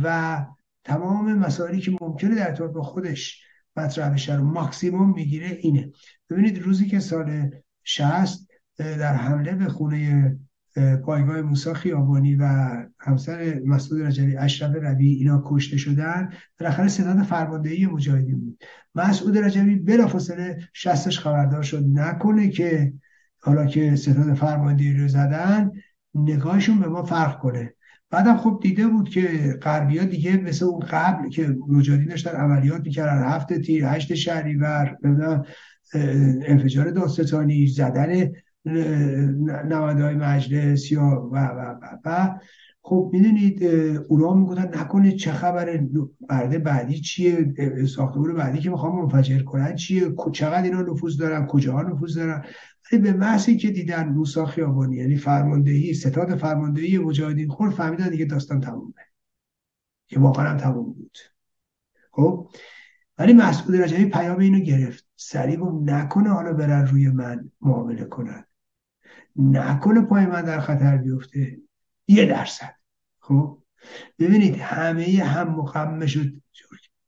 و 0.03 0.45
تمام 0.83 1.33
مسائلی 1.33 1.79
که 1.79 1.97
ممکنه 2.01 2.35
در 2.35 2.55
طور 2.55 2.67
با 2.67 2.83
خودش 2.83 3.41
مطرح 3.75 4.13
بشه 4.13 4.35
رو 4.35 4.43
ماکسیموم 4.43 5.13
می‌گیره 5.13 5.47
اینه. 5.61 5.91
ببینید 6.29 6.61
روزی 6.61 6.87
که 6.87 6.99
سال 6.99 7.49
60 7.83 8.47
در 8.77 9.13
حمله 9.13 9.55
به 9.55 9.69
خونه 9.69 10.31
پایگاه 11.05 11.41
موسی 11.41 11.73
خیابانی 11.73 12.35
و 12.35 12.45
همسر 12.99 13.61
مسعود 13.65 14.01
رجبی 14.01 14.37
اشرف 14.37 14.75
ربی 14.75 15.15
اینا 15.15 15.43
کشته 15.45 15.77
شدن 15.77 16.29
بالاخره 16.59 16.87
ستاد 16.87 17.23
فرماندهی 17.23 17.85
مجاهدین 17.85 18.39
بود. 18.39 18.63
مسعود 18.95 19.37
رجبی 19.37 19.75
بلافاصله 19.75 20.57
شستش 20.73 21.19
خبردار 21.19 21.63
شد. 21.63 21.83
نکنه 21.87 22.49
که 22.49 22.93
حالا 23.39 23.65
که 23.65 23.95
ستاد 23.95 24.33
فرماندهی 24.33 24.93
رو 24.93 25.07
زدن 25.07 25.71
نگاهشون 26.15 26.79
به 26.79 26.87
ما 26.87 27.03
فرق 27.03 27.39
کنه. 27.39 27.72
بعدم 28.13 28.37
خب 28.37 28.59
دیده 28.61 28.87
بود 28.87 29.09
که 29.09 29.21
غربیا 29.61 30.03
دیگه 30.03 30.37
مثل 30.37 30.65
اون 30.65 30.79
قبل 30.79 31.29
که 31.29 31.55
مجاهدین 31.67 32.07
داشتن 32.07 32.31
عملیات 32.31 32.81
می‌کردن 32.81 33.23
هفت 33.23 33.53
تیر 33.53 33.85
هشت 33.85 34.13
شهریور 34.13 34.97
انفجار 36.47 36.89
داستانی 36.89 37.67
زدن 37.67 38.31
های 39.71 40.15
مجلس 40.15 40.91
یا 40.91 41.29
و 41.31 41.37
و 41.37 41.75
و, 41.81 41.97
و. 42.05 42.39
خب 42.81 43.09
می‌دونید 43.13 43.63
اونا 44.09 44.33
می‌گفتن 44.33 44.79
نکنید 44.79 45.15
چه 45.15 45.31
خبره 45.31 45.89
برده 46.29 46.59
بعدی 46.59 46.99
چیه 46.99 47.53
ساختمون 47.95 48.35
بعدی 48.35 48.59
که 48.59 48.69
می‌خوام 48.69 49.01
منفجر 49.01 49.43
کنن 49.43 49.75
چیه 49.75 50.01
چقدر 50.33 50.63
اینا 50.63 50.81
نفوذ 50.81 51.17
دارن 51.17 51.45
کجاها 51.45 51.81
نفوذ 51.81 52.15
دارن. 52.15 52.43
ولی 52.91 53.01
به 53.01 53.13
محضی 53.13 53.57
که 53.57 53.71
دیدن 53.71 54.09
موسی 54.09 54.45
خیابانی 54.45 54.95
یعنی 54.95 55.17
فرماندهی 55.17 55.93
ستاد 55.93 56.35
فرماندهی 56.35 56.97
مجاهدین 56.97 57.49
خود 57.49 57.73
فهمیدن 57.73 58.09
دیگه 58.09 58.25
داستان 58.25 58.61
تمومه. 58.61 58.93
که 60.07 60.19
واقعا 60.19 60.49
هم 60.49 60.57
تموم 60.57 60.93
بود. 60.93 61.17
خب؟ 62.11 62.49
ولی 63.17 63.33
مسعود 63.33 63.75
رجبی 63.75 64.05
پیام 64.05 64.39
اینو 64.39 64.59
گرفت. 64.59 65.07
سریع 65.15 65.59
نکنه 65.83 66.29
حالا 66.29 66.53
برن 66.53 66.87
روی 66.87 67.09
من 67.09 67.51
معامله 67.61 68.05
کنن. 68.05 68.45
نکنه 69.35 70.01
پای 70.01 70.25
من 70.25 70.41
در 70.41 70.59
خطر 70.59 70.97
بیفته. 70.97 71.57
یه 72.07 72.25
درصد. 72.25 72.75
خب؟ 73.19 73.63
ببینید 74.19 74.55
همه 74.55 75.23
هم 75.23 75.55
مخمه 75.55 76.07
شد. 76.07 76.33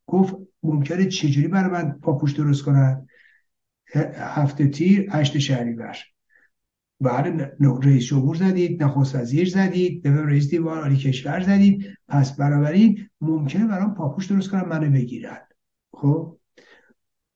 گفت 0.07 0.35
ممکنه 0.63 1.05
چجوری 1.05 1.47
برای 1.47 1.71
من 1.71 1.91
پاپوش 1.91 2.33
درست 2.33 2.63
کنن؟ 2.63 3.07
هفته 4.17 4.67
تیر 4.67 5.09
هشت 5.11 5.38
شهریور. 5.38 5.98
بعد 6.99 7.51
رئیس 7.83 8.06
جمهور 8.06 8.35
زدید 8.35 8.83
نخست 8.83 9.15
وزیر 9.15 9.49
زدید 9.49 10.03
به 10.03 10.11
رئیس 10.11 10.49
دیوان 10.49 10.77
عالی 10.77 10.98
کشور 10.98 11.40
زدید. 11.40 11.85
پس 12.07 12.35
بنابراین 12.35 13.09
ممکنه 13.22 13.67
برام 13.67 13.95
پاپوش 13.95 14.25
درست 14.25 14.49
کنم 14.49 14.69
منو 14.69 14.91
بگیرن. 14.91 15.38
خب؟ 15.93 16.38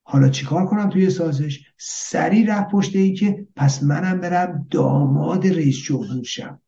حالا 0.03 0.29
چیکار 0.29 0.65
کنم 0.65 0.89
توی 0.89 1.09
سازش؟ 1.09 1.59
سری 1.77 2.45
رفت 2.45 2.71
پشت 2.71 2.95
این 2.95 3.15
که 3.15 3.47
پس 3.55 3.83
منم 3.83 4.21
برم 4.21 4.67
داماد 4.71 5.47
رئیس 5.47 5.77
جمهور 5.77 6.23
شم. 6.23 6.61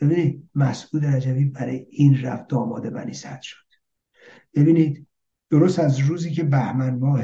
ببینید 0.00 0.48
مسعود 0.54 1.04
رجوی 1.04 1.44
برای 1.44 1.86
این 1.90 2.22
رفت 2.22 2.48
داماد 2.48 2.92
بنی 2.92 3.12
صد 3.12 3.40
شد. 3.40 3.66
ببینید 4.54 5.06
درست 5.50 5.78
از 5.78 5.98
روزی 5.98 6.32
که 6.32 6.44
بهمن 6.44 6.98
ماه 6.98 7.22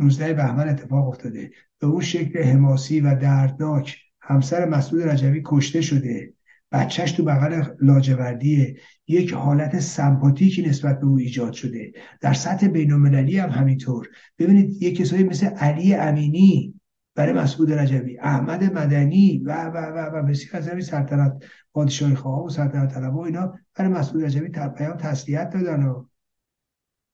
19 0.00 0.34
بهمن 0.34 0.68
اتفاق 0.68 1.08
افتاده. 1.08 1.50
به 1.78 1.86
اون 1.86 2.00
شکل 2.00 2.42
حماسی 2.42 3.00
و 3.00 3.14
دردناک 3.14 3.98
همسر 4.20 4.68
مسعود 4.68 5.02
رجوی 5.02 5.42
کشته 5.44 5.80
شده. 5.80 6.32
بچهش 6.72 7.12
تو 7.12 7.24
بغل 7.24 7.62
لاجوردیه. 7.80 8.76
یک 9.06 9.32
حالت 9.32 9.78
سمپاتیکی 9.78 10.62
نسبت 10.62 11.00
به 11.00 11.06
او 11.06 11.18
ایجاد 11.18 11.52
شده. 11.52 11.92
در 12.20 12.32
سطح 12.32 12.68
بین 12.68 12.90
هم 12.90 13.50
همینطور. 13.50 14.08
ببینید 14.38 14.82
یک 14.82 14.96
کسایی 14.96 15.24
مثل 15.24 15.46
علی 15.46 15.94
امینی 15.94 16.80
برای 17.14 17.32
مسعود 17.32 17.72
رجبی 17.72 18.18
احمد 18.18 18.64
مدنی 18.64 19.38
و 19.38 19.64
و 19.64 19.76
و 19.76 19.98
و 19.98 20.22
بسیار 20.22 20.56
از 20.56 20.68
همین 20.68 20.82
سلطنت 20.82 21.44
پادشاهی 21.72 22.14
خواه 22.14 22.44
و 22.44 22.48
سلطنت 22.48 22.94
طلب 22.94 23.14
و 23.14 23.20
اینا 23.20 23.54
برای 23.74 23.90
مسعود 23.90 24.24
رجبی 24.24 24.48
پیام 24.48 24.96
تسلیت 24.96 25.50
دادن 25.50 25.82
و 25.82 26.06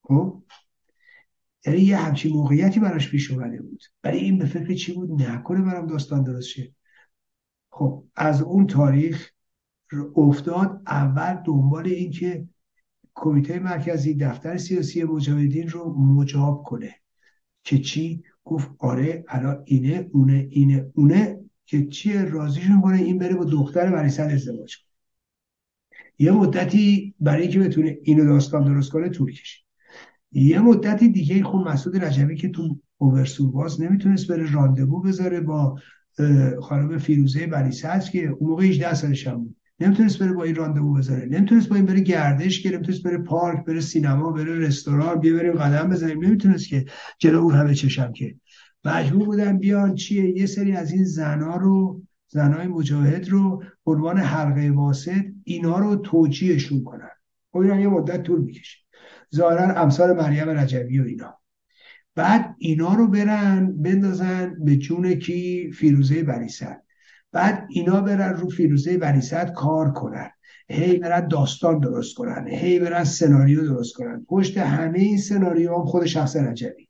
خب؟ 0.03 0.43
یعنی 1.67 1.81
یه 1.81 1.97
همچین 1.97 2.33
موقعیتی 2.33 2.81
براش 2.81 3.11
پیش 3.11 3.31
اومده 3.31 3.63
بود. 3.63 3.83
برای 4.03 4.19
این 4.19 4.39
به 4.39 4.47
فکر 4.47 4.75
چی 4.75 4.93
بود؟ 4.93 5.23
نکنه 5.23 5.63
برام 5.63 5.87
داستان 5.87 6.23
درست 6.23 6.49
شه 6.49 6.75
خب 7.71 8.05
از 8.17 8.43
اون 8.43 8.67
تاریخ 8.67 9.31
افتاد 10.17 10.83
اول 10.87 11.43
دنبال 11.45 11.87
این 11.87 12.11
که 12.11 12.49
کمیته 13.15 13.59
مرکزی 13.59 14.15
دفتر 14.15 14.57
سیاسی 14.57 15.05
مجاهدین 15.05 15.69
رو 15.69 15.95
مجاب 15.95 16.63
کنه. 16.63 16.95
که 17.65 17.79
چی؟ 17.79 18.23
گفت 18.45 18.71
آره 18.79 19.25
الان 19.29 19.63
اینه 19.65 20.11
اونه 20.13 20.49
اینه 20.51 20.91
اونه. 20.95 21.41
که 21.67 21.87
چیه؟ 21.87 22.25
راضیشون 22.25 22.81
کنه 22.81 22.97
این 22.97 23.19
بره 23.19 23.35
با 23.35 23.45
دختر 23.45 23.93
وریسل 23.93 24.31
ازدواج 24.31 24.77
کنه. 24.77 24.87
یه 26.19 26.33
مدتی 26.33 27.15
برای 27.21 27.43
اینکه 27.43 27.61
بتونه 27.61 27.99
اینو 28.03 28.25
داستان 28.25 28.65
درست 28.65 28.93
کنه 28.93 29.09
طول 29.09 29.33
کشید. 29.33 29.66
یه 30.41 30.61
مدتی 30.61 31.09
دیگه 31.09 31.43
خون 31.43 31.69
مسعود 31.69 32.05
رجبی 32.05 32.37
که 32.37 32.49
تو 32.49 32.79
اوورسول 32.99 33.51
باز 33.51 33.81
نمی‌تونست 33.81 34.29
بره 34.29 34.53
راندبو 34.53 35.01
بذاره 35.01 35.41
با 35.41 35.79
خانم 36.63 36.99
فیروزه 36.99 37.47
بنی 37.47 37.71
که 38.13 38.29
اون 38.29 38.51
موقع 38.51 38.65
18 38.65 38.95
سالش 38.95 39.27
هم 39.27 39.37
بود. 39.37 39.57
نمی‌تونست 39.81 40.19
بره 40.19 40.33
با 40.33 40.43
این 40.43 40.55
راندوو 40.55 40.93
بذاره. 40.93 41.27
نمی‌تونست 41.27 41.69
با 41.69 41.77
این 41.77 41.87
بره 41.87 42.01
گردش 42.01 42.63
که 42.63 42.71
نمی‌تونست 42.71 43.03
بره 43.03 43.19
پارک 43.19 43.65
بره 43.65 43.81
سینما 43.81 44.33
بره 44.33 44.59
رستوران 44.59 45.21
بیا 45.21 45.37
بریم 45.37 45.53
قدم 45.53 45.91
بزنیم. 45.91 46.25
نمی‌تونست 46.25 46.69
که 46.69 46.85
جلو 47.19 47.39
اون 47.39 47.55
همه 47.55 47.75
چشم 47.75 48.13
که. 48.13 48.35
مجبور 48.85 49.25
بودن 49.27 49.59
بیان 49.59 49.95
چیه؟ 49.95 50.39
یه 50.39 50.47
سری 50.47 50.73
از 50.73 50.93
این 50.93 51.05
زنا 51.05 51.57
رو 51.57 52.03
زنای 52.29 52.67
مجاهد 52.67 53.29
رو 53.29 53.63
عنوان 53.87 54.19
حلقه 54.19 54.71
واسط 54.71 55.25
اینا 55.45 55.79
رو 55.79 55.97
توجیهشون 55.97 56.85
کنن. 56.85 57.11
خب 57.53 57.65
یه 57.65 57.89
مدت 57.89 58.23
طول 58.23 58.41
می‌کشه. 58.41 58.86
ظاهرا 59.35 59.75
امثال 59.75 60.13
مریم 60.13 60.49
رجبی 60.49 61.01
و 61.01 61.05
اینا. 61.05 61.39
بعد 62.15 62.55
اینا 62.59 62.95
رو 62.95 63.07
برن 63.07 63.83
بندازن 63.83 64.57
به 64.65 64.77
جون 64.77 65.15
کی؟ 65.15 65.71
فیروزه 65.73 66.23
بریسد 66.23 66.83
بعد 67.33 67.67
اینا 67.71 68.01
برن 68.01 68.35
رو 68.35 68.49
فیروزه 68.49 68.99
بنیصد 68.99 69.53
کار 69.53 69.93
کنن. 69.93 70.31
هی 70.69 70.99
برن 70.99 71.29
داستان 71.29 71.81
درست 71.81 72.17
کنن. 72.17 72.49
هی 72.49 72.79
برن 72.79 73.05
سناریو 73.05 73.65
درست 73.65 73.95
کنن. 73.95 74.27
پشت 74.29 74.59
همه 74.59 74.99
این 74.99 75.19
سناریو 75.19 75.75
هم 75.75 75.85
خود 75.85 76.07
شخص 76.07 76.37
رجبی 76.37 76.89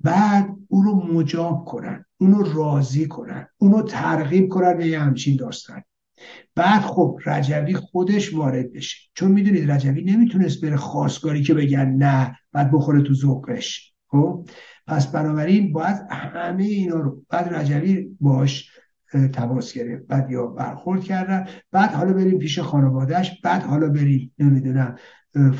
بعد 0.00 0.48
اون 0.68 0.84
رو 0.84 0.94
مجاب 0.94 1.64
کنن. 1.64 2.04
اونو 2.20 2.42
راضی 2.54 3.08
کنن. 3.08 3.48
اونو 3.56 3.82
ترغیب 3.82 4.48
کنن. 4.48 4.76
به 4.76 4.86
یه 4.86 5.00
همچین 5.00 5.36
داستان 5.36 5.82
بعد 6.54 6.80
خب 6.82 7.18
رجوی 7.26 7.74
خودش 7.74 8.34
وارد 8.34 8.72
بشه. 8.72 8.96
چون 9.14 9.32
می‌دونید 9.32 9.70
رجوی 9.70 10.04
نمی‌تونست 10.04 10.64
بره 10.64 10.76
خواستگاری 10.76 11.42
که 11.42 11.54
بگن 11.54 11.88
نه 11.88 12.38
بعد 12.52 12.72
بخوره 12.72 13.02
تو 13.02 13.14
ذوقش. 13.14 13.94
خب؟ 14.06 14.48
پس 14.86 15.06
بنابراین 15.06 15.72
باید 15.72 15.96
همه 16.10 16.64
اینا 16.64 16.96
رو 16.96 17.22
بعد 17.28 17.54
رجوی 17.54 18.16
باش 18.20 18.70
تماس 19.32 19.72
گرفت 19.72 20.06
بعد 20.06 20.30
یا 20.30 20.46
برخورد 20.46 21.04
کردن 21.04 21.46
بعد 21.70 21.90
حالا 21.90 22.12
بریم 22.12 22.38
پیش 22.38 22.58
خانوادهش 22.58 23.40
بعد 23.44 23.62
حالا 23.62 23.88
بریم 23.88 24.34
نمی‌دونم 24.38 24.96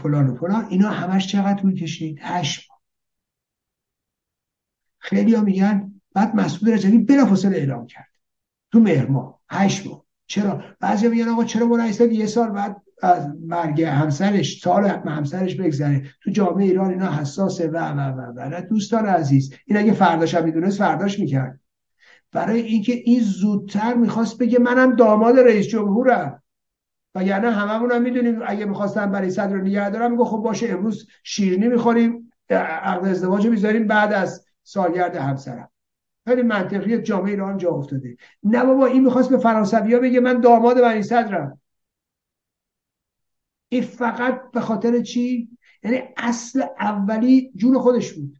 فلان 0.02 0.26
و 0.26 0.34
فلان. 0.34 0.64
اینا 0.64 0.88
همش 0.88 1.26
چقدر 1.26 1.60
طول 1.60 1.74
کشید؟ 1.74 2.18
هشت 2.20 2.70
ماه. 2.70 2.80
خیلی 4.98 5.34
ها 5.34 5.42
میگن 5.42 6.00
بعد 6.14 6.36
مسعود 6.36 6.72
رجبی 6.72 6.98
بلافاصله 6.98 7.56
اعلام 7.56 7.86
کرد. 7.86 8.08
تو 8.72 8.80
مهر 8.80 9.06
ماه. 9.06 9.40
هشت 9.48 9.86
ماه. 9.86 10.04
چرا؟ 10.26 10.62
بعضی 10.80 11.08
میگن 11.08 11.28
آقا 11.28 11.44
چرا 11.44 11.66
بلند 11.66 12.00
یه 12.00 12.26
سال 12.26 12.48
بعد 12.48 12.76
از 13.02 13.28
مرگ 13.46 13.82
همسرش 13.82 14.60
سال 14.62 14.84
همسرش 14.86 15.54
بگذره؟ 15.54 16.02
تو 16.24 16.30
جامعه 16.30 16.64
ایران 16.64 16.90
اینا 16.90 17.12
حساسه 17.12 17.68
و 17.68 17.76
و 17.76 18.00
و 18.00 18.32
و. 18.36 18.60
دوستان 18.60 19.06
عزیز. 19.06 19.54
این 19.66 19.78
اگه 19.78 19.92
فرداش 19.92 20.34
هم 20.34 20.44
می‌دونست 20.44 20.78
فرداش 20.78 21.18
می‌کرد. 21.18 21.60
برای 22.32 22.60
اینکه 22.60 22.92
این 22.92 23.20
زودتر 23.20 23.94
می‌خواست 23.94 24.38
بگه 24.38 24.58
منم 24.58 24.96
داماد 24.96 25.38
رئیس 25.38 25.66
جمهورم. 25.66 26.42
وگرنه 27.14 27.50
هممون 27.50 27.92
هم 27.92 28.02
می‌دونیم 28.02 28.38
اگه 28.46 28.64
می‌خواستم 28.64 29.10
برای 29.10 29.30
صدر 29.30 29.56
نگه 29.56 29.90
دارم 29.90 30.10
میگه 30.10 30.24
خب 30.24 30.36
باشه 30.36 30.68
امروز 30.68 31.08
شیرینی 31.24 31.68
می‌خوریم 31.68 32.32
عقد 32.50 33.06
ازدواج 33.06 33.46
می‌ذاریم 33.46 33.86
بعد 33.86 34.12
از 34.12 34.44
سالگرد 34.62 35.16
همسرم. 35.16 35.68
خیلی 36.26 36.42
منطقی 36.42 37.02
جامعه 37.02 37.30
ایران 37.30 37.58
جا 37.58 37.70
افتاده. 37.70 38.16
نه 38.42 38.64
بابا 38.64 38.86
این 38.86 39.04
می‌خواست 39.04 39.30
به 39.30 39.38
فرانسوی 39.38 39.94
ها 39.94 40.00
بگه 40.00 40.20
من 40.20 40.40
داماد 40.40 40.80
بنی 40.80 41.02
صدرم. 41.02 41.60
این 43.68 43.82
فقط 43.82 44.50
به 44.52 44.60
خاطر 44.60 45.02
چی؟ 45.02 45.48
یعنی 45.82 46.02
اصل 46.16 46.62
اولی 46.80 47.52
جون 47.56 47.78
خودش 47.78 48.12
بود. 48.12 48.38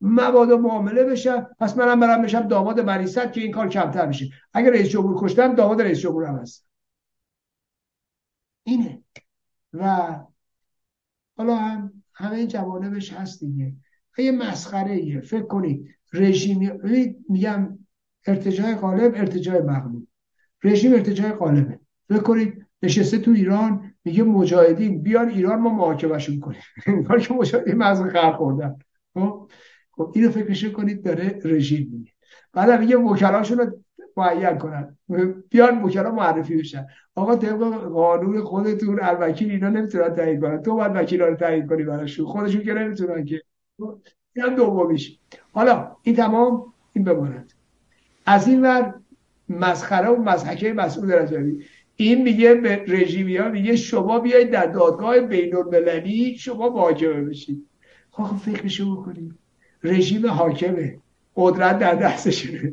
مبادا 0.00 0.56
معامله 0.56 1.04
بشم 1.04 1.50
پس 1.58 1.76
منم 1.76 2.00
برم 2.00 2.22
بشم 2.22 2.48
داماد 2.48 2.84
بریست 2.84 3.32
که 3.32 3.40
این 3.40 3.52
کار 3.52 3.68
کمتر 3.68 4.06
بشه. 4.06 4.30
اگر 4.52 4.70
رئیس 4.70 4.88
جمهور 4.88 5.24
کشتم 5.24 5.54
داماد 5.54 5.82
رئیس 5.82 5.98
جمهور 5.98 6.24
هم 6.24 6.36
هست. 6.38 6.66
اینه. 8.64 9.02
و 9.72 10.16
حالا 11.36 11.56
هم 11.56 12.02
همه 12.14 12.46
جوانبش 12.46 13.12
هست 13.12 13.40
دیگه. 13.40 13.74
یه 14.18 14.32
مسخره 14.32 14.92
ایه 14.92 15.20
فکر 15.20 15.46
کنید. 15.46 15.93
رژیم 16.14 16.80
میگم 17.28 17.78
ارتجاع 18.26 18.74
غالب 18.74 19.14
ارتجاع 19.14 19.62
مغلوب. 19.62 20.06
رژیم 20.64 20.92
ارتجاع 20.92 21.30
غالبه. 21.32 21.78
فکر 22.08 22.18
کنید 22.18 22.66
نشسته 22.82 23.18
تو 23.18 23.30
ایران 23.30 23.94
میگه 24.04 24.22
مجاهدین 24.22 25.02
بیان 25.02 25.28
ایران 25.28 25.60
ما 25.60 25.70
محاکمهشون 25.70 26.40
کنیم 26.40 27.04
کار 27.08 27.20
که 27.28 27.34
مجاهدین 27.34 27.74
مغز 27.74 28.02
خر 28.02 28.32
خوردن. 28.32 28.76
خب؟ 29.14 29.48
خب 29.92 30.12
اینو 30.14 30.30
فکرش 30.30 30.64
کنید 30.64 31.04
داره 31.04 31.38
رژیم 31.44 31.88
میگه. 31.92 32.10
بعد 32.52 32.80
میگه 32.80 32.96
وکلاشون 32.96 33.58
رو 33.58 33.66
معین 34.16 34.58
کنن. 34.58 34.96
بیان 35.50 35.82
وکلا 35.82 36.10
معرفی 36.10 36.56
بشن. 36.56 36.86
آقا 37.14 37.36
طبق 37.36 37.62
قانون 37.78 38.40
خودتون 38.44 38.98
الوکیل 39.02 39.50
اینا 39.50 39.68
نمی‌تونن 39.68 40.14
تعیین 40.14 40.40
کنن. 40.40 40.62
تو 40.62 40.74
باید 40.74 40.92
وکیلا 40.94 41.28
رو 41.28 41.36
تعیین 41.36 41.66
کنی 41.66 41.84
براشون. 41.84 42.26
خودشون 42.26 42.62
که 42.62 42.74
نمی‌تونن 42.74 43.24
که. 43.24 43.42
این 44.34 44.54
دومیش. 44.54 45.18
حالا 45.52 45.96
این 46.02 46.16
تمام 46.16 46.72
این 46.92 47.04
بماند. 47.04 47.52
از 48.26 48.48
این 48.48 48.62
ور 48.62 48.94
مسخره 49.48 50.08
و 50.08 50.22
مزحکه 50.22 50.72
مسئول 50.72 51.12
رجبی 51.12 51.64
این 51.96 52.22
میگه 52.22 52.54
به 52.54 52.84
رژیمی 52.88 53.36
ها 53.36 53.48
میگه 53.48 53.76
شما 53.76 54.18
بیاید 54.18 54.50
در 54.50 54.66
دادگاه 54.66 55.20
بین 55.20 55.56
المللی 55.56 56.38
شما 56.38 56.68
محاکمه 56.68 57.22
بشید. 57.22 57.66
خب 58.10 58.36
فکرشو 58.36 58.96
بکنید 58.96 59.34
رژیم 59.84 60.26
حاکمه. 60.26 60.98
قدرت 61.36 61.78
در 61.78 61.94
دستشونه. 61.94 62.72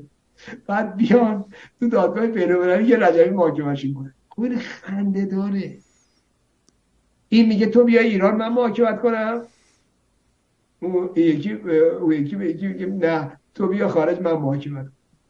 بعد 0.68 0.96
بیان 0.96 1.46
تو 1.80 1.88
دادگاه 1.88 2.28
بین 2.28 2.52
المللی 2.52 2.88
یه 2.88 2.98
رجبی 2.98 3.30
محاکمهشون 3.30 3.94
کنه. 3.94 4.14
خب 4.30 4.42
این 4.42 4.58
خنده 4.58 5.26
داره. 5.26 5.78
این 7.30 7.48
میگه 7.48 7.66
تو 7.66 7.84
بیای 7.84 8.08
ایران 8.08 8.36
من 8.36 8.54
محاکمت 8.54 9.02
کنم؟ 9.02 9.42
اون 10.82 11.10
یکی 11.16 11.52
اون 11.52 12.12
یکی 12.12 12.36
میگه 12.36 12.86
نه 12.86 13.40
تو 13.54 13.68
بیا 13.68 13.88
خارج 13.88 14.22
من 14.22 14.34
محاکمت 14.34 14.86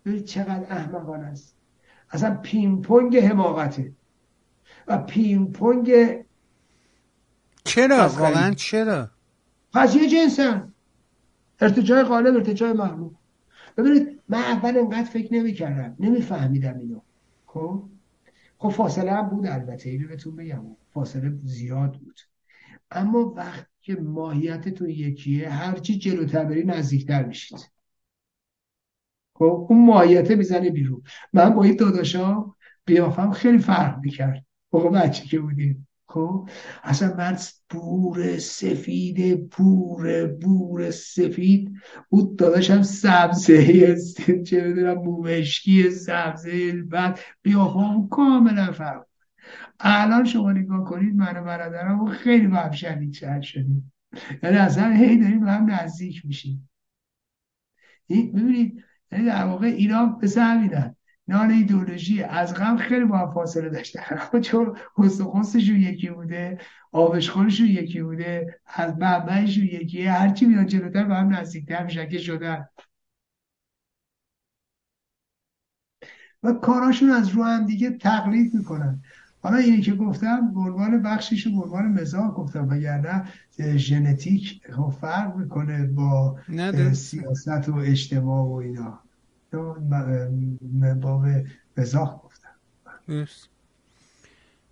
کنم 0.06 0.24
چقدر 0.24 0.66
احمقانه 0.70 1.26
است. 1.26 1.58
اصلا 2.10 2.36
پینگ 2.36 2.82
پونگ 2.82 3.18
حماقته. 3.18 3.94
و 4.88 4.98
پینگ 4.98 5.52
پونگ 5.52 5.92
چرا؟ 7.64 7.98
واقعا 7.98 8.54
چرا؟ 8.54 9.10
پس 9.74 9.96
یه 9.96 10.10
جنسن. 10.10 10.74
ارتجای 11.60 12.04
غالب 12.04 12.36
ارتجای 12.36 12.74
محمود 12.74 13.18
ببینید 13.78 14.20
من 14.30 14.40
اول 14.40 14.78
انقدر 14.78 15.10
فکر 15.10 15.34
نمی 15.34 15.54
کردم 15.54 15.96
نمی 16.00 16.22
فهمیدم 16.22 16.78
اینو. 16.78 17.02
خب؟ 17.46 17.84
خب 18.58 18.70
فاصله 18.70 19.12
هم 19.12 19.30
بود 19.30 19.48
البته 19.48 19.90
اینو 19.90 20.08
بهتون 20.08 20.36
بگم. 20.36 20.62
فاصله 20.94 21.34
زیاد 21.44 21.92
بود. 21.92 22.20
اما 22.92 23.34
وقتی 23.38 23.70
که 23.82 23.95
ماهیتتون 23.95 24.90
یکیه 24.90 25.50
هرچی 25.50 25.98
جلوتر 25.98 26.45
بری 26.45 26.64
نزدیکتر 26.64 27.26
میشید. 27.26 27.72
خب 29.34 29.68
اون 29.69 29.85
ماهیت 29.85 30.32
می‌زنه 30.32 30.69
بیرون. 30.69 31.03
من 31.34 31.50
با 31.50 31.64
این 31.64 31.76
داداشا 31.76 32.45
قیافم 32.85 33.32
خیلی 33.32 33.58
فرق 33.58 34.00
می‌کرد. 34.00 34.45
موقع 34.74 34.90
بچه 34.90 35.26
که 35.26 35.40
بودیم. 35.40 35.88
خب 36.08 36.50
اصلا 36.84 37.16
من 37.18 37.38
بور 37.69 38.38
سفید 38.38 39.50
بور 39.50 40.27
بور 40.27 40.92
سفید. 40.92 41.72
اون 42.10 42.35
داداشم 42.35 42.82
سبزه 42.82 43.95
چه 44.43 44.61
بدونم 44.61 44.93
مومشکی 44.93 45.90
سبزه 45.90 46.84
بعد 46.84 47.19
قیافم 47.43 48.08
کاملا 48.08 48.72
فرق 48.72 49.06
الان 49.84 50.26
شما 50.26 50.51
نگاه 50.51 50.84
کنید 50.84 51.16
من 51.16 51.38
و 51.38 51.43
برادرم 51.43 52.06
خیلی 52.10 52.48
با 52.48 52.58
هم 52.58 52.72
شدید 52.72 53.42
شدیم. 53.42 53.93
یعنی 54.43 54.58
اصلا 54.58 54.92
هی 54.92 55.18
داریم 55.18 55.45
به 55.45 55.51
هم 55.51 55.72
نزدیک 55.72 56.26
میشیم. 56.26 56.69
ببینید 58.10 58.84
یعنی 59.11 59.26
در 59.26 59.45
واقع 59.45 59.68
اینا 59.68 60.06
به 60.06 60.27
همیدن 60.38 60.95
نان 61.27 61.51
ایدولوژی 61.51 62.24
از 62.24 62.53
غم 62.53 62.77
خیلی 62.77 63.06
با 63.06 63.18
هم 63.18 63.34
فاصله 63.34 63.69
داشتن 63.69 64.40
چون 64.42 64.77
حسن 64.95 65.60
یکی 65.60 66.10
بوده 66.10 66.58
آبشخورشون 66.92 67.68
یکی 67.68 68.01
بوده 68.01 68.60
از 68.66 68.98
منبعشون 68.98 69.64
یکیه 69.64 70.11
هرچی 70.11 70.45
میان 70.45 70.68
جلوتر 70.68 71.03
به 71.03 71.16
هم 71.16 71.35
نزدیکتر 71.35 71.84
میشن 71.84 72.10
که 72.10 72.18
شدن. 72.18 72.68
و 76.43 76.53
کاراشون 76.53 77.10
از 77.10 77.30
رو 77.30 77.43
هم 77.43 77.66
دیگه 77.66 77.92
تقلید 77.92 78.53
می‌کنن. 78.53 79.01
حالا 79.44 79.58
اینی 79.58 79.82
که 79.82 79.94
گفتم 79.94 80.53
به 80.53 80.60
عنوان 80.60 81.02
بخشیش 81.02 81.48
به 81.48 81.61
عنوان 81.64 81.86
مزاح 81.86 82.32
گفتم 82.32 82.70
وگرنه 82.70 83.28
ژنتیک 83.78 84.61
خب 84.76 84.94
فرق 85.02 85.36
می‌کنه 85.36 85.88
با 85.88 86.40
سیاست 86.94 87.70
و 87.70 87.76
اجتماع 87.76 88.48
و 88.48 88.53
اینا. 88.53 89.00
باب 91.02 91.26
مزاح 91.78 92.22
گفتم. 92.24 92.50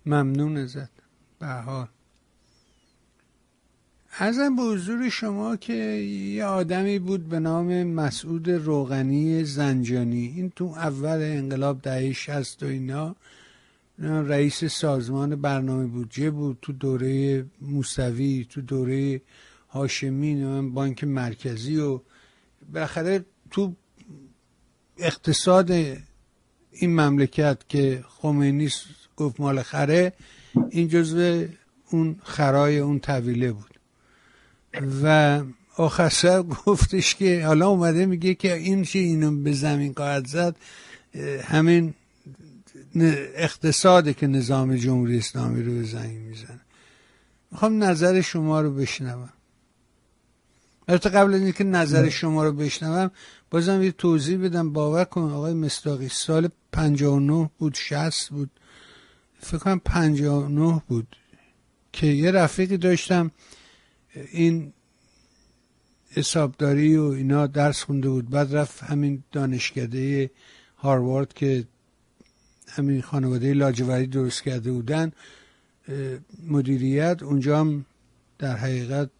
ممنون 0.06 0.56
ازت. 0.56 0.90
بهار. 1.38 1.88
ازم 4.18 4.56
به 4.56 4.62
حضور 4.62 5.08
شما 5.08 5.56
که 5.56 5.74
یه 5.74 6.44
آدمی 6.44 6.98
بود 6.98 7.28
به 7.28 7.38
نام 7.38 7.82
مسعود 7.82 8.50
روغنی 8.50 9.44
زنجانی. 9.44 10.32
این 10.36 10.52
تو 10.56 10.64
اول 10.64 11.18
انقلاب 11.22 11.82
دهه 11.82 12.12
شست 12.12 12.62
و 12.62 12.66
اینا 12.66 13.16
رئیس 14.00 14.64
سازمان 14.64 15.36
برنامه 15.40 15.86
بودجه 15.86 16.30
بود 16.30 16.58
تو 16.62 16.72
دوره 16.72 17.44
موسوی 17.60 18.46
تو 18.50 18.60
دوره 18.60 19.20
هاشمی 19.68 20.62
بانک 20.70 21.04
مرکزی 21.04 21.76
و 21.76 22.00
بالاخره 22.72 23.24
تو 23.50 23.74
اقتصاد 24.98 25.70
این 25.70 27.00
مملکت 27.00 27.58
که 27.68 28.04
خمینی 28.08 28.68
گفت 29.16 29.40
مال 29.40 29.62
خره 29.62 30.12
این 30.70 30.88
جزو 30.88 31.44
اون 31.90 32.16
خرای 32.22 32.78
اون 32.78 32.98
طویله 32.98 33.52
بود. 33.52 33.80
و 35.02 35.40
آخر 35.76 36.42
گفتش 36.42 37.14
که 37.14 37.46
حالا 37.46 37.68
اومده 37.68 38.06
میگه 38.06 38.34
که 38.34 38.54
این 38.54 38.84
چی 38.84 38.98
اینو 38.98 39.42
به 39.42 39.52
زمین 39.52 39.92
قاعد 39.92 40.26
زد 40.26 40.56
همین 41.44 41.94
اقتصاده 42.94 44.14
که 44.14 44.26
نظام 44.26 44.76
جمهوری 44.76 45.18
اسلامی 45.18 45.62
رو 45.62 45.72
به 45.74 45.82
زنگ 45.82 46.16
می‌زنه. 46.16 46.60
می‌خوام 47.52 47.84
نظر 47.84 48.20
شما 48.20 48.60
رو 48.60 48.74
بشنوم. 48.74 49.32
البته 50.88 51.08
قبل 51.08 51.34
از 51.34 51.40
اینکه 51.40 51.64
نظر 51.64 52.08
شما 52.08 52.44
رو 52.44 52.52
بشنوم 52.52 53.10
بازم 53.50 53.82
یه 53.82 53.92
توضیح 53.92 54.38
بدم. 54.38 54.72
باور 54.72 55.04
کن 55.04 55.22
آقای 55.22 55.54
مستاقی 55.54 56.08
سال 56.08 56.48
59 56.72 57.50
بود 57.58 57.74
60 57.74 58.28
بود. 58.28 58.50
فکر 59.40 59.58
کنم 59.58 59.78
59 59.78 60.82
بود 60.88 61.16
که 61.92 62.06
یه 62.06 62.30
رفیقی 62.30 62.76
داشتم. 62.76 63.30
این 64.32 64.72
حسابداری 66.10 66.96
و 66.96 67.04
اینا 67.04 67.46
درس 67.46 67.82
خونده 67.82 68.08
بود. 68.08 68.30
بعد 68.30 68.56
رفت 68.56 68.82
همین 68.82 69.24
دانشکده 69.32 70.30
هاروارد 70.76 71.32
که 71.32 71.64
همین 72.70 73.02
خانواده 73.02 73.54
لاجوری 73.54 74.06
درست 74.06 74.42
کرده 74.42 74.72
بودن 74.72 75.12
مدیریت 76.46 77.22
اونجا 77.22 77.60
هم 77.60 77.84
در 78.38 78.56
حقیقت 78.56 79.10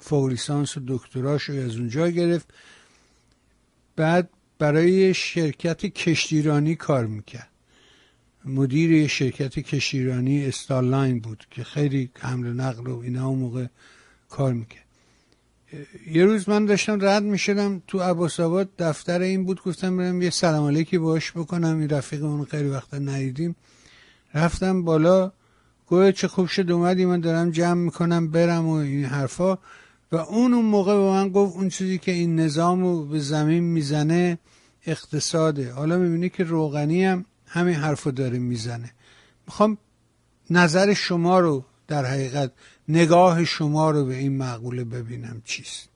فوق 0.00 0.28
لیسانس 0.28 0.76
و 0.76 0.80
دکتراش 0.88 1.42
رو 1.42 1.54
از 1.54 1.76
اونجا 1.76 2.08
گرفت. 2.08 2.54
بعد 3.96 4.30
برای 4.58 5.14
شرکت 5.14 5.86
کشتیرانی 5.86 6.74
کار 6.74 7.06
می‌کرد. 7.06 7.48
مدیر 8.44 9.06
شرکت 9.06 9.58
کشتیرانی 9.58 10.46
استارلاین 10.46 11.20
بود 11.20 11.46
که 11.50 11.64
خیلی 11.64 12.10
حمل 12.18 12.52
نقل 12.52 12.86
و 12.86 12.98
اینا 12.98 13.28
اون 13.28 13.38
موقع 13.38 13.66
کار 14.28 14.52
می‌کرد. 14.52 14.81
یه 16.10 16.24
روز 16.24 16.48
من 16.48 16.64
داشتم 16.64 16.98
رد 17.00 17.22
می‌شدم 17.22 17.82
تو 17.86 18.00
عباس 18.00 18.40
دفتر 18.78 19.20
این 19.20 19.44
بود 19.44 19.62
گفتم 19.62 19.96
برم 19.96 20.22
یه 20.22 20.30
سلام 20.30 20.66
علیکی 20.66 20.98
باش 20.98 21.32
بکنم 21.32 21.78
این 21.78 21.88
رفیق 21.88 22.24
اون 22.24 22.44
خیلی 22.44 22.68
وقتا 22.68 22.98
ندیدیم. 22.98 23.56
رفتم 24.34 24.84
بالا 24.84 25.32
گوه 25.86 26.12
چه 26.12 26.28
خوب 26.28 26.46
شد 26.46 26.70
اومدی 26.70 27.04
من 27.04 27.20
دارم 27.20 27.50
جمع 27.50 27.74
می‌کنم 27.74 28.30
برم 28.30 28.66
و 28.66 28.72
این 28.72 29.04
حرفا. 29.04 29.58
و 30.12 30.16
اون 30.16 30.54
اون 30.54 30.64
موقع 30.64 30.94
به 30.94 31.02
من 31.02 31.28
گفت 31.28 31.56
اون 31.56 31.68
چیزی 31.68 31.98
که 31.98 32.12
این 32.12 32.40
نظام 32.40 32.82
رو 32.82 33.04
به 33.04 33.18
زمین 33.18 33.64
می‌زنه 33.64 34.38
اقتصاده. 34.86 35.72
حالا 35.72 35.98
می‌بینی 35.98 36.28
که 36.28 36.44
روغنی 36.44 37.04
هم 37.04 37.24
همین 37.46 37.74
حرفو 37.74 38.10
داره 38.10 38.38
می‌زنه. 38.38 38.90
می‌خوام 39.46 39.78
نظر 40.50 40.94
شما 40.94 41.40
رو 41.40 41.64
در 41.88 42.04
حقیقت 42.04 42.52
نگاه 42.88 43.44
شما 43.44 43.90
رو 43.90 44.04
به 44.04 44.14
این 44.14 44.36
مقوله 44.36 44.84
ببینم 44.84 45.42
چیست؟ 45.44 45.88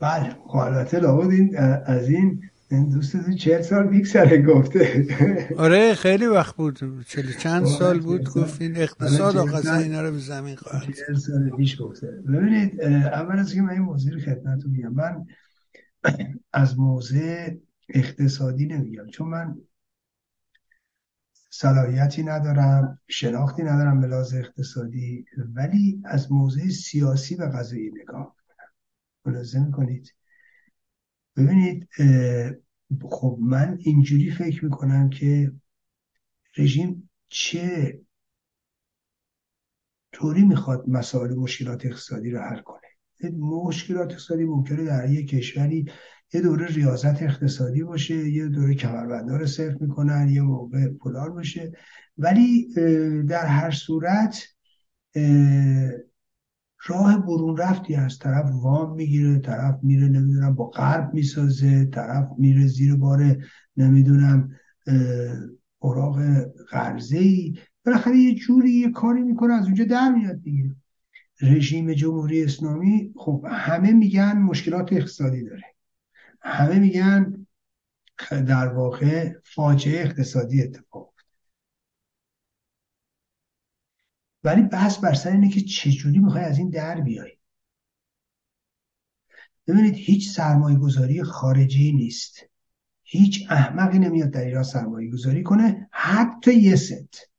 بله 0.00 0.36
البته 0.54 1.00
لابد 1.00 1.30
این 1.30 1.58
از 1.86 2.08
این 2.08 2.40
دوستتون 2.70 3.36
چهل 3.36 3.62
سال 3.62 3.86
بیک 3.86 4.16
گفته. 4.46 5.06
آره 5.58 5.94
خیلی 5.94 6.26
وقت 6.26 6.56
بود 6.56 7.04
چلی 7.08 7.34
چند 7.34 7.66
سال 7.66 8.00
بود 8.00 8.30
گفت 8.30 8.62
این 8.62 8.76
اقتصاد 8.76 9.36
آقا 9.36 9.76
اینا 9.76 10.02
رو 10.02 10.12
به 10.12 10.18
زمین 10.18 10.56
خواهد 10.56 10.82
چهل 10.82 11.16
سال 11.16 11.50
پیش 11.56 11.80
گفته. 11.80 12.06
ببینید 12.06 12.80
اول 12.82 13.38
از 13.38 13.54
که 13.54 13.62
من 13.62 13.70
این 13.70 13.82
موضوع 13.82 14.14
رو 14.14 14.20
خدمتتون 14.20 14.70
میگم 14.70 14.92
من 14.92 15.26
از 16.52 16.78
موضع 16.78 17.50
اقتصادی 17.88 18.66
نمیگم 18.66 19.06
چون 19.06 19.28
من 19.28 19.56
صلاحیتی 21.50 22.22
ندارم 22.22 23.00
شناختی 23.08 23.62
ندارم 23.62 24.00
به 24.00 24.06
لحاظ 24.06 24.34
اقتصادی 24.34 25.24
ولی 25.54 26.02
از 26.04 26.32
موضع 26.32 26.68
سیاسی 26.68 27.34
و 27.34 27.44
قضایی 27.44 27.90
نگاه 27.90 28.36
کنم 28.36 28.68
ملاحظه 29.24 29.66
می‌کنید؟ 29.66 30.14
ببینید 31.36 31.88
خب 33.10 33.38
من 33.40 33.78
اینجوری 33.80 34.30
فکر 34.30 34.64
می‌کنم 34.64 35.10
که 35.10 35.52
رژیم 36.58 37.10
چه 37.28 38.00
طوری 40.12 40.44
می‌خواد 40.44 40.88
مسائل 40.88 41.34
مشکلات 41.34 41.86
اقتصادی 41.86 42.30
رو 42.30 42.40
حل 42.40 42.60
کنه. 42.60 42.80
مشکلات 43.38 44.10
اقتصادی 44.10 44.44
ممکنه 44.44 44.84
در 44.84 45.10
یک 45.10 45.28
کشوری 45.28 45.86
یه 46.34 46.40
دوره 46.40 46.66
ریاضت 46.66 47.22
اقتصادی 47.22 47.82
باشه 47.82 48.30
یه 48.30 48.48
دوره 48.48 48.74
کمربنده 48.74 49.36
رو 49.36 49.46
صرف 49.46 49.80
می‌کنن 49.80 50.28
یه 50.28 50.42
موقع 50.42 50.88
پولار 50.88 51.30
باشه. 51.30 51.72
ولی 52.18 52.68
در 53.28 53.46
هر 53.46 53.70
صورت 53.70 54.42
راه 56.86 57.26
برون 57.26 57.56
رفتی 57.56 57.94
از 57.94 58.18
طرف 58.18 58.50
وام 58.52 58.94
می‌گیره 58.94 59.38
طرف 59.38 59.78
میره 59.82 60.08
نمی‌دونم 60.08 60.54
با 60.54 60.66
قرب 60.66 61.14
می‌سازه 61.14 61.84
طرف 61.84 62.28
میره 62.38 62.66
زیر 62.66 62.96
بار 62.96 63.36
نمی‌دونم 63.76 64.50
اوراق 65.78 66.18
قرضه 66.70 67.18
ای 67.18 67.58
بالاخره 67.86 68.16
یه 68.16 68.34
جوری 68.34 68.70
یه 68.70 68.90
کاری 68.90 69.22
می‌کنه 69.22 69.54
از 69.54 69.64
اونجا 69.64 69.84
در 69.84 70.12
میاد 70.12 70.42
دیگه. 70.42 70.76
رژیم 71.42 71.92
جمهوری 71.92 72.44
اسلامی 72.44 73.12
خب 73.16 73.44
همه 73.50 73.92
میگن 73.92 74.38
مشکلات 74.38 74.92
اقتصادی 74.92 75.44
داره. 75.44 75.75
همه 76.46 76.78
میگن 76.78 77.46
در 78.30 78.68
واقع 78.68 79.32
فاجعه 79.44 80.00
اقتصادی 80.00 80.62
اتفاق 80.62 81.14
ولی 84.44 84.62
بحث 84.62 84.98
بر 84.98 85.14
سر 85.14 85.30
اینه 85.30 85.50
که 85.50 85.60
چجوری 85.60 86.18
می‌خوای 86.18 86.44
از 86.44 86.58
این 86.58 86.70
در 86.70 87.00
بیای؟ 87.00 87.36
ببینید 89.66 89.94
هیچ 89.94 90.30
سرمایه 90.30 90.78
گذاری 90.78 91.22
خارجی 91.22 91.92
نیست. 91.92 92.40
هیچ 93.02 93.46
احمقی 93.50 93.98
نمیاد 93.98 94.30
در 94.30 94.44
ایران 94.44 94.62
سرمایه 94.62 95.10
گذاری 95.10 95.42
کنه. 95.42 95.88
حتی 95.92 96.54
یه 96.54 96.76
ست. 96.76 97.30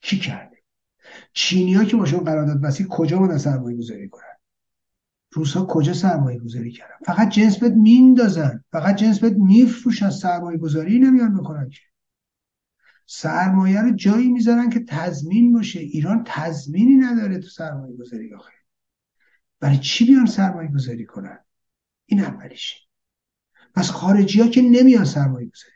کی 0.00 0.18
کرده؟ 0.18 0.62
چینی 1.32 1.86
که 1.86 1.96
باشون 1.96 2.24
قرارداد 2.24 2.60
بستی 2.60 2.86
کجا 2.90 3.18
بودن 3.18 3.38
سرمایه 3.38 3.76
گذاری 3.78 4.08
کنن؟ 4.08 4.29
روس 5.32 5.56
ها 5.56 5.66
کجا 5.66 5.92
سرمایه 5.92 6.38
گذاری 6.38 6.70
کردن؟ 6.70 6.96
فقط 7.06 7.28
جنس 7.28 7.58
بهت 7.58 7.72
میندازن. 7.72 8.64
فقط 8.72 8.96
جنس 8.96 9.20
بهت 9.20 9.32
میفروشن. 9.32 10.10
سرمایه 10.10 10.58
گذاری 10.58 10.98
نمیان 10.98 11.36
بکنن 11.36 11.68
که. 11.68 11.80
سرمایه 13.06 13.82
رو 13.82 13.90
جایی 13.90 14.28
می‌ذارن 14.28 14.70
که 14.70 14.84
تضمین 14.88 15.52
باشه. 15.52 15.80
ایران 15.80 16.22
تضمینی 16.26 16.94
نداره 16.96 17.38
تو 17.38 17.48
سرمایه 17.48 17.96
گذاری 17.96 18.34
آخه. 18.34 18.52
برای 19.60 19.78
چی 19.78 20.06
بیان 20.06 20.26
سرمایه 20.26 20.70
گذاری 20.70 21.04
کنن؟ 21.06 21.38
این 22.06 22.20
اولیشه. 22.20 22.76
پس 23.74 23.90
خارجی 23.90 24.40
ها 24.40 24.48
که 24.48 24.62
نمیان 24.62 25.04
سرمایه 25.04 25.46
گذاری 25.46 25.74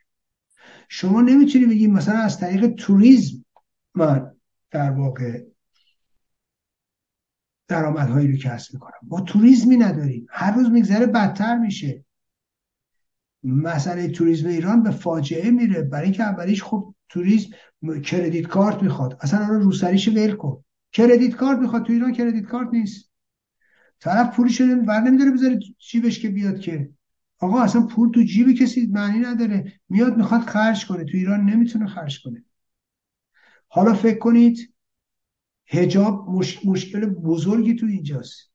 شما 0.89 1.20
نمی‌تونی 1.20 1.66
بگی 1.66 1.86
مثلا 1.86 2.18
از 2.18 2.41
طریق 2.41 2.66
توریسم 2.66 3.44
من 3.94 4.36
در 4.70 4.91
واقع 4.91 5.44
درآمدهایی 7.68 8.32
رو 8.32 8.38
کسب 8.38 8.74
می‌کنم. 8.74 8.98
با 9.02 9.20
توریسمی 9.20 9.76
نداریم. 9.76 10.26
هر 10.30 10.54
روز 10.54 10.70
میگذره 10.70 11.06
بدتر 11.06 11.58
میشه. 11.58 12.04
مسئله 13.42 14.08
توریسم 14.08 14.48
ایران 14.48 14.82
به 14.82 14.90
فاجعه 14.90 15.50
میره. 15.50 15.82
برای 15.82 16.04
اینکه 16.04 16.22
اولیش 16.22 16.62
خب 16.62 16.94
توریسم 17.08 17.50
کردیت 18.04 18.46
کارت 18.46 18.82
می‌خواد. 18.82 19.18
اصلا 19.20 19.44
الان 19.44 19.60
روسریش 19.60 20.08
ول 20.08 20.32
کن. 20.32 20.64
کردیت 20.92 21.34
کارت 21.34 21.58
می‌خواد. 21.58 21.82
تو 21.84 21.92
ایران 21.92 22.12
کردیت 22.12 22.44
کارت 22.44 22.68
نیست. 22.72 23.10
طرف 24.00 24.36
پولی 24.36 24.50
شده 24.50 24.74
بر 24.76 25.00
نمیداره 25.00 25.30
بذاره 25.30 25.58
جیبش 25.78 26.20
که 26.20 26.28
بیاد 26.28 26.60
که. 26.60 26.90
آقا 27.38 27.62
اصلا 27.62 27.86
پول 27.86 28.10
تو 28.10 28.22
جیب 28.22 28.52
کسی 28.52 28.86
معنی 28.86 29.18
نداره. 29.18 29.72
میاد 29.88 30.16
می‌خواد 30.16 30.40
خرج 30.40 30.86
کنه. 30.86 31.04
تو 31.04 31.16
ایران 31.16 31.44
نمی‌تونه 31.50 31.86
خرج 31.86 32.22
کنه. 32.22 32.44
حالا 33.68 33.94
فکر 33.94 34.18
کنید 34.18 34.73
هجاب 35.66 36.30
مش... 36.30 36.66
مشکل 36.66 37.06
بزرگی 37.06 37.74
تو 37.74 37.86
اینجاست. 37.86 38.50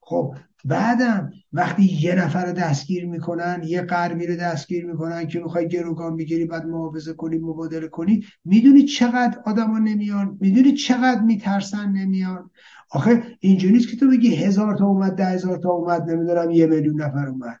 خب 0.00 0.34
بعدم 0.64 1.32
وقتی 1.52 1.84
یه 1.84 2.14
نفر 2.14 2.46
رو 2.46 2.52
دستگیر 2.52 3.06
می‌کنن 3.06 3.62
یه 3.64 3.82
قرمی 3.82 4.26
رو 4.26 4.36
دستگیر 4.36 4.86
می‌کنن 4.86 5.26
که 5.26 5.40
می‌خوای 5.40 5.68
گروگان 5.68 6.16
بگیری 6.16 6.44
بعد 6.44 6.66
محافظه 6.66 7.12
کنی 7.12 7.38
مبادله 7.38 7.88
کنی 7.88 8.24
می‌دونی 8.44 8.82
چقدر 8.82 9.38
آدما 9.46 9.78
نمیان 9.78 10.38
می‌دونی 10.40 10.72
چقدر 10.72 11.20
میترسن 11.20 11.92
نمیان. 11.92 12.50
آخه 12.90 13.22
اینجوری 13.40 13.74
نیست 13.74 13.88
که 13.88 13.96
تو 13.96 14.10
بگی 14.10 14.34
هزار 14.34 14.76
تا 14.76 14.86
اومد 14.86 15.12
ده 15.12 15.26
هزار 15.26 15.58
تا 15.58 15.70
اومد 15.70 16.10
نمی‌دونم 16.10 16.50
یه 16.50 16.66
میلیون 16.66 17.02
نفر 17.02 17.28
اومد. 17.28 17.60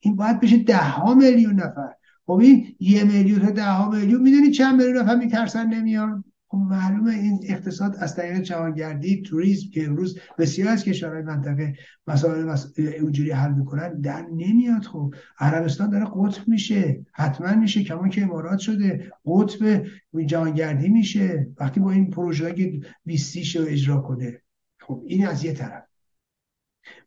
این 0.00 0.16
باید 0.16 0.40
بشه 0.40 0.58
ده 0.58 0.76
ها 0.76 1.14
میلیون 1.14 1.54
نفر. 1.54 1.94
خب 2.26 2.32
این 2.32 2.76
یه 2.80 3.04
میلیون 3.04 3.40
تا 3.40 3.50
ده 3.50 3.70
ها 3.70 3.90
میلیون 3.90 4.22
می‌دونی 4.22 4.50
چند 4.50 4.76
میلیون 4.76 4.96
نفر 4.98 5.16
میترسن 5.16 5.66
نمیان؟ 5.66 6.24
خب 6.50 6.56
معلومه 6.56 7.10
این 7.10 7.40
اقتصاد 7.48 7.96
از 7.96 8.16
طریق 8.16 8.40
جهانگردی 8.40 9.22
توریسم 9.22 9.70
که 9.70 9.84
امروز 9.84 10.18
بسیار 10.38 10.68
از 10.68 10.84
کشورهای 10.84 11.22
منطقه 11.22 11.74
مسائل 12.06 12.56
اونجوری 13.00 13.30
حل 13.30 13.52
می‌کنن 13.52 14.00
در 14.00 14.26
نمیاد 14.32 14.82
خب. 14.82 15.14
عربستان 15.38 15.90
داره 15.90 16.04
قطب 16.04 16.48
میشه 16.48 17.06
حتما 17.12 17.54
میشه 17.54 17.84
کمان 17.84 18.10
که 18.10 18.22
امارات 18.22 18.58
شده 18.58 19.12
قطب 19.26 19.84
جهانگردی 20.26 20.88
میشه. 20.88 21.46
وقتی 21.60 21.80
با 21.80 21.90
این 21.90 22.10
پروژه 22.10 22.54
که 22.54 22.80
20 23.04 23.56
رو 23.56 23.64
اجرا 23.68 24.00
کنه 24.00 24.42
خب 24.80 25.02
این 25.06 25.26
از 25.26 25.44
یه 25.44 25.52
طرف. 25.52 25.84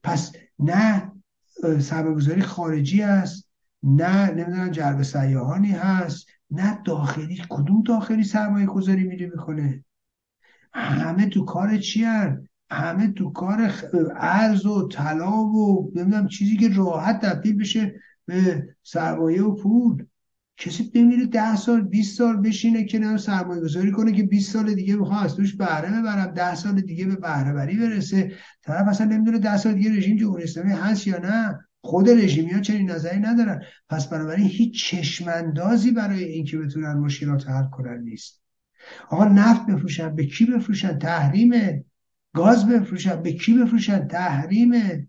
پس 0.04 0.32
نه 0.60 1.12
سرمایه‌گذاری 1.80 2.42
خارجی 2.42 3.02
است 3.02 3.50
نه 3.84 4.32
نمی‌دونم 4.32 4.72
جلب 4.72 5.02
سیاحانی 5.02 5.72
هست 5.72 6.28
نه 6.54 6.82
داخلی 6.86 7.42
کدوم 7.50 7.84
داخلی 7.84 8.24
سرمایه 8.24 8.66
گذاری 8.66 9.04
میره 9.04 9.26
می‌کنه 9.26 9.86
همه 10.74 11.26
تو 11.26 11.46
کار 11.46 11.78
چی 11.78 12.04
هن؟ 12.04 12.48
همه 12.72 13.08
تو 13.08 13.32
کار 13.32 13.74
ارز 14.16 14.66
و 14.66 14.88
طلا 14.88 15.44
و 15.44 15.92
نمی‌دونم 15.96 16.28
چیزی 16.28 16.58
که 16.58 16.70
راحت 16.70 17.22
تبدیل 17.22 17.58
بشه 17.58 17.96
به 18.26 18.68
سرمایه 18.84 19.44
و 19.44 19.56
پول. 19.56 20.06
کسی 20.58 20.92
بمیره 20.96 21.26
ده 21.26 21.56
سال 21.56 21.82
20 21.82 22.18
سال 22.18 22.38
بشینه 22.38 22.84
که 22.84 23.00
نه 23.00 23.18
سرمایه 23.18 23.62
گذاری 23.62 23.92
کنه 23.92 24.12
که 24.12 24.24
20 24.24 24.54
سال 24.54 24.74
دیگه 24.74 24.96
می‌خواد 24.96 25.26
از 25.26 25.36
توش 25.36 25.56
بهره 25.56 26.02
ببرم 26.02 26.32
ده 26.34 26.56
سال 26.56 26.82
دیگه 26.82 27.06
به 27.06 27.16
بهره 27.16 27.54
بری 27.54 27.78
برسه. 27.78 28.32
طرف 28.64 28.88
اصلا 28.88 29.08
نمی‌دونه 29.08 29.40
ده 29.40 29.58
سال 29.58 29.74
دیگه 29.74 29.98
رژیم 29.98 30.18
جمهوری 30.18 30.44
اسلامی 30.44 30.72
هست 30.72 31.08
یا 31.08 31.18
نه. 31.18 31.60
خود 31.86 32.10
رژیمی 32.10 32.52
ها 32.52 32.62
چنین 32.62 32.92
نظری 32.92 33.20
ندارن. 33.20 33.62
پس 33.90 34.08
بنابراین 34.08 34.48
هیچ 34.48 34.86
چشماندازی 34.86 35.92
برای 35.92 36.24
اینکه 36.24 36.58
بتونن 36.58 36.94
مشکلات 36.94 37.50
حل 37.50 37.70
کنن 37.70 38.04
نیست. 38.04 38.42
آقا 39.10 39.26
نفت 39.26 39.66
بفروشن 39.66 40.16
به 40.16 40.26
کی 40.26 40.46
بفروشن؟ 40.46 41.00
تحریمه 41.00 41.86
گاز 42.34 42.68
بفروشن 42.68 43.22
به 43.22 43.34
کی 43.34 43.54
بفروشن؟ 43.54 44.08
تحریمه 44.08 45.08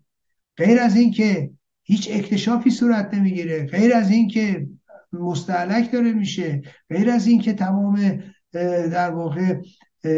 غیر 0.56 0.80
از 0.80 0.96
اینکه 0.96 1.50
هیچ 1.82 2.08
اکتشافی 2.12 2.70
صورت 2.70 3.14
نمی‌گیره 3.14 3.66
غیر 3.66 3.94
از 3.94 4.10
اینکه 4.10 4.66
مستعلک 5.12 5.92
داره 5.92 6.12
میشه 6.12 6.62
غیر 6.90 7.10
از 7.10 7.26
اینکه 7.26 7.52
تمام 7.52 8.22
در 8.92 9.10
واقع 9.10 9.60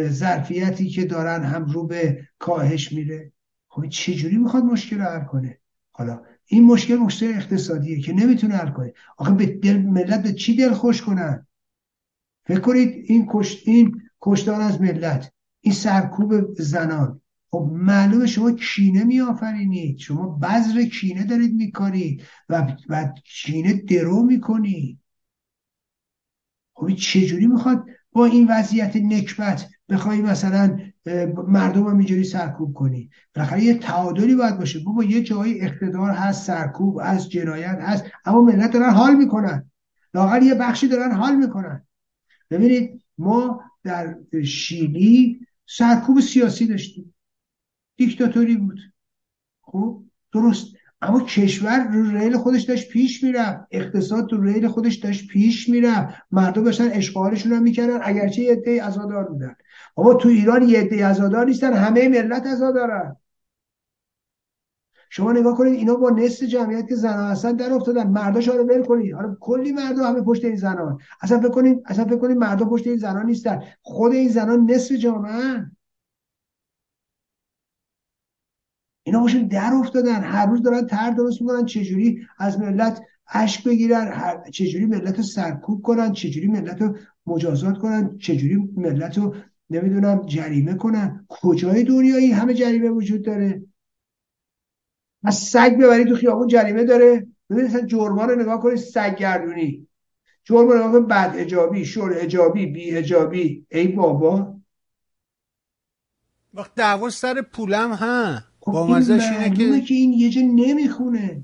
ظرفیتی 0.09 0.89
که 0.89 1.05
دارن 1.05 1.43
هم 1.43 1.65
رو 1.65 1.87
به 1.87 2.27
کاهش 2.39 2.93
میره. 2.93 3.33
خب 3.69 3.89
چجوری 3.89 4.37
می‌خواد 4.37 4.65
مشکل 4.65 4.99
رو 4.99 5.05
حل 5.05 5.25
کنه؟ 5.25 5.59
حالا 5.93 6.23
این 6.47 6.65
مشکل 6.65 6.97
مشکل 6.97 7.27
اقتصادیه 7.27 8.01
که 8.01 8.13
نمی‌تونه 8.13 8.55
حل 8.57 8.71
کنه. 8.71 8.93
آخه 9.17 9.33
به 9.33 9.47
دل 9.47 9.77
ملت 9.77 10.23
به 10.23 10.33
چی 10.33 10.57
دل 10.57 10.73
خوش 10.73 11.03
کنن؟ 11.03 11.47
فکر 12.47 12.61
کنید 12.61 13.05
این 13.07 13.27
کشت 13.31 13.69
این 13.69 14.03
کشتار 14.21 14.61
از 14.61 14.81
ملت 14.81 15.33
این 15.61 15.75
سرکوب 15.75 16.53
زنان. 16.63 17.21
خب 17.51 17.71
معلومه 17.73 18.27
شما 18.27 18.53
کینه 18.53 19.05
میآفرینید. 19.05 19.99
شما 19.99 20.29
بذر 20.29 20.85
کینه 20.85 21.25
دارید 21.25 21.55
می‌کنید 21.55 22.23
و 22.49 22.77
و 22.89 23.13
کینه 23.25 23.73
درو 23.73 24.23
می‌کنید. 24.23 24.99
خب 26.75 26.95
چجوری 26.95 27.47
می‌خواد 27.47 27.87
با 28.13 28.25
این 28.25 28.47
وضعیت 28.51 28.97
نکبت 28.97 29.69
بخوای 29.89 30.23
مثلا 30.23 30.79
مردم 31.49 31.87
هم 31.87 31.99
اینجوری 31.99 32.25
سرکوب 32.25 32.75
کنی. 32.75 33.11
بالاخره 33.35 33.63
یه 33.63 33.79
تعادلی 33.79 34.35
باید 34.35 34.59
باشه. 34.59 34.79
بابا 34.79 35.05
یه 35.05 35.23
جایی 35.23 35.61
اقتدار 35.61 36.11
هست 36.11 36.47
سرکوب 36.47 37.01
از 37.03 37.31
جنایت 37.31 37.79
هست 37.81 38.05
اما 38.25 38.43
ملت 38.43 38.73
دارن 38.73 38.91
حال 38.91 39.17
می‌کنن. 39.17 39.71
لاغر 40.15 40.43
یه 40.43 40.55
بخشی 40.55 40.89
دارن 40.89 41.13
حال 41.13 41.37
می‌کنن. 41.37 41.87
ببینید 42.51 43.03
ما 43.19 43.63
در 43.83 44.17
شیلی 44.45 45.47
سرکوب 45.67 46.21
سیاسی 46.21 46.67
داشتیم. 46.67 47.15
دیکتاتوری 47.97 48.57
بود. 48.57 48.81
خب؟ 49.61 50.03
درست. 50.33 50.76
اما 51.03 51.21
کشور 51.21 51.89
رو 51.93 52.11
ریل 52.11 52.37
خودش 52.37 52.63
داشت 52.63 52.89
پیش 52.89 53.25
می‌رفت. 53.25 53.61
اقتصاد 53.71 54.27
تو 54.27 54.43
ریل 54.43 54.69
خودش 54.69 54.95
داشت 54.95 55.29
پیش 55.29 55.69
می‌رفت. 55.69 56.15
مردم 56.31 56.65
داشتن 56.65 56.89
اشغالشون 56.93 57.53
رو 57.53 57.61
می‌کردن. 57.61 57.99
اگرچه 58.03 58.43
یه 58.43 58.53
عده 58.53 58.85
ازادار 58.85 59.25
بودن. 59.25 59.57
اما 59.97 60.15
تو 60.15 60.29
ایران 60.29 60.69
یه 60.69 60.81
عده 60.81 61.07
ازادار 61.07 61.47
نیستن. 61.47 61.73
همه 61.73 62.09
ملت 62.09 62.47
ازادارن. 62.47 63.17
شما 65.11 65.33
نگاه 65.33 65.57
کنید 65.57 65.75
اینا 65.75 65.95
با 65.95 66.11
نصف 66.11 66.43
جمعیت 66.43 66.89
که 66.89 66.95
زنان 66.95 67.31
هستن 67.31 67.53
در 67.53 67.73
افتادن. 67.73 68.07
مرداش 68.07 68.49
رو 68.49 68.65
ول 68.65 68.85
کنید. 68.85 69.15
حالا 69.15 69.37
کلی 69.41 69.73
مردم 69.73 70.03
همه 70.03 70.21
پشت 70.21 70.45
این 70.45 70.57
زنان. 70.57 70.99
اصلا 71.23 71.41
فکر 71.41 71.49
کنید 71.49 71.83
اصلا 71.87 72.05
فکر 72.05 72.17
کنید 72.17 72.37
مردم 72.37 72.69
پشت 72.69 72.87
این 72.87 72.97
زنان 72.97 73.27
نیستن. 73.27 73.63
خود 73.83 74.13
این 74.13 74.29
زنان 74.29 74.71
نصف 74.71 74.95
جامعه 74.95 75.67
اینا 79.07 79.21
باشون 79.21 79.47
در 79.47 79.75
افتادن. 79.75 80.23
هر 80.23 80.47
روز 80.47 80.63
دارن 80.63 80.87
تر 80.87 81.11
درست 81.11 81.43
می‌کنن. 81.43 81.65
چجوری 81.65 82.27
از 82.39 82.61
ملت 82.61 83.03
اشک 83.29 83.65
بگیرن؟ 83.65 84.43
چجوری 84.53 84.87
ملت 84.87 85.17
رو 85.17 85.23
سرکوب 85.23 85.83
کنن؟ 85.83 86.13
چجوری 86.13 86.47
ملت 86.47 86.83
رو 86.83 86.97
مجازات 87.27 87.79
کنن؟ 87.79 88.19
چجوری 88.19 88.57
ملت 88.77 89.19
رو 89.19 89.35
نمی‌دونم 89.71 90.27
جریمه 90.27 90.75
کنن؟ 90.75 91.27
کجای 91.29 91.85
دنیایی 91.85 92.31
همه 92.31 92.55
جریمه 92.55 92.89
وجود 92.89 93.25
داره؟ 93.25 93.63
از 95.25 95.35
سگ 95.35 95.77
ببری 95.77 96.05
تو 96.05 96.15
خیابون 96.15 96.49
جریمه 96.49 96.85
داره؟ 96.85 97.27
ببینید 97.51 97.71
مثلا 97.71 97.87
جرما 97.87 98.25
رو 98.25 98.41
نگاه 98.41 98.61
کنید 98.61 98.77
سگ 98.77 99.17
گردونی. 99.17 99.89
جرم 100.45 100.69
رو 100.69 100.89
نگاه 100.89 101.01
بد 101.01 101.33
اجابی 101.37 101.85
شور 101.85 102.13
اجابی 102.17 102.67
بی 102.67 102.97
اجابی. 102.97 103.67
ای 103.69 103.89
بابا. 103.89 104.57
وقت 106.55 106.75
دعوا 106.75 107.11
سر 107.11 107.43
پولم 107.43 107.97
خب 107.97 108.46
با 108.67 108.87
مزش 108.87 109.31
اینه 109.33 109.81
که... 109.81 109.95
این 109.95 110.13
یه 110.13 110.31
جا 110.31 110.41
نمی‌خونه. 110.41 111.41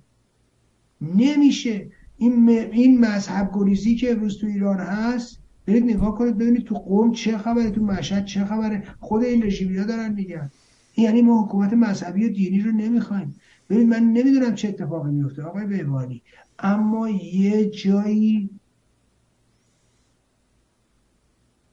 نمیشه. 1.00 1.90
این, 2.16 2.36
م... 2.44 2.48
این 2.48 3.00
مذهب 3.00 3.50
گریزی 3.54 3.96
که 3.96 4.12
امروز 4.12 4.38
تو 4.38 4.46
ایران 4.46 4.78
هست 4.78 5.38
برید 5.66 5.84
نگاه 5.84 6.14
کنید 6.14 6.38
ببینید 6.38 6.64
تو 6.64 6.74
قوم 6.74 7.12
چه 7.12 7.38
خبره 7.38 7.70
تو 7.70 7.82
مشهد 7.82 8.24
چه 8.24 8.44
خبره. 8.44 8.84
خود 9.00 9.24
این 9.24 9.42
رژیمی 9.42 9.76
ها 9.78 9.84
دارن 9.84 10.12
میگن. 10.12 10.50
یعنی 10.96 11.22
ما 11.22 11.44
حکومت 11.44 11.72
مذهبی 11.72 12.26
و 12.26 12.32
دینی 12.32 12.60
رو 12.60 12.72
نمی‌خوایم. 12.72 13.34
ببین 13.70 13.88
من 13.88 14.02
نمی‌دونم 14.02 14.54
چه 14.54 14.68
اتفاقی 14.68 15.10
میفته 15.10 15.42
آقای 15.42 15.66
بهبانی 15.66 16.22
اما 16.58 17.08
یه 17.08 17.70
جایی 17.70 18.50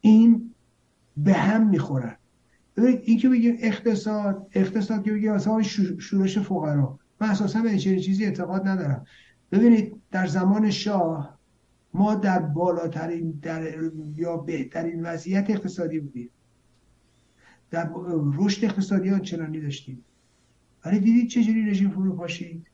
این 0.02 0.52
به 1.18 1.34
هم 1.34 1.69
می‌خورن. 1.69 2.16
ببینید 2.80 3.01
این 3.03 3.17
که 3.17 3.30
بگیم 3.30 3.58
اقتصاد 3.59 4.48
اقتصاد 4.53 5.03
که 5.03 5.11
بگیم 5.11 5.33
مثلا 5.33 5.61
شورش 5.99 6.38
فقرا. 6.38 6.99
من 7.22 7.30
اساسا 7.30 7.61
به 7.61 7.77
چنین 7.77 7.99
چیزی 7.99 8.25
اعتقاد 8.25 8.67
ندارم. 8.67 9.06
ببینید 9.51 10.01
در 10.11 10.27
زمان 10.27 10.72
شاه 10.72 11.40
ما 11.93 12.16
در 12.16 12.40
بالاترین 12.40 13.40
در 13.41 13.91
یا 14.16 14.38
بهترین 14.38 15.06
وضعیت 15.06 15.49
اقتصادی 15.49 15.99
بودیم. 15.99 16.30
در 17.72 17.90
رشد 18.40 18.66
اقتصادی 18.66 19.09
آنچنانی 19.09 19.61
داشتیم. 19.61 20.06
ولی 20.85 20.99
دیدید 20.99 21.30
چجوری 21.30 21.69
رژیم 21.69 21.90
فرو 21.90 22.16
پاشید؟ 22.16 22.67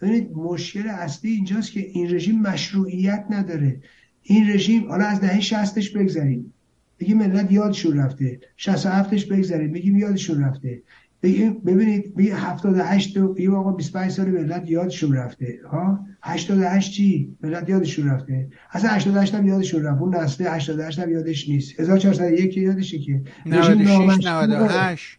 ببینید 0.00 0.32
مشکل 0.32 0.88
اصلی 0.88 1.30
اینجاست 1.30 1.72
که 1.72 1.80
این 1.80 2.14
رژیم 2.14 2.40
مشروعیت 2.40 3.26
نداره. 3.30 3.80
این 4.22 4.50
رژیم 4.50 4.88
حالا 4.88 5.04
از 5.04 5.20
دهه 5.20 5.40
60 5.40 5.92
بگذاریم 5.92 6.54
بگیم 7.00 7.18
ملت 7.18 7.52
یادشون 7.52 7.98
رفته. 7.98 8.40
67ش 8.58 9.24
بگذاریم 9.24 9.72
بگیم 9.72 9.96
یادشون 9.96 10.44
رفته. 10.44 10.82
بگیم 11.22 11.52
ببینید 11.54 12.14
بگیم 12.14 12.34
78 12.34 13.18
بگیم 13.18 13.54
آقا 13.54 13.72
25 13.72 14.10
سال 14.10 14.26
ملت 14.26 14.70
یادشون 14.70 15.12
رفته. 15.12 15.58
ها؟ 15.70 16.00
88 16.22 16.92
چی؟ 16.92 17.36
ملت 17.42 17.68
یادشون 17.68 18.08
رفته. 18.08 18.48
اصلا 18.72 18.90
88 18.90 19.34
هم 19.34 19.46
یادشون 19.46 19.82
رفت. 19.82 20.00
اون 20.00 20.16
نسل 20.16 20.46
88 20.46 20.98
هم 20.98 21.10
یادش 21.10 21.48
نیست. 21.48 21.80
1401 21.80 22.56
یادشه 22.56 22.98
که. 22.98 23.22
96 23.46 24.26
98 24.26 25.18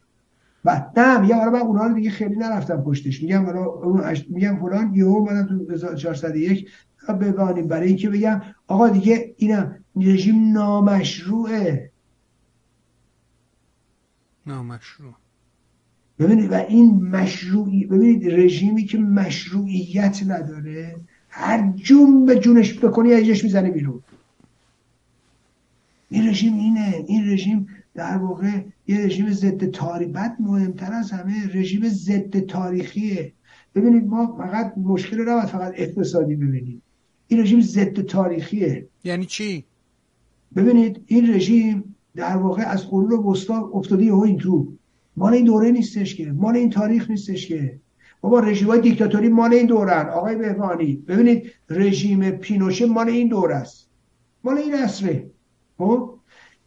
بعد 0.64 1.00
نه 1.00 1.20
میگم 1.20 1.36
حالا 1.36 1.52
من 1.52 1.60
اونها 1.60 1.88
رو 1.88 1.94
دیگه 1.94 2.10
خیلی 2.10 2.36
نرفتم 2.36 2.82
پشتش. 2.82 3.24
میگم 3.24 3.46
حالا 3.46 3.66
میگم 4.30 4.60
فلان 4.60 4.94
یهو 4.96 5.10
اومدم 5.10 5.48
تو 5.48 5.74
1401 5.74 6.70
ببانیم. 7.22 7.68
برای 7.68 7.88
اینکه 7.88 8.10
بگم 8.10 8.42
آقا 8.68 8.90
دیگه 8.90 9.34
اینم 9.38 9.79
رژیم 10.02 10.52
نامشروعه 10.52 11.92
نامشروع. 14.46 15.14
ببینید 16.20 16.52
و 16.52 16.56
این 16.56 16.92
مشروعی 16.92 17.86
ببینید 17.86 18.34
رژیمی 18.34 18.86
که 18.86 18.98
مشروعیت 18.98 20.24
نداره 20.28 20.96
هر 21.30 21.72
جون 21.76 22.26
به 22.26 22.40
جونش 22.40 22.80
بکنی 22.80 23.14
ازش 23.14 23.44
می‌زنه 23.44 23.72
بیرون. 23.72 24.04
این 26.10 26.30
رژیم 26.30 26.54
اینه. 26.54 27.06
این 27.08 27.30
رژیم 27.30 27.68
در 27.94 28.18
واقع 28.18 28.62
یه 28.88 29.06
رژیم 29.06 29.32
ضد 29.32 29.70
تاریخ. 29.70 30.10
بعد 30.10 30.36
مهمتر 30.40 30.94
از 30.94 31.12
همه 31.12 31.48
رژیم 31.54 31.90
ضد 31.90 32.40
تاریخیه. 32.40 33.34
ببینید 33.76 34.08
ما 34.08 34.38
فقط 34.38 34.74
مشکل 34.78 35.18
رو 35.18 35.30
نباید 35.30 35.46
فقط 35.46 35.74
اقتصادی 35.76 36.36
ببینید 36.36 36.82
این 37.28 37.42
رژیم 37.42 37.62
ضد 37.62 38.02
تاریخیه. 38.02 38.88
یعنی 39.04 39.26
چی؟ 39.26 39.66
ببینید 40.56 41.04
این 41.06 41.34
رژیم 41.34 41.96
در 42.16 42.38
واقع 42.38 42.64
از 42.64 42.88
قرون 42.88 43.26
وسطا 43.26 43.72
افتاده 43.74 44.14
ها 44.14 44.24
این 44.24 44.38
تو. 44.38 44.74
مال 45.18 45.34
این 45.34 45.46
دوره 45.46 45.72
نیستش 45.72 46.16
که 46.16 46.32
مال 46.32 46.56
این 46.56 46.70
تاریخ 46.70 47.10
نیستش 47.10 47.48
که. 47.48 47.80
بابا 48.22 48.40
رژیم 48.40 48.68
های 48.68 48.82
دیکتاتوری 48.82 49.30
مال 49.30 49.54
این 49.54 49.66
دورن 49.66 50.10
آقای 50.10 50.36
بهبانی 50.36 50.94
ببینید 50.94 51.52
رژیم 51.70 52.32
پینوشه 52.32 52.86
مال 52.86 53.10
این 53.10 53.28
دوره 53.28 53.56
است. 53.56 53.90
مال 54.44 54.58
این 54.58 54.74
عصره. 54.74 55.32
خب؟ 55.78 56.20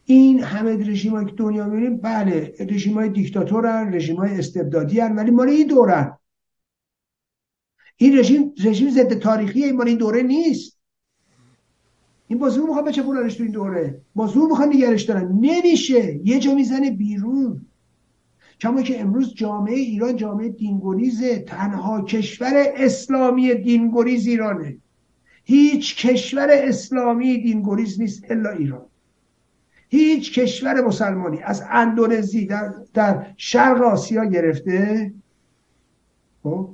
این 0.05 0.43
همه 0.43 0.73
رژیم 0.73 1.13
های 1.13 1.27
که 1.27 1.33
دنیا 1.33 1.67
می‌بینیم 1.67 1.97
بله 1.97 2.55
رژیم 2.61 2.95
های 2.95 3.09
دیکتاتورن 3.09 3.95
رژیم 3.95 4.17
های 4.17 4.39
استبدادی 4.39 5.01
هن 5.01 5.17
ولی 5.17 5.31
مال 5.31 5.49
این 5.49 5.67
دورن. 5.67 6.19
این 7.97 8.19
رژیم 8.19 8.53
رژیم 8.65 8.91
ضد 8.91 9.19
تاریخی 9.19 9.73
مال 9.73 9.89
این 9.89 9.99
دوره 9.99 10.23
نیست. 10.23 10.82
این 12.33 12.39
با 12.41 12.49
زور 12.49 12.67
می‌خواد 12.69 12.87
بچپوننش 12.89 13.35
تو 13.35 13.43
این 13.43 13.53
دوره. 13.53 14.01
با 14.15 14.27
زور 14.27 14.49
می‌خواد 14.49 14.69
نگرش 14.69 15.03
دارن. 15.03 15.39
نمیشه. 15.41 16.21
یه 16.25 16.39
جا 16.39 16.55
می‌زنه 16.55 16.91
بیرون. 16.91 17.67
کما 18.61 18.83
که 18.83 19.01
امروز 19.01 19.35
جامعه 19.35 19.75
ایران 19.75 20.17
جامعه 20.17 20.49
دینگریزه 20.49 21.39
تنها 21.39 22.03
کشور 22.03 22.53
اسلامی 22.77 23.55
دینگریز 23.55 24.27
ایرانه. 24.27 24.77
هیچ 25.45 26.07
کشور 26.07 26.49
اسلامی 26.51 27.43
دینگریز 27.43 28.01
نیست 28.01 28.25
الا 28.29 28.51
ایران. 28.51 28.87
هیچ 29.89 30.39
کشور 30.39 30.81
مسلمانی. 30.81 31.39
از 31.43 31.63
اندونزی 31.71 32.47
در, 32.47 32.75
در 32.95 33.27
شرق 33.37 33.83
آسیا 33.83 34.25
گرفته. 34.25 35.13
خب؟ 36.43 36.69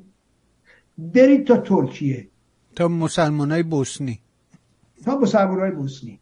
برید 0.98 1.46
تا 1.46 1.56
ترکیه. 1.56 2.28
تا 2.76 2.88
مسلمان 2.88 3.50
های 3.50 3.62
بوسنی. 3.62 4.20
تا 5.04 5.18
مسلمان 5.18 5.60
های 5.60 5.70
بوسنی. 5.70 6.20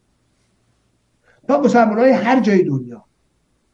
تا 1.49 1.61
مسلمان 1.61 1.99
های 1.99 2.11
هر 2.11 2.41
جای 2.41 2.63
دنیا. 2.63 3.05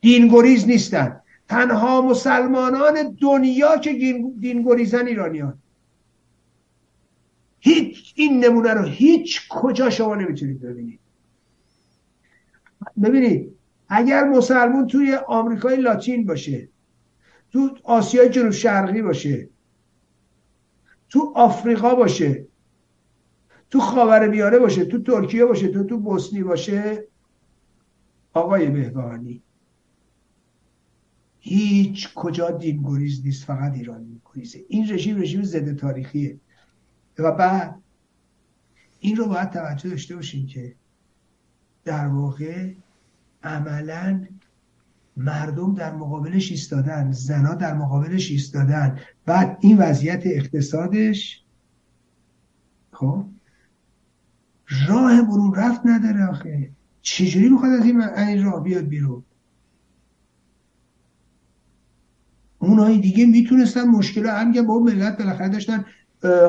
دینگریز 0.01 0.67
نیستن. 0.67 1.21
تنها 1.49 2.03
مسلمانان 2.03 3.17
دنیا 3.21 3.77
که 3.77 3.93
دینگریزن 4.41 5.07
ایرانیان. 5.07 5.59
هیچ 7.61 8.13
این 8.17 8.45
نمونه 8.45 8.75
رو 8.75 8.85
هیچ 8.85 9.49
کجا 9.49 9.91
شما 9.91 10.15
نمی‌تونید 10.15 10.61
ببینید. 10.61 11.01
ببینید 13.03 13.55
اگر 13.89 14.25
مسلمون 14.25 14.87
توی 14.87 15.15
آمریکای 15.15 15.77
لاتین 15.77 16.27
باشه 16.27 16.69
تو 17.53 17.77
آسیای 17.85 18.29
جنوب 18.29 18.51
شرقی 18.51 19.03
باشه 19.03 19.49
تو 21.09 21.33
آفریقا 21.37 21.95
باشه 21.95 22.47
تو 23.73 23.81
خاور 23.81 24.29
میانه 24.29 24.59
باشه 24.59 24.85
تو 24.85 25.03
ترکیه 25.03 25.45
باشه 25.45 25.69
تو 25.69 25.85
تو 25.85 25.99
بوسنی 25.99 26.43
باشه. 26.43 27.05
آقای 28.33 28.71
بهبانی 28.71 29.43
هیچ 31.39 32.15
کجا 32.15 32.51
دین 32.51 32.83
گریز 32.83 33.23
نیست 33.25 33.45
فقط 33.45 33.73
ایران 33.73 34.21
گریزه 34.35 34.61
این 34.69 34.93
رژیم 34.93 35.21
رژیم 35.21 35.43
ضد 35.43 35.77
تاریخیه. 35.77 36.41
و 37.19 37.33
بعد 37.33 37.83
این 39.01 39.17
رو 39.17 39.27
باید 39.27 39.51
توجه 39.51 39.91
داشته 39.91 40.17
باشیم 40.17 40.47
که 40.47 40.75
در 41.85 42.09
واقع 42.09 42.73
عملا 43.43 44.27
مردم 45.17 45.75
در 45.75 45.93
مقابلش 45.93 46.51
ایستادن 46.51 47.13
زنا 47.13 47.55
در 47.55 47.75
مقابلش 47.75 48.31
ایستادن. 48.31 48.99
بعد 49.27 49.59
این 49.61 49.79
وضعیت 49.79 50.23
اقتصادش 50.25 51.45
خب؟ 52.93 53.32
راه 54.89 55.23
برون 55.23 55.55
رفت 55.55 55.81
نداره 55.85 56.27
آخه. 56.27 56.71
چجوری 57.03 57.49
می‌خواد 57.49 57.73
از 57.73 57.85
این 57.85 58.45
راه 58.45 58.63
بیاد 58.63 58.85
بیرون؟ 58.85 59.23
اونایی 62.59 63.01
دیگه 63.01 63.27
می‌تونستن 63.27 63.83
مشکل 63.83 64.27
هم 64.27 64.67
با 64.67 64.79
ملت 64.79 65.19
بالاخره 65.19 65.49
داشتن 65.49 65.85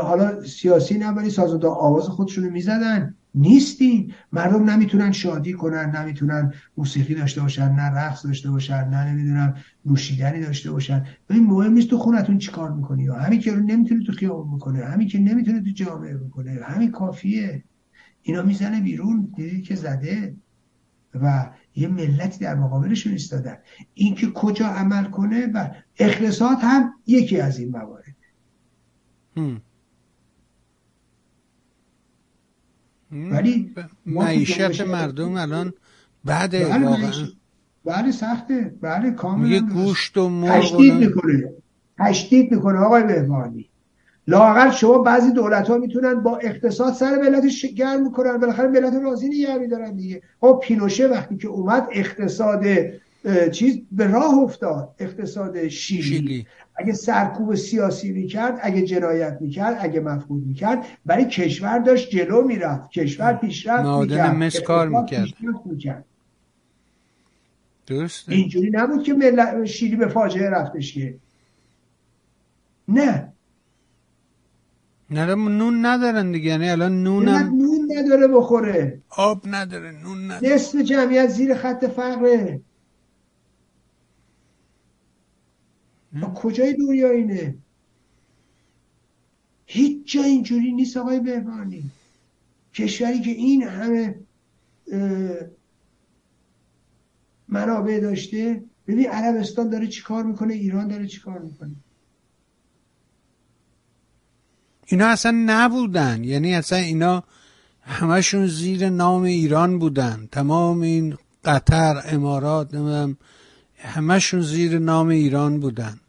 حالا 0.01 0.43
سیاسی 0.43 0.97
نه 0.97 1.09
ولی 1.09 1.29
سازنده 1.29 1.67
آواز 1.67 2.03
خودشونو 2.03 2.49
می‌زدن. 2.49 3.15
نیستین 3.35 4.13
مردم 4.31 4.69
نمی‌تونن 4.69 5.11
شادی 5.11 5.53
کنن 5.53 5.95
نمی‌تونن 5.95 6.53
موسیقی 6.77 7.15
داشته 7.15 7.41
باشن 7.41 7.71
نه 7.71 7.81
رقص 7.81 8.25
داشته 8.25 8.51
باشن 8.51 8.89
نه 8.89 9.11
نمی‌دونم 9.11 9.55
نوشیدنی 9.85 10.41
داشته 10.41 10.71
باشن. 10.71 11.05
این 11.29 11.43
مهم 11.43 11.73
نیست 11.73 11.89
تو 11.89 11.97
خونتون 11.97 12.37
چیکار 12.37 12.71
می‌کنی 12.71 13.03
یا؟ 13.03 13.15
همین 13.15 13.39
که 13.39 13.55
نمی‌تونه 13.55 14.03
تو 14.05 14.11
خیابون 14.11 14.57
بکنه 14.57 14.85
همین 14.85 15.07
که 15.07 15.19
نمی‌تونه 15.19 15.61
تو 15.61 15.69
جامعه 15.69 16.17
بکنه 16.17 16.59
همین 16.63 16.91
کافیه. 16.91 17.63
اینا 18.23 18.41
می‌زنه 18.41 18.81
بیرون 18.81 19.33
دیدی 19.35 19.61
که 19.61 19.75
زده 19.75 20.35
و 21.21 21.49
یه 21.75 21.87
ملتی 21.87 22.39
در 22.39 22.55
مقابلشون 22.55 23.11
ایستادن. 23.11 23.57
اینکه 23.93 24.31
کجا 24.31 24.67
عمل 24.67 25.03
کنه 25.03 25.47
و 25.53 25.69
اقتصاد 25.97 26.57
هم 26.61 26.93
یکی 27.07 27.39
از 27.39 27.59
این 27.59 27.69
موارد. 27.69 28.15
ولی 33.11 33.75
معیشت 34.05 34.81
مردم 34.81 35.35
الان 35.35 35.73
بعد 36.25 36.51
بله 36.51 36.85
واقعا. 36.85 37.11
بله 37.85 38.11
سخته. 38.11 38.75
بله 38.81 39.11
کاملا 39.11 39.49
یه 39.49 39.61
گوشت 39.61 40.17
و 40.17 40.29
مرغ 40.29 40.61
تشدید 40.61 40.93
می‌کنه. 40.93 41.53
تشدید 41.99 42.51
می‌کنه 42.51 42.79
آقای 42.79 43.03
بهبانی 43.03 43.69
لاقل 44.27 44.71
شما 44.71 44.97
بعضی 44.97 45.31
دولت 45.31 45.67
ها 45.67 45.77
می‌تونن 45.77 46.13
با 46.13 46.37
اقتصاد 46.37 46.93
سر 46.93 47.15
ملت 47.15 47.65
گرم 47.65 48.03
می‌کنن. 48.03 48.37
بالاخره 48.37 48.67
ملت 48.67 48.93
راضی 49.03 49.27
نگه 49.27 49.57
میدارن 49.57 49.95
دیگه. 49.95 50.21
خب 50.41 50.59
پینوشه 50.63 51.07
وقتی 51.07 51.37
که 51.37 51.47
اومد 51.47 51.87
اقتصاد 51.91 52.65
چیز 53.51 53.79
به 53.91 54.07
راه 54.07 54.37
افتاد. 54.37 54.95
اقتصاد 54.99 55.67
شیلی. 55.67 56.45
اگه 56.75 56.93
سرکوب 56.93 57.55
سیاسی 57.55 58.11
می‌کرد 58.11 58.59
اگه 58.61 58.81
جنایت 58.81 59.37
می‌کرد 59.41 59.77
اگه 59.79 59.99
مفقود 59.99 60.47
می‌کرد 60.47 60.85
برای 61.05 61.25
کشور 61.25 61.79
داشت 61.79 62.09
جلو 62.09 62.41
می‌رفت. 62.41 62.91
کشور 62.91 63.33
پیشرفت 63.33 63.85
می‌کرد. 63.85 64.35
مس 64.35 64.59
کار 64.59 64.87
می‌کرد. 65.65 66.05
اینجوری 68.27 68.69
نبود 68.69 69.03
که 69.03 69.13
ملت 69.13 69.65
شیلی 69.65 69.95
به 69.95 70.07
فاجعه 70.07 70.49
رفتش 70.49 70.93
که. 70.93 71.15
نه. 72.87 73.32
نه 75.13 75.35
نون 75.35 75.85
ندارن 75.85 76.31
دیگه 76.31 76.49
یعنی 76.49 76.69
الان 76.69 77.03
نونم 77.03 77.55
نون 77.55 77.91
نداره 77.97 78.27
بخوره. 78.27 79.01
آب 79.09 79.41
نداره 79.47 79.91
نون 79.91 80.31
نداره. 80.31 80.53
نصف 80.53 80.75
جمعیت 80.75 81.29
زیر 81.29 81.55
خط 81.55 81.85
فقره. 81.85 82.61
کجای 86.35 86.73
دنیا 86.73 87.09
اینه؟ 87.09 87.55
هیچ 89.65 90.13
جا 90.13 90.23
اینجوری 90.23 90.71
نیست 90.71 90.97
آقای 90.97 91.19
بهبانی. 91.19 91.83
کشوری 92.73 93.21
که 93.21 93.31
این 93.31 93.63
همه 93.63 94.15
منابع 97.47 97.99
داشته 97.99 98.63
ببین 98.87 99.09
عربستان 99.09 99.69
داره 99.69 99.87
چیکار 99.87 100.23
می‌کنه 100.23 100.53
ایران 100.53 100.87
داره 100.87 101.07
چیکار 101.07 101.39
می‌کنه. 101.39 101.75
اینا 104.85 105.07
اصلا 105.07 105.31
نبودن. 105.45 106.23
یعنی 106.23 106.55
اصلا 106.55 106.77
اینا 106.77 107.23
همشون 107.81 108.47
زیر 108.47 108.89
نام 108.89 109.21
ایران 109.21 109.79
بودن. 109.79 110.27
تمام 110.31 110.81
این 110.81 111.17
قطر 111.45 112.01
امارات 112.05 112.73
نمی‌دونم 112.73 113.17
همشون 113.77 114.41
زیر 114.41 114.79
نام 114.79 115.07
ایران 115.07 115.59
بودن. 115.59 115.99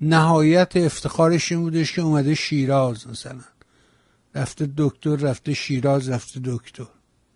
نهایت 0.00 0.76
افتخارش 0.76 1.52
این 1.52 1.60
بودش 1.60 1.92
که 1.92 2.02
اومده 2.02 2.34
شیراز 2.34 3.08
مثلا. 3.08 3.40
رفته 4.34 4.70
دکتر 4.76 5.16
رفته 5.16 5.54
شیراز 5.54 6.08
رفته 6.08 6.40
دکتر. 6.44 6.86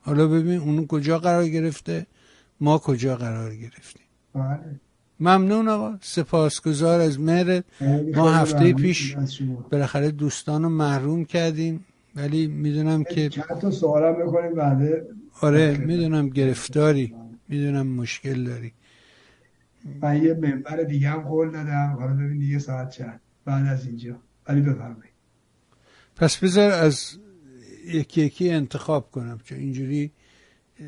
حالا 0.01 0.27
ببین 0.27 0.59
اون 0.59 0.87
کجا 0.87 1.19
قرار 1.19 1.49
گرفته؟ 1.49 2.07
ما 2.61 2.79
کجا 2.79 3.17
قرار 3.17 3.55
گرفتیم؟ 3.55 4.03
بله. 4.35 4.81
ممنون 5.21 5.69
آقا. 5.69 5.99
سپاسگزار 6.01 7.01
از 7.01 7.21
مهرت 7.21 7.65
ما 8.15 8.33
هفته 8.33 8.73
پیش 8.73 9.17
بالاخره 9.73 10.11
دوستان 10.11 10.63
رو 10.63 10.69
محروم 10.69 11.25
کردیم. 11.25 11.85
ولی 12.17 12.47
می‌دونم 12.47 13.05
که 13.05 13.29
چند 13.29 13.59
تا 13.61 13.71
سوالم 13.71 14.27
بکنیم 14.27 14.55
بعد. 14.55 15.07
آره 15.41 15.77
می‌دونم 15.77 16.29
گرفتاری 16.29 17.15
می‌دونم 17.49 17.87
مشکل 17.87 18.45
داری. 18.45 18.73
من 20.03 20.23
یه 20.23 20.35
منبر 20.35 20.77
دیگه 20.83 21.09
هم 21.09 21.21
قول 21.21 21.51
دادم. 21.51 21.97
حالا 22.01 22.13
ببین 22.13 22.39
دیگه 22.39 22.59
ساعت 22.59 22.91
چند. 22.91 23.21
بعد 23.45 23.67
از 23.67 23.87
اینجا. 23.87 24.17
ولی 24.49 24.61
بفرمایید. 24.61 25.13
پس 26.17 26.37
بذار 26.37 26.71
از 26.71 27.19
یکی 27.87 28.21
یکی 28.23 28.51
انتخاب 28.51 29.11
کنم 29.11 29.39
چون 29.45 29.59
اینجوری 29.59 30.13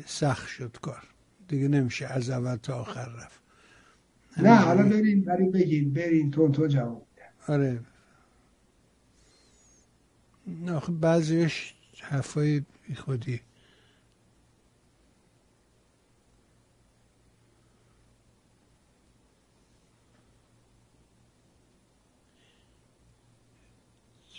سخت 0.05 0.47
شد 0.47 0.77
کار. 0.81 1.03
دیگه 1.47 1.67
نمیشه 1.67 2.05
از 2.05 2.29
اول 2.29 2.55
تا 2.55 2.73
آخر 2.73 3.05
رفت. 3.05 3.40
نه 4.37 4.55
حالا 4.55 4.83
برین 4.83 5.21
برین 5.21 5.51
بگین 5.51 5.93
برین 5.93 6.31
تو 6.31 6.49
تو 6.49 6.67
جواب 6.67 7.07
آره. 7.47 7.79
آخه 10.69 10.91
بعضیش 10.91 11.73
حرفای 12.01 12.61
خودی 12.95 13.41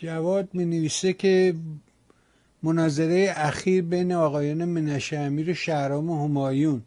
جواد 0.02 0.54
می 0.54 0.64
نویسه 0.64 1.12
که 1.12 1.54
مناظره 2.62 3.32
اخیر 3.36 3.82
بین 3.84 4.12
آقایان 4.12 4.64
منشه 4.64 5.18
امیر 5.18 5.50
و 5.50 5.54
شهرام 5.54 6.10
و 6.10 6.24
همایون. 6.24 6.82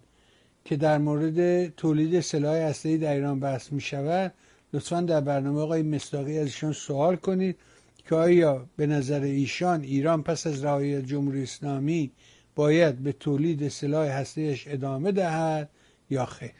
که 0.66 0.76
در 0.76 0.98
مورد 0.98 1.68
تولید 1.68 2.20
سلاح 2.20 2.58
هسته‌ای 2.58 2.98
در 2.98 3.14
ایران 3.14 3.40
بحث 3.40 3.74
می 3.74 3.82
شود 3.82 4.34
لطفا 4.74 5.02
در 5.02 5.22
برنامه 5.22 5.60
آقای 5.60 5.84
مصداقی 5.84 6.40
از 6.40 6.46
ایشان 6.46 6.72
سوال 6.72 7.16
کنید 7.16 7.58
که 7.98 8.16
آیا 8.16 8.66
به 8.78 8.88
نظر 8.88 9.22
ایشان 9.22 9.82
ایران 9.82 10.24
پس 10.24 10.48
از 10.48 10.64
رهایی 10.64 11.02
جمهوری 11.02 11.44
اسلامی 11.44 12.12
باید 12.56 12.96
به 12.96 13.12
تولید 13.12 13.68
سلاح 13.68 14.08
هسته‌ایش 14.08 14.68
ادامه 14.68 15.12
دهد 15.12 15.70
یا 16.10 16.26
خیر؟ 16.26 16.52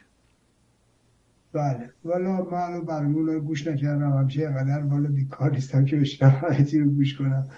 بله. 1.52 1.90
والا 2.04 2.42
من 2.42 2.80
برنامه 2.80 3.38
گوش 3.38 3.66
نکردم. 3.66 4.12
همچه 4.12 4.48
قدر 4.48 4.82
والا 4.84 5.08
بیکار 5.08 5.50
نیستم 5.50 5.84
که 5.84 5.96
بشنم 5.96 6.42
رو 6.72 6.90
گوش 6.90 7.16
کنم. 7.16 7.48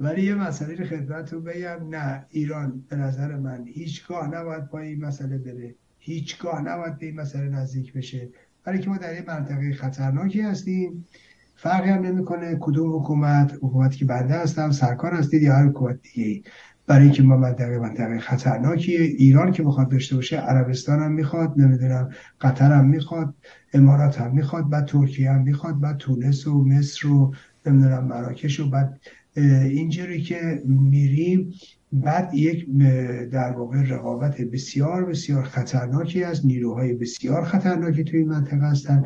ولی 0.00 0.22
یه 0.22 0.34
مسئله 0.34 0.84
خدمت 0.84 1.32
رو 1.32 1.40
بگم. 1.40 1.88
نه 1.90 2.26
ایران 2.30 2.84
به 2.88 2.96
نظر 2.96 3.36
من 3.36 3.64
هیچگاه 3.66 4.28
نباید 4.34 4.70
با 4.70 4.78
این 4.78 5.04
مسئله 5.04 5.38
بره. 5.38 5.74
هیچگاه 6.06 6.62
نباید 6.62 6.98
به 6.98 7.06
این 7.06 7.20
مسئله 7.20 7.48
نزدیک 7.48 7.92
بشه. 7.92 8.28
برای 8.64 8.78
که 8.78 8.90
ما 8.90 8.96
در 8.96 9.14
یه 9.14 9.24
منطقه 9.28 9.72
خطرناکی 9.72 10.40
هستیم. 10.40 11.04
فرقی 11.56 11.90
هم 11.90 12.02
نمی‌کنه 12.02 12.56
کدوم 12.60 12.96
حکومت 12.96 13.52
حکومتی 13.54 13.98
که 13.98 14.04
بنده 14.04 14.34
هستم 14.34 14.70
سرکار 14.70 15.14
هستید 15.14 15.42
یا 15.42 15.54
هر 15.54 15.66
حکومت 15.68 15.98
دیگه 16.02 16.42
برای 16.86 17.04
اینکه 17.04 17.22
ما 17.22 17.36
منطقه 17.36 17.78
منطقه 17.78 18.18
خطرناکیه 18.18 19.00
ایران 19.00 19.52
که 19.52 19.62
بخواد 19.62 19.88
داشته 19.88 20.16
باشه 20.16 20.36
عربستان 20.36 21.02
هم 21.02 21.12
می‌خواد 21.12 21.54
نمی‌دونم 21.56 22.10
قطر 22.40 22.72
هم 22.72 22.88
می‌خواد 22.88 23.34
امارات 23.74 24.20
هم 24.20 24.34
می‌خواد 24.34 24.68
بعد 24.70 24.86
ترکیه 24.86 25.30
هم 25.30 25.42
می‌خواد 25.42 25.80
بعد 25.80 25.96
تونس 25.96 26.46
و 26.46 26.64
مصر 26.64 27.08
و 27.08 27.34
نمی‌دونم 27.66 28.04
مراکش 28.04 28.60
و 28.60 28.70
بعد 28.70 29.00
اینجوری 29.36 30.22
که 30.22 30.62
میریم 30.64 31.52
بعد 31.92 32.34
یک 32.34 32.66
در 33.32 33.52
واقع 33.52 33.82
رقابت 33.82 34.40
بسیار 34.40 35.04
بسیار 35.04 35.42
خطرناکی 35.42 36.24
از 36.24 36.46
نیروهای 36.46 36.94
بسیار 36.94 37.44
خطرناکی 37.44 38.04
توی 38.04 38.18
این 38.18 38.28
منطقه 38.28 38.66
هستن 38.66 39.04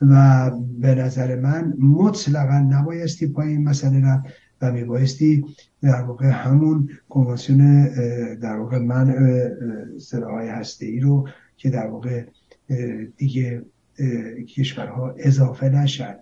و 0.00 0.50
به 0.80 0.94
نظر 0.94 1.40
من 1.40 1.74
مطلقا 1.78 2.58
نبایستی 2.58 3.26
پای 3.26 3.48
این 3.48 3.64
مسئله 3.64 4.06
رفت 4.06 4.24
و 4.62 4.72
میبایستی 4.72 5.44
در 5.82 6.02
واقع 6.02 6.26
همون 6.26 6.88
کنوانسیون 7.08 7.88
در 8.34 8.56
واقع 8.56 8.78
منع 8.78 9.48
سلاحهای 9.98 10.48
هسته 10.48 10.86
ای 10.86 11.00
رو 11.00 11.28
که 11.56 11.70
در 11.70 11.86
واقع 11.86 12.24
دیگه 13.16 13.62
کشورها 14.56 15.14
اضافه 15.18 15.68
نشد 15.68 16.16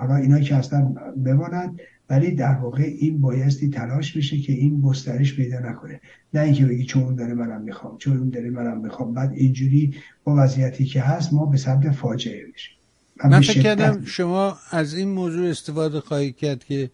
حالا 0.00 0.16
اینا 0.16 0.40
که 0.40 0.54
هستن 0.56 0.94
بمانند. 1.24 1.80
ولی 2.10 2.34
در 2.34 2.54
واقع 2.54 2.82
این 2.82 3.20
بایستی 3.20 3.70
تلاش 3.70 4.16
بشه 4.16 4.38
که 4.38 4.52
این 4.52 4.80
گسترش 4.80 5.36
پیدا 5.36 5.58
نکنه. 5.58 6.00
نه 6.34 6.40
اینکه 6.40 6.64
بگی 6.66 6.84
چون 6.84 7.02
اون 7.02 7.14
داره 7.14 7.34
منم 7.34 7.60
می‌خوام 7.60 7.98
چون 7.98 8.16
اون 8.16 8.30
داره 8.30 8.50
منم 8.50 8.80
می‌خوام. 8.80 9.14
بعد 9.14 9.32
اینجوری 9.32 9.94
با 10.24 10.34
وضعیتی 10.38 10.84
که 10.84 11.00
هست 11.00 11.32
ما 11.32 11.46
به 11.46 11.56
سمت 11.56 11.90
فاجعه 11.90 12.46
بشیم 12.54 12.76
من 13.24 13.40
فکر 13.40 13.62
کردم 13.62 14.04
شما 14.04 14.58
از 14.70 14.94
این 14.94 15.08
موضوع 15.08 15.48
استفاده 15.48 16.00
خواهی 16.00 16.32
کرد 16.32 16.64
که 16.64 16.90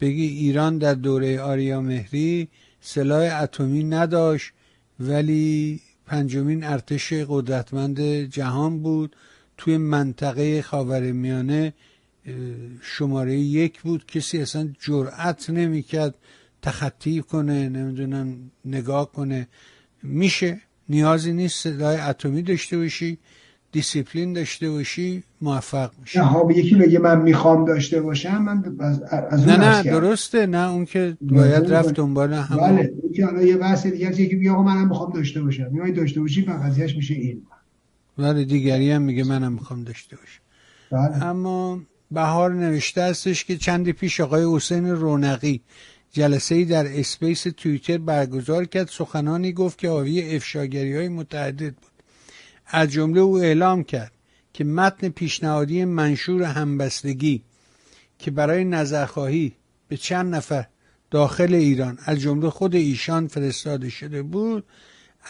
بگی 0.00 0.26
ایران 0.26 0.78
در 0.78 0.94
دوره 0.94 1.40
آریا 1.40 1.80
مهری 1.80 2.48
سلاح 2.80 3.42
اتمی 3.42 3.84
نداشت 3.84 4.52
ولی 5.00 5.80
پنجمین 6.06 6.64
ارتش 6.64 7.12
قدرتمند 7.12 8.00
جهان 8.00 8.82
بود. 8.82 9.16
توی 9.56 9.76
منطقه 9.76 10.62
خاورمیانه 10.62 11.72
شماره 12.82 13.36
یک 13.36 13.82
بود 13.82 14.06
کسی 14.06 14.38
اصلا 14.40 14.68
جرأت 14.80 15.50
نمی‌کرد 15.50 16.14
تخطی 16.62 17.20
کنه 17.20 17.68
نمی‌دونم 17.68 18.50
نگاه 18.64 19.12
کنه. 19.12 19.48
میشه 20.02 20.60
نیازی 20.88 21.32
نیست 21.32 21.62
سلاح 21.62 22.08
اتمی 22.08 22.42
داشته 22.42 22.78
باشی 22.78 23.18
دیسیپلین 23.72 24.32
داشته 24.32 24.70
باشی 24.70 25.22
موفق 25.40 25.90
میشی 26.00 26.18
نه 26.18 26.56
یکی 26.56 26.74
بگه 26.74 26.98
من 26.98 27.22
می‌خوام 27.22 27.64
داشته 27.64 28.00
باشم 28.00 28.42
من 28.42 28.76
از, 28.80 29.02
از 29.02 29.48
نه 29.48 29.56
نه 29.56 29.82
درسته. 29.82 30.46
نه 30.46 30.70
اون 30.70 30.84
که 30.84 31.16
باید 31.20 31.72
رفت 31.72 31.94
دنبال 31.94 32.32
هم 32.32 32.56
بله 32.56 32.92
اون 33.02 33.12
که 33.12 33.26
حالا 33.26 33.42
یه 33.42 33.56
بحث 33.56 33.86
دیگه 33.86 34.20
یکی 34.20 34.36
بگه 34.36 34.50
آقا 34.50 34.62
منم 34.62 34.88
می‌خوام 34.88 35.12
داشته 35.12 35.42
باشم. 35.42 35.68
میای 35.72 35.92
داشته 35.92 36.20
باشی 36.20 36.42
قضیهش 36.42 36.96
میشه 36.96 37.14
این. 37.14 37.42
ولی 38.18 38.44
دیگری 38.44 38.90
هم 38.90 39.02
میگه 39.02 39.24
منم 39.24 39.52
می‌خوام 39.52 39.84
داشته 39.84 40.16
باشم. 40.16 40.40
بله. 40.90 41.24
اما 41.24 41.80
بهار 42.10 42.54
نوشته 42.54 43.02
هستش 43.02 43.44
که 43.44 43.56
چندی 43.56 43.92
پیش 43.92 44.20
آقای 44.20 44.56
حسین 44.56 44.88
رونقی 44.88 45.60
جلسه 46.12 46.54
ای 46.54 46.64
در 46.64 47.00
اسپیس 47.00 47.46
توییتر 47.56 47.98
برگزار 47.98 48.64
کرد. 48.64 48.88
سخنانی 48.88 49.52
گفت 49.52 49.78
که 49.78 49.88
حاوی 49.88 50.36
افشاگری 50.36 50.96
های 50.96 51.08
متعدد 51.08 51.74
بود. 51.74 51.92
از 52.66 52.88
جمله 52.88 53.20
او 53.20 53.38
اعلام 53.38 53.84
کرد 53.84 54.12
که 54.52 54.64
متن 54.64 55.08
پیشنهادی 55.08 55.84
منشور 55.84 56.42
همبستگی 56.42 57.42
که 58.18 58.30
برای 58.30 58.64
نظرخواهی 58.64 59.52
به 59.88 59.96
چند 59.96 60.34
نفر 60.34 60.66
داخل 61.10 61.54
ایران 61.54 61.98
از 62.04 62.20
جمله 62.20 62.50
خود 62.50 62.74
ایشان 62.74 63.28
فرستاده 63.28 63.88
شده 63.88 64.22
بود 64.22 64.64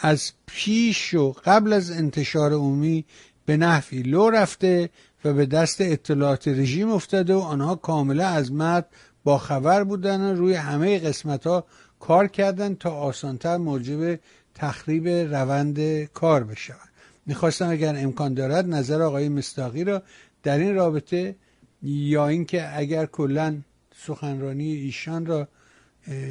از 0.01 0.31
پیش 0.45 1.13
و 1.13 1.35
قبل 1.45 1.73
از 1.73 1.91
انتشار 1.91 2.53
عمومی 2.53 3.05
به 3.45 3.57
نحوی 3.57 4.01
لو 4.01 4.29
رفته 4.29 4.89
و 5.25 5.33
به 5.33 5.45
دست 5.45 5.81
اطلاعات 5.81 6.47
رژیم 6.47 6.89
افتاده 6.89 7.33
و 7.33 7.39
آنها 7.39 7.75
کاملا 7.75 8.27
از 8.27 8.51
متن 8.51 8.87
با 9.23 9.37
خبر 9.37 9.83
بودن 9.83 10.35
روی 10.35 10.53
همه 10.53 10.99
قسمت 10.99 11.47
ها 11.47 11.65
کار 11.99 12.27
کردن 12.27 12.75
تا 12.75 12.91
آسانتر 12.91 13.57
موجب 13.57 14.19
تخریب 14.55 15.07
روند 15.07 16.03
کار 16.03 16.43
بشود 16.43 16.89
می‌خواستم 17.25 17.69
اگر 17.69 17.95
امکان 17.97 18.33
دارد 18.33 18.69
نظر 18.69 19.01
آقای 19.01 19.29
مستاقی 19.29 19.83
را 19.83 20.03
در 20.43 20.57
این 20.57 20.75
رابطه 20.75 21.35
یا 21.83 22.27
اینکه 22.27 22.77
اگر 22.77 23.05
کلا 23.05 23.57
سخنرانی 23.95 24.71
ایشان 24.71 25.25
را 25.25 25.47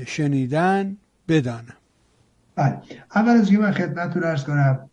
شنیدن 0.06 0.96
بدانم. 1.28 1.76
بله. 2.56 2.78
اول 3.14 3.30
از 3.30 3.52
من 3.52 3.72
خدمتتون 3.72 4.24
ارز 4.24 4.44
کنم 4.44 4.90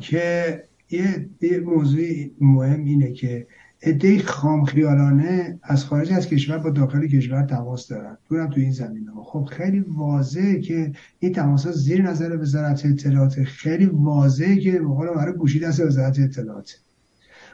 که 0.00 0.64
یه, 0.90 1.28
یه 1.40 1.60
موضوع 1.60 2.02
مهم 2.40 2.84
اینه 2.84 3.12
که 3.12 3.46
عده 3.82 4.22
خامخیالانه 4.22 5.58
از 5.62 5.84
خارج 5.84 6.12
از 6.12 6.28
کشور 6.28 6.58
با 6.58 6.70
داخل 6.70 7.06
کشور 7.06 7.42
تماس 7.42 7.88
دارن. 7.88 8.18
دورم 8.28 8.50
تو 8.50 8.60
این 8.60 8.72
زمین 8.72 9.08
ها 9.08 9.22
خب 9.22 9.44
خیلی 9.44 9.80
واضحه 9.80 10.60
که 10.60 10.92
این 11.18 11.32
تماس 11.32 11.66
ها 11.66 11.72
زیر 11.72 12.02
نظر 12.02 12.36
وزارت 12.36 12.86
اطلاعات. 12.86 13.42
خیلی 13.42 13.86
واضحه 13.86 14.56
که 14.56 14.80
مقال 14.80 15.14
برای 15.14 15.32
گوشی 15.32 15.60
دست 15.60 15.80
وزارت 15.80 16.18
اطلاعات. 16.18 16.80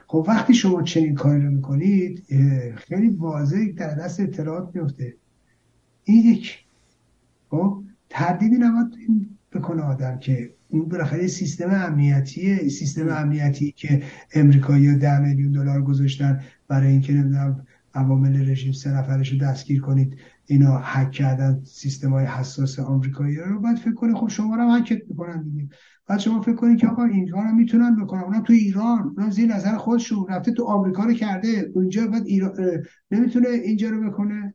خب 0.07 0.25
وقتی 0.27 0.53
شما 0.53 0.83
چنین 0.83 1.15
کاری 1.15 1.41
رو 1.41 1.51
می‌کنید 1.51 2.23
خیلی 2.75 3.09
واضح 3.09 3.71
در 3.77 3.95
دست 3.95 4.19
اطلاعات 4.19 4.75
میفته 4.75 5.15
این 6.03 6.25
یک 6.25 6.65
خب 7.49 7.83
تردیدی 8.09 8.55
نباید 8.55 8.87
بکنه 9.53 9.81
آدم 9.81 10.19
که 10.19 10.53
اون 10.69 10.89
بالاخره 10.89 11.27
سیستم 11.27 11.69
امنیتی 11.69 12.69
سیستم 12.69 13.09
امنیتی 13.09 13.71
که 13.71 14.03
امریکایی 14.33 14.95
ده 14.95 15.19
میلیون 15.19 15.51
دلار 15.51 15.81
گذاشتن 15.81 16.41
برای 16.67 16.87
اینکه 16.87 17.13
نمی‌دونم 17.13 17.65
عوامل 17.93 18.49
رژیم 18.49 18.71
سه 18.71 18.91
نفرش 18.91 19.31
رو 19.31 19.39
دستگیر 19.39 19.81
کنید. 19.81 20.17
اینا 20.45 20.77
حک 20.77 21.11
کردن 21.11 21.61
سیستم 21.63 22.09
های 22.09 22.25
حساس 22.25 22.79
آمریکایی 22.79 23.35
رو. 23.35 23.59
باید 23.59 23.77
فکر 23.77 23.93
کنید 23.93 24.15
خب 24.15 24.27
شما 24.27 24.55
رو 24.55 24.71
حکت 24.71 25.01
می‌کنن 25.09 25.43
دیگه. 25.43 25.69
بعد 26.07 26.19
شما 26.19 26.41
فکر 26.41 26.55
کنید 26.55 26.79
که 26.79 26.87
آقا 26.87 27.03
اینها 27.03 27.43
رو 27.43 27.55
می‌تونن 27.55 27.95
بکنن. 28.03 28.21
اونا 28.23 28.41
تو 28.41 28.53
ایران 28.53 29.13
اونا 29.17 29.29
زیر 29.29 29.55
نظر 29.55 29.77
خودشون 29.77 30.25
رفته 30.29 30.51
تو 30.51 30.63
آمریکا 30.63 31.03
رو 31.03 31.13
کرده. 31.13 31.71
اونجا 31.73 32.07
بعد 32.07 32.25
ایران 32.25 32.83
نمی‌تونه 33.11 33.47
اینجا 33.49 33.89
رو 33.89 34.09
بکنه. 34.09 34.53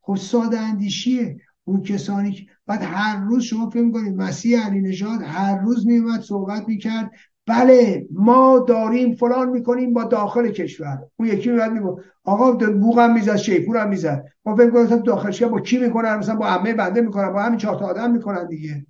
خب 0.00 0.16
ساده 0.16 0.60
اندیشیه. 0.60 1.36
اون 1.68 1.82
کسانی 1.82 2.32
که 2.32 2.46
بعد 2.66 2.82
هر 2.82 3.24
روز 3.24 3.42
شما 3.42 3.70
فکر 3.70 3.90
کنید 3.90 4.16
مسیح 4.16 4.66
علی 4.66 4.80
نژاد 4.80 5.22
هر 5.22 5.58
روز 5.58 5.86
میومد 5.86 6.20
صحبت 6.20 6.68
می‌کرد. 6.68 7.10
بله 7.46 8.06
ما 8.10 8.64
داریم 8.68 9.14
فلان 9.14 9.48
می‌کنیم 9.48 9.92
با 9.92 10.04
داخل 10.04 10.50
کشور. 10.50 10.98
اون 11.16 11.28
یکی 11.28 11.50
میاد 11.50 11.72
میگه 11.72 11.86
آقا 12.24 12.52
بوق 12.52 12.98
هم 12.98 13.14
می‌زد 13.14 13.38
هم 13.76 13.88
می‌زد. 13.88 14.24
ما 14.44 14.56
فکر 14.56 14.70
کنیم 14.70 15.02
داخلش 15.02 15.42
با 15.42 15.60
کی 15.60 15.78
می‌کنن؟ 15.78 16.16
مثلا 16.16 16.34
با 16.34 16.46
عمه 16.46 16.74
بنده 16.74 17.00
می‌کنن 17.00 17.32
با 17.32 17.42
همین 17.42 17.58
چهار 17.58 17.78
تا 17.78 17.86
آدم 17.86 18.10
می‌کنن 18.10 18.46
دیگه. 18.46 18.86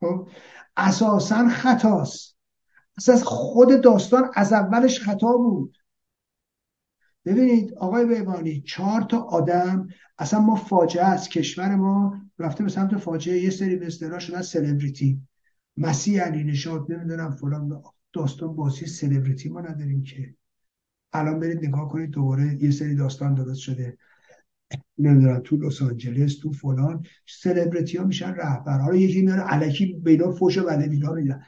خب؟ 0.00 0.28
اساسا 0.76 1.48
خطاست. 1.48 2.36
اصلا 2.98 3.16
خود 3.16 3.80
داستان 3.80 4.30
از 4.34 4.52
اولش 4.52 5.00
خطا 5.00 5.32
بود. 5.32 5.76
ببینید 7.24 7.74
آقای 7.74 8.06
بیبانی 8.06 8.60
چهار 8.60 9.02
تا 9.02 9.18
آدم 9.18 9.88
اصلا 10.18 10.40
ما 10.40 10.54
فاجعه 10.54 11.04
است. 11.04 11.30
کشور 11.30 11.76
ما 11.76 12.20
رفته 12.38 12.64
به 12.64 12.70
سمت 12.70 12.96
فاجعه. 12.96 13.38
یه 13.38 13.50
سری 13.50 13.76
به 13.76 13.86
اصطلاح 13.86 14.18
شدن 14.18 14.42
سلبریتی. 14.42 15.20
مسیح 15.76 16.22
علی 16.22 16.44
نشاد 16.44 16.92
نمی‌دونم 16.92 17.30
فلان 17.30 17.82
داستان 18.12 18.56
بازی 18.56 18.86
سلبریتی 18.86 19.48
ما 19.48 19.60
نداریم 19.60 20.02
که. 20.02 20.34
الان 21.12 21.40
برید 21.40 21.64
نگاه 21.64 21.88
کنید 21.88 22.10
دوباره 22.10 22.62
یه 22.62 22.70
سری 22.70 22.94
داستان 22.94 23.34
درست 23.34 23.60
شده. 23.60 23.98
نمی‌دونم 24.98 25.40
تو 25.44 25.56
لس 25.56 25.82
آنجلس 25.82 26.38
تو 26.38 26.52
فلان. 26.52 27.06
سلبریتی 27.26 27.98
ها 27.98 28.04
میشن 28.04 28.34
رهبر 28.34 28.78
حالا 28.78 28.96
یکی 28.96 29.22
میان 29.22 29.38
علکی 29.38 29.92
بینا 29.92 30.32
فوش 30.32 30.58
و 30.58 30.68
اینا 30.68 31.12
میدن. 31.12 31.42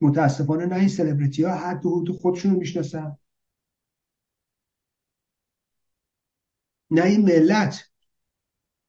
متاسفانه 0.00 0.66
نه 0.66 0.76
این 0.76 0.88
سلبریتی 0.88 1.42
ها 1.42 1.54
حد 1.54 1.82
تو 1.82 2.12
خودشون 2.20 2.54
می‌شناسن. 2.54 3.16
نه 6.90 7.02
این 7.02 7.24
ملت. 7.24 7.84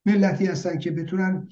ملتی 0.06 0.46
هستن 0.46 0.78
که 0.78 0.92
بتونن 0.92 1.48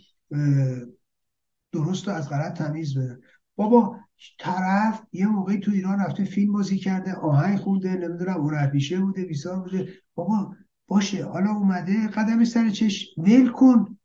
درست 1.72 2.08
و 2.08 2.11
از 2.11 2.30
غلط 2.30 2.53
تمیز 2.53 2.98
بدن 2.98 3.19
بابا 3.56 4.00
طرف 4.40 5.02
یه 5.11 5.28
موقعی 5.28 5.60
تو 5.60 5.72
ایران 5.72 6.00
رفته 6.00 6.24
فیلم 6.24 6.53
بازی 6.53 6.78
کرده 6.78 7.14
آهنگ 7.14 7.58
خونده 7.58 7.90
نمی‌دونم 7.95 8.42
هنرپیشه 8.42 9.00
بوده 9.00 9.26
بیسار 9.26 9.60
بوده. 9.60 9.94
بابا 10.16 10.56
باشه 10.88 11.26
حالا 11.26 11.52
اومده 11.52 12.08
قدم 12.08 12.44
سر 12.44 12.69
چش 12.69 13.08
ول 13.18 13.52
کن. 13.52 13.98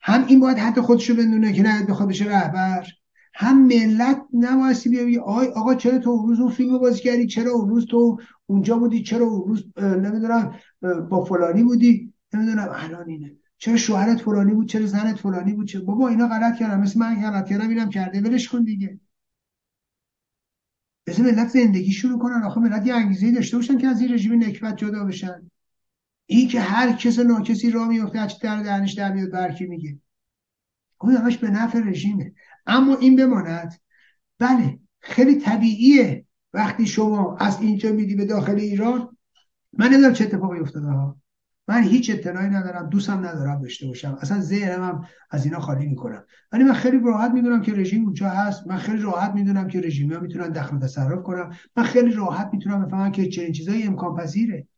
هم 0.00 0.26
این 0.26 0.40
باید 0.40 0.58
حتی 0.58 0.80
خودشو 0.80 1.14
بدونه 1.14 1.52
که 1.52 1.62
نه 1.62 1.86
بخواد 1.86 2.08
بشه 2.08 2.24
رهبر. 2.24 2.86
هم 3.34 3.66
ملت 3.66 4.22
نبایستی 4.32 5.04
بیا 5.04 5.22
آی 5.22 5.46
آقا 5.46 5.74
چرا 5.74 5.98
تو 5.98 6.26
روز 6.26 6.40
اون 6.40 6.50
فیلم 6.50 6.78
بازی 6.78 7.02
کردی؟ 7.02 7.26
چرا 7.26 7.52
اون 7.52 7.68
روز 7.68 7.86
تو 7.86 8.18
اونجا 8.46 8.78
بودی؟ 8.78 9.02
چرا 9.02 9.26
اون 9.26 9.48
روز 9.48 9.64
نمی‌دونم 9.76 10.58
با 11.10 11.24
فلانی 11.24 11.62
بودی؟ 11.62 12.12
نمی‌دونم. 12.34 12.68
الان 12.74 13.08
اینه. 13.08 13.36
چرا 13.58 13.76
شوهرت 13.76 14.20
فلانی 14.20 14.54
بود؟ 14.54 14.68
چرا 14.68 14.86
زنت 14.86 15.16
فلانی 15.16 15.52
بود؟ 15.52 15.68
چرا؟ 15.68 15.84
بابا 15.84 16.08
اینا 16.08 16.28
غلط 16.28 16.58
کردم 16.58 16.80
مثل 16.80 17.00
من 17.00 17.22
غلط 17.22 17.48
کردم 17.48 17.68
اینم 17.68 17.90
کرده. 17.90 18.20
ولش 18.20 18.48
کن 18.48 18.64
دیگه. 18.64 19.00
بذار 21.06 21.26
ملت 21.26 21.48
زندگی 21.48 21.92
شروع 21.92 22.18
کنن. 22.18 22.42
آخه 22.42 22.60
ملت 22.60 22.86
یه 22.86 22.94
انگیزه 22.94 23.32
داشته 23.32 23.56
باشن 23.56 23.78
که 23.78 23.86
از 23.86 24.00
این 24.00 24.14
رژیم 24.14 24.44
نکبت 24.44 24.76
جدا 24.76 25.04
بشن. 25.04 25.50
این 26.26 26.48
که 26.48 26.60
هر 26.60 26.92
کس 26.92 27.18
ناکسی 27.18 27.70
را 27.70 27.84
میفته 27.84 28.18
هرچی 28.18 28.36
در 28.42 28.62
درنش 28.62 28.92
در 28.92 29.12
میاد 29.12 29.30
برکی 29.30 29.66
میگه. 29.66 29.98
اون 31.00 31.16
همش 31.16 31.38
به 31.38 31.50
نفع 31.50 31.78
رژیمه. 31.78 32.32
اما 32.66 32.96
این 32.96 33.16
بماند. 33.16 33.74
بله 34.38 34.78
خیلی 35.00 35.34
طبیعیه. 35.34 36.24
وقتی 36.52 36.86
شما 36.86 37.36
از 37.36 37.60
اینجا 37.60 37.92
میدی 37.92 38.14
به 38.14 38.24
داخل 38.24 38.54
ایران 38.54 39.16
من 39.72 39.86
نمی‌دونم 39.88 40.12
چه 40.12 40.24
اتفاقی 40.24 40.58
افتاده 40.58 40.86
ها. 40.86 41.16
من 41.68 41.82
هیچ 41.82 42.10
اطلاعی 42.10 42.48
ندارم 42.48 42.88
دوستم 42.88 43.18
ندارم 43.26 43.62
داشته 43.62 43.86
باشم. 43.86 44.18
اصلا 44.20 44.40
ذهنم 44.40 44.82
هم 44.82 45.04
از 45.30 45.44
اینا 45.44 45.60
خالی 45.60 45.86
می‌کنم. 45.86 46.24
ولی 46.52 46.64
من 46.64 46.72
خیلی 46.72 47.00
راحت 47.04 47.30
می‌دونم 47.30 47.62
که 47.62 47.72
رژیم 47.72 48.04
اونجا 48.04 48.28
هست. 48.28 48.66
من 48.66 48.76
خیلی 48.76 48.98
راحت 48.98 49.34
می‌دونم 49.34 49.68
که 49.68 49.80
رژیمی 49.80 50.14
ها 50.14 50.20
می‌تونن 50.20 50.48
دخل 50.48 50.78
تصرف 50.78 51.22
کنم 51.22 51.50
من 51.76 51.82
خیلی 51.84 52.12
راحت 52.12 52.50
می‌تونم 52.52 52.84
بفهمم 52.84 53.12
که 53.12 53.28
چنین 53.28 53.52
چیزایی 53.52 53.82
امکان 53.82 54.16
پذیره 54.16 54.68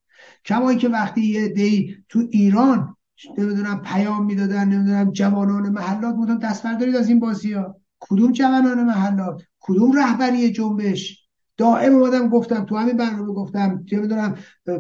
کما 0.45 0.71
اینکه 0.71 0.89
وقتی 0.89 1.21
یه 1.21 1.49
دی 1.49 1.97
تو 2.09 2.29
ایران 2.31 2.96
نمی‌دونم 3.39 3.81
پیام 3.85 4.25
می‌دادن 4.27 4.69
نمی‌دونم 4.69 5.11
جوانان 5.11 5.69
محلات 5.69 6.15
مدام 6.15 6.39
دست 6.39 6.63
بردارید 6.63 6.97
از 6.97 7.09
این 7.09 7.21
بازی 7.21 7.53
ها 7.53 7.77
کدوم 8.01 8.33
جوانان 8.33 8.85
محلات؟ 8.85 9.43
کدوم 9.61 9.93
رهبری 9.93 10.53
جنبش؟ 10.53 11.27
دائم 11.57 11.95
اومدم 11.95 12.29
گفتم 12.29 12.65
تو 12.65 12.77
همین 12.77 12.97
برنامه 12.97 13.33
گفتم 13.33 13.85
چه 13.87 14.01
می‌دونم 14.01 14.35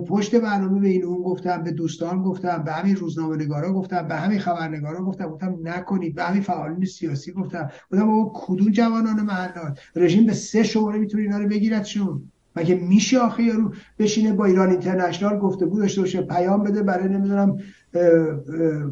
پشت 0.09 0.35
برنامه 0.35 0.81
به 0.81 0.89
این 0.89 1.05
اون 1.05 1.23
گفتم 1.23 1.63
به 1.63 1.73
دوستان 1.73 2.23
گفتم 2.23 2.63
به 2.65 2.73
همین 2.73 2.97
روزنامه 2.97 3.37
نگارا 3.37 3.73
گفتم 3.73 4.09
به 4.09 4.15
همین 4.15 4.39
خبرنگارا 4.39 5.05
گفتم. 5.05 5.27
گفتم 5.27 5.57
نکنید 5.63 6.15
به 6.15 6.23
همین 6.23 6.43
فعالین 6.43 6.85
سیاسی 6.85 7.33
گفتم. 7.33 7.71
گفتم 7.93 8.07
بابا 8.07 8.33
کدوم 8.35 8.71
جوانان 8.71 9.23
محلات؟ 9.23 9.79
رژیم 9.97 10.27
به 10.27 10.33
سه 10.33 10.63
شماره 10.63 10.99
می‌تونه 10.99 11.23
اینا 11.23 11.39
رو 11.39 11.49
بگیردشون 11.49 12.33
مگه 12.57 12.75
میشه 12.75 13.19
آخه 13.19 13.43
یارو 13.43 13.73
بشینه 13.99 14.33
با 14.33 14.45
ایران 14.45 14.71
اینترنشنال 14.71 15.39
گفته 15.39 15.67
بود 15.67 15.81
داشته 15.81 16.01
باشه 16.01 16.23
پیام 16.23 16.63
بده 16.63 16.83
برای 16.83 17.09
نمی‌دونم 17.09 17.57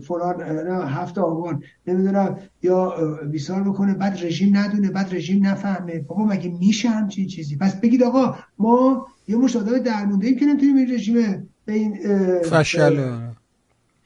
فلان 0.08 0.40
هفت 0.88 1.18
آبان. 1.18 1.62
نمی‌دونم 1.86 2.38
یا 2.62 2.94
ویسال 3.30 3.62
بکنه 3.62 3.94
بعد 3.94 4.18
رژیم 4.22 4.56
ندونه 4.56 4.90
بعد 4.90 5.14
رژیم 5.14 5.46
نفهمه. 5.46 5.98
بابا 5.98 6.24
مگه 6.24 6.50
میشه 6.50 6.88
همچین 6.88 7.26
چیزی؟ 7.26 7.56
پس 7.56 7.80
بگید 7.80 8.02
آقا 8.02 8.36
ما 8.58 9.06
یه 9.28 9.36
مشت 9.36 9.56
آدم 9.56 9.78
درمونده 9.78 10.26
ایم 10.26 10.38
که 10.38 10.46
نمی‌تونیم 10.46 10.76
این 10.76 10.94
رژیم 10.94 11.48
به 11.64 11.72
این 11.72 11.96
فشل. 12.42 13.18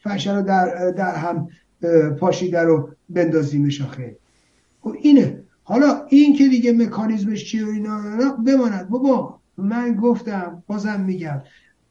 فشل 0.03 0.35
رو 0.37 0.43
در, 0.43 0.91
در 0.91 1.15
هم 1.15 1.49
پاشیده 2.21 2.61
رو 2.61 2.91
بندازیم 3.11 3.69
شاخه. 3.69 4.17
خب 4.81 4.95
اینه. 5.03 5.43
حالا 5.63 6.05
این 6.09 6.37
که 6.37 6.49
دیگه 6.49 6.73
مکانیزمش 6.73 7.45
چیه 7.45 7.67
و 7.67 7.69
اینا 7.69 8.01
بماند. 8.47 8.89
بابا 8.89 9.39
من 9.57 9.95
گفتم 9.95 10.63
بازم 10.67 11.01
میگم. 11.01 11.43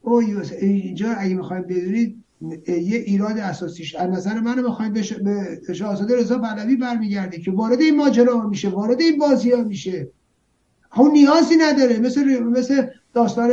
او 0.02 0.22
اینجا 0.62 1.12
اگه 1.12 1.36
می‌خوایم 1.36 1.64
بدونید 1.64 2.24
یه 2.68 2.98
ایراد 2.98 3.38
اساسیش. 3.38 3.96
از 3.96 4.10
نظر 4.10 4.40
من 4.40 4.56
بخوایم 4.56 4.94
به 4.94 5.74
شاهزاده 5.74 6.18
رضا 6.18 6.40
پهلوی 6.40 6.76
برمیگرده 6.76 7.40
که 7.40 7.52
وارد 7.52 7.82
این 7.82 7.98
ماجرا 7.98 8.48
میشه 8.48 8.70
وارد 8.70 9.02
این 9.02 9.18
بازی 9.18 9.52
ها 9.52 9.64
میشه. 9.64 10.08
اون 10.96 11.12
نیازی 11.12 11.56
نداره. 11.58 12.00
مثل 12.00 12.40
مثل 12.44 12.88
داستان 13.14 13.52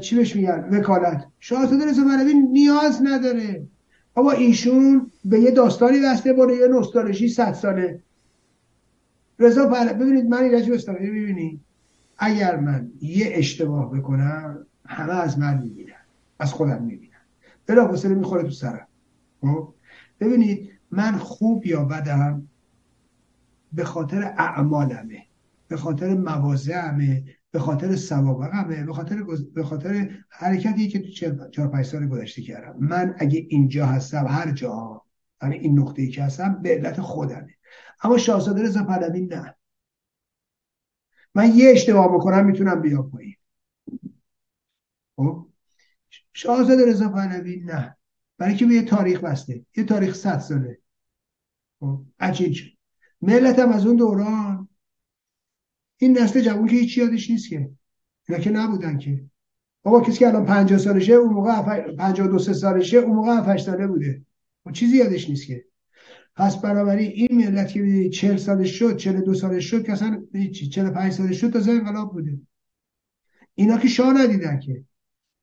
چی 0.00 0.16
بهش 0.16 0.36
میگن؟ 0.36 0.68
وکالت. 0.72 1.24
شاهزاده 1.40 1.84
رضا 1.86 2.04
پهلوی 2.04 2.34
نیاز 2.34 3.02
نداره. 3.02 3.62
اما 4.16 4.30
ایشون 4.30 5.10
به 5.24 5.40
یه 5.40 5.50
داستانی 5.50 5.98
وصله 5.98 6.32
باره 6.32 6.56
یه 6.56 6.66
نوستالژی 6.66 7.28
صد 7.28 7.52
ساله. 7.52 8.00
رضا 9.38 9.68
پهلوی 9.68 9.94
ببینید 9.94 10.26
من 10.26 10.42
ایرج 10.42 10.70
بستانی 10.70 11.06
ببینید 11.06 11.60
اگر 12.18 12.56
من 12.56 12.90
یه 13.02 13.32
اشتباه 13.32 13.98
بکنم 13.98 14.66
همه 14.86 15.12
از 15.12 15.38
من 15.38 15.58
می‌بینن 15.62 15.92
از 16.38 16.52
خودم 16.52 16.82
می‌بینن 16.82 17.03
بلا 17.66 17.88
فاصله 17.88 18.14
می‌خوره 18.14 18.42
تو 18.42 18.50
سرم. 18.50 18.88
خب؟ 19.40 19.74
ببینید 20.20 20.70
من 20.90 21.18
خوب 21.18 21.66
یا 21.66 21.84
بدم 21.84 22.48
به 23.72 23.84
خاطر 23.84 24.22
اعمالمه 24.22 25.26
به 25.68 25.76
خاطر 25.76 26.14
مواضعمه 26.14 27.24
به 27.50 27.58
خاطر 27.58 27.96
سوابقمه 27.96 28.84
به 28.84 28.92
خاطر 28.92 29.22
به 29.54 29.64
خاطر 29.64 30.10
حرکتی 30.28 30.88
که 30.88 30.98
تو 30.98 31.08
چهار 31.50 31.68
پنج 31.68 31.84
سال 31.84 32.08
گذشته 32.08 32.42
کردم. 32.42 32.76
من 32.78 33.14
اگه 33.18 33.46
اینجا 33.48 33.86
هستم 33.86 34.26
هر 34.26 34.52
جا 34.52 35.02
یعنی 35.42 35.56
این 35.56 35.78
نقطه 35.78 36.02
ای 36.02 36.08
که 36.08 36.22
هستم 36.22 36.62
به 36.62 36.68
علت 36.68 37.00
خودمه. 37.00 37.54
اما 38.02 38.18
شاهزاده 38.18 38.62
رضا 38.62 38.84
پهلوی 38.84 39.20
نه. 39.20 39.54
من 41.34 41.54
یه 41.54 41.70
اشتباه 41.70 42.14
بکنم 42.14 42.46
می‌تونم 42.46 42.82
بیام 42.82 43.10
پایین. 43.10 43.34
خب؟ 45.16 45.46
شاهزاده 46.34 46.86
رضا 46.86 47.08
پهلوی 47.08 47.60
نه. 47.60 47.96
برای 48.38 48.56
که 48.56 48.66
به 48.66 48.74
یه 48.74 48.82
تاریخ 48.82 49.20
بسته؟ 49.20 49.66
یه 49.76 49.84
تاریخ 49.84 50.14
صد 50.14 50.38
ساله. 50.38 50.78
خب 51.80 52.02
عجیب 52.20 52.54
ملت 53.22 53.58
هم 53.58 53.72
از 53.72 53.86
اون 53.86 53.96
دوران. 53.96 54.68
این 55.96 56.18
نسل 56.18 56.40
جوان 56.40 56.66
که 56.66 56.76
هیچی 56.76 57.00
یادش 57.00 57.30
نیست 57.30 57.48
که. 57.48 57.70
اینا 58.28 58.40
که 58.40 58.50
نبودن 58.50 58.98
که. 58.98 59.24
بابا 59.82 60.00
کسی 60.00 60.18
که 60.18 60.28
الان 60.28 60.44
50 60.44 60.78
سالشه 60.78 61.12
اون 61.12 61.32
موقع 61.32 61.62
52 61.96 62.38
سالشه 62.38 62.96
اون 62.96 63.16
موقع 63.16 63.36
7 63.36 63.56
ساله 63.56 63.86
بوده. 63.86 64.22
و 64.66 64.70
چیزی 64.70 64.96
یادش 64.96 65.30
نیست 65.30 65.46
که. 65.46 65.64
پس 66.36 66.56
بنابراین 66.56 67.10
این 67.10 67.46
ملت 67.46 67.72
که 67.72 68.08
40 68.08 68.36
سالش 68.36 68.78
شد 68.78 68.96
42 68.96 69.34
سالش 69.34 69.70
شد 69.70 69.86
که 69.86 69.92
اصلا 69.92 70.24
45 70.54 71.12
سالش 71.12 71.40
شد 71.40 71.52
تازه 71.52 71.72
انقلاب 71.72 72.12
بوده. 72.12 72.38
اینا 73.54 73.78
که 73.78 73.88
شاه 73.88 74.12
ندیدن 74.12 74.60
که. 74.60 74.84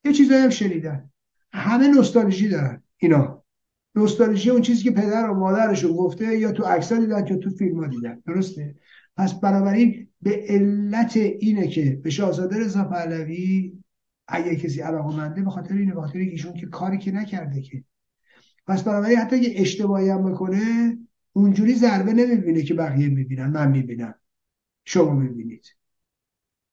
یه 0.06 0.14
چیزایی 0.14 0.42
هم 0.42 0.50
شنیدن. 0.50 1.10
همه 1.54 1.88
نوستالژی 1.88 2.50
دارن 2.50 2.84
اینا. 2.98 3.44
نوستالژی 3.96 4.50
اون 4.50 4.62
چیزی 4.62 4.84
که 4.84 4.92
پدر 4.92 5.30
و 5.30 5.34
مادرشون 5.34 5.92
گفته 5.92 6.38
یا 6.38 6.52
تو 6.52 6.64
عکس 6.64 6.94
دیدن 6.94 7.28
یا 7.28 7.36
تو 7.36 7.50
فیلم 7.50 7.80
ها 7.80 7.88
دیدن. 7.88 8.24
درسته؟ 8.28 8.76
پس 9.18 9.34
بنابراین 9.34 10.08
به 10.22 10.46
علت 10.48 11.18
اینه 11.18 11.68
که 11.68 12.00
به 12.04 12.10
شاهزاده 12.10 12.60
رضا 12.60 12.84
پهلوی 12.84 13.74
اگه 14.28 14.56
کسی 14.56 14.82
علاقه 14.82 15.42
به 15.42 15.50
خاطر 15.50 15.74
اینه 15.74 15.94
به 15.94 16.02
خاطر 16.02 16.20
ایشون 16.20 16.54
که 16.54 16.66
کاری 16.66 16.98
که 16.98 17.12
نکرده 17.12 17.62
که. 17.62 17.84
پس 18.68 18.84
بنابراین 18.84 19.18
حتی 19.18 19.36
اگه 19.36 19.54
اشتباهی 19.56 20.10
هم 20.10 20.32
بکنه 20.32 20.98
اونجوری 21.34 21.76
ضربه 21.76 22.14
نمی‌بینه 22.14 22.64
که 22.64 22.74
بقیه 22.74 23.10
می‌بینن 23.10 23.48
من 23.48 23.72
می‌بینم. 23.72 24.16
شما 24.86 25.14
می‌بینید. 25.14 25.66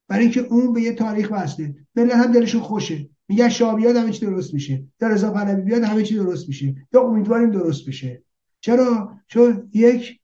برای 0.09 0.23
اینکه 0.23 0.41
اون 0.41 0.73
به 0.73 0.81
یه 0.81 0.93
تاریخ 0.93 1.29
وصله 1.31 1.75
ملت 1.97 2.13
هم 2.13 2.33
دلشون 2.33 2.61
خوشه. 2.61 3.11
میگن 3.29 3.49
شاه 3.49 3.77
بیاد 3.77 3.97
همه 3.97 4.13
چی 4.13 4.27
درست 4.27 4.55
میشه. 4.55 4.85
در 4.99 5.09
رضا 5.09 5.31
پهلوی 5.31 5.63
بیاد 5.63 5.83
همه 5.83 6.03
چی 6.03 6.15
درست 6.15 6.49
میشه. 6.49 6.87
یا 6.93 7.03
امیدواریم 7.03 7.51
درست 7.51 7.89
بشه. 7.89 8.23
چرا؟ 8.61 9.19
چون 9.27 9.71
یک 9.73 10.21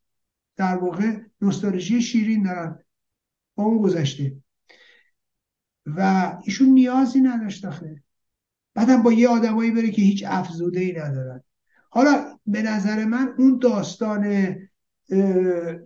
در 0.56 0.76
واقع 0.76 1.16
نوستالژی 1.40 2.02
شیرین 2.02 2.42
دارن 2.42 2.78
با 3.54 3.64
اون 3.64 3.78
گذشته. 3.78 4.36
و 5.86 6.32
ایشون 6.44 6.68
نیازی 6.68 7.20
نداشت 7.20 7.64
آخه. 7.64 8.02
بعدم 8.74 9.02
با 9.02 9.12
یه 9.12 9.28
آدمایی 9.28 9.70
بره 9.70 9.90
که 9.90 10.02
هیچ 10.02 10.24
افزوده 10.26 10.80
ای 10.80 10.92
ندارن. 10.92 11.42
حالا 11.90 12.38
به 12.46 12.62
نظر 12.62 13.04
من 13.04 13.34
اون 13.38 13.58
داستان 13.58 14.54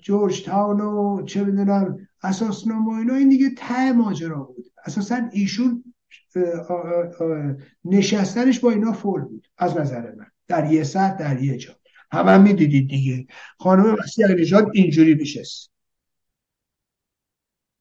جورج 0.02 0.42
تاون 0.42 0.80
و 0.80 1.22
چه 1.22 1.44
می‌دونم 1.44 2.08
اساس 2.22 2.66
و 2.66 2.90
اینا 2.90 3.14
این 3.14 3.28
دیگه 3.28 3.50
ته 3.56 3.92
ماجرا 3.92 4.42
بود. 4.42 4.64
اساسا 4.84 5.28
ایشون 5.32 5.84
نشستنش 7.84 8.60
با 8.60 8.70
اینا 8.70 8.92
فول 8.92 9.20
بود 9.20 9.48
از 9.58 9.76
نظر 9.76 10.14
من. 10.14 10.26
در 10.48 10.72
یه 10.72 10.84
ساعت 10.84 11.16
در 11.16 11.42
یه 11.42 11.56
جا. 11.56 11.76
همه 12.12 12.30
هم 12.30 12.42
می‌دیدید 12.42 12.88
دیگه. 12.88 13.26
خانم 13.58 13.96
مسیح 14.04 14.26
نژاد 14.26 14.70
اینجوری 14.74 15.14
میشست 15.14 15.70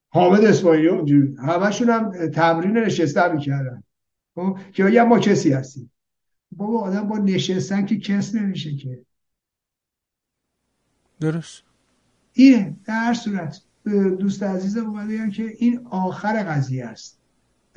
حامد 0.10 0.46
اسماعیلی 0.46 0.88
اونجوری 0.88 1.36
همشون 1.36 1.90
هم 1.90 2.30
تمرین 2.30 2.78
نشسته 2.78 3.34
می‌کردن. 3.34 3.84
خب؟ 4.36 4.58
که 4.74 4.90
یا 4.90 5.06
ما 5.06 5.20
کسی 5.20 5.54
هستیم. 5.54 5.92
بابا 6.52 6.82
آدم 6.82 7.08
با 7.08 7.18
نشستن 7.18 7.86
که 7.86 7.98
کس 7.98 8.36
نمیشه 8.36 8.76
که. 8.76 9.06
درست. 11.20 11.64
اینه. 12.34 12.76
در 12.86 12.94
هر 12.94 13.14
صورت. 13.14 13.62
دوست 14.20 14.44
عزیزم 14.44 14.86
اومده 14.86 15.30
که 15.30 15.54
این 15.58 15.88
آخر 15.90 16.44
قضیه 16.44 16.86
است. 16.86 17.20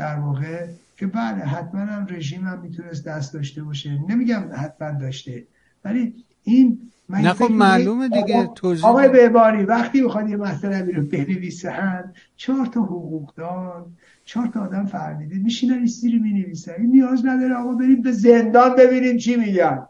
در 0.00 0.18
واقع 0.18 0.66
که 0.96 1.06
بله 1.06 1.44
حتما 1.44 1.80
هم 1.80 2.06
رژیم 2.10 2.44
هم 2.44 2.60
می‌تونست 2.60 3.04
دست 3.04 3.34
داشته 3.34 3.62
باشه. 3.62 3.98
نمیگم 4.08 4.44
حتما 4.52 4.90
داشته 5.00 5.44
ولی 5.84 6.14
این 6.42 6.78
نه 7.08 7.32
خب 7.32 7.50
معلومه 7.50 8.08
دیگه 8.08 8.46
توضیح 8.54 8.86
آقای 8.86 9.08
بهبانی 9.08 9.62
وقتی 9.62 10.02
بخواد 10.02 10.28
یه 10.28 10.36
مطلبی 10.36 10.92
رو 10.92 11.02
بنویسن 11.02 12.12
چهار 12.36 12.66
تا 12.66 12.80
حقوقدان 12.80 13.96
چهار 14.24 14.46
تا 14.46 14.60
آدم 14.60 14.86
فهمیده 14.86 15.38
میشینن 15.38 15.74
این 15.74 15.86
سیری 15.86 16.18
می‌نویسن 16.18 16.72
این 16.78 16.90
نیاز 16.90 17.26
نداره 17.26 17.54
آقا 17.54 17.72
بریم 17.72 18.02
به 18.02 18.12
زندان 18.12 18.76
ببینیم 18.76 19.16
چی 19.16 19.36
میگن. 19.36 19.86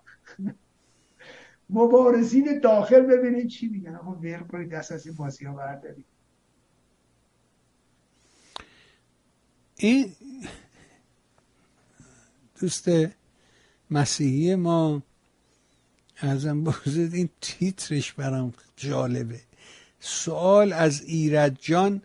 مبارزین 1.71 2.61
داخل 2.63 3.01
ببینید 3.01 3.47
چی 3.47 3.69
میگن. 3.69 3.95
آقا 3.95 4.13
ول 4.13 4.39
کنید 4.39 4.71
دست 4.71 4.93
از 4.93 5.07
این 5.07 5.15
بازی 5.17 5.45
ها 5.45 5.55
بردارید. 5.55 6.05
این 9.83 10.13
دوست 12.61 12.89
مسیحی 13.91 14.55
ما 14.55 15.03
ازم 16.17 16.65
بازید 16.65 17.15
این 17.15 17.29
تیترش 17.41 18.13
برام 18.13 18.55
جالبه. 18.77 19.41
سوال 20.01 20.73
از 20.73 21.03
ایرج 21.03 21.57
جان 21.61 22.03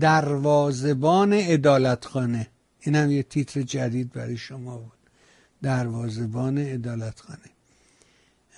دروازبان 0.00 1.32
ادالتخانه 1.34 2.46
این 2.80 2.94
هم 2.94 3.10
یه 3.10 3.22
تیتر 3.22 3.62
جدید 3.62 4.12
برای 4.12 4.36
شما 4.36 4.78
بود. 4.78 4.98
دروازبان 5.62 6.58
ادالتخانه 6.58 7.50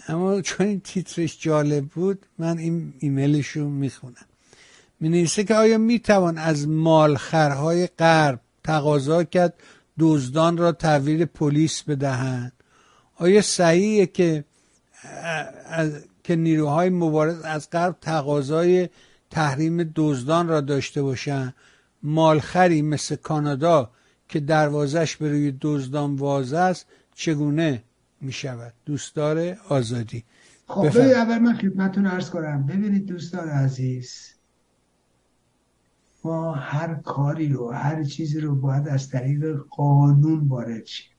اما 0.09 0.41
چون 0.41 0.67
این 0.67 0.81
تیترش 0.81 1.39
جالب 1.41 1.85
بود 1.85 2.27
من 2.39 2.59
این 2.59 2.95
ایمیلش 2.99 3.49
رو 3.49 3.69
می‌خونم. 3.69 4.27
می 5.01 5.27
که 5.27 5.55
آیا 5.55 5.79
می‌توان 5.79 6.39
از 6.39 6.69
مالخرهای 6.69 7.87
غرب 7.87 8.41
تقاضا 8.65 9.25
کرد 9.25 9.55
دزدان 9.99 10.57
را 10.57 10.73
تحویل 10.73 11.25
پلیس 11.25 11.83
بدهند. 11.83 12.53
آیا 13.17 13.43
صحیحه 13.43 14.07
که 14.07 14.45
که 16.25 16.37
نیروهای 16.37 16.91
مبارز 16.91 17.43
از 17.43 17.71
غرب 17.71 17.97
تقاضای 18.01 18.89
تحریم 19.31 19.93
دزدان 19.95 20.49
را 20.49 20.61
داشته 20.61 21.03
باشند؟ 21.03 21.55
مالخری 22.03 22.83
مثل 22.83 23.17
کانادا 23.17 23.91
که 24.29 24.41
دروازش 24.41 25.17
به 25.17 25.29
روی 25.29 25.57
دزدان 25.61 26.15
واز 26.15 26.53
است 26.53 26.87
چگونه 27.15 27.83
می 28.21 28.33
شود 28.33 28.73
دوستدار 28.87 29.57
آزادی. 29.69 30.25
خب 30.67 30.97
اول 30.99 31.39
من 31.39 31.57
خدمتتون 31.57 32.07
عرض 32.07 32.31
کنم. 32.31 32.67
ببینید 32.67 33.07
دوستان 33.07 33.49
عزیز 33.49 34.35
ما 36.25 36.53
هر 36.53 36.95
کاری 36.95 37.49
رو 37.49 37.71
هر 37.71 38.05
چیزی 38.05 38.41
رو 38.41 38.55
باید 38.55 38.89
از 38.89 39.09
طریق 39.09 39.57
قانون 39.71 40.49
وارد 40.49 40.87
شیم. 40.87 41.11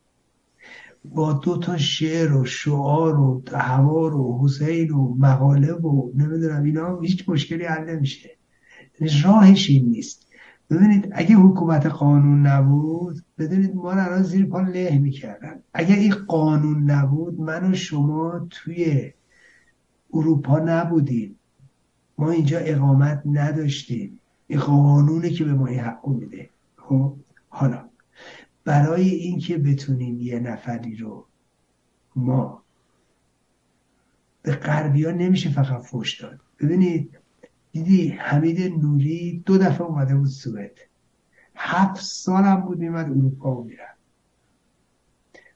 با 1.05 1.33
دو 1.33 1.57
تا 1.57 1.77
شعر 1.77 2.33
و 2.33 2.45
شعار 2.45 3.19
و 3.19 3.43
هوار 3.51 4.15
و 4.15 4.39
حسین 4.43 4.91
و 4.91 5.15
مقاله 5.15 5.73
و 5.73 6.11
نمی‌دونم 6.15 6.63
اینا 6.63 6.99
هیچ 6.99 7.29
مشکلی 7.29 7.65
حل 7.65 7.95
نمیشه. 7.95 8.29
راهش 9.23 9.69
این 9.69 9.85
نیست. 9.85 10.27
ببینید 10.69 11.09
اگه 11.11 11.35
حکومت 11.35 11.85
قانون 11.85 12.47
نبود 12.47 13.17
بدونید 13.37 13.75
ما 13.75 13.91
الان 13.91 14.23
زیر 14.23 14.45
پا 14.45 14.61
له 14.61 14.99
می‌کردن. 14.99 15.59
اگه 15.73 15.95
این 15.95 16.13
قانون 16.27 16.91
نبود 16.91 17.39
من 17.39 17.71
و 17.71 17.75
شما 17.75 18.47
توی 18.49 19.11
اروپا 20.13 20.59
نبودیم. 20.59 21.35
ما 22.17 22.31
اینجا 22.31 22.57
اقامت 22.57 23.21
نداشتیم. 23.25 24.20
این 24.51 24.59
قانونه 24.59 25.29
که 25.29 25.43
به 25.43 25.53
ما 25.53 25.67
این 25.67 25.79
حق 25.79 26.07
میده. 26.07 26.49
خب؟ 26.77 27.15
حالا 27.49 27.89
برای 28.63 29.09
اینکه 29.09 29.57
بتونیم 29.57 30.19
یه 30.19 30.39
نفری 30.39 30.95
رو 30.95 31.25
ما 32.15 32.63
به 34.41 34.55
غربی 34.55 35.05
ها 35.05 35.11
نمیشه 35.11 35.49
فقط 35.49 35.81
فوش 35.81 36.21
داد. 36.21 36.39
ببینید 36.59 37.17
دیدی 37.71 38.07
حمید 38.07 38.61
نوری 38.61 39.43
دو 39.45 39.57
دفعه 39.57 39.81
اومده 39.81 40.15
بود 40.15 40.27
سوئد. 40.27 40.77
هفت 41.55 42.01
سالم 42.01 42.55
بود 42.55 42.79
میمد 42.79 43.05
اروپا 43.05 43.55
و 43.55 43.63
میرم 43.63 43.95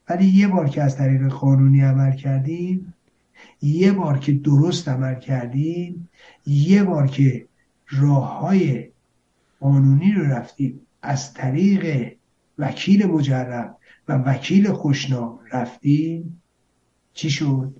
ولی 0.09 0.25
یه 0.25 0.47
بار 0.47 0.69
که 0.69 0.81
از 0.81 0.97
طریق 0.97 1.27
قانونی 1.27 1.81
عمل 1.81 2.15
کردیم 2.15 2.93
یه 3.61 3.91
بار 3.91 4.19
که 4.19 4.31
درست 4.31 4.87
عمل 4.87 5.19
کردیم 5.19 6.09
یه 6.45 6.83
بار 6.83 7.07
که 7.07 7.47
راه 7.89 8.39
های 8.39 8.89
قانونی 9.59 10.11
رو 10.11 10.23
رفتیم. 10.23 10.79
از 11.01 11.33
طریق 11.33 12.13
وکیل 12.57 13.05
مجرب 13.05 13.77
و 14.07 14.13
وکیل 14.13 14.71
خوشنام 14.71 15.39
رفتیم. 15.51 16.41
چی 17.13 17.29
شد؟ 17.29 17.75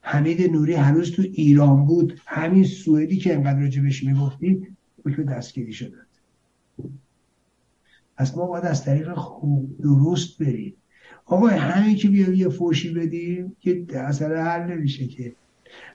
حمید 0.00 0.52
نوری 0.52 0.74
هنوز 0.74 1.12
تو 1.12 1.22
ایران 1.22 1.86
بود. 1.86 2.20
همین 2.26 2.64
سوئدی 2.64 3.16
که 3.16 3.34
انقدر 3.34 3.60
راجبش 3.60 4.04
می‌گفتیم 4.04 4.76
حکم 5.06 5.22
دستگیری 5.22 5.72
شده 5.72 5.96
پس 8.16 8.36
ما 8.36 8.46
باید 8.46 8.64
از 8.64 8.84
طریق 8.84 9.14
خوب 9.14 9.78
درست 9.82 10.38
بریم. 10.38 10.74
آقا 11.26 11.46
همین 11.46 11.96
که 11.96 12.08
بیایم 12.08 12.34
یه 12.34 12.48
فوشی 12.48 12.94
بدیم 12.94 13.56
که 13.60 13.86
اصلا 13.94 14.44
حل 14.44 14.72
نمیشه 14.72 15.06
که. 15.06 15.34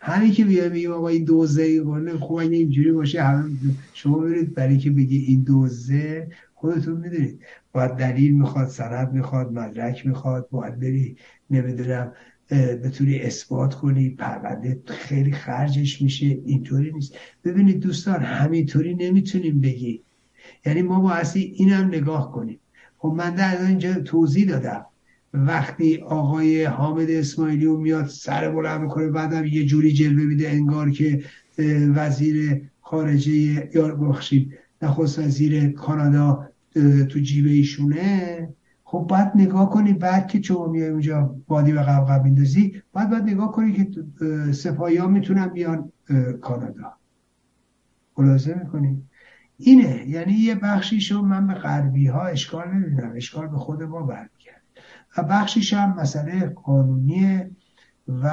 همین 0.01 0.31
که 0.31 0.45
بیایم 0.45 0.71
بگیم 0.71 0.91
آقا 0.91 1.07
این 1.07 1.23
دوزه 1.23 1.63
این 1.63 2.17
خوب 2.17 2.37
اگه 2.37 2.57
اینجوری 2.57 2.91
باشه 2.91 3.23
همه 3.23 3.49
شما 3.93 4.17
برید 4.17 4.53
برای 4.53 4.77
که 4.77 4.91
بگی 4.91 5.17
این 5.17 5.43
دوزه 5.43 6.27
خودتون 6.53 6.97
می‌دونید. 6.97 7.39
باید 7.73 7.91
دلیل 7.91 8.33
می‌خواد 8.33 8.67
سند 8.67 9.13
می‌خواد 9.13 9.51
مدرک 9.51 10.05
می‌خواد 10.05 10.47
باید 10.51 10.79
بری 10.79 11.15
نمی‌دونم 11.49 12.13
بتونی 12.83 13.19
اثبات 13.19 13.75
کنی 13.75 14.09
پرونده 14.09 14.79
خیلی 14.85 15.31
خرجش 15.31 16.01
میشه 16.01 16.25
اینطوری 16.25 16.91
نیست. 16.91 17.13
ببینید 17.43 17.79
دوستان 17.79 18.19
همینطوری 18.21 18.95
نمی‌تونیم 18.95 19.61
بگی 19.61 20.03
یعنی 20.65 20.81
ما 20.81 20.99
با 20.99 21.11
اصلی 21.11 21.41
اینم 21.41 21.87
نگاه 21.87 22.31
کنیم. 22.31 22.59
خب 22.97 23.13
من 23.17 23.35
در 23.35 23.65
اینجا 23.65 23.93
توضیح 23.93 24.49
دادم. 24.49 24.85
وقتی 25.33 25.97
آقای 25.97 26.63
حامد 26.63 27.09
اسماعیلی 27.09 27.67
میاد 27.67 28.05
سر 28.05 28.51
بلند 28.51 28.81
می‌کنه 28.81 29.07
بعدم 29.07 29.45
یه 29.45 29.65
جوری 29.65 29.93
جلوه 29.93 30.23
میده 30.23 30.49
انگار 30.49 30.89
که 30.89 31.23
وزیر 31.95 32.61
خارجه 32.81 33.69
یا 33.75 33.95
بخشید. 33.95 34.53
نخست 34.81 35.19
وزیر 35.19 35.71
کانادا 35.71 36.49
تو 37.09 37.19
جیب 37.19 37.45
ایشونه. 37.45 38.49
خب 38.83 39.05
باید 39.09 39.31
نگاه 39.35 39.69
کنی 39.69 39.93
بعد 39.93 40.27
که 40.27 40.41
شما 40.41 40.67
میای 40.67 40.89
اونجا 40.89 41.35
بادی 41.47 41.71
به 41.71 41.81
قبقب 41.81 42.23
میندازی 42.23 42.81
باید 42.93 43.09
باید 43.09 43.23
نگاه 43.23 43.51
کنی 43.51 43.73
که 43.73 43.87
سپاهی 44.51 44.97
ها 44.97 45.07
می‌تونن 45.07 45.47
بیان 45.47 45.91
کانادا. 46.41 46.93
خلاصه 48.15 48.61
می‌کنی؟ 48.63 49.03
اینه. 49.57 50.07
یعنی 50.07 50.33
یه 50.33 50.55
بخشیشو 50.55 51.21
من 51.21 51.47
به 51.47 51.53
غربی 51.53 52.07
ها 52.07 52.25
اشکال 52.25 52.67
نمی‌دونم. 52.73 53.13
اشکال 53.15 53.47
به 53.47 53.57
خود 53.57 53.83
ما 53.83 54.01
برمیگرد 54.01 54.38
و 55.19 55.23
بخشیش 55.23 55.73
هم 55.73 55.95
مسئله 55.99 56.45
قانونیه 56.45 57.51
و 58.23 58.31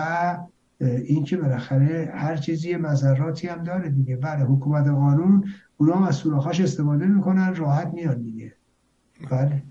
اینکه 0.81 1.37
بالاخره 1.37 2.13
هر 2.15 2.37
چیزی 2.37 2.77
مذراتی 2.77 3.49
هم 3.49 3.65
داره 3.65 3.89
دیگه. 3.89 4.17
بله 4.17 4.45
حکومت 4.45 4.89
قانون 4.89 5.45
اونا 5.77 5.97
هم 5.97 6.03
از 6.03 6.17
سوراخاش 6.17 6.61
استفاده 6.61 7.07
می‌کنن 7.07 7.55
راحت 7.55 7.95
میان 7.95 8.23
دیگه. 8.23 8.53
بله. 9.31 9.63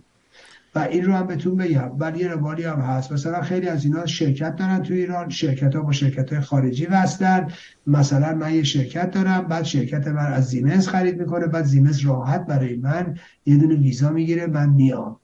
و 0.75 0.79
این 0.79 1.05
رو 1.05 1.13
هم 1.13 1.27
بهتون 1.27 1.55
بگم. 1.55 1.91
ولی 1.99 2.19
یه 2.19 2.27
روالی 2.27 2.63
هم 2.63 2.79
هست. 2.79 3.11
مثلا 3.11 3.41
خیلی 3.41 3.67
از 3.67 3.85
اینا 3.85 4.05
شرکت 4.05 4.55
دارن 4.55 4.83
تو 4.83 4.93
ایران. 4.93 5.29
شرکت 5.29 5.75
ها 5.75 5.81
با 5.81 5.91
شرکت 5.91 6.33
های 6.33 6.41
خارجی 6.41 6.85
وصلن. 6.85 7.51
مثلا 7.87 8.35
من 8.35 8.53
یه 8.53 8.63
شرکت 8.63 9.11
دارم 9.11 9.41
بعد 9.41 9.63
شرکت 9.63 10.07
من 10.07 10.33
از 10.33 10.45
زیمنس 10.45 10.87
خرید 10.87 11.19
می‌کنه 11.19 11.47
بعد 11.47 11.65
زیمنس 11.65 12.05
راحت 12.05 12.45
برای 12.45 12.75
من 12.75 13.17
یه 13.45 13.57
دونه 13.57 13.75
ویزا 13.75 14.09
می‌گیره 14.09 14.47
من 14.47 14.69
میام. 14.69 15.19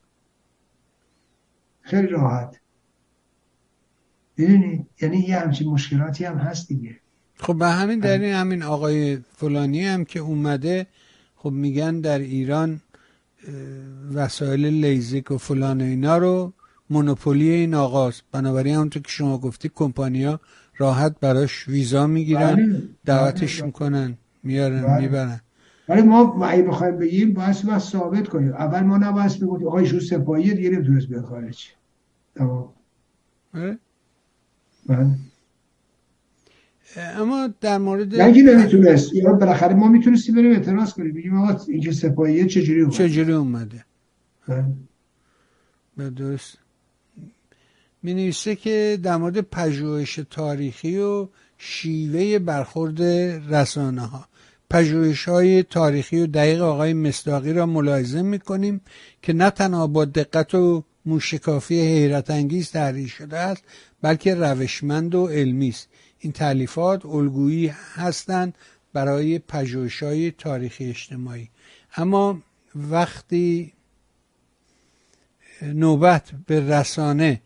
خیلی 1.91 2.07
راحت. 2.07 2.59
می‌دونید 4.37 4.87
یعنی 5.01 5.17
یه 5.17 5.39
همچین 5.39 5.69
مشکلاتی 5.69 6.25
هم 6.25 6.37
هست 6.37 6.67
دیگه. 6.67 6.95
خب 7.35 7.55
به 7.55 7.67
همین 7.67 8.05
این 8.05 8.33
همین 8.33 8.63
آقای 8.63 9.17
فلانی 9.35 9.85
هم 9.85 10.05
که 10.05 10.19
اومده 10.19 10.87
خب 11.35 11.49
میگن 11.49 11.99
در 11.99 12.19
ایران 12.19 12.81
وسایل 14.13 14.65
لیزیک 14.65 15.31
و 15.31 15.37
فلان 15.37 15.81
اینا 15.81 16.17
رو 16.17 16.53
مونوپولی 16.89 17.49
این 17.49 17.73
آقاست. 17.73 18.23
بنابراین 18.31 18.75
همونطور 18.75 19.01
که 19.01 19.09
شما 19.09 19.37
گفتی 19.37 19.71
کمپانیا 19.75 20.39
راحت 20.77 21.15
براش 21.21 21.67
ویزا 21.67 22.07
می‌گیرن 22.07 22.55
بله. 22.55 22.81
دعوتش 23.05 23.57
بله. 23.57 23.65
می‌کنن 23.65 24.17
میارن 24.43 24.81
بله. 24.81 25.01
می‌برن. 25.01 25.41
ولی 25.89 26.01
ما 26.01 26.45
اگه 26.45 26.63
بخوایم 26.63 26.97
بگیم 26.97 27.33
باید 27.33 27.63
باید 27.65 27.79
ثابت 27.79 28.27
کنیم. 28.27 28.53
اول 28.53 28.79
ما 28.79 28.97
نباید 28.97 29.31
بگیم 29.35 29.67
آقای 29.67 29.85
شو 29.85 29.99
سپاهی 29.99 30.53
دیگه 30.53 30.69
نمی‌تونست 30.69 31.07
بیاد 31.07 31.25
خارج. 31.25 31.71
تمام. 32.35 32.73
بله 33.53 33.77
اما 36.97 37.49
در 37.61 37.77
مورد 37.77 38.21
نگی 38.21 38.41
نمی‌تونست. 38.41 39.13
یا 39.13 39.33
بالاخره 39.33 39.73
ما 39.73 39.87
می‌تونستیم 39.87 40.35
بریم 40.35 40.51
اعتراض 40.51 40.93
کنیم. 40.93 41.13
بگیم 41.13 41.37
آقا 41.37 41.63
اینکه 41.67 41.91
سپاهیه 41.91 42.47
چجوری 42.47 42.81
اومده 42.81 42.97
چجوری 42.97 43.33
اومده؟ 43.33 43.85
به 45.97 46.09
درست. 46.09 46.57
می 48.03 48.13
نویسه 48.13 48.55
که 48.55 48.99
در 49.03 49.17
مورد 49.17 49.41
پژوهش 49.41 50.19
تاریخی 50.29 50.97
و 50.97 51.27
شیوه 51.57 52.39
برخورد 52.39 53.01
رسانه 53.53 54.01
ها 54.01 54.25
پژوهش 54.69 55.27
های 55.27 55.63
تاریخی 55.63 56.19
و 56.21 56.27
دقیق 56.27 56.61
آقای 56.61 56.93
مصداقی 56.93 57.53
را 57.53 57.65
ملاحظه 57.65 58.21
می 58.21 58.39
کنیم 58.39 58.81
که 59.21 59.33
نه 59.33 59.49
تنها 59.49 59.87
با 59.87 60.05
دقت 60.05 60.55
و 60.55 60.83
موشکافی 61.05 61.81
حیرت 61.81 62.29
انگیز 62.29 62.71
تحریر 62.71 63.07
شده 63.07 63.37
است 63.37 63.63
بلکه 64.01 64.35
روشمند 64.35 65.15
و 65.15 65.27
علمی 65.27 65.69
است. 65.69 65.87
این 66.19 66.33
تعلیفات 66.33 67.05
الگویی 67.05 67.67
هستند 67.95 68.55
برای 68.93 69.39
پژوهش‌های 69.39 70.31
تاریخی 70.31 70.89
اجتماعی. 70.89 71.49
اما 71.95 72.41
وقتی 72.75 73.73
نوبت 75.61 76.29
به 76.47 76.79
رسانه 76.79 77.41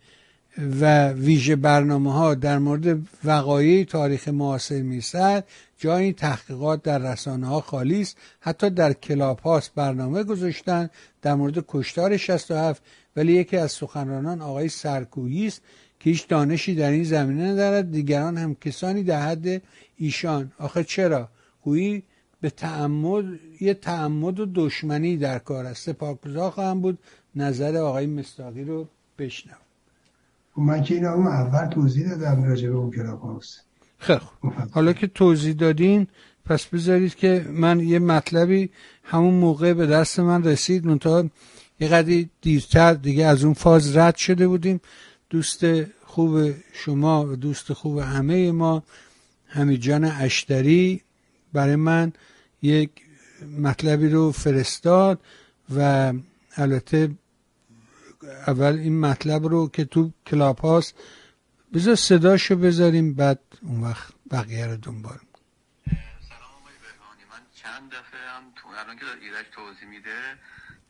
و 0.81 1.09
ویژه 1.09 1.55
برنامه 1.55 2.13
ها 2.13 2.35
در 2.35 2.57
مورد 2.57 2.97
وقایع 3.23 3.83
تاریخ 3.83 4.27
معاصر 4.27 4.81
می‌رسد 4.81 5.43
جای 5.77 6.13
تحقیقات 6.13 6.83
در 6.83 6.97
رسانه 6.97 7.47
ها 7.47 7.61
خالی 7.61 8.01
است. 8.01 8.17
حتی 8.39 8.69
در 8.69 8.93
کلاب 8.93 9.39
هاست 9.39 9.71
برنامه 9.75 10.23
گذاشتن. 10.23 10.89
در 11.21 11.35
مورد 11.35 11.65
کشتار 11.67 12.17
67 12.17 12.83
ولی 13.15 13.33
یکی 13.33 13.57
از 13.57 13.71
سخنرانان 13.71 14.41
آقای 14.41 14.69
سرکویی 14.69 15.47
است 15.47 15.61
که 15.99 16.09
هیچ 16.09 16.27
دانشی 16.27 16.75
در 16.75 16.91
این 16.91 17.03
زمینه 17.03 17.51
ندارد. 17.51 17.91
دیگران 17.91 18.37
هم 18.37 18.55
کسانی 18.55 19.03
در 19.03 19.21
حد 19.21 19.61
ایشان. 19.97 20.51
آخه 20.59 20.83
چرا؟ 20.83 21.29
گویی 21.61 22.03
به 22.41 22.49
تعمد 22.49 23.25
یه 23.61 23.73
تعمد 23.73 24.39
و 24.39 24.45
دشمنی 24.55 25.17
در 25.17 25.39
کار 25.39 25.65
است. 25.65 25.85
سپاکگزار 25.85 26.51
خواهم 26.51 26.81
بود 26.81 26.99
نظر 27.35 27.77
آقای 27.77 28.05
مستاقی 28.05 28.63
رو 28.63 28.87
بشنو 29.19 29.53
خب 30.55 30.61
من 30.61 30.83
که 30.83 30.95
این 30.95 31.05
اول 31.05 31.67
توضیح 31.67 32.09
دادم 32.09 32.43
راجع 32.43 32.69
به 32.69 32.75
اون 32.75 32.91
کلاب 32.91 33.41
خیلی 33.97 34.19
حالا 34.71 34.93
که 34.93 35.07
توضیح 35.07 35.53
دادین 35.53 36.07
پس 36.45 36.65
بذارید 36.65 37.15
که 37.15 37.45
من 37.49 37.79
یه 37.79 37.99
مطلبی 37.99 38.69
همون 39.03 39.33
موقع 39.33 39.73
به 39.73 39.85
دست 39.85 40.19
من 40.19 40.43
رسید. 40.43 40.85
منتها 40.85 41.29
یه 41.79 41.87
قدی 41.87 42.29
دیرتر 42.41 42.93
دیگه 42.93 43.25
از 43.25 43.43
اون 43.43 43.53
فاز 43.53 43.97
رد 43.97 44.15
شده 44.15 44.47
بودیم. 44.47 44.81
دوست 45.29 45.65
خوب 46.05 46.53
شما 46.73 47.25
و 47.25 47.35
دوست 47.35 47.73
خوب 47.73 47.97
همه 47.97 48.51
ما 48.51 48.83
همیجان 49.47 50.03
اشتری 50.03 51.01
برای 51.53 51.75
من 51.75 52.13
یک 52.61 52.89
مطلبی 53.59 54.09
رو 54.09 54.31
فرستاد 54.31 55.19
و 55.75 56.13
البته 56.55 57.11
اول 58.47 58.77
این 58.77 58.99
مطلب 58.99 59.45
رو 59.45 59.67
که 59.67 59.85
تو 59.85 60.11
کلاب 60.27 60.59
هاست 60.59 60.93
بذار 61.75 61.95
صداشو 61.95 62.55
بذاریم 62.55 63.13
بعد 63.13 63.39
اون 63.61 63.83
وقت 63.83 64.13
بقیه 64.31 64.67
رو 64.67 64.77
دنبال 64.77 65.19
سلام 66.29 66.53
آقای 66.61 66.73
بهانی 66.83 67.23
من 67.31 67.43
چند 67.55 67.89
دفعه 67.89 68.29
هم 68.35 68.43
تو 68.55 68.67
الان 68.67 68.97
که 68.99 69.05
ایرج 69.21 69.45
توضیح 69.51 69.87
میده 69.87 70.37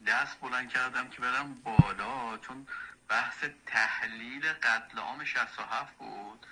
دست 0.07 0.39
بلند 0.41 0.69
کردم 0.69 1.09
که 1.09 1.21
برم 1.21 1.53
بالا 1.63 2.37
چون 2.37 2.67
بحث 3.09 3.45
تحلیل 3.65 4.43
قتل 4.63 4.97
عام 4.97 5.23
67 5.23 5.97
بود. 5.97 6.45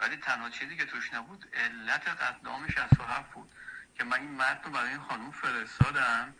ولی 0.00 0.16
تنها 0.16 0.50
چیزی 0.50 0.76
که 0.76 0.84
توش 0.84 1.14
نبود 1.14 1.46
علت 1.54 2.08
قتل 2.08 2.48
عام 2.48 2.68
67 2.68 3.32
بود 3.34 3.48
که 3.94 4.04
من 4.04 4.20
این 4.20 4.34
متن 4.34 4.64
رو 4.64 4.70
برای 4.70 4.88
این 4.88 5.00
خانوم 5.00 5.30
فرستادم 5.30 6.34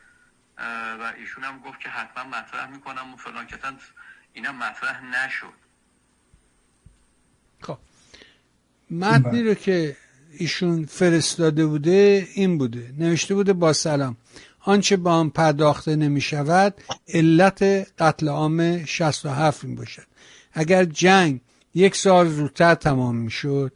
و 1.01 1.13
ایشون 1.17 1.45
هم 1.45 1.59
گفت 1.59 1.81
که 1.81 1.89
حتما 1.89 2.25
مطرح 2.25 2.67
می‌کنم 2.67 3.15
و 3.15 3.17
فلان 3.17 3.47
که 3.47 3.59
اینم 4.33 4.57
مطرح 4.57 5.05
نشد. 5.05 5.70
خب. 7.61 7.79
متنی 8.91 9.43
رو 9.43 9.55
که 9.55 9.97
ایشون 10.39 10.85
فرستاده 10.85 11.67
بوده 11.67 12.29
این 12.35 12.59
بوده. 12.59 12.93
نوشته 12.99 13.35
بوده 13.35 13.53
با 13.53 13.73
سلام. 13.73 14.17
آنچه 14.61 14.97
با 14.97 15.13
آن 15.13 15.31
پرداخته 15.31 15.97
نمی 15.97 16.21
شود 16.21 16.75
علت 17.09 17.63
قتل 17.99 18.29
عام 18.29 18.85
67 18.85 19.65
این 19.65 19.75
باشد. 19.75 20.07
اگر 20.53 20.85
جنگ 20.85 21.41
یک 21.75 21.97
سال 21.97 22.29
زودتر 22.29 22.75
تمام 22.75 23.17
می 23.17 23.31
شد 23.31 23.73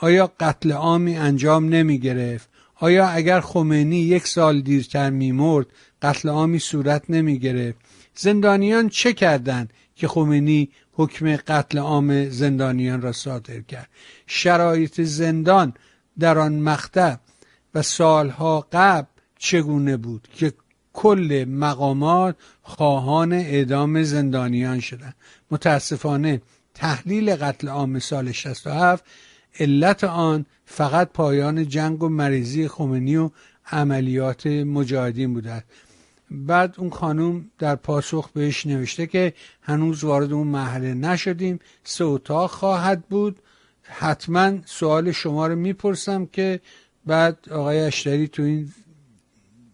آیا 0.00 0.32
قتل 0.40 0.72
عامی 0.72 1.16
انجام 1.16 1.68
نمی 1.68 1.98
گرفت 1.98 2.48
آیا 2.80 3.08
اگر 3.08 3.40
خمینی 3.40 3.96
یک 3.96 4.26
سال 4.26 4.60
دیرتر 4.60 5.10
می 5.10 5.32
مرد 5.32 5.66
قتل 6.02 6.28
عامی 6.28 6.58
صورت 6.58 7.02
نمی 7.08 7.38
گرفت 7.38 7.78
زندانیان 8.14 8.88
چه 8.88 9.12
کردند 9.12 9.72
که 9.96 10.08
خمینی 10.08 10.70
حکم 10.98 11.36
قتل 11.36 11.78
عام 11.78 12.28
زندانیان 12.28 13.02
را 13.02 13.12
صادر 13.12 13.60
کرد. 13.60 13.88
شرایط 14.26 15.00
زندان 15.00 15.74
در 16.18 16.38
آن 16.38 16.58
مقطع 16.60 17.16
و 17.74 17.82
سالها 17.82 18.68
قبل 18.72 19.06
چگونه 19.38 19.96
بود 19.96 20.28
که 20.34 20.52
کل 20.92 21.44
مقامات 21.48 22.36
خواهان 22.62 23.32
اعدام 23.32 24.02
زندانیان 24.02 24.80
شدند؟ 24.80 25.14
متاسفانه 25.50 26.42
تحلیل 26.74 27.36
قتل 27.36 27.68
عام 27.68 27.98
سال 27.98 28.32
67 28.32 29.04
علت 29.60 30.04
آن 30.04 30.46
فقط 30.64 31.08
پایان 31.12 31.68
جنگ 31.68 32.02
و 32.02 32.08
مریضی 32.08 32.68
خمینی 32.68 33.16
و 33.16 33.30
عملیات 33.72 34.46
مجاهدین 34.46 35.34
بوده 35.34 35.64
بعد 36.30 36.74
اون 36.78 36.90
خانوم 36.90 37.44
در 37.58 37.74
پاسخ 37.76 38.30
بهش 38.32 38.66
نوشته 38.66 39.06
که 39.06 39.32
هنوز 39.62 40.04
وارد 40.04 40.32
اون 40.32 40.46
محله 40.46 40.94
نشدیم 40.94 41.58
سه 41.84 42.04
اتاق 42.04 42.50
خواهد 42.50 43.02
بود. 43.02 43.38
حتما 43.82 44.52
سوال 44.64 45.12
شما 45.12 45.46
رو 45.46 45.56
می‌پرسم 45.56 46.26
که 46.26 46.60
بعد 47.06 47.38
آقای 47.50 47.80
اشتری 47.80 48.28
تو 48.28 48.42
این 48.42 48.68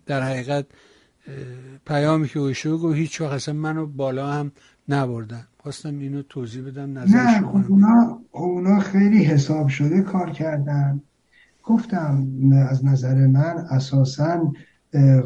در 0.07 0.23
حقیقت 0.23 0.67
پیامی 1.87 2.29
که 2.29 2.39
اوشو 2.39 2.79
گفت 2.79 2.97
هیچ 2.97 3.21
وقت 3.21 3.33
اصلا 3.33 3.55
منو 3.55 3.87
بالا 3.87 4.33
هم 4.33 4.53
نبردن. 4.89 5.47
خواستم 5.63 5.99
اینو 5.99 6.23
توضیح 6.23 6.63
بدم 6.67 6.99
نظر 6.99 7.17
نه 7.17 7.39
شما 7.41 7.65
اونا, 7.69 8.21
اونا 8.31 8.81
خیلی 8.81 9.25
حساب 9.25 9.69
شده 9.69 10.03
کار 10.03 10.31
کردن. 10.31 11.03
گفتم 11.63 12.27
از 12.71 12.85
نظر 12.85 13.27
من 13.27 13.67
اساسا 13.71 14.53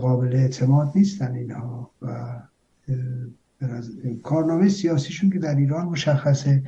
قابل 0.00 0.36
اعتماد 0.36 0.92
نیستن 0.94 1.34
اینها 1.34 1.90
و 2.02 2.40
کارنامه 4.22 4.68
سیاسیشون 4.68 5.30
که 5.30 5.38
در 5.38 5.55
ایران 5.56 5.86
مشخصه 5.86 6.62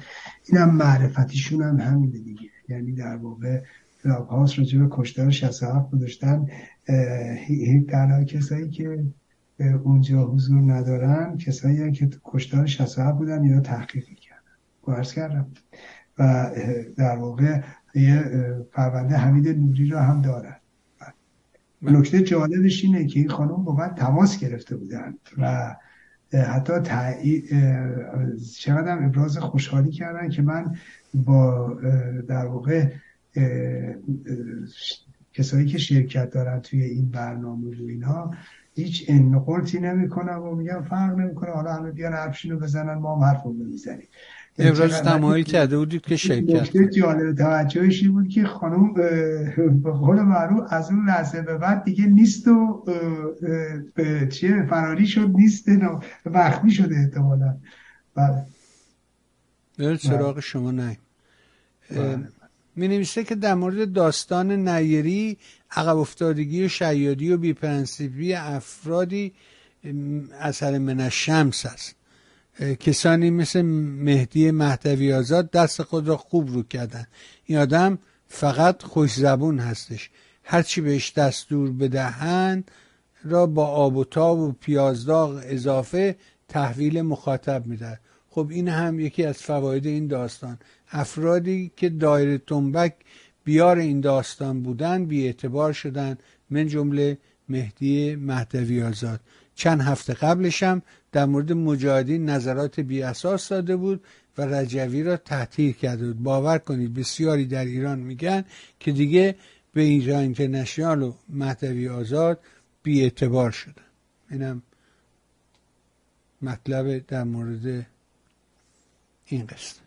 اینم 0.48 0.74
معرفتیشون 0.74 1.62
هم 1.62 1.80
همینه 1.80 2.18
دیگه. 2.18 2.48
یعنی 2.68 2.92
در 2.92 3.16
واقع 3.16 3.62
کلاب 4.02 4.28
هاست 4.28 4.58
راجع 4.58 4.78
به 4.78 4.88
کشتار 4.90 5.30
67 5.30 5.90
گذاشتن 5.90 6.46
تنها 7.88 8.24
کسایی 8.24 8.70
که 8.70 9.04
اونجا 9.84 10.24
حضور 10.24 10.72
ندارن 10.72 11.36
کسایی 11.38 11.92
که 11.92 12.10
کشتار 12.24 12.66
67 12.66 13.18
بودن 13.18 13.44
یا 13.44 13.60
تحقیق 13.60 14.04
کردن 14.04 14.40
گوهرس 14.82 15.14
کردم. 15.14 15.46
و 16.18 16.50
در 16.96 17.16
واقع 17.16 17.60
یه 17.94 18.20
پرونده 18.72 19.16
حمید 19.16 19.48
نوری 19.48 19.88
را 19.88 20.02
هم 20.02 20.22
دارن. 20.22 20.59
نکته 21.82 22.22
جالبش 22.22 22.84
اینه 22.84 23.06
که 23.06 23.20
این 23.20 23.28
خانم 23.28 23.64
با 23.64 23.74
من 23.74 23.88
تماس 23.88 24.38
گرفته 24.38 24.76
بودن 24.76 25.14
و 25.38 25.76
حتی 26.32 26.72
چقدر 28.58 29.04
ابراز 29.04 29.38
خوشحالی 29.38 29.90
کردن 29.90 30.28
که 30.28 30.42
من 30.42 30.76
با 31.14 31.74
در 32.28 32.46
واقع 32.46 32.86
کسایی 35.32 35.66
که 35.66 35.78
شرکت 35.78 36.30
دارن 36.30 36.60
توی 36.60 36.82
این 36.82 37.10
برنامه 37.10 37.82
و 37.82 37.86
اینا 37.86 38.30
هیچ 38.74 39.04
انقلتی 39.08 39.80
نمی‌کنم 39.80 40.42
و 40.42 40.54
میگم 40.54 40.82
فرق 40.82 41.18
نمی‌کنه. 41.18 41.50
حالا 41.50 41.74
همه 41.74 41.90
بیان 41.90 42.12
حرفشینو 42.12 42.58
بزنن 42.58 42.94
ما 42.94 43.16
هم 43.16 43.24
حرف 43.24 43.42
رو 43.42 43.52
ابراز 44.60 45.02
تمایل 45.02 45.44
کرده 45.44 45.78
بودید 45.78 46.00
که 46.00 46.16
شرکت 46.16 46.76
جالب 46.76 47.36
توجهشی 47.36 48.08
بود 48.08 48.28
که 48.28 48.44
خانم 48.44 48.94
به 49.82 49.90
قول 49.90 50.20
معروف 50.20 50.72
از 50.72 50.90
اون 50.90 51.08
لحظه 51.08 51.42
به 51.42 51.58
بعد 51.58 51.84
دیگه 51.84 52.06
نیست 52.06 52.48
و 52.48 52.84
چیه 54.32 54.66
فراری 54.70 55.06
شد 55.06 55.30
نیست 55.34 55.68
وقتی 56.26 56.70
شده 56.70 56.96
احتمالا. 56.96 57.56
بله. 58.14 58.46
سراغ 59.96 60.40
شما 60.40 60.70
نه 60.70 60.96
بله. 61.90 62.28
می 62.76 62.88
نویسه 62.88 63.24
که 63.24 63.34
در 63.34 63.54
مورد 63.54 63.92
داستان 63.92 64.68
نیری 64.68 65.38
عقب 65.70 65.96
افتادگی 65.96 66.64
و 66.64 66.68
شیادی 66.68 67.32
و 67.32 67.36
بیپرنسیبی 67.36 68.34
افرادی 68.34 69.32
اثر 70.40 70.78
من 70.78 71.08
شمس 71.08 71.66
است. 71.66 71.96
کسانی 72.60 73.30
مثل 73.30 73.62
مهدی 73.62 74.50
مهدوی 74.50 75.12
آزاد 75.12 75.50
دست 75.50 75.82
خود 75.82 76.08
را 76.08 76.16
خوب 76.16 76.52
رو 76.52 76.62
کردن. 76.62 77.06
این 77.44 77.58
آدم 77.58 77.98
فقط 78.28 78.82
خوش 78.82 79.14
زبون 79.14 79.58
هستش. 79.58 80.10
هرچی 80.44 80.80
بهش 80.80 81.12
دستور 81.12 81.70
بدهند 81.70 82.70
را 83.24 83.46
با 83.46 83.66
آب 83.66 83.96
و 83.96 84.04
تاب 84.04 84.38
و 84.38 84.52
پیازداغ 84.52 85.42
اضافه 85.44 86.16
تحویل 86.48 87.02
مخاطب 87.02 87.66
میده 87.66 88.00
خب 88.30 88.48
این 88.50 88.68
هم 88.68 89.00
یکی 89.00 89.24
از 89.24 89.36
فواید 89.36 89.86
این 89.86 90.06
داستان. 90.06 90.58
افرادی 90.92 91.72
که 91.76 91.88
دایره 91.88 92.38
تنبک 92.38 92.94
بیار 93.44 93.78
این 93.78 94.00
داستان 94.00 94.62
بودن 94.62 95.04
بی 95.04 95.26
اعتبار 95.26 95.72
شدن 95.72 96.18
من 96.50 96.66
جمله 96.66 97.18
مهدی 97.48 98.16
مهدوی 98.16 98.82
آزاد 98.82 99.20
چند 99.54 99.80
هفته 99.80 100.14
قبلش 100.14 100.62
هم 100.62 100.82
در 101.12 101.26
مورد 101.26 101.52
مجاهدین 101.52 102.28
نظرات 102.28 102.80
بی 102.80 103.02
اساس 103.02 103.48
داده 103.48 103.76
بود 103.76 104.04
و 104.38 104.42
رجوی 104.42 105.02
را 105.02 105.16
تحتیر 105.16 105.76
کرده 105.76 106.06
بود. 106.06 106.22
باور 106.22 106.58
کنید 106.58 106.94
بسیاری 106.94 107.46
در 107.46 107.64
ایران 107.64 107.98
میگن 107.98 108.44
که 108.80 108.92
دیگه 108.92 109.36
به 109.72 109.80
ایران 109.80 110.20
اینترنشنال 110.20 111.02
و 111.02 111.12
مهدوی 111.28 111.88
آزاد 111.88 112.40
بی 112.82 113.02
اعتبار 113.02 113.50
شدن. 113.50 113.84
اینم 114.30 114.62
مطلب 116.42 117.06
در 117.06 117.24
مورد 117.24 117.86
این 119.26 119.46
قصه 119.46 119.80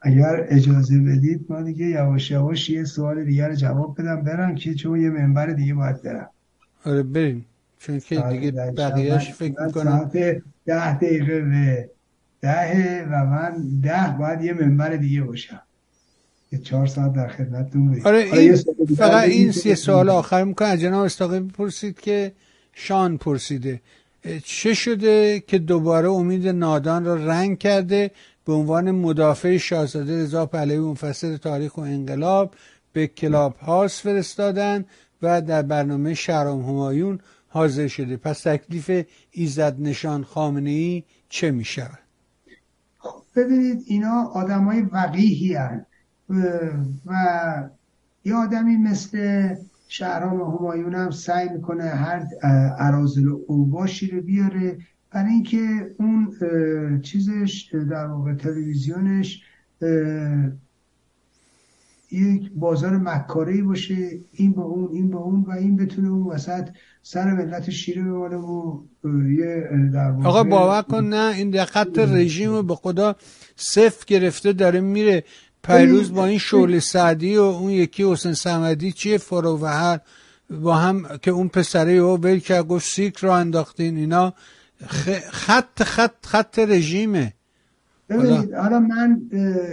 اگر 0.00 0.46
اجازه 0.48 0.98
بدید 0.98 1.46
ما 1.48 1.62
دیگه 1.62 1.86
یواش 1.86 2.30
یواش 2.30 2.70
یه 2.70 2.84
سوال 2.84 3.24
دیگر 3.24 3.54
جواب 3.54 4.00
بدم. 4.00 4.22
برم 4.22 4.54
که 4.54 4.74
چون 4.74 5.00
یه 5.00 5.10
منبر 5.10 5.46
دیگه 5.46 5.74
باید 5.74 6.02
برم. 6.02 6.30
آره 6.84 7.02
بریم. 7.02 7.46
چون 7.86 8.00
که 8.00 8.20
دیگه 8.20 8.50
بقیهش 8.50 9.32
فکر 9.32 9.66
می‌کنم 9.66 10.10
ده 10.66 10.98
دقیقه 10.98 11.40
به 11.40 11.90
ده 12.40 13.04
و 13.04 13.24
من 13.24 13.80
ده 13.82 14.16
باید 14.18 14.42
یه 14.42 14.52
منبر 14.52 14.96
دیگه 14.96 15.22
باشم. 15.22 15.62
یه 16.52 16.58
چهار 16.58 16.86
ساعت 16.86 17.12
در 17.12 17.28
خدمتتون 17.28 17.88
بودیم 17.88 18.06
آره 18.06 18.18
این 18.18 18.56
فقط 18.96 19.28
این 19.28 19.52
سی 19.52 19.74
سوال 19.74 20.08
آخر 20.08 20.44
می‌کنم. 20.44 20.68
از 20.68 20.80
جناب 20.80 21.04
استاقی 21.04 21.40
پرسید 21.40 22.00
که 22.00 22.32
شان 22.72 23.18
پرسیده. 23.18 23.80
چه 24.44 24.74
شده 24.74 25.40
که 25.40 25.58
دوباره 25.58 26.10
امید 26.10 26.48
نادان 26.48 27.04
را 27.04 27.14
رنگ 27.14 27.58
کرده 27.58 28.10
به 28.44 28.52
عنوان 28.52 28.90
مدافع 28.90 29.56
شاهزاده 29.56 30.22
رضا 30.22 30.46
پهلوی 30.46 30.78
مفسر 30.78 31.36
تاریخ 31.36 31.78
و 31.78 31.80
انقلاب 31.80 32.54
به 32.92 33.06
کلاب 33.06 33.56
هاست 33.56 34.00
فرستادن 34.00 34.84
و 35.22 35.42
در 35.42 35.62
برنامه 35.62 36.14
شهرام 36.14 36.62
همایون 36.62 37.20
حاضر 37.56 37.86
شده. 37.86 38.16
پس 38.16 38.42
تکلیف 38.42 39.06
ایزد 39.30 39.76
نشان 39.80 40.24
خامنه 40.24 40.70
ای 40.70 41.02
چه 41.28 41.50
می 41.50 41.64
شود 41.64 41.98
خب 42.98 43.22
ببینید 43.36 43.84
اینا 43.86 44.24
آدم 44.34 44.64
های 44.64 44.82
وقیهی 44.82 45.58
و 47.06 47.14
یه 48.24 48.34
آدمی 48.34 48.76
مثل 48.76 49.48
شهرام 49.88 50.40
همایون 50.40 50.94
هم 50.94 51.10
سعی 51.10 51.48
می‌کنه 51.48 51.84
هر 51.84 52.26
عرازل 52.78 53.28
اوباشی 53.46 54.10
رو 54.10 54.22
بیاره. 54.22 54.78
برای 55.10 55.30
اینکه 55.30 55.94
اون 55.98 56.32
چیزش 57.02 57.74
در 57.90 58.06
واقع 58.06 58.34
تلویزیونش 58.34 59.42
یک 62.10 62.50
بازار 62.54 62.96
مکاره 62.96 63.62
باشه 63.62 64.10
این 64.32 64.52
با 64.52 64.62
اون 64.62 64.88
این 64.92 65.10
با 65.10 65.18
اون 65.18 65.44
و 65.48 65.50
این 65.50 65.76
بتونه 65.76 66.08
اون 66.08 66.26
وسط 66.26 66.68
سر 67.02 67.32
ملت 67.32 67.70
شیره 67.70 68.02
بمانه 68.02 68.36
و 68.36 68.80
یه 69.38 69.68
در 69.92 70.10
آقا 70.24 70.44
باور 70.44 70.82
کن 70.82 71.04
نه 71.04 71.34
این 71.36 71.50
دقت 71.50 71.98
رژیم 71.98 72.50
رو 72.50 72.62
به 72.62 72.74
خدا 72.74 73.16
صفر 73.56 74.04
گرفته 74.06 74.52
داره 74.52 74.80
میره. 74.80 75.24
پیروز 75.62 76.12
با 76.12 76.26
این 76.26 76.38
شعله 76.38 76.80
سعدی 76.80 77.36
و 77.36 77.42
اون 77.42 77.70
یکی 77.70 78.04
حسین 78.12 78.34
سمدی 78.34 78.92
چیه؟ 78.92 79.18
فرو 79.18 79.58
و 79.62 79.66
هر 79.66 80.00
با 80.50 80.74
هم 80.74 81.18
که 81.22 81.30
اون 81.30 81.48
پسره 81.48 81.92
او 81.92 82.20
ول 82.20 82.38
که 82.38 82.62
گفت 82.62 82.86
سیک 82.86 83.16
رو 83.16 83.30
انداختین 83.30 83.96
اینا. 83.96 84.34
خط 85.30 85.82
خط 85.82 86.26
خط 86.26 86.58
رژیمه. 86.58 87.32
ببینید 88.08 88.54
حالا 88.54 88.80
من 88.80 89.22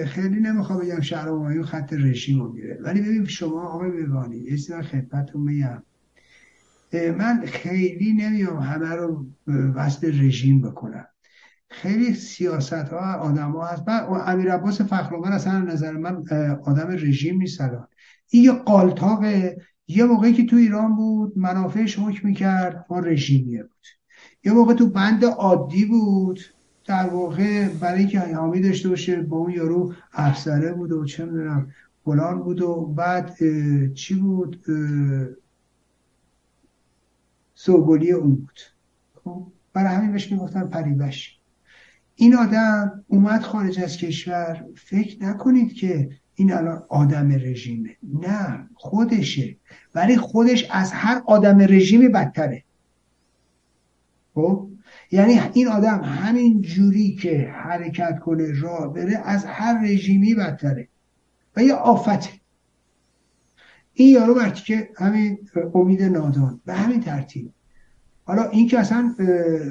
خیلی 0.05 0.39
نمی‌خوام 0.39 0.79
بگم 0.79 1.01
شهر 1.01 1.27
همایون 1.27 1.65
خط 1.65 1.93
رژیم 1.93 2.39
رو 2.39 2.53
میره 2.53 2.79
ولی 2.81 3.01
ببین 3.01 3.25
شما 3.25 3.61
آقای 3.61 3.91
بیوانی 3.91 4.37
یه 4.37 4.49
چیزی 4.49 4.81
خدمتتون 4.81 5.45
بگم 5.45 5.83
من 6.93 7.45
خیلی 7.45 8.13
نمیام 8.13 8.59
همه 8.59 8.95
رو 8.95 9.25
وصل 9.75 10.07
رژیم 10.07 10.61
بکنم. 10.61 11.05
خیلی 11.69 12.13
سیاست 12.13 12.73
ها 12.73 13.13
آدم 13.13 13.51
ها 13.51 13.67
هست. 13.67 13.87
من 13.87 14.03
امیر 14.25 14.51
عباس 14.51 14.81
فخرآور 14.81 15.31
اصلا 15.31 15.59
نظر 15.59 15.91
من 15.91 16.23
آدم 16.63 16.87
رژیم 16.89 17.37
نیست 17.37 17.61
الان. 17.61 17.87
این 18.29 18.43
یه 18.43 18.51
قالتاقه 18.51 19.57
یه 19.87 20.03
موقعی 20.03 20.33
که 20.33 20.45
تو 20.45 20.55
ایران 20.55 20.95
بود 20.95 21.37
منافعش 21.37 21.99
حکم 21.99 22.27
می‌کرد 22.27 22.85
ما 22.89 22.99
رژیمیه 22.99 23.63
بود. 23.63 23.85
یه 24.43 24.51
موقع 24.51 24.73
تو 24.73 24.89
بند 24.89 25.25
عادی 25.25 25.85
بود 25.85 26.39
در 26.85 27.09
واقع 27.09 27.67
برای 27.67 27.99
اینکه 27.99 28.19
حامی 28.19 28.61
داشته 28.61 28.89
باشه 28.89 29.21
با 29.21 29.37
اون 29.37 29.51
یارو 29.51 29.93
افسره 30.13 30.73
بود 30.73 30.91
و 30.91 31.05
چه 31.05 31.25
می‌دونم 31.25 31.71
فلان 32.05 32.39
بود 32.39 32.61
و 32.61 32.85
بعد 32.85 33.37
چی 33.93 34.15
بود؟ 34.15 34.65
سوگلی 37.55 38.11
اون 38.11 38.35
بود. 38.35 38.59
خب 39.23 39.47
برای 39.73 39.95
همین 39.95 40.11
بهش 40.11 40.31
می‌گفتن 40.31 40.67
پریبش 40.67 41.39
این 42.15 42.35
آدم 42.35 43.03
اومد 43.07 43.41
خارج 43.41 43.79
از 43.79 43.97
کشور. 43.97 44.65
فکر 44.75 45.23
نکنید 45.23 45.73
که 45.73 46.09
این 46.35 46.53
الان 46.53 46.83
آدم 46.89 47.31
رژیمه. 47.31 47.89
نه 48.21 48.69
خودشه. 48.75 49.57
ولی 49.95 50.17
خودش 50.17 50.67
از 50.71 50.91
هر 50.91 51.21
آدم 51.25 51.59
رژیمی 51.59 52.07
بدتره. 52.07 52.63
خب؟ 54.33 54.69
یعنی 55.13 55.39
این 55.53 55.67
آدم 55.67 56.01
همین 56.03 56.61
جوری 56.61 57.15
که 57.15 57.53
حرکت 57.63 58.19
کنه 58.19 58.61
راه 58.61 58.93
بره 58.93 59.21
از 59.25 59.45
هر 59.45 59.81
رژیمی 59.83 60.35
بدتره 60.35 60.87
و 61.55 61.63
یه 61.63 61.73
آفته. 61.73 62.29
این 63.93 64.13
یارو 64.13 64.49
که 64.49 64.89
همین 64.97 65.37
امید 65.73 66.03
نادان 66.03 66.61
به 66.65 66.73
همین 66.73 66.99
ترتیب. 67.01 67.53
حالا 68.25 68.49
این 68.49 68.67
که 68.67 68.79
اصلا 68.79 69.15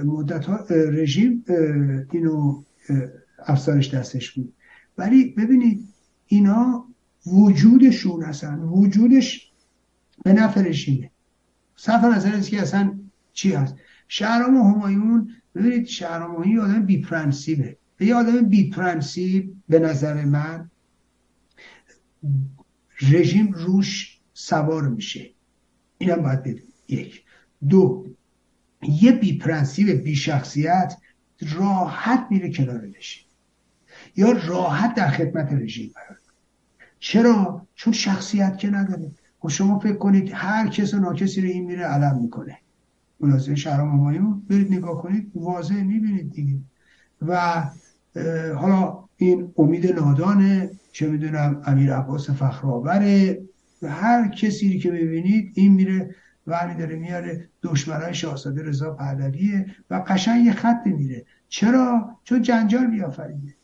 مدت 0.04 0.44
ها 0.44 0.64
رژیم 0.70 1.44
اینو 2.12 2.62
افزارش 3.46 3.94
دستش 3.94 4.30
بود. 4.30 4.52
ولی 4.98 5.24
ببینید 5.24 5.88
اینا 6.26 6.86
وجودشون 7.26 8.22
هستن 8.22 8.58
وجودش 8.58 9.52
به 10.24 10.32
نفع 10.32 10.62
رژیمه. 10.62 11.10
صرف 11.76 12.04
نظر 12.04 12.34
از 12.34 12.48
که 12.48 12.62
اصلا 12.62 12.98
چی 13.32 13.52
هست. 13.52 13.74
شهرام 14.14 14.56
همایون 14.56 15.30
ببینید 15.54 15.86
شهرام 15.86 16.34
همایون 16.34 16.58
آدم 16.58 16.86
بی 16.86 17.00
پرنسیبه 17.00 17.76
یه 18.00 18.14
آدم 18.14 18.48
بی 18.48 18.70
پرنسیب 18.70 19.56
به 19.68 19.78
نظر 19.78 20.24
من. 20.24 20.70
رژیم 23.00 23.52
روش 23.52 24.20
سوار 24.34 24.88
میشه. 24.88 25.30
اینم 25.98 26.22
باید 26.22 26.42
بدون 26.42 26.68
یک. 26.88 27.24
دو. 27.68 28.06
یه 28.82 29.12
بی 29.12 29.38
پرنسیب 29.38 29.90
بی 29.90 30.16
شخصیت 30.16 30.96
راحت 31.56 32.26
میره 32.30 32.52
کنار 32.52 32.80
رژیم. 32.80 33.24
یا 34.16 34.32
راحت 34.32 34.94
در 34.94 35.10
خدمت 35.10 35.52
رژیم 35.52 35.92
قرار 35.94 36.18
چرا؟ 36.98 37.66
چون 37.74 37.92
شخصیت 37.92 38.58
که 38.58 38.70
نداره. 38.70 39.12
خب 39.38 39.48
شما 39.48 39.78
فکر 39.78 39.96
کنید 39.96 40.30
هر 40.34 40.68
کس 40.68 40.94
و 40.94 40.98
ناکسی 40.98 41.40
رو 41.40 41.48
این 41.48 41.64
میره 41.64 41.82
علم 41.82 42.18
می‌کنه. 42.22 42.61
مناسب 43.22 43.54
شهرام 43.54 43.90
همایون 43.90 44.42
برید 44.50 44.72
نگاه 44.72 45.02
کنید 45.02 45.30
واضح 45.34 45.82
می‌بینید 45.82 46.32
دیگه. 46.32 46.58
و 47.26 47.62
حالا 48.54 48.98
این 49.16 49.52
امید 49.58 49.92
نادانه 49.92 50.70
چه 50.92 51.08
می‌دونم 51.08 51.62
امیر 51.64 51.94
عباس 51.94 52.30
فخرآوره 52.30 53.42
و 53.82 53.88
هر 53.88 54.28
کسی 54.28 54.78
که 54.78 54.90
ببینید 54.90 55.52
این 55.54 55.72
میره 55.72 56.14
و 56.46 56.74
داره 56.78 56.96
میاره 56.96 57.48
دشمنای 57.62 58.14
شاهزاده 58.14 58.62
رضا 58.62 58.90
پهلویه 58.90 59.66
و 59.90 60.04
قشنگ 60.06 60.46
یه 60.46 60.52
خط 60.52 60.86
میره 60.86 61.24
چرا؟ 61.48 62.16
چون 62.24 62.42
جنجال 62.42 62.86
بیافرینه. 62.86 63.54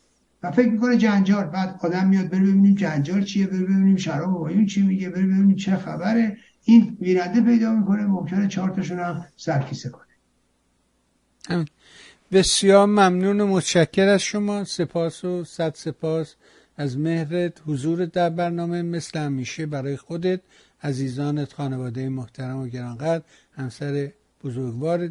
و 0.43 0.51
فکر 0.51 0.69
می‌کنه 0.69 0.97
جنجال. 0.97 1.43
بعد 1.43 1.79
آدم 1.81 2.07
میاد 2.07 2.29
بره 2.29 2.41
ببینیم 2.41 2.75
جنجال 2.75 3.23
چیه 3.23 3.47
بره 3.47 3.59
ببینیم 3.63 3.95
شراب 3.95 4.33
وایون 4.33 4.65
چی 4.65 4.81
میگه 4.81 5.09
بره 5.09 5.25
ببینیم 5.25 5.55
چه 5.55 5.75
خبره. 5.75 6.37
این 6.69 6.97
ویرنده 7.01 7.41
پیدا 7.41 7.73
می‌کنه 7.73 8.05
ممکنه 8.05 8.47
چهار 8.47 8.69
تاشون 8.69 8.99
هم 8.99 9.25
سرکیسه 9.37 9.89
کنه. 9.89 11.65
بسیار 12.31 12.85
ممنون 12.85 13.41
و 13.41 13.47
متشکر 13.47 14.07
از 14.07 14.21
شما. 14.21 14.63
سپاس 14.63 15.25
و 15.25 15.43
صد 15.43 15.75
سپاس 15.75 16.35
از 16.77 16.97
مهرت. 16.97 17.53
حضور 17.67 18.05
در 18.05 18.29
برنامه 18.29 18.81
مثل 18.81 19.19
همیشه 19.19 19.65
برای 19.65 19.97
خودت 19.97 20.41
عزیزانت 20.83 21.53
خانواده 21.53 22.09
محترم 22.09 22.57
و 22.57 22.67
گرانقدر 22.67 23.23
همسر 23.55 24.11
بزرگوار 24.43 25.09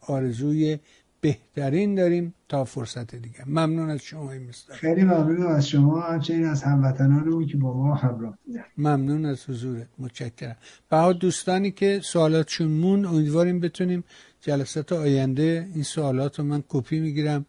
آرزوی 0.00 0.78
بهترین 1.26 1.94
داریم 1.94 2.34
تا 2.48 2.64
فرصت 2.64 3.14
دیگه 3.14 3.44
ممنون 3.46 3.90
از 3.90 4.02
شما 4.02 4.32
این 4.32 4.50
خیلی 4.68 5.04
ممنون 5.04 5.46
از 5.46 5.68
شما. 5.68 6.00
همچنین 6.00 6.44
از 6.44 6.62
هموطنانمون 6.62 7.46
که 7.46 7.56
با 7.56 7.76
ما 7.76 7.94
همراه 7.94 8.38
بودن. 8.46 8.64
ممنون 8.78 9.24
از 9.24 9.50
حضورت. 9.50 9.86
متشکرم. 9.98 10.56
بها 10.90 11.12
دوستانی 11.12 11.70
که 11.70 12.00
سوالاتشون 12.02 12.68
مون 12.68 13.04
امیدواریم 13.04 13.60
بتونیم 13.60 14.04
جلسات 14.40 14.92
آینده 14.92 15.68
این 15.74 15.82
سوالات 15.82 16.38
رو 16.38 16.44
من 16.44 16.64
کپی 16.68 17.00
می‌گیرم 17.00 17.46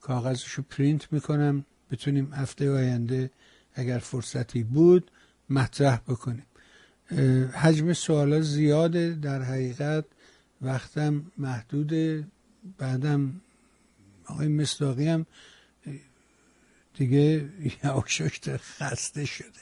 کاغذش 0.00 0.50
رو 0.50 0.64
پرینت 0.70 1.12
می‌کنم. 1.12 1.64
بتونیم 1.90 2.32
هفته 2.32 2.70
آینده 2.70 3.30
اگر 3.74 3.98
فرصتی 3.98 4.62
بود 4.62 5.10
مطرح 5.50 5.96
بکنیم. 6.08 6.46
حجم 7.52 7.92
سوالات 7.92 8.42
زیاده. 8.42 9.14
در 9.22 9.42
حقیقت 9.42 10.04
وقتم 10.62 11.22
محدوده. 11.38 12.24
بعدم 12.78 13.40
آقای 14.26 14.48
مصداقی 14.48 15.08
هم 15.08 15.26
دیگه 16.94 17.48
یواشکت 17.84 18.56
خسته 18.56 19.24
شده 19.24 19.60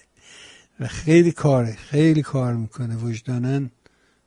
و 0.81 0.87
خیلی 0.87 1.33
کاره 1.33 1.73
خیلی 1.73 2.23
کار 2.23 2.55
می‌کنه 2.55 2.97
وجدانن 2.97 3.71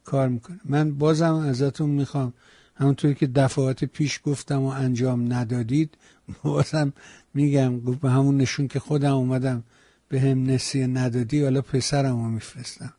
کار 0.03 0.30
می‌کنه. 0.30 0.59
من 0.66 0.91
بازم 0.98 1.33
ازتون 1.33 1.90
می‌خوام 1.90 2.33
همونطوری 2.75 3.16
که 3.16 3.27
دفعات 3.27 3.85
پیش 3.85 4.19
گفتم 4.24 4.61
و 4.61 4.67
انجام 4.67 5.33
ندادید 5.33 5.98
بازم 6.43 6.93
میگم 7.33 7.80
به 7.80 8.09
همون 8.09 8.38
نشون 8.38 8.67
که 8.67 8.80
خودم 8.80 9.14
اومدم 9.14 9.64
به 10.09 10.22
هم 10.22 10.43
نسیه 10.43 10.88
ندادی 10.88 11.43
حالا 11.43 11.61
پسرم 11.61 12.24
رو 12.24 12.30
میفرستم 12.30 12.93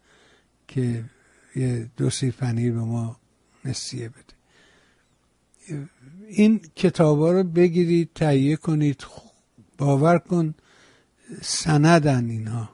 که 0.68 1.04
یه 1.56 1.90
دو 1.96 2.10
سی 2.10 2.30
پنیر 2.30 2.72
به 2.72 2.80
ما 2.80 3.16
نسیه 3.64 4.08
بده. 4.08 4.39
این 6.28 6.60
کتابا 6.76 7.32
رو 7.32 7.42
بگیرید 7.42 8.10
تهیه 8.14 8.56
کنید 8.56 9.04
باور 9.78 10.18
کن 10.18 10.54
سندن 11.42 12.30
اینها. 12.30 12.68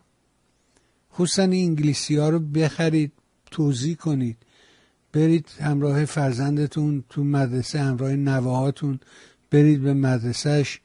خصوصا 1.14 1.42
انگلیسی 1.42 2.16
ها 2.16 2.28
رو 2.28 2.38
بخرید 2.38 3.12
توضیح 3.50 3.96
کنید. 3.96 4.36
برید 5.12 5.48
همراه 5.60 6.04
فرزندتون 6.04 7.04
تو 7.08 7.24
مدرسه 7.24 7.80
همراه 7.80 8.12
نواهاتون 8.12 9.00
برید 9.50 9.82
به 9.82 9.94
مدرسهش 9.94 10.80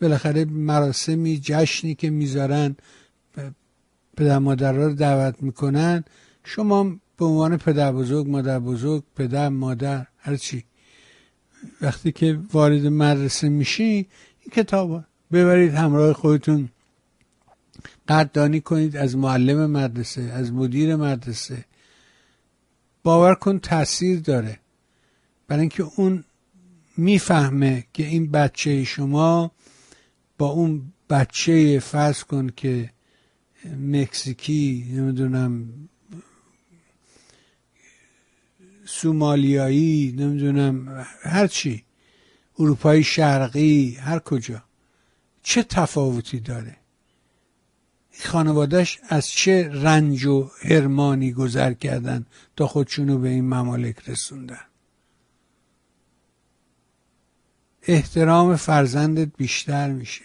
بالاخره 0.00 0.44
مراسمی 0.44 1.40
جشنی 1.42 1.94
که 1.94 2.10
می‌ذارن 2.10 2.76
پدر 4.16 4.38
مادر 4.38 4.72
رو 4.72 4.94
دعوت 4.94 5.42
می‌کنن. 5.42 6.04
شما 6.44 6.96
به 7.16 7.24
عنوان 7.24 7.56
پدر 7.56 7.92
بزرگ 7.92 8.28
مادر 8.28 8.58
بزرگ 8.58 9.02
پدر 9.16 9.48
مادر 9.48 10.06
هرچی 10.18 10.64
وقتی 11.80 12.12
که 12.12 12.40
وارد 12.52 12.86
مدرسه 12.86 13.48
میشی 13.48 13.84
این 13.84 14.52
کتاب 14.52 15.04
ببرید 15.32 15.74
همراه 15.74 16.12
خودتون. 16.12 16.68
قدردانی 18.08 18.60
کنید 18.60 18.96
از 18.96 19.16
معلم 19.16 19.70
مدرسه 19.70 20.22
از 20.22 20.52
مدیر 20.52 20.96
مدرسه. 20.96 21.64
باور 23.02 23.34
کن 23.34 23.58
تاثیر 23.58 24.20
داره. 24.20 24.58
برای 25.48 25.60
اینکه 25.60 25.82
اون 25.96 26.24
می‌فهمه 26.96 27.84
که 27.92 28.06
این 28.06 28.30
بچه 28.30 28.84
شما 28.84 29.50
با 30.38 30.48
اون 30.48 30.92
بچه 31.10 31.78
فرض 31.78 32.24
کن 32.24 32.48
که 32.56 32.90
مکزیکی 33.78 34.86
نمی‌دونم 34.92 35.68
سومالیایی 38.90 40.14
نمی‌دونم 40.18 41.06
هرچی 41.22 41.84
اروپای 42.58 43.04
شرقی 43.04 43.98
هر 44.00 44.18
کجا. 44.18 44.62
چه 45.42 45.62
تفاوتی 45.62 46.40
داره؟ 46.40 46.76
خانوادهش 48.24 48.98
از 49.08 49.28
چه 49.28 49.68
رنج 49.72 50.24
و 50.24 50.50
هرمانی 50.62 51.32
گذر 51.32 51.72
کردن 51.72 52.26
تا 52.56 52.66
خودشونو 52.66 53.18
به 53.18 53.28
این 53.28 53.44
ممالک 53.44 54.08
رسوندن؟ 54.08 54.64
احترام 57.82 58.56
فرزندت 58.56 59.28
بیشتر 59.36 59.92
میشه. 59.92 60.24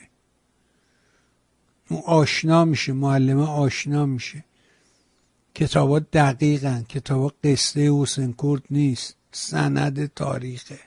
اون 1.89 2.01
آشنا 2.05 2.65
میشه 2.65 2.93
معلمه 2.93 3.47
آشنا 3.47 4.05
میشه. 4.05 4.43
کتابا 5.55 5.99
دقیقن. 5.99 6.83
کتابا 6.83 7.33
قصه 7.43 7.91
حسین 8.01 8.35
کرد 8.43 8.63
نیست. 8.71 9.15
سند 9.31 10.13
تاریخه. 10.13 10.79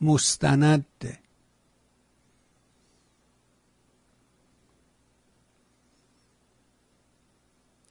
مستنده. 0.00 1.18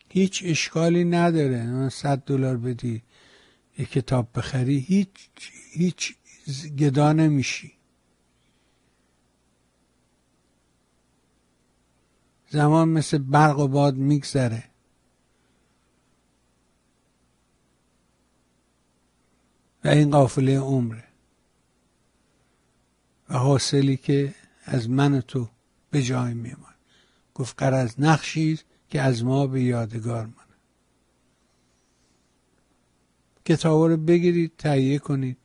هیچ 0.10 0.44
اشکالی 0.46 1.04
نداره. 1.04 1.90
صد 1.90 2.24
دلار 2.24 2.58
بدی 2.58 3.04
یه 3.78 3.86
کتاب 3.86 4.28
بخری. 4.36 4.78
هیچ 4.78 5.30
هیچ 5.72 6.16
گدا 6.78 7.14
نمیشی. 7.14 7.74
زمان 12.50 12.90
مثل 12.90 13.18
برق 13.18 13.60
و 13.60 13.68
باد 13.68 13.96
میگذره. 13.96 14.69
و 19.90 19.92
این 19.92 20.12
قافله 20.12 20.60
عمره 20.60 21.04
و 23.30 23.38
حاصلی 23.38 23.98
که 23.98 24.36
از 24.66 24.90
من 24.90 25.22
تو 25.22 25.50
به 25.92 26.02
جای 26.02 26.34
میمان 26.34 26.74
گفت 27.36 27.64
از 27.64 28.02
نقشی 28.02 28.60
که 28.90 29.02
از 29.02 29.24
ما 29.24 29.48
به 29.48 29.64
یادگار 29.64 30.26
مانه 30.26 30.58
کتاب 33.46 33.84
رو 33.84 33.98
بگیرید 33.98 34.52
تهیه 34.58 35.00
کنید. 35.00 35.38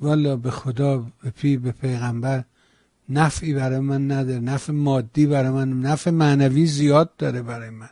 والا 0.00 0.36
به 0.36 0.50
خدا 0.50 0.98
به 0.98 1.30
پی 1.30 1.56
به 1.56 1.72
پیغمبر 1.72 2.44
نفعی 3.08 3.54
برای 3.54 3.80
من 3.80 4.10
نداره. 4.10 4.40
نفع 4.40 4.72
مادی 4.72 5.26
برای 5.26 5.50
من 5.50 5.80
نفع 5.80 6.10
معنوی 6.10 6.66
زیاد 6.66 7.16
داره 7.16 7.42
برای 7.42 7.70
من. 7.70 7.90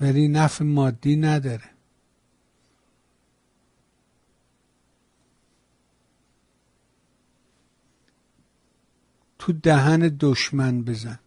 ولی 0.00 0.28
نفع 0.28 0.64
مادی 0.64 1.16
نداره. 1.16 1.75
تو 9.46 9.52
دهن 9.52 10.16
دشمن 10.20 10.82
بزن. 10.82 11.18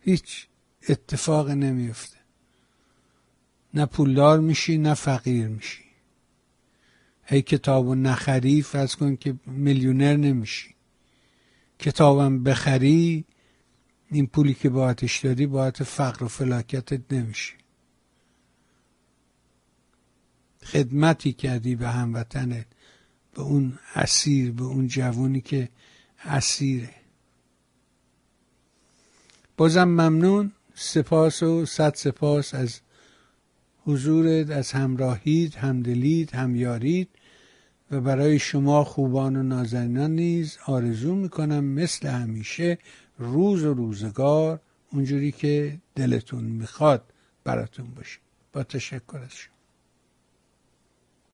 هیچ 0.00 0.46
اتفاق 0.88 1.50
نمیفته 1.50 2.16
نه 3.74 3.86
پولدار 3.86 4.40
میشی 4.40 4.78
نه 4.78 4.94
فقیر 4.94 5.48
میشی. 5.48 5.84
هی 7.24 7.42
کتابو 7.42 7.94
نخری 7.94 8.62
فرض 8.62 8.96
کن 8.96 9.16
که 9.16 9.34
میلیونر 9.46 10.16
نمیشی. 10.16 10.74
کتابم 11.78 12.42
بخری 12.42 13.24
این 14.10 14.26
پولی 14.26 14.54
که 14.54 14.68
باعتش 14.68 15.24
داری 15.24 15.46
باعت 15.46 15.82
فقر 15.82 16.24
و 16.24 16.28
فلاکتت 16.28 17.12
نمیشی. 17.12 17.54
خدمتی 20.62 21.32
کردی 21.32 21.76
به 21.76 21.88
هموطنت. 21.88 22.66
به 23.34 23.42
اون 23.42 23.78
اسیر 23.94 24.52
به 24.52 24.64
اون 24.64 24.86
جوونی 24.86 25.40
که 25.40 25.68
اسیره. 26.24 26.90
بازم 29.56 29.84
ممنون. 29.84 30.52
سپاس 30.74 31.42
و 31.42 31.66
صد 31.66 31.94
سپاس 31.94 32.54
از 32.54 32.80
حضورت 33.84 34.50
از 34.50 34.72
همراهید 34.72 35.54
همدلید 35.54 36.34
همیارید 36.34 37.08
و 37.90 38.00
برای 38.00 38.38
شما 38.38 38.84
خوبان 38.84 39.36
و 39.36 39.42
نازنینان 39.42 40.10
نیز 40.10 40.58
آرزو 40.66 41.14
می‌کنم 41.14 41.64
مثل 41.64 42.08
همیشه 42.08 42.78
روز 43.18 43.64
و 43.64 43.74
روزگار 43.74 44.60
اونجوری 44.92 45.32
که 45.32 45.78
دلتون 45.94 46.44
می‌خواد 46.44 47.12
براتون 47.44 47.86
باشه. 47.86 48.18
با 48.52 48.62
تشکر 48.62 49.16
از 49.16 49.34
شما. 49.34 49.53